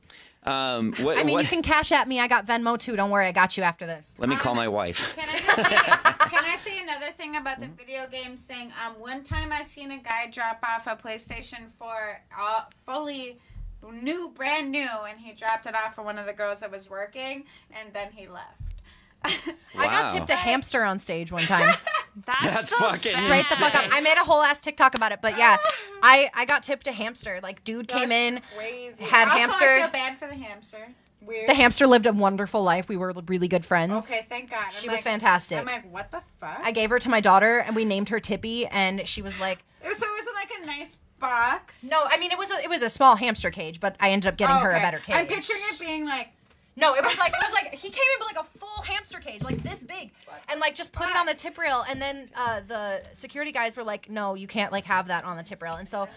Um, 0.46 0.92
what, 1.00 1.16
I 1.16 1.22
mean, 1.24 1.32
what- 1.34 1.42
you 1.44 1.48
can 1.48 1.62
cash 1.62 1.90
at 1.90 2.06
me. 2.06 2.20
I 2.20 2.28
got 2.28 2.46
Venmo 2.46 2.78
too. 2.78 2.96
Don't 2.96 3.10
worry, 3.10 3.26
I 3.26 3.32
got 3.32 3.56
you 3.56 3.62
after 3.62 3.86
this. 3.86 4.14
Let 4.18 4.28
me 4.28 4.36
call 4.36 4.54
my 4.54 4.68
wife. 4.68 5.14
Can 5.16 5.26
I 5.26 5.38
just 5.40 5.56
say, 5.56 5.76
can 6.28 6.44
I 6.44 6.56
say 6.56 6.80
another 6.82 7.06
thing 7.12 7.36
about 7.36 7.60
the 7.60 7.68
video 7.68 8.06
game 8.08 8.36
thing? 8.36 8.70
Um, 8.86 8.92
one 9.00 9.22
time 9.22 9.52
I 9.52 9.62
seen 9.62 9.90
a 9.92 9.96
guy 9.98 10.26
drop 10.30 10.62
off 10.62 10.86
a 10.86 10.96
PlayStation 10.96 11.70
4 11.78 11.88
uh, 12.38 12.62
fully 12.84 13.38
new, 13.92 14.30
brand 14.30 14.70
new, 14.70 14.88
and 15.08 15.18
he 15.18 15.32
dropped 15.32 15.66
it 15.66 15.74
off 15.74 15.94
for 15.94 16.02
one 16.02 16.18
of 16.18 16.26
the 16.26 16.32
girls 16.32 16.60
that 16.60 16.70
was 16.70 16.88
working, 16.88 17.44
and 17.70 17.92
then 17.92 18.10
he 18.12 18.28
left. 18.28 18.74
I 19.24 19.86
got 19.86 20.10
tipped 20.10 20.30
a 20.30 20.34
hamster 20.34 20.84
on 20.84 20.98
stage 20.98 21.32
one 21.32 21.44
time. 21.44 21.74
That's, 22.26 22.44
That's 22.44 22.70
the 22.70 22.76
fucking 22.76 23.12
best. 23.12 23.24
Straight 23.24 23.48
the 23.48 23.56
fuck 23.56 23.74
up. 23.74 23.86
I 23.90 24.00
made 24.00 24.16
a 24.16 24.24
whole 24.24 24.42
ass 24.42 24.60
TikTok 24.60 24.94
about 24.94 25.10
it, 25.12 25.20
but 25.20 25.36
yeah, 25.36 25.56
I 26.02 26.30
I 26.34 26.44
got 26.44 26.62
tipped 26.62 26.86
a 26.86 26.92
hamster. 26.92 27.40
Like, 27.42 27.64
dude 27.64 27.88
came 27.88 28.12
in. 28.12 28.40
Crazy. 28.56 29.02
had 29.02 29.28
also, 29.28 29.38
hamster- 29.38 29.64
I 29.64 29.80
feel 29.80 29.90
bad 29.90 30.18
for 30.18 30.28
the 30.28 30.34
hamster. 30.34 30.88
Weird. 31.22 31.48
The 31.48 31.54
hamster 31.54 31.86
lived 31.86 32.06
a 32.06 32.12
wonderful 32.12 32.62
life. 32.62 32.88
We 32.88 32.98
were 32.98 33.14
really 33.26 33.48
good 33.48 33.64
friends. 33.64 34.10
Okay, 34.10 34.26
thank 34.28 34.50
God. 34.50 34.64
I'm 34.66 34.72
She 34.72 34.90
was 34.90 35.02
fantastic. 35.02 35.58
I'm 35.58 35.64
like, 35.64 35.90
what 35.90 36.10
the 36.10 36.22
fuck? 36.38 36.60
I 36.62 36.70
gave 36.70 36.90
her 36.90 36.98
to 36.98 37.08
my 37.08 37.20
daughter, 37.20 37.60
and 37.60 37.74
we 37.74 37.86
named 37.86 38.10
her 38.10 38.20
Tippy, 38.20 38.66
and 38.66 39.08
she 39.08 39.22
was 39.22 39.40
like, 39.40 39.64
It 39.82 39.88
was, 39.88 39.96
so 39.96 40.06
it 40.06 40.24
was 40.24 40.34
like 40.34 40.50
a 40.62 40.66
nice 40.66 40.98
box. 41.28 41.84
"No, 41.84 42.02
I 42.04 42.16
mean 42.18 42.30
it 42.32 42.38
was 42.38 42.50
a, 42.50 42.62
it 42.62 42.68
was 42.70 42.82
a 42.82 42.88
small 42.88 43.16
hamster 43.16 43.50
cage, 43.50 43.80
but 43.80 43.96
I 44.00 44.10
ended 44.10 44.28
up 44.28 44.36
getting 44.36 44.56
Oh, 44.56 44.60
her 44.60 44.70
a 44.70 44.74
okay. 44.74 44.82
better 44.82 44.98
cage." 44.98 45.16
I'm 45.16 45.26
picturing 45.26 45.60
it 45.72 45.78
being 45.80 46.04
like 46.06 46.28
No, 46.76 46.94
it 46.94 47.04
was 47.04 47.16
like 47.18 47.32
it 47.32 47.38
was 47.42 47.52
like 47.52 47.72
he 47.74 47.88
came 47.88 48.02
in 48.14 48.18
with 48.26 48.34
like 48.36 48.44
a 48.44 48.58
full 48.58 48.82
hamster 48.82 49.20
cage, 49.20 49.42
like 49.44 49.62
this 49.62 49.84
big, 49.84 50.10
and 50.48 50.58
like 50.60 50.74
just 50.74 50.92
put 50.92 51.08
it 51.08 51.16
on 51.16 51.26
the 51.26 51.34
tip 51.34 51.56
rail. 51.56 51.84
And 51.88 52.02
then 52.02 52.28
uh, 52.36 52.60
the 52.66 53.02
security 53.12 53.52
guys 53.52 53.76
were 53.76 53.84
like, 53.84 54.10
"No, 54.10 54.34
you 54.34 54.46
can't 54.48 54.72
like 54.72 54.84
have 54.86 55.06
that 55.06 55.24
on 55.24 55.36
the 55.36 55.42
tip 55.44 55.62
rail." 55.62 55.74
And 55.76 55.88
so 55.88 56.08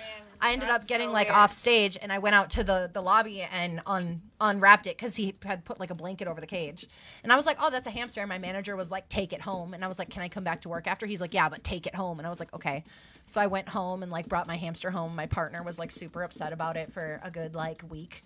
I 0.41 0.53
ended 0.53 0.69
up 0.69 0.77
that's 0.81 0.87
getting 0.87 1.07
so 1.09 1.13
like 1.13 1.27
weird. 1.27 1.37
off 1.37 1.51
stage, 1.51 1.95
and 2.01 2.11
I 2.11 2.17
went 2.17 2.33
out 2.35 2.49
to 2.57 2.63
the 2.63 2.89
the 2.91 3.01
lobby 3.03 3.41
and 3.43 3.81
un 3.85 4.21
unwrapped 4.41 4.87
it 4.87 4.97
because 4.97 5.15
he 5.15 5.35
had 5.43 5.63
put 5.63 5.79
like 5.79 5.91
a 5.91 5.95
blanket 5.95 6.27
over 6.27 6.41
the 6.41 6.47
cage. 6.47 6.87
And 7.23 7.31
I 7.31 7.35
was 7.35 7.45
like, 7.45 7.57
"Oh, 7.59 7.69
that's 7.69 7.85
a 7.87 7.91
hamster." 7.91 8.21
And 8.21 8.29
my 8.29 8.39
manager 8.39 8.75
was 8.75 8.89
like, 8.89 9.07
"Take 9.09 9.33
it 9.33 9.41
home." 9.41 9.75
And 9.75 9.85
I 9.85 9.87
was 9.87 9.99
like, 9.99 10.09
"Can 10.09 10.23
I 10.23 10.27
come 10.29 10.43
back 10.43 10.61
to 10.61 10.69
work 10.69 10.87
after?" 10.87 11.05
He's 11.05 11.21
like, 11.21 11.35
"Yeah, 11.35 11.49
but 11.49 11.63
take 11.63 11.85
it 11.85 11.93
home." 11.93 12.17
And 12.19 12.25
I 12.25 12.31
was 12.31 12.39
like, 12.39 12.51
"Okay." 12.55 12.83
So 13.27 13.39
I 13.41 13.47
went 13.47 13.69
home 13.69 14.01
and 14.01 14.11
like 14.11 14.27
brought 14.27 14.47
my 14.47 14.55
hamster 14.55 14.89
home. 14.89 15.15
My 15.15 15.27
partner 15.27 15.61
was 15.61 15.77
like 15.77 15.91
super 15.91 16.23
upset 16.23 16.53
about 16.53 16.77
it 16.77 16.91
for 16.91 17.19
a 17.23 17.29
good 17.29 17.55
like 17.55 17.83
week. 17.89 18.23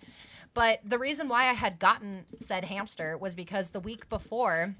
But 0.54 0.80
the 0.84 0.98
reason 0.98 1.28
why 1.28 1.48
I 1.48 1.54
had 1.54 1.78
gotten 1.78 2.24
said 2.40 2.64
hamster 2.66 3.16
was 3.16 3.34
because 3.34 3.70
the 3.70 3.80
week 3.80 4.08
before 4.08 4.74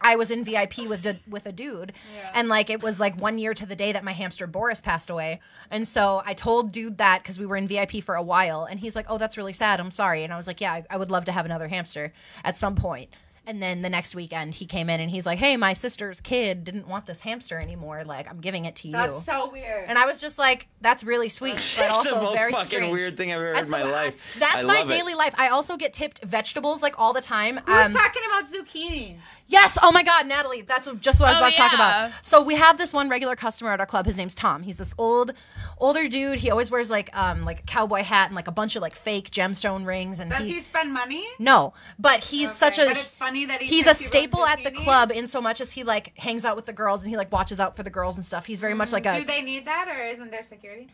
I 0.00 0.16
was 0.16 0.30
in 0.32 0.44
VIP 0.44 0.78
with 0.88 1.02
d- 1.02 1.20
with 1.28 1.46
a 1.46 1.52
dude, 1.52 1.92
and 2.34 2.48
like 2.48 2.70
it 2.70 2.82
was 2.82 2.98
like 2.98 3.20
one 3.20 3.38
year 3.38 3.54
to 3.54 3.64
the 3.64 3.76
day 3.76 3.92
that 3.92 4.02
my 4.02 4.10
hamster 4.12 4.48
Boris 4.48 4.80
passed 4.80 5.08
away, 5.08 5.40
and 5.70 5.86
so 5.86 6.22
I 6.26 6.34
told 6.34 6.72
dude 6.72 6.98
that 6.98 7.22
because 7.22 7.38
we 7.38 7.46
were 7.46 7.56
in 7.56 7.68
VIP 7.68 8.02
for 8.02 8.16
a 8.16 8.22
while, 8.22 8.64
and 8.64 8.80
he's 8.80 8.96
like, 8.96 9.06
"Oh, 9.08 9.16
that's 9.16 9.36
really 9.36 9.52
sad. 9.52 9.78
I'm 9.78 9.92
sorry," 9.92 10.24
and 10.24 10.32
I 10.32 10.36
was 10.36 10.48
like, 10.48 10.60
"Yeah, 10.60 10.72
I, 10.72 10.84
I 10.90 10.96
would 10.96 11.10
love 11.10 11.24
to 11.26 11.32
have 11.32 11.44
another 11.44 11.68
hamster 11.68 12.12
at 12.44 12.58
some 12.58 12.74
point." 12.74 13.08
And 13.46 13.62
then 13.62 13.82
the 13.82 13.90
next 13.90 14.14
weekend, 14.16 14.54
he 14.54 14.66
came 14.66 14.90
in 14.90 15.00
and 15.00 15.10
he's 15.10 15.24
like, 15.26 15.38
"Hey, 15.38 15.56
my 15.56 15.72
sister's 15.72 16.20
kid 16.20 16.64
didn't 16.64 16.88
want 16.88 17.06
this 17.06 17.20
hamster 17.20 17.58
anymore. 17.58 18.02
Like, 18.04 18.28
I'm 18.28 18.40
giving 18.40 18.64
it 18.64 18.74
to 18.76 18.88
you." 18.88 18.92
That's 18.92 19.22
so 19.22 19.50
weird. 19.50 19.84
and 19.88 19.96
I 19.98 20.06
I 20.06 20.08
was 20.08 20.20
just 20.20 20.38
like, 20.38 20.68
"That's 20.80 21.02
really 21.02 21.28
sweet, 21.28 21.60
but 21.78 21.90
also 21.90 22.14
the 22.16 22.22
most 22.22 22.36
very 22.36 22.52
fucking 22.52 22.66
strange." 22.66 22.92
weird 22.92 23.16
thing 23.16 23.30
I've 23.32 23.36
ever 23.38 23.46
heard 23.48 23.56
And 23.58 23.66
in 23.66 23.70
my 23.72 23.82
so, 23.82 23.90
life. 23.90 24.14
That's 24.38 24.64
I 24.64 24.66
my 24.68 24.74
love 24.80 24.90
it. 24.90 24.94
daily 24.94 25.14
life. 25.14 25.34
I 25.36 25.48
also 25.48 25.76
get 25.76 25.92
tipped 25.92 26.24
vegetables 26.24 26.80
like 26.82 26.98
all 27.00 27.12
the 27.12 27.20
time. 27.20 27.56
Who's 27.66 27.86
Um, 27.86 27.92
talking 27.92 28.22
about 28.26 28.44
zucchini? 28.50 29.16
Yes. 29.48 29.78
Oh 29.80 29.92
my 29.92 30.02
God, 30.02 30.26
Natalie. 30.26 30.62
That's 30.62 30.90
just 31.00 31.20
what 31.20 31.26
I 31.26 31.30
was 31.30 31.38
Oh, 31.38 31.40
about 31.40 31.50
to 31.52 31.56
talk 31.56 31.72
about. 31.72 32.10
So 32.22 32.42
we 32.42 32.56
have 32.56 32.78
this 32.78 32.92
one 32.92 33.08
regular 33.08 33.36
customer 33.36 33.70
at 33.72 33.78
our 33.78 33.86
club. 33.86 34.04
His 34.06 34.16
name's 34.16 34.34
Tom. 34.34 34.64
He's 34.64 34.76
this 34.76 34.92
old, 34.98 35.34
older 35.78 36.08
dude. 36.08 36.38
He 36.38 36.50
always 36.50 36.68
wears 36.70 36.90
like 36.90 37.16
um 37.16 37.44
like 37.44 37.60
a 37.60 37.62
cowboy 37.62 38.02
hat 38.02 38.26
and 38.26 38.34
like 38.34 38.48
a 38.48 38.52
bunch 38.52 38.74
of 38.76 38.82
like 38.82 38.94
fake 38.94 39.30
gemstone 39.30 39.86
rings. 39.86 40.18
And 40.20 40.30
Does 40.32 40.46
he, 40.46 40.54
he 40.54 40.60
spend 40.60 40.92
money? 40.92 41.24
no, 41.38 41.74
but 41.98 42.24
he's 42.24 42.52
such 42.52 42.78
a 42.80 42.86
But 42.86 42.96
it's 42.96 43.14
funny 43.14 43.35
that 43.44 43.60
he 43.60 43.68
he's 43.68 43.86
a 43.86 43.94
staple 43.94 44.46
at 44.46 44.64
the 44.64 44.70
club 44.70 45.12
in 45.12 45.26
so 45.26 45.42
much 45.42 45.60
as 45.60 45.72
he 45.72 45.84
like 45.84 46.16
hangs 46.18 46.44
out 46.46 46.56
with 46.56 46.64
the 46.64 46.72
girls 46.72 47.02
and 47.02 47.10
he 47.10 47.16
like 47.16 47.30
watches 47.30 47.60
out 47.60 47.76
for 47.76 47.82
the 47.82 47.90
girls 47.90 48.16
and 48.16 48.24
stuff. 48.24 48.46
He's 48.46 48.60
very 48.60 48.74
much 48.74 48.92
like 48.92 49.04
a 49.04 49.18
Do 49.18 49.24
they 49.24 49.42
need 49.42 49.66
that, 49.66 49.88
or 49.88 50.00
isn't 50.00 50.30
there 50.30 50.42
security? 50.42 50.88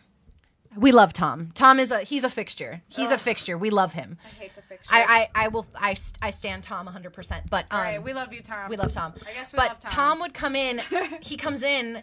we 0.76 0.92
love 0.92 1.12
Tom. 1.12 1.50
Tom 1.54 1.78
is 1.78 1.90
a 1.90 2.00
he's 2.00 2.24
a 2.24 2.30
fixture. 2.30 2.82
He's 2.88 3.10
a 3.10 3.18
fixture. 3.18 3.58
We 3.58 3.70
love 3.70 3.92
him. 3.92 4.18
I 4.24 4.28
hate 4.42 4.54
the 4.54 4.62
fixtures. 4.62 4.90
I 4.92 5.28
I, 5.34 5.44
I 5.44 5.48
will 5.48 5.66
I, 5.74 5.94
I 6.20 6.30
stand 6.30 6.62
Tom 6.62 6.86
100%. 6.86 7.50
But 7.50 7.66
um, 7.70 7.78
All 7.78 7.84
right, 7.84 8.02
we 8.02 8.12
love 8.12 8.32
you, 8.32 8.40
Tom. 8.42 8.70
we 8.70 8.76
love 8.76 8.92
Tom. 8.92 9.14
I 9.28 9.32
guess 9.34 9.52
we 9.52 9.58
but 9.58 9.68
love 9.68 9.80
Tom. 9.80 9.92
Tom 9.92 10.20
would 10.20 10.34
come 10.34 10.56
in. 10.56 10.80
he 11.20 11.36
comes 11.36 11.62
in 11.62 12.02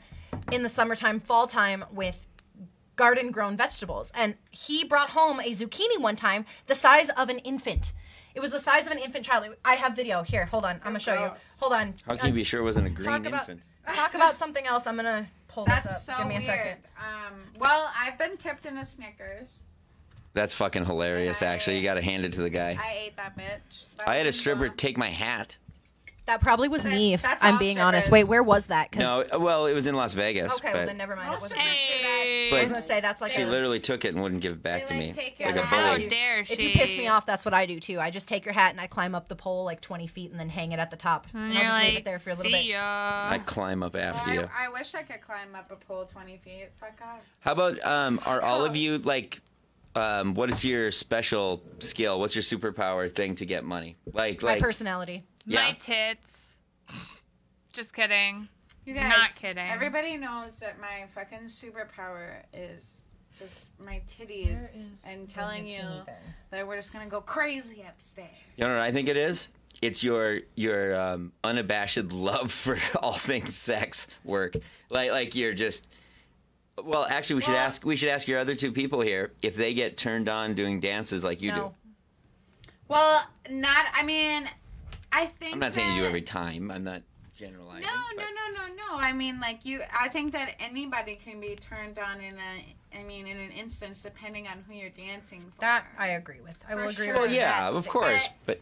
in 0.51 0.63
the 0.63 0.69
summertime, 0.69 1.19
fall 1.19 1.47
time 1.47 1.83
with 1.91 2.27
garden 2.95 3.31
grown 3.31 3.57
vegetables, 3.57 4.11
and 4.13 4.35
he 4.51 4.83
brought 4.83 5.09
home 5.09 5.39
a 5.39 5.49
zucchini 5.51 5.99
one 5.99 6.15
time 6.15 6.45
the 6.67 6.75
size 6.75 7.09
of 7.11 7.29
an 7.29 7.39
infant. 7.39 7.93
It 8.35 8.39
was 8.39 8.51
the 8.51 8.59
size 8.59 8.85
of 8.85 8.91
an 8.91 8.99
infant 8.99 9.25
child. 9.25 9.47
I 9.65 9.75
have 9.75 9.95
video 9.95 10.23
here. 10.23 10.45
Hold 10.45 10.65
on, 10.65 10.75
I'm 10.77 10.81
gonna 10.91 10.99
show 10.99 11.13
you. 11.13 11.31
Hold 11.59 11.73
on. 11.73 11.93
How 12.07 12.15
can 12.15 12.27
you 12.27 12.33
be 12.33 12.43
sure 12.43 12.61
it 12.61 12.63
wasn't 12.63 12.87
a 12.87 12.89
green 12.89 13.05
talk 13.07 13.25
about 13.25 13.49
infant? 13.49 13.61
talk 13.95 14.13
about 14.13 14.35
something 14.37 14.65
else? 14.65 14.87
I'm 14.87 14.95
gonna 14.95 15.27
pull 15.47 15.65
this 15.65 15.81
That's 15.83 16.03
so 16.03 16.13
up. 16.13 16.19
Give 16.19 16.27
me 16.27 16.35
a 16.35 16.37
weird. 16.37 16.43
second. 16.47 16.77
Um, 16.99 17.33
well, 17.59 17.91
I've 17.97 18.17
been 18.17 18.37
tipped 18.37 18.65
in 18.65 18.77
a 18.77 18.85
Snickers. 18.85 19.63
That's 20.35 20.53
fucking 20.53 20.85
hilarious. 20.85 21.41
I- 21.41 21.47
Actually, 21.47 21.77
you 21.77 21.83
got 21.83 21.95
to 21.95 22.03
hand 22.03 22.23
it 22.23 22.33
to 22.33 22.41
the 22.41 22.51
guy. 22.51 22.77
I 22.79 23.05
ate 23.07 23.17
that 23.17 23.35
bitch. 23.35 23.87
That 23.97 24.07
I 24.07 24.15
had 24.15 24.27
a 24.27 24.29
was 24.29 24.39
stripper 24.39 24.67
so- 24.67 24.73
take 24.75 24.95
my 24.97 25.07
hat. 25.07 25.57
That 26.29 26.41
probably 26.41 26.67
was 26.67 26.83
That- 26.83 26.91
me, 26.91 27.13
if 27.15 27.23
that's 27.23 27.43
I'm 27.43 27.55
all 27.55 27.59
being 27.59 27.79
honest. 27.79 28.05
strippers. 28.05 28.23
Wait, 28.25 28.29
where 28.29 28.43
was 28.43 28.67
that? 28.67 28.91
'Cause- 28.91 29.01
No, 29.01 29.21
uh, 29.35 29.39
well, 29.39 29.65
it 29.65 29.73
was 29.73 29.87
in 29.87 29.95
Las 29.95 30.13
Vegas. 30.13 30.53
Okay, 30.53 30.67
but 30.71 30.73
well 30.75 30.85
then 30.85 30.97
never 30.97 31.15
mind. 31.15 31.29
It 31.29 31.31
wasn't. 31.41 31.51
strippers 31.59 31.67
me. 31.73 32.01
that. 32.03 32.07
Hey. 32.07 32.55
I 32.55 32.59
was 32.61 32.69
gonna 32.69 32.81
say 32.81 33.01
that's 33.01 33.19
like 33.21 33.31
she 33.31 33.41
a, 33.41 33.47
literally 33.47 33.79
took 33.79 34.05
it 34.05 34.09
and 34.13 34.21
wouldn't 34.21 34.41
give 34.41 34.51
it 34.53 34.61
back 34.61 34.87
They, 34.87 34.87
to 34.87 34.93
like, 34.93 34.99
me 35.07 35.13
take 35.13 35.39
like 35.39 35.55
your 35.55 35.63
a 35.63 35.65
hat. 35.65 35.79
How 35.85 35.95
bully. 35.95 36.07
dare 36.07 36.43
she? 36.45 36.53
If 36.53 36.61
you 36.61 36.69
piss 36.69 36.95
me 36.95 37.07
off, 37.07 37.25
that's 37.25 37.45
what 37.45 37.53
I 37.55 37.65
do 37.65 37.79
too. 37.79 37.99
I 37.99 38.11
just 38.11 38.27
take 38.27 38.45
your 38.45 38.53
hat 38.53 38.71
and 38.71 38.79
I 38.79 38.85
climb 38.87 39.15
up 39.15 39.27
the 39.27 39.35
pole 39.35 39.63
like 39.65 39.81
20 39.81 40.05
feet 40.07 40.29
and 40.31 40.39
then 40.39 40.49
hang 40.49 40.71
it 40.71 40.79
at 40.79 40.91
the 40.91 40.97
top. 40.97 41.25
And, 41.33 41.41
And 41.41 41.51
I'll 41.51 41.55
you're 41.57 41.63
just 41.65 41.79
leave 41.83 41.97
it 41.97 42.05
there 42.05 42.19
for 42.19 42.29
a 42.29 42.33
little 42.35 42.43
see 42.51 42.57
bit. 42.57 42.65
ya. 42.65 43.29
I 43.31 43.39
climb 43.45 43.81
up 43.81 43.95
after 43.95 44.29
Well, 44.31 44.41
you. 44.43 44.49
I, 44.55 44.65
I 44.67 44.69
wish 44.69 44.93
I 44.93 45.01
could 45.01 45.21
climb 45.21 45.55
up 45.55 45.71
a 45.71 45.75
pole 45.75 46.05
20 46.05 46.37
feet. 46.37 46.69
Fuck 46.79 46.99
off. 47.01 47.21
How 47.39 47.53
about 47.53 47.83
um, 47.83 48.19
are 48.27 48.41
all 48.41 48.63
of 48.65 48.75
you 48.75 48.99
like? 48.99 49.41
Um, 49.95 50.35
what 50.35 50.51
is 50.51 50.63
your 50.63 50.91
special 50.91 51.63
skill? 51.79 52.19
What's 52.19 52.35
your 52.35 52.43
superpower 52.43 53.11
thing 53.13 53.33
to 53.35 53.45
get 53.45 53.63
money? 53.65 53.97
Like, 54.13 54.43
My 54.43 54.49
like 54.53 54.61
personality. 54.61 55.23
Yeah. 55.49 55.67
My 55.67 55.71
tits. 55.73 56.55
Just 57.73 57.93
kidding. 57.93 58.47
You 58.85 58.93
guys, 58.95 59.09
Not 59.09 59.35
kidding. 59.35 59.67
Everybody 59.69 60.17
knows 60.17 60.59
that 60.59 60.79
my 60.79 61.05
fucking 61.13 61.45
superpower 61.47 62.41
is 62.53 63.03
just 63.37 63.79
my 63.79 64.01
titties 64.07 65.05
and 65.07 65.29
telling 65.29 65.67
you 65.67 65.81
that 66.49 66.67
we're 66.67 66.75
just 66.77 66.91
gonna 66.91 67.05
go 67.07 67.21
crazy 67.21 67.85
upstairs. 67.87 68.29
You 68.57 68.63
know 68.67 68.73
what 68.75 68.81
I 68.81 68.91
think 68.91 69.07
it 69.07 69.17
is? 69.17 69.49
It's 69.81 70.03
your 70.03 70.39
your 70.55 70.99
um, 70.99 71.31
unabashed 71.43 72.11
love 72.11 72.51
for 72.51 72.77
all 73.03 73.13
things 73.13 73.55
sex 73.55 74.07
work. 74.23 74.55
Like 74.89 75.11
like 75.11 75.35
you're 75.35 75.53
just. 75.53 75.87
Well, 76.83 77.05
actually, 77.09 77.35
we 77.35 77.41
should 77.41 77.51
Well- 77.51 77.65
ask 77.65 77.85
we 77.85 77.95
should 77.95 78.09
ask 78.09 78.27
your 78.27 78.39
other 78.39 78.55
two 78.55 78.71
people 78.71 79.01
here 79.01 79.33
if 79.43 79.55
they 79.55 79.73
get 79.73 79.97
turned 79.97 80.27
on 80.29 80.53
doing 80.55 80.79
dances 80.79 81.23
like 81.23 81.41
you 81.41 81.51
No. 81.51 81.55
do. 81.69 82.71
Well, 82.87 83.29
not. 83.51 83.85
I 83.93 84.01
mean, 84.03 84.49
I 85.11 85.25
think. 85.25 85.53
I'm 85.53 85.59
not 85.59 85.73
saying 85.73 85.95
you 85.95 86.01
do 86.01 86.07
every 86.07 86.21
time. 86.21 86.71
I'm 86.71 86.83
not 86.83 87.01
generalizing. 87.35 87.87
No, 87.87 87.93
no, 87.93 88.23
but- 88.23 88.25
no, 88.55 88.67
no, 88.67 88.73
no. 88.75 88.99
I 88.99 89.13
mean, 89.13 89.39
like 89.39 89.65
you. 89.65 89.81
I 89.97 90.07
think 90.09 90.33
that 90.33 90.55
anybody 90.59 91.15
can 91.15 91.39
be 91.39 91.55
turned 91.55 91.99
on 91.99 92.21
in 92.21 92.35
a. 92.35 92.97
I 92.99 93.03
mean, 93.03 93.27
in 93.27 93.37
an 93.37 93.51
instance, 93.51 94.01
depending 94.01 94.47
on 94.47 94.63
who 94.67 94.73
you're 94.73 94.89
dancing 94.89 95.41
for. 95.41 95.61
That 95.61 95.85
I 95.97 96.09
agree 96.09 96.41
with. 96.43 96.55
I 96.67 96.71
For 96.71 96.75
will 96.77 96.89
agree 96.89 97.05
sure. 97.05 97.13
Well, 97.15 97.27
yeah, 97.27 97.69
of 97.69 97.87
course, 97.87 98.27
but 98.45 98.55
But 98.57 98.61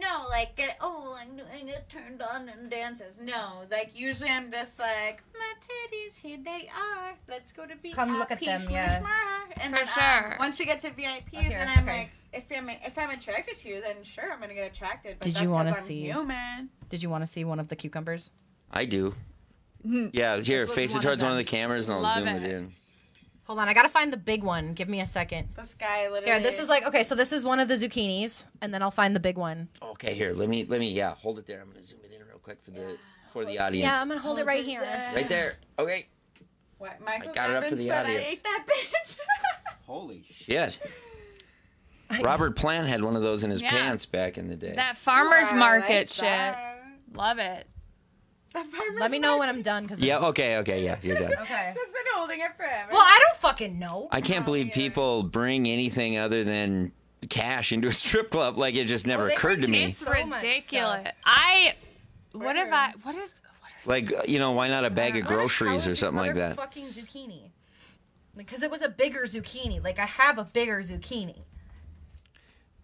no, 0.00 0.26
like 0.28 0.56
get 0.56 0.76
oh, 0.80 1.10
like 1.16 1.28
I 1.54 1.64
get 1.64 1.88
turned 1.88 2.22
on 2.22 2.48
and 2.48 2.70
dances. 2.70 3.18
No, 3.20 3.62
like 3.70 3.98
usually 3.98 4.30
I'm 4.30 4.50
just 4.50 4.78
like 4.78 5.22
my 5.34 5.52
titties, 5.60 6.16
here 6.16 6.38
they 6.44 6.68
are. 6.76 7.14
Let's 7.28 7.52
go 7.52 7.66
to 7.66 7.74
VIP. 7.76 7.94
Come 7.94 8.18
look 8.18 8.30
at 8.30 8.40
them, 8.40 8.60
schmur, 8.60 8.70
yeah. 8.70 9.00
schmur." 9.00 9.52
And 9.62 9.72
For 9.74 9.84
then 9.84 9.86
sure. 9.86 10.32
um, 10.32 10.38
once 10.38 10.58
we 10.58 10.64
get 10.66 10.80
to 10.80 10.90
VIP, 10.90 11.22
Oh, 11.36 11.40
here, 11.40 11.50
then 11.50 11.68
I'm 11.68 11.84
okay. 11.84 11.98
like, 11.98 12.10
if 12.50 12.58
I'm 12.58 12.68
if 12.68 12.98
I'm 12.98 13.10
attracted 13.10 13.56
to 13.56 13.68
you, 13.68 13.80
then 13.80 14.02
sure 14.02 14.30
I'm 14.32 14.40
gonna 14.40 14.54
get 14.54 14.70
attracted. 14.72 15.16
But 15.18 15.24
Did 15.26 15.34
that's 15.34 15.42
you 15.44 15.50
want 15.50 15.68
to 15.68 15.74
I'm 15.74 15.80
see- 15.80 16.02
human? 16.02 16.68
Did 16.88 17.02
you 17.02 17.08
want 17.10 17.22
to 17.22 17.28
see 17.28 17.44
one 17.44 17.58
of 17.60 17.68
the 17.68 17.76
cucumbers? 17.76 18.30
I 18.72 18.84
do. 18.84 19.14
Yeah, 19.82 20.40
here, 20.40 20.66
face 20.66 20.90
it 20.90 20.96
one 20.96 20.98
of 20.98 21.04
towards 21.04 21.22
one 21.22 21.32
of 21.32 21.38
the 21.38 21.44
cameras 21.44 21.88
and 21.88 21.96
I'll 21.96 22.02
Love 22.02 22.14
zoom 22.16 22.28
it. 22.28 22.44
it. 22.44 22.50
in. 22.52 22.72
Hold 23.50 23.58
on, 23.58 23.68
I 23.68 23.74
gotta 23.74 23.88
find 23.88 24.12
the 24.12 24.16
big 24.16 24.44
one. 24.44 24.74
Give 24.74 24.88
me 24.88 25.00
a 25.00 25.08
second. 25.08 25.48
This 25.56 25.74
guy 25.74 26.04
literally. 26.04 26.26
Here, 26.26 26.38
this 26.38 26.60
is 26.60 26.68
like 26.68 26.86
okay. 26.86 27.02
So 27.02 27.16
this 27.16 27.32
is 27.32 27.42
one 27.42 27.58
of 27.58 27.66
the 27.66 27.74
zucchinis, 27.74 28.44
and 28.62 28.72
then 28.72 28.80
I'll 28.80 28.92
find 28.92 29.12
the 29.12 29.18
big 29.18 29.36
one. 29.36 29.66
Okay, 29.82 30.14
here, 30.14 30.32
let 30.32 30.48
me 30.48 30.64
let 30.68 30.78
me 30.78 30.92
yeah, 30.92 31.16
hold 31.16 31.36
it 31.40 31.48
there. 31.48 31.60
I'm 31.60 31.66
gonna 31.66 31.82
zoom 31.82 31.98
it 32.04 32.14
in 32.14 32.24
real 32.28 32.38
quick 32.38 32.62
for 32.62 32.70
the 32.70 32.96
for 33.32 33.44
the 33.44 33.58
audience. 33.58 33.88
Yeah, 33.88 34.00
I'm 34.00 34.06
gonna 34.06 34.20
hold, 34.20 34.38
it 34.38 34.46
right 34.46 34.64
here. 34.64 34.82
right 35.12 35.28
there. 35.28 35.56
Okay. 35.80 36.06
What 36.78 37.00
Michael 37.04 37.30
I 37.30 37.34
got 37.34 37.50
it 37.50 37.56
up 37.56 37.64
for 37.64 37.74
the 37.74 37.82
said 37.82 38.06
I 38.06 38.18
ate 38.18 38.44
that 38.44 38.66
bitch. 38.68 39.16
Holy 39.84 40.22
shit. 40.32 40.78
Robert 42.22 42.54
Plant 42.54 42.86
had 42.86 43.02
one 43.02 43.16
of 43.16 43.22
those 43.22 43.42
in 43.42 43.50
his 43.50 43.62
Yeah. 43.62 43.70
pants 43.70 44.06
back 44.06 44.38
in 44.38 44.46
the 44.46 44.54
day. 44.54 44.74
That 44.76 44.96
farmer's 44.96 45.46
oh, 45.50 45.56
I 45.56 45.58
market 45.58 45.88
like 45.88 46.08
shit. 46.08 46.22
that. 46.22 46.84
Love 47.14 47.40
it. 47.40 47.66
The 48.52 48.64
farmer's 48.64 49.00
Let 49.00 49.10
me 49.12 49.18
know 49.20 49.38
when. 49.38 49.48
I'm 49.48 49.62
done, 49.62 49.86
cause 49.86 50.00
yeah, 50.00 50.18
okay, 50.18 50.56
okay, 50.58 50.84
yeah, 50.84 50.98
you're 51.02 51.16
done. 51.16 51.32
Okay. 51.40 51.70
Just 51.72 51.92
been 51.92 52.02
holding 52.14 52.40
it 52.40 52.56
forever. 52.56 52.88
Well, 52.90 53.00
I 53.00 53.20
don't 53.28 53.38
fucking 53.40 53.78
know. 53.78 54.08
I 54.10 54.20
can't 54.20 54.44
believe 54.44 54.66
either. 54.66 54.74
people 54.74 55.22
bring 55.22 55.68
anything 55.68 56.18
other 56.18 56.42
than 56.42 56.90
cash 57.28 57.70
into 57.72 57.86
a 57.86 57.92
strip 57.92 58.30
club. 58.30 58.58
Like 58.58 58.74
it 58.74 58.86
just 58.86 59.06
never 59.06 59.22
Well, 59.22 59.28
they 59.28 59.34
occurred 59.36 59.56
to 59.56 59.68
bring 59.68 59.70
me. 59.72 59.84
It's 59.84 59.98
So 59.98 60.10
much 60.26 60.42
ridiculous. 60.42 61.00
stuff. 61.02 61.14
I. 61.24 61.74
What 62.32 62.56
have 62.56 62.66
Where? 62.68 62.74
I? 62.74 62.92
What 63.02 63.14
is? 63.14 63.32
What 63.60 63.72
is? 63.82 63.86
Like 63.86 64.28
you 64.28 64.38
know, 64.40 64.50
why 64.52 64.66
not 64.68 64.84
a 64.84 64.90
bag 64.90 65.10
of 65.10 65.14
Where 65.14 65.22
the 65.22 65.28
hell 65.28 65.36
groceries 65.38 65.82
is 65.82 65.86
or 65.86 65.90
the 65.90 65.96
something 65.96 66.18
like 66.20 66.30
other 66.32 66.40
that? 66.40 66.56
Fucking 66.56 66.86
zucchini. 66.88 67.50
Because 68.36 68.62
it 68.64 68.70
was 68.70 68.82
a 68.82 68.88
bigger 68.88 69.22
zucchini. 69.22 69.82
Like 69.82 69.98
I 70.00 70.06
have 70.06 70.38
a 70.38 70.44
bigger 70.44 70.80
zucchini. 70.80 71.42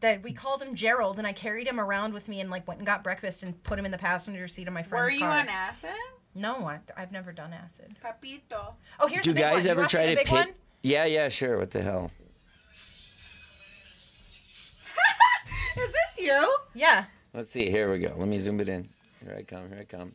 That 0.00 0.22
we 0.22 0.32
called 0.32 0.62
him 0.62 0.74
Gerald, 0.74 1.18
and 1.18 1.26
I 1.26 1.32
carried 1.32 1.66
him 1.66 1.80
around 1.80 2.12
with 2.12 2.28
me 2.28 2.40
and 2.40 2.50
like 2.50 2.68
went 2.68 2.78
and 2.80 2.86
got 2.86 3.02
breakfast 3.02 3.42
and 3.42 3.60
put 3.62 3.78
him 3.78 3.86
in 3.86 3.90
the 3.90 3.98
passenger 3.98 4.46
seat 4.46 4.68
of 4.68 4.74
my 4.74 4.82
friend's 4.82 4.90
car. 4.90 5.02
Were 5.04 5.08
friend's 5.08 5.20
you 5.20 5.26
car. 5.26 5.38
on 5.40 5.48
acid? 5.48 5.90
No, 6.34 6.66
I, 6.68 6.80
I've 6.96 7.12
never 7.12 7.32
done 7.32 7.54
acid. 7.54 7.96
Papito. 8.04 8.74
Oh, 9.00 9.06
here's 9.06 9.24
Do 9.24 9.30
the 9.30 9.34
big 9.36 9.42
guys 9.42 9.54
one. 9.54 9.64
You 9.64 9.70
ever 9.70 9.80
wanna 9.80 9.88
try 9.88 10.06
to 10.10 10.16
big 10.16 10.26
pit? 10.26 10.32
one? 10.32 10.48
Yeah, 10.82 11.06
yeah, 11.06 11.28
sure. 11.30 11.56
What 11.58 11.70
the 11.70 11.82
hell? 11.82 12.10
Is 15.78 15.92
this 15.92 16.24
you? 16.26 16.56
Yeah. 16.74 17.04
Let's 17.34 17.50
see. 17.50 17.70
Here 17.70 17.90
we 17.90 17.98
go. 17.98 18.14
Let 18.16 18.28
me 18.28 18.38
zoom 18.38 18.60
it 18.60 18.68
in. 18.68 18.86
Here 19.24 19.34
I 19.38 19.42
come. 19.42 19.68
Here 19.70 19.78
I 19.80 19.84
come. 19.84 20.12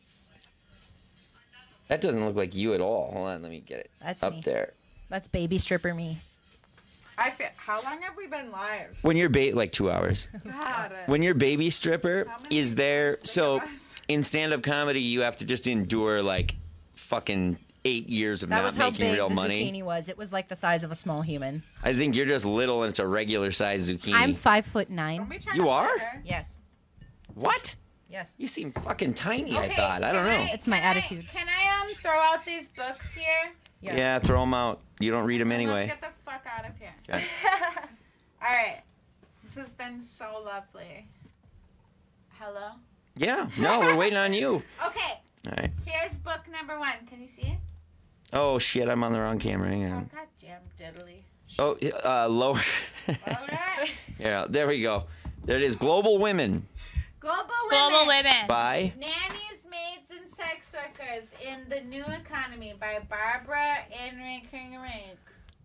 That 1.88 2.00
doesn't 2.00 2.24
look 2.24 2.36
like 2.36 2.54
you 2.54 2.74
at 2.74 2.80
all. 2.80 3.10
Hold 3.12 3.28
on. 3.28 3.42
Let 3.42 3.50
me 3.50 3.60
get 3.60 3.80
it 3.80 3.90
That's 4.00 4.22
up 4.22 4.34
me. 4.34 4.40
there. 4.42 4.72
That's 5.08 5.26
baby 5.28 5.58
stripper 5.58 5.92
me. 5.92 6.18
I 7.18 7.30
feel. 7.30 7.48
How 7.56 7.82
long 7.82 8.00
have 8.02 8.16
we 8.16 8.26
been 8.26 8.50
live? 8.50 8.96
When 9.02 9.16
you're 9.16 9.28
ba- 9.28 9.52
like 9.54 9.72
two 9.72 9.90
hours. 9.90 10.28
God. 10.44 10.92
When 11.06 11.22
your 11.22 11.34
baby 11.34 11.70
stripper 11.70 12.26
is 12.50 12.74
there, 12.74 13.16
so 13.16 13.58
sick 13.58 13.68
of 13.68 13.74
us? 13.74 14.00
in 14.08 14.22
stand-up 14.22 14.62
comedy, 14.62 15.00
you 15.00 15.20
have 15.22 15.36
to 15.36 15.44
just 15.44 15.66
endure 15.66 16.22
like 16.22 16.54
fucking 16.94 17.58
eight 17.84 18.08
years 18.08 18.42
of 18.42 18.48
That 18.48 18.56
not 18.56 18.64
was 18.64 18.76
how 18.76 18.90
making 18.90 19.06
big 19.06 19.14
real 19.14 19.28
the 19.28 19.34
money. 19.34 19.64
zucchini 19.72 19.82
was. 19.82 20.08
It 20.08 20.16
was 20.16 20.32
like 20.32 20.48
the 20.48 20.56
size 20.56 20.84
of 20.84 20.90
a 20.90 20.94
small 20.94 21.20
human. 21.22 21.62
I 21.82 21.92
think 21.94 22.14
you're 22.16 22.26
just 22.26 22.44
little 22.44 22.82
and 22.82 22.90
it's 22.90 22.98
a 23.00 23.06
regular 23.06 23.50
size 23.52 23.90
zucchini. 23.90 24.14
I'm 24.14 24.34
five 24.34 24.64
foot 24.64 24.88
Don't 24.88 24.96
nine. 24.96 25.24
be 25.24 25.38
trying 25.38 25.56
You 25.56 25.62
to 25.64 25.68
are? 25.68 25.88
hurt 25.88 26.00
her. 26.00 26.22
Yes. 26.24 26.58
what? 27.34 27.74
Yes. 28.08 28.34
You 28.38 28.46
seem 28.46 28.72
fucking 28.72 29.14
tiny. 29.14 29.56
I 29.56 29.64
Okay, 29.66 29.74
thought. 29.74 30.02
I 30.04 30.12
don't 30.12 30.24
can 30.26 30.46
know. 30.46 30.52
It's 30.52 30.66
my 30.68 30.78
can 30.78 30.86
I- 30.86 30.90
attitude. 30.98 31.28
can 31.28 31.46
I 31.48 31.82
um 31.88 31.94
throw 32.02 32.12
out 32.12 32.44
these 32.44 32.68
books 32.68 33.12
here? 33.14 33.52
Yes. 33.82 33.98
Yeah, 33.98 34.18
throw 34.20 34.40
them 34.40 34.54
out. 34.54 34.80
You 35.00 35.10
don't 35.10 35.24
read 35.24 35.40
them 35.40 35.52
anyway. 35.52 35.86
Let's 35.86 35.86
get 35.86 36.00
the 36.00 36.08
fuck 36.24 36.46
out 36.46 36.68
of 36.68 36.78
here. 36.78 36.94
Okay. 37.10 37.24
All 38.42 38.48
right. 38.56 38.80
This 39.42 39.56
has 39.56 39.74
been 39.74 40.00
so 40.00 40.42
lovely. 40.46 41.08
Hello. 42.38 42.70
Yeah. 43.16 43.48
No, 43.58 43.80
we're 43.80 43.96
waiting 43.96 44.18
on 44.18 44.32
you. 44.32 44.62
Okay. 44.86 45.18
All 45.46 45.54
right. 45.58 45.70
Here's 45.84 46.18
book 46.18 46.40
number 46.52 46.78
one. 46.78 46.94
Can 47.08 47.20
you 47.20 47.26
see 47.26 47.42
it? 47.42 47.58
Oh 48.32 48.58
shit! 48.58 48.88
I'm 48.88 49.02
on 49.02 49.12
the 49.12 49.20
wrong 49.20 49.38
camera. 49.40 49.68
Hang 49.68 49.84
on. 49.86 49.90
Oh 49.92 49.96
on. 49.96 50.10
goddamn 50.14 50.60
diddly. 50.78 51.22
Oh, 51.58 51.76
uh, 52.04 52.28
lower. 52.28 52.60
All 53.08 53.46
right. 53.50 53.92
yeah, 54.20 54.46
there 54.48 54.66
we 54.68 54.80
go. 54.80 55.04
There 55.44 55.56
it 55.56 55.62
is. 55.62 55.74
Global 55.76 56.18
women. 56.18 56.66
Global 57.20 57.44
Women. 57.70 57.88
Global 57.90 58.06
Women. 58.06 58.46
By 58.48 58.92
Nannies, 58.98 59.61
Maids, 59.72 60.10
and 60.10 60.28
Sex 60.28 60.74
Workers 60.74 61.32
in 61.42 61.66
the 61.70 61.80
New 61.80 62.04
Economy 62.04 62.74
by 62.78 63.00
Barbara 63.08 63.86
Ehrenreich. 63.90 65.16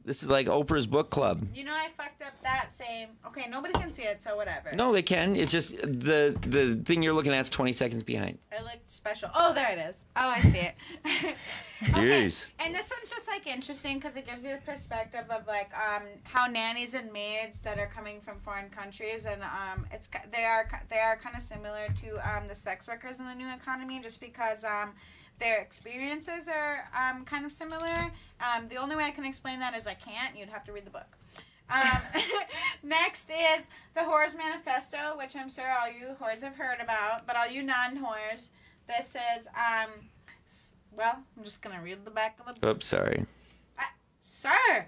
This 0.07 0.23
is 0.23 0.29
like 0.29 0.47
Oprah's 0.47 0.88
book 0.88 1.09
club. 1.09 1.45
You 1.53 1.65
know, 1.65 1.73
I 1.73 1.89
fucked 1.97 2.23
up 2.23 2.31
that 2.41 2.71
same. 2.71 3.09
Okay, 3.27 3.49
nobody 3.49 3.73
can 3.73 3.91
see 3.91 4.03
it, 4.03 4.21
so 4.21 4.38
whatever. 4.38 4.71
No, 4.73 4.93
they 4.93 5.01
can. 5.01 5.35
It's 5.35 5.51
just 5.51 5.75
the 5.81 6.34
the 6.47 6.81
thing 6.85 7.03
you're 7.03 7.13
looking 7.13 7.34
at 7.34 7.41
is 7.41 7.49
20 7.49 7.73
seconds 7.73 8.03
behind. 8.03 8.38
It 8.53 8.63
looked 8.63 8.89
special. 8.89 9.29
Oh, 9.35 9.53
there 9.53 9.69
it 9.69 9.77
is. 9.77 10.03
Oh, 10.15 10.29
I 10.29 10.39
see 10.39 10.59
it. 10.59 10.75
okay. 11.89 12.23
Jeez. 12.23 12.47
And 12.59 12.73
this 12.73 12.89
one's 12.89 13.11
just 13.11 13.27
like 13.27 13.45
interesting 13.47 13.97
because 13.97 14.15
it 14.15 14.25
gives 14.25 14.45
you 14.45 14.53
a 14.53 14.57
perspective 14.57 15.25
of 15.29 15.45
like 15.45 15.71
um 15.75 16.03
how 16.23 16.47
nannies 16.47 16.93
and 16.93 17.11
maids 17.11 17.59
that 17.61 17.77
are 17.77 17.88
coming 17.88 18.21
from 18.21 18.39
foreign 18.39 18.69
countries 18.69 19.25
and 19.25 19.43
um 19.43 19.85
it's 19.91 20.09
they 20.31 20.45
are 20.45 20.67
they 20.89 20.99
are 20.99 21.17
kind 21.17 21.35
of 21.35 21.41
similar 21.41 21.88
to 22.01 22.15
um 22.34 22.47
the 22.47 22.55
sex 22.55 22.88
workers 22.88 23.19
in 23.19 23.25
the 23.25 23.35
new 23.35 23.53
economy 23.53 23.99
just 23.99 24.21
because 24.21 24.63
um 24.63 24.93
their 25.39 25.61
experiences 25.61 26.47
are 26.47 26.89
um 26.97 27.26
kind 27.26 27.45
of 27.45 27.51
similar. 27.51 28.11
Um, 28.39 28.68
the 28.68 28.77
only 28.77 28.95
way 28.95 29.03
I 29.03 29.11
can 29.11 29.26
explain 29.26 29.59
that 29.59 29.76
is 29.76 29.88
I 29.88 29.93
can't. 29.93 30.38
You'd 30.38 30.49
have 30.49 30.64
to 30.65 30.72
read 30.72 30.85
the 30.85 30.91
book. 30.91 31.07
Um, 31.69 32.01
next 32.84 33.30
is 33.30 33.68
the 33.93 34.01
Whores 34.01 34.38
Manifesto, 34.38 35.18
which 35.18 35.35
I'm 35.35 35.49
sure 35.49 35.65
all 35.69 35.91
you 35.91 36.15
whores 36.22 36.41
have 36.41 36.55
heard 36.55 36.80
about, 36.80 37.27
but 37.27 37.35
all 37.35 37.47
you 37.47 37.61
non-whores, 37.61 38.49
this 38.88 39.18
is 39.38 39.47
um, 39.47 39.89
well, 40.95 41.18
I'm 41.38 41.43
just 41.43 41.61
gonna 41.61 41.81
read 41.81 42.05
the 42.05 42.11
back 42.11 42.39
of 42.39 42.45
the 42.55 42.59
book. 42.59 42.77
Oops, 42.77 42.85
sorry. 42.85 43.26
Sir, 44.19 44.85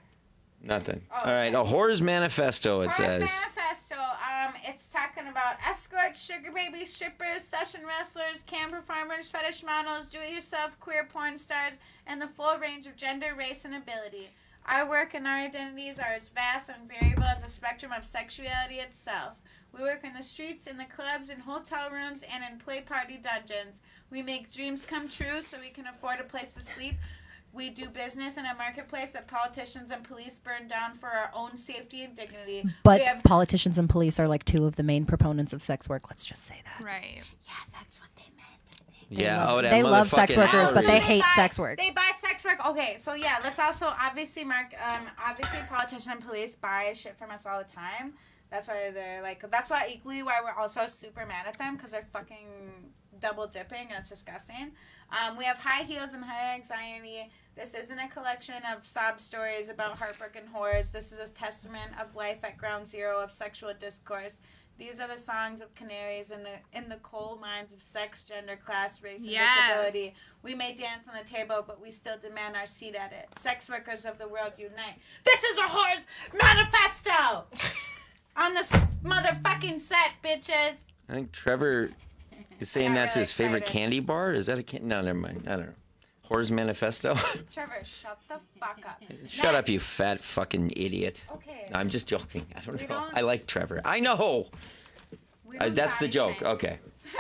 Nothing. 0.62 1.02
Oh, 1.12 1.22
All 1.26 1.32
right. 1.34 1.56
okay. 1.56 1.70
A 1.70 1.74
Whore's 1.74 2.02
Manifesto, 2.02 2.82
it 2.82 2.90
Whores 2.90 2.96
says. 2.96 3.20
Manifesto. 3.20 3.59
So, 3.76 3.96
um, 3.96 4.54
it's 4.64 4.90
talking 4.90 5.28
about 5.28 5.56
escorts, 5.68 6.22
sugar 6.22 6.52
babies, 6.52 6.94
strippers, 6.94 7.44
session 7.44 7.82
wrestlers, 7.86 8.44
cam 8.46 8.70
performers, 8.70 9.30
fetish 9.30 9.64
models, 9.64 10.10
do-it-yourself, 10.10 10.80
queer 10.80 11.06
porn 11.06 11.38
stars, 11.38 11.80
and 12.06 12.22
the 12.22 12.28
full 12.28 12.58
range 12.58 12.88
of 12.88 12.96
gender, 12.96 13.36
race, 13.36 13.66
and 13.66 13.76
ability. 13.76 14.28
Our 14.66 14.90
work 14.90 15.14
and 15.14 15.28
our 15.28 15.38
identities 15.38 15.98
are 16.00 16.12
as 16.12 16.30
vast 16.30 16.70
and 16.70 16.90
variable 16.90 17.24
as 17.24 17.44
the 17.44 17.50
spectrum 17.50 17.92
of 17.92 18.06
sexuality 18.06 18.76
itself. 18.76 19.34
We 19.72 19.82
work 19.82 20.04
in 20.04 20.14
the 20.14 20.24
streets, 20.24 20.68
in 20.68 20.78
the 20.78 20.86
clubs, 20.86 21.30
in 21.30 21.40
hotel 21.40 21.90
rooms, 21.92 22.24
and 22.32 22.44
in 22.44 22.60
play 22.60 22.82
party 22.82 23.18
dungeons. 23.18 23.82
We 24.12 24.24
make 24.24 24.52
dreams 24.52 24.86
come 24.86 25.08
true 25.08 25.42
so 25.42 25.58
we 25.60 25.70
can 25.70 25.88
afford 25.88 26.20
a 26.20 26.24
place 26.24 26.56
to 26.56 26.62
sleep. 26.62 26.96
We 27.52 27.70
do 27.72 27.88
business 27.90 28.38
in 28.38 28.46
a 28.46 28.54
marketplace 28.56 29.14
that 29.14 29.28
politicians 29.28 29.90
and 29.92 30.04
police 30.04 30.38
burn 30.40 30.68
down 30.68 30.94
for 30.94 31.08
our 31.08 31.32
own 31.34 31.58
safety 31.58 32.04
and 32.04 32.16
dignity. 32.16 32.64
But 32.84 33.02
have, 33.02 33.24
politicians 33.24 33.78
and 33.80 33.90
police 33.90 34.20
are 34.20 34.28
like 34.28 34.46
two 34.46 34.66
of 34.66 34.76
the 34.76 34.84
main 34.84 35.06
proponents 35.06 35.52
of 35.52 35.62
sex 35.64 35.90
work. 35.90 36.10
Let's 36.10 36.24
just 36.26 36.44
say 36.46 36.62
that. 36.64 36.86
Right. 36.86 37.24
yeah, 37.46 37.54
that's 37.74 38.00
what 38.00 38.10
they 38.16 38.24
meant. 38.38 38.46
Yeah. 39.10 39.48
Oh, 39.50 39.62
that 39.64 39.72
they 39.72 39.82
love 39.82 40.12
sex 40.12 40.36
motherfucking 40.36 40.38
workers, 40.38 40.72
but 40.72 40.84
Howard. 40.86 40.88
they 40.88 41.00
hate 41.00 41.22
buy- 41.22 41.32
sex 41.36 41.58
work. 41.58 41.80
They 41.80 41.90
buy 41.90 42.12
sex 42.14 42.46
work. 42.46 42.64
Okay, 42.68 42.96
so 42.98 43.16
yeah, 43.16 43.38
let's 43.44 43.58
also 43.58 43.88
obviously 44.00 44.44
mark. 44.44 44.74
Um, 44.88 45.02
obviously, 45.28 45.60
politicians 45.68 46.08
and 46.08 46.20
police 46.24 46.56
buy 46.56 46.94
shit 46.94 47.18
from 47.18 47.32
us 47.32 47.48
all 47.48 47.58
the 47.58 47.70
time. 47.70 48.14
That's 48.52 48.68
why 48.68 48.92
they're 48.94 49.24
like. 49.24 49.44
That's 49.50 49.72
why 49.72 49.88
equally 49.92 50.22
why 50.22 50.36
we're 50.44 50.60
also 50.62 50.86
super 50.86 51.26
mad 51.26 51.48
at 51.48 51.58
them 51.58 51.76
because 51.76 51.92
they're 51.92 52.06
fucking 52.14 52.48
double 53.20 53.48
dipping. 53.48 53.88
and 53.90 53.98
It's 53.98 54.10
disgusting. 54.10 54.72
Um, 55.12 55.38
we 55.38 55.44
have 55.46 55.58
high 55.58 55.84
heels 55.84 56.14
and 56.14 56.24
high 56.24 56.54
anxiety. 56.56 57.30
This 57.56 57.74
isn't 57.74 58.00
a 58.00 58.08
collection 58.08 58.56
of 58.76 58.88
sob 58.88 59.20
stories 59.20 59.70
about 59.70 59.98
heartbroken 59.98 60.44
whores. 60.54 60.92
This 60.92 61.12
is 61.12 61.20
a 61.20 61.32
testament 61.32 61.92
of 62.00 62.16
life 62.16 62.38
at 62.44 62.58
ground 62.58 62.88
zero 62.88 63.20
of 63.20 63.32
sexual 63.32 63.74
discourse. 63.78 64.40
These 64.78 65.02
are 65.02 65.10
the 65.10 65.18
songs 65.18 65.60
of 65.60 65.76
canaries 65.76 66.32
in 66.32 66.42
the 66.42 66.52
in 66.72 66.88
the 66.88 66.96
coal 66.98 67.38
mines 67.42 67.74
of 67.74 67.82
sex, 67.82 68.24
gender, 68.24 68.56
class, 68.56 69.04
race, 69.04 69.24
and 69.24 69.32
Yes. 69.32 69.50
disability. 69.58 70.14
We 70.42 70.56
may 70.56 70.74
dance 70.74 71.06
on 71.10 71.16
the 71.18 71.24
table, 71.26 71.66
but 71.68 71.82
we 71.82 71.92
still 71.92 72.18
demand 72.18 72.56
our 72.56 72.66
seat 72.66 72.96
at 72.96 73.12
it. 73.12 73.28
Sex 73.38 73.70
workers 73.70 74.06
of 74.06 74.18
the 74.18 74.28
world 74.30 74.54
unite. 74.58 74.96
This 75.26 75.44
is 75.44 75.58
a 75.58 75.64
whore's 75.64 76.06
manifesto! 76.34 77.44
on 78.38 78.54
the 78.54 78.62
motherfucking 79.04 79.80
set, 79.80 80.12
bitches! 80.24 80.86
I 81.10 81.14
think 81.14 81.34
Trevor 81.34 81.90
is 82.60 82.70
saying 82.70 82.94
that's 82.94 83.16
really 83.16 83.22
his 83.24 83.32
favorite 83.32 83.58
excited. 83.64 83.74
candy 83.80 84.00
bar. 84.00 84.34
Is 84.34 84.48
that 84.48 84.58
a 84.60 84.64
can? 84.64 84.88
No, 84.88 85.02
never 85.02 85.18
mind. 85.18 85.46
I 85.48 85.52
don't 85.56 85.66
know. 85.68 85.74
Whore's 86.30 86.52
Manifesto. 86.52 87.16
Trevor, 87.52 87.80
shut 87.84 88.20
the 88.28 88.36
fuck 88.60 88.80
up. 88.86 89.02
Shut 89.28 89.56
up, 89.56 89.68
you 89.68 89.80
fat 89.80 90.20
fucking 90.20 90.74
idiot. 90.78 91.24
Okay. 91.34 91.68
I'm 91.74 91.90
just 91.90 92.08
joking. 92.08 92.46
I 92.56 92.60
don't 92.60 92.80
We 92.80 92.88
know. 92.88 93.00
don't- 93.02 93.18
I 93.18 93.22
like 93.22 93.48
Trevor. 93.48 93.82
I 93.84 94.00
know. 94.00 94.48
Uh, 95.60 95.70
that's 95.70 95.98
the 95.98 96.08
joke. 96.08 96.36
shame. 96.40 96.48
Okay. 96.48 96.80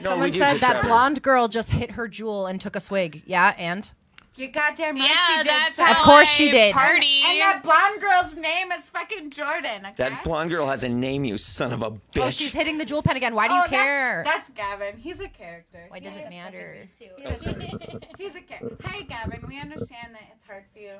No, 0.00 0.10
Someone 0.10 0.32
said 0.32 0.58
that 0.58 0.70
Trevor. 0.74 0.86
blonde 0.86 1.22
girl 1.22 1.48
just 1.48 1.70
hit 1.70 1.90
her 1.92 2.08
Juul 2.08 2.48
and 2.48 2.60
took 2.60 2.76
a 2.76 2.80
swig. 2.80 3.24
Yeah, 3.26 3.52
and 3.58 3.90
You 4.36 4.48
goddamn 4.48 4.96
right 4.96 5.08
Yeah, 5.08 5.16
she 5.16 5.36
did. 5.38 5.46
that's 5.46 5.78
Of 5.78 6.04
course 6.04 6.28
she 6.28 6.50
did. 6.50 6.72
Party. 6.72 7.22
And 7.24 7.40
that 7.40 7.62
blonde 7.62 8.00
girl's 8.00 8.36
name 8.36 8.70
is 8.70 8.88
fucking 8.88 9.30
Jordan, 9.30 9.84
okay? 9.86 9.94
That 9.96 10.22
blonde 10.22 10.50
girl 10.50 10.66
has 10.66 10.84
a 10.84 10.88
name, 10.88 11.24
you 11.24 11.38
son 11.38 11.72
of 11.72 11.82
a 11.82 11.86
oh, 11.86 12.00
bitch. 12.12 12.22
oh, 12.22 12.30
she's 12.30 12.52
hitting 12.52 12.78
the 12.78 12.84
Juul 12.84 13.02
pen 13.02 13.16
again. 13.16 13.34
Why 13.34 13.48
do 13.48 13.54
you 13.54 13.60
Oh, 13.60 13.64
that- 13.64 13.70
care? 13.70 14.22
that's 14.24 14.50
Gavin. 14.50 14.96
He's 14.98 15.20
a 15.20 15.28
character. 15.28 15.86
Why 15.88 15.98
does 15.98 16.14
it 16.14 16.30
matter? 16.30 16.76
Oh, 16.76 17.06
he's 17.30 17.46
a, 17.46 18.00
he's 18.16 18.36
a 18.36 18.40
character. 18.40 18.76
Hey, 18.88 19.02
Gavin, 19.04 19.44
we 19.48 19.60
understand 19.60 20.14
that 20.14 20.22
it's 20.34 20.44
hard 20.44 20.64
for 20.72 20.78
you. 20.78 20.94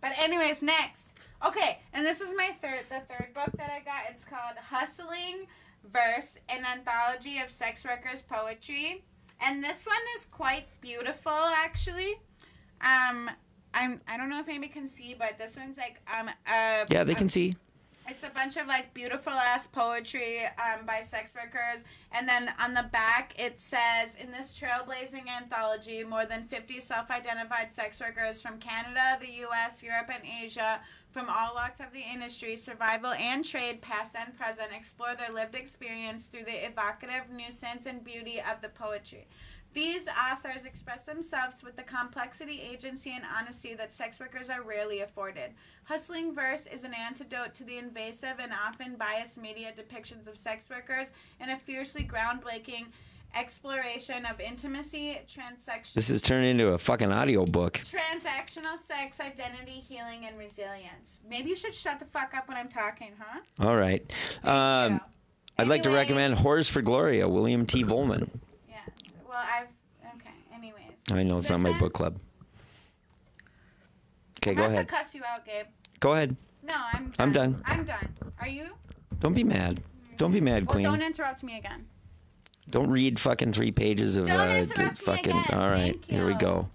But 0.00 0.18
anyways, 0.18 0.62
next. 0.62 1.16
Okay, 1.46 1.78
and 1.92 2.04
this 2.04 2.20
is 2.20 2.34
my 2.36 2.48
third, 2.60 2.80
the 2.88 3.00
third 3.14 3.32
book 3.34 3.52
that 3.56 3.70
I 3.70 3.80
got. 3.80 4.10
It's 4.10 4.24
called 4.24 4.56
Hustling 4.70 5.46
Verse, 5.84 6.38
an 6.48 6.64
anthology 6.64 7.38
of 7.38 7.50
sex 7.50 7.84
workers' 7.84 8.22
poetry. 8.22 9.04
And 9.40 9.62
this 9.62 9.86
one 9.86 9.96
is 10.16 10.24
quite 10.24 10.64
beautiful, 10.80 11.32
actually. 11.32 12.14
Um, 12.82 13.30
I'm, 13.74 14.00
I 14.06 14.16
don't 14.16 14.28
know 14.28 14.40
if 14.40 14.48
anybody 14.48 14.72
can 14.72 14.86
see, 14.86 15.14
but 15.18 15.38
this 15.38 15.56
one's 15.56 15.78
like 15.78 16.00
um 16.18 16.28
uh 16.28 16.84
yeah, 16.90 17.04
they 17.04 17.12
a 17.12 17.14
can 17.14 17.28
see. 17.28 17.54
it's 18.08 18.22
a 18.24 18.30
bunch 18.30 18.56
of 18.56 18.66
like 18.66 18.92
beautiful 18.92 19.32
ass 19.32 19.66
poetry 19.66 20.40
um, 20.58 20.84
by 20.84 21.00
sex 21.00 21.34
workers. 21.34 21.84
And 22.12 22.28
then 22.28 22.52
on 22.60 22.74
the 22.74 22.88
back, 22.92 23.34
it 23.38 23.58
says 23.60 24.16
In 24.16 24.30
this 24.32 24.58
trailblazing 24.58 25.28
anthology, 25.28 26.04
more 26.04 26.26
than 26.26 26.44
50 26.44 26.80
self 26.80 27.10
identified 27.10 27.72
sex 27.72 28.00
workers 28.00 28.40
from 28.42 28.58
Canada, 28.58 29.18
the 29.20 29.46
US, 29.46 29.82
Europe, 29.82 30.10
and 30.12 30.22
Asia, 30.42 30.80
from 31.10 31.28
all 31.28 31.54
walks 31.54 31.80
of 31.80 31.92
the 31.92 32.02
industry, 32.12 32.56
survival 32.56 33.12
and 33.12 33.44
trade, 33.44 33.80
past 33.80 34.16
and 34.16 34.36
present, 34.36 34.68
explore 34.74 35.14
their 35.14 35.32
lived 35.32 35.54
experience 35.54 36.28
through 36.28 36.44
the 36.44 36.66
evocative 36.66 37.30
nuisance 37.30 37.86
and 37.86 38.02
beauty 38.04 38.40
of 38.40 38.60
the 38.62 38.68
poetry. 38.70 39.26
These 39.74 40.06
authors 40.30 40.66
express 40.66 41.06
themselves 41.06 41.64
with 41.64 41.76
the 41.76 41.82
complexity, 41.82 42.60
agency, 42.60 43.12
and 43.14 43.24
honesty 43.38 43.74
that 43.74 43.90
sex 43.90 44.20
workers 44.20 44.50
are 44.50 44.62
rarely 44.62 45.00
afforded. 45.00 45.52
Hustling 45.84 46.34
verse 46.34 46.66
is 46.66 46.84
an 46.84 46.92
antidote 46.94 47.54
to 47.54 47.64
the 47.64 47.78
invasive 47.78 48.34
and 48.38 48.52
often 48.52 48.96
biased 48.96 49.40
media 49.40 49.72
depictions 49.74 50.28
of 50.28 50.36
sex 50.36 50.68
workers 50.68 51.12
and 51.40 51.50
a 51.50 51.56
fiercely 51.56 52.04
groundbreaking 52.04 52.86
exploration 53.34 54.26
of 54.26 54.38
intimacy, 54.40 55.18
transection, 55.26 55.94
This 55.94 56.10
is 56.10 56.20
turned 56.20 56.44
into 56.44 56.68
a 56.72 56.78
fucking 56.78 57.10
audio 57.10 57.46
book. 57.46 57.80
transactional 57.82 58.76
sex, 58.76 59.20
identity, 59.20 59.82
healing, 59.88 60.26
and 60.26 60.38
resilience. 60.38 61.22
Maybe 61.26 61.48
you 61.48 61.56
should 61.56 61.74
shut 61.74 61.98
the 61.98 62.04
fuck 62.04 62.34
up 62.36 62.46
when 62.48 62.58
I'm 62.58 62.68
talking, 62.68 63.12
huh? 63.18 63.40
All 63.66 63.76
right. 63.76 64.02
Um. 64.44 65.00
I'd 65.58 65.68
like 65.68 65.82
to 65.84 65.90
recommend 65.90 66.36
Whores 66.38 66.68
for 66.68 66.80
Gloria, 66.82 67.28
William 67.28 67.66
T. 67.66 67.84
Vollmann. 67.84 68.28
Well, 69.32 69.42
I've. 69.50 69.68
Okay. 70.20 70.30
Anyways. 70.54 71.04
I 71.10 71.22
know 71.22 71.38
it's 71.38 71.48
not 71.48 71.60
my 71.60 71.70
Listen, 71.70 71.80
book 71.80 71.92
club. 71.94 72.18
Okay, 74.40 74.54
go 74.54 74.62
about 74.64 74.72
ahead. 74.74 74.88
to 74.88 74.94
cuss 74.94 75.14
you 75.14 75.22
out, 75.26 75.46
Gabe. 75.46 75.66
Go 76.00 76.12
ahead. 76.12 76.36
No, 76.62 76.74
I'm. 76.92 77.04
Done. 77.10 77.14
I'm 77.18 77.32
done. 77.32 77.62
I'm 77.64 77.84
done. 77.84 78.08
Are 78.40 78.48
you? 78.48 78.66
Don't 79.20 79.34
be 79.34 79.44
mad. 79.44 79.82
Don't 80.18 80.32
be 80.32 80.40
mad, 80.40 80.64
Well, 80.66 80.74
Queen. 80.74 80.84
don't 80.84 81.00
interrupt 81.02 81.42
me 81.42 81.56
again. 81.56 81.86
Don't 82.70 82.90
read 82.90 83.18
fucking 83.18 83.52
three 83.52 83.72
pages 83.72 84.16
of 84.16 84.26
Don't 84.26 84.38
uh, 84.50 84.52
interrupt 84.54 85.00
me 85.00 85.06
fucking. 85.06 85.30
again. 85.38 85.58
All 85.58 85.70
right, 85.70 85.92
Thank 85.92 86.04
here 86.04 86.26
we 86.26 86.32
you. 86.34 86.38
go. 86.38 86.68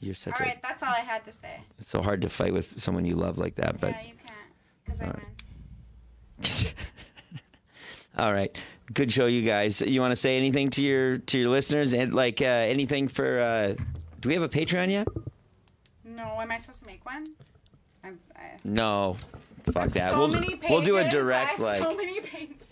You're 0.00 0.14
such 0.14 0.34
All 0.34 0.46
a. 0.46 0.48
right, 0.50 0.62
that's 0.62 0.82
all 0.82 0.90
I 0.90 1.00
had 1.00 1.24
to 1.24 1.32
say. 1.32 1.60
It's 1.78 1.88
so 1.88 2.02
hard 2.02 2.22
to 2.22 2.28
fight 2.28 2.52
with 2.52 2.68
someone 2.80 3.04
you 3.04 3.16
love 3.16 3.38
like 3.38 3.54
that, 3.56 3.80
but 3.80 3.90
yeah, 3.92 4.02
you 4.02 4.14
can't, 4.14 4.48
because 4.84 5.00
I 5.00 5.06
All 5.06 5.12
win. 5.12 6.72
all 8.18 8.32
right, 8.32 8.56
good 8.92 9.10
show, 9.12 9.26
you 9.26 9.42
guys. 9.42 9.80
You 9.80 10.00
want 10.00 10.12
to 10.12 10.16
say 10.16 10.36
anything 10.36 10.70
to 10.70 10.82
your 10.82 11.18
to 11.18 11.38
your 11.38 11.50
listeners 11.50 11.94
and 11.94 12.14
like 12.14 12.40
uh, 12.40 12.44
anything 12.44 13.08
for? 13.08 13.38
Uh, 13.40 13.74
do 14.20 14.28
we 14.28 14.34
have 14.34 14.42
a 14.42 14.48
Patreon 14.48 14.90
yet? 14.90 15.08
No, 16.04 16.40
am 16.40 16.50
I 16.50 16.58
supposed 16.58 16.80
to 16.80 16.86
make 16.86 17.04
one? 17.04 17.26
I, 18.04 18.12
No. 18.64 19.16
Fuck 19.72 19.90
that. 19.90 20.12
so 20.12 20.18
we'll 20.18 20.28
many 20.28 20.56
pages. 20.56 20.70
we'll 20.70 20.82
do 20.82 20.98
a 20.98 21.08
direct 21.08 21.58
like. 21.58 21.82
So 21.82 21.94
many 21.94 22.20
pages. 22.20 22.68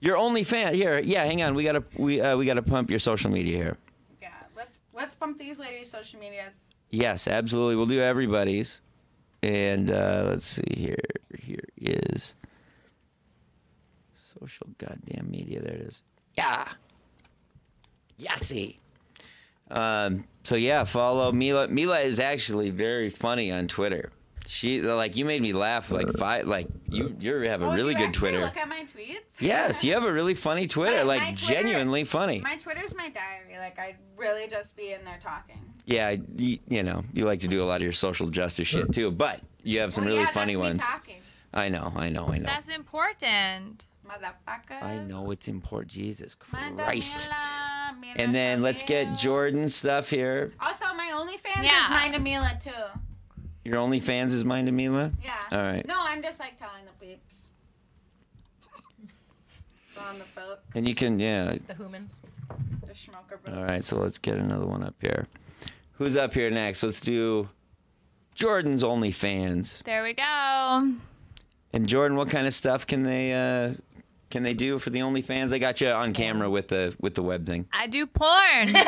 Your 0.00 0.16
only 0.16 0.44
fan 0.44 0.74
here. 0.74 0.98
Yeah, 0.98 1.24
hang 1.24 1.42
on. 1.42 1.54
We 1.54 1.64
gotta 1.64 1.82
we 1.96 2.20
uh, 2.20 2.36
we 2.36 2.46
gotta 2.46 2.62
pump 2.62 2.90
your 2.90 3.00
social 3.00 3.30
media 3.30 3.56
here. 3.56 3.76
Yeah, 4.22 4.28
let's 4.56 4.78
let's 4.92 5.14
pump 5.14 5.38
these 5.38 5.58
ladies' 5.58 5.90
social 5.90 6.20
medias. 6.20 6.58
Yes, 6.90 7.26
absolutely. 7.28 7.76
We'll 7.76 7.86
do 7.86 8.00
everybody's. 8.00 8.80
And 9.42 9.90
uh, 9.90 10.24
let's 10.26 10.46
see 10.46 10.64
here. 10.74 10.96
Here 11.38 11.64
is 11.76 12.34
Social 14.40 14.66
goddamn 14.78 15.30
media. 15.30 15.60
There 15.60 15.74
it 15.74 15.80
is. 15.82 16.02
Yeah. 16.36 16.68
Yahtzee. 18.20 18.76
Um, 19.70 20.24
so 20.44 20.56
yeah, 20.56 20.84
follow 20.84 21.30
Mila. 21.32 21.68
Mila 21.68 22.00
is 22.00 22.20
actually 22.20 22.70
very 22.70 23.10
funny 23.10 23.50
on 23.52 23.68
Twitter. 23.68 24.10
She 24.46 24.80
like 24.80 25.14
you 25.14 25.26
made 25.26 25.42
me 25.42 25.52
laugh 25.52 25.90
like 25.90 26.10
five 26.16 26.46
like 26.46 26.68
you 26.88 27.14
you 27.20 27.34
have 27.40 27.60
a 27.60 27.66
Oh, 27.66 27.70
do 27.72 27.76
really 27.76 27.92
you 27.92 27.98
good 27.98 28.08
actually 28.08 28.30
Twitter. 28.30 28.44
Look 28.44 28.56
at 28.56 28.68
my 28.68 28.80
tweets. 28.82 29.40
Yes, 29.40 29.84
you 29.84 29.92
have 29.92 30.04
a 30.04 30.12
really 30.12 30.32
funny 30.32 30.66
Twitter, 30.66 30.96
My- 30.98 31.02
like 31.02 31.20
my 31.20 31.26
Twitter- 31.34 31.52
genuinely 31.54 32.04
funny. 32.04 32.40
My 32.40 32.56
Twitter's 32.56 32.96
my 32.96 33.10
diary. 33.10 33.58
Like 33.58 33.78
I 33.78 33.96
really 34.16 34.48
just 34.48 34.74
be 34.74 34.92
in 34.92 35.04
there 35.04 35.18
talking. 35.20 35.60
Yeah, 35.84 36.16
you, 36.36 36.58
you 36.68 36.82
know, 36.82 37.04
you 37.12 37.24
like 37.26 37.40
to 37.40 37.48
do 37.48 37.62
a 37.62 37.66
lot 37.66 37.76
of 37.76 37.82
your 37.82 37.92
social 37.92 38.28
justice 38.28 38.68
shit 38.68 38.90
too, 38.92 39.10
but 39.10 39.40
you 39.62 39.80
have 39.80 39.92
some 39.92 40.04
Well, 40.04 40.14
really 40.14 40.24
yeah, 40.24 40.30
funny 40.32 40.54
that's 40.54 40.62
me 40.64 40.68
ones. 40.68 40.80
talking, 40.80 41.16
I 41.52 41.68
know, 41.68 41.92
I 41.96 42.08
know, 42.10 42.26
I 42.28 42.38
know. 42.38 42.44
That's 42.46 42.68
important. 42.68 43.84
Motherfuckers. 44.08 44.82
I 44.82 44.98
know 45.04 45.30
it's 45.30 45.48
important. 45.48 45.90
Jesus 45.90 46.34
Christ. 46.34 47.16
Mila, 47.16 47.96
Mila 48.00 48.14
And 48.16 48.34
then 48.34 48.62
let's 48.62 48.82
get 48.82 49.06
Shabir. 49.08 49.18
Jordan's 49.18 49.74
stuff 49.74 50.08
here. 50.10 50.52
Also, 50.60 50.86
my 50.94 51.10
OnlyFans 51.14 51.62
Yeah. 51.62 51.84
is 51.84 51.90
mine 51.90 52.12
to 52.12 52.18
Mila 52.18 52.52
too. 52.60 52.70
Your 53.64 53.74
OnlyFans 53.76 54.32
is 54.32 54.44
mine 54.44 54.66
to 54.66 54.72
Mila? 54.72 55.10
Yeah. 55.22 55.34
All 55.52 55.62
right. 55.62 55.86
No, 55.86 55.94
I'm 55.98 56.22
just 56.22 56.40
like 56.40 56.56
telling 56.56 56.84
the 56.86 57.06
peeps. 57.06 57.48
On 60.08 60.18
the 60.18 60.24
folks. 60.24 60.62
And 60.76 60.88
you 60.88 60.94
can, 60.94 61.18
yeah. 61.18 61.56
The 61.66 61.74
humans. 61.74 62.14
The 62.86 62.92
schmoker 62.92 63.38
All 63.54 63.64
right, 63.64 63.84
so 63.84 63.96
let's 63.96 64.16
get 64.16 64.36
another 64.36 64.64
one 64.64 64.82
up 64.82 64.94
here. 65.00 65.26
Who's 65.94 66.16
up 66.16 66.32
here 66.32 66.50
next? 66.50 66.82
Let's 66.84 67.00
do 67.00 67.48
Jordan's 68.34 68.84
OnlyFans. 68.84 69.82
There 69.82 70.04
we 70.04 70.14
go. 70.14 70.92
And 71.72 71.86
Jordan, 71.86 72.16
what 72.16 72.30
kind 72.30 72.46
of 72.46 72.54
stuff 72.54 72.86
can 72.86 73.02
they 73.02 73.34
uh, 73.34 73.72
can 74.30 74.42
they 74.42 74.54
do 74.54 74.78
for 74.78 74.90
the 74.90 75.00
OnlyFans? 75.00 75.52
I 75.52 75.58
got 75.58 75.80
you 75.80 75.88
on 75.88 76.12
camera 76.12 76.48
with 76.50 76.68
the 76.68 76.94
with 77.00 77.14
the 77.14 77.22
web 77.22 77.46
thing. 77.46 77.66
I 77.72 77.86
do 77.86 78.06
porn. 78.06 78.74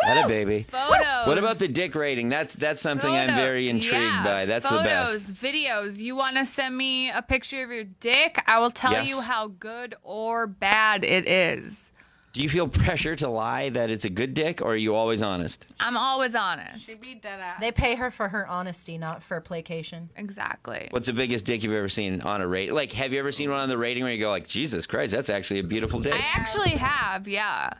That 0.00 0.24
a 0.24 0.28
baby. 0.28 0.62
Photos. 0.62 1.26
What 1.26 1.36
about 1.36 1.58
the 1.58 1.68
dick 1.68 1.94
rating? 1.94 2.30
That's 2.30 2.54
that's 2.54 2.80
something 2.80 3.12
I'm 3.12 3.28
very 3.34 3.68
intrigued 3.68 3.92
yeah, 4.04 4.24
by. 4.24 4.44
That's 4.46 4.66
photos, 4.66 5.26
the 5.26 5.32
best. 5.32 5.34
videos. 5.44 6.00
You 6.00 6.16
want 6.16 6.36
to 6.38 6.46
send 6.46 6.74
me 6.74 7.10
a 7.10 7.20
picture 7.20 7.62
of 7.62 7.70
your 7.70 7.84
dick? 7.84 8.42
I 8.46 8.58
will 8.58 8.70
tell 8.70 8.92
Yes. 8.92 9.10
you 9.10 9.20
how 9.20 9.48
good 9.48 9.96
or 10.02 10.46
bad 10.46 11.04
it 11.04 11.28
is. 11.28 11.92
Do 12.32 12.42
you 12.42 12.48
feel 12.48 12.68
pressure 12.84 13.16
to 13.16 13.28
lie 13.28 13.70
that 13.70 13.90
it's 13.90 14.04
a 14.04 14.10
good 14.10 14.34
dick, 14.34 14.60
or 14.62 14.72
are 14.72 14.76
you 14.76 14.94
always 14.94 15.22
honest? 15.22 15.66
I'm 15.80 15.96
always 15.96 16.34
honest. 16.34 16.86
She'd 16.86 17.00
be 17.00 17.14
dead 17.14 17.40
ass. 17.40 17.60
They 17.60 17.72
pay 17.72 17.96
her 17.96 18.10
for 18.10 18.28
her 18.28 18.46
honesty, 18.46 18.98
not 18.98 19.22
for 19.22 19.40
placation. 19.40 20.10
Exactly. 20.16 20.88
What's 20.90 21.06
the 21.06 21.12
biggest 21.14 21.46
dick 21.46 21.62
you've 21.62 21.72
ever 21.72 21.88
seen 21.88 22.20
on 22.22 22.40
a 22.40 22.46
rate? 22.46 22.72
Like, 22.72 22.92
have 22.92 23.12
you 23.12 23.18
ever 23.18 23.32
seen 23.32 23.50
one 23.50 23.60
on 23.60 23.68
the 23.68 23.78
rating 23.78 24.02
where 24.04 24.12
you 24.12 24.20
go 24.20 24.30
like, 24.30 24.46
Jesus 24.46 24.86
Christ, 24.86 25.12
that's 25.12 25.30
actually 25.30 25.60
a 25.60 25.64
beautiful 25.64 26.00
dick? 26.00 26.14
I 26.14 26.24
actually 26.34 26.70
have, 26.70 27.26
yeah. 27.26 27.70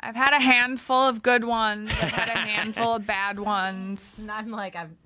I've 0.00 0.16
had 0.16 0.32
a 0.32 0.40
handful 0.40 0.96
of 1.08 1.22
good 1.22 1.44
ones. 1.44 1.92
I've 1.92 2.08
had 2.10 2.28
a 2.28 2.38
handful 2.38 2.94
of 2.96 3.06
bad 3.06 3.38
ones. 3.38 4.18
And 4.22 4.30
I'm 4.30 4.48
like, 4.48 4.74
I'm. 4.74 4.96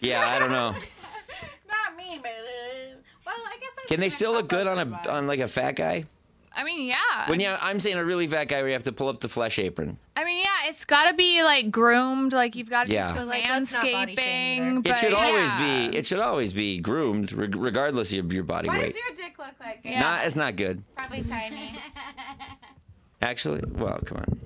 yeah, 0.00 0.26
I 0.28 0.38
don't 0.40 0.50
know. 0.50 0.70
Not 1.68 1.96
me, 1.96 2.18
but 2.20 2.30
uh, 2.32 3.00
well, 3.24 3.36
I 3.36 3.56
guess. 3.60 3.70
I've 3.82 3.86
Can 3.86 4.00
they 4.00 4.08
seen 4.08 4.16
still 4.16 4.32
look 4.32 4.48
good 4.48 4.66
on 4.66 4.78
a 4.80 4.84
ones. 4.90 5.06
on 5.06 5.26
like 5.28 5.38
a 5.38 5.46
fat 5.46 5.76
guy? 5.76 6.06
I 6.52 6.64
mean, 6.64 6.88
yeah. 6.88 7.28
When 7.30 7.38
you, 7.40 7.48
I'm 7.60 7.78
saying 7.78 7.96
a 7.96 8.04
really 8.04 8.26
fat 8.26 8.44
guy 8.48 8.56
where 8.58 8.66
you 8.68 8.72
have 8.72 8.82
to 8.82 8.92
pull 8.92 9.08
up 9.08 9.20
the 9.20 9.28
flesh 9.28 9.58
apron. 9.58 9.96
I 10.16 10.24
mean, 10.24 10.38
yeah, 10.38 10.68
it's 10.68 10.84
got 10.84 11.08
to 11.08 11.14
be 11.14 11.42
like 11.44 11.70
groomed. 11.70 12.32
Like 12.32 12.56
you've 12.56 12.68
got 12.68 12.86
to 12.86 12.92
Yeah. 12.92 13.14
be 13.14 13.20
like, 13.20 13.44
let's 13.48 13.72
not 13.72 13.82
body 13.82 14.16
shame 14.16 14.62
landscaping. 14.64 14.64
either. 14.68 14.78
It 14.78 14.82
but 14.84 14.98
should 14.98 15.14
always 15.14 15.52
yeah. 15.54 15.88
be. 15.90 15.96
It 15.96 16.06
should 16.06 16.18
always 16.18 16.52
be 16.52 16.80
groomed, 16.80 17.32
reg- 17.32 17.54
regardless 17.56 18.12
of 18.12 18.32
your 18.32 18.42
body 18.42 18.66
What 18.68 18.78
weight. 18.78 18.86
does 18.86 18.96
your 18.96 19.16
dick 19.28 19.38
look 19.38 19.54
like? 19.60 19.80
Yeah. 19.84 20.00
Not, 20.00 20.26
it's 20.26 20.36
not 20.36 20.56
good. 20.56 20.82
Probably 20.96 21.22
tiny. 21.22 21.78
Actually, 23.22 23.62
well, 23.72 24.00
come 24.04 24.18
on, 24.18 24.40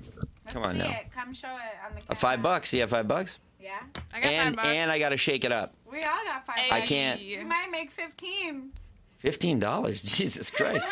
Let's 0.44 0.54
come 0.54 0.62
on 0.64 0.72
see 0.72 0.78
now. 0.78 0.90
it. 0.90 1.12
Come 1.12 1.32
show 1.32 1.48
it 1.48 1.52
on 1.86 1.94
the 1.94 2.00
camera. 2.00 2.04
Uh, 2.10 2.14
five 2.16 2.42
bucks. 2.42 2.72
You 2.72 2.80
have 2.80 2.90
five 2.90 3.06
bucks, 3.06 3.40
Yeah. 3.60 3.70
I 4.12 4.20
got 4.20 4.26
and 4.32 4.56
five 4.56 4.64
bucks. 4.64 4.68
and 4.68 4.90
I 4.90 4.98
got 4.98 5.08
to 5.10 5.16
shake 5.16 5.44
it 5.44 5.52
up. 5.52 5.74
We 5.90 5.98
all 6.02 6.24
got 6.24 6.44
five. 6.44 6.56
Hey. 6.56 6.76
I 6.76 6.80
can't. 6.80 7.20
We 7.20 7.44
might 7.44 7.68
make 7.70 7.90
fifteen. 7.90 8.72
Fifteen 9.18 9.58
dollars. 9.60 10.02
Jesus 10.16 10.50
Christ. 10.50 10.88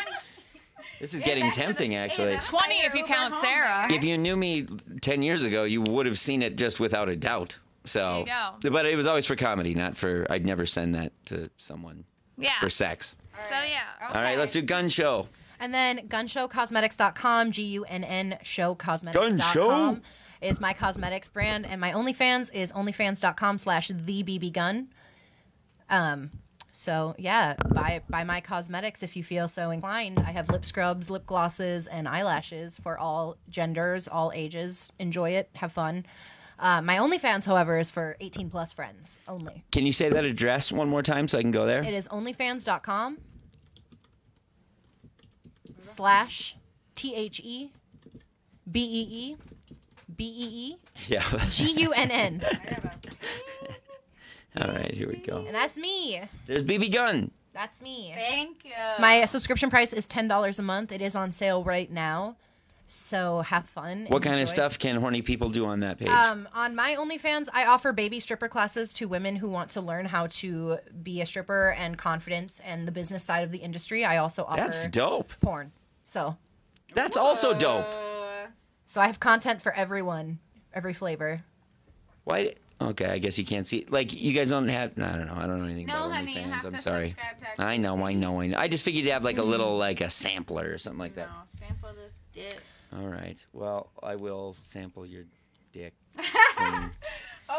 This 1.03 1.13
is 1.13 1.19
getting 1.19 1.51
tempting, 1.51 1.95
actually. 1.95 2.37
20 2.37 2.75
if 2.75 2.95
you 2.95 3.03
count 3.03 3.35
Sarah. 3.35 3.91
If 3.91 4.05
you 4.05 4.17
knew 4.17 4.37
me 4.37 4.65
10 5.01 5.21
years 5.21 5.43
ago, 5.43 5.65
you 5.65 5.81
would 5.81 6.05
have 6.05 6.17
seen 6.17 6.41
it 6.41 6.55
just 6.55 6.79
without 6.79 7.09
a 7.09 7.15
doubt. 7.17 7.59
So, 7.83 8.23
There 8.25 8.45
you 8.63 8.69
but 8.71 8.85
it 8.85 8.95
was 8.95 9.05
always 9.05 9.25
for 9.25 9.35
comedy, 9.35 9.75
not 9.75 9.97
for, 9.97 10.25
I'd 10.29 10.45
never 10.45 10.65
send 10.65 10.95
that 10.95 11.11
to 11.25 11.49
someone 11.57 12.05
yeah. 12.37 12.57
for 12.61 12.69
sex. 12.69 13.17
So 13.49 13.53
yeah. 13.53 13.81
All 14.15 14.21
right, 14.21 14.37
let's 14.37 14.53
do 14.53 14.61
gun 14.61 14.87
show. 14.87 15.27
And 15.59 15.73
then 15.73 16.07
gunshowcosmetics.com, 16.07 17.51
G 17.51 17.63
U 17.63 17.83
N 17.83 18.05
N 18.05 18.37
showcosmetics.com 18.41 19.11
Gun 19.11 19.37
Show? 19.39 19.99
is 20.39 20.61
my 20.61 20.71
cosmetics 20.71 21.29
brand. 21.29 21.65
And 21.65 21.81
my 21.81 21.91
OnlyFans 21.91 22.49
is 22.53 22.71
onlyfans.com 22.71 23.57
slash 23.57 23.89
the 23.89 24.23
BB 24.23 24.53
gun. 24.53 24.87
Um, 25.89 26.31
so 26.75 27.15
yeah, 27.17 27.53
buy 27.69 28.01
buy 28.09 28.23
my 28.23 28.41
cosmetics 28.41 29.03
if 29.03 29.15
you 29.15 29.23
feel 29.23 29.47
so 29.47 29.69
inclined. 29.69 30.19
I 30.19 30.31
have 30.31 30.49
lip 30.49 30.65
scrubs, 30.65 31.09
lip 31.09 31.25
glosses, 31.25 31.87
and 31.87 32.07
eyelashes 32.07 32.77
for 32.79 32.97
all 32.97 33.37
genders, 33.47 34.07
all 34.07 34.31
ages. 34.33 34.91
Enjoy 34.99 35.29
it, 35.29 35.49
have 35.55 35.71
fun. 35.71 36.05
Uh, 36.59 36.81
my 36.81 36.97
OnlyFans, 36.97 37.45
however, 37.45 37.77
is 37.77 37.89
for 37.91 38.15
18 38.19 38.49
plus 38.49 38.73
friends 38.73 39.19
only. 39.27 39.63
Can 39.71 39.85
you 39.85 39.91
say 39.93 40.09
that 40.09 40.25
address 40.25 40.71
one 40.71 40.89
more 40.89 41.01
time 41.03 41.27
so 41.27 41.37
I 41.37 41.41
can 41.41 41.51
go 41.51 41.65
there? 41.65 41.79
It 41.83 41.93
is 41.93 42.07
onlyfans.com 42.07 43.17
slash 45.77 46.55
T 46.95 47.13
H 47.15 47.39
E 47.43 47.71
B 48.71 48.79
E 48.81 49.07
E 49.09 49.37
B 50.15 50.25
E 50.25 50.47
E 50.73 50.77
Yeah. 51.07 51.23
G 51.49 51.71
U 51.81 51.91
N 51.93 52.11
N. 52.11 52.43
All 54.59 54.67
right, 54.67 54.91
here 54.93 55.07
we 55.07 55.17
go. 55.17 55.37
And 55.45 55.55
that's 55.55 55.77
me. 55.77 56.21
There's 56.45 56.63
BB 56.63 56.93
Gun. 56.93 57.31
That's 57.53 57.81
me. 57.81 58.13
Thank 58.15 58.65
you. 58.65 58.71
My 58.99 59.25
subscription 59.25 59.69
price 59.69 59.93
is 59.93 60.07
$10 60.07 60.59
a 60.59 60.61
month. 60.61 60.91
It 60.91 61.01
is 61.01 61.15
on 61.15 61.31
sale 61.31 61.63
right 61.63 61.89
now. 61.91 62.35
So 62.85 63.41
have 63.41 63.65
fun. 63.65 64.05
What 64.09 64.23
kind 64.23 64.41
of 64.41 64.49
stuff 64.49 64.77
can 64.77 64.97
horny 64.97 65.21
people 65.21 65.49
do 65.49 65.65
on 65.65 65.79
that 65.79 65.97
page? 65.97 66.09
Um, 66.09 66.47
on 66.53 66.75
my 66.75 66.95
OnlyFans, 66.95 67.47
I 67.53 67.65
offer 67.65 67.93
baby 67.93 68.19
stripper 68.19 68.47
classes 68.47 68.93
to 68.95 69.07
women 69.07 69.37
who 69.37 69.49
want 69.49 69.69
to 69.71 69.81
learn 69.81 70.05
how 70.05 70.27
to 70.27 70.77
be 71.01 71.21
a 71.21 71.25
stripper 71.25 71.73
and 71.77 71.97
confidence 71.97 72.59
and 72.63 72.87
the 72.87 72.91
business 72.91 73.23
side 73.23 73.43
of 73.43 73.51
the 73.51 73.59
industry. 73.59 74.03
I 74.03 74.17
also 74.17 74.43
offer 74.43 74.61
That's 74.61 74.87
dope. 74.89 75.31
porn. 75.39 75.71
So, 76.03 76.37
That's 76.93 77.17
also 77.17 77.53
dope. 77.53 77.87
So 78.85 79.01
I 79.01 79.07
have 79.07 79.19
content 79.19 79.61
for 79.61 79.73
everyone, 79.73 80.39
every 80.73 80.93
flavor. 80.93 81.37
Why? 82.25 82.55
Okay, 82.89 83.05
I 83.05 83.17
guess 83.17 83.37
you 83.37 83.45
can't 83.45 83.65
see. 83.67 83.85
Like, 83.89 84.13
you 84.13 84.33
guys 84.33 84.49
don't 84.49 84.67
have. 84.67 84.91
I 84.99 85.17
don't 85.17 85.27
know. 85.27 85.35
I 85.37 85.47
don't 85.47 85.59
know 85.59 85.65
anything 85.65 85.85
No, 85.87 86.07
about 86.07 86.11
honey, 86.15 86.33
you 86.33 86.39
OnlyFans. 86.39 86.51
have 86.51 86.65
I'm 86.65 86.71
to 86.73 86.81
sorry. 86.81 87.07
subscribe 87.09 87.55
to 87.57 87.63
I 87.65 87.77
know, 87.77 88.03
I 88.03 88.13
know, 88.13 88.41
I 88.41 88.47
know. 88.47 88.57
I 88.57 88.67
just 88.67 88.83
figured 88.83 89.05
you'd 89.05 89.11
have 89.11 89.23
like 89.23 89.37
a 89.37 89.43
little, 89.43 89.71
mm-hmm. 89.71 89.79
like 89.79 90.01
a 90.01 90.09
sampler 90.09 90.69
or 90.71 90.77
something 90.77 90.99
like 90.99 91.15
no, 91.15 91.23
that. 91.23 91.29
sample 91.47 91.89
this 91.93 92.19
dick. 92.33 92.57
All 92.95 93.07
right. 93.07 93.43
Well, 93.53 93.89
I 94.01 94.15
will 94.15 94.55
sample 94.63 95.05
your 95.05 95.23
dick. 95.71 95.93
Mm. 96.53 96.91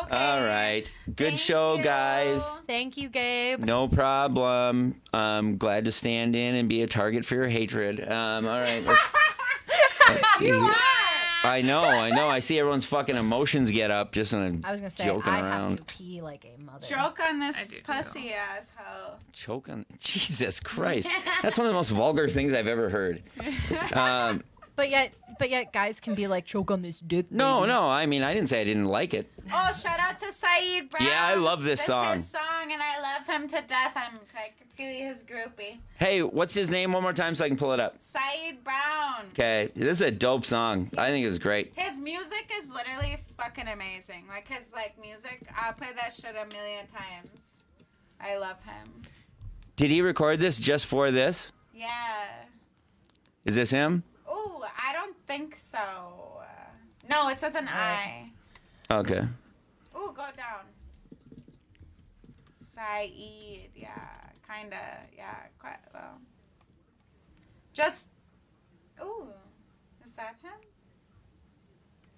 Okay. 0.03 0.17
All 0.17 0.41
right. 0.47 0.93
Good 1.07 1.17
Thank 1.31 1.39
show, 1.41 1.77
you. 1.77 1.83
guys. 1.85 2.43
Thank 2.67 2.97
you, 2.97 3.09
Gabe. 3.09 3.61
No 3.61 3.87
problem. 3.89 5.01
I'm 5.13 5.59
glad 5.59 5.85
to 5.87 5.93
stand 5.93 6.35
in 6.35 6.55
and 6.55 6.69
be 6.69 6.83
a 6.83 6.87
target 6.87 7.25
for 7.25 7.35
your 7.35 7.49
hatred. 7.49 8.01
Um, 8.01 8.47
all 8.47 8.59
right. 8.61 8.83
Let's, 8.87 9.09
let's 10.09 10.35
see. 10.39 10.53
I 11.45 11.63
know, 11.63 11.85
I 11.85 12.11
know. 12.11 12.29
I 12.29 12.41
see 12.41 12.59
everyone's 12.59 12.87
fucking 12.87 13.17
emotions 13.17 13.71
get 13.71 13.91
up 13.91 14.13
just 14.13 14.33
in 14.33 14.63
a 14.65 14.67
I 14.69 14.73
was 14.73 14.81
gonna 14.81 14.91
say 14.91 15.05
joking 15.05 15.33
I 15.33 15.41
around. 15.41 15.71
have 15.73 15.87
to 15.87 15.95
pee 15.95 16.21
like 16.23 16.45
a 16.47 16.61
mother. 16.61 16.87
Joke 16.87 17.21
on 17.21 17.39
this 17.39 17.69
do 17.69 17.77
too. 17.77 17.83
pussy 17.85 18.33
asshole. 18.33 19.19
Choke 19.33 19.69
on 19.69 19.85
Jesus 19.99 20.59
Christ. 20.61 21.09
That's 21.43 21.59
one 21.59 21.67
of 21.67 21.73
the 21.73 21.77
most 21.77 21.91
vulgar 21.91 22.29
things 22.29 22.55
I've 22.55 22.67
ever 22.67 22.89
heard. 22.89 23.23
Um, 23.95 24.43
But 24.77 24.91
yet, 24.91 25.15
but 25.39 25.51
yet, 25.51 25.73
guys 25.73 26.01
can 26.01 26.15
be 26.15 26.27
like 26.27 26.45
choke 26.45 26.71
on 26.71 26.83
this 26.83 27.01
dick. 27.01 27.31
no, 27.31 27.61
baby." 27.61 27.69
no. 27.69 27.89
I 27.89 28.07
mean, 28.07 28.23
I 28.23 28.35
didn't 28.35 28.49
say 28.49 28.61
I 28.61 28.65
didn't 28.65 28.87
like 28.87 29.15
it. 29.15 29.31
Oh, 29.53 29.73
shout 29.73 30.01
out 30.01 30.19
to 30.19 30.33
Saeed 30.33 30.91
Brown. 30.91 31.07
Yeah, 31.07 31.25
I 31.25 31.35
love 31.35 31.63
this 31.63 31.81
song. 31.81 32.17
this 32.17 32.29
song. 32.29 32.43
Is 32.43 32.49
his 32.49 32.63
song, 32.63 32.73
and 32.73 32.83
I 32.83 33.01
love 33.01 33.27
him 33.27 33.49
to 33.49 33.67
death. 33.67 33.93
I'm 33.95 34.19
like 34.35 34.55
really 34.79 34.99
his 34.99 35.23
groupie. 35.23 35.79
Hey, 35.99 36.23
what's 36.23 36.55
his 36.55 36.71
name 36.71 36.93
one 36.93 37.03
more 37.03 37.13
time 37.13 37.35
so 37.35 37.45
I 37.45 37.49
can 37.49 37.57
pull 37.57 37.73
it 37.73 37.81
up? 37.81 37.97
Saeed 38.01 38.65
Brown. 38.65 39.27
Okay, 39.31 39.71
this 39.75 40.01
is 40.01 40.03
a 40.03 40.11
dope 40.11 40.45
song. 40.45 40.91
I 40.97 41.09
think 41.09 41.27
it's 41.27 41.39
great. 41.39 41.73
His 41.77 41.99
music 41.99 42.51
is 42.57 42.71
literally 42.71 43.17
fucking 43.39 43.69
amazing. 43.69 44.25
Like 44.29 44.49
his 44.49 44.73
like 44.73 45.01
music, 45.01 45.47
I'll 45.57 45.73
play 45.73 45.89
that 45.97 46.13
shit 46.13 46.35
a 46.35 46.47
million 46.55 46.87
times. 46.87 47.65
I 48.21 48.37
love 48.37 48.63
him. 48.65 49.03
Did 49.77 49.91
he 49.91 50.01
record 50.01 50.39
this 50.39 50.59
just 50.59 50.87
for 50.87 51.11
this? 51.11 51.53
Yeah. 51.75 51.89
Is 53.45 53.57
this 53.57 53.71
him? 53.71 54.05
Ooh, 54.45 54.63
I 54.63 54.93
don't 54.93 55.17
think 55.27 55.57
so. 55.57 56.43
No, 57.09 57.29
it's 57.29 57.43
with 57.43 57.57
an 57.57 57.69
I. 57.69 58.29
Okay. 58.91 59.23
Ooh, 59.97 60.13
go 60.15 60.25
down. 60.37 60.65
Saeed, 62.61 63.71
yeah, 63.77 63.91
kinda, 64.49 64.77
yeah, 65.17 65.37
quite 65.59 65.79
well. 65.93 66.19
Just. 67.73 68.09
Ooh, 69.03 69.29
is 70.05 70.17
that 70.17 70.37
him? 70.43 70.53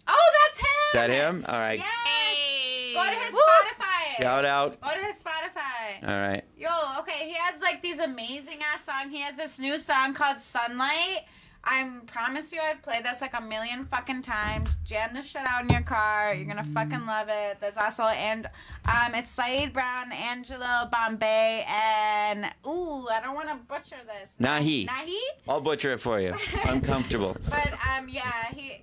Oh, 0.09 0.33
that's 0.45 0.59
him. 0.59 0.67
That 0.95 1.11
him? 1.11 1.45
All 1.49 1.59
right. 1.59 1.79
Yes. 1.79 1.89
Hey. 2.05 2.95
Go 2.95 3.05
to 3.05 3.11
his 3.11 3.35
Spotify. 3.35 4.23
Shout 4.23 4.45
out. 4.45 4.81
Go 4.81 4.91
to 4.91 5.05
his 5.05 5.23
Spotify. 5.23 6.09
All 6.09 6.29
right. 6.29 6.45
Yo, 6.57 6.71
okay, 7.01 7.29
he 7.29 7.35
has 7.35 7.61
like 7.61 7.83
these 7.83 7.99
amazing 7.99 8.61
ass 8.73 8.85
song. 8.85 9.11
He 9.11 9.21
has 9.21 9.37
this 9.37 9.59
new 9.59 9.79
song 9.79 10.15
called 10.15 10.41
Sunlight. 10.41 11.27
I 11.69 11.91
promise 12.07 12.53
you, 12.53 12.61
I've 12.63 12.81
played 12.81 13.05
this 13.05 13.21
like 13.21 13.35
a 13.37 13.41
million 13.41 13.85
fucking 13.87 14.23
times. 14.23 14.77
Jam 14.85 15.13
this 15.15 15.27
shit 15.27 15.43
out 15.47 15.65
in 15.65 15.69
your 15.69 15.83
car. 15.83 16.33
You're 16.33 16.47
gonna 16.47 16.63
fucking 16.63 17.05
love 17.07 17.29
it. 17.29 17.59
There's 17.61 17.77
also 17.77 18.05
and 18.05 18.47
um, 18.85 19.15
it's 19.15 19.29
Saeed 19.31 19.73
Brown, 19.73 20.13
Angelo 20.13 20.89
Bombay, 20.93 21.65
and 21.69 22.47
ooh, 22.67 23.09
I 23.09 23.21
don't 23.23 23.35
want 23.35 23.49
to 23.49 23.57
butcher 23.67 23.97
this. 24.07 24.37
Nahi. 24.41 24.87
Nahi. 24.87 25.19
I'll 25.49 25.61
butcher 25.61 25.93
it 25.93 26.01
for 26.01 26.21
you. 26.21 26.35
Uncomfortable. 26.67 27.37
But 27.51 27.73
um, 27.73 28.09
yeah, 28.09 28.47
he. 28.55 28.83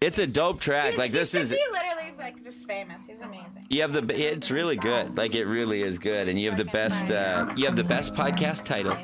It's 0.00 0.18
a 0.18 0.26
dope 0.26 0.60
track. 0.60 0.92
he- 0.92 0.98
Like 0.98 1.12
this 1.12 1.34
is. 1.34 1.50
be 1.50 1.58
literally 1.72 2.12
like 2.18 2.42
just 2.42 2.66
famous. 2.66 3.04
He's 3.06 3.20
amazing. 3.22 3.66
You 3.70 3.80
have 3.82 3.92
the. 3.92 4.02
It's 4.34 4.50
really 4.50 4.76
good. 4.76 5.16
Like 5.16 5.34
it 5.34 5.44
really 5.46 5.82
is 5.82 5.98
good, 5.98 6.28
and 6.28 6.38
you 6.38 6.48
have 6.48 6.58
the 6.58 6.64
best. 6.66 7.10
Uh, 7.10 7.46
you 7.56 7.64
have 7.66 7.76
the 7.76 7.84
best 7.84 8.14
podcast 8.14 8.64
title 8.64 8.96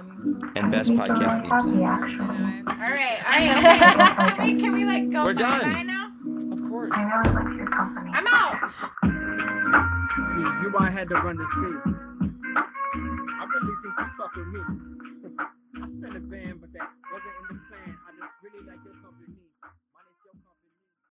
and 0.57 0.71
best 0.71 0.91
Makes 0.91 0.91
me 0.91 1.17
feel 1.17 1.17
podcast 1.17 1.37
really 1.39 1.63
theme. 1.63 2.19
song. 2.19 2.65
All 2.69 2.75
right, 2.77 3.19
all 3.25 3.31
right. 3.31 4.31
Okay. 4.31 4.37
can 4.37 4.55
we 4.57 4.61
can 4.61 4.73
we 4.75 4.85
like 4.85 5.11
go 5.11 5.25
We're 5.25 5.35
bye 5.35 5.41
done. 5.41 5.73
bye 5.73 5.83
now? 5.83 6.07
Of 6.53 6.69
course. 6.69 6.91
I 6.95 7.03
really 7.05 7.35
like 7.35 7.57
your 7.57 7.67
company. 7.69 8.11
I'm 8.13 8.27
out. 8.27 8.59
You, 9.03 10.63
you 10.63 10.71
why 10.73 10.89
I 10.89 10.91
had 10.91 11.09
to 11.09 11.15
run 11.17 11.37
the 11.37 11.47
street. 11.53 11.97
I 12.57 13.45
really 13.47 13.75
think 13.83 13.95
you 13.99 14.07
fuck 14.19 14.37
with 14.37 14.47
me. 14.49 14.90